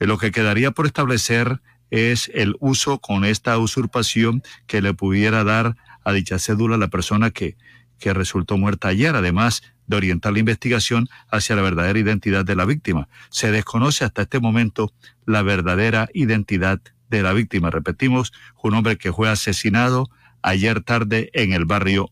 Lo 0.00 0.18
que 0.18 0.32
quedaría 0.32 0.72
por 0.72 0.84
establecer 0.86 1.62
es 1.90 2.30
el 2.34 2.56
uso 2.58 2.98
con 2.98 3.24
esta 3.24 3.56
usurpación 3.56 4.42
que 4.66 4.82
le 4.82 4.92
pudiera 4.92 5.44
dar 5.44 5.76
a 6.04 6.12
dicha 6.12 6.38
cédula 6.38 6.76
la 6.76 6.88
persona 6.88 7.30
que, 7.30 7.56
que 7.98 8.12
resultó 8.12 8.56
muerta 8.58 8.88
ayer, 8.88 9.14
además 9.16 9.62
de 9.86 9.96
orientar 9.96 10.32
la 10.32 10.38
investigación 10.38 11.08
hacia 11.30 11.56
la 11.56 11.62
verdadera 11.62 11.98
identidad 11.98 12.44
de 12.44 12.56
la 12.56 12.64
víctima. 12.64 13.08
Se 13.30 13.50
desconoce 13.50 14.04
hasta 14.04 14.22
este 14.22 14.40
momento 14.40 14.92
la 15.26 15.42
verdadera 15.42 16.08
identidad 16.14 16.80
de 17.10 17.22
la 17.22 17.32
víctima. 17.32 17.70
Repetimos, 17.70 18.32
un 18.62 18.74
hombre 18.74 18.96
que 18.96 19.12
fue 19.12 19.28
asesinado 19.28 20.08
ayer 20.42 20.80
tarde 20.82 21.30
en 21.32 21.52
el 21.52 21.64
barrio 21.64 22.10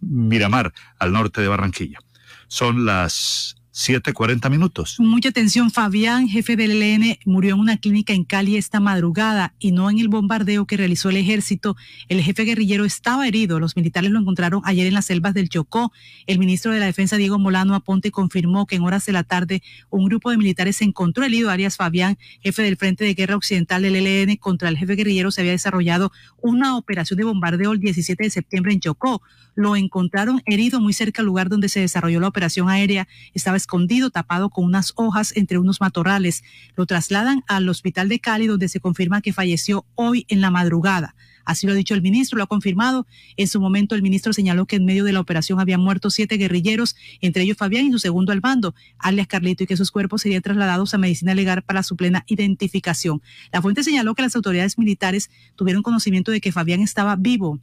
Miramar, 0.00 0.72
al 0.98 1.12
norte 1.12 1.40
de 1.40 1.48
Barranquilla. 1.48 1.98
Son 2.48 2.84
las 2.84 3.56
7.40 3.76 4.48
minutos. 4.48 4.96
Mucha 4.98 5.28
atención, 5.28 5.70
Fabián, 5.70 6.28
jefe 6.28 6.56
del 6.56 6.82
ELN, 6.82 7.18
murió 7.26 7.54
en 7.54 7.60
una 7.60 7.76
clínica 7.76 8.14
en 8.14 8.24
Cali 8.24 8.56
esta 8.56 8.80
madrugada 8.80 9.52
y 9.58 9.72
no 9.72 9.90
en 9.90 9.98
el 9.98 10.08
bombardeo 10.08 10.64
que 10.64 10.78
realizó 10.78 11.10
el 11.10 11.18
ejército. 11.18 11.76
El 12.08 12.22
jefe 12.22 12.44
guerrillero 12.44 12.86
estaba 12.86 13.28
herido. 13.28 13.60
Los 13.60 13.76
militares 13.76 14.10
lo 14.10 14.18
encontraron 14.18 14.62
ayer 14.64 14.86
en 14.86 14.94
las 14.94 15.04
selvas 15.04 15.34
del 15.34 15.50
Chocó. 15.50 15.92
El 16.26 16.38
ministro 16.38 16.72
de 16.72 16.80
la 16.80 16.86
Defensa, 16.86 17.18
Diego 17.18 17.38
Molano 17.38 17.74
Aponte, 17.74 18.10
confirmó 18.10 18.64
que 18.66 18.76
en 18.76 18.82
horas 18.82 19.04
de 19.04 19.12
la 19.12 19.24
tarde 19.24 19.62
un 19.90 20.06
grupo 20.06 20.30
de 20.30 20.38
militares 20.38 20.76
se 20.76 20.84
encontró 20.84 21.24
herido. 21.24 21.50
Arias 21.50 21.76
Fabián, 21.76 22.16
jefe 22.40 22.62
del 22.62 22.78
Frente 22.78 23.04
de 23.04 23.12
Guerra 23.12 23.36
Occidental 23.36 23.82
del 23.82 23.96
ELN, 23.96 24.36
contra 24.36 24.70
el 24.70 24.78
jefe 24.78 24.94
guerrillero 24.94 25.30
se 25.30 25.42
había 25.42 25.52
desarrollado 25.52 26.12
una 26.40 26.78
operación 26.78 27.18
de 27.18 27.24
bombardeo 27.24 27.72
el 27.72 27.80
17 27.80 28.24
de 28.24 28.30
septiembre 28.30 28.72
en 28.72 28.80
Chocó. 28.80 29.20
Lo 29.54 29.76
encontraron 29.76 30.42
herido 30.46 30.80
muy 30.80 30.92
cerca 30.92 31.22
al 31.22 31.26
lugar 31.26 31.48
donde 31.48 31.68
se 31.68 31.80
desarrolló 31.80 32.20
la 32.20 32.28
operación 32.28 32.68
aérea. 32.68 33.08
Estaba 33.32 33.56
escondido, 33.66 34.10
tapado 34.10 34.48
con 34.48 34.64
unas 34.64 34.92
hojas 34.94 35.36
entre 35.36 35.58
unos 35.58 35.80
matorrales. 35.80 36.44
Lo 36.76 36.86
trasladan 36.86 37.42
al 37.48 37.68
hospital 37.68 38.08
de 38.08 38.20
Cali, 38.20 38.46
donde 38.46 38.68
se 38.68 38.78
confirma 38.78 39.20
que 39.20 39.32
falleció 39.32 39.84
hoy 39.96 40.24
en 40.28 40.40
la 40.40 40.52
madrugada. 40.52 41.16
Así 41.44 41.66
lo 41.66 41.72
ha 41.72 41.76
dicho 41.76 41.94
el 41.94 42.02
ministro, 42.02 42.38
lo 42.38 42.44
ha 42.44 42.48
confirmado. 42.48 43.06
En 43.36 43.48
su 43.48 43.60
momento, 43.60 43.94
el 43.94 44.02
ministro 44.02 44.32
señaló 44.32 44.66
que 44.66 44.76
en 44.76 44.84
medio 44.84 45.04
de 45.04 45.12
la 45.12 45.20
operación 45.20 45.60
habían 45.60 45.80
muerto 45.80 46.10
siete 46.10 46.36
guerrilleros, 46.36 46.96
entre 47.20 47.42
ellos 47.42 47.56
Fabián 47.56 47.86
y 47.86 47.92
su 47.92 47.98
segundo 47.98 48.32
al 48.32 48.40
mando, 48.40 48.74
alias 48.98 49.26
Carlito, 49.26 49.64
y 49.64 49.66
que 49.66 49.76
sus 49.76 49.90
cuerpos 49.90 50.22
serían 50.22 50.42
trasladados 50.42 50.94
a 50.94 50.98
medicina 50.98 51.34
legal 51.34 51.62
para 51.62 51.82
su 51.82 51.96
plena 51.96 52.24
identificación. 52.26 53.20
La 53.52 53.62
fuente 53.62 53.84
señaló 53.84 54.14
que 54.14 54.22
las 54.22 54.36
autoridades 54.36 54.78
militares 54.78 55.30
tuvieron 55.56 55.82
conocimiento 55.82 56.30
de 56.30 56.40
que 56.40 56.52
Fabián 56.52 56.80
estaba 56.80 57.16
vivo 57.16 57.60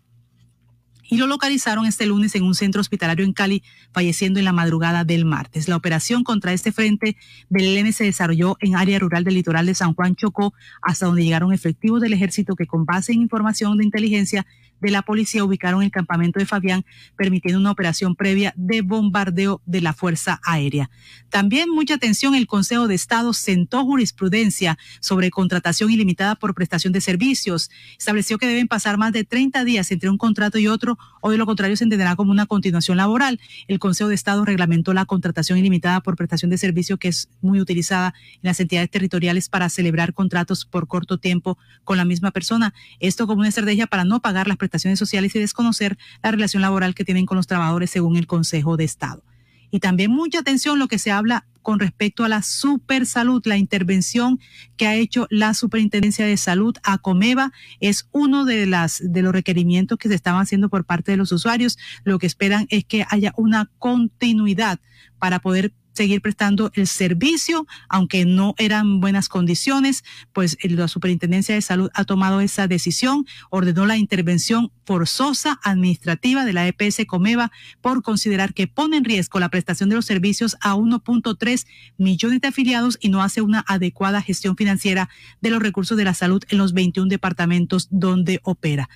y 1.14 1.18
lo 1.18 1.28
localizaron 1.28 1.86
este 1.86 2.08
lunes 2.08 2.34
en 2.34 2.42
un 2.42 2.56
centro 2.56 2.82
hospitalario 2.82 3.24
en 3.24 3.34
Cali, 3.34 3.62
falleciendo 3.92 4.40
en 4.40 4.46
la 4.46 4.52
madrugada 4.52 5.04
del 5.04 5.26
martes. 5.26 5.68
La 5.68 5.76
operación 5.76 6.24
contra 6.24 6.54
este 6.54 6.72
frente 6.72 7.18
del 7.50 7.78
ELN 7.78 7.94
se 7.94 8.04
desarrolló 8.04 8.58
en 8.62 8.76
área 8.76 8.98
rural 8.98 9.24
del 9.24 9.36
litoral 9.36 9.68
de 9.68 9.76
San 9.76 9.94
Juan 9.94 10.16
Chocó, 10.16 10.56
hasta 10.82 11.06
donde 11.06 11.24
llegaron 11.24 11.54
efectivos 11.54 12.02
del 12.02 12.14
ejército 12.14 12.56
que 12.56 12.66
con 12.66 12.86
base 12.86 13.14
en 13.14 13.22
información 13.22 13.78
de 13.78 13.86
inteligencia 13.86 14.48
de 14.84 14.92
la 14.92 15.02
policía 15.02 15.46
ubicaron 15.46 15.82
el 15.82 15.92
campamento 15.92 16.40
de 16.40 16.46
Fabián, 16.46 16.84
permitiendo 17.16 17.58
una 17.58 17.72
operación 17.72 18.16
previa 18.16 18.54
de 18.58 18.82
bombardeo 18.82 19.62
de 19.66 19.80
la 19.80 19.94
Fuerza 19.94 20.42
Aérea. 20.44 20.90
También 21.30 21.70
mucha 21.70 21.94
atención, 21.94 22.36
el 22.36 22.48
Consejo 22.48 22.90
de 22.90 22.96
Estado 22.96 23.32
sentó 23.32 23.86
jurisprudencia 23.86 24.78
sobre 25.00 25.32
contratación 25.32 25.90
ilimitada 25.90 26.36
por 26.36 26.54
prestación 26.54 26.92
de 26.92 27.00
servicios. 27.00 27.72
Estableció 27.98 28.38
que 28.38 28.46
deben 28.46 28.68
pasar 28.68 28.98
más 28.98 29.14
de 29.14 29.24
30 29.24 29.64
días 29.64 29.90
entre 29.92 30.10
un 30.10 30.18
contrato 30.18 30.60
y 30.60 30.68
otro, 30.68 30.98
o 31.22 31.32
de 31.32 31.38
lo 31.38 31.46
contrario 31.46 31.78
se 31.78 31.86
entenderá 31.86 32.18
como 32.18 32.32
una 32.32 32.46
continuación 32.46 32.98
laboral. 32.98 33.40
El 33.70 33.80
Consejo 33.80 34.10
de 34.10 34.16
Estado 34.16 34.44
reglamentó 34.44 34.94
la 34.94 35.06
contratación 35.06 35.58
ilimitada 35.58 36.02
por 36.02 36.18
prestación 36.18 36.52
de 36.52 36.58
servicio, 36.58 36.98
que 36.98 37.08
es 37.08 37.30
muy 37.40 37.62
utilizada 37.62 38.14
en 38.34 38.42
las 38.50 38.60
entidades 38.60 38.90
territoriales 38.90 39.48
para 39.48 39.70
celebrar 39.70 40.14
contratos 40.14 40.66
por 40.66 40.88
corto 40.88 41.20
tiempo 41.20 41.58
con 41.86 41.96
la 41.96 42.04
misma 42.04 42.32
persona. 42.32 42.74
Esto 43.00 43.28
como 43.28 43.40
una 43.40 43.50
estrategia 43.50 43.88
para 43.88 44.04
no 44.04 44.20
pagar 44.20 44.50
las 44.50 44.58
prestaciones 44.58 44.73
sociales 44.80 45.36
y 45.36 45.40
desconocer 45.40 45.98
la 46.22 46.32
relación 46.32 46.62
laboral 46.62 46.96
que 46.96 47.06
tienen 47.06 47.26
con 47.26 47.38
los 47.38 47.48
trabajadores 47.48 47.90
según 47.90 48.18
el 48.18 48.28
Consejo 48.28 48.78
de 48.78 48.84
Estado. 48.84 49.24
Y 49.72 49.80
también 49.80 50.12
mucha 50.12 50.40
atención 50.40 50.78
lo 50.78 50.88
que 50.88 51.00
se 51.00 51.12
habla 51.12 51.48
con 51.64 51.80
respecto 51.80 52.24
a 52.24 52.30
la 52.30 52.44
supersalud, 52.44 53.42
la 53.46 53.58
intervención 53.58 54.40
que 54.78 54.86
ha 54.86 54.96
hecho 54.96 55.26
la 55.32 55.56
Superintendencia 55.56 56.28
de 56.28 56.38
Salud 56.38 56.76
a 56.84 57.00
Comeva 57.00 57.52
es 57.80 58.08
uno 58.12 58.46
de 58.46 58.68
las 58.68 59.02
de 59.04 59.24
los 59.24 59.34
requerimientos 59.34 59.98
que 59.98 60.10
se 60.10 60.16
estaban 60.16 60.42
haciendo 60.42 60.70
por 60.70 60.86
parte 60.86 61.12
de 61.12 61.18
los 61.18 61.32
usuarios. 61.32 61.80
Lo 62.04 62.20
que 62.20 62.28
esperan 62.28 62.68
es 62.70 62.86
que 62.86 63.06
haya 63.10 63.34
una 63.38 63.72
continuidad 63.80 64.80
para 65.18 65.40
poder 65.40 65.74
seguir 65.94 66.22
prestando 66.22 66.72
el 66.76 66.88
servicio, 66.88 67.66
aunque 67.90 68.26
no 68.26 68.56
eran 68.58 69.00
buenas 69.00 69.30
condiciones, 69.30 70.04
pues 70.34 70.58
la 70.64 70.88
Superintendencia 70.88 71.56
de 71.56 71.62
Salud 71.62 71.90
ha 71.94 72.04
tomado 72.04 72.42
esa 72.42 72.68
decisión, 72.68 73.26
ordenó 73.50 73.86
la 73.86 73.98
intervención 73.98 74.72
forzosa 74.86 75.60
administrativa 75.64 76.46
de 76.46 76.54
la 76.54 76.68
EPS 76.68 77.06
Comeva 77.08 77.52
por 77.82 78.02
considerar 78.02 78.54
que 78.54 78.68
pone 78.68 78.98
en 78.98 79.06
riesgo 79.06 79.40
la 79.40 79.50
prestación 79.50 79.90
de 79.90 79.96
los 79.96 80.06
servicios 80.06 80.58
a 80.62 80.76
1.3 80.76 81.66
millones 81.98 82.42
de 82.42 82.48
afiliados 82.48 82.98
y 83.00 83.10
no 83.10 83.22
hace 83.22 83.42
una 83.42 83.64
adecuada 83.68 84.22
gestión 84.22 84.58
financiera 84.58 85.10
de 85.42 85.50
los 85.50 85.62
recursos 85.62 85.98
de 85.98 86.04
la 86.04 86.14
salud 86.14 86.44
en 86.50 86.58
los 86.58 86.74
21 86.74 87.10
departamentos 87.10 87.88
donde 87.92 88.40
opera. 88.44 88.90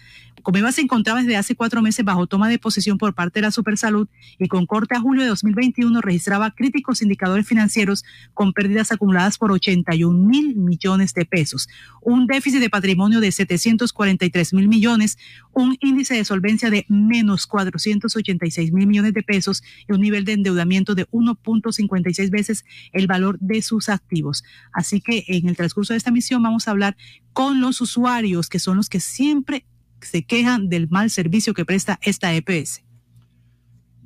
Comeva 0.43 0.71
se 0.71 0.81
encontraba 0.81 1.21
desde 1.21 1.35
hace 1.35 1.55
cuatro 1.55 1.81
meses 1.81 2.05
bajo 2.05 2.27
toma 2.27 2.47
de 2.47 2.59
posesión 2.59 2.97
por 2.97 3.13
parte 3.13 3.39
de 3.39 3.47
la 3.47 3.51
Supersalud 3.51 4.07
y 4.37 4.47
con 4.47 4.65
corte 4.65 4.95
a 4.95 5.01
julio 5.01 5.23
de 5.23 5.29
2021 5.29 5.99
registraba 5.99 6.51
críticos 6.51 6.86
indicadores 7.01 7.47
financieros 7.47 8.03
con 8.33 8.53
pérdidas 8.53 8.91
acumuladas 8.91 9.37
por 9.37 9.51
81 9.51 10.17
mil 10.17 10.55
millones 10.55 11.13
de 11.13 11.25
pesos, 11.25 11.67
un 12.01 12.27
déficit 12.27 12.59
de 12.59 12.69
patrimonio 12.69 13.19
de 13.19 13.31
743 13.31 14.53
mil 14.53 14.67
millones, 14.67 15.17
un 15.53 15.77
índice 15.81 16.15
de 16.15 16.25
solvencia 16.25 16.69
de 16.69 16.85
menos 16.87 17.47
486 17.47 18.71
mil 18.71 18.87
millones 18.87 19.13
de 19.13 19.23
pesos 19.23 19.63
y 19.87 19.93
un 19.93 20.01
nivel 20.01 20.25
de 20.25 20.33
endeudamiento 20.33 20.95
de 20.95 21.07
1.56 21.09 22.29
veces 22.29 22.65
el 22.93 23.07
valor 23.07 23.37
de 23.39 23.61
sus 23.61 23.89
activos. 23.89 24.43
Así 24.71 25.01
que 25.01 25.23
en 25.27 25.49
el 25.49 25.55
transcurso 25.57 25.93
de 25.93 25.97
esta 25.97 26.11
misión 26.11 26.43
vamos 26.43 26.67
a 26.67 26.71
hablar 26.71 26.97
con 27.33 27.61
los 27.61 27.81
usuarios, 27.81 28.49
que 28.49 28.59
son 28.59 28.77
los 28.77 28.89
que 28.89 28.99
siempre 28.99 29.65
se 30.01 30.23
quejan 30.23 30.69
del 30.69 30.87
mal 30.89 31.09
servicio 31.09 31.53
que 31.53 31.65
presta 31.65 31.99
esta 32.01 32.33
EPS. 32.33 32.86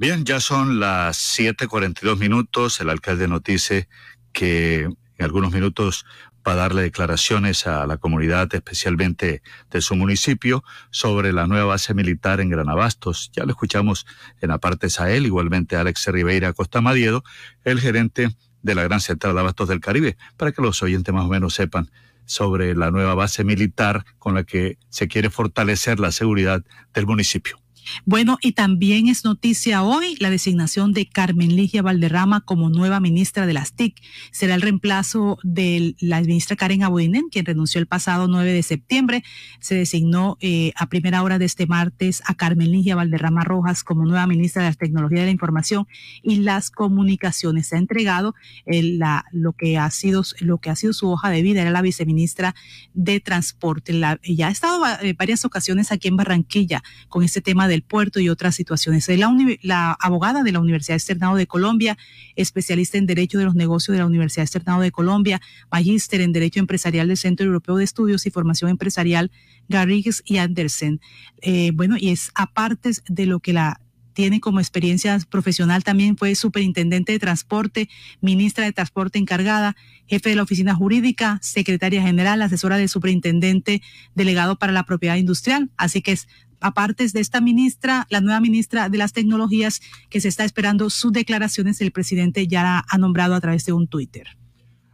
Bien, 0.01 0.25
ya 0.25 0.39
son 0.39 0.79
las 0.79 1.15
7:42 1.15 2.17
minutos. 2.17 2.81
El 2.81 2.89
alcalde 2.89 3.27
nos 3.27 3.43
dice 3.43 3.87
que 4.33 4.85
en 4.85 4.97
algunos 5.19 5.51
minutos 5.51 6.07
va 6.45 6.53
a 6.53 6.55
darle 6.55 6.81
declaraciones 6.81 7.67
a 7.67 7.85
la 7.85 7.97
comunidad, 7.97 8.51
especialmente 8.51 9.43
de 9.69 9.81
su 9.81 9.95
municipio, 9.95 10.63
sobre 10.89 11.33
la 11.33 11.45
nueva 11.45 11.65
base 11.65 11.93
militar 11.93 12.41
en 12.41 12.49
Granabastos. 12.49 13.29
Ya 13.33 13.43
lo 13.43 13.51
escuchamos 13.51 14.07
en 14.41 14.49
la 14.49 14.57
parte 14.57 14.89
Sahel, 14.89 15.27
igualmente 15.27 15.75
Alex 15.75 16.07
Ribeira 16.07 16.51
Costa 16.53 16.81
Madiedo, 16.81 17.23
el 17.63 17.79
gerente 17.79 18.35
de 18.63 18.73
la 18.73 18.81
Gran 18.81 19.01
Central 19.01 19.35
de 19.35 19.41
Abastos 19.41 19.67
del 19.67 19.81
Caribe, 19.81 20.17
para 20.35 20.51
que 20.51 20.63
los 20.63 20.81
oyentes 20.81 21.13
más 21.13 21.25
o 21.25 21.29
menos 21.29 21.53
sepan 21.53 21.91
sobre 22.25 22.73
la 22.73 22.89
nueva 22.89 23.13
base 23.13 23.43
militar 23.43 24.03
con 24.17 24.33
la 24.33 24.45
que 24.45 24.79
se 24.89 25.07
quiere 25.07 25.29
fortalecer 25.29 25.99
la 25.99 26.11
seguridad 26.11 26.63
del 26.91 27.05
municipio. 27.05 27.60
Bueno, 28.05 28.37
y 28.41 28.53
también 28.53 29.07
es 29.07 29.25
noticia 29.25 29.83
hoy 29.83 30.15
la 30.19 30.29
designación 30.29 30.93
de 30.93 31.07
Carmen 31.07 31.55
Ligia 31.55 31.81
Valderrama 31.81 32.41
como 32.41 32.69
nueva 32.69 32.99
ministra 32.99 33.45
de 33.45 33.53
las 33.53 33.73
TIC. 33.73 34.01
Será 34.31 34.55
el 34.55 34.61
reemplazo 34.61 35.37
de 35.43 35.95
la 35.99 36.21
ministra 36.21 36.55
Karen 36.55 36.83
Abudinen, 36.83 37.29
quien 37.31 37.45
renunció 37.45 37.79
el 37.79 37.87
pasado 37.87 38.27
9 38.27 38.53
de 38.53 38.63
septiembre. 38.63 39.23
Se 39.59 39.75
designó 39.75 40.37
eh, 40.41 40.71
a 40.75 40.87
primera 40.87 41.23
hora 41.23 41.39
de 41.39 41.45
este 41.45 41.67
martes 41.67 42.21
a 42.25 42.35
Carmen 42.35 42.71
Ligia 42.71 42.95
Valderrama 42.95 43.43
Rojas 43.43 43.83
como 43.83 44.05
nueva 44.05 44.27
ministra 44.27 44.63
de 44.63 44.69
las 44.69 44.77
Tecnologías 44.77 45.21
de 45.21 45.25
la 45.25 45.31
Información 45.31 45.87
y 46.23 46.37
las 46.37 46.71
Comunicaciones. 46.71 47.67
Se 47.67 47.75
ha 47.75 47.79
entregado 47.79 48.35
la, 48.65 49.25
lo, 49.31 49.53
que 49.53 49.77
ha 49.77 49.89
sido, 49.91 50.23
lo 50.39 50.57
que 50.59 50.69
ha 50.69 50.75
sido 50.75 50.93
su 50.93 51.09
hoja 51.09 51.29
de 51.29 51.41
vida. 51.41 51.61
Era 51.61 51.71
la 51.71 51.81
viceministra 51.81 52.55
de 52.93 53.19
Transporte. 53.19 53.99
ya 54.23 54.47
ha 54.47 54.51
estado 54.51 54.83
eh, 55.01 55.13
varias 55.17 55.45
ocasiones 55.45 55.91
aquí 55.91 56.07
en 56.07 56.17
Barranquilla 56.17 56.83
con 57.09 57.23
este 57.23 57.41
tema 57.41 57.67
del 57.71 57.81
puerto 57.81 58.19
y 58.19 58.29
otras 58.29 58.55
situaciones. 58.55 59.09
Es 59.09 59.19
la, 59.19 59.97
abogada 59.99 60.43
de 60.43 60.51
la 60.51 60.59
Universidad 60.59 60.97
Externado 60.97 61.35
de 61.35 61.47
Colombia, 61.47 61.97
especialista 62.35 62.97
en 62.97 63.05
Derecho 63.05 63.39
de 63.39 63.45
los 63.45 63.55
Negocios 63.55 63.93
de 63.93 63.99
la 63.99 64.05
Universidad 64.05 64.43
Externado 64.43 64.81
de 64.81 64.91
Colombia, 64.91 65.41
magíster 65.71 66.21
en 66.21 66.33
Derecho 66.33 66.59
Empresarial 66.59 67.07
del 67.07 67.17
Centro 67.17 67.45
Europeo 67.45 67.77
de 67.77 67.83
Estudios 67.83 68.25
y 68.25 68.31
Formación 68.31 68.69
Empresarial 68.69 69.31
Garrigues 69.69 70.21
y 70.25 70.37
Andersen. 70.37 71.01
Eh, 71.41 71.71
bueno, 71.73 71.95
y 71.97 72.09
es 72.09 72.31
aparte 72.35 72.91
de 73.07 73.25
lo 73.25 73.39
que 73.39 73.53
la 73.53 73.79
tiene 74.13 74.39
como 74.39 74.59
experiencia 74.59 75.17
profesional 75.29 75.83
también 75.83 76.17
fue 76.17 76.35
superintendente 76.35 77.13
de 77.13 77.19
transporte, 77.19 77.89
ministra 78.19 78.65
de 78.65 78.73
transporte 78.73 79.19
encargada, 79.19 79.75
jefe 80.07 80.29
de 80.29 80.35
la 80.35 80.43
oficina 80.43 80.75
jurídica, 80.75 81.39
secretaria 81.41 82.01
general, 82.01 82.41
asesora 82.41 82.77
del 82.77 82.89
superintendente 82.89 83.81
delegado 84.13 84.57
para 84.57 84.73
la 84.73 84.83
propiedad 84.83 85.15
industrial. 85.15 85.69
Así 85.77 86.01
que 86.01 86.11
es 86.11 86.27
aparte 86.61 87.07
de 87.07 87.19
esta 87.19 87.41
ministra, 87.41 88.07
la 88.09 88.21
nueva 88.21 88.39
ministra 88.39 88.89
de 88.89 88.97
las 88.97 89.13
tecnologías, 89.13 89.81
que 90.09 90.21
se 90.21 90.27
está 90.27 90.45
esperando 90.45 90.89
sus 90.89 91.11
declaraciones, 91.11 91.81
el 91.81 91.91
presidente 91.91 92.47
ya 92.47 92.85
ha 92.87 92.97
nombrado 92.97 93.35
a 93.35 93.41
través 93.41 93.65
de 93.65 93.73
un 93.73 93.87
Twitter. 93.87 94.37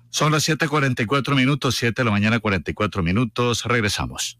Son 0.10 0.32
las 0.32 0.48
7:44 0.48 1.36
minutos, 1.36 1.76
7 1.76 2.02
de 2.02 2.06
la 2.06 2.12
mañana, 2.12 2.40
44 2.40 3.04
minutos. 3.04 3.66
Regresamos. 3.66 4.40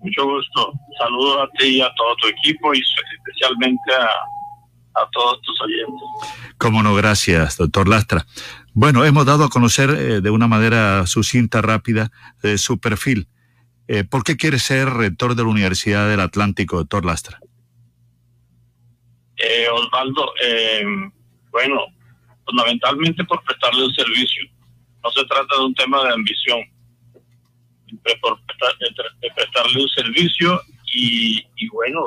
Mucho 0.00 0.24
gusto. 0.24 0.72
Saludos 0.98 1.38
a 1.42 1.58
ti 1.58 1.66
y 1.66 1.80
a 1.80 1.90
todo 1.96 2.14
tu 2.22 2.28
equipo 2.28 2.72
y 2.72 2.78
especialmente 2.78 3.92
a, 3.94 5.02
a 5.02 5.08
todos 5.12 5.40
tus 5.42 5.60
oyentes. 5.60 6.54
Cómo 6.56 6.82
no, 6.82 6.94
gracias, 6.94 7.56
doctor 7.56 7.88
Lastra. 7.88 8.26
Bueno, 8.74 9.04
hemos 9.04 9.26
dado 9.26 9.44
a 9.44 9.48
conocer 9.48 9.90
eh, 9.90 10.20
de 10.20 10.30
una 10.30 10.46
manera 10.46 11.06
sucinta, 11.06 11.62
rápida, 11.62 12.10
eh, 12.42 12.58
su 12.58 12.78
perfil. 12.78 13.28
Eh, 13.88 14.04
¿Por 14.04 14.22
qué 14.22 14.36
quiere 14.36 14.58
ser 14.58 14.90
rector 14.90 15.34
de 15.34 15.42
la 15.42 15.48
Universidad 15.48 16.08
del 16.08 16.20
Atlántico, 16.20 16.76
doctor 16.76 17.04
Lastra? 17.04 17.40
Eh, 19.38 19.68
Osvaldo, 19.72 20.32
eh, 20.42 20.84
bueno, 21.50 21.86
fundamentalmente 22.44 23.24
por 23.24 23.42
prestarle 23.44 23.84
un 23.84 23.94
servicio. 23.94 24.42
No 25.04 25.10
se 25.12 25.24
trata 25.26 25.56
de 25.58 25.64
un 25.64 25.74
tema 25.74 26.02
de 26.04 26.12
ambición, 26.14 26.60
por 28.20 28.38
prestar- 28.46 28.76
de- 29.20 29.30
prestarle 29.34 29.82
un 29.82 29.88
servicio 29.90 30.60
y, 30.92 31.38
y 31.56 31.68
bueno, 31.68 32.00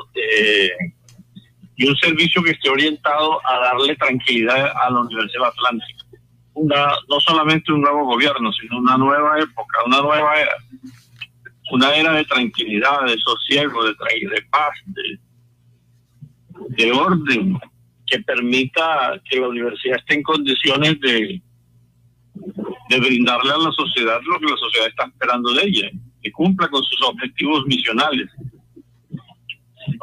y 1.76 1.88
un 1.88 1.96
servicio 1.98 2.44
que 2.44 2.52
esté 2.52 2.70
orientado 2.70 3.40
a 3.48 3.60
darle 3.60 3.96
tranquilidad 3.96 4.72
a 4.76 4.90
la 4.92 5.00
Universidad 5.00 5.48
Atlántica. 5.48 6.04
No 6.54 7.20
solamente 7.22 7.72
un 7.72 7.82
nuevo 7.82 8.06
gobierno, 8.06 8.52
sino 8.54 8.78
una 8.80 8.98
nueva 8.98 9.40
época, 9.40 9.80
una 9.86 10.02
nueva 10.02 10.40
era. 10.40 10.54
Una 11.72 11.96
era 11.96 12.12
de 12.12 12.26
tranquilidad, 12.26 13.06
de 13.06 13.18
sosiego, 13.18 13.86
de, 13.86 13.92
de 13.94 14.42
paz, 14.52 14.72
de, 14.88 15.18
de 16.70 16.92
orden 16.92 17.58
que 18.06 18.20
permita 18.20 19.22
que 19.30 19.40
la 19.40 19.48
universidad 19.48 19.98
esté 19.98 20.16
en 20.16 20.24
condiciones 20.24 21.00
de, 21.00 21.42
de 22.90 23.00
brindarle 23.00 23.52
a 23.54 23.58
la 23.58 23.72
sociedad 23.72 24.20
lo 24.24 24.40
que 24.40 24.52
la 24.52 24.58
sociedad 24.58 24.88
está 24.90 25.06
esperando 25.06 25.54
de 25.54 25.64
ella, 25.64 25.90
que 26.22 26.32
cumpla 26.32 26.68
con 26.68 26.84
sus 26.84 27.02
objetivos 27.04 27.66
misionales. 27.66 28.30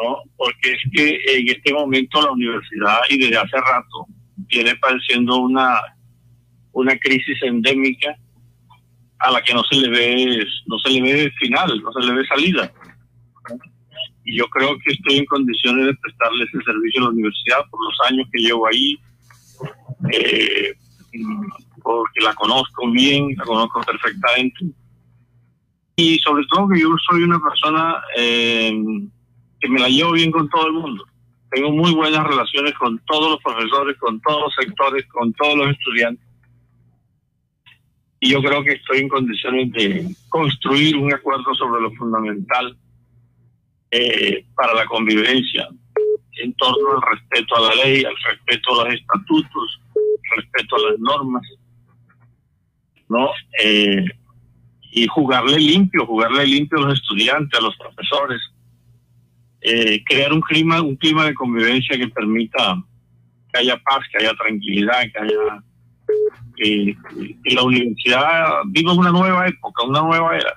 ¿no? 0.02 0.22
Porque 0.36 0.72
es 0.72 0.82
que 0.92 1.20
en 1.38 1.48
este 1.48 1.72
momento 1.72 2.22
la 2.22 2.32
universidad, 2.32 2.98
y 3.10 3.18
desde 3.18 3.36
hace 3.36 3.56
rato, 3.56 4.06
viene 4.36 4.74
padeciendo 4.76 5.36
una, 5.36 5.78
una 6.72 6.96
crisis 6.98 7.42
endémica 7.42 8.16
a 9.18 9.32
la 9.32 9.42
que 9.42 9.52
no 9.52 9.62
se 9.64 9.76
le 9.76 9.88
ve 9.88 10.46
no 10.66 10.78
se 10.78 10.90
le 10.90 11.02
ve 11.02 11.30
final, 11.38 11.82
no 11.82 11.92
se 11.92 12.06
le 12.06 12.12
ve 12.14 12.26
salida 12.26 12.72
y 14.28 14.36
yo 14.36 14.47
creo 14.48 14.78
que 14.81 14.92
estoy 14.92 15.16
en 15.16 15.24
condiciones 15.24 15.86
de 15.86 15.94
prestarle 15.94 16.44
ese 16.44 16.62
servicio 16.62 17.00
a 17.00 17.05
la 17.05 17.10
universidad 17.10 17.65
por 17.70 17.81
los 17.82 17.98
años 18.10 18.28
que 18.31 18.42
llevo 18.42 18.66
ahí, 18.66 18.98
eh, 20.12 20.74
porque 21.82 22.20
la 22.20 22.34
conozco 22.34 22.90
bien, 22.90 23.34
la 23.39 23.44
conozco 23.44 23.81
perfectamente. 23.81 24.66
Y 25.97 26.18
sobre 26.18 26.44
todo 26.50 26.68
que 26.68 26.81
yo 26.81 26.94
soy 27.08 27.23
una 27.23 27.40
persona 27.40 28.02
eh, 28.18 28.78
que 29.60 29.68
me 29.70 29.81
la 29.81 29.89
llevo 29.89 30.12
bien 30.12 30.31
con 30.31 30.47
todo 30.50 30.66
el 30.66 30.74
mundo. 30.74 31.05
Tengo 31.50 31.73
muy 31.73 31.94
buenas 31.94 32.26
relaciones 32.26 32.74
con 32.74 32.98
todos 33.07 33.31
los 33.31 33.42
profesores, 33.42 33.97
con 33.97 34.20
todos 34.20 34.42
los 34.42 34.55
sectores, 34.55 35.07
con 35.07 35.32
todos 35.32 35.57
los 35.57 35.70
estudiantes. 35.70 36.26
Y 38.20 38.32
yo 38.32 38.42
creo 38.42 38.62
que 38.62 38.73
estoy 38.73 38.98
en 38.98 39.08
condiciones 39.08 39.73
de 39.73 40.15
construir 40.28 40.98
un 40.98 41.15
acuerdo 41.15 41.55
sobre 41.55 41.81
lo 41.81 41.90
fundamental 41.92 42.76
eh, 43.91 44.44
para 44.55 44.75
la 44.75 44.86
convivencia 44.86 45.68
en 46.41 46.55
torno 46.55 46.92
al 46.92 47.18
respeto 47.18 47.57
a 47.57 47.60
la 47.60 47.84
ley, 47.84 48.05
al 48.05 48.15
respeto 48.31 48.81
a 48.81 48.84
los 48.84 48.94
estatutos, 48.94 49.81
respeto 50.36 50.76
a 50.76 50.91
las 50.91 50.99
normas, 51.00 51.42
¿no? 53.08 53.31
Eh, 53.62 54.05
y 54.91 55.07
jugarle 55.07 55.58
limpio, 55.58 56.07
jugarle 56.07 56.47
limpio 56.47 56.78
a 56.78 56.83
los 56.83 57.00
estudiantes, 57.00 57.58
a 57.58 57.62
los 57.62 57.76
profesores, 57.76 58.41
eh, 59.60 60.02
crear 60.05 60.33
un 60.33 60.41
clima, 60.41 60.81
un 60.81 60.97
clima 60.97 61.25
de 61.25 61.34
convivencia 61.34 61.99
que 61.99 62.08
permita 62.08 62.83
que 63.52 63.60
haya 63.60 63.76
paz, 63.78 64.05
que 64.10 64.18
haya 64.18 64.34
tranquilidad, 64.34 65.02
que 65.12 65.18
haya 65.18 65.62
que, 66.57 66.97
que 67.44 67.55
la 67.55 67.62
universidad 67.62 68.62
viva 68.67 68.92
una 68.92 69.10
nueva 69.10 69.47
época, 69.47 69.84
una 69.84 70.00
nueva 70.00 70.36
era. 70.36 70.55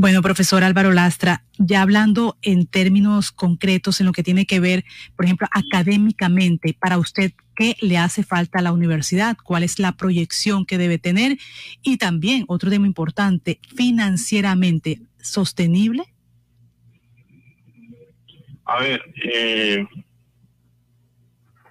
Bueno, 0.00 0.22
profesor 0.22 0.62
Álvaro 0.62 0.92
Lastra, 0.92 1.42
ya 1.58 1.82
hablando 1.82 2.38
en 2.42 2.68
términos 2.68 3.32
concretos 3.32 3.98
en 3.98 4.06
lo 4.06 4.12
que 4.12 4.22
tiene 4.22 4.46
que 4.46 4.60
ver, 4.60 4.84
por 5.16 5.24
ejemplo, 5.24 5.48
académicamente, 5.50 6.72
para 6.78 6.98
usted, 6.98 7.32
¿qué 7.56 7.74
le 7.80 7.98
hace 7.98 8.22
falta 8.22 8.60
a 8.60 8.62
la 8.62 8.70
universidad? 8.70 9.36
¿Cuál 9.42 9.64
es 9.64 9.80
la 9.80 9.90
proyección 9.90 10.66
que 10.66 10.78
debe 10.78 10.98
tener? 10.98 11.36
Y 11.82 11.96
también, 11.96 12.44
otro 12.46 12.70
tema 12.70 12.86
importante, 12.86 13.58
financieramente, 13.74 15.00
¿sostenible? 15.20 16.04
A 18.66 18.78
ver, 18.78 19.02
eh, 19.24 19.84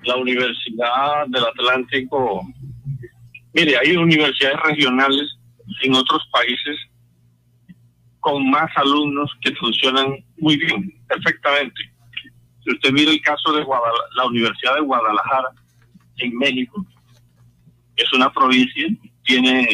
la 0.04 0.18
Universidad 0.18 1.28
del 1.30 1.46
Atlántico, 1.46 2.46
mire, 3.54 3.78
hay 3.78 3.96
universidades 3.96 4.60
regionales 4.66 5.38
en 5.82 5.94
otros 5.94 6.28
países 6.30 6.78
con 8.28 8.50
más 8.50 8.70
alumnos 8.76 9.32
que 9.40 9.56
funcionan 9.56 10.18
muy 10.40 10.58
bien, 10.58 10.94
perfectamente. 11.08 11.82
Si 12.62 12.72
usted 12.74 12.92
mira 12.92 13.10
el 13.10 13.22
caso 13.22 13.54
de 13.54 13.66
la 14.18 14.26
Universidad 14.26 14.76
de 14.76 14.82
Guadalajara 14.82 15.48
en 16.18 16.38
México, 16.38 16.86
es 17.96 18.12
una 18.12 18.30
provincia, 18.34 18.86
tiene, 19.24 19.66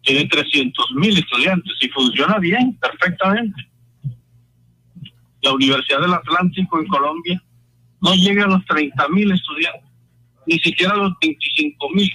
tiene 0.00 0.24
300 0.28 0.92
mil 0.94 1.18
estudiantes 1.18 1.74
y 1.82 1.88
funciona 1.90 2.38
bien, 2.38 2.74
perfectamente. 2.80 3.68
La 5.42 5.52
Universidad 5.52 6.00
del 6.00 6.14
Atlántico 6.14 6.80
en 6.80 6.86
Colombia 6.86 7.42
no 8.00 8.14
llega 8.14 8.44
a 8.44 8.48
los 8.48 8.64
30 8.64 9.08
mil 9.10 9.30
estudiantes, 9.30 9.90
ni 10.46 10.58
siquiera 10.60 10.94
a 10.94 10.96
los 10.96 11.12
25 11.20 11.90
mil. 11.90 12.10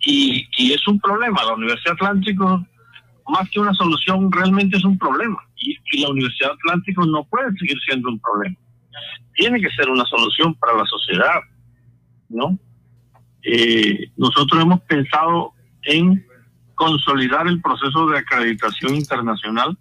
Y, 0.00 0.46
y 0.58 0.72
es 0.74 0.86
un 0.86 1.00
problema. 1.00 1.42
La 1.44 1.54
Universidad 1.54 1.94
Atlántico, 1.94 2.62
más 3.28 3.48
que 3.50 3.60
una 3.60 3.74
solución, 3.74 4.30
realmente 4.30 4.76
es 4.76 4.84
un 4.84 4.98
problema. 4.98 5.38
Y, 5.56 5.74
la 6.00 6.10
Universidad 6.10 6.52
Atlántico 6.52 7.06
no 7.06 7.24
puede 7.24 7.52
seguir 7.56 7.78
siendo 7.86 8.08
un 8.08 8.18
problema. 8.18 8.56
Tiene 9.34 9.60
que 9.60 9.70
ser 9.70 9.88
una 9.88 10.04
solución 10.04 10.54
para 10.54 10.76
la 10.76 10.84
sociedad, 10.86 11.40
¿no? 12.28 12.58
Eh, 13.42 14.10
nosotros 14.16 14.62
hemos 14.62 14.80
pensado 14.82 15.52
en 15.82 16.24
consolidar 16.74 17.46
el 17.46 17.60
proceso 17.60 18.06
de 18.08 18.18
acreditación 18.18 18.94
internacional, 18.94 19.78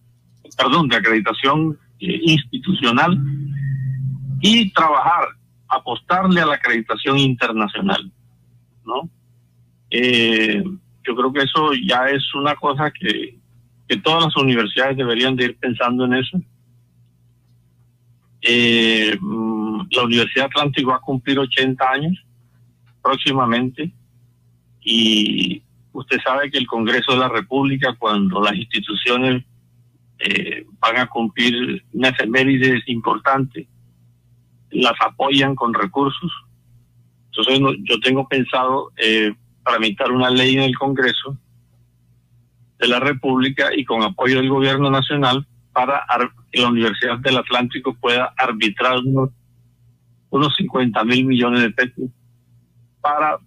perdón, 0.58 0.88
de 0.88 0.98
acreditación 0.98 1.78
eh, 2.00 2.20
institucional 2.24 3.18
y 4.42 4.72
trabajar, 4.74 5.30
apostarle 5.68 6.42
a 6.42 6.46
la 6.46 6.56
acreditación 6.56 7.18
internacional, 7.18 8.12
¿no? 8.86 9.10
Eh, 9.90 10.64
yo 11.06 11.16
creo 11.16 11.34
que 11.34 11.42
eso 11.42 11.74
ya 11.74 12.08
es 12.08 12.34
una 12.34 12.56
cosa 12.56 12.92
que, 12.92 13.38
que 13.88 13.98
todas 13.98 14.26
las 14.26 14.38
universidades 14.38 14.98
deberían 14.98 15.36
de 15.36 15.46
ir 15.46 15.58
pensando 15.58 16.06
en 16.06 16.14
eso. 16.14 16.42
Eh, 18.42 19.18
mm, 19.20 19.82
la 19.92 20.04
Universidad 20.04 20.48
Atlántico 20.48 20.92
va 20.92 20.98
a 20.98 21.02
cumplir 21.02 21.40
80 21.40 21.90
años 21.90 22.26
próximamente 23.02 23.94
y 24.82 25.62
usted 25.94 26.18
sabe 26.24 26.52
que 26.52 26.58
el 26.58 26.68
Congreso 26.68 27.14
de 27.14 27.20
la 27.20 27.30
República, 27.30 27.96
cuando 27.98 28.42
las 28.42 28.56
instituciones 28.56 29.46
eh, 30.20 30.66
van 30.80 30.98
a 30.98 31.08
cumplir 31.08 31.84
una 31.94 32.10
efeméride 32.10 32.82
importante, 32.88 33.68
las 34.72 34.94
apoyan 35.02 35.56
con 35.56 35.74
recursos. 35.74 36.32
Entonces 37.28 37.60
yo 37.84 38.00
tengo 38.00 38.28
pensado 38.28 38.92
eh, 38.98 39.34
tramitar 39.66 40.12
una 40.12 40.30
ley 40.30 40.56
en 40.56 40.64
el 40.64 40.78
Congreso 40.78 41.38
de 42.80 42.88
la 42.88 43.00
República 43.00 43.70
y 43.76 43.86
con 43.86 44.04
apoyo 44.04 44.38
del 44.38 44.50
Gobierno 44.50 44.90
Nacional 44.90 45.48
para 45.72 45.98
ar- 46.00 46.32
que 46.52 46.62
la 46.62 46.68
Universidad 46.70 47.18
del 47.20 47.38
Atlántico 47.38 47.96
pueda 47.96 48.34
arbitrar 48.38 48.98
unos, 49.00 49.30
unos 50.30 50.54
50 50.58 51.04
mil 51.06 51.26
millones 51.26 51.62
de 51.62 51.70
pesos 51.72 52.10
para 53.02 53.38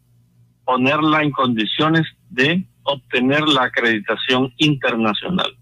ponerla 0.64 1.22
en 1.22 1.30
condiciones 1.30 2.06
de 2.30 2.66
obtener 2.82 3.42
la 3.48 3.64
acreditación 3.64 4.52
internacional. 4.58 5.56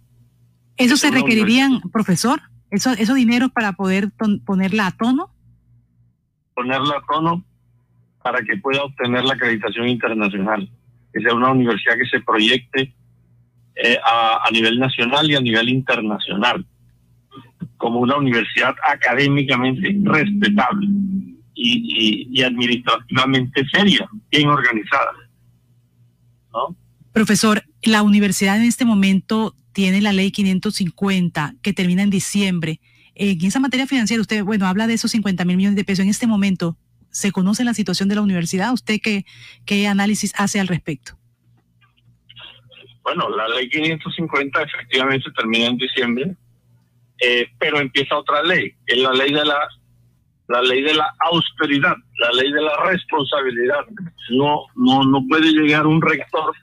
¿Eso 0.77 0.97
se 0.97 1.11
requerirían, 1.11 1.81
profesor? 1.93 2.41
¿Eso, 2.71 2.91
¿Eso 2.93 3.15
dinero 3.15 3.49
para 3.51 3.73
poder 3.73 4.11
ton- 4.13 4.41
ponerla 4.45 4.87
a 4.89 4.91
tono? 4.93 5.31
ponerla 6.55 6.95
a 6.99 7.03
tono 7.13 7.45
para 8.25 8.43
que 8.43 8.57
pueda 8.57 8.83
obtener 8.83 9.23
la 9.23 9.35
acreditación 9.35 9.87
internacional, 9.87 10.67
que 11.13 11.21
sea 11.21 11.35
una 11.35 11.51
universidad 11.51 11.99
que 11.99 12.07
se 12.07 12.21
proyecte 12.23 12.95
eh, 13.75 13.99
a, 14.03 14.49
nivel 14.51 14.79
nacional 14.79 15.31
y 15.31 15.35
a 15.35 15.43
nivel 15.43 15.69
internacional, 15.69 16.65
como 17.77 18.01
una 18.01 18.17
universidad 18.17 18.75
académicamente 18.91 19.95
respetable 20.05 20.87
y, 21.55 22.31
y, 22.33 22.43
administrativamente 22.43 23.63
seria, 23.71 24.09
bien 24.31 24.49
organizada. 24.49 25.13
¿no? 26.51 26.75
Profesor, 27.13 27.63
la 27.83 28.03
universidad 28.03 28.57
en 28.57 28.63
este 28.63 28.87
momento 28.87 29.55
tiene 29.75 30.01
la 30.01 30.15
ley 30.15 30.31
550 30.31 31.57
que 31.61 31.75
termina 31.75 32.03
en 32.03 32.09
diciembre. 32.09 32.81
En 33.15 33.45
esa 33.45 33.61
materia 33.61 33.87
financiera, 33.87 34.23
usted, 34.23 34.43
bueno, 34.45 34.67
habla 34.67 34.87
de 34.87 34.95
esos 34.95 35.11
50 35.11 35.45
mil 35.45 35.59
millones 35.59 35.77
de 35.77 35.85
pesos. 35.85 36.05
En 36.05 36.11
este 36.11 36.27
momento, 36.27 36.79
¿se 37.15 37.31
conoce 37.31 37.65
la 37.65 37.75
situación 37.75 38.09
de 38.09 38.17
la 38.17 38.23
universidad? 38.23 38.73
¿Usted 38.73 38.99
qué, 39.01 39.25
qué 39.65 39.87
análisis 39.87 40.33
hace 40.37 40.59
al 40.59 40.67
respecto? 40.67 41.17
Bueno, 43.05 43.29
la 43.31 43.47
ley 43.49 43.69
550 43.69 44.63
efectivamente 44.63 45.31
termina 45.37 45.67
en 45.67 45.77
diciembre, 45.77 46.37
eh, 47.21 47.47
pero 47.59 47.79
empieza 47.79 48.19
otra 48.19 48.43
ley, 48.43 48.73
que 48.85 48.97
es 48.97 48.99
la 48.99 49.13
ley 49.13 49.33
de 49.33 49.45
la 49.45 49.69
la 50.49 50.61
ley 50.61 50.83
de 50.83 50.95
la 50.95 51.11
austeridad, 51.31 51.97
la 52.19 52.31
ley 52.33 52.53
de 52.53 52.61
la 52.61 52.77
responsabilidad. 52.85 53.87
No, 54.31 54.67
no, 54.75 55.03
no 55.05 55.27
puede 55.27 55.51
llegar 55.53 55.87
un 55.87 56.03
rector 56.03 56.55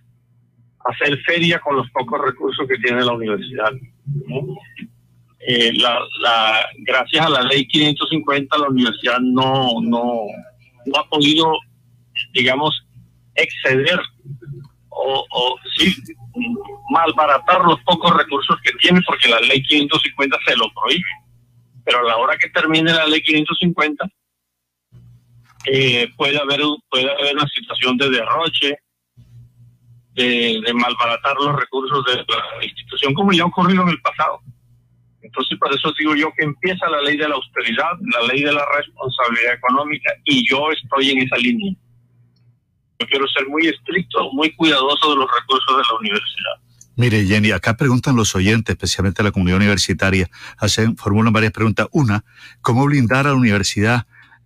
a 0.85 0.91
hacer 0.91 1.17
feria 1.23 1.59
con 1.59 1.77
los 1.77 1.89
pocos 1.89 2.21
recursos 2.23 2.67
que 2.67 2.77
tiene 2.77 3.03
la 3.03 3.13
universidad. 3.13 3.71
Eh, 5.47 5.73
la, 5.73 5.99
la, 6.19 6.69
gracias 6.79 7.25
a 7.25 7.29
la 7.29 7.41
ley 7.41 7.67
550 7.67 8.57
la 8.59 8.69
universidad 8.69 9.19
no, 9.19 9.81
no, 9.81 10.25
no 10.85 10.99
ha 10.99 11.09
podido, 11.09 11.51
digamos, 12.33 12.85
exceder 13.33 13.99
o, 14.89 15.25
o 15.31 15.55
sí, 15.75 15.95
malbaratar 16.91 17.63
los 17.65 17.79
pocos 17.81 18.15
recursos 18.15 18.55
que 18.63 18.71
tiene 18.73 19.01
porque 19.05 19.29
la 19.29 19.39
ley 19.39 19.63
550 19.63 20.37
se 20.45 20.55
lo 20.57 20.71
prohíbe. 20.73 21.09
Pero 21.85 21.99
a 21.99 22.03
la 22.03 22.17
hora 22.17 22.37
que 22.37 22.49
termine 22.49 22.93
la 22.93 23.07
ley 23.07 23.23
550 23.23 24.05
eh, 25.65 26.07
puede 26.17 26.39
haber 26.39 26.61
puede 26.89 27.11
haber 27.11 27.35
una 27.35 27.47
situación 27.47 27.97
de 27.97 28.09
derroche 28.11 28.77
de, 30.13 30.61
de, 30.65 30.73
malbaratar 30.73 31.35
los 31.37 31.55
recursos 31.59 32.03
de 32.05 32.17
la 32.17 32.63
institución 32.63 33.13
como 33.13 33.31
ya 33.31 33.43
ha 33.43 33.47
ocurrido 33.47 33.83
en 33.83 33.89
el 33.89 34.01
pasado 34.01 34.41
entonces 35.31 35.57
por 35.57 35.73
eso 35.73 35.93
digo 35.97 36.15
yo 36.15 36.31
que 36.37 36.43
empieza 36.43 36.89
la 36.89 37.01
ley 37.01 37.15
de 37.15 37.27
la 37.27 37.35
austeridad 37.35 37.91
la 38.01 38.33
ley 38.33 38.43
de 38.43 38.51
la 38.51 38.65
responsabilidad 38.75 39.53
económica 39.55 40.11
y 40.25 40.47
yo 40.49 40.71
estoy 40.71 41.11
en 41.11 41.19
esa 41.19 41.37
línea 41.37 41.73
yo 42.99 43.07
quiero 43.07 43.27
ser 43.29 43.47
muy 43.47 43.67
estricto 43.67 44.31
muy 44.33 44.51
cuidadoso 44.55 45.09
de 45.11 45.15
los 45.15 45.29
recursos 45.39 45.77
de 45.77 45.83
la 45.83 45.99
universidad 45.99 46.71
Mire, 46.97 47.25
Jenny, 47.25 47.51
acá 47.51 47.77
preguntan 47.77 48.17
los 48.17 48.35
oyentes, 48.35 48.73
especialmente 48.73 49.23
la 49.23 49.31
comunidad 49.31 49.57
universitaria, 49.57 50.29
hacen, 50.57 50.97
formulan 50.97 51.31
varias 51.31 51.53
preguntas. 51.53 51.87
Una, 51.93 52.23
¿cómo 52.61 52.85
blindar 52.85 53.25
a 53.25 53.29
la 53.29 53.35
universidad 53.35 54.05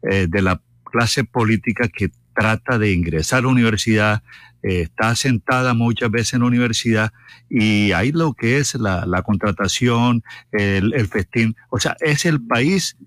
eh, 0.09 0.27
de 0.29 0.41
la 0.43 0.61
clase 0.85 1.23
política 1.23 1.89
que 1.89 2.11
trata 2.35 2.77
de 2.77 2.93
ingresar 2.93 3.39
a 3.39 3.41
la 3.43 3.47
universidad, 3.47 4.23
está 4.65 5.15
sentada 5.15 5.73
muchas 5.73 6.09
veces 6.09 6.33
en 6.33 6.41
la 6.41 6.47
universidad 6.47 7.13
y 7.49 7.91
hay 7.91 8.11
lo 8.11 8.33
que 8.33 8.57
es 8.57 8.75
la, 8.75 9.21
contratación, 9.23 10.23
el, 10.51 11.07
festín, 11.07 11.55
o 11.69 11.79
sea, 11.79 11.95
es 11.99 12.25
el 12.25 12.41
país 12.45 12.97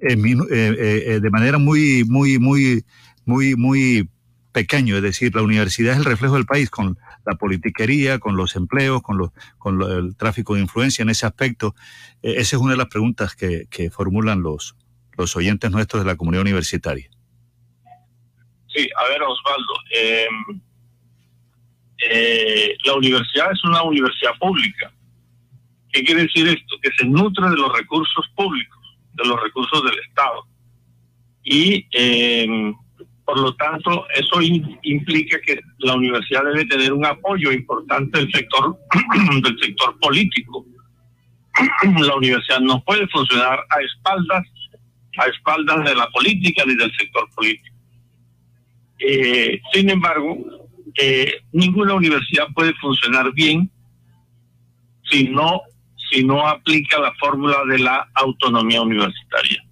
eh, 0.00 0.16
eh, 0.50 1.20
de 1.20 1.30
manera 1.30 1.58
muy, 1.58 2.04
muy, 2.04 2.38
muy, 2.40 2.84
muy, 3.24 3.54
muy 3.54 4.08
pequeño, 4.52 4.96
es 4.96 5.02
decir, 5.02 5.34
la 5.34 5.42
universidad 5.42 5.92
es 5.92 5.98
el 5.98 6.04
reflejo 6.04 6.34
del 6.34 6.46
país 6.46 6.70
con 6.70 6.98
la 7.24 7.36
politiquería, 7.36 8.18
con 8.18 8.36
los 8.36 8.56
empleos, 8.56 9.02
con, 9.02 9.18
los, 9.18 9.30
con 9.58 9.80
el 9.82 10.16
tráfico 10.16 10.54
de 10.54 10.60
influencia 10.60 11.02
en 11.02 11.08
ese 11.08 11.26
aspecto. 11.26 11.74
Eh, 12.22 12.34
esa 12.38 12.56
es 12.56 12.62
una 12.62 12.72
de 12.72 12.78
las 12.78 12.88
preguntas 12.88 13.34
que, 13.34 13.66
que 13.70 13.90
formulan 13.90 14.42
los, 14.42 14.76
los 15.16 15.36
oyentes 15.36 15.70
nuestros 15.70 16.02
de 16.02 16.10
la 16.10 16.16
comunidad 16.16 16.42
universitaria. 16.42 17.08
Sí, 18.74 18.88
a 18.96 19.08
ver, 19.08 19.22
Osvaldo, 19.22 19.74
eh, 19.94 20.26
eh, 22.10 22.76
la 22.84 22.94
universidad 22.94 23.52
es 23.52 23.62
una 23.64 23.82
universidad 23.82 24.36
pública. 24.38 24.92
¿Qué 25.92 26.02
quiere 26.04 26.22
decir 26.22 26.48
esto? 26.48 26.76
Que 26.82 26.90
se 26.96 27.04
nutre 27.04 27.48
de 27.50 27.56
los 27.56 27.72
recursos 27.76 28.26
públicos, 28.34 28.78
de 29.12 29.24
los 29.24 29.42
recursos 29.42 29.84
del 29.84 29.98
Estado. 29.98 30.46
Y 31.44 31.86
eh, 31.92 32.72
por 33.24 33.38
lo 33.38 33.54
tanto, 33.54 34.06
eso 34.14 34.40
implica 34.82 35.40
que 35.40 35.60
la 35.78 35.94
universidad 35.94 36.44
debe 36.44 36.66
tener 36.66 36.92
un 36.92 37.06
apoyo 37.06 37.52
importante 37.52 38.18
del 38.18 38.32
sector, 38.32 38.76
del 39.42 39.58
sector 39.58 39.98
político. 40.00 40.66
la 42.00 42.14
universidad 42.16 42.60
no 42.60 42.82
puede 42.82 43.06
funcionar 43.08 43.60
a 43.70 43.80
espaldas, 43.80 44.46
a 45.18 45.26
espaldas 45.26 45.84
de 45.84 45.94
la 45.94 46.08
política 46.08 46.64
ni 46.66 46.74
del 46.74 46.92
sector 46.96 47.28
político. 47.34 47.71
Eh, 49.04 49.60
sin 49.72 49.90
embargo, 49.90 50.38
eh, 51.00 51.32
ninguna 51.52 51.94
universidad 51.94 52.46
puede 52.54 52.72
funcionar 52.74 53.32
bien 53.32 53.70
si 55.10 55.28
no, 55.28 55.62
si 56.10 56.24
no 56.24 56.46
aplica 56.46 57.00
la 57.00 57.12
fórmula 57.14 57.56
de 57.68 57.80
la 57.80 58.08
autonomía 58.14 58.80
universitaria. 58.80 59.62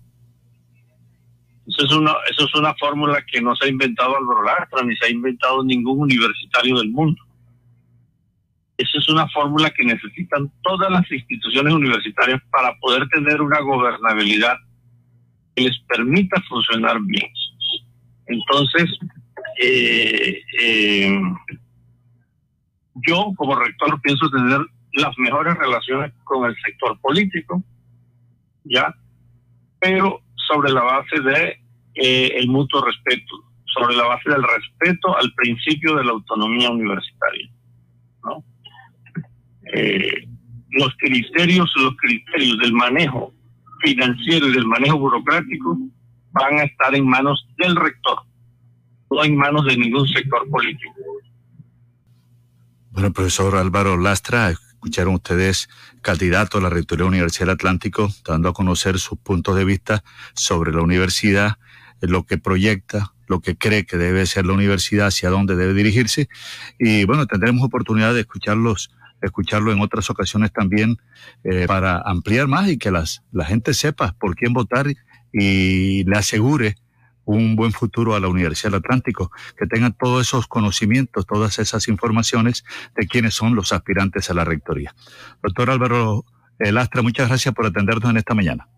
Eso 1.66 1.86
es 1.86 1.92
una, 1.92 2.12
eso 2.30 2.46
es 2.46 2.54
una 2.56 2.74
fórmula 2.74 3.24
que 3.30 3.40
no 3.40 3.54
se 3.54 3.66
ha 3.66 3.68
inventado 3.68 4.16
Álvaro 4.16 4.42
Lastra, 4.42 4.82
ni 4.82 4.96
se 4.96 5.06
ha 5.06 5.10
inventado 5.10 5.62
ningún 5.62 6.00
universitario 6.00 6.78
del 6.78 6.90
mundo. 6.90 7.22
Esa 8.76 8.98
es 8.98 9.08
una 9.08 9.28
fórmula 9.28 9.70
que 9.70 9.84
necesitan 9.84 10.50
todas 10.62 10.90
las 10.90 11.08
instituciones 11.12 11.72
universitarias 11.72 12.40
para 12.50 12.74
poder 12.80 13.06
tener 13.08 13.40
una 13.40 13.60
gobernabilidad 13.60 14.56
que 15.54 15.64
les 15.64 15.78
permita 15.86 16.42
funcionar 16.48 16.98
bien. 17.02 17.30
Entonces, 18.26 18.90
eh, 19.62 20.42
eh, 20.62 21.20
yo 23.06 23.32
como 23.36 23.54
rector 23.56 24.00
pienso 24.00 24.28
tener 24.30 24.60
las 24.94 25.16
mejores 25.18 25.54
relaciones 25.56 26.12
con 26.24 26.48
el 26.48 26.56
sector 26.64 26.98
político, 27.00 27.62
ya, 28.64 28.94
pero 29.78 30.22
sobre 30.48 30.72
la 30.72 30.82
base 30.82 31.20
de 31.20 31.60
eh, 31.94 32.32
el 32.36 32.48
mutuo 32.48 32.82
respeto, 32.82 33.44
sobre 33.66 33.96
la 33.96 34.06
base 34.06 34.30
del 34.30 34.42
respeto 34.42 35.16
al 35.16 35.32
principio 35.34 35.96
de 35.96 36.04
la 36.04 36.12
autonomía 36.12 36.70
universitaria. 36.70 37.50
¿no? 38.24 38.44
Los 40.70 40.96
criterios, 40.98 41.72
los 41.76 41.96
criterios 41.96 42.58
del 42.58 42.72
manejo 42.72 43.34
financiero 43.82 44.48
y 44.48 44.52
del 44.52 44.66
manejo 44.66 44.98
burocrático 44.98 45.78
van 46.32 46.58
a 46.58 46.64
estar 46.64 46.94
en 46.94 47.06
manos 47.06 47.46
del 47.58 47.76
rector, 47.76 48.20
no 49.10 49.24
en 49.24 49.36
manos 49.36 49.64
de 49.66 49.76
ningún 49.76 50.06
sector 50.08 50.48
político. 50.48 50.94
Bueno, 52.92 53.12
profesor 53.12 53.56
Álvaro 53.56 53.96
Lastra, 53.96 54.50
escucharon 54.50 55.14
ustedes 55.14 55.68
candidato 56.02 56.58
a 56.58 56.60
la 56.60 56.70
Rectoría 56.70 57.06
Universidad 57.06 57.46
del 57.46 57.54
Atlántico, 57.54 58.08
dando 58.26 58.48
a 58.48 58.52
conocer 58.52 58.98
sus 58.98 59.18
puntos 59.18 59.56
de 59.56 59.64
vista 59.64 60.02
sobre 60.34 60.72
la 60.72 60.82
universidad, 60.82 61.58
lo 62.00 62.24
que 62.24 62.38
proyecta, 62.38 63.12
lo 63.26 63.40
que 63.40 63.56
cree 63.56 63.84
que 63.84 63.96
debe 63.96 64.26
ser 64.26 64.46
la 64.46 64.54
universidad, 64.54 65.08
hacia 65.08 65.30
dónde 65.30 65.54
debe 65.54 65.74
dirigirse. 65.74 66.28
Y 66.78 67.04
bueno, 67.04 67.26
tendremos 67.26 67.62
oportunidad 67.62 68.14
de 68.14 68.20
escucharlos 68.20 68.90
escucharlo 69.22 69.72
en 69.72 69.80
otras 69.80 70.08
ocasiones 70.10 70.52
también 70.52 70.96
eh, 71.44 71.66
para 71.66 72.00
ampliar 72.00 72.48
más 72.48 72.68
y 72.68 72.78
que 72.78 72.90
las, 72.90 73.22
la 73.32 73.44
gente 73.44 73.74
sepa 73.74 74.14
por 74.18 74.34
quién 74.34 74.52
votar 74.52 74.86
y 75.32 76.04
le 76.04 76.16
asegure 76.16 76.76
un 77.36 77.56
buen 77.56 77.72
futuro 77.72 78.14
a 78.14 78.20
la 78.20 78.28
Universidad 78.28 78.72
del 78.72 78.80
Atlántico, 78.80 79.30
que 79.58 79.66
tengan 79.66 79.92
todos 79.92 80.26
esos 80.26 80.46
conocimientos, 80.46 81.26
todas 81.26 81.58
esas 81.58 81.88
informaciones 81.88 82.64
de 82.96 83.06
quiénes 83.06 83.34
son 83.34 83.54
los 83.54 83.72
aspirantes 83.72 84.30
a 84.30 84.34
la 84.34 84.44
rectoría. 84.44 84.94
Doctor 85.42 85.70
Álvaro 85.70 86.24
Lastra, 86.58 87.02
muchas 87.02 87.28
gracias 87.28 87.54
por 87.54 87.66
atendernos 87.66 88.10
en 88.10 88.18
esta 88.18 88.34
mañana. 88.34 88.68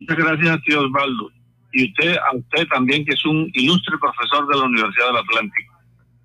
Muchas 0.00 0.16
gracias 0.16 0.60
ti, 0.64 0.74
Osvaldo. 0.74 1.30
Y 1.72 1.90
usted, 1.90 2.16
a 2.16 2.36
usted 2.36 2.66
también, 2.68 3.04
que 3.04 3.14
es 3.14 3.24
un 3.24 3.50
ilustre 3.54 3.96
profesor 3.98 4.46
de 4.48 4.58
la 4.58 4.64
Universidad 4.64 5.08
del 5.08 5.16
Atlántico. 5.16 5.74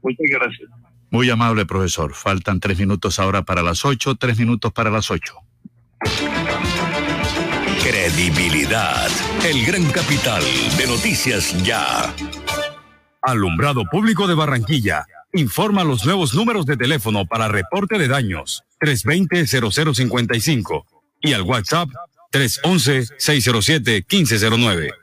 Muchas 0.04 0.26
gracias. 0.30 0.70
Muy 1.10 1.30
amable, 1.30 1.66
profesor. 1.66 2.14
Faltan 2.14 2.60
tres 2.60 2.80
minutos 2.80 3.20
ahora 3.20 3.44
para 3.44 3.62
las 3.62 3.84
ocho, 3.86 4.16
tres 4.16 4.38
minutos 4.40 4.72
para 4.72 4.90
las 4.90 5.12
ocho. 5.12 5.36
Credibilidad, 7.84 9.08
el 9.46 9.64
gran 9.66 9.84
capital 9.92 10.42
de 10.78 10.88
Noticias 10.88 11.54
Ya. 11.66 12.16
Alumbrado 13.22 13.84
Público 13.92 14.26
de 14.26 14.36
Barranquilla. 14.36 15.06
Informa 15.34 15.84
los 15.84 16.06
nuevos 16.06 16.34
números 16.34 16.66
de 16.66 16.78
teléfono 16.78 17.26
para 17.26 17.50
reporte 17.50 17.98
de 17.98 18.08
daños 18.08 18.64
320-0055 18.80 20.86
y 21.24 21.34
al 21.34 21.42
WhatsApp 21.42 21.90
311-607-1509. 22.32 25.03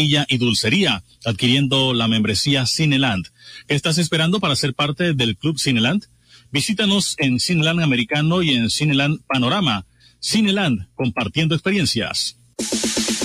y 0.01 0.37
dulcería, 0.37 1.03
adquiriendo 1.25 1.93
la 1.93 2.07
membresía 2.07 2.65
Cineland. 2.65 3.27
¿Qué 3.67 3.75
estás 3.75 3.97
esperando 3.97 4.39
para 4.39 4.55
ser 4.55 4.73
parte 4.73 5.13
del 5.13 5.37
Club 5.37 5.59
Cineland? 5.59 6.05
Visítanos 6.51 7.15
en 7.17 7.39
Cineland 7.39 7.81
Americano 7.81 8.41
y 8.41 8.51
en 8.51 8.69
Cineland 8.69 9.21
Panorama. 9.27 9.85
Cineland, 10.19 10.87
compartiendo 10.95 11.55
experiencias. 11.55 12.37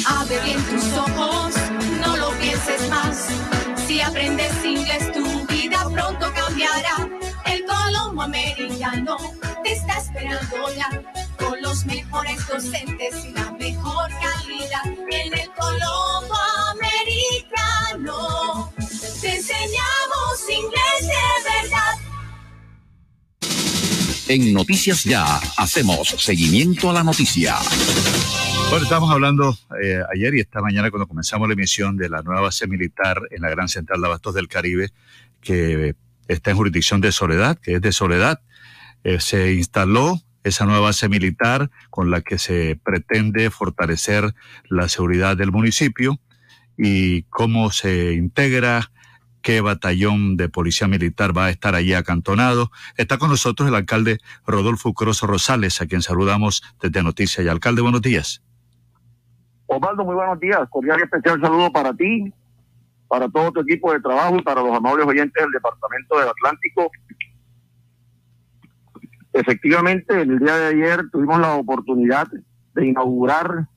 Abre 0.07 0.41
bien 0.45 0.63
tus 0.65 0.85
ojos, 0.93 1.55
no 2.01 2.17
lo 2.17 2.31
pienses 2.39 2.89
más. 2.89 3.27
Si 3.87 4.01
aprendes 4.01 4.53
inglés, 4.65 5.13
tu 5.13 5.47
vida 5.47 5.89
pronto 5.93 6.33
cambiará. 6.35 7.09
El 7.47 7.65
Colombo 7.65 8.23
Americano 8.23 9.17
te 9.65 9.73
está 9.73 9.99
esperando 9.99 10.57
ya. 10.77 11.03
Con 11.39 11.61
los 11.63 11.85
mejores 11.87 12.47
docentes 12.47 13.25
y 13.25 13.33
la 13.33 13.51
mejor 13.53 14.11
calidad. 14.11 14.85
En 15.11 15.33
el 15.33 15.51
Colombo 15.51 16.06
Americano 18.09 18.73
te 19.21 19.37
enseñamos 19.37 20.51
inglés 20.51 21.01
de 21.03 21.63
verdad. 21.63 21.95
En 24.29 24.53
Noticias 24.53 25.05
Ya 25.05 25.25
hacemos 25.57 26.09
seguimiento 26.09 26.91
a 26.91 26.93
la 26.93 27.05
noticia. 27.05 27.57
Bueno, 28.71 28.85
estamos 28.85 29.11
hablando 29.13 29.57
eh, 29.81 30.01
ayer 30.13 30.35
y 30.35 30.41
esta 30.41 30.61
mañana 30.61 30.91
cuando 30.91 31.07
comenzamos 31.07 31.47
la 31.47 31.55
emisión 31.55 31.97
de 31.97 32.09
la 32.09 32.23
nueva 32.23 32.41
base 32.41 32.67
militar 32.67 33.21
en 33.31 33.43
la 33.43 33.51
Gran 33.51 33.69
Central 33.69 34.01
de 34.01 34.07
Abastos 34.09 34.35
del 34.35 34.49
Caribe, 34.49 34.91
que 35.41 35.95
está 36.27 36.51
en 36.51 36.57
jurisdicción 36.57 37.01
de 37.01 37.13
Soledad, 37.13 37.59
que 37.59 37.75
es 37.77 37.81
de 37.81 37.93
Soledad. 37.93 38.41
Eh, 39.05 39.21
se 39.21 39.53
instaló 39.55 40.21
esa 40.43 40.65
nueva 40.65 40.81
base 40.81 41.09
militar 41.09 41.71
con 41.91 42.11
la 42.11 42.21
que 42.21 42.39
se 42.39 42.79
pretende 42.83 43.51
fortalecer 43.51 44.35
la 44.69 44.89
seguridad 44.89 45.37
del 45.37 45.53
municipio 45.53 46.21
y 46.77 47.23
cómo 47.25 47.71
se 47.71 48.15
integra, 48.15 48.91
qué 49.43 49.61
batallón 49.61 50.37
de 50.37 50.49
policía 50.49 50.89
militar 50.89 51.37
va 51.37 51.47
a 51.47 51.51
estar 51.51 51.75
allí 51.75 51.95
acantonado. 51.95 52.71
Está 52.97 53.19
con 53.19 53.31
nosotros 53.31 53.69
el 53.69 53.75
alcalde 53.75 54.19
Rodolfo 54.47 54.93
Croso 54.93 55.27
Rosales, 55.27 55.81
a 55.81 55.87
quien 55.87 56.03
saludamos 56.03 56.63
desde 56.81 57.03
Noticias. 57.03 57.47
Y 57.47 57.49
alcalde, 57.49 57.83
buenos 57.83 58.03
días. 58.03 58.43
Osvaldo, 59.67 60.05
muy 60.05 60.15
buenos 60.15 60.39
días. 60.41 60.61
Cordial 60.71 60.99
y 61.01 61.03
especial 61.05 61.41
saludo 61.41 61.71
para 61.73 61.93
ti, 61.95 62.33
para 63.09 63.29
todo 63.29 63.53
tu 63.53 63.61
equipo 63.61 63.93
de 63.93 64.01
trabajo 64.01 64.37
y 64.37 64.43
para 64.43 64.63
los 64.63 64.77
amables 64.77 65.07
oyentes 65.07 65.43
del 65.43 65.53
Departamento 65.53 66.19
del 66.19 66.29
Atlántico. 66.29 66.91
Efectivamente, 69.33 70.23
el 70.23 70.39
día 70.39 70.57
de 70.57 70.67
ayer 70.69 71.11
tuvimos 71.11 71.39
la 71.41 71.55
oportunidad 71.55 72.27
de 72.75 72.87
inaugurar 72.87 73.69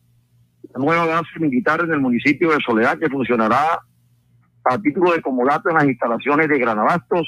la 0.74 0.80
nueva 0.80 1.06
base 1.06 1.40
militar 1.40 1.82
en 1.82 1.92
el 1.92 2.00
municipio 2.00 2.52
de 2.52 2.60
Soledad 2.66 2.98
que 3.00 3.10
funcionará 3.10 3.80
a 4.66 4.78
título 4.78 5.14
de 5.14 5.22
comodato 5.22 5.70
en 5.70 5.76
las 5.76 5.86
instalaciones 5.86 6.48
de 6.48 6.60
Granabastos, 6.60 7.28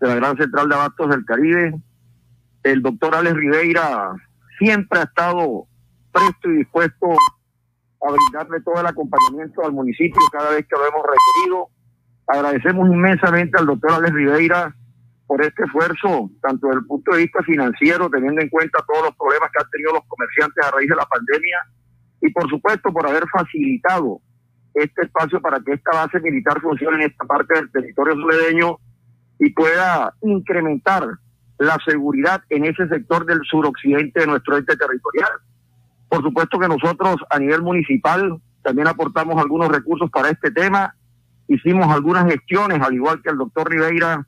de 0.00 0.08
la 0.08 0.14
Gran 0.14 0.36
Central 0.36 0.68
de 0.68 0.74
Abastos 0.74 1.10
del 1.10 1.24
Caribe. 1.24 1.74
El 2.62 2.82
doctor 2.82 3.14
Alex 3.14 3.34
Ribeira 3.34 4.12
siempre 4.58 5.00
ha 5.00 5.04
estado 5.04 5.66
presto 6.12 6.50
y 6.50 6.58
dispuesto 6.58 7.06
a 8.02 8.12
brindarle 8.12 8.60
todo 8.60 8.80
el 8.80 8.86
acompañamiento 8.86 9.64
al 9.64 9.72
municipio 9.72 10.20
cada 10.30 10.50
vez 10.50 10.66
que 10.68 10.76
lo 10.76 10.86
hemos 10.86 11.02
requerido. 11.02 11.68
Agradecemos 12.28 12.88
inmensamente 12.88 13.58
al 13.58 13.66
doctor 13.66 13.92
Alex 13.92 14.12
Ribeira 14.12 14.74
por 15.32 15.42
este 15.42 15.64
esfuerzo, 15.64 16.30
tanto 16.42 16.66
desde 16.66 16.80
el 16.80 16.86
punto 16.86 17.12
de 17.12 17.22
vista 17.22 17.42
financiero, 17.42 18.10
teniendo 18.10 18.42
en 18.42 18.50
cuenta 18.50 18.84
todos 18.86 19.04
los 19.06 19.16
problemas 19.16 19.48
que 19.50 19.64
han 19.64 19.70
tenido 19.70 19.92
los 19.94 20.04
comerciantes 20.06 20.62
a 20.62 20.70
raíz 20.72 20.90
de 20.90 20.94
la 20.94 21.06
pandemia, 21.06 21.58
y 22.20 22.30
por 22.32 22.50
supuesto 22.50 22.92
por 22.92 23.08
haber 23.08 23.24
facilitado 23.32 24.20
este 24.74 25.06
espacio 25.06 25.40
para 25.40 25.58
que 25.60 25.72
esta 25.72 25.90
base 25.92 26.20
militar 26.20 26.60
funcione 26.60 26.96
en 26.96 27.10
esta 27.10 27.24
parte 27.24 27.54
del 27.54 27.72
territorio 27.72 28.12
soledeño 28.12 28.76
y 29.38 29.48
pueda 29.54 30.12
incrementar 30.20 31.08
la 31.56 31.78
seguridad 31.82 32.42
en 32.50 32.66
ese 32.66 32.86
sector 32.88 33.24
del 33.24 33.40
suroccidente 33.44 34.20
de 34.20 34.26
nuestro 34.26 34.58
ente 34.58 34.76
territorial. 34.76 35.30
Por 36.10 36.20
supuesto 36.20 36.58
que 36.58 36.68
nosotros 36.68 37.16
a 37.30 37.38
nivel 37.38 37.62
municipal 37.62 38.38
también 38.62 38.86
aportamos 38.86 39.40
algunos 39.40 39.70
recursos 39.70 40.10
para 40.10 40.28
este 40.28 40.50
tema, 40.50 40.94
hicimos 41.48 41.86
algunas 41.86 42.30
gestiones, 42.30 42.82
al 42.82 42.92
igual 42.92 43.22
que 43.22 43.30
el 43.30 43.38
doctor 43.38 43.70
Ribeira, 43.70 44.26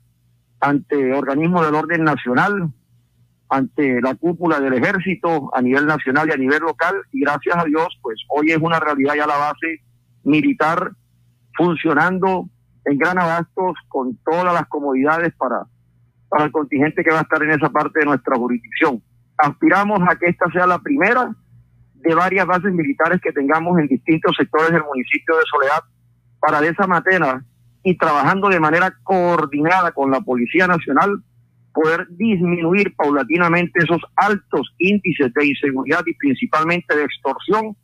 ante 0.65 1.13
organismos 1.13 1.63
del 1.63 1.75
orden 1.75 2.03
nacional, 2.03 2.71
ante 3.49 4.01
la 4.01 4.15
cúpula 4.15 4.59
del 4.59 4.73
ejército 4.73 5.55
a 5.55 5.61
nivel 5.61 5.85
nacional 5.85 6.27
y 6.27 6.31
a 6.31 6.37
nivel 6.37 6.61
local, 6.61 6.95
y 7.11 7.21
gracias 7.21 7.55
a 7.55 7.65
Dios, 7.65 7.87
pues 8.01 8.19
hoy 8.29 8.49
es 8.49 8.57
una 8.57 8.79
realidad 8.79 9.13
ya 9.15 9.27
la 9.27 9.37
base 9.37 9.81
militar 10.23 10.91
funcionando 11.55 12.49
en 12.85 12.97
gran 12.97 13.19
abastos 13.19 13.75
con 13.87 14.17
todas 14.25 14.53
las 14.53 14.65
comodidades 14.67 15.33
para, 15.37 15.67
para 16.29 16.45
el 16.45 16.51
contingente 16.51 17.03
que 17.03 17.11
va 17.11 17.19
a 17.19 17.23
estar 17.23 17.43
en 17.43 17.51
esa 17.51 17.69
parte 17.69 17.99
de 17.99 18.05
nuestra 18.05 18.35
jurisdicción. 18.35 19.03
Aspiramos 19.37 19.99
a 20.09 20.15
que 20.15 20.29
esta 20.29 20.49
sea 20.51 20.65
la 20.65 20.79
primera 20.79 21.29
de 21.93 22.15
varias 22.15 22.47
bases 22.47 22.73
militares 22.73 23.21
que 23.21 23.31
tengamos 23.31 23.77
en 23.79 23.87
distintos 23.87 24.35
sectores 24.35 24.71
del 24.71 24.83
municipio 24.83 25.35
de 25.35 25.43
Soledad 25.45 25.83
para 26.39 26.59
de 26.59 26.69
esa 26.69 26.87
manera 26.87 27.43
y 27.85 27.95
trabajando 27.97 28.49
de 28.49 28.59
manera 28.59 28.97
coordinada 29.03 29.91
con 29.91 30.09
la 30.09 30.19
Policía 30.19 30.65
Nacional 30.65 31.21
poder 31.71 32.07
disminuir 32.09 32.95
paulatinamente 32.95 33.83
esos 33.83 34.01
altos 34.15 34.73
índices 34.79 35.31
de 35.35 35.45
inseguridad 35.45 36.01
y 36.07 36.15
principalmente 36.15 36.95
de 36.95 37.03
extorsión 37.03 37.77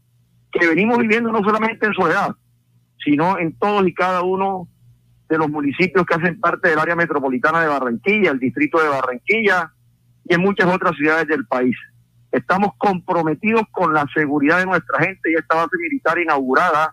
que 0.52 0.68
venimos 0.68 0.98
viviendo 0.98 1.32
no 1.32 1.44
solamente 1.44 1.86
en 1.86 1.94
Soledad, 1.94 2.36
sino 3.06 3.38
en 3.38 3.56
todos 3.60 3.88
y 3.88 3.94
cada 3.94 4.24
uno 4.24 4.68
de 5.30 5.38
los 5.38 5.50
municipios 5.50 6.04
que 6.04 6.16
hacen 6.16 6.40
parte 6.40 6.70
del 6.70 6.80
área 6.80 6.96
metropolitana 6.96 7.62
de 7.62 7.68
Barranquilla, 7.68 8.32
el 8.32 8.40
distrito 8.40 8.82
de 8.82 8.90
Barranquilla 8.90 9.72
y 10.26 10.34
en 10.34 10.42
muchas 10.42 10.74
otras 10.74 10.96
ciudades 10.96 11.28
del 11.28 11.46
país. 11.46 11.76
Estamos 12.32 12.72
comprometidos 12.80 13.64
con 13.72 13.94
la 13.94 14.08
seguridad 14.16 14.58
de 14.58 14.66
nuestra 14.66 14.98
gente 15.06 15.32
y 15.32 15.36
esta 15.36 15.58
base 15.58 15.78
militar 15.78 16.18
inaugurada 16.18 16.92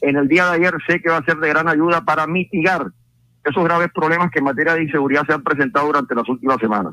en 0.00 0.16
el 0.16 0.28
día 0.28 0.46
de 0.46 0.56
ayer 0.56 0.74
sé 0.86 1.00
que 1.00 1.10
va 1.10 1.18
a 1.18 1.24
ser 1.24 1.36
de 1.38 1.48
gran 1.48 1.68
ayuda 1.68 2.04
para 2.04 2.26
mitigar 2.26 2.92
esos 3.44 3.64
graves 3.64 3.90
problemas 3.94 4.30
que 4.30 4.38
en 4.38 4.44
materia 4.44 4.74
de 4.74 4.82
inseguridad 4.82 5.24
se 5.26 5.32
han 5.32 5.42
presentado 5.42 5.86
durante 5.86 6.14
las 6.14 6.28
últimas 6.28 6.58
semanas. 6.58 6.92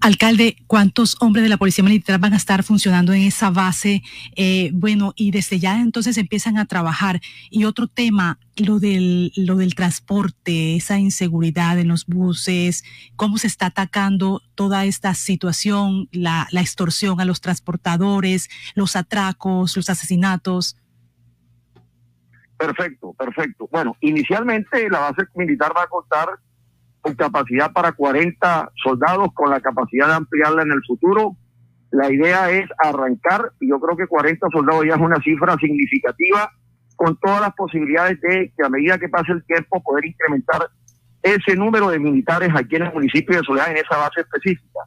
Alcalde, 0.00 0.56
¿cuántos 0.66 1.16
hombres 1.20 1.44
de 1.44 1.48
la 1.48 1.58
Policía 1.58 1.84
Militar 1.84 2.18
van 2.18 2.32
a 2.32 2.36
estar 2.36 2.64
funcionando 2.64 3.12
en 3.12 3.22
esa 3.22 3.50
base? 3.50 4.02
Eh, 4.34 4.70
bueno, 4.74 5.12
y 5.16 5.30
desde 5.30 5.60
ya 5.60 5.80
entonces 5.80 6.18
empiezan 6.18 6.58
a 6.58 6.66
trabajar. 6.66 7.20
Y 7.50 7.64
otro 7.64 7.86
tema, 7.86 8.38
lo 8.56 8.80
del, 8.80 9.32
transporte, 9.76 10.76
esa 10.76 10.98
inseguridad 10.98 11.78
en 11.78 11.88
los 11.88 12.06
buses, 12.06 12.82
cómo 13.14 13.38
se 13.38 13.46
está 13.46 13.66
atacando 13.66 14.42
toda 14.56 14.84
esta 14.86 15.14
situación, 15.14 16.08
la 16.10 16.48
extorsión 16.52 17.20
a 17.20 17.24
los 17.24 17.40
transportadores, 17.40 18.48
los 18.74 18.96
atracos, 18.96 19.76
los 19.76 19.88
asesinatos. 19.88 20.76
Perfecto, 22.56 23.12
perfecto. 23.12 23.68
Bueno, 23.70 23.96
inicialmente 24.00 24.88
la 24.88 25.00
base 25.00 25.24
militar 25.34 25.72
va 25.76 25.82
a 25.82 25.88
contar 25.88 26.38
con 27.00 27.14
capacidad 27.14 27.72
para 27.72 27.92
40 27.92 28.72
soldados, 28.82 29.28
con 29.34 29.50
la 29.50 29.60
capacidad 29.60 30.08
de 30.08 30.14
ampliarla 30.14 30.62
en 30.62 30.72
el 30.72 30.80
futuro. 30.86 31.36
La 31.90 32.10
idea 32.10 32.50
es 32.50 32.68
arrancar, 32.78 33.52
y 33.60 33.68
yo 33.68 33.78
creo 33.78 33.96
que 33.96 34.06
40 34.06 34.48
soldados 34.50 34.84
ya 34.86 34.94
es 34.94 35.00
una 35.00 35.20
cifra 35.22 35.56
significativa, 35.56 36.50
con 36.96 37.16
todas 37.18 37.42
las 37.42 37.54
posibilidades 37.54 38.20
de 38.22 38.52
que 38.56 38.64
a 38.64 38.70
medida 38.70 38.98
que 38.98 39.08
pase 39.08 39.32
el 39.32 39.44
tiempo 39.44 39.82
poder 39.82 40.06
incrementar 40.06 40.68
ese 41.22 41.54
número 41.54 41.90
de 41.90 41.98
militares 41.98 42.50
aquí 42.54 42.76
en 42.76 42.82
el 42.82 42.92
municipio 42.92 43.36
de 43.36 43.44
Soledad, 43.44 43.70
en 43.70 43.76
esa 43.76 43.98
base 43.98 44.22
específica. 44.22 44.80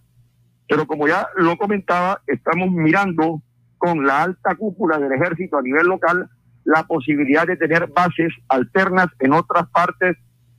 Pero 0.67 0.87
como 0.87 1.07
ya 1.07 1.27
lo 1.35 1.55
comentaba, 1.57 2.21
estamos 2.27 2.71
mirando 2.71 3.41
con 3.77 4.05
la 4.05 4.23
alta 4.23 4.55
cúpula 4.55 4.97
del 4.97 5.13
ejército 5.13 5.57
a 5.57 5.61
nivel 5.61 5.87
local 5.87 6.29
la 6.63 6.83
posibilidad 6.83 7.47
de 7.47 7.57
tener 7.57 7.87
bases 7.87 8.33
alternas 8.47 9.07
en 9.19 9.33
otras 9.33 9.69
partes 9.69 10.17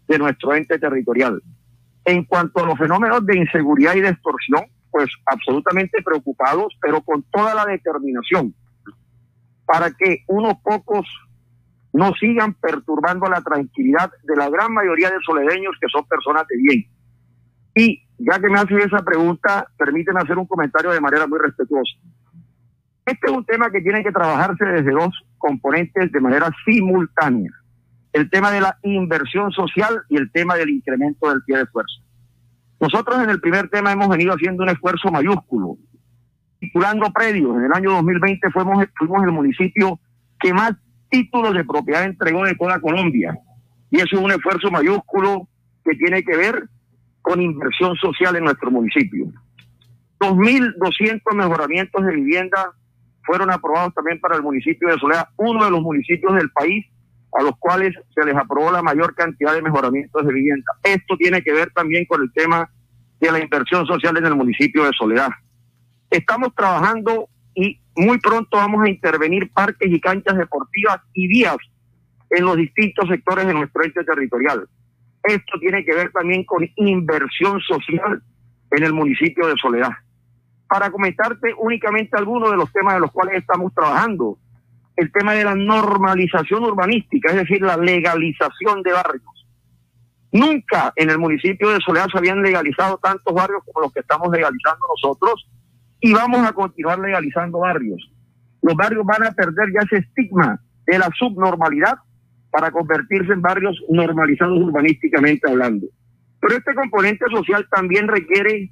de 0.08 0.18
nuestro 0.18 0.54
ente 0.54 0.78
territorial. 0.78 1.42
En 2.04 2.24
cuanto 2.24 2.62
a 2.62 2.66
los 2.66 2.78
fenómenos 2.78 3.24
de 3.26 3.38
inseguridad 3.38 3.94
y 3.94 4.00
de 4.00 4.08
extorsión, 4.08 4.62
pues 4.90 5.08
absolutamente 5.26 6.02
preocupados, 6.02 6.76
pero 6.80 7.00
con 7.02 7.22
toda 7.30 7.54
la 7.54 7.64
determinación 7.64 8.54
para 9.70 9.92
que 9.92 10.24
unos 10.26 10.54
pocos 10.64 11.06
no 11.92 12.12
sigan 12.14 12.54
perturbando 12.54 13.28
la 13.28 13.40
tranquilidad 13.40 14.10
de 14.24 14.36
la 14.36 14.50
gran 14.50 14.72
mayoría 14.72 15.10
de 15.10 15.20
soledeños 15.24 15.76
que 15.80 15.86
son 15.92 16.04
personas 16.06 16.44
de 16.48 16.56
bien. 16.56 16.84
Y 17.76 18.02
ya 18.18 18.40
que 18.40 18.48
me 18.48 18.58
hacen 18.58 18.80
esa 18.80 18.98
pregunta, 19.04 19.68
permíteme 19.78 20.20
hacer 20.20 20.36
un 20.38 20.46
comentario 20.46 20.90
de 20.90 21.00
manera 21.00 21.28
muy 21.28 21.38
respetuosa. 21.38 21.92
Este 23.06 23.26
es 23.26 23.32
un 23.32 23.44
tema 23.44 23.70
que 23.70 23.80
tiene 23.80 24.02
que 24.02 24.12
trabajarse 24.12 24.64
desde 24.64 24.92
dos 24.92 25.14
componentes 25.38 26.12
de 26.12 26.20
manera 26.20 26.50
simultánea. 26.64 27.50
El 28.12 28.28
tema 28.28 28.50
de 28.50 28.60
la 28.60 28.76
inversión 28.82 29.50
social 29.52 30.02
y 30.08 30.16
el 30.16 30.30
tema 30.32 30.56
del 30.56 30.70
incremento 30.70 31.28
del 31.30 31.42
pie 31.44 31.58
de 31.58 31.66
fuerza. 31.66 32.00
Nosotros 32.80 33.22
en 33.22 33.30
el 33.30 33.40
primer 33.40 33.68
tema 33.68 33.92
hemos 33.92 34.08
venido 34.08 34.32
haciendo 34.32 34.62
un 34.62 34.70
esfuerzo 34.70 35.10
mayúsculo, 35.10 35.76
titulando 36.58 37.10
predios. 37.12 37.56
En 37.56 37.64
el 37.64 37.72
año 37.72 37.90
2020 37.92 38.50
fuimos, 38.50 38.84
fuimos 38.96 39.22
el 39.22 39.32
municipio 39.32 40.00
que 40.40 40.52
más 40.52 40.72
títulos 41.10 41.54
de 41.54 41.64
propiedad 41.64 42.04
entregó 42.04 42.44
de 42.44 42.54
toda 42.54 42.80
Colombia. 42.80 43.36
Y 43.90 43.96
eso 43.96 44.16
es 44.16 44.22
un 44.22 44.30
esfuerzo 44.30 44.70
mayúsculo 44.70 45.48
que 45.84 45.96
tiene 45.96 46.22
que 46.22 46.36
ver 46.36 46.68
con 47.22 47.40
inversión 47.40 47.96
social 47.96 48.36
en 48.36 48.44
nuestro 48.44 48.70
municipio. 48.70 49.26
2.200 50.20 51.34
mejoramientos 51.34 52.04
de 52.04 52.14
vivienda 52.14 52.72
fueron 53.30 53.52
aprobados 53.52 53.94
también 53.94 54.18
para 54.18 54.34
el 54.34 54.42
municipio 54.42 54.88
de 54.88 54.98
Soledad, 54.98 55.28
uno 55.36 55.64
de 55.64 55.70
los 55.70 55.80
municipios 55.82 56.34
del 56.34 56.50
país 56.50 56.84
a 57.38 57.44
los 57.44 57.56
cuales 57.60 57.94
se 58.12 58.24
les 58.24 58.34
aprobó 58.34 58.72
la 58.72 58.82
mayor 58.82 59.14
cantidad 59.14 59.54
de 59.54 59.62
mejoramientos 59.62 60.26
de 60.26 60.32
vivienda. 60.32 60.72
Esto 60.82 61.16
tiene 61.16 61.40
que 61.40 61.52
ver 61.52 61.70
también 61.70 62.06
con 62.06 62.22
el 62.22 62.32
tema 62.32 62.68
de 63.20 63.30
la 63.30 63.38
inversión 63.38 63.86
social 63.86 64.16
en 64.16 64.26
el 64.26 64.34
municipio 64.34 64.82
de 64.82 64.90
Soledad. 64.98 65.28
Estamos 66.10 66.52
trabajando 66.56 67.28
y 67.54 67.80
muy 67.94 68.18
pronto 68.18 68.56
vamos 68.56 68.84
a 68.84 68.90
intervenir 68.90 69.48
parques 69.52 69.88
y 69.88 70.00
canchas 70.00 70.36
deportivas 70.36 71.00
y 71.12 71.28
vías 71.28 71.58
en 72.30 72.44
los 72.44 72.56
distintos 72.56 73.08
sectores 73.08 73.46
de 73.46 73.54
nuestro 73.54 73.84
ente 73.84 74.02
territorial. 74.02 74.66
Esto 75.22 75.60
tiene 75.60 75.84
que 75.84 75.94
ver 75.94 76.10
también 76.10 76.42
con 76.42 76.68
inversión 76.74 77.60
social 77.60 78.20
en 78.72 78.82
el 78.82 78.92
municipio 78.92 79.46
de 79.46 79.54
Soledad. 79.54 79.92
Para 80.70 80.88
comentarte 80.92 81.52
únicamente 81.58 82.16
algunos 82.16 82.52
de 82.52 82.56
los 82.56 82.72
temas 82.72 82.94
de 82.94 83.00
los 83.00 83.10
cuales 83.10 83.38
estamos 83.38 83.74
trabajando, 83.74 84.38
el 84.94 85.10
tema 85.10 85.32
de 85.32 85.42
la 85.42 85.56
normalización 85.56 86.62
urbanística, 86.62 87.30
es 87.30 87.38
decir, 87.38 87.60
la 87.60 87.76
legalización 87.76 88.80
de 88.84 88.92
barrios. 88.92 89.48
Nunca 90.30 90.92
en 90.94 91.10
el 91.10 91.18
municipio 91.18 91.70
de 91.70 91.80
Soledad 91.80 92.06
se 92.12 92.18
habían 92.18 92.40
legalizado 92.40 92.98
tantos 93.02 93.34
barrios 93.34 93.64
como 93.64 93.80
los 93.80 93.92
que 93.92 93.98
estamos 93.98 94.30
legalizando 94.30 94.86
nosotros 94.94 95.50
y 95.98 96.12
vamos 96.12 96.46
a 96.46 96.52
continuar 96.52 97.00
legalizando 97.00 97.58
barrios. 97.58 98.08
Los 98.62 98.76
barrios 98.76 99.04
van 99.04 99.24
a 99.24 99.32
perder 99.32 99.72
ya 99.74 99.80
ese 99.80 100.06
estigma 100.06 100.60
de 100.86 101.00
la 101.00 101.10
subnormalidad 101.18 101.94
para 102.52 102.70
convertirse 102.70 103.32
en 103.32 103.42
barrios 103.42 103.76
normalizados 103.88 104.56
urbanísticamente 104.56 105.50
hablando. 105.50 105.88
Pero 106.38 106.56
este 106.56 106.74
componente 106.74 107.24
social 107.28 107.66
también 107.72 108.06
requiere 108.06 108.70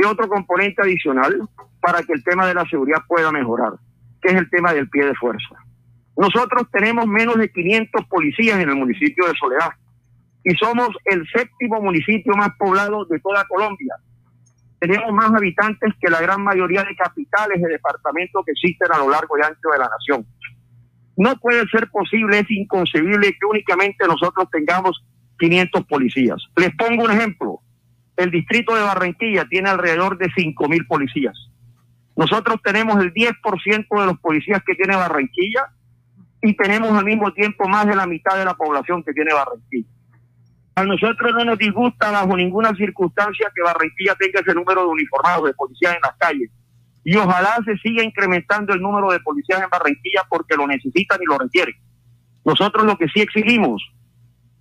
de 0.00 0.06
otro 0.06 0.28
componente 0.28 0.82
adicional 0.82 1.40
para 1.80 2.02
que 2.02 2.12
el 2.12 2.24
tema 2.24 2.46
de 2.46 2.54
la 2.54 2.64
seguridad 2.68 3.02
pueda 3.06 3.30
mejorar, 3.32 3.72
que 4.22 4.28
es 4.28 4.34
el 4.34 4.48
tema 4.50 4.72
del 4.72 4.88
pie 4.88 5.06
de 5.06 5.14
fuerza. 5.14 5.56
Nosotros 6.16 6.66
tenemos 6.72 7.06
menos 7.06 7.36
de 7.36 7.50
500 7.50 8.06
policías 8.06 8.58
en 8.58 8.68
el 8.68 8.76
municipio 8.76 9.26
de 9.26 9.34
Soledad 9.38 9.70
y 10.44 10.54
somos 10.56 10.88
el 11.04 11.26
séptimo 11.34 11.80
municipio 11.80 12.34
más 12.36 12.50
poblado 12.58 13.04
de 13.06 13.18
toda 13.20 13.44
Colombia 13.46 13.94
tenemos 14.80 15.12
más 15.12 15.30
habitantes 15.32 15.92
que 16.00 16.10
la 16.10 16.22
gran 16.22 16.42
mayoría 16.42 16.82
de 16.82 16.96
capitales 16.96 17.60
de 17.60 17.68
departamentos 17.68 18.42
que 18.44 18.52
existen 18.52 18.90
a 18.90 18.98
lo 18.98 19.10
largo 19.10 19.38
y 19.38 19.42
ancho 19.42 19.68
de 19.70 19.78
la 19.78 19.88
nación. 19.88 20.26
No 21.18 21.36
puede 21.36 21.68
ser 21.68 21.88
posible, 21.90 22.38
es 22.38 22.50
inconcebible 22.50 23.36
que 23.38 23.46
únicamente 23.46 24.06
nosotros 24.06 24.48
tengamos 24.50 25.04
500 25.38 25.84
policías. 25.84 26.42
Les 26.56 26.74
pongo 26.76 27.04
un 27.04 27.10
ejemplo. 27.10 27.60
El 28.16 28.30
distrito 28.30 28.74
de 28.74 28.82
Barranquilla 28.82 29.46
tiene 29.46 29.70
alrededor 29.70 30.18
de 30.18 30.30
5 30.34 30.68
mil 30.68 30.86
policías. 30.86 31.36
Nosotros 32.16 32.60
tenemos 32.62 33.00
el 33.02 33.14
10% 33.14 34.00
de 34.00 34.06
los 34.06 34.18
policías 34.18 34.62
que 34.66 34.74
tiene 34.74 34.96
Barranquilla 34.96 35.66
y 36.42 36.54
tenemos 36.54 36.90
al 36.92 37.04
mismo 37.04 37.32
tiempo 37.32 37.68
más 37.68 37.86
de 37.86 37.96
la 37.96 38.06
mitad 38.06 38.36
de 38.36 38.44
la 38.44 38.54
población 38.54 39.02
que 39.02 39.12
tiene 39.12 39.32
Barranquilla. 39.32 39.88
A 40.74 40.84
nosotros 40.84 41.32
no 41.34 41.44
nos 41.44 41.58
disgusta 41.58 42.10
bajo 42.10 42.36
ninguna 42.36 42.74
circunstancia 42.74 43.50
que 43.54 43.62
Barranquilla 43.62 44.14
tenga 44.18 44.40
ese 44.40 44.54
número 44.54 44.82
de 44.82 44.88
uniformados, 44.88 45.44
de 45.44 45.54
policías 45.54 45.94
en 45.94 46.00
las 46.02 46.16
calles. 46.16 46.50
Y 47.04 47.16
ojalá 47.16 47.58
se 47.64 47.76
siga 47.78 48.02
incrementando 48.02 48.74
el 48.74 48.80
número 48.80 49.10
de 49.10 49.20
policías 49.20 49.62
en 49.62 49.70
Barranquilla 49.70 50.22
porque 50.28 50.56
lo 50.56 50.66
necesitan 50.66 51.18
y 51.22 51.26
lo 51.26 51.38
requieren. 51.38 51.74
Nosotros 52.44 52.84
lo 52.84 52.96
que 52.96 53.08
sí 53.08 53.20
exigimos 53.20 53.82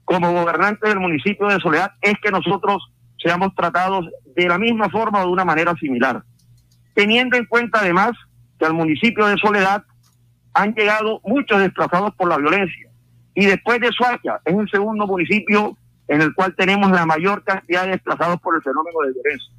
como 0.03 0.33
gobernantes 0.33 0.89
del 0.89 0.99
municipio 0.99 1.47
de 1.47 1.59
Soledad 1.59 1.91
es 2.01 2.15
que 2.21 2.31
nosotros 2.31 2.91
seamos 3.21 3.53
tratados 3.55 4.07
de 4.35 4.47
la 4.47 4.57
misma 4.57 4.89
forma 4.89 5.21
o 5.21 5.27
de 5.27 5.31
una 5.31 5.45
manera 5.45 5.73
similar. 5.75 6.23
Teniendo 6.93 7.37
en 7.37 7.45
cuenta 7.45 7.79
además 7.79 8.11
que 8.57 8.65
al 8.65 8.73
municipio 8.73 9.25
de 9.27 9.37
Soledad 9.37 9.83
han 10.53 10.73
llegado 10.73 11.21
muchos 11.23 11.59
desplazados 11.59 12.13
por 12.15 12.27
la 12.27 12.37
violencia. 12.37 12.89
Y 13.35 13.45
después 13.45 13.79
de 13.79 13.91
Suacha, 13.91 14.41
es 14.43 14.55
el 14.55 14.69
segundo 14.69 15.07
municipio 15.07 15.77
en 16.07 16.21
el 16.21 16.33
cual 16.33 16.55
tenemos 16.55 16.91
la 16.91 17.05
mayor 17.05 17.43
cantidad 17.43 17.83
de 17.83 17.91
desplazados 17.91 18.41
por 18.41 18.55
el 18.55 18.61
fenómeno 18.61 18.99
de 19.05 19.13
violencia. 19.13 19.53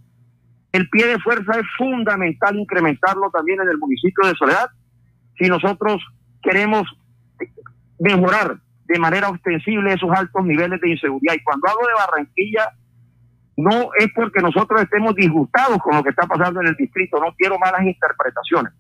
El 0.73 0.89
pie 0.89 1.07
de 1.07 1.19
fuerza 1.19 1.59
es 1.59 1.67
fundamental 1.79 2.57
incrementarlo 2.57 3.31
también 3.31 3.61
en 3.61 3.69
el 3.69 3.79
municipio 3.79 4.27
de 4.27 4.35
Soledad 4.35 4.69
si 5.39 5.49
nosotros 5.49 6.03
queremos 6.43 6.87
mejorar 7.99 8.59
de 8.85 8.99
manera 8.99 9.31
ostensible 9.31 9.93
esos 9.93 10.11
altos 10.11 10.45
niveles 10.45 10.81
de 10.81 10.91
inseguridad. 10.91 11.35
Y 11.35 11.43
cuando 11.43 11.69
hablo 11.69 11.87
de 11.87 11.95
Barranquilla, 11.95 12.71
no 13.61 13.91
es 13.99 14.09
porque 14.15 14.41
nosotros 14.41 14.83
estemos 14.83 15.15
disgustados 15.15 15.79
con 15.79 15.97
lo 15.97 16.03
que 16.03 16.11
está 16.11 16.27
pasando 16.27 16.61
en 16.61 16.69
el 16.69 16.77
distrito, 16.77 17.21
no 17.21 17.35
quiero 17.37 17.59
malas 17.59 17.83
interpretaciones. 17.83 18.73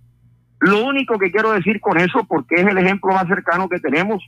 Lo 0.60 0.84
único 0.84 1.18
que 1.18 1.30
quiero 1.30 1.52
decir 1.52 1.80
con 1.80 1.98
eso, 1.98 2.24
porque 2.28 2.56
es 2.56 2.66
el 2.66 2.78
ejemplo 2.78 3.14
más 3.14 3.26
cercano 3.26 3.68
que 3.68 3.80
tenemos, 3.80 4.22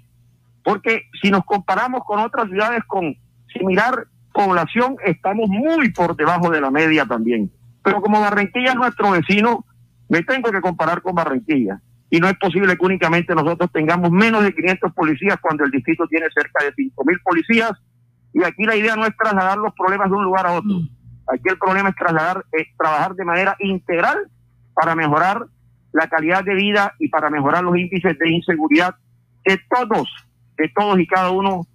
porque 0.65 1.03
si 1.21 1.31
nos 1.31 1.45
comparamos 1.45 2.03
con 2.05 2.21
otras 2.21 2.49
ciudades 2.49 2.83
con 2.87 3.15
similar 3.53 4.07
población, 4.33 4.97
estamos 5.05 5.49
muy 5.49 5.91
por 5.93 6.17
debajo 6.17 6.51
de 6.51 6.61
la 6.61 6.71
media 6.71 7.05
también. 7.05 7.51
Pero 7.83 8.01
como 8.01 8.21
Barranquilla 8.21 8.71
es 8.71 8.77
nuestro 8.77 9.11
vecino, 9.11 9.65
me 10.09 10.23
tengo 10.23 10.51
que 10.51 10.61
comparar 10.61 11.03
con 11.03 11.15
Barranquilla. 11.15 11.81
Y 12.11 12.21
no 12.21 12.29
es 12.29 12.37
posible 12.39 12.77
que 12.77 12.85
únicamente 12.85 13.35
nosotros 13.35 13.71
tengamos 13.73 14.11
menos 14.11 14.45
de 14.45 14.55
500 14.55 14.93
policías 14.93 15.39
cuando 15.41 15.65
el 15.65 15.71
distrito 15.71 16.07
tiene 16.09 16.27
cerca 16.35 16.65
de 16.65 16.73
5.000 16.75 17.23
policías. 17.23 17.73
Y 18.33 18.43
aquí 18.45 18.65
la 18.65 18.77
idea 18.77 18.97
no 18.97 19.05
es 19.07 19.17
trasladar 19.17 19.59
los 19.59 19.75
problemas 19.75 20.11
de 20.11 20.17
un 20.17 20.25
lugar 20.25 20.47
a 20.47 20.53
otro. 20.53 20.81
Aquí 21.33 21.49
el 21.49 21.59
problema 21.59 21.91
es 21.91 21.97
trasladar, 21.97 22.45
es 22.53 22.67
trabajar 22.77 23.15
de 23.15 23.25
manera 23.25 23.57
integral 23.61 24.29
para 24.75 24.95
mejorar 24.95 25.47
la 25.93 26.09
calidad 26.09 26.43
de 26.45 26.55
vida 26.55 26.95
y 26.99 27.09
para 27.09 27.31
mejorar 27.31 27.63
los 27.63 27.77
índices 27.77 28.19
de 28.19 28.31
inseguridad 28.31 28.95
de 29.45 29.61
todos, 29.69 30.09
de 30.57 30.71
todos 30.75 30.99
y 30.99 31.07
cada 31.07 31.31
uno 31.31 31.67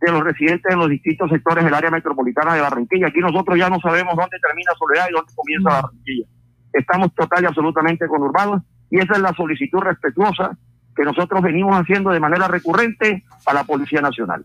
de 0.00 0.12
los 0.12 0.24
residentes 0.24 0.72
en 0.72 0.78
los 0.78 0.88
distintos 0.88 1.30
sectores 1.30 1.64
del 1.64 1.74
área 1.74 1.90
metropolitana 1.90 2.54
de 2.54 2.60
Barranquilla. 2.62 3.08
Aquí 3.08 3.20
nosotros 3.20 3.58
ya 3.58 3.68
no 3.68 3.78
sabemos 3.80 4.16
dónde 4.16 4.38
termina 4.40 4.72
Soledad 4.78 5.06
y 5.10 5.12
dónde 5.12 5.32
comienza 5.34 5.70
mm. 5.70 5.82
Barranquilla. 5.82 6.26
Estamos 6.72 7.14
total 7.14 7.42
y 7.42 7.46
absolutamente 7.46 8.08
conurbados 8.08 8.62
y 8.90 8.98
esa 8.98 9.14
es 9.14 9.20
la 9.20 9.34
solicitud 9.34 9.80
respetuosa 9.80 10.56
que 10.96 11.04
nosotros 11.04 11.42
venimos 11.42 11.74
haciendo 11.76 12.10
de 12.10 12.20
manera 12.20 12.48
recurrente 12.48 13.24
a 13.46 13.54
la 13.54 13.64
Policía 13.64 14.00
Nacional. 14.00 14.44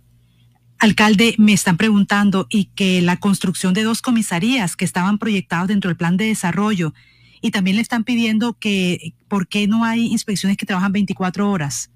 Alcalde, 0.80 1.36
me 1.38 1.54
están 1.54 1.78
preguntando 1.78 2.48
y 2.50 2.66
que 2.76 3.02
la 3.02 3.18
construcción 3.18 3.74
de 3.74 3.84
dos 3.84 4.02
comisarías 4.02 4.76
que 4.76 4.86
estaban 4.86 5.18
proyectadas 5.18 5.68
dentro 5.68 5.90
del 5.90 5.98
plan 5.98 6.18
de 6.18 6.26
desarrollo 6.26 6.94
y 7.42 7.52
también 7.52 7.78
le 7.78 7.82
están 7.82 8.04
pidiendo 8.04 8.54
que 8.54 9.14
por 9.28 9.48
qué 9.48 9.68
no 9.68 9.84
hay 9.84 10.08
inspecciones 10.08 10.58
que 10.58 10.66
trabajan 10.66 10.92
24 10.92 11.50
horas. 11.50 11.92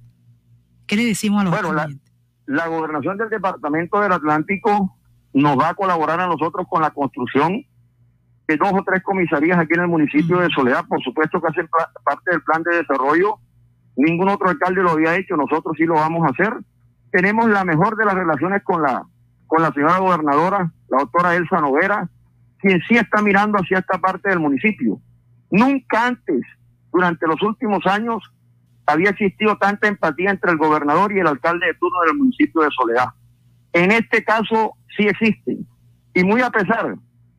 ¿Qué 0.87 0.95
le 0.95 1.05
decimos 1.05 1.41
a 1.41 1.43
los 1.45 1.61
bueno, 1.61 1.73
la 2.45 2.67
gobernación 2.67 3.17
del 3.17 3.29
departamento 3.29 4.01
del 4.01 4.11
Atlántico 4.11 4.97
nos 5.33 5.57
va 5.57 5.69
a 5.69 5.73
colaborar 5.75 6.19
a 6.19 6.27
nosotros 6.27 6.65
con 6.67 6.81
la 6.81 6.89
construcción 6.89 7.63
de 8.47 8.57
dos 8.57 8.73
o 8.73 8.83
tres 8.83 9.03
comisarías 9.03 9.59
aquí 9.59 9.73
en 9.75 9.81
el 9.81 9.87
municipio 9.87 10.39
de 10.39 10.49
Soledad, 10.49 10.83
por 10.87 10.99
supuesto 11.03 11.39
que 11.39 11.47
hacen 11.47 11.69
parte 12.03 12.31
del 12.31 12.41
plan 12.41 12.63
de 12.63 12.77
desarrollo. 12.77 13.37
Ningún 13.95 14.29
otro 14.29 14.49
alcalde 14.49 14.81
lo 14.81 14.91
había 14.91 15.15
hecho, 15.15 15.37
nosotros 15.37 15.75
sí 15.77 15.83
lo 15.85 15.93
vamos 15.93 16.25
a 16.25 16.31
hacer. 16.31 16.53
Tenemos 17.11 17.49
la 17.49 17.63
mejor 17.63 17.95
de 17.95 18.05
las 18.05 18.13
relaciones 18.15 18.63
con 18.63 18.81
la 18.81 19.03
con 19.49 19.63
la 19.63 19.73
señora 19.73 19.97
gobernadora, 19.97 20.71
la 20.89 20.99
doctora 20.99 21.35
Elsa 21.35 21.59
Novera, 21.59 22.07
quien 22.59 22.79
sí 22.87 22.95
está 22.95 23.21
mirando 23.23 23.57
hacia 23.57 23.79
esta 23.79 23.97
parte 23.97 24.29
del 24.29 24.39
municipio. 24.39 24.99
Nunca 25.49 26.05
antes, 26.05 26.41
durante 26.93 27.25
los 27.25 27.41
últimos 27.41 27.83
años, 27.87 28.21
había 28.85 29.09
existido 29.09 29.57
tanta 29.57 29.87
empatía 29.87 30.29
entre 30.29 30.51
el 30.51 30.57
gobernador 30.57 31.11
y 31.11 31.19
el 31.19 31.25
alcalde 31.25 31.65
de 31.65 31.73
turno 31.73 31.99
del 32.05 32.17
municipio 32.17 32.61
de 32.61 32.69
Soledad. 32.69 33.07
En 33.73 33.91
este 33.91 34.23
caso 34.23 34.73
sí 34.95 35.07
existen. 35.07 35.65
Y 36.13 36.23
muy 36.23 36.41
a 36.41 36.51
pesar 36.51 36.95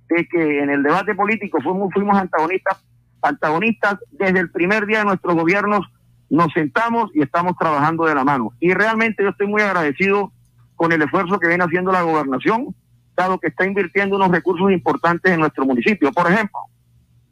de 0.09 0.29
que 0.29 0.63
en 0.63 0.71
el 0.71 0.83
debate 0.83 1.15
político 1.15 1.61
fuimos, 1.63 1.93
fuimos 1.93 2.19
antagonistas, 2.19 2.85
antagonistas 3.23 3.99
desde 4.11 4.41
el 4.41 4.51
primer 4.51 4.87
día 4.87 4.99
de 5.01 5.05
nuestros 5.05 5.35
gobiernos, 5.35 5.87
nos 6.31 6.53
sentamos 6.53 7.11
y 7.13 7.23
estamos 7.23 7.57
trabajando 7.59 8.05
de 8.05 8.15
la 8.15 8.25
mano. 8.25 8.53
Y 8.61 8.73
realmente 8.73 9.23
yo 9.23 9.31
estoy 9.31 9.49
muy 9.49 9.63
agradecido 9.63 10.33
con 10.77 10.93
el 10.93 11.03
esfuerzo 11.03 11.39
que 11.39 11.49
viene 11.49 11.65
haciendo 11.65 11.93
la 11.93 12.03
gobernación, 12.03 12.75
dado 13.17 13.39
que 13.39 13.49
está 13.49 13.67
invirtiendo 13.67 14.17
unos 14.17 14.31
recursos 14.31 14.71
importantes 14.71 15.33
en 15.33 15.41
nuestro 15.41 15.67
municipio. 15.67 16.13
Por 16.13 16.31
ejemplo, 16.31 16.61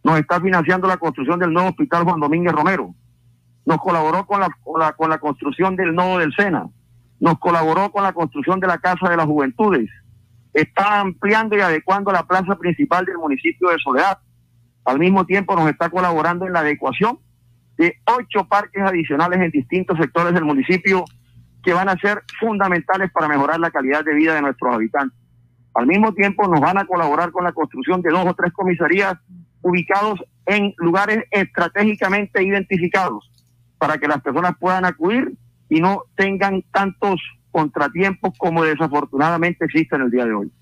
nos 0.03 0.19
está 0.19 0.41
financiando 0.41 0.89
la 0.89 0.97
construcción 0.97 1.39
del 1.39 1.53
nuevo 1.53 1.71
hospital 1.71 2.05
Juan 2.05 2.21
Domínguez 2.21 2.53
Romero, 2.53 2.95
nos 3.65 3.79
colaboró 3.79 4.27
con 4.27 4.41
la, 4.41 4.49
con 4.63 4.81
la, 4.81 4.93
con 4.93 5.11
la 5.11 5.19
construcción 5.19 5.77
del 5.77 5.95
nodo 5.95 6.19
del 6.19 6.35
Sena, 6.35 6.67
nos 7.21 7.39
colaboró 7.39 7.91
con 7.91 8.03
la 8.03 8.13
construcción 8.13 8.59
de 8.61 8.67
la 8.67 8.79
Casa 8.79 9.09
de 9.09 9.17
las 9.17 9.27
Juventudes, 9.27 9.89
está 10.53 11.01
ampliando 11.01 11.57
y 11.57 11.61
adecuando 11.61 12.11
la 12.11 12.25
plaza 12.25 12.57
principal 12.57 13.05
del 13.05 13.19
municipio 13.19 13.69
de 13.69 13.79
Soledad. 13.79 14.19
Al 14.85 14.99
mismo 14.99 15.25
tiempo 15.25 15.55
nos 15.55 15.69
está 15.69 15.91
colaborando 15.91 16.47
en 16.47 16.53
la 16.53 16.61
adecuación 16.61 17.19
de 17.79 17.95
ocho 18.05 18.47
parques 18.49 18.83
adicionales 18.83 19.41
en 19.41 19.51
distintos 19.51 19.97
sectores 19.99 20.35
del 20.35 20.45
municipio 20.45 21.05
que 21.63 21.73
van 21.73 21.89
a 21.89 21.97
ser 21.99 22.23
fundamentales 22.39 23.11
para 23.13 23.29
mejorar 23.29 23.61
la 23.61 23.71
calidad 23.71 24.05
de 24.05 24.15
vida 24.15 24.35
de 24.35 24.43
nuestros 24.43 24.75
habitantes. 24.75 25.19
Al 25.75 25.87
mismo 25.87 26.13
tiempo 26.13 26.49
nos 26.49 26.61
van 26.61 26.79
a 26.79 26.87
colaborar 26.87 27.31
con 27.31 27.45
la 27.45 27.53
construcción 27.53 28.03
de 28.03 28.11
dos 28.11 28.27
o 28.27 28.35
tres 28.35 28.53
comisarías 28.53 29.15
ubicados 29.63 30.21
en 30.47 30.75
lugares 30.79 31.25
estratégicamente 31.31 32.43
identificados 32.43 33.31
para 33.79 33.99
que 33.99 34.09
las 34.09 34.21
personas 34.23 34.53
puedan 34.59 34.85
acudir 34.85 35.35
y 35.69 35.81
no 35.81 36.03
tengan 36.17 36.63
tantos 36.73 37.21
contratiempos 37.51 38.33
como 38.39 38.65
desafortunadamente 38.65 39.65
existen 39.65 40.03
el 40.03 40.11
día 40.11 40.25
de 40.25 40.33
hoy. 40.33 40.53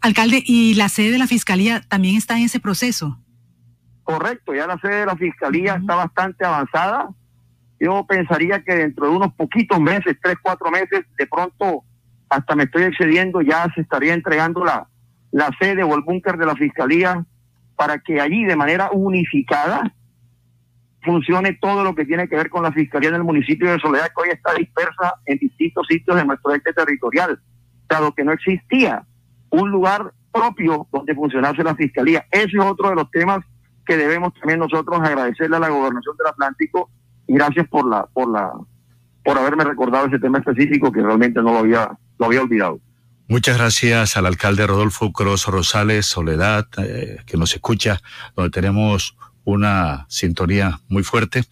Alcalde, 0.00 0.42
¿y 0.44 0.74
la 0.74 0.88
sede 0.88 1.12
de 1.12 1.18
la 1.18 1.26
Fiscalía 1.26 1.82
también 1.88 2.16
está 2.16 2.36
en 2.36 2.44
ese 2.44 2.60
proceso? 2.60 3.18
Correcto, 4.10 4.52
ya 4.52 4.66
la 4.66 4.76
sede 4.78 5.00
de 5.00 5.06
la 5.06 5.16
Fiscalía 5.16 5.74
está 5.74 5.94
bastante 5.94 6.44
avanzada. 6.44 7.10
Yo 7.78 8.04
pensaría 8.08 8.60
que 8.64 8.74
dentro 8.74 9.06
de 9.06 9.16
unos 9.16 9.32
poquitos 9.34 9.78
meses, 9.80 10.16
tres, 10.20 10.34
cuatro 10.42 10.68
meses, 10.72 11.04
de 11.16 11.26
pronto, 11.28 11.84
hasta 12.28 12.56
me 12.56 12.64
estoy 12.64 12.82
excediendo, 12.82 13.40
ya 13.40 13.68
se 13.72 13.82
estaría 13.82 14.12
entregando 14.12 14.64
la, 14.64 14.88
la 15.30 15.48
sede 15.60 15.84
o 15.84 15.94
el 15.94 16.02
búnker 16.02 16.36
de 16.38 16.46
la 16.46 16.56
Fiscalía 16.56 17.24
para 17.76 18.00
que 18.00 18.20
allí 18.20 18.44
de 18.44 18.56
manera 18.56 18.90
unificada 18.92 19.94
funcione 21.02 21.56
todo 21.60 21.84
lo 21.84 21.94
que 21.94 22.04
tiene 22.04 22.28
que 22.28 22.34
ver 22.34 22.50
con 22.50 22.64
la 22.64 22.72
Fiscalía 22.72 23.10
en 23.10 23.14
el 23.14 23.24
municipio 23.24 23.70
de 23.70 23.78
Soledad, 23.78 24.08
que 24.08 24.22
hoy 24.22 24.30
está 24.30 24.54
dispersa 24.54 25.14
en 25.26 25.38
distintos 25.38 25.86
sitios 25.88 26.16
de 26.16 26.24
nuestro 26.24 26.52
ente 26.52 26.72
territorial, 26.72 27.40
dado 27.88 28.12
que 28.12 28.24
no 28.24 28.32
existía 28.32 29.04
un 29.50 29.70
lugar 29.70 30.12
propio 30.32 30.88
donde 30.90 31.14
funcionase 31.14 31.62
la 31.62 31.76
Fiscalía. 31.76 32.26
Ese 32.32 32.56
es 32.58 32.64
otro 32.64 32.90
de 32.90 32.96
los 32.96 33.08
temas 33.12 33.38
que 33.86 33.96
debemos 33.96 34.34
también 34.34 34.60
nosotros 34.60 35.00
agradecerle 35.00 35.56
a 35.56 35.60
la 35.60 35.68
gobernación 35.68 36.16
del 36.16 36.28
Atlántico 36.28 36.90
y 37.26 37.34
gracias 37.34 37.68
por 37.68 37.88
la, 37.88 38.06
por 38.06 38.30
la, 38.30 38.52
por 39.24 39.38
haberme 39.38 39.64
recordado 39.64 40.06
ese 40.06 40.18
tema 40.18 40.38
específico 40.38 40.90
que 40.90 41.02
realmente 41.02 41.42
no 41.42 41.52
lo 41.52 41.58
había, 41.58 41.90
lo 42.18 42.26
había 42.26 42.42
olvidado. 42.42 42.80
Muchas 43.28 43.58
gracias 43.58 44.16
al 44.16 44.26
alcalde 44.26 44.66
Rodolfo 44.66 45.12
Cruz 45.12 45.46
Rosales 45.46 46.06
Soledad, 46.06 46.66
eh, 46.78 47.18
que 47.26 47.36
nos 47.36 47.54
escucha, 47.54 48.00
donde 48.34 48.50
tenemos 48.50 49.16
una 49.44 50.06
sintonía 50.08 50.80
muy 50.88 51.04
fuerte. 51.04 51.44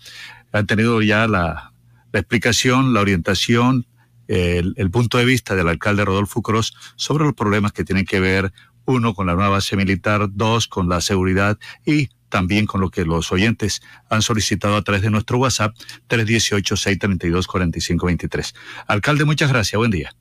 Han 0.53 0.67
tenido 0.67 1.01
ya 1.03 1.29
la, 1.29 1.73
explicación, 2.13 2.93
la 2.95 3.01
orientación, 3.01 3.87
el, 4.27 4.75
el, 4.77 4.91
punto 4.91 5.19
de 5.19 5.25
vista 5.25 5.55
del 5.55 5.69
alcalde 5.69 6.05
Rodolfo 6.05 6.43
Cruz 6.43 6.75
sobre 6.97 7.25
los 7.25 7.35
problemas 7.35 7.73
que 7.73 7.85
tienen 7.85 8.05
que 8.05 8.19
ver, 8.19 8.53
uno, 8.85 9.15
con 9.15 9.29
la 9.29 9.35
nueva 9.35 9.51
base 9.51 9.77
militar, 9.77 10.29
dos, 10.33 10.67
con 10.67 10.89
la 10.89 11.01
seguridad 11.01 11.59
y 11.87 12.09
también 12.29 12.67
con 12.67 12.81
lo 12.81 12.91
que 12.91 13.05
los 13.05 13.33
oyentes 13.33 13.83
han 14.09 14.23
solicitado 14.23 14.77
a 14.77 14.83
través 14.83 15.03
de 15.03 15.11
nuestro 15.11 15.39
WhatsApp 15.39 15.75
318-632-4523. 16.09 18.55
Alcalde, 18.87 19.25
muchas 19.25 19.51
gracias. 19.51 19.77
Buen 19.79 19.91
día. 19.91 20.15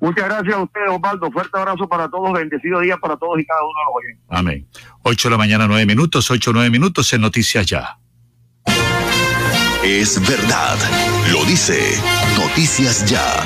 Muchas 0.00 0.26
gracias 0.26 0.54
a 0.54 0.62
ustedes, 0.62 0.88
Osvaldo. 0.90 1.32
Fuerte 1.32 1.58
abrazo 1.58 1.88
para 1.88 2.08
todos, 2.08 2.32
bendecido 2.32 2.78
día 2.80 2.96
para 2.98 3.16
todos 3.16 3.40
y 3.40 3.44
cada 3.44 3.60
uno 3.62 3.70
de 3.70 3.84
los 3.84 3.94
oyentes. 3.96 4.24
Amén. 4.28 4.68
Ocho 5.02 5.26
de 5.28 5.32
la 5.32 5.38
mañana, 5.38 5.66
nueve 5.66 5.86
minutos, 5.86 6.30
ocho, 6.30 6.52
nueve 6.52 6.70
minutos 6.70 7.12
en 7.12 7.20
Noticias 7.20 7.66
Ya. 7.66 7.98
Es 9.84 10.20
verdad, 10.28 10.76
lo 11.32 11.44
dice 11.44 12.00
Noticias 12.36 13.04
Ya. 13.06 13.42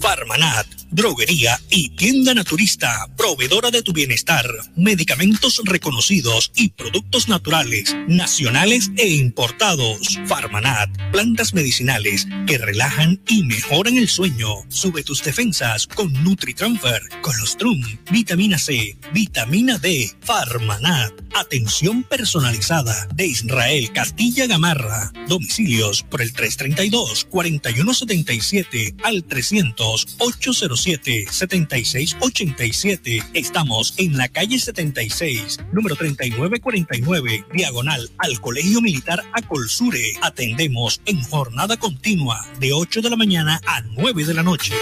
Farmanat 0.00 0.81
droguería 0.92 1.58
y 1.70 1.88
tienda 1.90 2.34
naturista, 2.34 3.08
proveedora 3.16 3.70
de 3.70 3.82
tu 3.82 3.92
bienestar, 3.92 4.46
medicamentos 4.76 5.60
reconocidos 5.64 6.52
y 6.54 6.68
productos 6.68 7.28
naturales, 7.28 7.96
nacionales 8.08 8.90
e 8.98 9.08
importados. 9.08 10.18
Farmanat, 10.26 10.90
plantas 11.10 11.54
medicinales 11.54 12.26
que 12.46 12.58
relajan 12.58 13.20
y 13.26 13.42
mejoran 13.44 13.96
el 13.96 14.08
sueño. 14.08 14.48
Sube 14.68 15.02
tus 15.02 15.22
defensas 15.22 15.86
con 15.86 16.12
NutriTransfer, 16.22 17.02
Colostrum, 17.22 17.80
vitamina 18.10 18.58
C, 18.58 18.96
vitamina 19.12 19.78
D, 19.78 20.12
Farmanat. 20.20 21.12
Atención 21.34 22.02
personalizada 22.02 23.08
de 23.14 23.26
Israel 23.26 23.90
Castilla 23.92 24.46
Gamarra. 24.46 25.10
Domicilios 25.28 26.02
por 26.02 26.20
el 26.20 26.32
332 26.34 27.26
4177 27.30 28.96
al 29.02 29.24
300 29.24 30.16
805 30.18 30.81
7687. 30.82 33.22
Estamos 33.34 33.94
en 33.98 34.16
la 34.16 34.28
calle 34.28 34.58
76, 34.58 35.58
número 35.72 35.94
3949, 35.96 37.44
diagonal 37.52 38.10
al 38.18 38.40
Colegio 38.40 38.80
Militar 38.80 39.22
Acolsure. 39.32 40.14
Atendemos 40.22 41.00
en 41.06 41.22
jornada 41.22 41.76
continua 41.76 42.44
de 42.58 42.72
8 42.72 43.02
de 43.02 43.10
la 43.10 43.16
mañana 43.16 43.60
a 43.66 43.82
9 43.82 44.24
de 44.24 44.34
la 44.34 44.42
noche. 44.42 44.74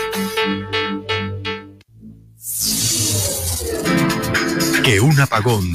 Que 4.82 5.00
un 5.00 5.20
apagón 5.20 5.70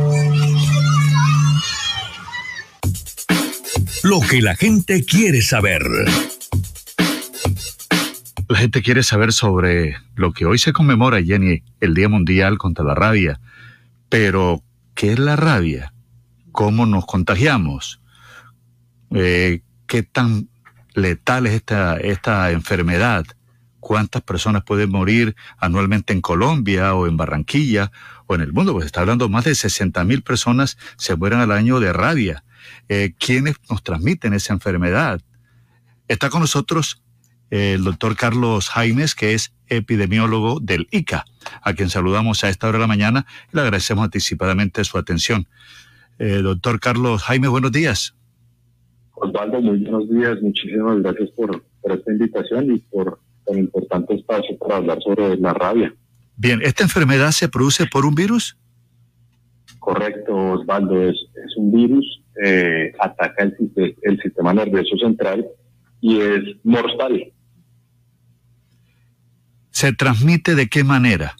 Lo 4.03 4.19
que 4.19 4.41
la 4.41 4.55
gente 4.55 5.05
quiere 5.05 5.41
saber. 5.41 5.83
La 8.47 8.57
gente 8.57 8.81
quiere 8.81 9.03
saber 9.03 9.31
sobre 9.31 9.95
lo 10.15 10.33
que 10.33 10.45
hoy 10.45 10.57
se 10.57 10.73
conmemora, 10.73 11.21
Jenny, 11.21 11.63
el 11.79 11.93
Día 11.93 12.09
Mundial 12.09 12.57
contra 12.57 12.83
la 12.83 12.95
Rabia. 12.95 13.39
Pero, 14.09 14.63
¿qué 14.93 15.13
es 15.13 15.19
la 15.19 15.35
rabia? 15.35 15.93
¿Cómo 16.51 16.85
nos 16.85 17.05
contagiamos? 17.05 18.01
Eh, 19.11 19.61
¿Qué 19.87 20.03
tan 20.03 20.49
letal 20.93 21.47
es 21.47 21.53
esta, 21.53 21.97
esta 21.97 22.51
enfermedad? 22.51 23.25
¿Cuántas 23.79 24.21
personas 24.21 24.63
pueden 24.63 24.91
morir 24.91 25.35
anualmente 25.57 26.11
en 26.11 26.21
Colombia 26.21 26.93
o 26.93 27.07
en 27.07 27.17
Barranquilla 27.17 27.91
o 28.27 28.35
en 28.35 28.41
el 28.41 28.51
mundo? 28.51 28.73
Pues 28.73 28.85
está 28.85 29.01
hablando 29.01 29.29
más 29.29 29.45
de 29.45 29.55
60 29.55 30.03
mil 30.03 30.23
personas 30.23 30.77
se 30.97 31.15
mueren 31.15 31.39
al 31.39 31.51
año 31.51 31.79
de 31.79 31.93
rabia. 31.93 32.43
Eh, 32.89 33.13
¿Quiénes 33.17 33.55
nos 33.69 33.83
transmiten 33.83 34.33
esa 34.33 34.53
enfermedad? 34.53 35.21
Está 36.07 36.29
con 36.29 36.41
nosotros 36.41 37.01
el 37.51 37.83
doctor 37.83 38.15
Carlos 38.15 38.69
Jaimes, 38.69 39.13
que 39.13 39.33
es 39.33 39.53
epidemiólogo 39.67 40.59
del 40.61 40.87
ICA, 40.91 41.25
a 41.61 41.73
quien 41.73 41.89
saludamos 41.89 42.43
a 42.43 42.49
esta 42.49 42.67
hora 42.67 42.77
de 42.77 42.81
la 42.81 42.87
mañana 42.87 43.25
y 43.51 43.55
le 43.55 43.61
agradecemos 43.61 44.05
anticipadamente 44.05 44.83
su 44.83 44.97
atención. 44.97 45.47
Eh, 46.17 46.41
doctor 46.41 46.79
Carlos 46.79 47.23
Jaime, 47.23 47.49
buenos 47.49 47.71
días. 47.71 48.15
Osvaldo, 49.15 49.61
muy 49.61 49.79
buenos 49.79 50.09
días. 50.09 50.41
Muchísimas 50.41 51.01
gracias 51.01 51.29
por, 51.31 51.63
esta 51.83 52.11
invitación 52.11 52.75
y 52.75 52.79
por 52.79 53.19
el 53.47 53.59
importante 53.59 54.15
espacio 54.15 54.57
para 54.57 54.77
hablar 54.77 54.99
sobre 55.03 55.35
la 55.37 55.53
rabia. 55.53 55.93
Bien, 56.37 56.61
¿esta 56.63 56.83
enfermedad 56.83 57.31
se 57.31 57.49
produce 57.49 57.85
por 57.85 58.05
un 58.05 58.15
virus? 58.15 58.57
Correcto, 59.79 60.35
Osvaldo. 60.53 61.01
Es, 61.01 61.15
es 61.15 61.57
un 61.57 61.71
virus, 61.71 62.20
eh, 62.43 62.91
ataca 62.99 63.43
el, 63.43 63.95
el 64.01 64.21
sistema 64.21 64.53
nervioso 64.53 64.97
central 64.97 65.45
y 66.01 66.19
es 66.19 66.41
mortal. 66.63 67.31
¿Se 69.69 69.93
transmite 69.93 70.55
de 70.55 70.67
qué 70.67 70.83
manera? 70.83 71.35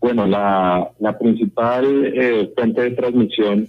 Bueno, 0.00 0.26
la, 0.26 0.90
la 0.98 1.18
principal 1.18 1.84
eh, 2.06 2.50
fuente 2.56 2.82
de 2.82 2.90
transmisión 2.92 3.68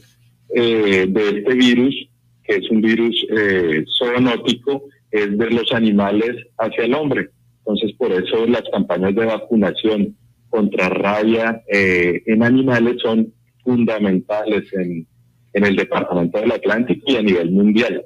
eh, 0.55 1.05
de 1.07 1.29
este 1.29 1.53
virus, 1.53 1.95
que 2.43 2.55
es 2.55 2.69
un 2.71 2.81
virus 2.81 3.15
eh, 3.37 3.85
zoonótico, 3.97 4.83
es 5.11 5.37
de 5.37 5.49
los 5.51 5.71
animales 5.71 6.47
hacia 6.57 6.85
el 6.85 6.95
hombre. 6.95 7.29
Entonces, 7.59 7.93
por 7.97 8.11
eso 8.11 8.45
las 8.47 8.63
campañas 8.71 9.13
de 9.13 9.25
vacunación 9.25 10.17
contra 10.49 10.89
rabia 10.89 11.61
eh, 11.71 12.23
en 12.25 12.43
animales 12.43 12.95
son 13.01 13.31
fundamentales 13.63 14.63
en, 14.73 15.07
en 15.53 15.65
el 15.65 15.75
Departamento 15.75 16.39
del 16.39 16.51
Atlántico 16.51 17.11
y 17.11 17.15
a 17.15 17.21
nivel 17.21 17.51
mundial. 17.51 18.05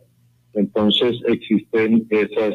Entonces, 0.53 1.17
existen 1.27 2.08
esas 2.09 2.53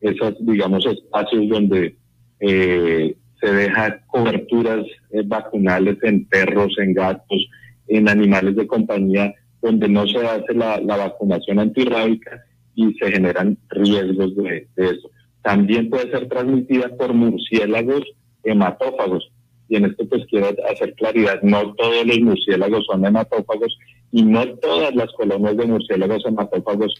esas, 0.00 0.34
digamos, 0.40 0.86
espacios 0.86 1.48
donde 1.48 1.96
eh, 2.40 3.16
se 3.40 3.52
deja 3.52 4.00
coberturas 4.06 4.84
eh, 5.10 5.22
vacunales 5.24 5.98
en 6.02 6.26
perros, 6.26 6.74
en 6.78 6.94
gatos, 6.94 7.48
en 7.88 8.08
animales 8.08 8.56
de 8.56 8.66
compañía, 8.66 9.34
donde 9.60 9.88
no 9.88 10.06
se 10.06 10.18
hace 10.18 10.54
la, 10.54 10.78
vacunación 10.80 11.58
antirrábica 11.58 12.44
y 12.74 12.92
se 12.94 13.10
generan 13.10 13.58
riesgos 13.70 14.36
de, 14.36 14.68
eso. 14.76 15.10
También 15.42 15.88
puede 15.88 16.10
ser 16.10 16.28
transmitida 16.28 16.88
por 16.96 17.12
murciélagos 17.12 18.02
hematófagos. 18.44 19.32
Y 19.68 19.76
en 19.76 19.84
esto 19.84 20.08
pues 20.08 20.24
quiero 20.30 20.48
hacer 20.70 20.94
claridad, 20.94 21.40
no 21.42 21.74
todos 21.74 22.06
los 22.06 22.20
murciélagos 22.20 22.86
son 22.86 23.04
hematófagos 23.04 23.78
y 24.10 24.22
no 24.22 24.46
todas 24.56 24.94
las 24.94 25.12
colonias 25.12 25.56
de 25.56 25.66
murciélagos 25.66 26.24
hematófagos 26.26 26.94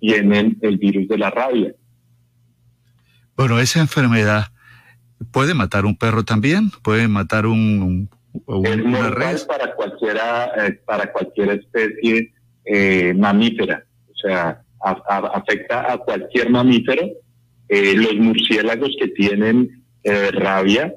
tienen 0.00 0.58
el 0.62 0.78
virus 0.78 1.08
de 1.08 1.18
la 1.18 1.30
rabia. 1.30 1.74
Bueno, 3.36 3.58
esa 3.58 3.80
enfermedad 3.80 4.46
puede 5.30 5.54
matar 5.54 5.84
un 5.84 5.96
perro 5.96 6.24
también, 6.24 6.70
puede 6.82 7.06
matar 7.06 7.46
un, 7.46 8.08
una 8.46 9.10
res. 9.10 9.44
para 9.44 9.74
cualquiera, 9.74 10.52
eh, 10.66 10.80
para 10.84 11.12
cualquier 11.12 11.50
especie 11.50 12.32
eh, 12.64 13.14
mamífera, 13.14 13.84
o 14.08 14.16
sea, 14.16 14.62
afecta 14.80 15.92
a 15.92 15.98
cualquier 15.98 16.50
mamífero. 16.50 17.08
Eh, 17.68 17.94
los 17.94 18.14
murciélagos 18.14 18.96
que 18.98 19.08
tienen 19.08 19.82
rabia 20.32 20.94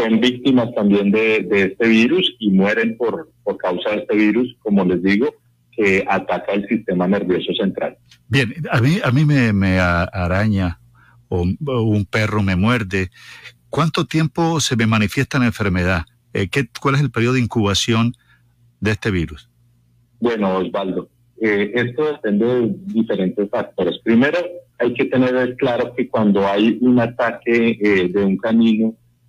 son 0.00 0.20
víctimas 0.20 0.74
también 0.74 1.10
de, 1.10 1.46
este 1.50 1.88
virus 1.88 2.34
y 2.38 2.50
mueren 2.50 2.96
por, 2.96 3.30
por 3.42 3.58
causa 3.58 3.90
de 3.90 3.96
este 3.98 4.16
virus, 4.16 4.56
como 4.60 4.84
les 4.84 5.02
digo, 5.02 5.34
que 5.72 6.04
ataca 6.08 6.52
el 6.52 6.66
sistema 6.68 7.06
nervioso 7.06 7.52
central. 7.54 7.96
Bien, 8.28 8.52
a 8.70 8.80
mí, 8.80 8.98
a 9.02 9.10
mí 9.10 9.24
me, 9.24 9.52
me 9.52 9.78
araña 9.78 10.80
o, 11.28 11.42
un 11.42 12.06
perro 12.06 12.42
me 12.42 12.56
muerde. 12.56 13.10
¿Cuánto 13.68 14.06
tiempo 14.06 14.60
se 14.60 14.76
me 14.76 14.86
manifiesta 14.86 15.38
la 15.38 15.46
enfermedad? 15.46 16.02
Eh, 16.32 16.48
¿qué, 16.48 16.68
¿Cuál 16.80 16.96
es 16.96 17.00
el 17.00 17.10
periodo 17.10 17.34
de 17.34 17.40
incubación 17.40 18.14
de 18.80 18.92
este 18.92 19.10
virus? 19.10 19.48
Bueno, 20.18 20.56
Osvaldo, 20.56 21.08
eh, 21.40 21.72
esto 21.74 22.12
depende 22.12 22.46
de 22.46 22.74
diferentes 22.86 23.48
factores. 23.48 23.98
Primero, 24.04 24.38
hay 24.78 24.92
que 24.94 25.04
tener 25.06 25.56
claro 25.56 25.94
que 25.94 26.08
cuando 26.08 26.46
hay 26.46 26.78
un 26.80 26.98
ataque 26.98 27.78
eh, 27.80 28.08
de 28.08 28.24
un 28.24 28.36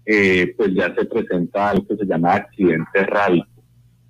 canino, 0.05 0.53
pues 0.57 0.73
ya 0.73 0.93
se 0.95 1.05
presenta 1.05 1.69
algo 1.69 1.88
que 1.88 1.97
se 1.97 2.05
llama 2.05 2.35
accidente 2.35 3.03
rábico. 3.05 3.47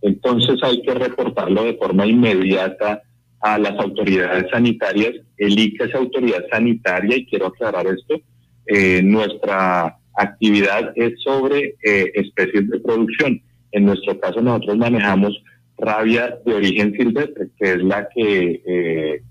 Entonces 0.01 0.61
hay 0.63 0.81
que 0.81 0.93
reportarlo 0.93 1.63
de 1.63 1.75
forma 1.75 2.05
inmediata 2.05 3.01
a 3.41 3.57
las 3.57 3.73
autoridades 3.79 4.49
sanitarias. 4.51 5.13
El 5.37 5.59
ICA 5.59 5.85
es 5.85 5.95
autoridad 5.95 6.43
sanitaria 6.51 7.17
y 7.17 7.25
quiero 7.25 7.47
aclarar 7.47 7.87
esto. 7.87 8.21
Eh, 8.67 9.01
nuestra 9.03 9.97
actividad 10.15 10.91
es 10.95 11.19
sobre 11.21 11.75
eh, 11.83 12.11
especies 12.15 12.69
de 12.69 12.79
producción. 12.79 13.41
En 13.71 13.85
nuestro 13.85 14.19
caso 14.19 14.41
nosotros 14.41 14.77
manejamos 14.77 15.41
rabia 15.77 16.37
de 16.45 16.53
origen 16.53 16.93
silvestre, 16.93 17.47
que 17.57 17.73
es 17.73 17.83
la 17.83 18.07
que 18.09 18.61
eh, 18.65 19.21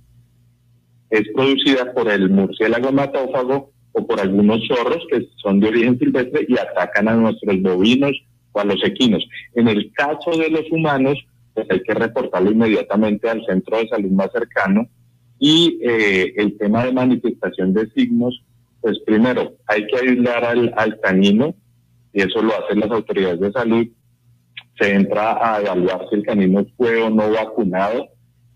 es 1.10 1.22
producida 1.34 1.92
por 1.92 2.10
el 2.10 2.30
murciélago 2.30 2.89
hematófago 2.89 3.72
o 3.92 4.06
por 4.06 4.20
algunos 4.20 4.66
zorros 4.68 5.04
que 5.10 5.28
son 5.36 5.60
de 5.60 5.68
origen 5.68 5.98
silvestre 5.98 6.46
y 6.48 6.58
atacan 6.58 7.08
a 7.08 7.14
nuestros 7.14 7.60
bovinos 7.60 8.12
o 8.52 8.60
a 8.60 8.64
los 8.64 8.82
equinos. 8.84 9.26
En 9.54 9.68
el 9.68 9.92
caso 9.92 10.30
de 10.36 10.50
los 10.50 10.70
humanos, 10.70 11.18
pues 11.54 11.66
hay 11.70 11.80
que 11.82 11.94
reportarlo 11.94 12.50
inmediatamente 12.50 13.28
al 13.28 13.44
centro 13.44 13.78
de 13.78 13.88
salud 13.88 14.10
más 14.10 14.30
cercano. 14.32 14.88
Y 15.38 15.78
eh, 15.82 16.34
el 16.36 16.56
tema 16.58 16.84
de 16.84 16.92
manifestación 16.92 17.72
de 17.72 17.90
signos, 17.90 18.42
pues 18.80 18.98
primero 19.06 19.54
hay 19.66 19.86
que 19.86 19.96
aislar 19.96 20.44
al, 20.44 20.72
al 20.76 21.00
canino, 21.00 21.54
y 22.12 22.22
eso 22.22 22.42
lo 22.42 22.52
hacen 22.52 22.80
las 22.80 22.90
autoridades 22.90 23.40
de 23.40 23.52
salud. 23.52 23.86
Se 24.78 24.94
entra 24.94 25.38
a 25.40 25.60
evaluar 25.60 26.06
si 26.08 26.16
el 26.16 26.24
canino 26.24 26.66
fue 26.76 27.02
o 27.02 27.10
no 27.10 27.30
vacunado, 27.30 28.08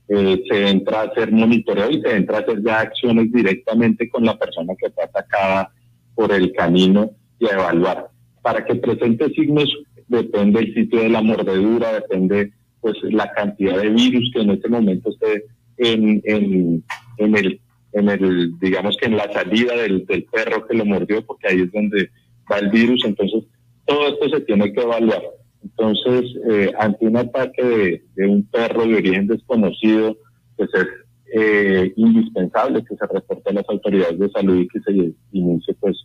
eh, 0.09 0.43
se 0.49 0.69
entra 0.69 1.01
a 1.01 1.05
hacer 1.05 1.33
monitoreo 1.33 1.91
y 1.91 2.01
se 2.03 2.15
entra 2.15 2.39
a 2.39 2.41
hacer 2.41 2.63
ya 2.63 2.81
acciones 2.81 3.33
directamente 3.33 4.09
con 4.09 4.25
la 4.25 4.39
persona 4.39 4.75
que 4.79 4.91
fue 4.91 5.05
atacada 5.05 5.73
por 6.15 6.33
el 6.33 6.53
canino 6.53 7.11
y 7.39 7.47
a 7.47 7.55
evaluar. 7.55 8.09
Para 8.43 8.65
que 8.65 8.75
presente 8.75 9.31
signos 9.31 9.75
depende 10.09 10.61
el 10.61 10.75
sitio 10.75 11.01
de 11.01 11.09
la 11.09 11.23
mordedura, 11.23 11.95
depende 11.95 12.53
pues 12.81 12.97
la 13.05 13.33
cantidad 13.33 13.79
de 13.79 13.89
virus 13.89 14.31
que 14.35 14.43
en 14.43 14.51
este 14.51 14.69
momento 14.69 15.09
esté 15.09 15.45
en, 15.79 16.21
en, 16.25 16.85
en 17.19 17.37
el 17.37 17.61
en 17.95 18.09
el 18.09 18.59
digamos 18.59 18.97
que 18.97 19.07
en 19.07 19.17
la 19.17 19.33
salida 19.33 19.75
del 19.77 20.05
perro 20.05 20.67
que 20.67 20.77
lo 20.77 20.85
mordió 20.85 21.25
porque 21.25 21.49
ahí 21.49 21.61
es 21.61 21.73
donde 21.73 22.11
va 22.51 22.59
el 22.59 22.69
virus 22.69 23.05
entonces 23.05 23.45
todo 23.87 24.09
esto 24.09 24.29
se 24.31 24.41
tiene 24.43 24.73
que 24.73 24.83
evaluar 24.83 25.23
entonces 25.65 26.37
eh, 26.51 26.73
ante 26.79 27.07
un 27.07 27.17
ataque 27.17 28.05
de, 28.15 28.29
un 28.29 28.45
perro 28.51 28.87
de 28.87 28.97
origen 28.97 29.27
desconocido 29.27 30.17
pues 30.57 30.71
es 30.75 30.87
eh, 31.35 31.93
indispensable 31.97 32.85
que 32.85 32.95
se 32.95 33.07
reporte 33.07 33.51
a 33.51 33.55
las 33.55 33.69
autoridades 33.69 34.19
de 34.19 34.31
salud 34.31 34.61
y 34.61 34.69
que 34.69 34.81
se 34.81 35.15
inicie 35.33 35.75
pues 35.81 35.97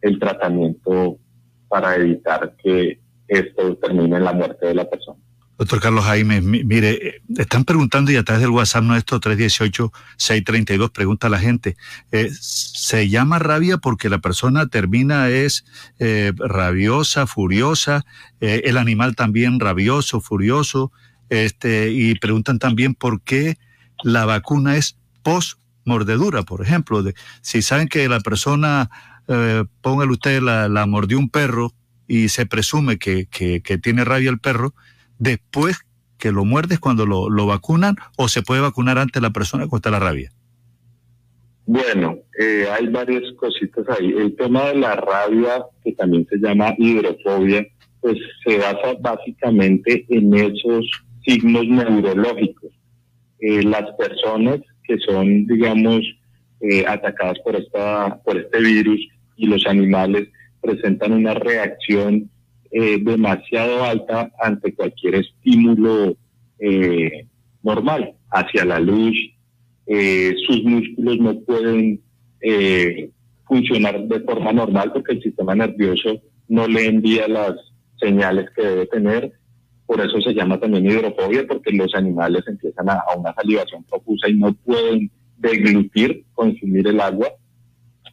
el 0.00 0.18
tratamiento 0.18 1.18
para 1.68 1.94
evitar 1.96 2.56
que 2.56 2.98
esto 3.28 3.76
termine 3.76 4.16
en 4.16 4.24
la 4.24 4.32
muerte 4.32 4.66
de 4.66 4.74
la 4.74 4.88
persona. 4.88 5.18
Doctor 5.62 5.78
Carlos 5.78 6.04
Jaime, 6.06 6.40
mire, 6.40 7.22
están 7.36 7.62
preguntando 7.62 8.10
y 8.10 8.16
a 8.16 8.24
través 8.24 8.42
del 8.42 8.50
WhatsApp 8.50 8.82
nuestro 8.82 9.20
318-632 9.20 10.90
pregunta 10.90 11.28
a 11.28 11.30
la 11.30 11.38
gente, 11.38 11.76
eh, 12.10 12.32
¿se 12.32 13.08
llama 13.08 13.38
rabia 13.38 13.78
porque 13.78 14.08
la 14.08 14.18
persona 14.18 14.66
termina 14.66 15.28
es 15.28 15.64
eh, 16.00 16.32
rabiosa, 16.36 17.28
furiosa, 17.28 18.04
eh, 18.40 18.62
el 18.64 18.76
animal 18.76 19.14
también 19.14 19.60
rabioso, 19.60 20.20
furioso, 20.20 20.90
este, 21.28 21.92
y 21.92 22.16
preguntan 22.16 22.58
también 22.58 22.96
por 22.96 23.20
qué 23.22 23.56
la 24.02 24.24
vacuna 24.24 24.76
es 24.76 24.96
post 25.22 25.60
mordedura, 25.84 26.42
por 26.42 26.62
ejemplo, 26.62 27.04
de, 27.04 27.14
si 27.40 27.62
saben 27.62 27.86
que 27.86 28.08
la 28.08 28.18
persona, 28.18 28.90
póngale 29.80 30.10
usted, 30.10 30.42
la, 30.42 30.68
la, 30.68 30.86
mordió 30.86 31.20
un 31.20 31.28
perro 31.28 31.72
y 32.08 32.30
se 32.30 32.46
presume 32.46 32.98
que, 32.98 33.28
que 33.28 33.78
tiene 33.78 34.04
rabia 34.04 34.28
el 34.28 34.40
perro, 34.40 34.74
después 35.22 35.78
que 36.18 36.32
lo 36.32 36.44
muerdes 36.44 36.80
cuando 36.80 37.06
lo, 37.06 37.30
lo 37.30 37.46
vacunan 37.46 37.94
o 38.16 38.28
se 38.28 38.42
puede 38.42 38.60
vacunar 38.60 38.98
antes 38.98 39.22
la 39.22 39.30
persona 39.30 39.68
contra 39.68 39.92
la 39.92 40.00
rabia? 40.00 40.32
Bueno, 41.64 42.18
eh, 42.40 42.66
hay 42.70 42.88
varias 42.88 43.22
cositas 43.36 43.86
ahí. 43.88 44.10
El 44.10 44.34
tema 44.34 44.66
de 44.66 44.74
la 44.76 44.96
rabia, 44.96 45.64
que 45.84 45.92
también 45.92 46.26
se 46.28 46.38
llama 46.38 46.74
hidrofobia, 46.76 47.64
pues 48.00 48.18
se 48.44 48.58
basa 48.58 48.94
básicamente 49.00 50.04
en 50.08 50.34
esos 50.34 50.90
signos 51.24 51.68
neurológicos. 51.68 52.72
Eh, 53.38 53.62
las 53.62 53.88
personas 53.92 54.60
que 54.82 54.98
son, 54.98 55.46
digamos, 55.46 56.00
eh, 56.60 56.84
atacadas 56.86 57.38
por, 57.44 57.54
esta, 57.54 58.20
por 58.24 58.36
este 58.38 58.58
virus 58.60 59.00
y 59.36 59.46
los 59.46 59.64
animales 59.66 60.28
presentan 60.60 61.12
una 61.12 61.34
reacción 61.34 62.28
eh, 62.72 62.98
demasiado 63.02 63.84
alta 63.84 64.32
ante 64.40 64.74
cualquier 64.74 65.16
estímulo 65.16 66.16
eh, 66.58 67.26
normal, 67.62 68.14
hacia 68.30 68.64
la 68.64 68.80
luz, 68.80 69.14
eh, 69.86 70.34
sus 70.46 70.64
músculos 70.64 71.18
no 71.18 71.40
pueden 71.40 72.00
funcionar 73.46 74.02
de 74.08 74.20
forma 74.20 74.52
normal 74.52 74.90
porque 74.92 75.12
el 75.12 75.22
sistema 75.22 75.54
nervioso 75.54 76.20
no 76.48 76.66
le 76.66 76.86
envía 76.86 77.28
las 77.28 77.54
señales 78.00 78.46
que 78.56 78.62
debe 78.62 78.86
tener. 78.86 79.32
Por 79.86 80.00
eso 80.00 80.20
se 80.20 80.32
llama 80.32 80.58
también 80.58 80.86
hidrofobia, 80.86 81.46
porque 81.46 81.70
los 81.72 81.94
animales 81.94 82.42
empiezan 82.48 82.88
a, 82.88 82.94
a 82.94 83.16
una 83.16 83.34
salivación 83.34 83.84
profusa 83.84 84.28
y 84.28 84.34
no 84.34 84.52
pueden 84.54 85.10
deglutir, 85.36 86.24
consumir 86.32 86.88
el 86.88 87.00
agua. 87.00 87.28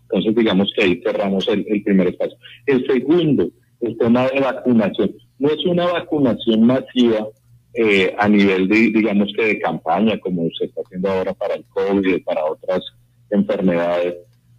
Entonces, 0.04 0.36
digamos 0.36 0.72
que 0.76 0.84
ahí 0.84 1.02
cerramos 1.04 1.48
el, 1.48 1.66
el 1.70 1.82
primer 1.84 2.08
espacio. 2.08 2.38
El 2.66 2.86
segundo, 2.86 3.50
el 3.82 3.98
tema 3.98 4.28
de 4.28 4.40
vacunación. 4.42 5.16
No 5.38 5.50
es 5.50 5.66
una 5.66 5.86
vacunación 5.86 6.64
masiva 6.66 7.28
eh, 7.74 8.14
a 8.18 8.28
nivel 8.28 8.68
de, 8.68 8.76
digamos 8.92 9.32
que 9.36 9.46
de 9.46 9.60
campaña, 9.60 10.20
como 10.20 10.50
se 10.58 10.66
está 10.66 10.82
haciendo 10.82 11.10
ahora 11.10 11.34
para 11.34 11.56
el 11.56 11.66
COVID 11.66 12.16
y 12.16 12.20
para 12.22 12.46
otras 12.46 12.82
enfermedades, 13.30 14.16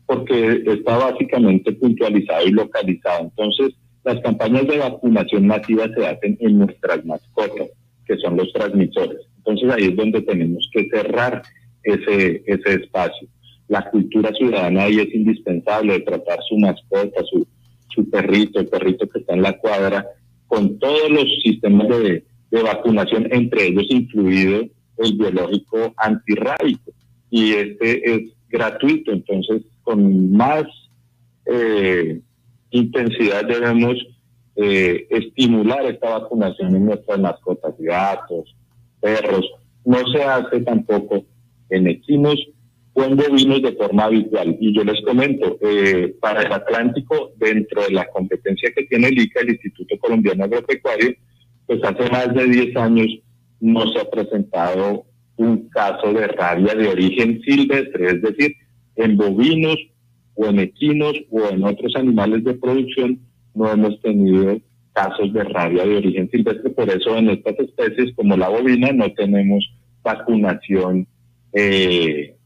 porque 0.06 0.62
está 0.66 0.96
básicamente 0.96 1.72
puntualizado 1.72 2.46
y 2.46 2.52
localizado. 2.52 3.22
Entonces, 3.22 3.74
las 4.04 4.20
campañas 4.20 4.66
de 4.66 4.78
vacunación 4.78 5.46
masiva 5.46 5.86
se 5.94 6.06
hacen 6.06 6.36
en 6.40 6.58
nuestras 6.58 7.04
mascotas, 7.04 7.68
que 8.06 8.16
son 8.18 8.36
los 8.36 8.52
transmisores. 8.52 9.18
Entonces, 9.38 9.70
ahí 9.70 9.84
es 9.84 9.96
donde 9.96 10.22
tenemos 10.22 10.68
que 10.72 10.88
cerrar 10.88 11.42
ese, 11.82 12.42
ese 12.46 12.74
espacio. 12.74 13.28
La 13.68 13.88
cultura 13.90 14.32
ciudadana 14.32 14.84
ahí 14.84 14.98
es 14.98 15.14
indispensable 15.14 15.94
de 15.94 16.00
tratar 16.00 16.38
su 16.48 16.56
mascota, 16.58 17.22
su, 17.30 17.46
su 17.94 18.08
perrito, 18.08 18.60
el 18.60 18.68
perrito 18.68 19.08
que 19.08 19.20
está 19.20 19.34
en 19.34 19.42
la 19.42 19.58
cuadra, 19.58 20.06
con 20.46 20.78
todos 20.78 21.10
los 21.10 21.24
sistemas 21.42 21.88
de, 21.88 22.24
vacunación, 22.50 23.28
entre 23.30 23.68
ellos 23.68 23.86
incluido 23.88 24.62
el 24.98 25.12
biológico 25.16 25.94
antirrábico. 25.96 26.92
Y 27.30 27.52
este 27.52 28.12
es 28.12 28.32
gratuito, 28.48 29.12
entonces 29.12 29.62
con 29.82 30.32
más 30.32 30.64
eh, 31.46 32.20
intensidad 32.70 33.44
debemos 33.44 33.96
eh, 34.56 35.06
estimular 35.10 35.86
esta 35.86 36.18
vacunación 36.18 36.74
en 36.74 36.86
nuestras 36.86 37.20
mascotas, 37.20 37.74
gatos, 37.78 38.54
perros. 39.00 39.48
No 39.84 39.98
se 40.12 40.22
hace 40.22 40.60
tampoco 40.60 41.24
en 41.70 41.86
equinos 41.86 42.36
con 42.92 43.16
bovinos 43.16 43.62
de 43.62 43.72
forma 43.72 44.04
habitual. 44.04 44.56
Y 44.60 44.74
yo 44.74 44.84
les 44.84 45.00
comento, 45.02 45.58
eh, 45.60 46.14
para 46.20 46.42
el 46.42 46.52
Atlántico, 46.52 47.32
dentro 47.36 47.82
de 47.82 47.92
la 47.92 48.06
competencia 48.08 48.72
que 48.74 48.84
tiene 48.84 49.08
el 49.08 49.18
ICA, 49.18 49.40
el 49.40 49.50
Instituto 49.50 49.98
Colombiano 49.98 50.44
Agropecuario, 50.44 51.14
pues 51.66 51.80
hace 51.84 52.10
más 52.10 52.34
de 52.34 52.46
10 52.46 52.76
años 52.76 53.08
no 53.60 53.86
se 53.92 54.00
ha 54.00 54.10
presentado 54.10 55.04
un 55.36 55.68
caso 55.68 56.12
de 56.12 56.26
rabia 56.26 56.74
de 56.74 56.88
origen 56.88 57.40
silvestre, 57.42 58.06
es 58.06 58.22
decir, 58.22 58.54
en 58.96 59.16
bovinos 59.16 59.76
o 60.34 60.46
en 60.46 60.58
equinos 60.58 61.14
o 61.30 61.48
en 61.48 61.64
otros 61.64 61.94
animales 61.96 62.44
de 62.44 62.54
producción 62.54 63.20
no 63.54 63.70
hemos 63.70 64.00
tenido 64.00 64.58
casos 64.92 65.32
de 65.32 65.44
rabia 65.44 65.84
de 65.84 65.96
origen 65.96 66.30
silvestre, 66.30 66.70
por 66.70 66.90
eso 66.90 67.16
en 67.16 67.30
estas 67.30 67.58
especies 67.58 68.14
como 68.16 68.36
la 68.36 68.48
bovina 68.48 68.92
no 68.92 69.12
tenemos 69.12 69.64
vacunación 70.02 71.06
eh, 71.52 72.36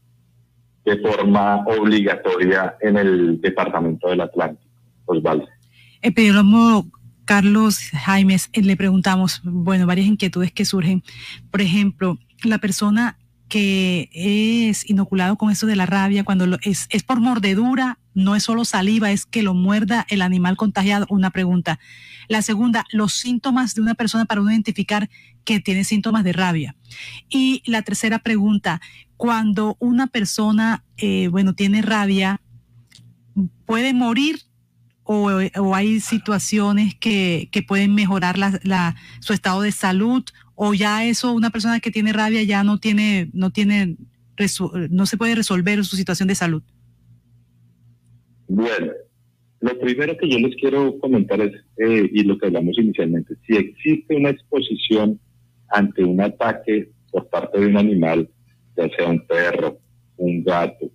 de 0.85 0.97
forma 0.99 1.65
obligatoria 1.65 2.75
en 2.79 2.97
el 2.97 3.41
Departamento 3.41 4.09
del 4.09 4.21
Atlántico. 4.21 4.63
Osvaldo. 5.05 5.47
Epidemiólogo 6.01 6.87
Carlos 7.25 7.79
Jaimes, 7.91 8.49
eh, 8.53 8.61
le 8.61 8.77
preguntamos, 8.77 9.41
bueno, 9.43 9.87
varias 9.87 10.07
inquietudes 10.07 10.51
que 10.51 10.63
surgen. 10.63 11.03
Por 11.51 11.61
ejemplo, 11.61 12.17
la 12.43 12.59
persona 12.59 13.17
que 13.49 14.09
es 14.13 14.89
inoculado 14.89 15.37
con 15.37 15.51
eso 15.51 15.67
de 15.67 15.75
la 15.75 15.85
rabia, 15.85 16.23
cuando 16.23 16.57
es, 16.63 16.87
es 16.89 17.03
por 17.03 17.19
mordedura, 17.19 17.99
no 18.13 18.35
es 18.35 18.43
solo 18.43 18.65
saliva, 18.65 19.11
es 19.11 19.25
que 19.25 19.43
lo 19.43 19.53
muerda 19.53 20.05
el 20.09 20.21
animal 20.21 20.57
contagiado. 20.57 21.05
Una 21.09 21.29
pregunta. 21.29 21.79
La 22.27 22.41
segunda, 22.41 22.85
los 22.91 23.13
síntomas 23.13 23.75
de 23.75 23.81
una 23.81 23.93
persona 23.93 24.25
para 24.25 24.41
uno 24.41 24.51
identificar 24.51 25.09
que 25.43 25.59
tiene 25.59 25.83
síntomas 25.83 26.23
de 26.23 26.33
rabia. 26.33 26.75
Y 27.29 27.61
la 27.65 27.83
tercera 27.83 28.19
pregunta, 28.19 28.81
cuando 29.17 29.77
una 29.79 30.07
persona, 30.07 30.83
eh, 30.97 31.27
bueno, 31.27 31.53
tiene 31.53 31.81
rabia, 31.81 32.41
¿puede 33.65 33.93
morir 33.93 34.39
o, 35.05 35.75
hay 35.75 35.99
situaciones 35.99 36.95
que, 36.95 37.47
que 37.51 37.61
pueden 37.61 37.93
mejorar 37.93 38.39
la, 38.39 38.95
su 39.19 39.33
estado 39.33 39.61
de 39.61 39.71
salud 39.71 40.23
o 40.55 40.73
ya 40.73 41.05
eso, 41.05 41.33
una 41.33 41.49
persona 41.49 41.79
que 41.79 41.91
tiene 41.91 42.13
rabia 42.13 42.41
ya 42.43 42.63
no 42.63 42.79
tiene, 42.79 43.29
no 43.33 43.51
tiene, 43.51 43.97
no 44.89 45.05
se 45.05 45.17
puede 45.17 45.35
resolver 45.35 45.83
su 45.83 45.95
situación 45.95 46.27
de 46.27 46.35
salud? 46.35 46.63
Bueno, 48.47 48.91
lo 49.59 49.79
primero 49.79 50.15
que 50.17 50.29
yo 50.29 50.39
les 50.39 50.55
quiero 50.55 50.97
comentar 50.99 51.41
es, 51.41 51.53
eh, 51.77 52.09
y 52.11 52.23
lo 52.23 52.37
que 52.37 52.47
hablamos 52.47 52.77
inicialmente, 52.77 53.35
si 53.45 53.55
existe 53.55 54.15
una 54.15 54.29
exposición 54.29 55.19
ante 55.69 56.03
un 56.03 56.21
ataque 56.21 56.91
por 57.11 57.27
parte 57.29 57.59
de 57.59 57.67
un 57.67 57.77
animal, 57.77 58.29
ya 58.77 58.87
sea 58.95 59.09
un 59.09 59.25
perro, 59.25 59.79
un 60.17 60.43
gato, 60.43 60.89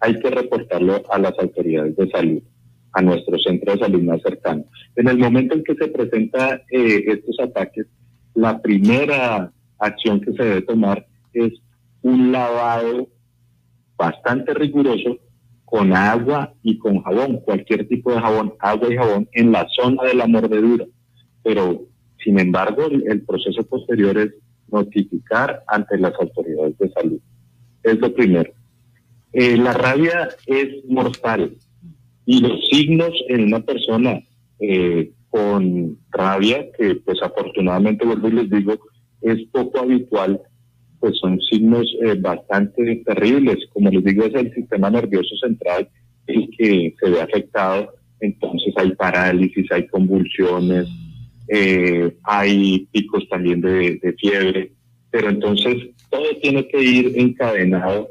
hay 0.00 0.18
que 0.18 0.30
reportarlo 0.30 1.02
a 1.10 1.18
las 1.18 1.38
autoridades 1.38 1.96
de 1.96 2.08
salud, 2.10 2.42
a 2.92 3.02
nuestro 3.02 3.38
centro 3.38 3.72
de 3.72 3.78
salud 3.78 4.02
más 4.02 4.22
cercano. 4.22 4.64
En 4.96 5.08
el 5.08 5.18
momento 5.18 5.54
en 5.54 5.64
que 5.64 5.74
se 5.74 5.88
presentan 5.88 6.62
eh, 6.70 7.04
estos 7.06 7.38
ataques, 7.40 7.86
la 8.34 8.60
primera 8.60 9.52
acción 9.78 10.20
que 10.20 10.32
se 10.32 10.42
debe 10.42 10.62
tomar 10.62 11.06
es 11.32 11.52
un 12.02 12.32
lavado 12.32 13.08
bastante 13.96 14.54
riguroso 14.54 15.18
con 15.64 15.92
agua 15.92 16.52
y 16.62 16.78
con 16.78 17.02
jabón, 17.02 17.40
cualquier 17.40 17.88
tipo 17.88 18.12
de 18.12 18.20
jabón, 18.20 18.54
agua 18.60 18.92
y 18.92 18.96
jabón 18.96 19.28
en 19.32 19.52
la 19.52 19.66
zona 19.74 20.04
de 20.04 20.14
la 20.14 20.26
mordedura. 20.26 20.86
Pero, 21.42 21.82
sin 22.22 22.38
embargo, 22.38 22.86
el 22.86 23.22
proceso 23.22 23.62
posterior 23.64 24.16
es 24.18 24.34
notificar 24.68 25.62
ante 25.66 25.98
las 25.98 26.14
autoridades 26.14 26.78
de 26.78 26.90
salud. 26.90 27.20
Es 27.82 27.98
lo 27.98 28.14
primero. 28.14 28.52
Eh, 29.32 29.56
la 29.56 29.72
rabia 29.72 30.28
es 30.46 30.84
mortal 30.86 31.56
y 32.24 32.40
los 32.40 32.68
signos 32.68 33.12
en 33.28 33.44
una 33.44 33.60
persona 33.60 34.22
eh, 34.60 35.12
con 35.34 35.98
rabia, 36.12 36.64
que 36.78 36.94
pues 36.94 37.20
afortunadamente, 37.20 38.06
vuelvo 38.06 38.28
y 38.28 38.32
les 38.34 38.50
digo, 38.50 38.78
es 39.20 39.44
poco 39.50 39.80
habitual, 39.80 40.40
pues 41.00 41.18
son 41.18 41.40
signos 41.40 41.92
eh, 42.04 42.14
bastante 42.20 43.02
terribles. 43.04 43.56
Como 43.72 43.90
les 43.90 44.04
digo, 44.04 44.26
es 44.26 44.34
el 44.34 44.54
sistema 44.54 44.90
nervioso 44.90 45.34
central 45.38 45.88
el 46.28 46.48
que 46.56 46.94
se 47.00 47.10
ve 47.10 47.20
afectado, 47.20 47.94
entonces 48.20 48.72
hay 48.76 48.92
parálisis, 48.92 49.66
hay 49.72 49.88
convulsiones, 49.88 50.86
eh, 51.48 52.16
hay 52.22 52.86
picos 52.92 53.28
también 53.28 53.60
de, 53.60 54.14
fiebre, 54.20 54.70
pero 55.10 55.30
entonces 55.30 55.76
todo 56.10 56.26
tiene 56.40 56.68
que 56.68 56.80
ir 56.80 57.12
encadenado 57.16 58.08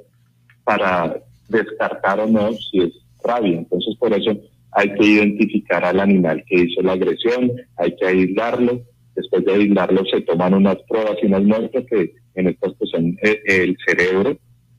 para 0.66 1.22
descartar 1.48 2.20
o 2.20 2.28
no 2.28 2.52
si 2.52 2.80
es 2.80 2.92
rabia. 3.24 3.60
Entonces 3.60 3.96
por 3.98 4.12
eso 4.12 4.38
hay 4.76 4.94
que 4.96 5.06
identificar 5.06 5.84
al 5.86 6.00
animal 6.00 6.44
que 6.48 6.64
hizo 6.64 6.82
la 6.82 6.94
agresión, 6.94 7.52
hay 7.78 7.96
que 7.96 8.06
aislarlo, 8.06 8.82
después 9.16 9.46
de 9.46 9.54
aislarlo 9.54 10.04
se 10.06 10.22
toman 10.22 10.54
unas 10.54 10.78
pruebas 10.88 11.18
y 11.22 11.28
unas 11.28 11.44
muestras 11.44 11.86
que 11.90 12.14
en 12.36 12.48
estas 12.48 12.74
pues 12.74 12.90
son 12.90 13.18
eh, 13.22 13.42
el 13.46 13.78
cerebro, 13.86 14.38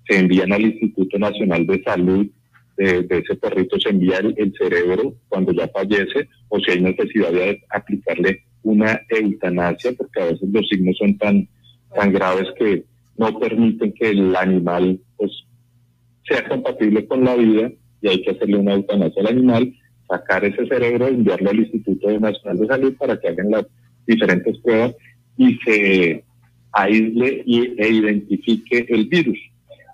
se 0.08 0.18
envían 0.18 0.52
al 0.52 0.62
Instituto 0.62 1.18
Nacional 1.18 1.66
de 1.66 1.82
Salud 1.82 2.26
de, 2.76 3.06
ese 3.10 3.36
perrito 3.36 3.78
se 3.78 3.90
envía 3.90 4.18
el, 4.18 4.52
cerebro 4.58 5.14
cuando 5.28 5.52
ya 5.52 5.68
fallece 5.68 6.28
o 6.48 6.58
si 6.58 6.72
hay 6.72 6.80
necesidad 6.80 7.32
de 7.32 7.62
aplicarle 7.70 8.42
una 8.62 9.00
eutanasia 9.08 9.92
porque 9.96 10.20
a 10.20 10.26
veces 10.26 10.48
los 10.50 10.68
signos 10.68 10.96
son 10.98 11.16
tan 11.18 11.48
tan 11.94 12.12
graves 12.12 12.48
que 12.58 12.84
no 13.16 13.38
permiten 13.38 13.92
que 13.92 14.10
el 14.10 14.34
animal 14.34 14.98
pues 15.16 15.30
sea 16.28 16.48
compatible 16.48 17.06
con 17.06 17.24
la 17.24 17.36
vida 17.36 17.70
y 18.00 18.08
hay 18.08 18.22
que 18.22 18.32
hacerle 18.32 18.56
una 18.56 18.74
eutanasia 18.74 19.22
al 19.22 19.28
animal, 19.28 19.72
sacar 20.08 20.44
ese 20.44 20.66
cerebro, 20.66 21.08
enviarlo 21.08 21.50
al 21.50 21.60
Instituto 21.60 22.18
Nacional 22.18 22.58
de 22.58 22.66
Salud 22.66 22.96
para 22.98 23.18
que 23.18 23.28
hagan 23.28 23.50
las 23.50 23.66
diferentes 24.06 24.58
pruebas 24.58 24.94
y 25.36 25.56
se 25.64 26.24
aísle 26.72 27.42
y, 27.46 27.74
e 27.80 27.88
identifique 27.88 28.86
el 28.88 29.06
virus. 29.06 29.38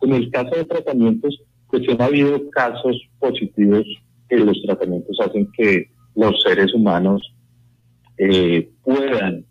En 0.03 0.15
el 0.15 0.31
caso 0.31 0.55
de 0.57 0.65
tratamientos, 0.65 1.41
pues 1.69 1.89
han 1.89 2.01
habido 2.01 2.51
casos 2.51 3.01
positivos 3.19 3.85
que 4.29 4.37
los 4.37 4.61
tratamientos 4.63 5.19
hacen 5.21 5.49
que 5.57 5.91
los 6.15 6.43
seres 6.43 6.73
humanos 6.75 7.23
eh, 8.19 8.69
puedan 8.83 9.45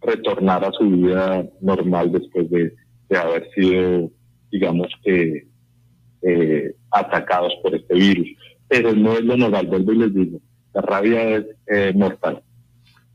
retornar 0.00 0.64
a 0.64 0.72
su 0.72 0.88
vida 0.90 1.46
normal 1.60 2.10
después 2.10 2.50
de, 2.50 2.72
haber 3.16 3.46
sido, 3.54 4.10
digamos 4.50 4.88
eh, 5.04 6.74
atacados 6.90 7.52
por 7.62 7.74
este 7.74 7.94
virus. 7.94 8.28
Pero 8.72 8.94
no 8.94 9.12
es 9.12 9.22
lo 9.22 9.36
normal, 9.36 9.66
vuelvo 9.66 9.92
y 9.92 9.98
les 9.98 10.14
digo, 10.14 10.40
la 10.72 10.80
rabia 10.80 11.36
es 11.36 11.44
eh, 11.66 11.92
mortal. 11.94 12.42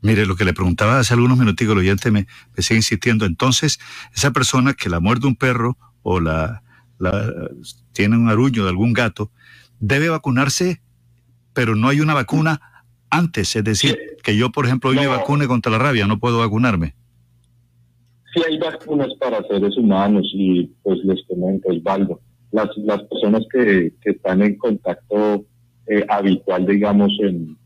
Mire, 0.02 0.24
lo 0.24 0.36
que 0.36 0.44
le 0.44 0.52
preguntaba 0.52 1.00
hace 1.00 1.14
algunos 1.14 1.36
minutos, 1.36 1.66
el 1.66 1.76
oyente 1.76 2.12
me, 2.12 2.28
me, 2.56 2.62
sigue 2.62 2.78
insistiendo. 2.78 3.26
Entonces, 3.26 3.80
esa 4.14 4.30
persona 4.30 4.74
que 4.74 4.88
la 4.88 5.00
muerde 5.00 5.26
un 5.26 5.34
perro 5.34 5.76
o 6.02 6.20
la, 6.20 6.62
tiene 7.92 8.16
un 8.16 8.28
aruño 8.28 8.62
de 8.62 8.70
algún 8.70 8.92
gato, 8.92 9.32
debe 9.80 10.08
vacunarse, 10.08 10.80
pero 11.54 11.74
no 11.74 11.88
hay 11.88 12.00
una 12.00 12.14
vacuna 12.14 12.84
antes. 13.10 13.56
Es 13.56 13.64
decir, 13.64 13.98
que 14.22 14.36
yo, 14.36 14.52
por 14.52 14.64
ejemplo, 14.64 14.90
hoy 14.90 14.96
me 14.96 15.08
vacune 15.08 15.48
contra 15.48 15.72
la 15.72 15.78
rabia, 15.78 16.06
no 16.06 16.20
puedo 16.20 16.38
vacunarme. 16.38 16.94
Sí 18.32 18.42
hay 18.48 18.58
vacunas 18.58 19.08
para 19.18 19.42
seres 19.48 19.76
humanos 19.76 20.30
y 20.32 20.70
pues 20.84 21.00
les 21.02 21.18
comento, 21.26 21.68
Osvaldo, 21.70 22.20
las, 22.52 22.68
las 22.78 23.02
personas 23.04 23.42
que, 23.52 23.92
que 24.02 24.10
están 24.10 24.42
en 24.42 24.56
contacto 24.56 25.44
eh, 25.86 26.04
habitual, 26.08 26.66
digamos, 26.66 27.10
en, 27.20 27.56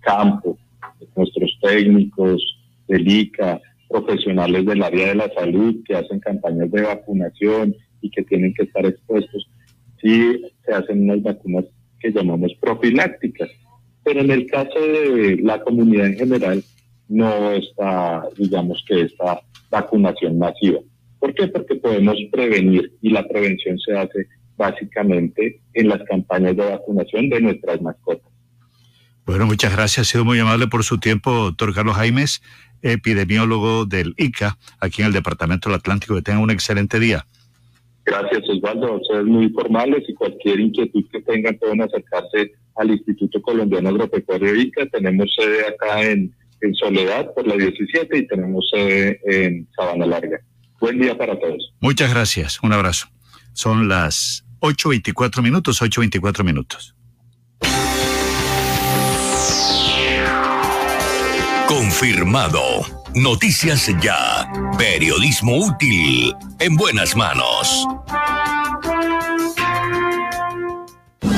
campo, 0.00 0.58
nuestros 1.16 1.58
técnicos 1.62 2.42
del 2.88 3.08
ICA, 3.08 3.60
profesionales 3.88 4.66
del 4.66 4.82
área 4.82 5.08
de 5.08 5.14
la 5.14 5.32
salud 5.32 5.76
que 5.86 5.94
hacen 5.94 6.20
campañas 6.20 6.70
de 6.70 6.82
vacunación 6.82 7.76
y 8.00 8.10
que 8.10 8.22
tienen 8.24 8.52
que 8.54 8.64
estar 8.64 8.84
expuestos, 8.84 9.48
sí 10.00 10.42
se 10.64 10.72
hacen 10.72 11.02
unas 11.04 11.22
vacunas 11.22 11.64
que 12.00 12.10
llamamos 12.10 12.52
profilácticas. 12.60 13.48
Pero 14.04 14.20
en 14.20 14.30
el 14.32 14.46
caso 14.46 14.78
de 14.80 15.38
la 15.42 15.62
comunidad 15.62 16.06
en 16.06 16.16
general, 16.16 16.64
no 17.08 17.52
está, 17.52 18.24
digamos 18.36 18.84
que 18.86 19.02
esta 19.02 19.40
vacunación 19.70 20.38
masiva. 20.38 20.80
¿Por 21.22 21.34
qué? 21.34 21.46
Porque 21.46 21.76
podemos 21.76 22.16
prevenir 22.32 22.94
y 23.00 23.10
la 23.10 23.24
prevención 23.28 23.78
se 23.78 23.96
hace 23.96 24.26
básicamente 24.56 25.60
en 25.72 25.88
las 25.88 26.02
campañas 26.02 26.56
de 26.56 26.68
vacunación 26.68 27.28
de 27.28 27.40
nuestras 27.40 27.80
mascotas. 27.80 28.28
Bueno, 29.24 29.46
muchas 29.46 29.72
gracias. 29.72 30.08
Ha 30.08 30.10
sido 30.10 30.24
muy 30.24 30.40
amable 30.40 30.66
por 30.66 30.82
su 30.82 30.98
tiempo, 30.98 31.30
doctor 31.30 31.72
Carlos 31.72 31.94
Jaimes, 31.94 32.42
epidemiólogo 32.82 33.84
del 33.86 34.14
ICA, 34.16 34.58
aquí 34.80 35.02
en 35.02 35.06
el 35.06 35.12
Departamento 35.12 35.68
del 35.68 35.78
Atlántico. 35.78 36.16
Que 36.16 36.22
tengan 36.22 36.42
un 36.42 36.50
excelente 36.50 36.98
día. 36.98 37.24
Gracias, 38.04 38.42
Osvaldo. 38.48 38.96
Ustedes 38.96 39.24
muy 39.24 39.48
formales 39.50 40.02
y 40.08 40.14
cualquier 40.14 40.58
inquietud 40.58 41.04
que 41.12 41.20
tengan 41.20 41.56
pueden 41.56 41.82
acercarse 41.82 42.50
al 42.74 42.90
Instituto 42.90 43.40
Colombiano 43.40 43.90
Agropecuario 43.90 44.56
ICA. 44.56 44.86
Tenemos 44.86 45.32
sede 45.36 45.68
acá 45.68 46.02
en, 46.02 46.34
en 46.62 46.74
Soledad 46.74 47.32
por 47.32 47.46
la 47.46 47.54
17 47.54 48.18
y 48.18 48.26
tenemos 48.26 48.68
sede 48.72 49.20
en 49.24 49.68
Sabana 49.76 50.04
Larga. 50.04 50.40
Buen 50.82 50.98
día 50.98 51.16
para 51.16 51.38
todos. 51.38 51.72
Muchas 51.78 52.10
gracias. 52.10 52.60
Un 52.60 52.72
abrazo. 52.72 53.06
Son 53.52 53.88
las 53.88 54.44
8.24 54.58 55.40
minutos, 55.40 55.80
8.24 55.80 56.42
minutos. 56.42 56.96
Confirmado. 61.68 62.58
Noticias 63.14 63.92
Ya. 64.00 64.50
Periodismo 64.76 65.56
útil. 65.66 66.34
En 66.58 66.74
buenas 66.74 67.14
manos. 67.14 67.86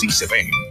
sí 0.00 0.08
se 0.10 0.26
ven. 0.26 0.69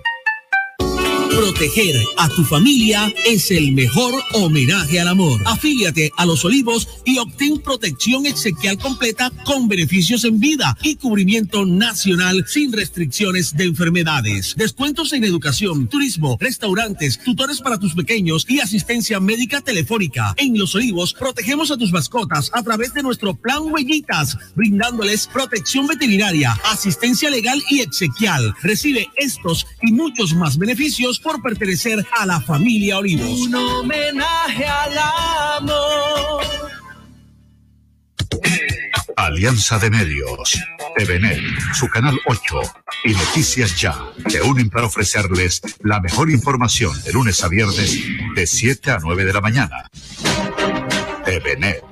Proteger 1.29 1.95
a 2.17 2.27
tu 2.29 2.43
familia 2.43 3.13
es 3.25 3.51
el 3.51 3.71
mejor 3.71 4.13
homenaje 4.33 4.99
al 4.99 5.07
amor. 5.07 5.41
Afíliate 5.45 6.11
a 6.17 6.25
Los 6.25 6.43
Olivos 6.43 6.87
y 7.05 7.17
obtén 7.17 7.59
protección 7.59 8.25
exequial 8.25 8.77
completa 8.77 9.31
con 9.45 9.67
beneficios 9.67 10.25
en 10.25 10.39
vida 10.39 10.77
y 10.81 10.95
cubrimiento 10.95 11.65
nacional 11.65 12.45
sin 12.47 12.73
restricciones 12.73 13.55
de 13.55 13.65
enfermedades. 13.65 14.55
Descuentos 14.57 15.13
en 15.13 15.23
educación, 15.23 15.87
turismo, 15.87 16.37
restaurantes, 16.39 17.19
tutores 17.23 17.61
para 17.61 17.79
tus 17.79 17.93
pequeños 17.93 18.45
y 18.49 18.59
asistencia 18.59 19.19
médica 19.19 19.61
telefónica. 19.61 20.33
En 20.37 20.57
Los 20.57 20.75
Olivos 20.75 21.13
protegemos 21.13 21.71
a 21.71 21.77
tus 21.77 21.91
mascotas 21.91 22.51
a 22.53 22.63
través 22.63 22.93
de 22.93 23.03
nuestro 23.03 23.33
plan 23.33 23.63
Huellitas, 23.63 24.37
brindándoles 24.55 25.27
protección 25.27 25.87
veterinaria, 25.87 26.59
asistencia 26.65 27.29
legal 27.29 27.61
y 27.69 27.81
exequial. 27.81 28.53
Recibe 28.61 29.07
estos 29.15 29.65
y 29.81 29.91
muchos 29.91 30.33
más 30.33 30.57
beneficios 30.57 31.18
por 31.19 31.41
pertenecer 31.41 32.05
a 32.17 32.25
la 32.25 32.41
familia 32.41 32.97
Olivos. 32.97 33.27
Un 33.27 33.55
homenaje 33.55 34.65
al 34.65 34.97
amor. 35.57 36.43
Alianza 39.15 39.77
de 39.79 39.89
Medios, 39.89 40.57
TVNet, 40.97 41.41
su 41.73 41.89
canal 41.89 42.17
8 42.25 42.61
y 43.03 43.11
Noticias 43.11 43.79
Ya 43.79 43.95
te 44.29 44.41
unen 44.41 44.69
para 44.69 44.87
ofrecerles 44.87 45.61
la 45.81 45.99
mejor 45.99 46.31
información 46.31 46.91
de 47.03 47.11
lunes 47.11 47.43
a 47.43 47.49
viernes 47.49 47.99
de 48.35 48.47
7 48.47 48.91
a 48.91 48.99
9 48.99 49.25
de 49.25 49.33
la 49.33 49.41
mañana. 49.41 49.89
TVNet 51.25 51.83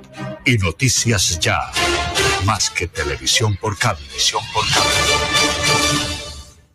y 0.46 0.56
Noticias 0.56 1.38
Ya, 1.38 1.60
más 2.46 2.70
que 2.70 2.88
televisión 2.88 3.56
por 3.56 3.76
cable. 3.78 4.06
Por 4.54 4.66
cable. 4.72 4.90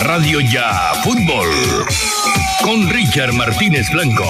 Radio 0.00 0.40
Ya 0.40 0.92
Fútbol 1.02 1.48
con 2.62 2.88
Richard 2.90 3.32
Martínez 3.32 3.90
Blanco. 3.90 4.24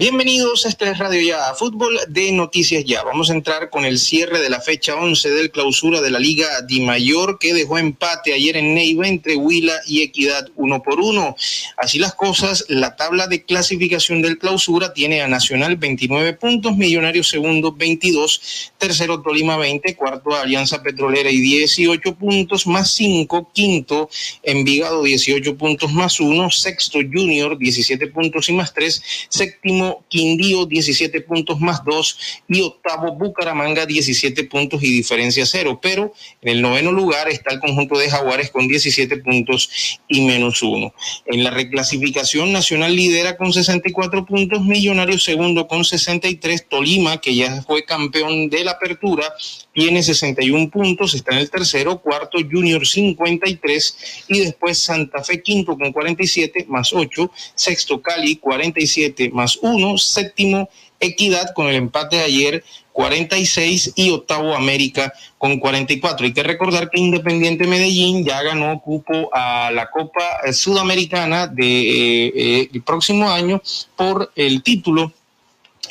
Bienvenidos 0.00 0.64
a 0.64 0.70
este 0.70 0.94
Radio 0.94 1.20
Ya, 1.20 1.52
fútbol 1.54 2.00
de 2.08 2.32
Noticias 2.32 2.86
Ya. 2.86 3.02
Vamos 3.02 3.28
a 3.28 3.34
entrar 3.34 3.68
con 3.68 3.84
el 3.84 3.98
cierre 3.98 4.40
de 4.40 4.48
la 4.48 4.62
fecha 4.62 4.96
11 4.96 5.28
del 5.28 5.50
clausura 5.50 6.00
de 6.00 6.10
la 6.10 6.18
Liga 6.18 6.62
Di 6.66 6.80
Mayor 6.80 7.38
que 7.38 7.52
dejó 7.52 7.76
empate 7.76 8.32
ayer 8.32 8.56
en 8.56 8.72
Neiva 8.72 9.06
entre 9.06 9.36
Huila 9.36 9.74
y 9.86 10.00
Equidad 10.00 10.48
uno 10.56 10.82
por 10.82 11.00
uno. 11.00 11.36
Así 11.76 11.98
las 11.98 12.14
cosas, 12.14 12.64
la 12.68 12.96
tabla 12.96 13.26
de 13.26 13.44
clasificación 13.44 14.22
del 14.22 14.38
clausura 14.38 14.94
tiene 14.94 15.20
a 15.20 15.28
Nacional 15.28 15.76
29 15.76 16.32
puntos, 16.32 16.78
Millonarios 16.78 17.28
segundo 17.28 17.70
22, 17.72 18.72
tercero 18.78 19.20
Tolima 19.20 19.58
20, 19.58 19.96
cuarto 19.96 20.34
Alianza 20.34 20.82
Petrolera 20.82 21.30
y 21.30 21.40
18 21.42 22.14
puntos 22.14 22.66
más 22.66 22.90
5, 22.92 23.50
quinto 23.52 24.08
Envigado 24.42 25.02
18 25.02 25.58
puntos 25.58 25.92
más 25.92 26.20
1, 26.20 26.50
sexto 26.50 27.00
Junior 27.00 27.58
17 27.58 28.06
puntos 28.06 28.48
y 28.48 28.54
más 28.54 28.72
3, 28.72 29.02
séptimo 29.28 29.89
Quindío 30.08 30.66
17 30.66 31.20
puntos 31.22 31.60
más 31.60 31.84
2 31.84 32.18
y 32.48 32.60
octavo 32.62 33.12
Bucaramanga 33.16 33.86
17 33.86 34.44
puntos 34.44 34.82
y 34.82 34.90
diferencia 34.90 35.46
cero. 35.46 35.78
Pero 35.82 36.12
en 36.42 36.48
el 36.48 36.62
noveno 36.62 36.92
lugar 36.92 37.28
está 37.28 37.52
el 37.52 37.60
conjunto 37.60 37.98
de 37.98 38.10
Jaguares 38.10 38.50
con 38.50 38.68
17 38.68 39.18
puntos 39.18 39.98
y 40.08 40.22
menos 40.22 40.62
1. 40.62 40.92
En 41.26 41.44
la 41.44 41.50
reclasificación 41.50 42.52
nacional 42.52 42.94
lidera 42.94 43.36
con 43.36 43.52
64 43.52 44.26
puntos, 44.26 44.64
Millonarios 44.64 45.24
segundo 45.24 45.66
con 45.66 45.84
63, 45.84 46.68
Tolima 46.68 47.20
que 47.20 47.34
ya 47.34 47.62
fue 47.62 47.84
campeón 47.84 48.48
de 48.48 48.64
la 48.64 48.72
apertura 48.72 49.32
tiene 49.72 50.02
61 50.02 50.68
puntos, 50.70 51.14
está 51.14 51.32
en 51.32 51.38
el 51.38 51.50
tercero, 51.50 52.00
cuarto 52.00 52.38
Junior 52.38 52.86
53 52.86 54.26
y 54.28 54.40
después 54.40 54.78
Santa 54.78 55.22
Fe 55.22 55.42
quinto 55.42 55.78
con 55.78 55.92
47 55.92 56.66
más 56.68 56.92
8, 56.92 57.30
sexto 57.54 58.02
Cali 58.02 58.36
47 58.36 59.30
más 59.30 59.58
1, 59.62 59.79
séptimo 59.98 60.68
Equidad 61.02 61.54
con 61.54 61.66
el 61.66 61.76
empate 61.76 62.16
de 62.16 62.24
ayer 62.24 62.64
46 62.92 63.94
y 63.96 64.10
octavo 64.10 64.54
América 64.54 65.14
con 65.38 65.58
44. 65.58 66.26
Hay 66.26 66.34
que 66.34 66.42
recordar 66.42 66.90
que 66.90 67.00
Independiente 67.00 67.66
Medellín 67.66 68.22
ya 68.22 68.42
ganó 68.42 68.78
cupo 68.82 69.30
a 69.32 69.70
la 69.70 69.90
Copa 69.90 70.52
Sudamericana 70.52 71.46
del 71.46 71.56
de, 71.56 72.28
eh, 72.28 72.70
el 72.70 72.82
próximo 72.82 73.30
año 73.30 73.62
por 73.96 74.30
el 74.36 74.62
título 74.62 75.12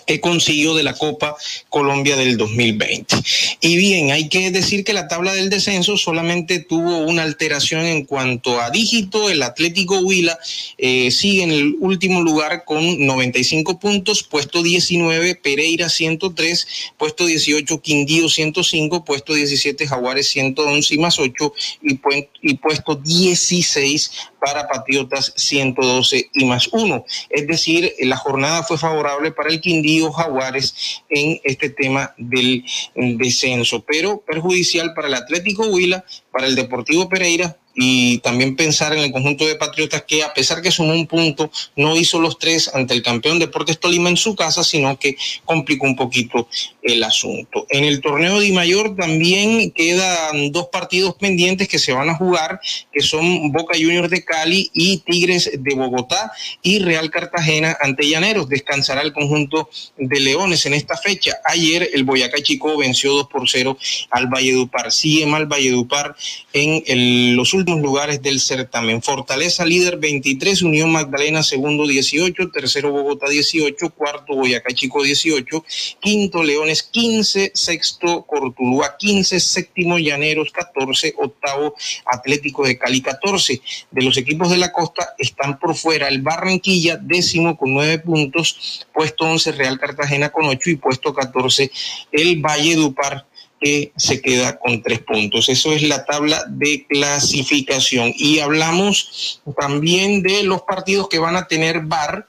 que 0.09 0.19
consiguió 0.19 0.73
de 0.73 0.81
la 0.81 0.95
Copa 0.95 1.35
Colombia 1.69 2.15
del 2.15 2.35
2020. 2.35 3.15
Y 3.61 3.77
bien, 3.77 4.11
hay 4.11 4.27
que 4.27 4.49
decir 4.49 4.83
que 4.83 4.93
la 4.93 5.07
tabla 5.07 5.33
del 5.33 5.51
descenso 5.51 5.97
solamente 5.97 6.57
tuvo 6.57 6.97
una 6.97 7.21
alteración 7.21 7.85
en 7.85 8.05
cuanto 8.05 8.59
a 8.59 8.71
dígito. 8.71 9.29
El 9.29 9.43
Atlético 9.43 9.99
Huila 9.99 10.39
eh, 10.79 11.11
sigue 11.11 11.43
en 11.43 11.51
el 11.51 11.75
último 11.79 12.23
lugar 12.23 12.63
con 12.65 13.05
95 13.05 13.79
puntos, 13.79 14.23
puesto 14.23 14.63
19, 14.63 15.35
Pereira 15.35 15.89
103, 15.89 16.67
puesto 16.97 17.27
18, 17.27 17.79
Quindío 17.79 18.29
105, 18.29 19.05
puesto 19.05 19.35
17, 19.35 19.85
Jaguares 19.85 20.27
111 20.29 20.95
y 20.95 20.97
más 20.97 21.19
8 21.19 21.53
y, 21.83 21.99
y 22.41 22.53
puesto 22.55 22.95
16 22.95 24.11
para 24.39 24.67
Patriotas 24.67 25.33
112 25.35 26.31
y 26.33 26.45
más 26.45 26.67
1. 26.71 27.05
Es 27.29 27.45
decir, 27.45 27.93
la 27.99 28.17
jornada 28.17 28.63
fue 28.63 28.79
favorable 28.79 29.31
para 29.31 29.49
el 29.49 29.61
Quindío 29.61 29.98
Jaguares 30.07 31.03
en 31.09 31.39
este 31.43 31.69
tema 31.69 32.13
del 32.17 32.63
descenso, 32.95 33.83
pero 33.85 34.21
perjudicial 34.21 34.93
para 34.93 35.07
el 35.07 35.13
Atlético 35.13 35.67
Huila, 35.67 36.03
para 36.31 36.47
el 36.47 36.55
Deportivo 36.55 37.09
Pereira 37.09 37.58
y 37.75 38.17
también 38.19 38.55
pensar 38.55 38.93
en 38.93 38.99
el 38.99 39.11
conjunto 39.11 39.47
de 39.47 39.55
Patriotas 39.55 40.03
que 40.03 40.23
a 40.23 40.33
pesar 40.33 40.61
que 40.61 40.71
sumó 40.71 40.93
un 40.93 41.07
punto, 41.07 41.49
no 41.75 41.95
hizo 41.95 42.19
los 42.19 42.37
tres 42.37 42.69
ante 42.73 42.93
el 42.93 43.01
campeón 43.01 43.39
Deportes 43.39 43.79
Tolima 43.79 44.09
en 44.09 44.17
su 44.17 44.35
casa, 44.35 44.63
sino 44.63 44.97
que 44.99 45.15
complicó 45.45 45.85
un 45.85 45.95
poquito 45.95 46.47
el 46.81 47.03
asunto. 47.03 47.65
En 47.69 47.85
el 47.85 48.01
torneo 48.01 48.39
de 48.39 48.51
Mayor 48.51 48.95
también 48.95 49.71
quedan 49.71 50.51
dos 50.51 50.67
partidos 50.67 51.15
pendientes 51.15 51.67
que 51.67 51.79
se 51.79 51.93
van 51.93 52.09
a 52.09 52.15
jugar, 52.15 52.59
que 52.91 53.01
son 53.01 53.51
Boca 53.51 53.77
Juniors 53.77 54.09
de 54.09 54.25
Cali 54.25 54.69
y 54.73 54.97
Tigres 54.97 55.51
de 55.57 55.75
Bogotá 55.75 56.31
y 56.61 56.79
Real 56.79 57.09
Cartagena 57.09 57.77
ante 57.79 58.07
Llaneros. 58.09 58.49
Descansará 58.49 59.01
el 59.01 59.13
conjunto 59.13 59.69
de 59.97 60.19
Leones 60.19 60.65
en 60.65 60.73
esta 60.73 60.97
fecha. 60.97 61.37
Ayer 61.45 61.89
el 61.93 62.03
Boyacá 62.03 62.41
Chico 62.41 62.77
venció 62.77 63.13
2 63.13 63.27
por 63.29 63.47
0 63.47 63.77
al 64.09 64.27
Valledupar. 64.27 64.91
Sigue 64.91 65.25
mal 65.25 65.45
Valledupar 65.45 66.15
en 66.53 67.35
los 67.35 67.53
últimos 67.53 67.68
lugares 67.77 68.21
del 68.21 68.39
certamen. 68.39 69.01
Fortaleza 69.01 69.65
líder 69.65 69.97
23, 69.97 70.63
Unión 70.63 70.91
Magdalena 70.91 71.43
segundo 71.43 71.87
18, 71.87 72.49
tercero 72.51 72.91
Bogotá 72.91 73.29
18, 73.29 73.89
cuarto 73.91 74.35
Boyacá 74.35 74.73
Chico 74.73 75.03
18, 75.03 75.63
quinto 75.99 76.43
Leones 76.43 76.83
15, 76.83 77.51
sexto 77.53 78.25
Cortulúa 78.25 78.97
15, 78.97 79.39
séptimo 79.39 79.99
Llaneros 79.99 80.51
14, 80.51 81.13
octavo 81.17 81.75
Atlético 82.05 82.65
de 82.65 82.77
Cali 82.77 83.01
14. 83.01 83.61
De 83.91 84.03
los 84.03 84.17
equipos 84.17 84.49
de 84.49 84.57
la 84.57 84.71
costa 84.71 85.13
están 85.17 85.59
por 85.59 85.75
fuera 85.75 86.07
el 86.07 86.21
Barranquilla 86.21 86.97
décimo 86.97 87.55
con 87.57 87.73
nueve 87.73 87.99
puntos, 87.99 88.85
puesto 88.93 89.25
11 89.25 89.51
Real 89.53 89.79
Cartagena 89.79 90.29
con 90.29 90.45
8 90.45 90.69
y 90.71 90.75
puesto 90.75 91.13
14 91.13 91.71
el 92.11 92.41
Valle 92.41 92.75
Dupar 92.75 93.28
que 93.59 93.91
se 93.95 94.21
queda 94.21 94.57
con 94.59 94.81
tres 94.81 94.99
puntos. 94.99 95.49
Eso 95.49 95.73
es 95.73 95.83
la 95.83 96.05
tabla 96.05 96.45
de 96.49 96.85
clasificación. 96.87 98.13
Y 98.15 98.39
hablamos 98.39 99.41
también 99.59 100.21
de 100.21 100.43
los 100.43 100.61
partidos 100.61 101.09
que 101.09 101.19
van 101.19 101.35
a 101.35 101.47
tener 101.47 101.81
VAR 101.81 102.27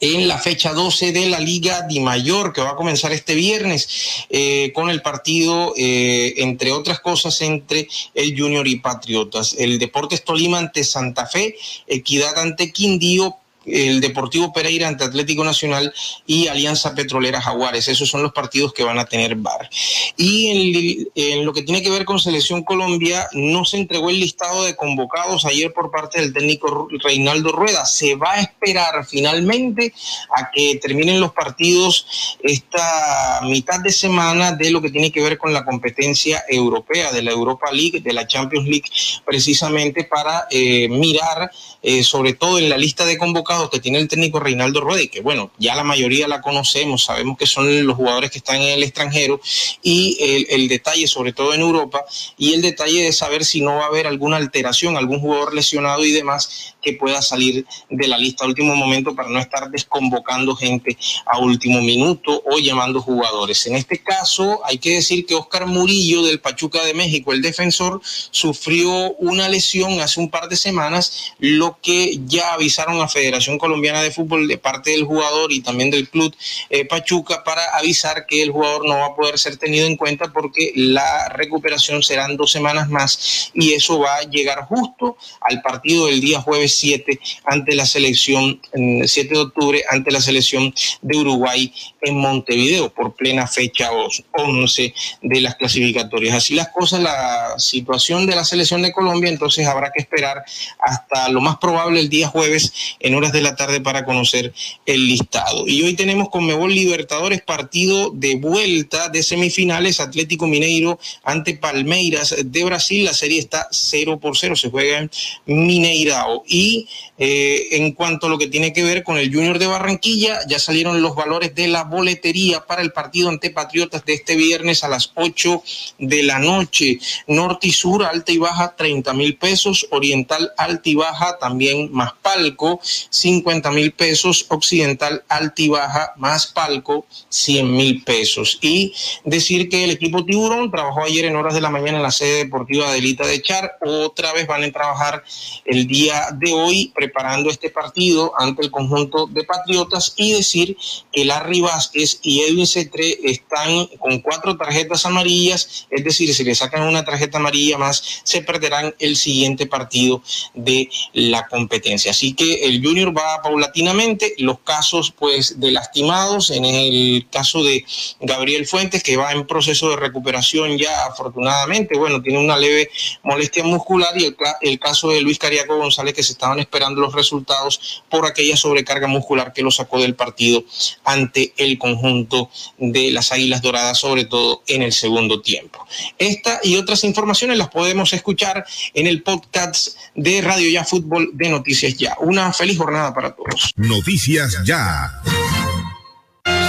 en 0.00 0.28
la 0.28 0.38
fecha 0.38 0.72
12 0.72 1.12
de 1.12 1.28
la 1.28 1.40
Liga 1.40 1.82
Di 1.82 2.00
Mayor, 2.00 2.52
que 2.52 2.60
va 2.60 2.70
a 2.70 2.76
comenzar 2.76 3.12
este 3.12 3.34
viernes 3.34 4.26
eh, 4.28 4.72
con 4.74 4.90
el 4.90 5.00
partido, 5.02 5.72
eh, 5.76 6.34
entre 6.38 6.72
otras 6.72 7.00
cosas, 7.00 7.40
entre 7.40 7.88
el 8.14 8.38
Junior 8.38 8.66
y 8.66 8.80
Patriotas. 8.80 9.54
El 9.58 9.78
Deportes 9.78 10.24
Tolima 10.24 10.58
ante 10.58 10.84
Santa 10.84 11.26
Fe, 11.26 11.56
Equidad 11.86 12.38
ante 12.38 12.72
Quindío, 12.72 13.38
el 13.66 14.00
Deportivo 14.00 14.52
Pereira 14.52 14.88
ante 14.88 15.04
Atlético 15.04 15.44
Nacional 15.44 15.92
y 16.26 16.48
Alianza 16.48 16.94
Petrolera 16.94 17.40
Jaguares. 17.40 17.88
Esos 17.88 18.08
son 18.08 18.22
los 18.22 18.32
partidos 18.32 18.72
que 18.72 18.84
van 18.84 18.98
a 18.98 19.06
tener 19.06 19.36
VAR. 19.36 19.68
Y 20.16 21.10
en, 21.14 21.44
lo 21.44 21.52
que 21.52 21.62
tiene 21.62 21.82
que 21.82 21.90
ver 21.90 22.04
con 22.04 22.18
Selección 22.18 22.62
Colombia, 22.62 23.28
no 23.32 23.64
se 23.64 23.78
entregó 23.78 24.10
el 24.10 24.20
listado 24.20 24.64
de 24.64 24.76
convocados 24.76 25.44
ayer 25.44 25.72
por 25.72 25.90
parte 25.90 26.20
del 26.20 26.32
técnico 26.32 26.88
Reinaldo 27.02 27.52
Rueda. 27.52 27.84
Se 27.84 28.14
va 28.14 28.34
a 28.34 28.40
esperar 28.40 29.06
finalmente 29.06 29.92
a 30.36 30.50
que 30.50 30.78
terminen 30.80 31.20
los 31.20 31.32
partidos 31.32 32.38
esta 32.42 33.40
mitad 33.44 33.80
de 33.80 33.92
semana 33.92 34.52
de 34.52 34.70
lo 34.70 34.80
que 34.80 34.90
tiene 34.90 35.10
que 35.10 35.22
ver 35.22 35.38
con 35.38 35.52
la 35.52 35.64
competencia 35.64 36.44
europea, 36.48 37.12
de 37.12 37.22
la 37.22 37.30
Europa 37.30 37.70
League, 37.72 38.00
de 38.00 38.12
la 38.12 38.26
Champions 38.26 38.66
League, 38.66 38.90
precisamente 39.24 40.04
para 40.04 40.46
eh, 40.50 40.88
mirar 40.88 41.50
eh, 41.82 42.02
sobre 42.02 42.32
todo 42.32 42.58
en 42.58 42.68
la 42.68 42.78
lista 42.78 43.04
de 43.04 43.18
convocados 43.18 43.53
que 43.70 43.80
tiene 43.80 43.98
el 43.98 44.08
técnico 44.08 44.40
Reinaldo 44.40 44.80
Rueda, 44.80 45.06
que 45.10 45.20
bueno, 45.20 45.50
ya 45.58 45.74
la 45.74 45.84
mayoría 45.84 46.28
la 46.28 46.40
conocemos, 46.40 47.04
sabemos 47.04 47.38
que 47.38 47.46
son 47.46 47.86
los 47.86 47.96
jugadores 47.96 48.30
que 48.30 48.38
están 48.38 48.56
en 48.56 48.74
el 48.74 48.82
extranjero, 48.82 49.40
y 49.82 50.16
el, 50.48 50.68
detalle, 50.68 51.06
sobre 51.06 51.32
todo 51.32 51.54
en 51.54 51.60
Europa, 51.60 52.04
y 52.36 52.54
el 52.54 52.62
detalle 52.62 53.02
de 53.02 53.12
saber 53.12 53.44
si 53.44 53.60
no 53.60 53.76
va 53.76 53.84
a 53.84 53.86
haber 53.86 54.06
alguna 54.06 54.36
alteración, 54.36 54.96
algún 54.96 55.20
jugador 55.20 55.54
lesionado 55.54 56.04
y 56.04 56.12
demás 56.12 56.74
que 56.82 56.94
pueda 56.94 57.22
salir 57.22 57.66
de 57.88 58.08
la 58.08 58.18
lista 58.18 58.44
a 58.44 58.48
último 58.48 58.74
momento 58.76 59.14
para 59.14 59.28
no 59.28 59.38
estar 59.38 59.70
desconvocando 59.70 60.54
gente 60.54 60.96
a 61.26 61.38
último 61.38 61.80
minuto 61.80 62.42
o 62.44 62.58
llamando 62.58 63.00
jugadores. 63.00 63.66
En 63.66 63.76
este 63.76 64.02
caso, 64.02 64.60
hay 64.64 64.78
que 64.78 64.94
decir 64.94 65.26
que 65.26 65.34
Oscar 65.34 65.66
Murillo 65.66 66.22
del 66.22 66.40
Pachuca 66.40 66.84
de 66.84 66.94
México, 66.94 67.32
el 67.32 67.42
defensor, 67.42 68.00
sufrió 68.30 69.14
una 69.14 69.48
lesión 69.48 70.00
hace 70.00 70.20
un 70.20 70.30
par 70.30 70.48
de 70.48 70.56
semanas, 70.56 71.32
lo 71.38 71.78
que 71.80 72.20
ya 72.26 72.54
avisaron 72.54 73.00
a 73.00 73.08
Federación 73.08 73.43
Colombiana 73.58 74.02
de 74.02 74.10
Fútbol 74.10 74.48
de 74.48 74.58
parte 74.58 74.90
del 74.90 75.04
jugador 75.04 75.52
y 75.52 75.60
también 75.60 75.90
del 75.90 76.08
club 76.08 76.34
eh, 76.70 76.84
Pachuca 76.84 77.44
para 77.44 77.62
avisar 77.76 78.26
que 78.26 78.42
el 78.42 78.50
jugador 78.50 78.86
no 78.86 78.98
va 78.98 79.06
a 79.06 79.16
poder 79.16 79.38
ser 79.38 79.56
tenido 79.56 79.86
en 79.86 79.96
cuenta 79.96 80.32
porque 80.32 80.72
la 80.74 81.28
recuperación 81.28 82.02
serán 82.02 82.36
dos 82.36 82.50
semanas 82.50 82.88
más 82.88 83.50
y 83.54 83.72
eso 83.72 83.98
va 83.98 84.16
a 84.16 84.22
llegar 84.22 84.64
justo 84.64 85.16
al 85.40 85.62
partido 85.62 86.06
del 86.06 86.20
día 86.20 86.40
jueves 86.40 86.74
7 86.76 87.18
ante 87.44 87.74
la 87.74 87.86
selección, 87.86 88.60
7 88.72 89.34
de 89.34 89.40
octubre 89.40 89.84
ante 89.90 90.10
la 90.10 90.20
selección 90.20 90.74
de 91.02 91.16
Uruguay 91.18 91.72
en 92.04 92.16
Montevideo 92.16 92.92
por 92.92 93.14
plena 93.14 93.46
fecha 93.46 93.90
11 94.32 94.94
de 95.22 95.40
las 95.40 95.56
clasificatorias. 95.56 96.36
Así 96.36 96.54
las 96.54 96.68
cosas, 96.68 97.00
la 97.00 97.54
situación 97.58 98.26
de 98.26 98.36
la 98.36 98.44
selección 98.44 98.82
de 98.82 98.92
Colombia, 98.92 99.30
entonces 99.30 99.66
habrá 99.66 99.90
que 99.92 100.02
esperar 100.02 100.44
hasta 100.78 101.28
lo 101.28 101.40
más 101.40 101.56
probable 101.58 102.00
el 102.00 102.08
día 102.08 102.28
jueves 102.28 102.72
en 103.00 103.14
horas 103.14 103.32
de 103.32 103.42
la 103.42 103.56
tarde 103.56 103.80
para 103.80 104.04
conocer 104.04 104.52
el 104.86 105.06
listado. 105.06 105.66
Y 105.66 105.82
hoy 105.82 105.94
tenemos 105.94 106.28
con 106.28 106.46
Mebol 106.46 106.74
Libertadores 106.74 107.42
partido 107.42 108.10
de 108.10 108.36
vuelta 108.36 109.08
de 109.08 109.22
semifinales 109.22 110.00
Atlético 110.00 110.46
Mineiro 110.46 110.98
ante 111.22 111.54
Palmeiras 111.54 112.34
de 112.44 112.64
Brasil. 112.64 113.04
La 113.04 113.14
serie 113.14 113.38
está 113.38 113.68
0 113.70 114.18
por 114.20 114.36
0, 114.36 114.56
se 114.56 114.70
juega 114.70 114.98
en 114.98 115.10
Mineirao. 115.46 116.44
Y 116.46 116.88
eh, 117.18 117.68
en 117.72 117.92
cuanto 117.92 118.26
a 118.26 118.30
lo 118.30 118.38
que 118.38 118.48
tiene 118.48 118.72
que 118.72 118.82
ver 118.82 119.02
con 119.02 119.18
el 119.18 119.32
Junior 119.32 119.58
de 119.58 119.66
Barranquilla, 119.66 120.40
ya 120.48 120.58
salieron 120.58 121.02
los 121.02 121.14
valores 121.14 121.54
de 121.54 121.68
la 121.68 121.84
boletería 121.94 122.64
para 122.66 122.82
el 122.82 122.92
partido 122.92 123.28
ante 123.28 123.50
Patriotas 123.50 124.04
de 124.04 124.14
este 124.14 124.36
viernes 124.36 124.84
a 124.84 124.88
las 124.88 125.12
8 125.14 125.62
de 125.98 126.22
la 126.22 126.38
noche. 126.38 126.98
Norte 127.26 127.68
y 127.68 127.72
sur, 127.72 128.04
alta 128.04 128.32
y 128.32 128.38
baja, 128.38 128.74
30 128.76 129.12
mil 129.14 129.36
pesos. 129.36 129.86
Oriental, 129.90 130.52
alta 130.56 130.90
y 130.90 130.94
baja, 130.94 131.38
también 131.38 131.90
más 131.92 132.12
palco, 132.20 132.80
50 133.10 133.70
mil 133.70 133.92
pesos. 133.92 134.46
Occidental, 134.48 135.24
alta 135.28 135.62
y 135.62 135.68
baja, 135.68 136.12
más 136.16 136.48
palco, 136.48 137.06
100 137.28 137.76
mil 137.76 138.02
pesos. 138.04 138.58
Y 138.60 138.92
decir 139.24 139.68
que 139.68 139.84
el 139.84 139.90
equipo 139.90 140.24
Tiburón 140.24 140.70
trabajó 140.70 141.02
ayer 141.04 141.24
en 141.24 141.36
horas 141.36 141.54
de 141.54 141.60
la 141.60 141.70
mañana 141.70 141.98
en 141.98 142.02
la 142.02 142.10
sede 142.10 142.38
deportiva 142.38 142.90
de 142.92 142.98
Elita 142.98 143.26
de 143.26 143.40
Char. 143.40 143.78
Otra 143.80 144.32
vez 144.32 144.46
van 144.46 144.64
a 144.64 144.72
trabajar 144.72 145.24
el 145.64 145.86
día 145.86 146.28
de 146.32 146.52
hoy 146.52 146.92
preparando 146.94 147.50
este 147.50 147.70
partido 147.70 148.32
ante 148.38 148.62
el 148.62 148.70
conjunto 148.70 149.26
de 149.26 149.44
Patriotas 149.44 150.14
y 150.16 150.32
decir 150.32 150.76
que 151.12 151.24
Larry 151.24 151.60
Vázquez 151.84 152.18
y 152.22 152.40
Edwin 152.40 152.66
Cetre 152.66 153.18
están 153.24 153.86
con 153.98 154.20
cuatro 154.20 154.56
tarjetas 154.56 155.04
amarillas, 155.06 155.86
es 155.90 156.04
decir, 156.04 156.34
si 156.34 156.44
le 156.44 156.54
sacan 156.54 156.82
una 156.82 157.04
tarjeta 157.04 157.38
amarilla 157.38 157.78
más, 157.78 158.22
se 158.24 158.42
perderán 158.42 158.94
el 158.98 159.16
siguiente 159.16 159.66
partido 159.66 160.22
de 160.54 160.88
la 161.12 161.46
competencia. 161.46 162.12
Así 162.12 162.34
que 162.34 162.64
el 162.64 162.82
Junior 162.82 163.16
va 163.16 163.42
paulatinamente, 163.42 164.34
los 164.38 164.60
casos 164.60 165.12
pues 165.16 165.60
de 165.60 165.72
lastimados, 165.72 166.50
en 166.50 166.64
el 166.64 167.26
caso 167.30 167.62
de 167.62 167.84
Gabriel 168.20 168.66
Fuentes, 168.66 169.02
que 169.02 169.16
va 169.16 169.32
en 169.32 169.46
proceso 169.46 169.90
de 169.90 169.96
recuperación 169.96 170.78
ya 170.78 171.06
afortunadamente, 171.06 171.98
bueno, 171.98 172.22
tiene 172.22 172.38
una 172.38 172.56
leve 172.56 172.90
molestia 173.22 173.64
muscular 173.64 174.10
y 174.16 174.24
el, 174.24 174.36
el 174.62 174.78
caso 174.78 175.10
de 175.10 175.20
Luis 175.20 175.38
Cariaco 175.38 175.76
González 175.76 176.14
que 176.14 176.22
se 176.22 176.32
estaban 176.32 176.58
esperando 176.58 177.00
los 177.00 177.14
resultados 177.14 178.02
por 178.08 178.26
aquella 178.26 178.56
sobrecarga 178.56 179.06
muscular 179.06 179.52
que 179.52 179.62
lo 179.62 179.70
sacó 179.70 179.98
del 179.98 180.14
partido 180.14 180.64
ante 181.04 181.52
el 181.56 181.73
conjunto 181.78 182.50
de 182.78 183.10
las 183.10 183.32
Águilas 183.32 183.62
Doradas, 183.62 183.98
sobre 183.98 184.24
todo 184.24 184.62
en 184.66 184.82
el 184.82 184.92
segundo 184.92 185.40
tiempo. 185.40 185.86
Esta 186.18 186.60
y 186.62 186.76
otras 186.76 187.04
informaciones 187.04 187.58
las 187.58 187.68
podemos 187.68 188.12
escuchar 188.12 188.64
en 188.94 189.06
el 189.06 189.22
podcast 189.22 189.96
de 190.14 190.40
Radio 190.40 190.70
Ya 190.70 190.84
Fútbol 190.84 191.30
de 191.34 191.48
Noticias 191.48 191.96
Ya. 191.96 192.16
Una 192.20 192.52
feliz 192.52 192.78
jornada 192.78 193.14
para 193.14 193.34
todos. 193.34 193.72
Noticias 193.76 194.58
Ya. 194.64 195.22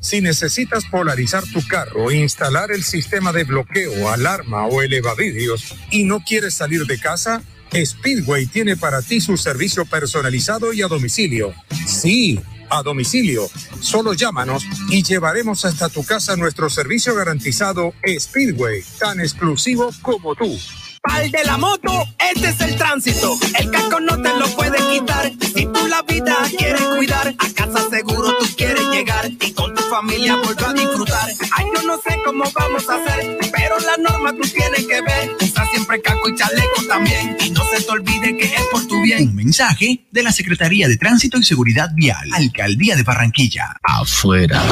Si 0.00 0.22
necesitas 0.22 0.86
polarizar 0.86 1.44
tu 1.44 1.60
carro, 1.68 2.10
instalar 2.10 2.72
el 2.72 2.82
sistema 2.82 3.32
de 3.32 3.44
bloqueo, 3.44 4.08
alarma 4.08 4.66
o 4.66 4.80
elevavidrios 4.80 5.74
y 5.90 6.04
no 6.04 6.20
quieres 6.20 6.54
salir 6.54 6.86
de 6.86 6.98
casa, 6.98 7.42
Speedway 7.72 8.46
tiene 8.46 8.76
para 8.76 9.02
ti 9.02 9.20
su 9.20 9.36
servicio 9.36 9.84
personalizado 9.84 10.72
y 10.72 10.80
a 10.80 10.88
domicilio. 10.88 11.54
Sí, 11.86 12.40
a 12.70 12.82
domicilio. 12.82 13.48
Solo 13.80 14.14
llámanos 14.14 14.64
y 14.88 15.02
llevaremos 15.02 15.66
hasta 15.66 15.90
tu 15.90 16.02
casa 16.02 16.34
nuestro 16.34 16.70
servicio 16.70 17.14
garantizado 17.14 17.92
Speedway, 18.18 18.82
tan 18.98 19.20
exclusivo 19.20 19.90
como 20.00 20.34
tú. 20.34 20.58
Pal 21.02 21.30
de 21.30 21.44
la 21.44 21.56
moto, 21.56 22.04
este 22.18 22.50
es 22.50 22.60
el 22.60 22.76
tránsito. 22.76 23.38
El 23.58 23.70
casco 23.70 24.00
no 24.00 24.20
te 24.20 24.36
lo 24.36 24.46
puede 24.54 24.76
quitar. 24.90 25.32
Si 25.54 25.64
tú 25.64 25.86
la 25.88 26.02
vida 26.02 26.36
quieres 26.58 26.82
cuidar, 26.82 27.34
a 27.38 27.48
casa 27.54 27.88
seguro 27.88 28.36
tú 28.38 28.46
quieres 28.54 28.84
llegar 28.92 29.30
y 29.30 29.52
con 29.52 29.74
tu 29.74 29.82
familia 29.84 30.36
volver 30.36 30.64
a 30.66 30.72
disfrutar. 30.74 31.30
Ay, 31.56 31.66
yo 31.74 31.82
no 31.86 31.96
sé 32.02 32.18
cómo 32.22 32.44
vamos 32.54 32.86
a 32.90 32.96
hacer, 32.96 33.38
pero 33.50 33.78
la 33.80 33.96
norma 33.96 34.32
tú 34.32 34.46
tienes 34.48 34.86
que 34.86 35.00
ver. 35.00 35.36
Usa 35.40 35.66
siempre 35.72 36.02
casco 36.02 36.28
y 36.28 36.36
chaleco 36.36 36.82
también. 36.86 37.34
Y 37.40 37.50
no 37.50 37.64
se 37.64 37.82
te 37.82 37.90
olvide 37.90 38.36
que 38.36 38.44
es 38.54 38.66
por 38.70 38.86
tu 38.86 39.00
bien. 39.00 39.30
Un 39.30 39.36
mensaje 39.36 40.04
de 40.10 40.22
la 40.22 40.32
Secretaría 40.32 40.86
de 40.86 40.98
Tránsito 40.98 41.38
y 41.38 41.44
Seguridad 41.44 41.88
Vial, 41.94 42.28
Alcaldía 42.34 42.94
de 42.94 43.04
Barranquilla. 43.04 43.74
Afuera. 43.84 44.62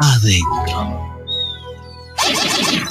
Adentro. 0.00 0.98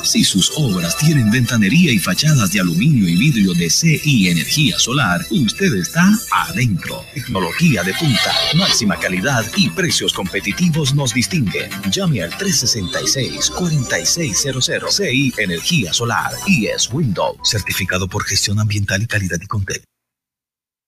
Si 0.08 0.24
sus 0.24 0.52
obras 0.56 0.98
tienen 0.98 1.30
ventanería 1.30 1.92
y 1.92 2.00
fachadas 2.00 2.54
de 2.54 2.62
aluminio 2.62 3.10
y 3.10 3.18
vidrio 3.18 3.54
de 3.54 3.70
CI 3.70 4.30
Energía 4.30 4.80
Solar, 4.80 5.26
usted 5.30 5.76
está 5.76 6.10
adentro. 6.32 7.04
Tecnología 7.14 7.84
de 7.84 7.94
punta, 7.94 8.34
máxima 8.56 8.98
calidad 8.98 9.44
y 9.58 9.70
precios 9.70 10.14
competitivos 10.14 10.96
nos 10.96 11.14
distinguen. 11.14 11.70
Llame 11.92 12.24
al 12.24 12.32
366-4600 12.32 14.92
CI 14.92 15.34
Energía 15.40 15.92
Solar 15.92 16.32
y 16.48 16.68
es 16.68 16.90
Windows, 16.90 17.36
certificado 17.44 18.08
por 18.08 18.24
gestión 18.24 18.62
ambiental 18.62 19.04
y 19.04 19.08
calidad 19.08 19.40
y 19.42 19.48
contexto. 19.48 19.97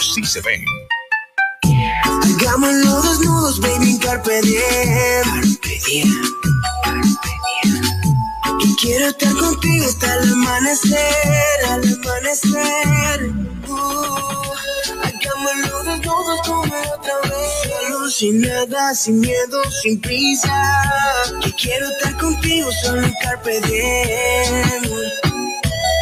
sí 0.00 0.24
se 0.24 0.40
ven. 0.42 0.64
Hagámoslo 2.04 3.02
desnudos, 3.02 3.60
baby, 3.60 3.90
en 3.90 3.98
carpe 3.98 4.40
diem. 4.42 5.22
Carpe 5.24 5.80
diem. 5.86 6.08
Y 8.60 8.76
quiero 8.76 9.08
estar 9.08 9.32
contigo 9.34 9.84
hasta 9.84 10.14
el 10.14 10.32
amanecer, 10.32 11.64
al 11.68 11.82
amanecer. 11.94 13.30
Uh, 13.68 14.54
hagámoslo 15.02 15.82
desnudos 15.84 16.40
como 16.46 16.62
otra 16.62 17.14
vez. 17.24 17.72
Solo 17.80 18.10
sin 18.10 18.40
nada, 18.40 18.94
sin 18.94 19.20
miedo, 19.20 19.62
sin 19.82 20.00
prisa. 20.00 20.82
Que 21.42 21.52
quiero 21.54 21.88
estar 21.90 22.16
contigo 22.18 22.70
solo 22.82 23.02
en 23.02 23.14
carpe 23.22 23.60
diem. 23.62 24.82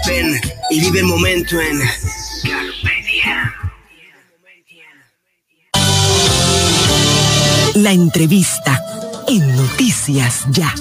Ven 0.06 0.40
y 0.70 0.80
vive 0.80 1.00
el 1.00 1.06
momento 1.06 1.60
en 1.60 1.78
carpe 1.80 2.92
diem. 3.06 3.65
La 7.82 7.92
entrevista 7.92 8.80
en 9.28 9.40
Noticias 9.54 10.46
Ya. 10.50 10.72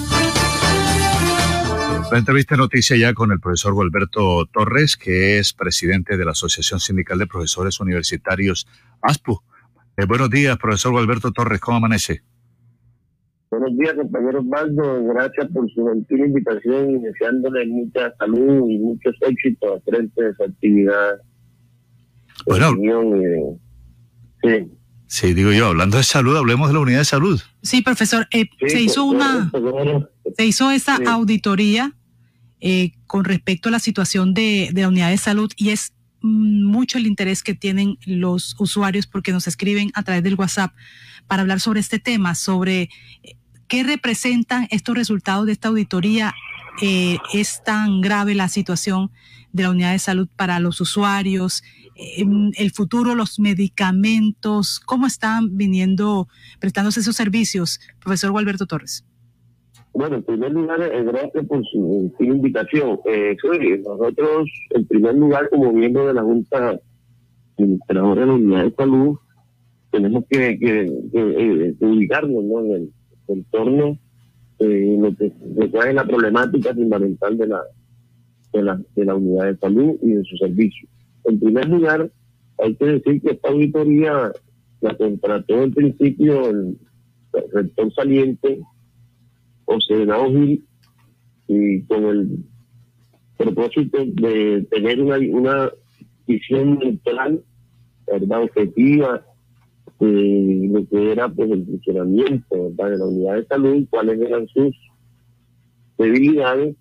La 2.10 2.18
entrevista 2.18 2.54
en 2.54 2.60
noticia 2.60 2.96
ya 2.96 3.12
con 3.12 3.32
el 3.32 3.38
profesor 3.38 3.74
Gualberto 3.74 4.46
Torres, 4.46 4.96
que 4.96 5.38
es 5.38 5.52
presidente 5.52 6.16
de 6.16 6.24
la 6.24 6.30
Asociación 6.30 6.80
Sindical 6.80 7.18
de 7.18 7.26
Profesores 7.26 7.80
Universitarios 7.80 8.66
ASPU. 9.02 9.42
Eh, 9.98 10.06
buenos 10.06 10.30
días, 10.30 10.56
profesor 10.56 10.92
Gualberto 10.92 11.32
Torres, 11.32 11.60
¿cómo 11.60 11.76
amanece? 11.76 12.22
Buenos 13.50 13.76
días, 13.76 13.92
compañero 13.92 14.40
Osvaldo. 14.40 15.04
Gracias 15.04 15.48
por 15.52 15.70
su 15.72 15.86
gentil 15.88 16.20
invitación 16.20 16.92
y 16.92 16.98
deseándole 17.00 17.66
mucha 17.66 18.10
salud 18.16 18.70
y 18.70 18.78
muchos 18.78 19.14
éxitos 19.20 19.76
a 19.76 19.90
frente 19.90 20.22
de 20.22 20.34
su 20.34 20.44
actividad. 20.44 21.20
Bueno. 22.46 22.74
sí. 24.42 24.75
Sí, 25.06 25.34
digo 25.34 25.52
yo, 25.52 25.68
hablando 25.68 25.98
de 25.98 26.02
salud, 26.02 26.36
hablemos 26.36 26.68
de 26.68 26.74
la 26.74 26.80
unidad 26.80 26.98
de 26.98 27.04
salud. 27.04 27.40
Sí, 27.62 27.82
profesor, 27.82 28.26
eh, 28.32 28.48
se 28.66 28.80
hizo 28.80 29.04
una, 29.04 29.50
se 30.36 30.46
hizo 30.46 30.70
esa 30.70 30.96
auditoría 31.06 31.94
eh, 32.60 32.92
con 33.06 33.24
respecto 33.24 33.68
a 33.68 33.72
la 33.72 33.78
situación 33.78 34.34
de, 34.34 34.70
de 34.72 34.82
la 34.82 34.88
unidad 34.88 35.10
de 35.10 35.18
salud 35.18 35.52
y 35.56 35.70
es 35.70 35.92
mm, 36.22 36.64
mucho 36.64 36.98
el 36.98 37.06
interés 37.06 37.42
que 37.42 37.54
tienen 37.54 37.98
los 38.04 38.56
usuarios 38.58 39.06
porque 39.06 39.30
nos 39.30 39.46
escriben 39.46 39.90
a 39.94 40.02
través 40.02 40.22
del 40.24 40.34
WhatsApp 40.34 40.72
para 41.26 41.42
hablar 41.42 41.60
sobre 41.60 41.80
este 41.80 41.98
tema, 41.98 42.34
sobre 42.34 42.88
eh, 43.22 43.36
qué 43.68 43.82
representan 43.82 44.68
estos 44.70 44.96
resultados 44.96 45.46
de 45.46 45.52
esta 45.52 45.68
auditoría. 45.68 46.34
Eh, 46.82 47.18
es 47.32 47.62
tan 47.64 48.00
grave 48.00 48.34
la 48.34 48.48
situación 48.48 49.10
de 49.52 49.62
la 49.62 49.70
unidad 49.70 49.92
de 49.92 49.98
salud 49.98 50.28
para 50.36 50.60
los 50.60 50.80
usuarios, 50.80 51.62
el 51.96 52.70
futuro, 52.72 53.14
los 53.14 53.38
medicamentos, 53.38 54.80
cómo 54.80 55.06
están 55.06 55.56
viniendo, 55.56 56.28
prestándose 56.60 57.00
esos 57.00 57.16
servicios, 57.16 57.80
profesor 58.00 58.32
Gualberto 58.32 58.66
Torres. 58.66 59.04
Bueno, 59.94 60.16
en 60.16 60.22
primer 60.24 60.52
lugar, 60.52 60.82
eh, 60.82 61.02
gracias 61.04 61.46
por 61.46 61.64
su, 61.66 62.12
invitación. 62.20 62.98
Eh, 63.06 63.36
nosotros, 63.82 64.50
en 64.70 64.86
primer 64.86 65.14
lugar, 65.14 65.48
como 65.48 65.72
miembro 65.72 66.06
de 66.06 66.14
la 66.14 66.22
Junta 66.22 66.78
Administradora 67.56 68.20
de 68.20 68.26
la 68.26 68.32
Unidad 68.34 68.64
de 68.64 68.70
Salud, 68.72 69.16
tenemos 69.90 70.24
que, 70.28 70.58
que, 70.58 70.82
eh, 71.14 71.74
ubicarnos 71.80 72.44
en 72.44 72.72
el 72.72 72.92
entorno 73.28 73.98
eh, 74.58 74.96
lo 74.98 75.14
que, 75.14 75.26
es 75.26 75.94
la 75.94 76.04
problemática 76.04 76.74
fundamental 76.74 77.36
de 77.36 77.46
la, 77.46 77.62
de 78.52 78.62
la, 78.62 78.80
de 78.94 79.04
la 79.04 79.14
unidad 79.14 79.46
de 79.46 79.56
salud 79.58 79.96
y 80.02 80.12
de 80.12 80.24
su 80.24 80.36
servicio. 80.36 80.88
En 81.26 81.40
primer 81.40 81.68
lugar, 81.68 82.10
hay 82.58 82.74
que 82.76 82.84
decir 82.84 83.20
que 83.20 83.30
esta 83.32 83.48
auditoría 83.48 84.32
la 84.80 84.96
contrató 84.96 85.62
en 85.62 85.72
principio 85.72 86.48
el 86.48 86.78
rector 87.52 87.92
saliente 87.94 88.60
o 89.64 89.80
Senado 89.80 90.30
Gil 90.30 90.64
y 91.48 91.82
con 91.82 92.04
el 92.04 92.44
propósito 93.36 93.98
de 94.04 94.66
tener 94.70 95.00
una, 95.00 95.18
una 95.18 95.70
visión 96.26 96.78
neutral, 96.78 97.42
¿verdad? 98.06 98.42
objetiva 98.44 99.26
de 100.00 100.68
lo 100.72 100.86
que 100.88 101.12
era 101.12 101.28
pues 101.28 101.50
el 101.50 101.66
funcionamiento 101.66 102.70
de 102.70 102.98
la 102.98 103.06
unidad 103.06 103.34
de 103.34 103.46
salud, 103.46 103.86
cuáles 103.90 104.20
eran 104.20 104.46
sus 104.48 104.76
debilidades, 105.98 106.76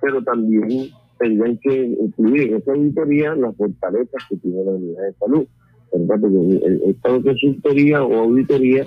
pero 0.00 0.22
también 0.22 0.90
tendrían 1.20 1.58
que 1.58 1.84
incluir 2.00 2.48
en 2.48 2.56
esa 2.56 2.72
auditoría 2.72 3.34
las 3.34 3.54
fortalezas 3.56 4.24
que 4.28 4.36
tiene 4.38 4.64
la 4.64 4.70
unidad 4.72 5.02
de 5.02 5.12
salud. 5.14 5.46
¿verdad? 5.92 6.20
Porque 6.20 6.80
esta 6.86 7.22
consultoría 7.22 8.02
o 8.02 8.14
auditoría 8.14 8.84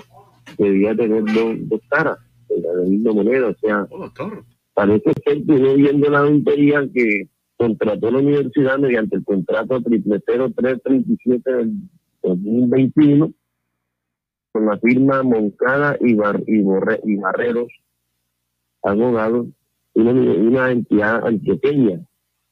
debía 0.58 0.96
tener 0.96 1.24
dos, 1.24 1.56
dos 1.68 1.80
caras 1.88 2.18
de 2.48 2.60
la 2.60 2.82
misma 2.82 3.12
moneda. 3.12 3.48
O 3.48 3.54
sea, 3.54 3.86
oh, 3.90 4.10
parece 4.74 5.12
ser 5.24 5.44
que 5.44 5.74
viendo 5.76 6.10
la 6.10 6.20
auditoría 6.20 6.88
que 6.92 7.28
contrató 7.56 8.10
la 8.10 8.18
universidad 8.18 8.78
mediante 8.78 9.16
el 9.16 9.24
contrato 9.24 9.80
triple 9.80 10.20
0337 10.26 11.52
del 11.52 11.72
2021 12.22 13.32
con 14.50 14.66
la 14.66 14.78
firma 14.78 15.22
Moncada 15.22 15.96
y, 16.00 16.12
y, 16.12 16.60
y 17.04 17.16
Barreros, 17.16 17.72
abogados, 18.82 19.48
una, 19.94 20.12
una 20.12 20.70
entidad 20.70 21.26
antioqueña, 21.26 22.00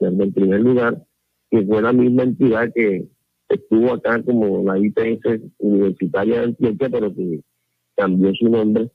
en 0.09 0.33
primer 0.33 0.61
lugar, 0.61 1.03
que 1.51 1.63
fue 1.65 1.83
la 1.83 1.93
misma 1.93 2.25
entidad 2.25 2.73
que 2.75 3.09
estuvo 3.49 3.93
acá 3.93 4.23
como 4.23 4.63
la 4.65 4.79
IPS 4.79 5.41
Universitaria 5.59 6.41
de 6.41 6.45
Antioquia, 6.47 6.89
pero 6.91 7.15
que 7.15 7.41
cambió 7.97 8.33
su 8.35 8.49
nombre 8.49 8.91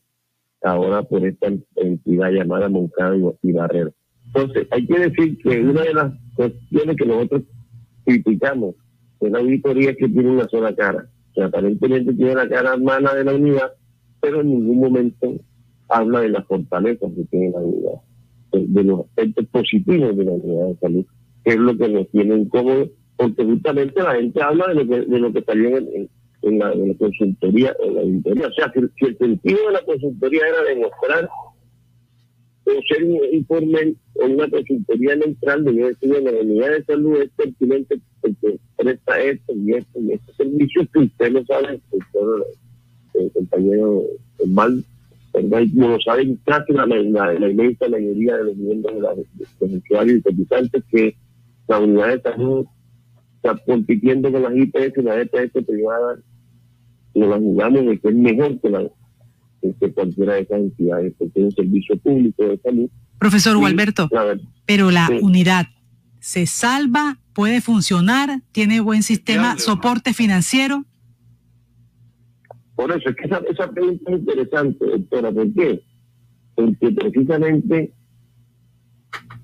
ahora 0.63 1.03
por 1.03 1.25
esta 1.25 1.47
entidad 1.75 2.31
llamada 2.31 2.69
Moncada 2.69 3.15
y 3.41 3.51
Barrero. 3.51 3.93
Entonces, 4.27 4.67
hay 4.71 4.85
que 4.85 4.99
decir 4.99 5.37
que 5.41 5.61
una 5.61 5.83
de 5.83 5.93
las 5.93 6.13
cuestiones 6.35 6.95
que 6.97 7.05
nosotros 7.05 7.43
criticamos 8.05 8.75
es 9.19 9.31
la 9.31 9.39
auditoría 9.39 9.95
que 9.95 10.07
tiene 10.09 10.29
una 10.29 10.47
sola 10.47 10.75
cara, 10.75 11.09
que 11.33 11.43
aparentemente 11.43 12.13
tiene 12.13 12.35
la 12.35 12.49
cara 12.49 12.77
mala 12.77 13.13
de 13.15 13.23
la 13.23 13.35
unidad, 13.35 13.71
pero 14.19 14.41
en 14.41 14.49
ningún 14.49 14.79
momento 14.79 15.35
habla 15.89 16.21
de 16.21 16.29
las 16.29 16.45
fortalezas 16.45 17.11
que 17.15 17.23
tiene 17.25 17.51
la 17.51 17.59
unidad, 17.59 18.01
de, 18.59 18.83
los 18.83 19.01
aspectos 19.01 19.45
positivos 19.47 20.15
de 20.15 20.23
la 20.23 20.31
unidad 20.31 20.67
de 20.67 20.75
salud, 20.77 21.05
que 21.43 21.51
es 21.51 21.57
lo 21.57 21.77
que 21.77 21.89
nos 21.89 22.09
tiene 22.09 22.35
incómodos, 22.35 22.89
porque 23.15 23.43
justamente 23.43 24.01
la 24.01 24.15
gente 24.15 24.41
habla 24.41 24.67
de 24.67 24.75
lo 24.75 24.87
que, 24.87 25.01
de 25.01 25.19
lo 25.19 25.33
que 25.33 25.41
salió 25.41 25.77
en, 25.77 26.09
en 26.43 26.59
la, 26.59 26.71
consultoría, 26.97 27.75
en 27.83 27.95
la 27.95 28.01
auditoría. 28.01 28.47
O 28.47 28.53
sea, 28.53 28.71
si, 28.73 29.05
el 29.05 29.17
sentido 29.17 29.67
de 29.67 29.73
la 29.73 29.81
consultoría 29.81 30.41
era 30.47 30.63
demostrar 30.63 31.29
o 32.65 32.81
ser 32.87 33.03
un 33.03 33.19
informe 33.33 33.95
o 34.15 34.25
una 34.25 34.49
consultoría 34.49 35.15
neutral, 35.15 35.63
de 35.63 35.71
decir, 35.71 36.09
la 36.09 36.31
unidad 36.31 36.71
de 36.71 36.83
salud 36.83 37.21
es 37.21 37.29
pertinente 37.31 37.99
porque 38.21 38.59
presta 38.77 39.19
esto 39.21 39.53
y 39.53 39.73
esto 39.73 39.99
y 39.99 40.13
estos 40.13 40.35
servicios 40.35 40.87
que 40.93 40.99
usted 40.99 41.31
lo 41.31 41.45
sabe, 41.45 41.79
el 43.13 43.31
compañero 43.31 44.03
mal, 44.45 44.83
¿verdad? 45.41 45.61
Y 45.61 45.73
no 45.73 45.89
lo 45.89 45.99
saben 46.01 46.39
casi 46.45 46.73
la, 46.73 46.85
la, 46.85 47.33
la, 47.33 47.49
inmensa 47.49 47.87
mayoría 47.89 48.37
de 48.37 48.43
los 48.45 48.55
miembros 48.57 48.95
de, 48.95 49.01
los 49.01 49.71
usuarios 49.83 50.17
y 50.17 50.21
cotizantes 50.21 50.83
que 50.89 51.15
la 51.67 51.79
unidad 51.79 52.09
de 52.09 52.21
salud 52.21 52.65
está 53.35 53.57
compitiendo 53.65 54.31
con 54.31 54.43
las 54.43 54.55
IPS 54.55 54.97
y 54.97 55.01
las 55.01 55.17
EPS 55.17 55.65
privadas 55.65 56.19
nos 57.15 57.29
la 57.29 57.37
jugamos 57.37 57.85
de 57.85 57.99
que 57.99 58.07
es 58.09 58.15
mejor 58.15 58.61
que, 58.61 58.69
la, 58.69 58.83
que 59.79 59.93
cualquiera 59.93 60.33
de 60.33 60.41
esas 60.41 60.59
entidades, 60.59 61.13
porque 61.17 61.39
es 61.39 61.45
un 61.45 61.51
servicio 61.51 61.97
público 61.97 62.43
de 62.43 62.57
salud. 62.59 62.89
Profesor 63.17 63.57
Gualberto, 63.57 64.09
pero 64.65 64.91
la 64.91 65.09
unidad 65.21 65.67
se 66.19 66.45
salva, 66.45 67.19
puede 67.33 67.61
funcionar, 67.61 68.41
tiene 68.51 68.79
buen 68.79 69.03
sistema, 69.03 69.57
soporte 69.57 70.13
financiero. 70.13 70.85
Por 72.77 72.91
eso 72.91 73.09
es 73.09 73.15
que 73.15 73.25
esa, 73.25 73.41
esa 73.49 73.71
pregunta 73.71 74.11
es 74.11 74.19
interesante, 74.19 74.85
doctora. 74.85 75.31
¿Por 75.31 75.51
qué? 75.53 75.81
Porque 76.53 76.91
precisamente 76.91 77.91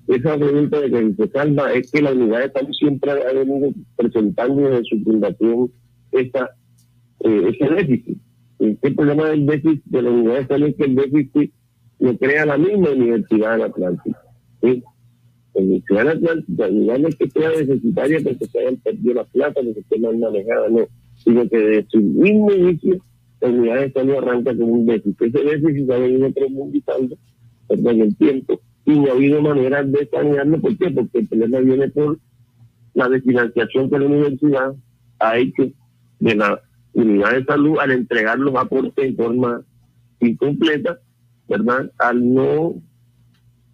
esa 0.06 0.38
pregunta 0.38 0.80
de 0.80 0.90
que 0.90 1.14
se 1.14 1.28
salva 1.32 1.72
es 1.72 1.90
que 1.90 2.00
la 2.00 2.12
unidad 2.12 2.42
de 2.42 2.52
salud 2.52 2.72
siempre 2.72 3.10
ha 3.10 3.32
venido 3.32 3.72
presentando 3.96 4.70
desde 4.70 4.84
su 4.84 5.02
fundación 5.02 5.72
esta 6.12 6.48
eh, 7.24 7.50
ese 7.52 7.74
déficit. 7.74 8.18
El 8.60 8.94
problema 8.94 9.28
del 9.30 9.46
déficit 9.46 9.82
de 9.86 10.02
la 10.02 10.10
unidad 10.10 10.36
de 10.36 10.46
salud 10.46 10.68
es 10.68 10.76
que 10.76 10.84
el 10.84 10.94
déficit 10.94 11.52
lo 11.98 12.16
crea 12.16 12.46
la 12.46 12.56
misma 12.56 12.90
Universidad 12.90 13.58
la 13.58 13.64
Atlántica. 13.66 14.22
¿sí? 14.62 14.84
La 15.54 15.60
Universidad 15.60 16.08
Atlántica, 16.08 16.68
no 16.68 17.08
es 17.08 17.16
que 17.16 17.30
sea 17.30 17.50
deficitaria 17.50 18.20
porque 18.22 18.46
se 18.46 18.58
hayan 18.60 18.76
perdido 18.76 19.14
la 19.14 19.24
plata, 19.24 19.60
porque 19.60 19.80
esté 19.80 19.98
mal 19.98 20.18
manejada, 20.18 20.68
no, 20.68 20.86
sino 21.16 21.48
que 21.48 21.58
desde 21.58 21.90
su 21.90 22.00
mismo 22.00 22.52
inicio 22.52 23.02
la 23.48 23.58
unidad 23.58 23.80
de 23.80 23.92
salud 23.92 24.14
arranca 24.14 24.56
con 24.56 24.70
un 24.70 24.86
déficit. 24.86 25.22
Ese 25.22 25.44
déficit 25.44 25.90
ha 25.90 25.98
venido 25.98 26.32
profundizando 26.32 27.16
en 27.68 28.00
el 28.00 28.16
tiempo 28.16 28.60
y 28.84 28.98
no 28.98 29.08
ha 29.08 29.12
habido 29.12 29.42
manera 29.42 29.82
de 29.82 30.08
sanearlo. 30.10 30.60
¿Por 30.60 30.76
qué? 30.76 30.90
Porque 30.90 31.18
el 31.18 31.28
problema 31.28 31.58
viene 31.60 31.88
por 31.88 32.18
la 32.94 33.08
desfinanciación 33.08 33.90
que 33.90 33.98
la 33.98 34.06
universidad 34.06 34.74
ha 35.18 35.38
hecho 35.38 35.70
de 36.20 36.34
la 36.34 36.60
unidad 36.92 37.32
de 37.32 37.44
salud 37.44 37.78
al 37.80 37.90
entregar 37.90 38.38
los 38.38 38.54
aportes 38.54 39.04
en 39.04 39.16
forma 39.16 39.62
incompleta, 40.20 40.98
¿verdad? 41.48 41.90
Al 41.98 42.34
no, 42.34 42.74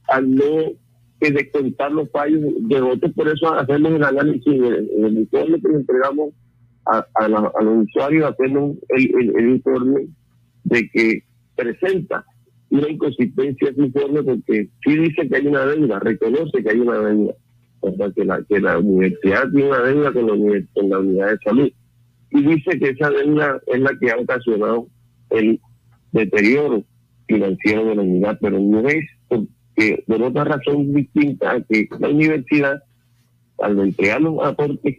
al 0.09 0.35
no 0.35 0.73
que 1.21 1.31
descontar 1.31 1.93
los 1.93 2.11
fallos 2.11 2.41
de 2.61 2.81
otros, 2.81 3.13
por 3.13 3.29
eso 3.29 3.53
hacemos 3.53 3.93
el 3.93 4.05
análisis 4.05 4.47
en 4.47 5.05
el, 5.05 5.19
informe 5.19 5.61
que 5.61 5.69
entregamos 5.69 6.31
a, 6.87 7.05
a, 7.15 7.29
los 7.29 7.87
usuarios, 7.87 8.31
hacemos 8.31 8.77
el, 8.89 9.33
el, 9.37 9.51
informe 9.51 10.07
de 10.65 10.91
que 10.91 11.23
presenta 11.57 12.25
una 12.71 12.89
inconsistencia 12.89 13.71
ese 13.71 13.83
informe 13.83 14.23
porque 14.23 14.69
sí 14.85 14.97
dice 14.97 15.29
que 15.29 15.37
hay 15.37 15.47
una 15.47 15.67
deuda, 15.67 15.99
reconoce 15.99 16.63
que 16.63 16.71
hay 16.71 16.81
una 16.81 16.99
deuda, 16.99 17.35
¿verdad? 17.83 18.13
Que 18.15 18.25
la, 18.25 18.43
que 18.49 18.61
la 18.61 18.79
universidad 18.79 19.51
tiene 19.51 19.69
una 19.69 19.83
deuda 19.83 20.13
con 20.13 20.27
la, 20.27 20.63
con 20.75 20.91
la 20.91 20.99
unidad 20.99 21.31
de 21.31 21.39
salud 21.45 21.73
y 22.31 22.43
dice 22.43 22.79
que 22.79 22.91
esa 22.91 23.11
deuda 23.11 23.61
es 23.67 23.81
la 23.81 23.91
que 24.01 24.11
ha 24.11 24.17
ocasionado 24.17 24.87
el 25.31 25.61
deterioro 26.13 26.85
financiero 27.27 27.87
de 27.87 27.95
la 27.97 28.03
unidad, 28.03 28.39
pero 28.41 28.59
no 28.59 28.89
es 28.89 29.05
porque 29.29 30.05
por 30.07 30.23
otra 30.23 30.45
razón 30.45 30.95
distinta 30.95 31.53
a 31.53 31.61
que 31.61 31.89
la 31.99 32.09
universidad, 32.09 32.83
al 33.59 33.79
entregar 33.81 34.21
los 34.21 34.43
aportes 34.45 34.99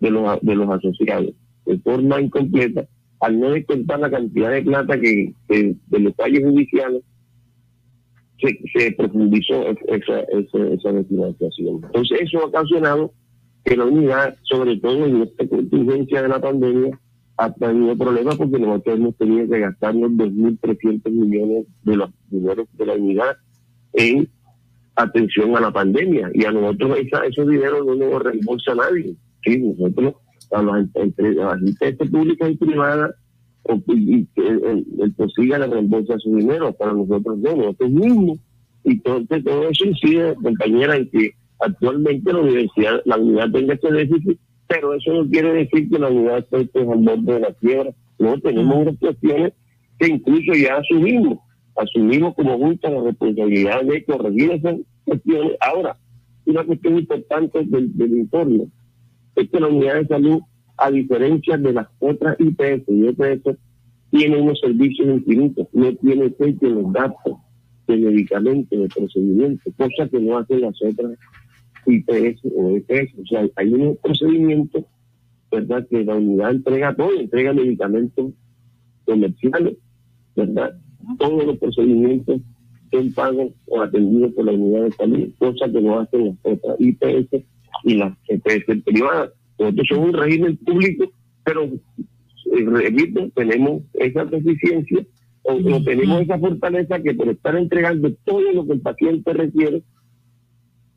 de 0.00 0.10
los, 0.10 0.40
de 0.42 0.54
los 0.54 0.68
asociados 0.68 1.34
de 1.66 1.78
forma 1.80 2.20
incompleta, 2.20 2.86
al 3.20 3.40
no 3.40 3.50
descontar 3.50 3.98
la 4.00 4.10
cantidad 4.10 4.50
de 4.50 4.62
plata 4.62 4.98
que, 5.00 5.34
de 5.48 5.98
los 5.98 6.14
fallos 6.14 6.42
judiciales, 6.44 7.02
se, 8.40 8.58
se 8.74 8.92
profundizó 8.92 9.66
esa, 9.88 10.20
esa, 10.20 10.58
esa 10.74 10.92
desfinanciación. 10.92 11.80
Entonces 11.84 12.20
eso 12.22 12.40
ha 12.40 12.46
ocasionado 12.46 13.12
que 13.64 13.76
la 13.76 13.84
unidad, 13.84 14.36
sobre 14.42 14.76
todo 14.76 15.06
en 15.06 15.22
esta 15.22 15.48
contingencia 15.48 16.22
de 16.22 16.28
la 16.28 16.40
pandemia, 16.40 17.00
ha 17.38 17.52
tenido 17.52 17.96
problemas 17.96 18.36
porque 18.36 18.58
nosotros 18.58 18.96
hemos 18.96 19.16
tenido 19.16 19.48
que 19.48 19.60
gastar 19.60 19.94
los 19.94 20.10
2.300 20.12 21.10
millones 21.10 21.66
de 21.82 21.96
los 21.96 22.10
dineros 22.30 22.66
de 22.72 22.86
la 22.86 22.94
unidad 22.94 23.36
en 23.92 24.28
atención 24.94 25.56
a 25.56 25.60
la 25.60 25.70
pandemia 25.70 26.30
y 26.32 26.44
a 26.44 26.52
nosotros 26.52 26.98
esa, 26.98 27.26
esos 27.26 27.46
dineros 27.48 27.84
no 27.84 27.94
nos 27.94 28.22
reembolsa 28.22 28.74
nadie. 28.74 29.14
Sí, 29.44 29.58
nosotros, 29.58 30.14
a 30.52 30.62
las, 30.62 30.88
entre 30.94 31.34
las 31.34 31.60
empresas 31.60 32.08
públicas 32.08 32.50
y 32.50 32.56
privadas, 32.56 33.14
y, 33.88 34.28
el, 34.36 34.86
el, 35.00 35.12
POSIGA 35.14 35.58
le 35.58 35.66
reembolsa 35.66 36.18
su 36.18 36.36
dinero, 36.36 36.72
para 36.72 36.92
nosotros 36.92 37.38
no, 37.38 37.56
nosotros 37.56 37.90
mismos. 37.90 38.38
Y 38.84 38.92
entonces 38.92 39.44
todo 39.44 39.68
eso 39.68 39.84
incide, 39.84 40.34
compañera, 40.36 40.96
en 40.96 41.10
que 41.10 41.32
actualmente 41.58 42.32
la 42.32 42.40
universidad, 42.40 43.02
la 43.04 43.16
unidad 43.16 43.50
tenga 43.50 43.74
ese 43.74 43.90
déficit, 43.90 44.38
pero 44.68 44.94
eso 44.94 45.12
no 45.12 45.28
quiere 45.28 45.52
decir 45.52 45.88
que 45.88 45.98
la 45.98 46.08
unidad 46.08 46.38
esté 46.38 46.80
al 46.80 46.98
borde 46.98 47.34
de 47.34 47.40
la 47.40 47.52
quiebra. 47.54 47.90
No, 48.18 48.38
tenemos 48.40 48.76
unas 48.76 48.98
cuestiones 48.98 49.52
que 49.98 50.08
incluso 50.08 50.52
ya 50.54 50.76
asumimos, 50.76 51.38
asumimos 51.76 52.34
como 52.34 52.58
junta 52.58 52.90
la 52.90 53.02
responsabilidad 53.02 53.82
de 53.82 54.04
corregir 54.04 54.52
esas 54.52 54.76
cuestiones. 55.04 55.52
Ahora, 55.60 55.96
una 56.46 56.64
cuestión 56.64 56.98
importante 56.98 57.64
del, 57.64 57.96
del 57.96 58.18
informe 58.18 58.66
es 59.36 59.50
que 59.50 59.60
la 59.60 59.68
unidad 59.68 59.96
de 59.96 60.06
salud, 60.06 60.40
a 60.78 60.90
diferencia 60.90 61.56
de 61.56 61.72
las 61.72 61.86
otras 62.00 62.36
IPS 62.40 62.84
y 62.88 63.06
EPS, 63.06 63.56
tiene 64.10 64.40
unos 64.40 64.58
servicios 64.60 65.08
infinitos, 65.08 65.68
no 65.72 65.94
tiene 65.96 66.30
fecha 66.30 66.66
en 66.66 66.74
los 66.82 66.92
datos 66.92 67.36
de 67.86 67.96
medicamentos, 67.96 68.78
de 68.78 68.88
procedimientos, 68.88 69.72
cosa 69.76 70.08
que 70.08 70.18
no 70.18 70.38
hacen 70.38 70.62
las 70.62 70.74
otras 70.82 71.18
IPS 71.86 72.40
o 72.54 72.76
EPS. 72.76 73.18
O 73.18 73.26
sea, 73.26 73.46
hay 73.56 73.74
unos 73.74 73.98
procedimientos, 73.98 74.84
¿verdad?, 75.50 75.86
que 75.88 76.04
la 76.04 76.16
unidad 76.16 76.50
entrega 76.52 76.96
todo, 76.96 77.12
entrega 77.12 77.52
medicamentos 77.52 78.32
comerciales, 79.04 79.76
¿verdad? 80.34 80.78
Todos 81.18 81.44
los 81.44 81.58
procedimientos 81.58 82.40
son 82.90 83.12
pagos 83.12 83.52
o 83.66 83.82
atendidos 83.82 84.32
por 84.32 84.46
la 84.46 84.52
unidad 84.52 84.84
de 84.84 84.92
salud, 84.92 85.28
cosa 85.38 85.70
que 85.70 85.80
no 85.80 86.00
hacen 86.00 86.26
las 86.26 86.36
otras 86.42 86.76
IPS 86.80 87.44
y 87.84 87.94
las 87.94 88.12
EPS 88.28 88.82
privadas. 88.84 89.30
Nosotros 89.58 89.86
somos 89.88 90.08
un 90.08 90.14
régimen 90.14 90.56
público, 90.58 91.10
pero, 91.44 91.64
eh, 91.64 92.64
repito, 92.64 93.28
tenemos 93.34 93.82
esa 93.94 94.24
deficiencia 94.24 95.04
o, 95.42 95.82
tenemos 95.84 96.22
esa 96.22 96.38
fortaleza 96.38 97.00
que 97.00 97.14
por 97.14 97.28
estar 97.28 97.56
entregando 97.56 98.12
todo 98.24 98.52
lo 98.52 98.66
que 98.66 98.72
el 98.72 98.80
paciente 98.80 99.32
requiere, 99.32 99.82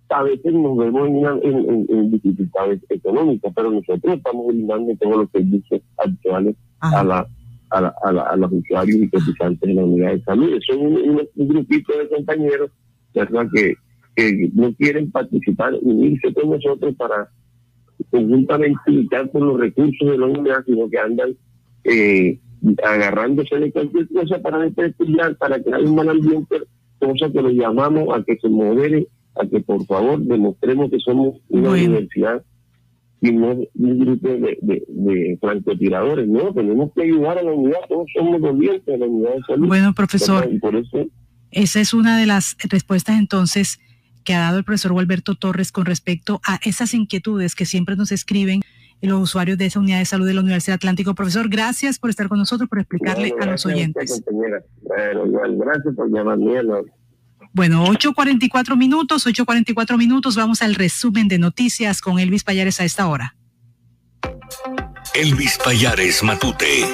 a 0.10 0.24
veces 0.24 0.54
nos 0.54 0.76
vemos 0.76 1.08
en, 1.44 2.12
dificultades 2.12 2.82
económicas, 2.90 3.54
pero 3.56 3.70
nosotros 3.70 4.18
estamos 4.18 4.48
eliminando 4.50 4.96
todos 5.00 5.18
los 5.18 5.32
servicios 5.32 5.82
actuales 5.98 6.56
a 6.80 7.04
la, 7.04 7.28
a, 7.70 8.36
los 8.36 8.52
usuarios 8.52 8.98
y 8.98 9.10
cotizantes 9.10 9.68
de 9.70 9.76
la 9.76 9.86
unidad 9.86 10.14
de 10.14 10.24
salud. 10.24 10.60
Son 10.68 10.80
un, 10.80 11.28
grupito 11.36 11.96
de 11.98 12.10
compañeros 12.10 12.72
¿verdad? 13.14 13.48
Que, 13.54 13.76
que 14.20 14.50
no 14.54 14.74
quieren 14.74 15.12
participar, 15.12 15.74
unirse 15.82 16.34
con 16.34 16.50
nosotros 16.52 16.96
para 16.96 17.30
conjuntamente 18.10 18.80
luchar 18.88 19.30
por 19.30 19.42
los 19.42 19.60
recursos 19.60 20.10
de 20.10 20.18
la 20.18 20.26
unidad, 20.26 20.64
sino 20.66 20.90
que 20.90 20.98
andan 20.98 21.36
eh, 21.84 22.40
agarrándose 22.84 23.58
de 23.58 23.72
cualquier 23.72 24.08
cosa 24.10 24.40
para 24.42 24.60
desprestigiar, 24.60 25.38
para 25.38 25.62
crear 25.62 25.82
un 25.84 25.96
mal 25.96 26.10
ambiente, 26.10 26.58
cosa 27.00 27.32
que 27.32 27.42
lo 27.42 27.50
llamamos 27.50 28.08
a 28.14 28.24
que 28.24 28.38
se 28.38 28.50
modere, 28.50 29.08
a 29.36 29.48
que 29.48 29.60
por 29.62 29.86
favor 29.86 30.20
demostremos 30.20 30.90
que 30.90 31.00
somos 31.00 31.38
una 31.50 31.72
universidad 31.72 32.44
y 33.22 33.32
no 33.32 33.58
un 33.76 34.00
grupo 34.00 34.30
de, 34.30 34.58
de, 34.62 35.38
francotiradores. 35.42 36.28
No, 36.28 36.54
tenemos 36.54 36.92
que 36.94 37.04
ayudar 37.04 37.38
a 37.38 37.44
la 37.44 37.52
unidad, 37.52 37.80
todos 37.88 38.08
somos 38.14 38.42
dolientes 38.42 38.86
de 38.86 38.98
la 38.98 39.06
unidad 39.06 39.36
de 39.36 39.42
salud. 39.48 39.68
Bueno, 39.68 39.94
profesor, 39.94 40.50
por 40.60 40.76
eso, 40.76 41.06
esa 41.52 41.82
es 41.82 41.94
una 41.94 42.18
de 42.18 42.26
las 42.26 42.56
respuestas 42.70 43.20
entonces 43.20 43.80
que 44.30 44.36
ha 44.36 44.42
dado 44.42 44.60
el 44.60 44.64
profesor 44.64 44.92
Gualberto 44.92 45.34
Torres 45.34 45.72
con 45.72 45.88
respecto 45.88 46.40
a 46.46 46.60
esas 46.64 46.94
inquietudes 46.94 47.56
que 47.56 47.66
siempre 47.66 47.96
nos 47.96 48.12
escriben 48.12 48.62
los 49.02 49.20
usuarios 49.20 49.58
de 49.58 49.66
esa 49.66 49.80
unidad 49.80 49.98
de 49.98 50.06
salud 50.06 50.28
de 50.28 50.36
la 50.36 50.42
Universidad 50.42 50.76
Atlántico. 50.76 51.16
Profesor, 51.16 51.50
gracias 51.50 51.98
por 51.98 52.12
estar 52.12 52.30
con 52.30 52.38
nosotros, 52.38 52.70
por 52.70 52.78
explicarle 52.78 53.34
a 53.42 53.48
los 53.48 53.66
oyentes. 53.66 54.22
gracias 54.24 55.96
por 55.96 56.12
llamarme. 56.14 56.62
Bueno, 57.54 57.88
8.44 57.88 58.78
minutos, 58.78 59.26
8.44 59.26 59.98
minutos, 59.98 60.36
vamos 60.36 60.62
al 60.62 60.76
resumen 60.76 61.28
de 61.28 61.40
noticias 61.40 62.00
con 62.00 62.20
Elvis 62.20 62.44
Payares 62.44 62.80
a 62.80 62.84
esta 62.84 63.08
hora. 63.08 63.36
Elvis 65.16 65.58
Payares 65.58 66.22
Matute. 66.22 66.86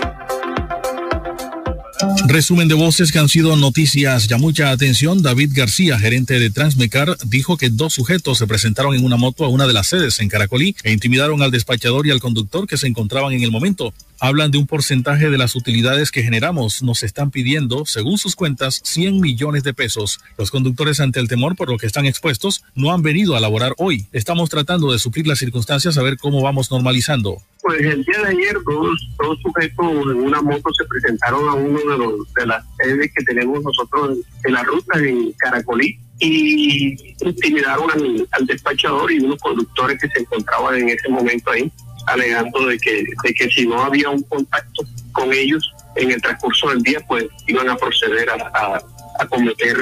Resumen 2.27 2.67
de 2.67 2.73
voces 2.73 3.11
que 3.11 3.19
han 3.19 3.29
sido 3.29 3.55
noticias. 3.55 4.27
Ya 4.27 4.37
mucha 4.37 4.71
atención. 4.71 5.21
David 5.21 5.51
García, 5.53 5.99
gerente 5.99 6.39
de 6.39 6.49
Transmecar, 6.49 7.15
dijo 7.23 7.55
que 7.55 7.69
dos 7.69 7.93
sujetos 7.93 8.39
se 8.39 8.47
presentaron 8.47 8.95
en 8.95 9.05
una 9.05 9.15
moto 9.15 9.45
a 9.45 9.49
una 9.49 9.67
de 9.67 9.73
las 9.73 9.87
sedes 9.87 10.19
en 10.19 10.27
Caracolí 10.27 10.75
e 10.83 10.91
intimidaron 10.91 11.43
al 11.43 11.51
despachador 11.51 12.07
y 12.07 12.11
al 12.11 12.19
conductor 12.19 12.67
que 12.67 12.77
se 12.77 12.87
encontraban 12.87 13.33
en 13.33 13.43
el 13.43 13.51
momento 13.51 13.93
hablan 14.19 14.51
de 14.51 14.57
un 14.57 14.67
porcentaje 14.67 15.29
de 15.29 15.37
las 15.37 15.55
utilidades 15.55 16.11
que 16.11 16.23
generamos. 16.23 16.81
Nos 16.81 17.03
están 17.03 17.31
pidiendo, 17.31 17.85
según 17.85 18.17
sus 18.17 18.35
cuentas, 18.35 18.81
100 18.83 19.19
millones 19.19 19.63
de 19.63 19.73
pesos. 19.73 20.19
Los 20.37 20.51
conductores, 20.51 20.99
ante 20.99 21.19
el 21.19 21.27
temor 21.27 21.55
por 21.55 21.69
lo 21.69 21.77
que 21.77 21.87
están 21.87 22.05
expuestos, 22.05 22.63
no 22.75 22.91
han 22.91 23.01
venido 23.01 23.35
a 23.35 23.39
laborar 23.39 23.73
hoy. 23.77 24.07
Estamos 24.11 24.49
tratando 24.49 24.91
de 24.91 24.99
suplir 24.99 25.27
las 25.27 25.39
circunstancias 25.39 25.97
a 25.97 26.03
ver 26.03 26.17
cómo 26.17 26.41
vamos 26.41 26.71
normalizando. 26.71 27.37
Pues 27.61 27.81
el 27.81 28.03
día 28.03 28.19
de 28.21 28.27
ayer 28.27 28.57
dos, 28.63 29.07
dos 29.17 29.39
sujetos 29.41 29.85
en 30.11 30.23
una 30.23 30.41
moto 30.41 30.69
se 30.77 30.85
presentaron 30.85 31.49
a 31.49 31.53
uno 31.53 31.79
de, 31.79 31.97
los, 31.97 32.13
de 32.35 32.45
las 32.45 32.63
sedes 32.77 33.11
que 33.15 33.23
tenemos 33.23 33.63
nosotros 33.63 34.19
en 34.43 34.53
la 34.53 34.63
ruta 34.63 34.99
en 34.99 35.31
Caracolí 35.33 35.99
y 36.19 37.15
intimidaron 37.21 37.89
al, 38.31 38.45
despachador 38.45 39.11
y 39.11 39.19
unos 39.19 39.39
conductores 39.39 39.99
que 39.99 40.07
se 40.09 40.19
encontraban 40.19 40.75
en 40.75 40.89
ese 40.89 41.09
momento 41.09 41.51
ahí 41.51 41.71
alegando 42.07 42.67
de 42.67 42.77
que, 42.77 43.03
de 43.23 43.33
que 43.33 43.49
si 43.49 43.65
no 43.65 43.81
había 43.81 44.09
un 44.09 44.21
contacto 44.23 44.83
con 45.11 45.33
ellos 45.33 45.73
en 45.95 46.11
el 46.11 46.21
transcurso 46.21 46.69
del 46.69 46.83
día, 46.83 46.99
pues 47.07 47.25
iban 47.47 47.69
a 47.69 47.75
proceder 47.77 48.29
a, 48.29 48.81
a, 49.19 49.27
cometer 49.27 49.75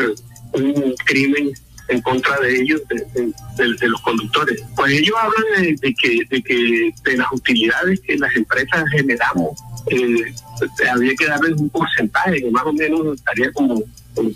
un 0.54 0.96
crimen 1.06 1.52
en 1.90 2.02
contra 2.02 2.40
de 2.40 2.62
ellos, 2.62 2.82
de, 2.88 3.88
los 3.88 4.02
conductores. 4.02 4.64
Pues 4.76 4.94
ellos 4.94 5.16
hablan 5.20 5.76
de, 5.76 5.94
que, 5.96 6.20
de 6.30 6.42
que 6.42 6.92
de 7.04 7.18
las 7.18 7.32
utilidades 7.32 8.00
que 8.02 8.18
las 8.18 8.34
empresas 8.36 8.86
generamos, 8.92 9.60
eh, 9.88 10.34
había 10.92 11.14
que 11.16 11.28
darles 11.28 11.54
un 11.60 11.70
porcentaje 11.70 12.42
que 12.42 12.52
más 12.52 12.64
o 12.66 12.74
menos 12.74 13.16
estaría 13.16 13.52
como 13.52 13.84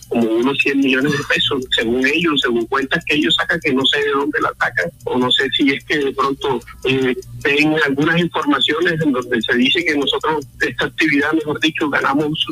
unos 0.09 0.58
100 0.58 0.80
millones 0.80 1.11
de 1.11 1.24
pesos, 1.30 1.64
según 1.76 2.06
ellos, 2.06 2.42
según 2.42 2.66
cuentas 2.66 3.03
que 3.06 3.16
ellos 3.16 3.35
sacan, 3.35 3.59
que 3.59 3.74
no 3.74 3.85
sé 3.85 4.00
de 4.00 4.11
dónde 4.11 4.42
la 4.42 4.50
sacan, 4.59 4.92
o 5.06 5.17
no 5.17 5.32
sé 5.32 5.48
si 5.56 5.72
es 5.72 5.84
que 5.85 5.98
de 6.00 6.11
pronto 6.14 6.59
eh, 6.85 7.16
ven 7.43 7.76
algunas 7.85 8.19
informaciones 8.19 9.00
en 9.01 9.11
donde 9.11 9.42
se 9.42 9.56
dice 9.56 9.85
que 9.85 9.95
nosotros, 9.95 10.45
esta 10.61 10.85
actividad, 10.85 11.32
mejor 11.34 11.59
dicho, 11.59 11.90
ganamos 11.90 12.45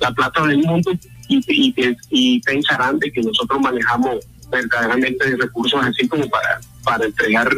la 0.00 0.10
plata 0.12 0.46
del 0.46 0.58
mundo 0.58 0.92
y, 1.28 1.38
y, 1.46 1.96
y 2.10 2.40
pensarán 2.40 2.98
de 2.98 3.12
que 3.12 3.22
nosotros 3.22 3.60
manejamos 3.60 4.16
verdaderamente 4.50 5.36
recursos 5.36 5.80
así 5.82 6.08
como 6.08 6.28
para, 6.28 6.60
para 6.84 7.04
entregar 7.04 7.50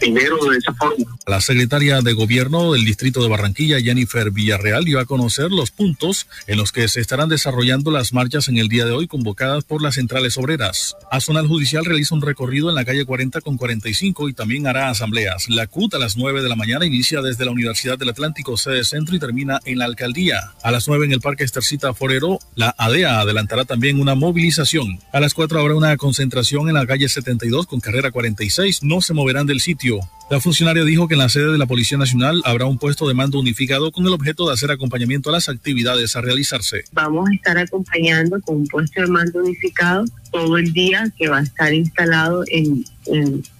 dinero 0.00 0.36
de 0.50 0.58
esa 0.58 0.72
forma. 0.74 1.04
La 1.26 1.40
secretaria 1.40 2.00
de 2.00 2.12
Gobierno 2.12 2.72
del 2.72 2.84
Distrito 2.84 3.22
de 3.22 3.28
Barranquilla, 3.28 3.80
Jennifer 3.80 4.30
Villarreal, 4.30 4.84
dio 4.84 5.00
a 5.00 5.06
conocer 5.06 5.50
los 5.50 5.70
puntos 5.70 6.26
en 6.46 6.58
los 6.58 6.72
que 6.72 6.88
se 6.88 7.00
estarán 7.00 7.28
desarrollando 7.28 7.90
las 7.90 8.12
marchas 8.12 8.48
en 8.48 8.58
el 8.58 8.68
día 8.68 8.84
de 8.84 8.92
hoy 8.92 9.06
convocadas 9.06 9.64
por 9.64 9.82
las 9.82 9.94
centrales 9.94 10.36
obreras. 10.36 10.96
Azonal 11.10 11.48
Judicial 11.48 11.84
realiza 11.84 12.14
un 12.14 12.22
recorrido 12.22 12.68
en 12.68 12.74
la 12.74 12.84
calle 12.84 13.04
40 13.04 13.40
con 13.40 13.56
45 13.56 14.28
y 14.28 14.34
también 14.34 14.66
hará 14.66 14.88
asambleas. 14.90 15.48
La 15.48 15.66
CUT 15.66 15.94
a 15.94 15.98
las 15.98 16.16
9 16.16 16.42
de 16.42 16.48
la 16.48 16.56
mañana 16.56 16.86
inicia 16.86 17.22
desde 17.22 17.44
la 17.44 17.50
Universidad 17.50 17.98
del 17.98 18.10
Atlántico, 18.10 18.56
sede 18.56 18.84
centro, 18.84 19.16
y 19.16 19.18
termina 19.18 19.60
en 19.64 19.78
la 19.78 19.84
alcaldía. 19.84 20.52
A 20.62 20.70
las 20.70 20.88
9 20.88 21.06
en 21.06 21.12
el 21.12 21.20
Parque 21.20 21.44
Estercita 21.44 21.94
Forero, 21.94 22.38
la 22.54 22.74
ADEA 22.76 23.20
adelantará 23.20 23.64
también 23.64 24.00
una 24.00 24.14
movilización. 24.14 25.00
A 25.12 25.20
las 25.20 25.34
4 25.34 25.60
habrá 25.60 25.74
una 25.74 25.96
concentración 25.96 26.68
en 26.68 26.74
la 26.74 26.86
calle 26.86 27.08
72 27.08 27.66
con 27.66 27.80
carrera 27.80 28.10
46. 28.10 28.82
No 28.82 29.00
se 29.00 29.14
moverán 29.14 29.46
del 29.46 29.60
sitio 29.60 29.85
la 30.28 30.40
funcionaria 30.40 30.82
dijo 30.82 31.06
que 31.06 31.14
en 31.14 31.20
la 31.20 31.28
sede 31.28 31.52
de 31.52 31.58
la 31.58 31.66
Policía 31.66 31.96
Nacional 31.96 32.42
habrá 32.44 32.66
un 32.66 32.78
puesto 32.78 33.06
de 33.06 33.14
mando 33.14 33.38
unificado 33.38 33.92
con 33.92 34.04
el 34.06 34.12
objeto 34.12 34.48
de 34.48 34.54
hacer 34.54 34.72
acompañamiento 34.72 35.30
a 35.30 35.32
las 35.32 35.48
actividades 35.48 36.16
a 36.16 36.20
realizarse. 36.20 36.82
Vamos 36.92 37.28
a 37.30 37.34
estar 37.34 37.58
acompañando 37.58 38.40
con 38.40 38.56
un 38.56 38.66
puesto 38.66 39.02
de 39.02 39.06
mando 39.06 39.38
unificado 39.38 40.04
todo 40.32 40.58
el 40.58 40.72
día 40.72 41.12
que 41.16 41.28
va 41.28 41.38
a 41.38 41.42
estar 41.42 41.72
instalado 41.72 42.42
en, 42.48 42.84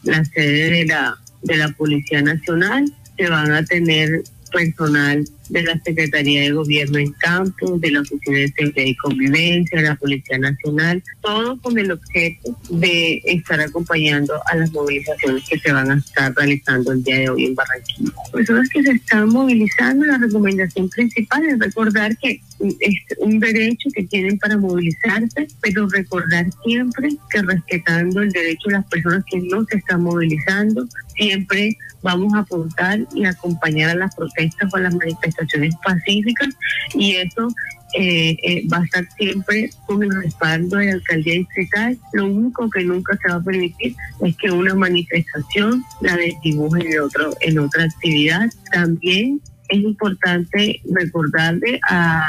la 0.03 0.25
sede 0.25 0.71
de 0.71 0.87
la, 0.87 1.17
de 1.43 1.57
la 1.57 1.69
Policía 1.69 2.21
Nacional. 2.23 2.93
Se 3.17 3.29
van 3.29 3.53
a 3.53 3.65
tener 3.65 4.25
personal 4.51 5.25
de 5.49 5.63
la 5.63 5.81
Secretaría 5.81 6.43
de 6.43 6.53
Gobierno 6.53 6.99
en 6.99 7.13
campo, 7.13 7.79
de 7.79 7.91
la 7.91 8.01
Oficina 8.01 8.39
de 8.39 8.49
Seguridad 8.49 8.87
y 8.87 8.97
Convivencia, 8.97 9.81
de 9.81 9.89
la 9.89 9.97
Policía 9.97 10.39
Nacional, 10.39 11.03
todo 11.21 11.61
con 11.61 11.79
el 11.79 11.93
objeto 11.93 12.57
de 12.71 13.23
estar 13.25 13.61
acompañando 13.61 14.35
a 14.47 14.57
las 14.57 14.73
movilizaciones 14.73 15.49
que 15.49 15.59
se 15.59 15.73
van 15.73 15.91
a 15.91 15.97
estar 15.97 16.35
realizando 16.35 16.93
el 16.93 17.03
día 17.03 17.19
de 17.19 17.31
hoy 17.31 17.45
en 17.47 17.55
Barranquilla. 17.55 18.13
Personas 18.33 18.69
que 18.69 18.83
se 18.83 18.93
están 18.93 19.29
movilizando, 19.29 20.05
la 20.07 20.19
recomendación 20.19 20.89
principal 20.89 21.45
es 21.45 21.59
recordar 21.59 22.17
que 22.19 22.41
es 22.59 22.95
un 23.19 23.39
derecho 23.39 23.89
que 23.95 24.05
tienen 24.05 24.39
para 24.39 24.57
movilizarse, 24.57 25.47
pero 25.61 25.89
recordar 25.89 26.47
siempre 26.65 27.11
que 27.31 27.43
respetando 27.43 28.23
el 28.23 28.33
derecho 28.33 28.69
de 28.69 28.75
las 28.75 28.87
personas 28.87 29.25
que 29.31 29.41
no 29.41 29.65
se 29.67 29.79
están 29.79 30.03
movilizando, 30.03 30.87
siempre 31.17 31.77
vamos 32.03 32.35
a 32.35 32.41
apuntar 32.41 33.01
y 33.15 33.25
acompañar 33.25 33.91
a 33.91 33.95
las 33.95 34.15
protestas 34.15 34.73
o 34.73 34.77
a 34.77 34.81
las 34.81 34.95
manifestaciones 34.95 35.75
pacíficas 35.85 36.49
y 36.95 37.17
eso 37.17 37.49
eh, 37.95 38.37
eh, 38.43 38.67
va 38.73 38.79
a 38.79 38.85
estar 38.85 39.09
siempre 39.17 39.71
con 39.87 40.03
el 40.03 40.23
respaldo 40.23 40.77
de 40.77 40.87
la 40.87 40.93
alcaldía 40.95 41.35
distrital. 41.35 41.99
Lo 42.13 42.27
único 42.27 42.69
que 42.71 42.85
nunca 42.85 43.17
se 43.17 43.29
va 43.29 43.37
a 43.37 43.43
permitir 43.43 43.95
es 44.23 44.37
que 44.37 44.51
una 44.51 44.75
manifestación 44.75 45.85
la 46.01 46.17
desdibuje 46.17 46.87
en, 46.91 47.01
otro, 47.01 47.35
en 47.41 47.59
otra 47.59 47.85
actividad. 47.85 48.51
También 48.73 49.41
es 49.69 49.79
importante 49.79 50.81
recordarle 50.93 51.81
a, 51.89 52.27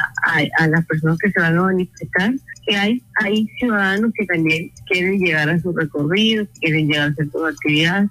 las 0.69 0.85
personas 0.85 1.17
que 1.19 1.31
se 1.31 1.39
van 1.39 1.57
a 1.57 1.63
manifestar 1.63 2.33
que 2.65 2.75
hay, 2.75 3.47
ciudadanos 3.59 4.11
que 4.13 4.25
también 4.25 4.71
quieren 4.87 5.19
llegar 5.19 5.49
a 5.49 5.59
su 5.59 5.71
recorrido, 5.71 6.45
quieren 6.59 6.87
llegar 6.87 7.07
a 7.07 7.11
hacer 7.11 7.29
su 7.31 7.45
actividad 7.45 8.07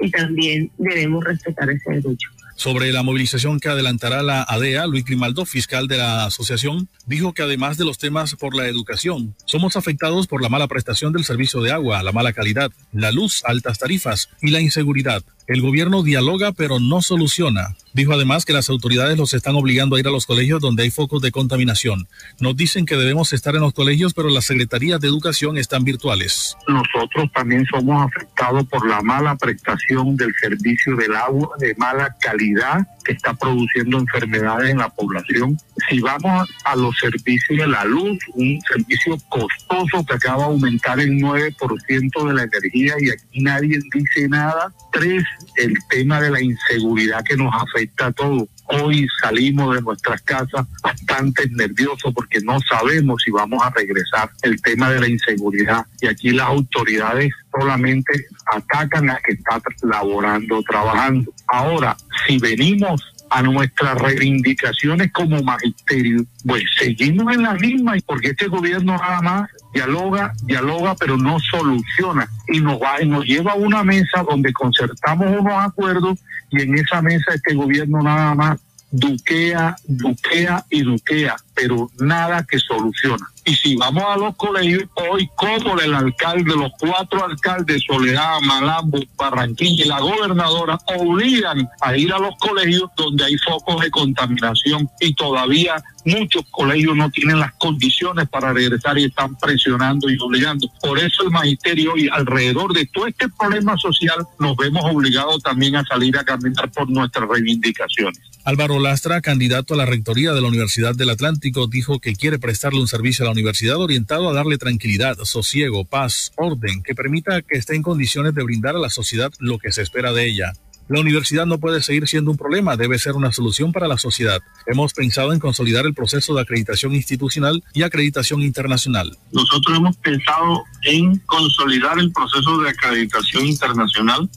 y 0.00 0.10
también 0.10 0.70
debemos 0.78 1.24
respetar 1.24 1.70
ese 1.70 1.90
derecho. 1.90 2.28
Sobre 2.60 2.92
la 2.92 3.02
movilización 3.02 3.58
que 3.58 3.70
adelantará 3.70 4.22
la 4.22 4.42
ADEA, 4.42 4.86
Luis 4.86 5.06
Grimaldo, 5.06 5.46
fiscal 5.46 5.88
de 5.88 5.96
la 5.96 6.26
asociación, 6.26 6.90
dijo 7.06 7.32
que 7.32 7.42
además 7.42 7.78
de 7.78 7.86
los 7.86 7.96
temas 7.96 8.34
por 8.34 8.54
la 8.54 8.68
educación, 8.68 9.34
somos 9.46 9.76
afectados 9.76 10.26
por 10.26 10.42
la 10.42 10.50
mala 10.50 10.68
prestación 10.68 11.14
del 11.14 11.24
servicio 11.24 11.62
de 11.62 11.72
agua, 11.72 12.02
la 12.02 12.12
mala 12.12 12.34
calidad, 12.34 12.70
la 12.92 13.12
luz, 13.12 13.42
altas 13.46 13.78
tarifas 13.78 14.28
y 14.42 14.50
la 14.50 14.60
inseguridad. 14.60 15.22
El 15.46 15.62
gobierno 15.62 16.02
dialoga 16.02 16.52
pero 16.52 16.78
no 16.80 17.00
soluciona. 17.00 17.76
Dijo 17.92 18.12
además 18.12 18.44
que 18.44 18.52
las 18.52 18.70
autoridades 18.70 19.18
los 19.18 19.34
están 19.34 19.56
obligando 19.56 19.96
a 19.96 20.00
ir 20.00 20.06
a 20.06 20.12
los 20.12 20.24
colegios 20.24 20.60
donde 20.60 20.84
hay 20.84 20.90
focos 20.90 21.20
de 21.22 21.32
contaminación. 21.32 22.06
Nos 22.38 22.56
dicen 22.56 22.86
que 22.86 22.96
debemos 22.96 23.32
estar 23.32 23.56
en 23.56 23.62
los 23.62 23.72
colegios, 23.72 24.14
pero 24.14 24.28
las 24.28 24.44
secretarías 24.44 25.00
de 25.00 25.08
educación 25.08 25.58
están 25.58 25.82
virtuales. 25.82 26.56
Nosotros 26.68 27.30
también 27.34 27.66
somos 27.66 28.06
afectados 28.06 28.64
por 28.68 28.88
la 28.88 29.02
mala 29.02 29.34
prestación 29.36 30.16
del 30.16 30.32
servicio 30.40 30.94
del 30.94 31.16
agua 31.16 31.50
de 31.58 31.74
mala 31.76 32.14
calidad 32.20 32.86
que 33.04 33.12
está 33.12 33.34
produciendo 33.34 33.98
enfermedades 33.98 34.70
en 34.70 34.78
la 34.78 34.88
población. 34.88 35.58
Si 35.88 36.00
vamos 36.00 36.48
a 36.64 36.76
los 36.76 36.96
servicios 36.96 37.58
de 37.58 37.66
la 37.66 37.84
luz, 37.84 38.18
un 38.34 38.60
servicio 38.72 39.18
costoso 39.28 40.04
que 40.06 40.14
acaba 40.14 40.44
de 40.44 40.44
aumentar 40.44 41.00
el 41.00 41.12
9% 41.12 42.28
de 42.28 42.34
la 42.34 42.42
energía 42.44 42.94
y 43.00 43.10
aquí 43.10 43.40
nadie 43.40 43.80
dice 43.92 44.28
nada. 44.28 44.72
Tres, 44.92 45.24
el 45.56 45.74
tema 45.88 46.20
de 46.20 46.30
la 46.30 46.40
inseguridad 46.40 47.24
que 47.24 47.36
nos 47.36 47.52
afecta 47.54 47.79
a 47.98 48.12
todos. 48.12 48.48
Hoy 48.66 49.06
salimos 49.20 49.74
de 49.74 49.82
nuestras 49.82 50.22
casas 50.22 50.66
bastante 50.82 51.48
nerviosos 51.50 52.14
porque 52.14 52.40
no 52.40 52.60
sabemos 52.60 53.22
si 53.24 53.30
vamos 53.30 53.60
a 53.62 53.70
regresar. 53.70 54.30
El 54.42 54.60
tema 54.62 54.90
de 54.90 55.00
la 55.00 55.08
inseguridad 55.08 55.84
y 56.00 56.06
aquí 56.06 56.30
las 56.30 56.46
autoridades 56.46 57.32
solamente 57.50 58.26
atacan 58.52 59.10
a 59.10 59.16
que 59.16 59.32
está 59.32 59.60
laborando, 59.82 60.62
trabajando. 60.62 61.32
Ahora, 61.48 61.96
si 62.26 62.38
venimos 62.38 63.02
a 63.30 63.42
nuestras 63.42 63.96
reivindicaciones 63.98 65.12
como 65.12 65.42
magisterio, 65.42 66.24
pues 66.44 66.64
seguimos 66.78 67.32
en 67.34 67.42
la 67.42 67.54
misma, 67.54 67.94
porque 68.06 68.30
este 68.30 68.48
gobierno 68.48 68.96
nada 68.96 69.20
más 69.20 69.50
dialoga, 69.72 70.32
dialoga, 70.42 70.94
pero 70.94 71.16
no 71.16 71.38
soluciona. 71.38 72.28
Y 72.48 72.60
nos, 72.60 72.80
va, 72.80 73.02
y 73.02 73.08
nos 73.08 73.24
lleva 73.24 73.52
a 73.52 73.56
una 73.56 73.84
mesa 73.84 74.22
donde 74.28 74.52
concertamos 74.52 75.26
unos 75.38 75.54
acuerdos 75.54 76.18
y 76.50 76.62
en 76.62 76.76
esa 76.76 77.00
mesa 77.00 77.34
este 77.34 77.54
gobierno 77.54 78.02
nada 78.02 78.34
más 78.34 78.58
duquea, 78.90 79.76
duquea 79.86 80.64
y 80.68 80.82
duquea, 80.82 81.36
pero 81.60 81.90
nada 81.98 82.46
que 82.48 82.58
soluciona. 82.58 83.26
Y 83.44 83.54
si 83.54 83.76
vamos 83.76 84.04
a 84.06 84.16
los 84.16 84.36
colegios, 84.36 84.84
hoy 84.94 85.28
como 85.36 85.78
el 85.80 85.94
alcalde, 85.94 86.54
los 86.54 86.72
cuatro 86.78 87.24
alcaldes, 87.24 87.82
Soledad, 87.86 88.40
Malambo, 88.42 88.98
Barranquilla 89.16 89.84
y 89.84 89.88
la 89.88 90.00
gobernadora, 90.00 90.78
obligan 90.98 91.68
a 91.80 91.96
ir 91.96 92.12
a 92.12 92.18
los 92.18 92.34
colegios 92.38 92.90
donde 92.96 93.24
hay 93.24 93.36
focos 93.38 93.82
de 93.82 93.90
contaminación 93.90 94.88
y 95.00 95.14
todavía 95.14 95.82
muchos 96.04 96.44
colegios 96.50 96.96
no 96.96 97.10
tienen 97.10 97.40
las 97.40 97.52
condiciones 97.54 98.28
para 98.28 98.52
regresar 98.52 98.98
y 98.98 99.04
están 99.04 99.36
presionando 99.36 100.08
y 100.08 100.18
obligando. 100.18 100.68
Por 100.80 100.98
eso 100.98 101.24
el 101.24 101.30
magisterio 101.30 101.92
hoy, 101.94 102.08
alrededor 102.10 102.72
de 102.72 102.86
todo 102.86 103.06
este 103.06 103.28
problema 103.28 103.76
social, 103.76 104.26
nos 104.38 104.56
vemos 104.56 104.82
obligados 104.84 105.42
también 105.42 105.76
a 105.76 105.84
salir 105.84 106.16
a 106.16 106.24
caminar 106.24 106.70
por 106.70 106.88
nuestras 106.88 107.28
reivindicaciones. 107.28 108.20
Álvaro 108.44 108.78
Lastra, 108.78 109.20
candidato 109.20 109.74
a 109.74 109.76
la 109.76 109.84
rectoría 109.84 110.32
de 110.32 110.40
la 110.40 110.48
Universidad 110.48 110.94
del 110.94 111.10
Atlántico, 111.10 111.49
dijo 111.70 111.98
que 112.00 112.14
quiere 112.14 112.38
prestarle 112.38 112.80
un 112.80 112.88
servicio 112.88 113.24
a 113.24 113.26
la 113.26 113.32
universidad 113.32 113.76
orientado 113.76 114.28
a 114.28 114.32
darle 114.32 114.58
tranquilidad, 114.58 115.18
sosiego, 115.24 115.84
paz, 115.84 116.32
orden, 116.36 116.82
que 116.82 116.94
permita 116.94 117.42
que 117.42 117.58
esté 117.58 117.76
en 117.76 117.82
condiciones 117.82 118.34
de 118.34 118.42
brindar 118.42 118.76
a 118.76 118.80
la 118.80 118.90
sociedad 118.90 119.32
lo 119.38 119.58
que 119.58 119.72
se 119.72 119.82
espera 119.82 120.12
de 120.12 120.26
ella. 120.26 120.52
La 120.90 120.98
universidad 120.98 121.46
no 121.46 121.60
puede 121.60 121.82
seguir 121.82 122.08
siendo 122.08 122.32
un 122.32 122.36
problema, 122.36 122.76
debe 122.76 122.98
ser 122.98 123.12
una 123.12 123.30
solución 123.30 123.70
para 123.70 123.86
la 123.86 123.96
sociedad. 123.96 124.40
Hemos 124.66 124.92
pensado 124.92 125.32
en 125.32 125.38
consolidar 125.38 125.86
el 125.86 125.94
proceso 125.94 126.34
de 126.34 126.40
acreditación 126.40 126.96
institucional 126.96 127.62
y 127.72 127.82
acreditación 127.82 128.42
internacional. 128.42 129.16
Nosotros 129.30 129.78
hemos 129.78 129.96
pensado 129.98 130.64
en 130.82 131.16
consolidar 131.26 131.96
el 132.00 132.10
proceso 132.10 132.58
de 132.58 132.70
acreditación 132.70 133.46
internacional, 133.46 134.28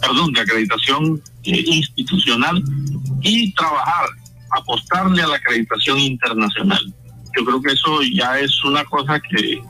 perdón, 0.00 0.32
de 0.32 0.40
acreditación 0.40 1.22
eh, 1.44 1.64
institucional 1.66 2.64
y 3.20 3.52
trabajar, 3.54 4.08
apostarle 4.52 5.22
a 5.22 5.26
la 5.26 5.36
acreditación 5.36 5.98
internacional. 5.98 6.94
Yo 7.36 7.44
creo 7.44 7.62
que 7.62 7.72
eso 7.72 8.02
ya 8.14 8.38
es 8.38 8.62
una 8.64 8.84
cosa 8.84 9.20
que, 9.20 9.60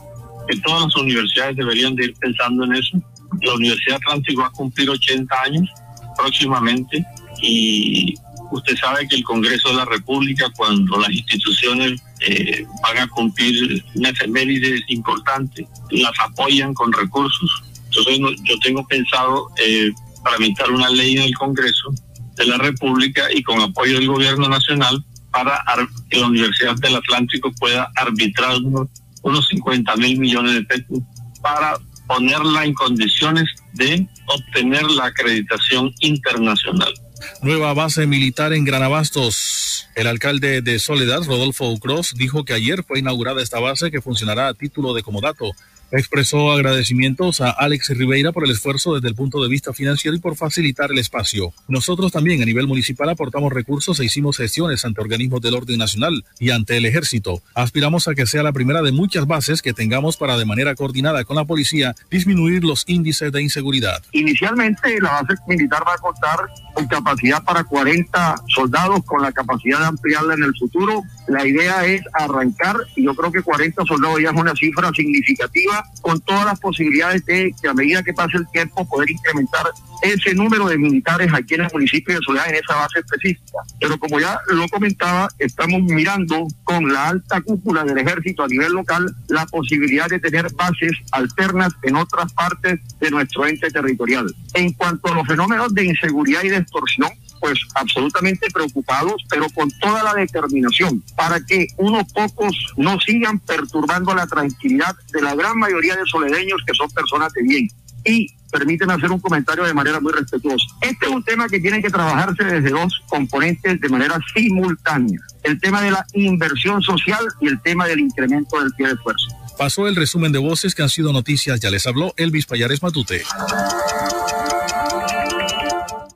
todas 0.64 0.82
las 0.82 0.96
universidades 0.96 1.56
deberían 1.56 1.94
de 1.94 2.06
ir 2.06 2.14
pensando 2.20 2.64
en 2.64 2.74
eso. 2.74 3.00
La 3.40 3.54
Universidad 3.54 3.96
Atlántico 3.96 4.42
va 4.42 4.48
a 4.48 4.50
cumplir 4.50 4.90
80 4.90 5.34
años 5.44 5.70
próximamente 6.16 7.02
y 7.40 8.14
usted 8.50 8.76
sabe 8.76 9.08
que 9.08 9.16
el 9.16 9.24
Congreso 9.24 9.68
de 9.70 9.76
la 9.76 9.84
República, 9.86 10.50
cuando 10.54 10.98
las 10.98 11.10
instituciones 11.10 12.02
eh, 12.20 12.66
van 12.82 12.98
a 12.98 13.08
cumplir 13.08 13.82
una 13.94 14.10
efeméride 14.10 14.82
importante, 14.88 15.66
las 15.90 16.12
apoyan 16.20 16.74
con 16.74 16.92
recursos. 16.92 17.62
Entonces 17.86 18.18
yo 18.44 18.58
tengo 18.58 18.86
pensado 18.86 19.48
eh, 19.56 19.90
tramitar 20.22 20.70
una 20.70 20.90
ley 20.90 21.16
en 21.16 21.22
el 21.22 21.34
Congreso 21.34 21.94
de 22.36 22.46
la 22.46 22.58
República 22.58 23.24
y 23.32 23.42
con 23.42 23.60
apoyo 23.60 23.94
del 23.94 24.08
Gobierno 24.08 24.48
Nacional 24.48 25.04
para 25.30 25.64
que 26.10 26.18
la 26.18 26.26
Universidad 26.26 26.76
del 26.76 26.96
Atlántico 26.96 27.52
pueda 27.58 27.90
arbitrar 27.96 28.56
unos, 28.58 28.88
unos 29.22 29.48
50 29.48 29.96
mil 29.96 30.18
millones 30.18 30.54
de 30.54 30.62
pesos 30.62 30.98
para 31.40 31.78
ponerla 32.06 32.64
en 32.64 32.74
condiciones 32.74 33.44
de 33.72 34.06
obtener 34.26 34.84
la 34.90 35.06
acreditación 35.06 35.92
internacional. 36.00 36.92
Nueva 37.40 37.72
base 37.72 38.06
militar 38.06 38.52
en 38.52 38.64
Granabastos. 38.64 39.88
El 39.94 40.06
alcalde 40.06 40.60
de 40.60 40.78
Soledad, 40.78 41.22
Rodolfo 41.24 41.70
Ucros, 41.70 42.14
dijo 42.16 42.44
que 42.44 42.52
ayer 42.52 42.84
fue 42.84 42.98
inaugurada 42.98 43.42
esta 43.42 43.60
base 43.60 43.90
que 43.90 44.00
funcionará 44.00 44.48
a 44.48 44.54
título 44.54 44.92
de 44.94 45.02
comodato 45.02 45.52
expresó 45.92 46.52
agradecimientos 46.52 47.40
a 47.40 47.50
Alex 47.50 47.90
Ribeira 47.90 48.32
por 48.32 48.44
el 48.44 48.50
esfuerzo 48.50 48.94
desde 48.94 49.08
el 49.08 49.14
punto 49.14 49.42
de 49.42 49.48
vista 49.48 49.72
financiero 49.72 50.16
y 50.16 50.20
por 50.20 50.36
facilitar 50.36 50.90
el 50.90 50.98
espacio. 50.98 51.52
Nosotros 51.68 52.12
también 52.12 52.42
a 52.42 52.46
nivel 52.46 52.66
municipal 52.66 53.08
aportamos 53.08 53.52
recursos 53.52 54.00
e 54.00 54.04
hicimos 54.04 54.38
gestiones 54.38 54.84
ante 54.84 55.00
organismos 55.00 55.40
del 55.40 55.54
orden 55.54 55.78
nacional 55.78 56.24
y 56.38 56.50
ante 56.50 56.76
el 56.76 56.86
ejército. 56.86 57.42
Aspiramos 57.54 58.08
a 58.08 58.14
que 58.14 58.26
sea 58.26 58.42
la 58.42 58.52
primera 58.52 58.82
de 58.82 58.92
muchas 58.92 59.26
bases 59.26 59.62
que 59.62 59.72
tengamos 59.72 60.16
para 60.16 60.36
de 60.36 60.44
manera 60.44 60.74
coordinada 60.74 61.24
con 61.24 61.36
la 61.36 61.44
policía 61.44 61.94
disminuir 62.10 62.64
los 62.64 62.84
índices 62.86 63.30
de 63.30 63.42
inseguridad. 63.42 64.02
Inicialmente 64.12 65.00
la 65.00 65.22
base 65.22 65.34
militar 65.46 65.82
va 65.86 65.94
a 65.94 65.98
contar 65.98 66.48
con 66.74 66.86
capacidad 66.86 67.42
para 67.44 67.64
40 67.64 68.42
soldados 68.48 69.04
con 69.04 69.22
la 69.22 69.32
capacidad 69.32 69.80
de 69.80 69.86
ampliarla 69.86 70.34
en 70.34 70.44
el 70.44 70.56
futuro. 70.56 71.02
La 71.28 71.46
idea 71.46 71.84
es 71.84 72.02
arrancar 72.12 72.76
y 72.96 73.04
yo 73.04 73.14
creo 73.14 73.32
que 73.32 73.42
40 73.42 73.84
soldados 73.84 74.20
ya 74.20 74.30
es 74.30 74.36
una 74.36 74.54
cifra 74.54 74.90
significativa 74.94 75.84
con 76.00 76.20
todas 76.20 76.44
las 76.44 76.60
posibilidades 76.60 77.24
de 77.26 77.54
que 77.60 77.68
a 77.68 77.74
medida 77.74 78.02
que 78.02 78.14
pase 78.14 78.36
el 78.36 78.48
tiempo 78.48 78.86
poder 78.86 79.10
incrementar 79.10 79.66
ese 80.02 80.34
número 80.34 80.66
de 80.66 80.76
militares 80.76 81.30
aquí 81.32 81.54
en 81.54 81.62
el 81.62 81.70
municipio 81.72 82.14
de 82.14 82.20
Soledad 82.24 82.50
en 82.50 82.56
esa 82.56 82.74
base 82.74 82.98
específica. 82.98 83.58
Pero 83.80 83.98
como 83.98 84.20
ya 84.20 84.38
lo 84.48 84.68
comentaba, 84.68 85.28
estamos 85.38 85.82
mirando 85.82 86.46
con 86.64 86.92
la 86.92 87.10
alta 87.10 87.40
cúpula 87.40 87.84
del 87.84 87.98
ejército 87.98 88.42
a 88.42 88.48
nivel 88.48 88.72
local 88.72 89.14
la 89.28 89.46
posibilidad 89.46 90.08
de 90.08 90.20
tener 90.20 90.52
bases 90.54 90.92
alternas 91.12 91.72
en 91.82 91.96
otras 91.96 92.32
partes 92.32 92.80
de 93.00 93.10
nuestro 93.10 93.46
ente 93.46 93.70
territorial. 93.70 94.26
En 94.54 94.72
cuanto 94.72 95.08
a 95.08 95.14
los 95.14 95.26
fenómenos 95.26 95.72
de 95.74 95.84
inseguridad 95.84 96.42
y 96.42 96.48
de 96.48 96.56
extorsión, 96.58 97.10
pues 97.40 97.58
absolutamente 97.74 98.48
preocupados, 98.52 99.24
pero 99.28 99.46
con 99.50 99.68
toda 99.80 100.02
la 100.04 100.14
determinación 100.14 101.02
para 101.16 101.40
que 101.44 101.66
unos 101.76 102.10
pocos 102.12 102.56
no 102.76 103.00
sigan 103.00 103.40
perturbando 103.40 104.14
la 104.14 104.28
tranquilidad 104.28 104.94
de 105.12 105.22
la 105.22 105.34
gran 105.34 105.58
mayoría 105.58 105.96
de 105.96 106.06
soledeños 106.06 106.62
que 106.64 106.74
son 106.74 106.88
personas 106.90 107.32
de 107.32 107.42
bien. 107.42 107.68
Y 108.04 108.32
permíteme 108.52 108.92
hacer 108.92 109.10
un 109.10 109.18
comentario 109.18 109.64
de 109.64 109.74
manera 109.74 109.98
muy 109.98 110.12
respetuosa. 110.12 110.64
Este 110.82 111.06
es 111.06 111.10
un 111.10 111.24
tema 111.24 111.48
que 111.48 111.58
tiene 111.58 111.82
que 111.82 111.90
trabajarse 111.90 112.44
desde 112.44 112.70
dos 112.70 113.02
componentes 113.08 113.80
de 113.80 113.88
manera 113.88 114.20
simultánea. 114.34 115.18
El 115.42 115.58
tema 115.58 115.82
de 115.82 115.90
la 115.90 116.06
inversión 116.12 116.82
social 116.82 117.26
y 117.40 117.48
el 117.48 117.60
tema 117.62 117.86
del 117.86 118.00
incremento 118.00 118.60
del 118.60 118.70
pie 118.74 118.88
de 118.88 118.96
fuerza. 118.98 119.26
Pasó 119.58 119.88
el 119.88 119.96
resumen 119.96 120.32
de 120.32 120.38
voces 120.38 120.74
que 120.74 120.82
han 120.82 120.88
sido 120.88 121.12
noticias. 121.12 121.60
Ya 121.60 121.70
les 121.70 121.86
habló 121.86 122.14
Elvis 122.16 122.46
Payares 122.46 122.82
Matute. 122.82 123.22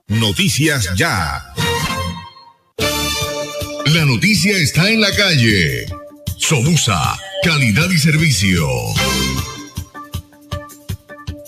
Noticias 0.09 0.95
Ya. 0.97 1.43
La 3.87 4.05
noticia 4.05 4.57
está 4.59 4.91
en 4.91 5.01
la 5.01 5.11
calle. 5.13 5.87
Somusa, 6.39 7.17
calidad 7.43 7.89
y 7.91 7.99
servicio. 7.99 8.67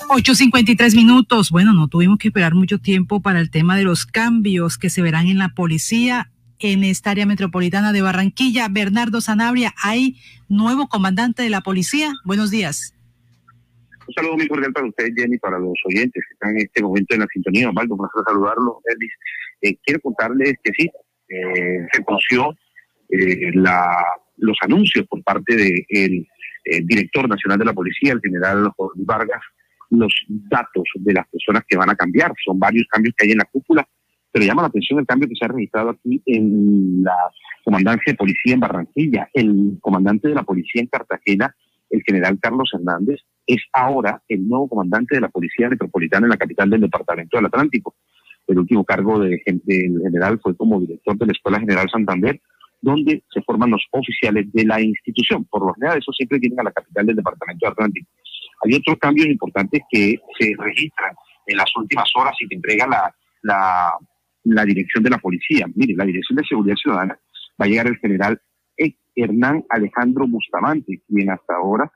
8.53 0.08 0.96
minutos. 0.96 1.50
Bueno, 1.50 1.74
no 1.74 1.86
tuvimos 1.86 2.18
que 2.18 2.28
esperar 2.28 2.54
mucho 2.54 2.78
tiempo 2.78 3.20
para 3.20 3.40
el 3.40 3.50
tema 3.50 3.76
de 3.76 3.84
los 3.84 4.06
cambios 4.06 4.78
que 4.78 4.88
se 4.88 5.02
verán 5.02 5.26
en 5.26 5.36
la 5.36 5.50
policía 5.50 6.30
en 6.60 6.82
esta 6.82 7.10
área 7.10 7.26
metropolitana 7.26 7.92
de 7.92 8.00
Barranquilla. 8.00 8.68
Bernardo 8.70 9.20
Sanabria, 9.20 9.74
hay 9.82 10.16
nuevo 10.48 10.88
comandante 10.88 11.42
de 11.42 11.50
la 11.50 11.60
policía. 11.60 12.14
Buenos 12.24 12.50
días. 12.50 12.94
Un 14.06 14.14
saludo 14.14 14.36
muy 14.38 14.48
cordial 14.48 14.72
para 14.72 14.86
usted, 14.86 15.10
Jenny, 15.14 15.36
para 15.36 15.58
los 15.58 15.74
oyentes 15.84 16.24
que 16.26 16.32
están 16.32 16.50
en 16.56 16.62
este 16.62 16.82
momento 16.82 17.14
en 17.14 17.20
la 17.20 17.26
sintonía. 17.30 17.68
Osvaldo, 17.68 17.94
un 17.94 18.00
placer 18.00 18.22
saludarlos. 18.26 18.76
Elvis, 18.86 19.12
eh, 19.60 19.76
quiero 19.84 20.00
contarles 20.00 20.54
que 20.64 20.72
sí, 20.74 20.90
eh, 21.28 21.86
se 21.92 22.02
conoció 22.02 22.56
eh, 23.10 23.50
la, 23.52 24.04
los 24.38 24.56
anuncios 24.62 25.06
por 25.06 25.22
parte 25.22 25.54
del 25.54 26.26
director 26.84 27.28
nacional 27.28 27.58
de 27.58 27.64
la 27.66 27.72
policía, 27.72 28.12
el 28.12 28.20
general 28.20 28.70
Jorge 28.76 29.00
Vargas, 29.04 29.40
los 29.90 30.12
datos 30.28 30.84
de 30.94 31.12
las 31.12 31.26
personas 31.28 31.62
que 31.66 31.76
van 31.76 31.90
a 31.90 31.96
cambiar. 31.96 32.32
Son 32.44 32.58
varios 32.58 32.86
cambios 32.88 33.14
que 33.16 33.26
hay 33.26 33.32
en 33.32 33.38
la 33.38 33.44
cúpula, 33.44 33.86
pero 34.30 34.44
llama 34.44 34.62
la 34.62 34.68
atención 34.68 34.98
el 34.98 35.06
cambio 35.06 35.28
que 35.28 35.34
se 35.34 35.44
ha 35.44 35.48
registrado 35.48 35.90
aquí 35.90 36.22
en 36.26 37.02
la 37.02 37.16
comandancia 37.64 38.12
de 38.12 38.16
policía 38.16 38.54
en 38.54 38.60
Barranquilla. 38.60 39.28
El 39.32 39.78
comandante 39.80 40.28
de 40.28 40.34
la 40.34 40.42
policía 40.42 40.82
en 40.82 40.88
Cartagena, 40.88 41.54
el 41.90 42.02
general 42.02 42.38
Carlos 42.40 42.70
Hernández, 42.72 43.20
es 43.46 43.62
ahora 43.72 44.22
el 44.28 44.46
nuevo 44.46 44.68
comandante 44.68 45.14
de 45.14 45.22
la 45.22 45.30
Policía 45.30 45.70
Metropolitana 45.70 46.26
en 46.26 46.30
la 46.30 46.36
capital 46.36 46.68
del 46.68 46.82
Departamento 46.82 47.38
del 47.38 47.46
Atlántico. 47.46 47.94
El 48.46 48.58
último 48.58 48.84
cargo 48.84 49.18
del 49.18 49.40
general 49.44 50.38
fue 50.42 50.56
como 50.56 50.80
director 50.80 51.16
de 51.16 51.26
la 51.26 51.32
Escuela 51.32 51.60
General 51.60 51.88
Santander, 51.90 52.40
donde 52.80 53.22
se 53.32 53.42
forman 53.42 53.70
los 53.70 53.84
oficiales 53.90 54.52
de 54.52 54.64
la 54.64 54.80
institución. 54.80 55.44
Por 55.46 55.66
lo 55.66 55.74
general, 55.74 55.98
eso 55.98 56.12
siempre 56.12 56.38
tienen 56.38 56.60
a 56.60 56.64
la 56.64 56.72
capital 56.72 57.06
del 57.06 57.16
Departamento 57.16 57.66
del 57.66 57.72
Atlántico. 57.72 58.08
Hay 58.64 58.74
otros 58.74 58.98
cambios 58.98 59.26
importantes 59.26 59.82
que 59.90 60.16
se 60.38 60.54
registran 60.58 61.14
en 61.46 61.56
las 61.56 61.70
últimas 61.76 62.10
horas 62.14 62.34
y 62.40 62.48
que 62.48 62.56
entrega 62.56 62.86
la, 62.86 63.98
la, 64.44 64.64
dirección 64.64 65.02
de 65.02 65.10
la 65.10 65.18
policía. 65.18 65.66
Mire, 65.74 65.94
la 65.94 66.04
Dirección 66.04 66.36
de 66.36 66.44
Seguridad 66.44 66.76
Ciudadana 66.76 67.18
va 67.60 67.64
a 67.64 67.68
llegar 67.68 67.86
el 67.86 67.98
general 67.98 68.40
Hernán 69.18 69.64
Alejandro 69.68 70.26
Bustamante, 70.28 71.00
quien 71.08 71.30
hasta 71.30 71.54
ahora 71.54 71.90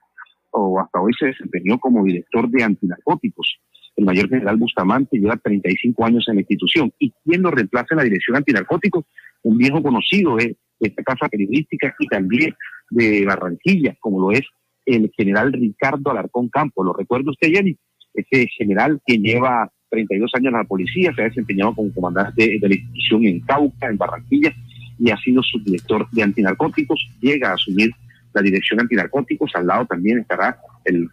o 0.51 0.81
hasta 0.81 1.01
hoy 1.01 1.13
se 1.19 1.27
desempeñó 1.27 1.79
como 1.79 2.05
director 2.05 2.49
de 2.51 2.65
antinarcóticos. 2.65 3.59
El 3.97 4.07
mayor 4.07 4.29
general 4.29 4.57
Bustamante 4.57 5.19
lleva 5.19 5.37
35 5.37 6.05
años 6.05 6.25
en 6.29 6.37
la 6.37 6.41
institución. 6.41 6.93
¿Y 6.99 7.13
quién 7.25 7.43
lo 7.43 7.51
reemplaza 7.51 7.89
en 7.91 7.99
la 7.99 8.05
dirección 8.05 8.37
antinarcóticos? 8.37 9.05
Un 9.43 9.57
viejo 9.59 9.83
conocido 9.83 10.37
de 10.37 10.57
esta 10.81 11.03
casa 11.03 11.29
periodística 11.29 11.95
y 11.99 12.07
también 12.09 12.55
de 12.91 13.25
Barranquilla, 13.25 13.97
como 14.01 14.21
lo 14.21 14.33
es 14.33 14.43
el 14.87 15.11
general 15.17 15.53
Ricardo 15.53 16.11
Alarcón 16.11 16.49
Campo. 16.49 16.85
¿Lo 16.85 16.93
recuerda 16.93 17.31
usted, 17.31 17.49
Jenny? 17.49 17.77
Ese 18.15 18.47
general 18.49 19.01
que 19.07 19.19
lleva 19.19 19.71
32 19.91 20.31
años 20.35 20.53
en 20.53 20.59
la 20.59 20.65
policía, 20.65 21.13
se 21.15 21.23
ha 21.23 21.25
desempeñado 21.27 21.75
como 21.75 21.93
comandante 21.93 22.59
de 22.61 22.69
la 22.69 22.75
institución 22.75 23.25
en 23.27 23.41
Cauca, 23.41 23.89
en 23.89 23.99
Barranquilla, 23.99 24.53
y 24.99 25.11
ha 25.11 25.17
sido 25.19 25.43
subdirector 25.43 26.09
de 26.11 26.23
antinarcóticos. 26.23 26.99
Llega 27.21 27.51
a 27.51 27.55
asumir 27.55 27.91
la 28.33 28.43
dirección 28.43 28.81
antinarcóticos. 28.81 29.51
Al 29.55 29.67
lado 29.67 29.87
también 29.87 30.21
estará 30.21 30.59
el 30.85 31.09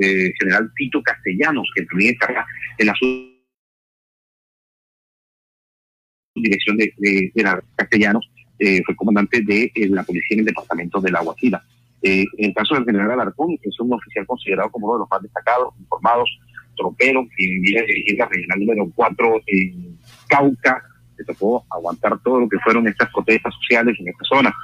eh, 0.00 0.32
general 0.38 0.70
Tito 0.76 1.02
Castellanos, 1.02 1.68
que 1.74 1.84
también 1.84 2.14
estará 2.14 2.46
en 2.78 2.86
la 2.86 2.94
subdirección 6.34 6.76
de, 6.76 7.32
Castellanos. 7.76 8.30
Eh, 8.58 8.82
fue 8.84 8.94
comandante 8.94 9.40
de 9.40 9.72
la 9.88 10.04
policía 10.04 10.34
en 10.36 10.40
el 10.40 10.46
departamento 10.46 11.00
de 11.00 11.10
La 11.10 11.20
Guajira. 11.20 11.62
En 12.02 12.26
el 12.38 12.54
caso 12.54 12.74
del 12.74 12.84
general 12.84 13.12
Alarcón, 13.12 13.56
es 13.62 13.78
un 13.80 13.92
oficial 13.92 14.26
considerado 14.26 14.70
como 14.70 14.86
uno 14.86 14.94
de 14.94 15.00
los 15.00 15.10
más 15.10 15.22
destacados, 15.22 15.74
informados, 15.78 16.30
tropero, 16.76 17.24
que 17.36 17.44
viene 17.60 17.80
a 17.80 17.84
dirigir 17.84 18.18
la 18.18 18.26
regional 18.26 18.60
número 18.60 18.92
4 18.94 19.40
en 19.46 19.98
Cauca. 20.28 20.82
Le 21.16 21.24
tocó 21.24 21.64
aguantar 21.70 22.18
todo 22.22 22.40
lo 22.40 22.48
que 22.48 22.58
fueron 22.58 22.88
estas 22.88 23.10
protestas 23.12 23.54
sociales 23.54 23.96
en 24.00 24.08
esta 24.08 24.24
zona. 24.24 24.54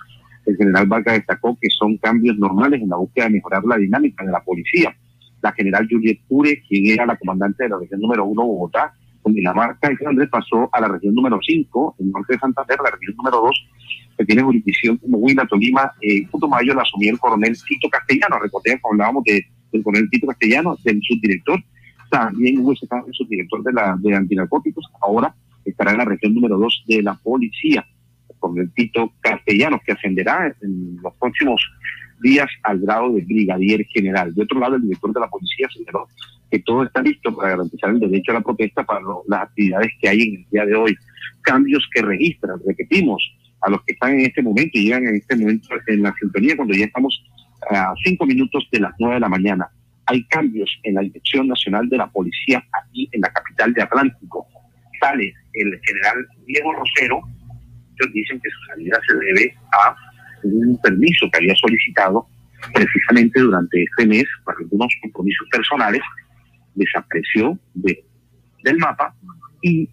El 0.47 0.57
general 0.57 0.87
Vargas 0.87 1.15
destacó 1.15 1.57
que 1.61 1.69
son 1.71 1.99
cambios 1.99 2.37
normales 2.39 2.81
en 2.81 2.89
la 2.89 2.97
búsqueda 2.97 3.27
de 3.27 3.33
mejorar 3.33 3.63
la 3.65 3.77
dinámica 3.77 4.25
de 4.25 4.33
la 4.33 4.43
policía. 4.43 4.97
La 5.43 5.53
general 5.53 5.87
Juliet 5.89 6.21
Pure, 6.27 6.63
quien 6.67 6.87
era 6.87 7.07
la 7.07 7.17
comandante 7.17 7.65
de 7.65 7.69
la 7.69 7.79
región 7.79 8.01
número 8.01 8.25
1 8.25 8.43
Bogotá, 8.43 8.95
con 9.29 9.35
Dinamarca 9.35 9.91
y 9.93 10.05
Andrés 10.07 10.29
pasó 10.31 10.71
a 10.73 10.81
la 10.81 10.89
región 10.89 11.15
número 11.15 11.39
5, 11.43 11.97
en 11.99 12.11
norte 12.11 12.33
de 12.33 12.39
Santander, 12.39 12.79
la 12.83 12.91
región 12.91 13.15
número 13.17 13.43
2, 13.43 13.69
que 14.17 14.25
tiene 14.25 14.43
jurisdicción 14.43 14.97
como 14.97 15.19
Huila, 15.19 15.47
Tolima, 15.47 15.93
eh, 16.01 16.27
punto 16.31 16.49
mayo 16.49 16.75
la 16.75 16.83
asumió 16.83 17.13
el 17.13 17.19
coronel 17.19 17.55
Tito 17.67 17.89
Castellano. 17.91 18.39
Recordemos 18.41 18.81
que 18.81 18.89
hablábamos 18.91 19.25
de, 19.25 19.47
del 19.71 19.83
coronel 19.83 20.09
Tito 20.11 20.27
Castellano, 20.27 20.77
del 20.83 21.01
subdirector. 21.03 21.63
También 22.11 22.59
hubo 22.61 22.73
ese 22.73 22.89
cambio 22.89 23.13
subdirector 23.13 23.63
de, 23.63 23.73
la, 23.73 23.97
de 24.01 24.15
antinarcóticos. 24.15 24.87
Ahora 25.03 25.35
estará 25.65 25.93
en 25.93 25.99
la 25.99 26.05
región 26.07 26.35
número 26.35 26.57
2 26.57 26.85
de 26.89 27.03
la 27.03 27.15
policía 27.15 27.85
el 28.57 28.73
Tito 28.73 29.13
Castellanos, 29.21 29.81
que 29.85 29.93
ascenderá 29.93 30.55
en 30.63 30.97
los 31.03 31.13
próximos 31.15 31.61
días 32.21 32.49
al 32.63 32.81
grado 32.81 33.13
de 33.13 33.23
brigadier 33.23 33.85
general. 33.87 34.35
De 34.35 34.43
otro 34.43 34.59
lado, 34.59 34.77
el 34.77 34.83
director 34.83 35.13
de 35.13 35.21
la 35.21 35.29
policía 35.29 35.69
señaló 35.73 36.09
que 36.51 36.59
todo 36.61 36.85
está 36.85 37.03
listo 37.03 37.35
para 37.35 37.51
garantizar 37.51 37.91
el 37.91 38.01
derecho 38.01 38.33
a 38.33 38.35
la 38.35 38.41
protesta 38.41 38.85
para 38.85 39.01
las 39.27 39.43
actividades 39.43 39.93
que 40.01 40.09
hay 40.09 40.23
en 40.23 40.35
el 40.37 40.47
día 40.51 40.67
de 40.67 40.75
hoy. 40.75 40.97
Cambios 41.43 41.87
que 41.93 42.03
registran, 42.03 42.59
repetimos, 42.67 43.23
a 43.61 43.71
los 43.71 43.83
que 43.85 43.93
están 43.93 44.13
en 44.13 44.27
este 44.27 44.43
momento 44.43 44.79
y 44.79 44.85
llegan 44.85 45.07
en 45.07 45.17
este 45.17 45.37
momento 45.37 45.69
en 45.87 46.03
la 46.03 46.15
sintonía 46.21 46.57
cuando 46.57 46.75
ya 46.75 46.85
estamos 46.85 47.23
a 47.71 47.93
cinco 48.05 48.25
minutos 48.25 48.67
de 48.71 48.81
las 48.81 48.93
nueve 48.99 49.17
de 49.17 49.21
la 49.21 49.29
mañana. 49.29 49.69
Hay 50.07 50.25
cambios 50.25 50.71
en 50.85 50.95
la 50.95 51.03
Dirección 51.03 51.49
Nacional 51.49 51.89
de 51.89 51.99
la 51.99 52.07
Policía 52.09 52.65
aquí 52.73 53.09
en 53.13 53.21
la 53.21 53.33
capital 53.33 53.75
de 53.75 53.83
Atlántico. 53.83 54.47
Sale 55.01 55.35
el 55.53 55.81
general 55.85 56.27
Diego 56.47 56.73
Rosero, 56.73 57.21
dicen 58.13 58.41
que 58.41 58.51
su 58.51 58.65
salida 58.67 58.99
se 59.07 59.15
debe 59.17 59.55
a 59.73 59.95
un 60.45 60.79
permiso 60.81 61.29
que 61.31 61.39
había 61.39 61.55
solicitado 61.55 62.27
precisamente 62.75 63.41
durante 63.41 63.83
este 63.83 64.07
mes 64.07 64.25
para 64.45 64.59
algunos 64.59 64.93
compromisos 65.03 65.49
personales, 65.51 66.03
desapareció 66.75 67.59
de, 67.75 68.05
del 68.65 68.79
mapa 68.79 69.15
y 69.63 69.89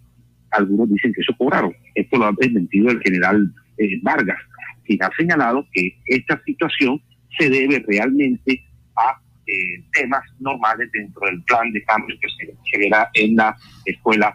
algunos 0.50 0.88
dicen 0.90 1.12
que 1.12 1.20
eso 1.20 1.34
cobraron. 1.36 1.74
Esto 1.94 2.18
lo 2.18 2.26
ha 2.26 2.32
desmentido 2.38 2.90
el 2.90 3.00
general 3.00 3.52
eh, 3.78 3.98
Vargas, 4.02 4.38
quien 4.84 5.02
ha 5.02 5.10
señalado 5.16 5.66
que 5.72 5.96
esta 6.06 6.40
situación 6.44 7.00
se 7.38 7.50
debe 7.50 7.84
realmente 7.86 8.62
a 8.96 9.20
eh, 9.46 9.82
temas 9.92 10.22
normales 10.40 10.90
dentro 10.92 11.26
del 11.26 11.42
plan 11.44 11.70
de 11.72 11.82
cambio 11.84 12.16
que 12.20 12.28
se 12.28 12.54
genera 12.64 13.08
en 13.14 13.36
la 13.36 13.56
escuela 13.84 14.34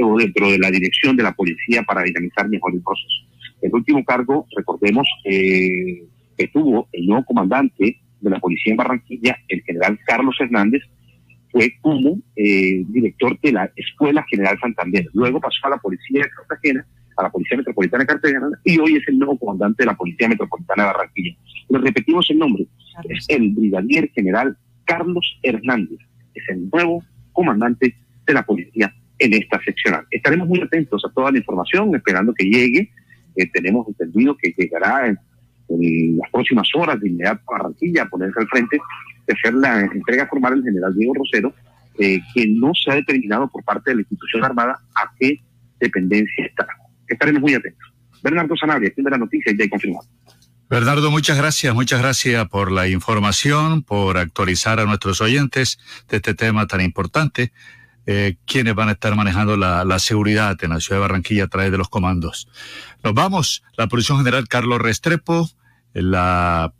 o 0.00 0.16
dentro 0.18 0.50
de 0.50 0.58
la 0.58 0.70
dirección 0.70 1.16
de 1.16 1.22
la 1.22 1.32
policía 1.32 1.82
para 1.82 2.02
dinamizar 2.02 2.48
mejor 2.48 2.74
el 2.74 2.82
proceso. 2.82 3.31
El 3.62 3.74
último 3.74 4.04
cargo, 4.04 4.46
recordemos, 4.56 5.06
eh, 5.24 6.04
que 6.36 6.48
tuvo 6.48 6.88
el 6.92 7.06
nuevo 7.06 7.24
comandante 7.24 7.96
de 8.20 8.30
la 8.30 8.38
policía 8.38 8.72
en 8.72 8.76
Barranquilla, 8.76 9.38
el 9.48 9.62
general 9.62 9.98
Carlos 10.04 10.36
Hernández, 10.40 10.82
fue 11.50 11.74
como 11.80 12.18
eh, 12.34 12.82
director 12.88 13.38
de 13.40 13.52
la 13.52 13.70
Escuela 13.76 14.24
General 14.28 14.58
Santander. 14.58 15.06
Luego 15.12 15.40
pasó 15.40 15.66
a 15.66 15.70
la 15.70 15.76
Policía 15.76 16.22
de 16.22 16.30
Cartagena, 16.30 16.86
a 17.16 17.22
la 17.24 17.30
Policía 17.30 17.58
Metropolitana 17.58 18.04
de 18.04 18.06
Cartagena, 18.06 18.48
y 18.64 18.78
hoy 18.78 18.96
es 18.96 19.06
el 19.06 19.18
nuevo 19.18 19.38
comandante 19.38 19.82
de 19.82 19.86
la 19.86 19.96
Policía 19.96 20.28
Metropolitana 20.28 20.84
de 20.84 20.92
Barranquilla. 20.92 21.36
Le 21.68 21.78
repetimos 21.78 22.28
el 22.30 22.38
nombre, 22.38 22.66
es 23.08 23.26
el 23.28 23.50
Brigadier 23.50 24.10
General 24.12 24.56
Carlos 24.84 25.38
Hernández, 25.42 25.98
es 26.34 26.48
el 26.48 26.68
nuevo 26.70 27.04
comandante 27.32 27.94
de 28.26 28.34
la 28.34 28.42
Policía 28.44 28.92
en 29.18 29.34
esta 29.34 29.62
seccional. 29.62 30.06
Estaremos 30.10 30.48
muy 30.48 30.60
atentos 30.60 31.04
a 31.04 31.12
toda 31.12 31.30
la 31.30 31.38
información, 31.38 31.94
esperando 31.94 32.34
que 32.34 32.44
llegue. 32.44 32.90
Eh, 33.36 33.50
tenemos 33.52 33.86
entendido 33.88 34.36
que 34.36 34.54
llegará 34.56 35.06
en, 35.06 35.18
las 36.18 36.30
próximas 36.30 36.68
horas 36.74 37.00
de 37.00 37.08
inmediato 37.08 37.40
a 37.48 37.52
Barranquilla 37.58 38.02
a 38.02 38.08
ponerse 38.08 38.38
al 38.38 38.48
frente 38.48 38.78
de 39.26 39.32
hacer 39.32 39.54
la 39.54 39.80
entrega 39.80 40.26
formal 40.26 40.54
del 40.54 40.64
general 40.64 40.94
Diego 40.94 41.14
Rosero, 41.14 41.54
eh, 41.98 42.18
que 42.34 42.46
no 42.46 42.72
se 42.74 42.90
ha 42.90 42.96
determinado 42.96 43.48
por 43.48 43.64
parte 43.64 43.90
de 43.90 43.94
la 43.96 44.00
institución 44.02 44.44
armada 44.44 44.78
a 44.94 45.10
qué 45.18 45.40
dependencia 45.80 46.44
está. 46.44 46.66
Estaremos 47.08 47.40
muy 47.40 47.54
atentos. 47.54 47.92
Bernardo 48.22 48.54
Sanabria, 48.56 48.92
de 48.94 49.10
la 49.10 49.18
noticia 49.18 49.52
y 49.52 49.56
ya 49.56 49.68
confirmado. 49.68 50.06
Bernardo, 50.68 51.10
muchas 51.10 51.36
gracias, 51.36 51.74
muchas 51.74 52.00
gracias 52.00 52.48
por 52.48 52.72
la 52.72 52.88
información, 52.88 53.82
por 53.82 54.16
actualizar 54.16 54.80
a 54.80 54.86
nuestros 54.86 55.20
oyentes 55.20 55.78
de 56.08 56.16
este 56.16 56.34
tema 56.34 56.66
tan 56.66 56.80
importante. 56.80 57.52
Eh, 58.06 58.36
quienes 58.46 58.74
van 58.74 58.88
a 58.88 58.92
estar 58.92 59.14
manejando 59.14 59.56
la, 59.56 59.84
la, 59.84 60.00
seguridad 60.00 60.56
en 60.62 60.70
la 60.70 60.80
ciudad 60.80 60.96
de 60.96 61.02
Barranquilla 61.02 61.44
a 61.44 61.48
través 61.48 61.70
de 61.70 61.78
los 61.78 61.88
comandos. 61.88 62.48
Nos 63.04 63.14
vamos. 63.14 63.62
La 63.76 63.86
Policía 63.86 64.16
General 64.16 64.48
Carlos 64.48 64.80
Restrepo, 64.80 65.48
la 65.92 66.72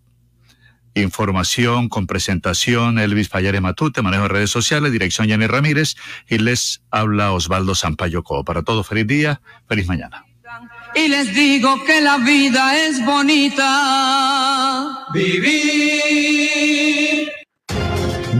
información 0.94 1.88
con 1.88 2.08
presentación 2.08 2.98
Elvis 2.98 3.28
Payares 3.28 3.60
Matute, 3.60 4.02
manejo 4.02 4.24
de 4.24 4.30
redes 4.30 4.50
sociales, 4.50 4.90
dirección 4.90 5.28
Yanni 5.28 5.46
Ramírez 5.46 5.94
y 6.28 6.38
les 6.38 6.82
habla 6.90 7.30
Osvaldo 7.32 7.76
Sampayoco. 7.76 8.44
Para 8.44 8.62
todos, 8.62 8.86
feliz 8.86 9.06
día, 9.06 9.40
feliz 9.68 9.86
mañana 9.86 10.24
y 10.94 11.08
les 11.08 11.34
digo 11.34 11.82
que 11.84 12.00
la 12.00 12.18
vida 12.18 12.78
es 12.86 13.04
bonita. 13.04 13.68
Vivir. 15.12 16.62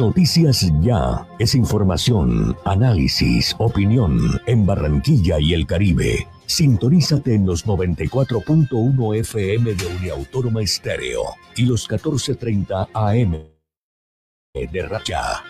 Noticias 0.03 0.69
Ya 0.81 1.25
es 1.39 1.55
información, 1.55 2.57
análisis, 2.65 3.55
opinión 3.59 4.19
en 4.47 4.67
Barranquilla 4.67 5.39
y 5.39 5.55
el 5.55 5.65
Caribe. 5.65 6.27
Sintonízate 6.45 7.37
en 7.37 7.47
los 7.47 7.65
94.1 7.65 9.17
FM 9.21 9.75
de 9.75 9.87
Uniautónoma 9.87 10.61
Estéreo 10.61 11.23
y 11.55 11.67
los 11.67 11.89
14.30 11.89 12.89
AM 12.93 13.47
de 14.73 14.83
Racha. 14.89 15.45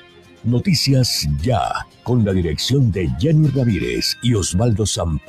Noticias 0.45 1.27
Ya, 1.41 1.87
con 2.03 2.23
la 2.23 2.35
dirección 2.35 2.93
de 2.93 3.09
Jenny 3.19 3.49
Ramírez 3.49 4.19
y 4.21 4.35
Osvaldo 4.35 4.85
Zampa. 4.85 5.21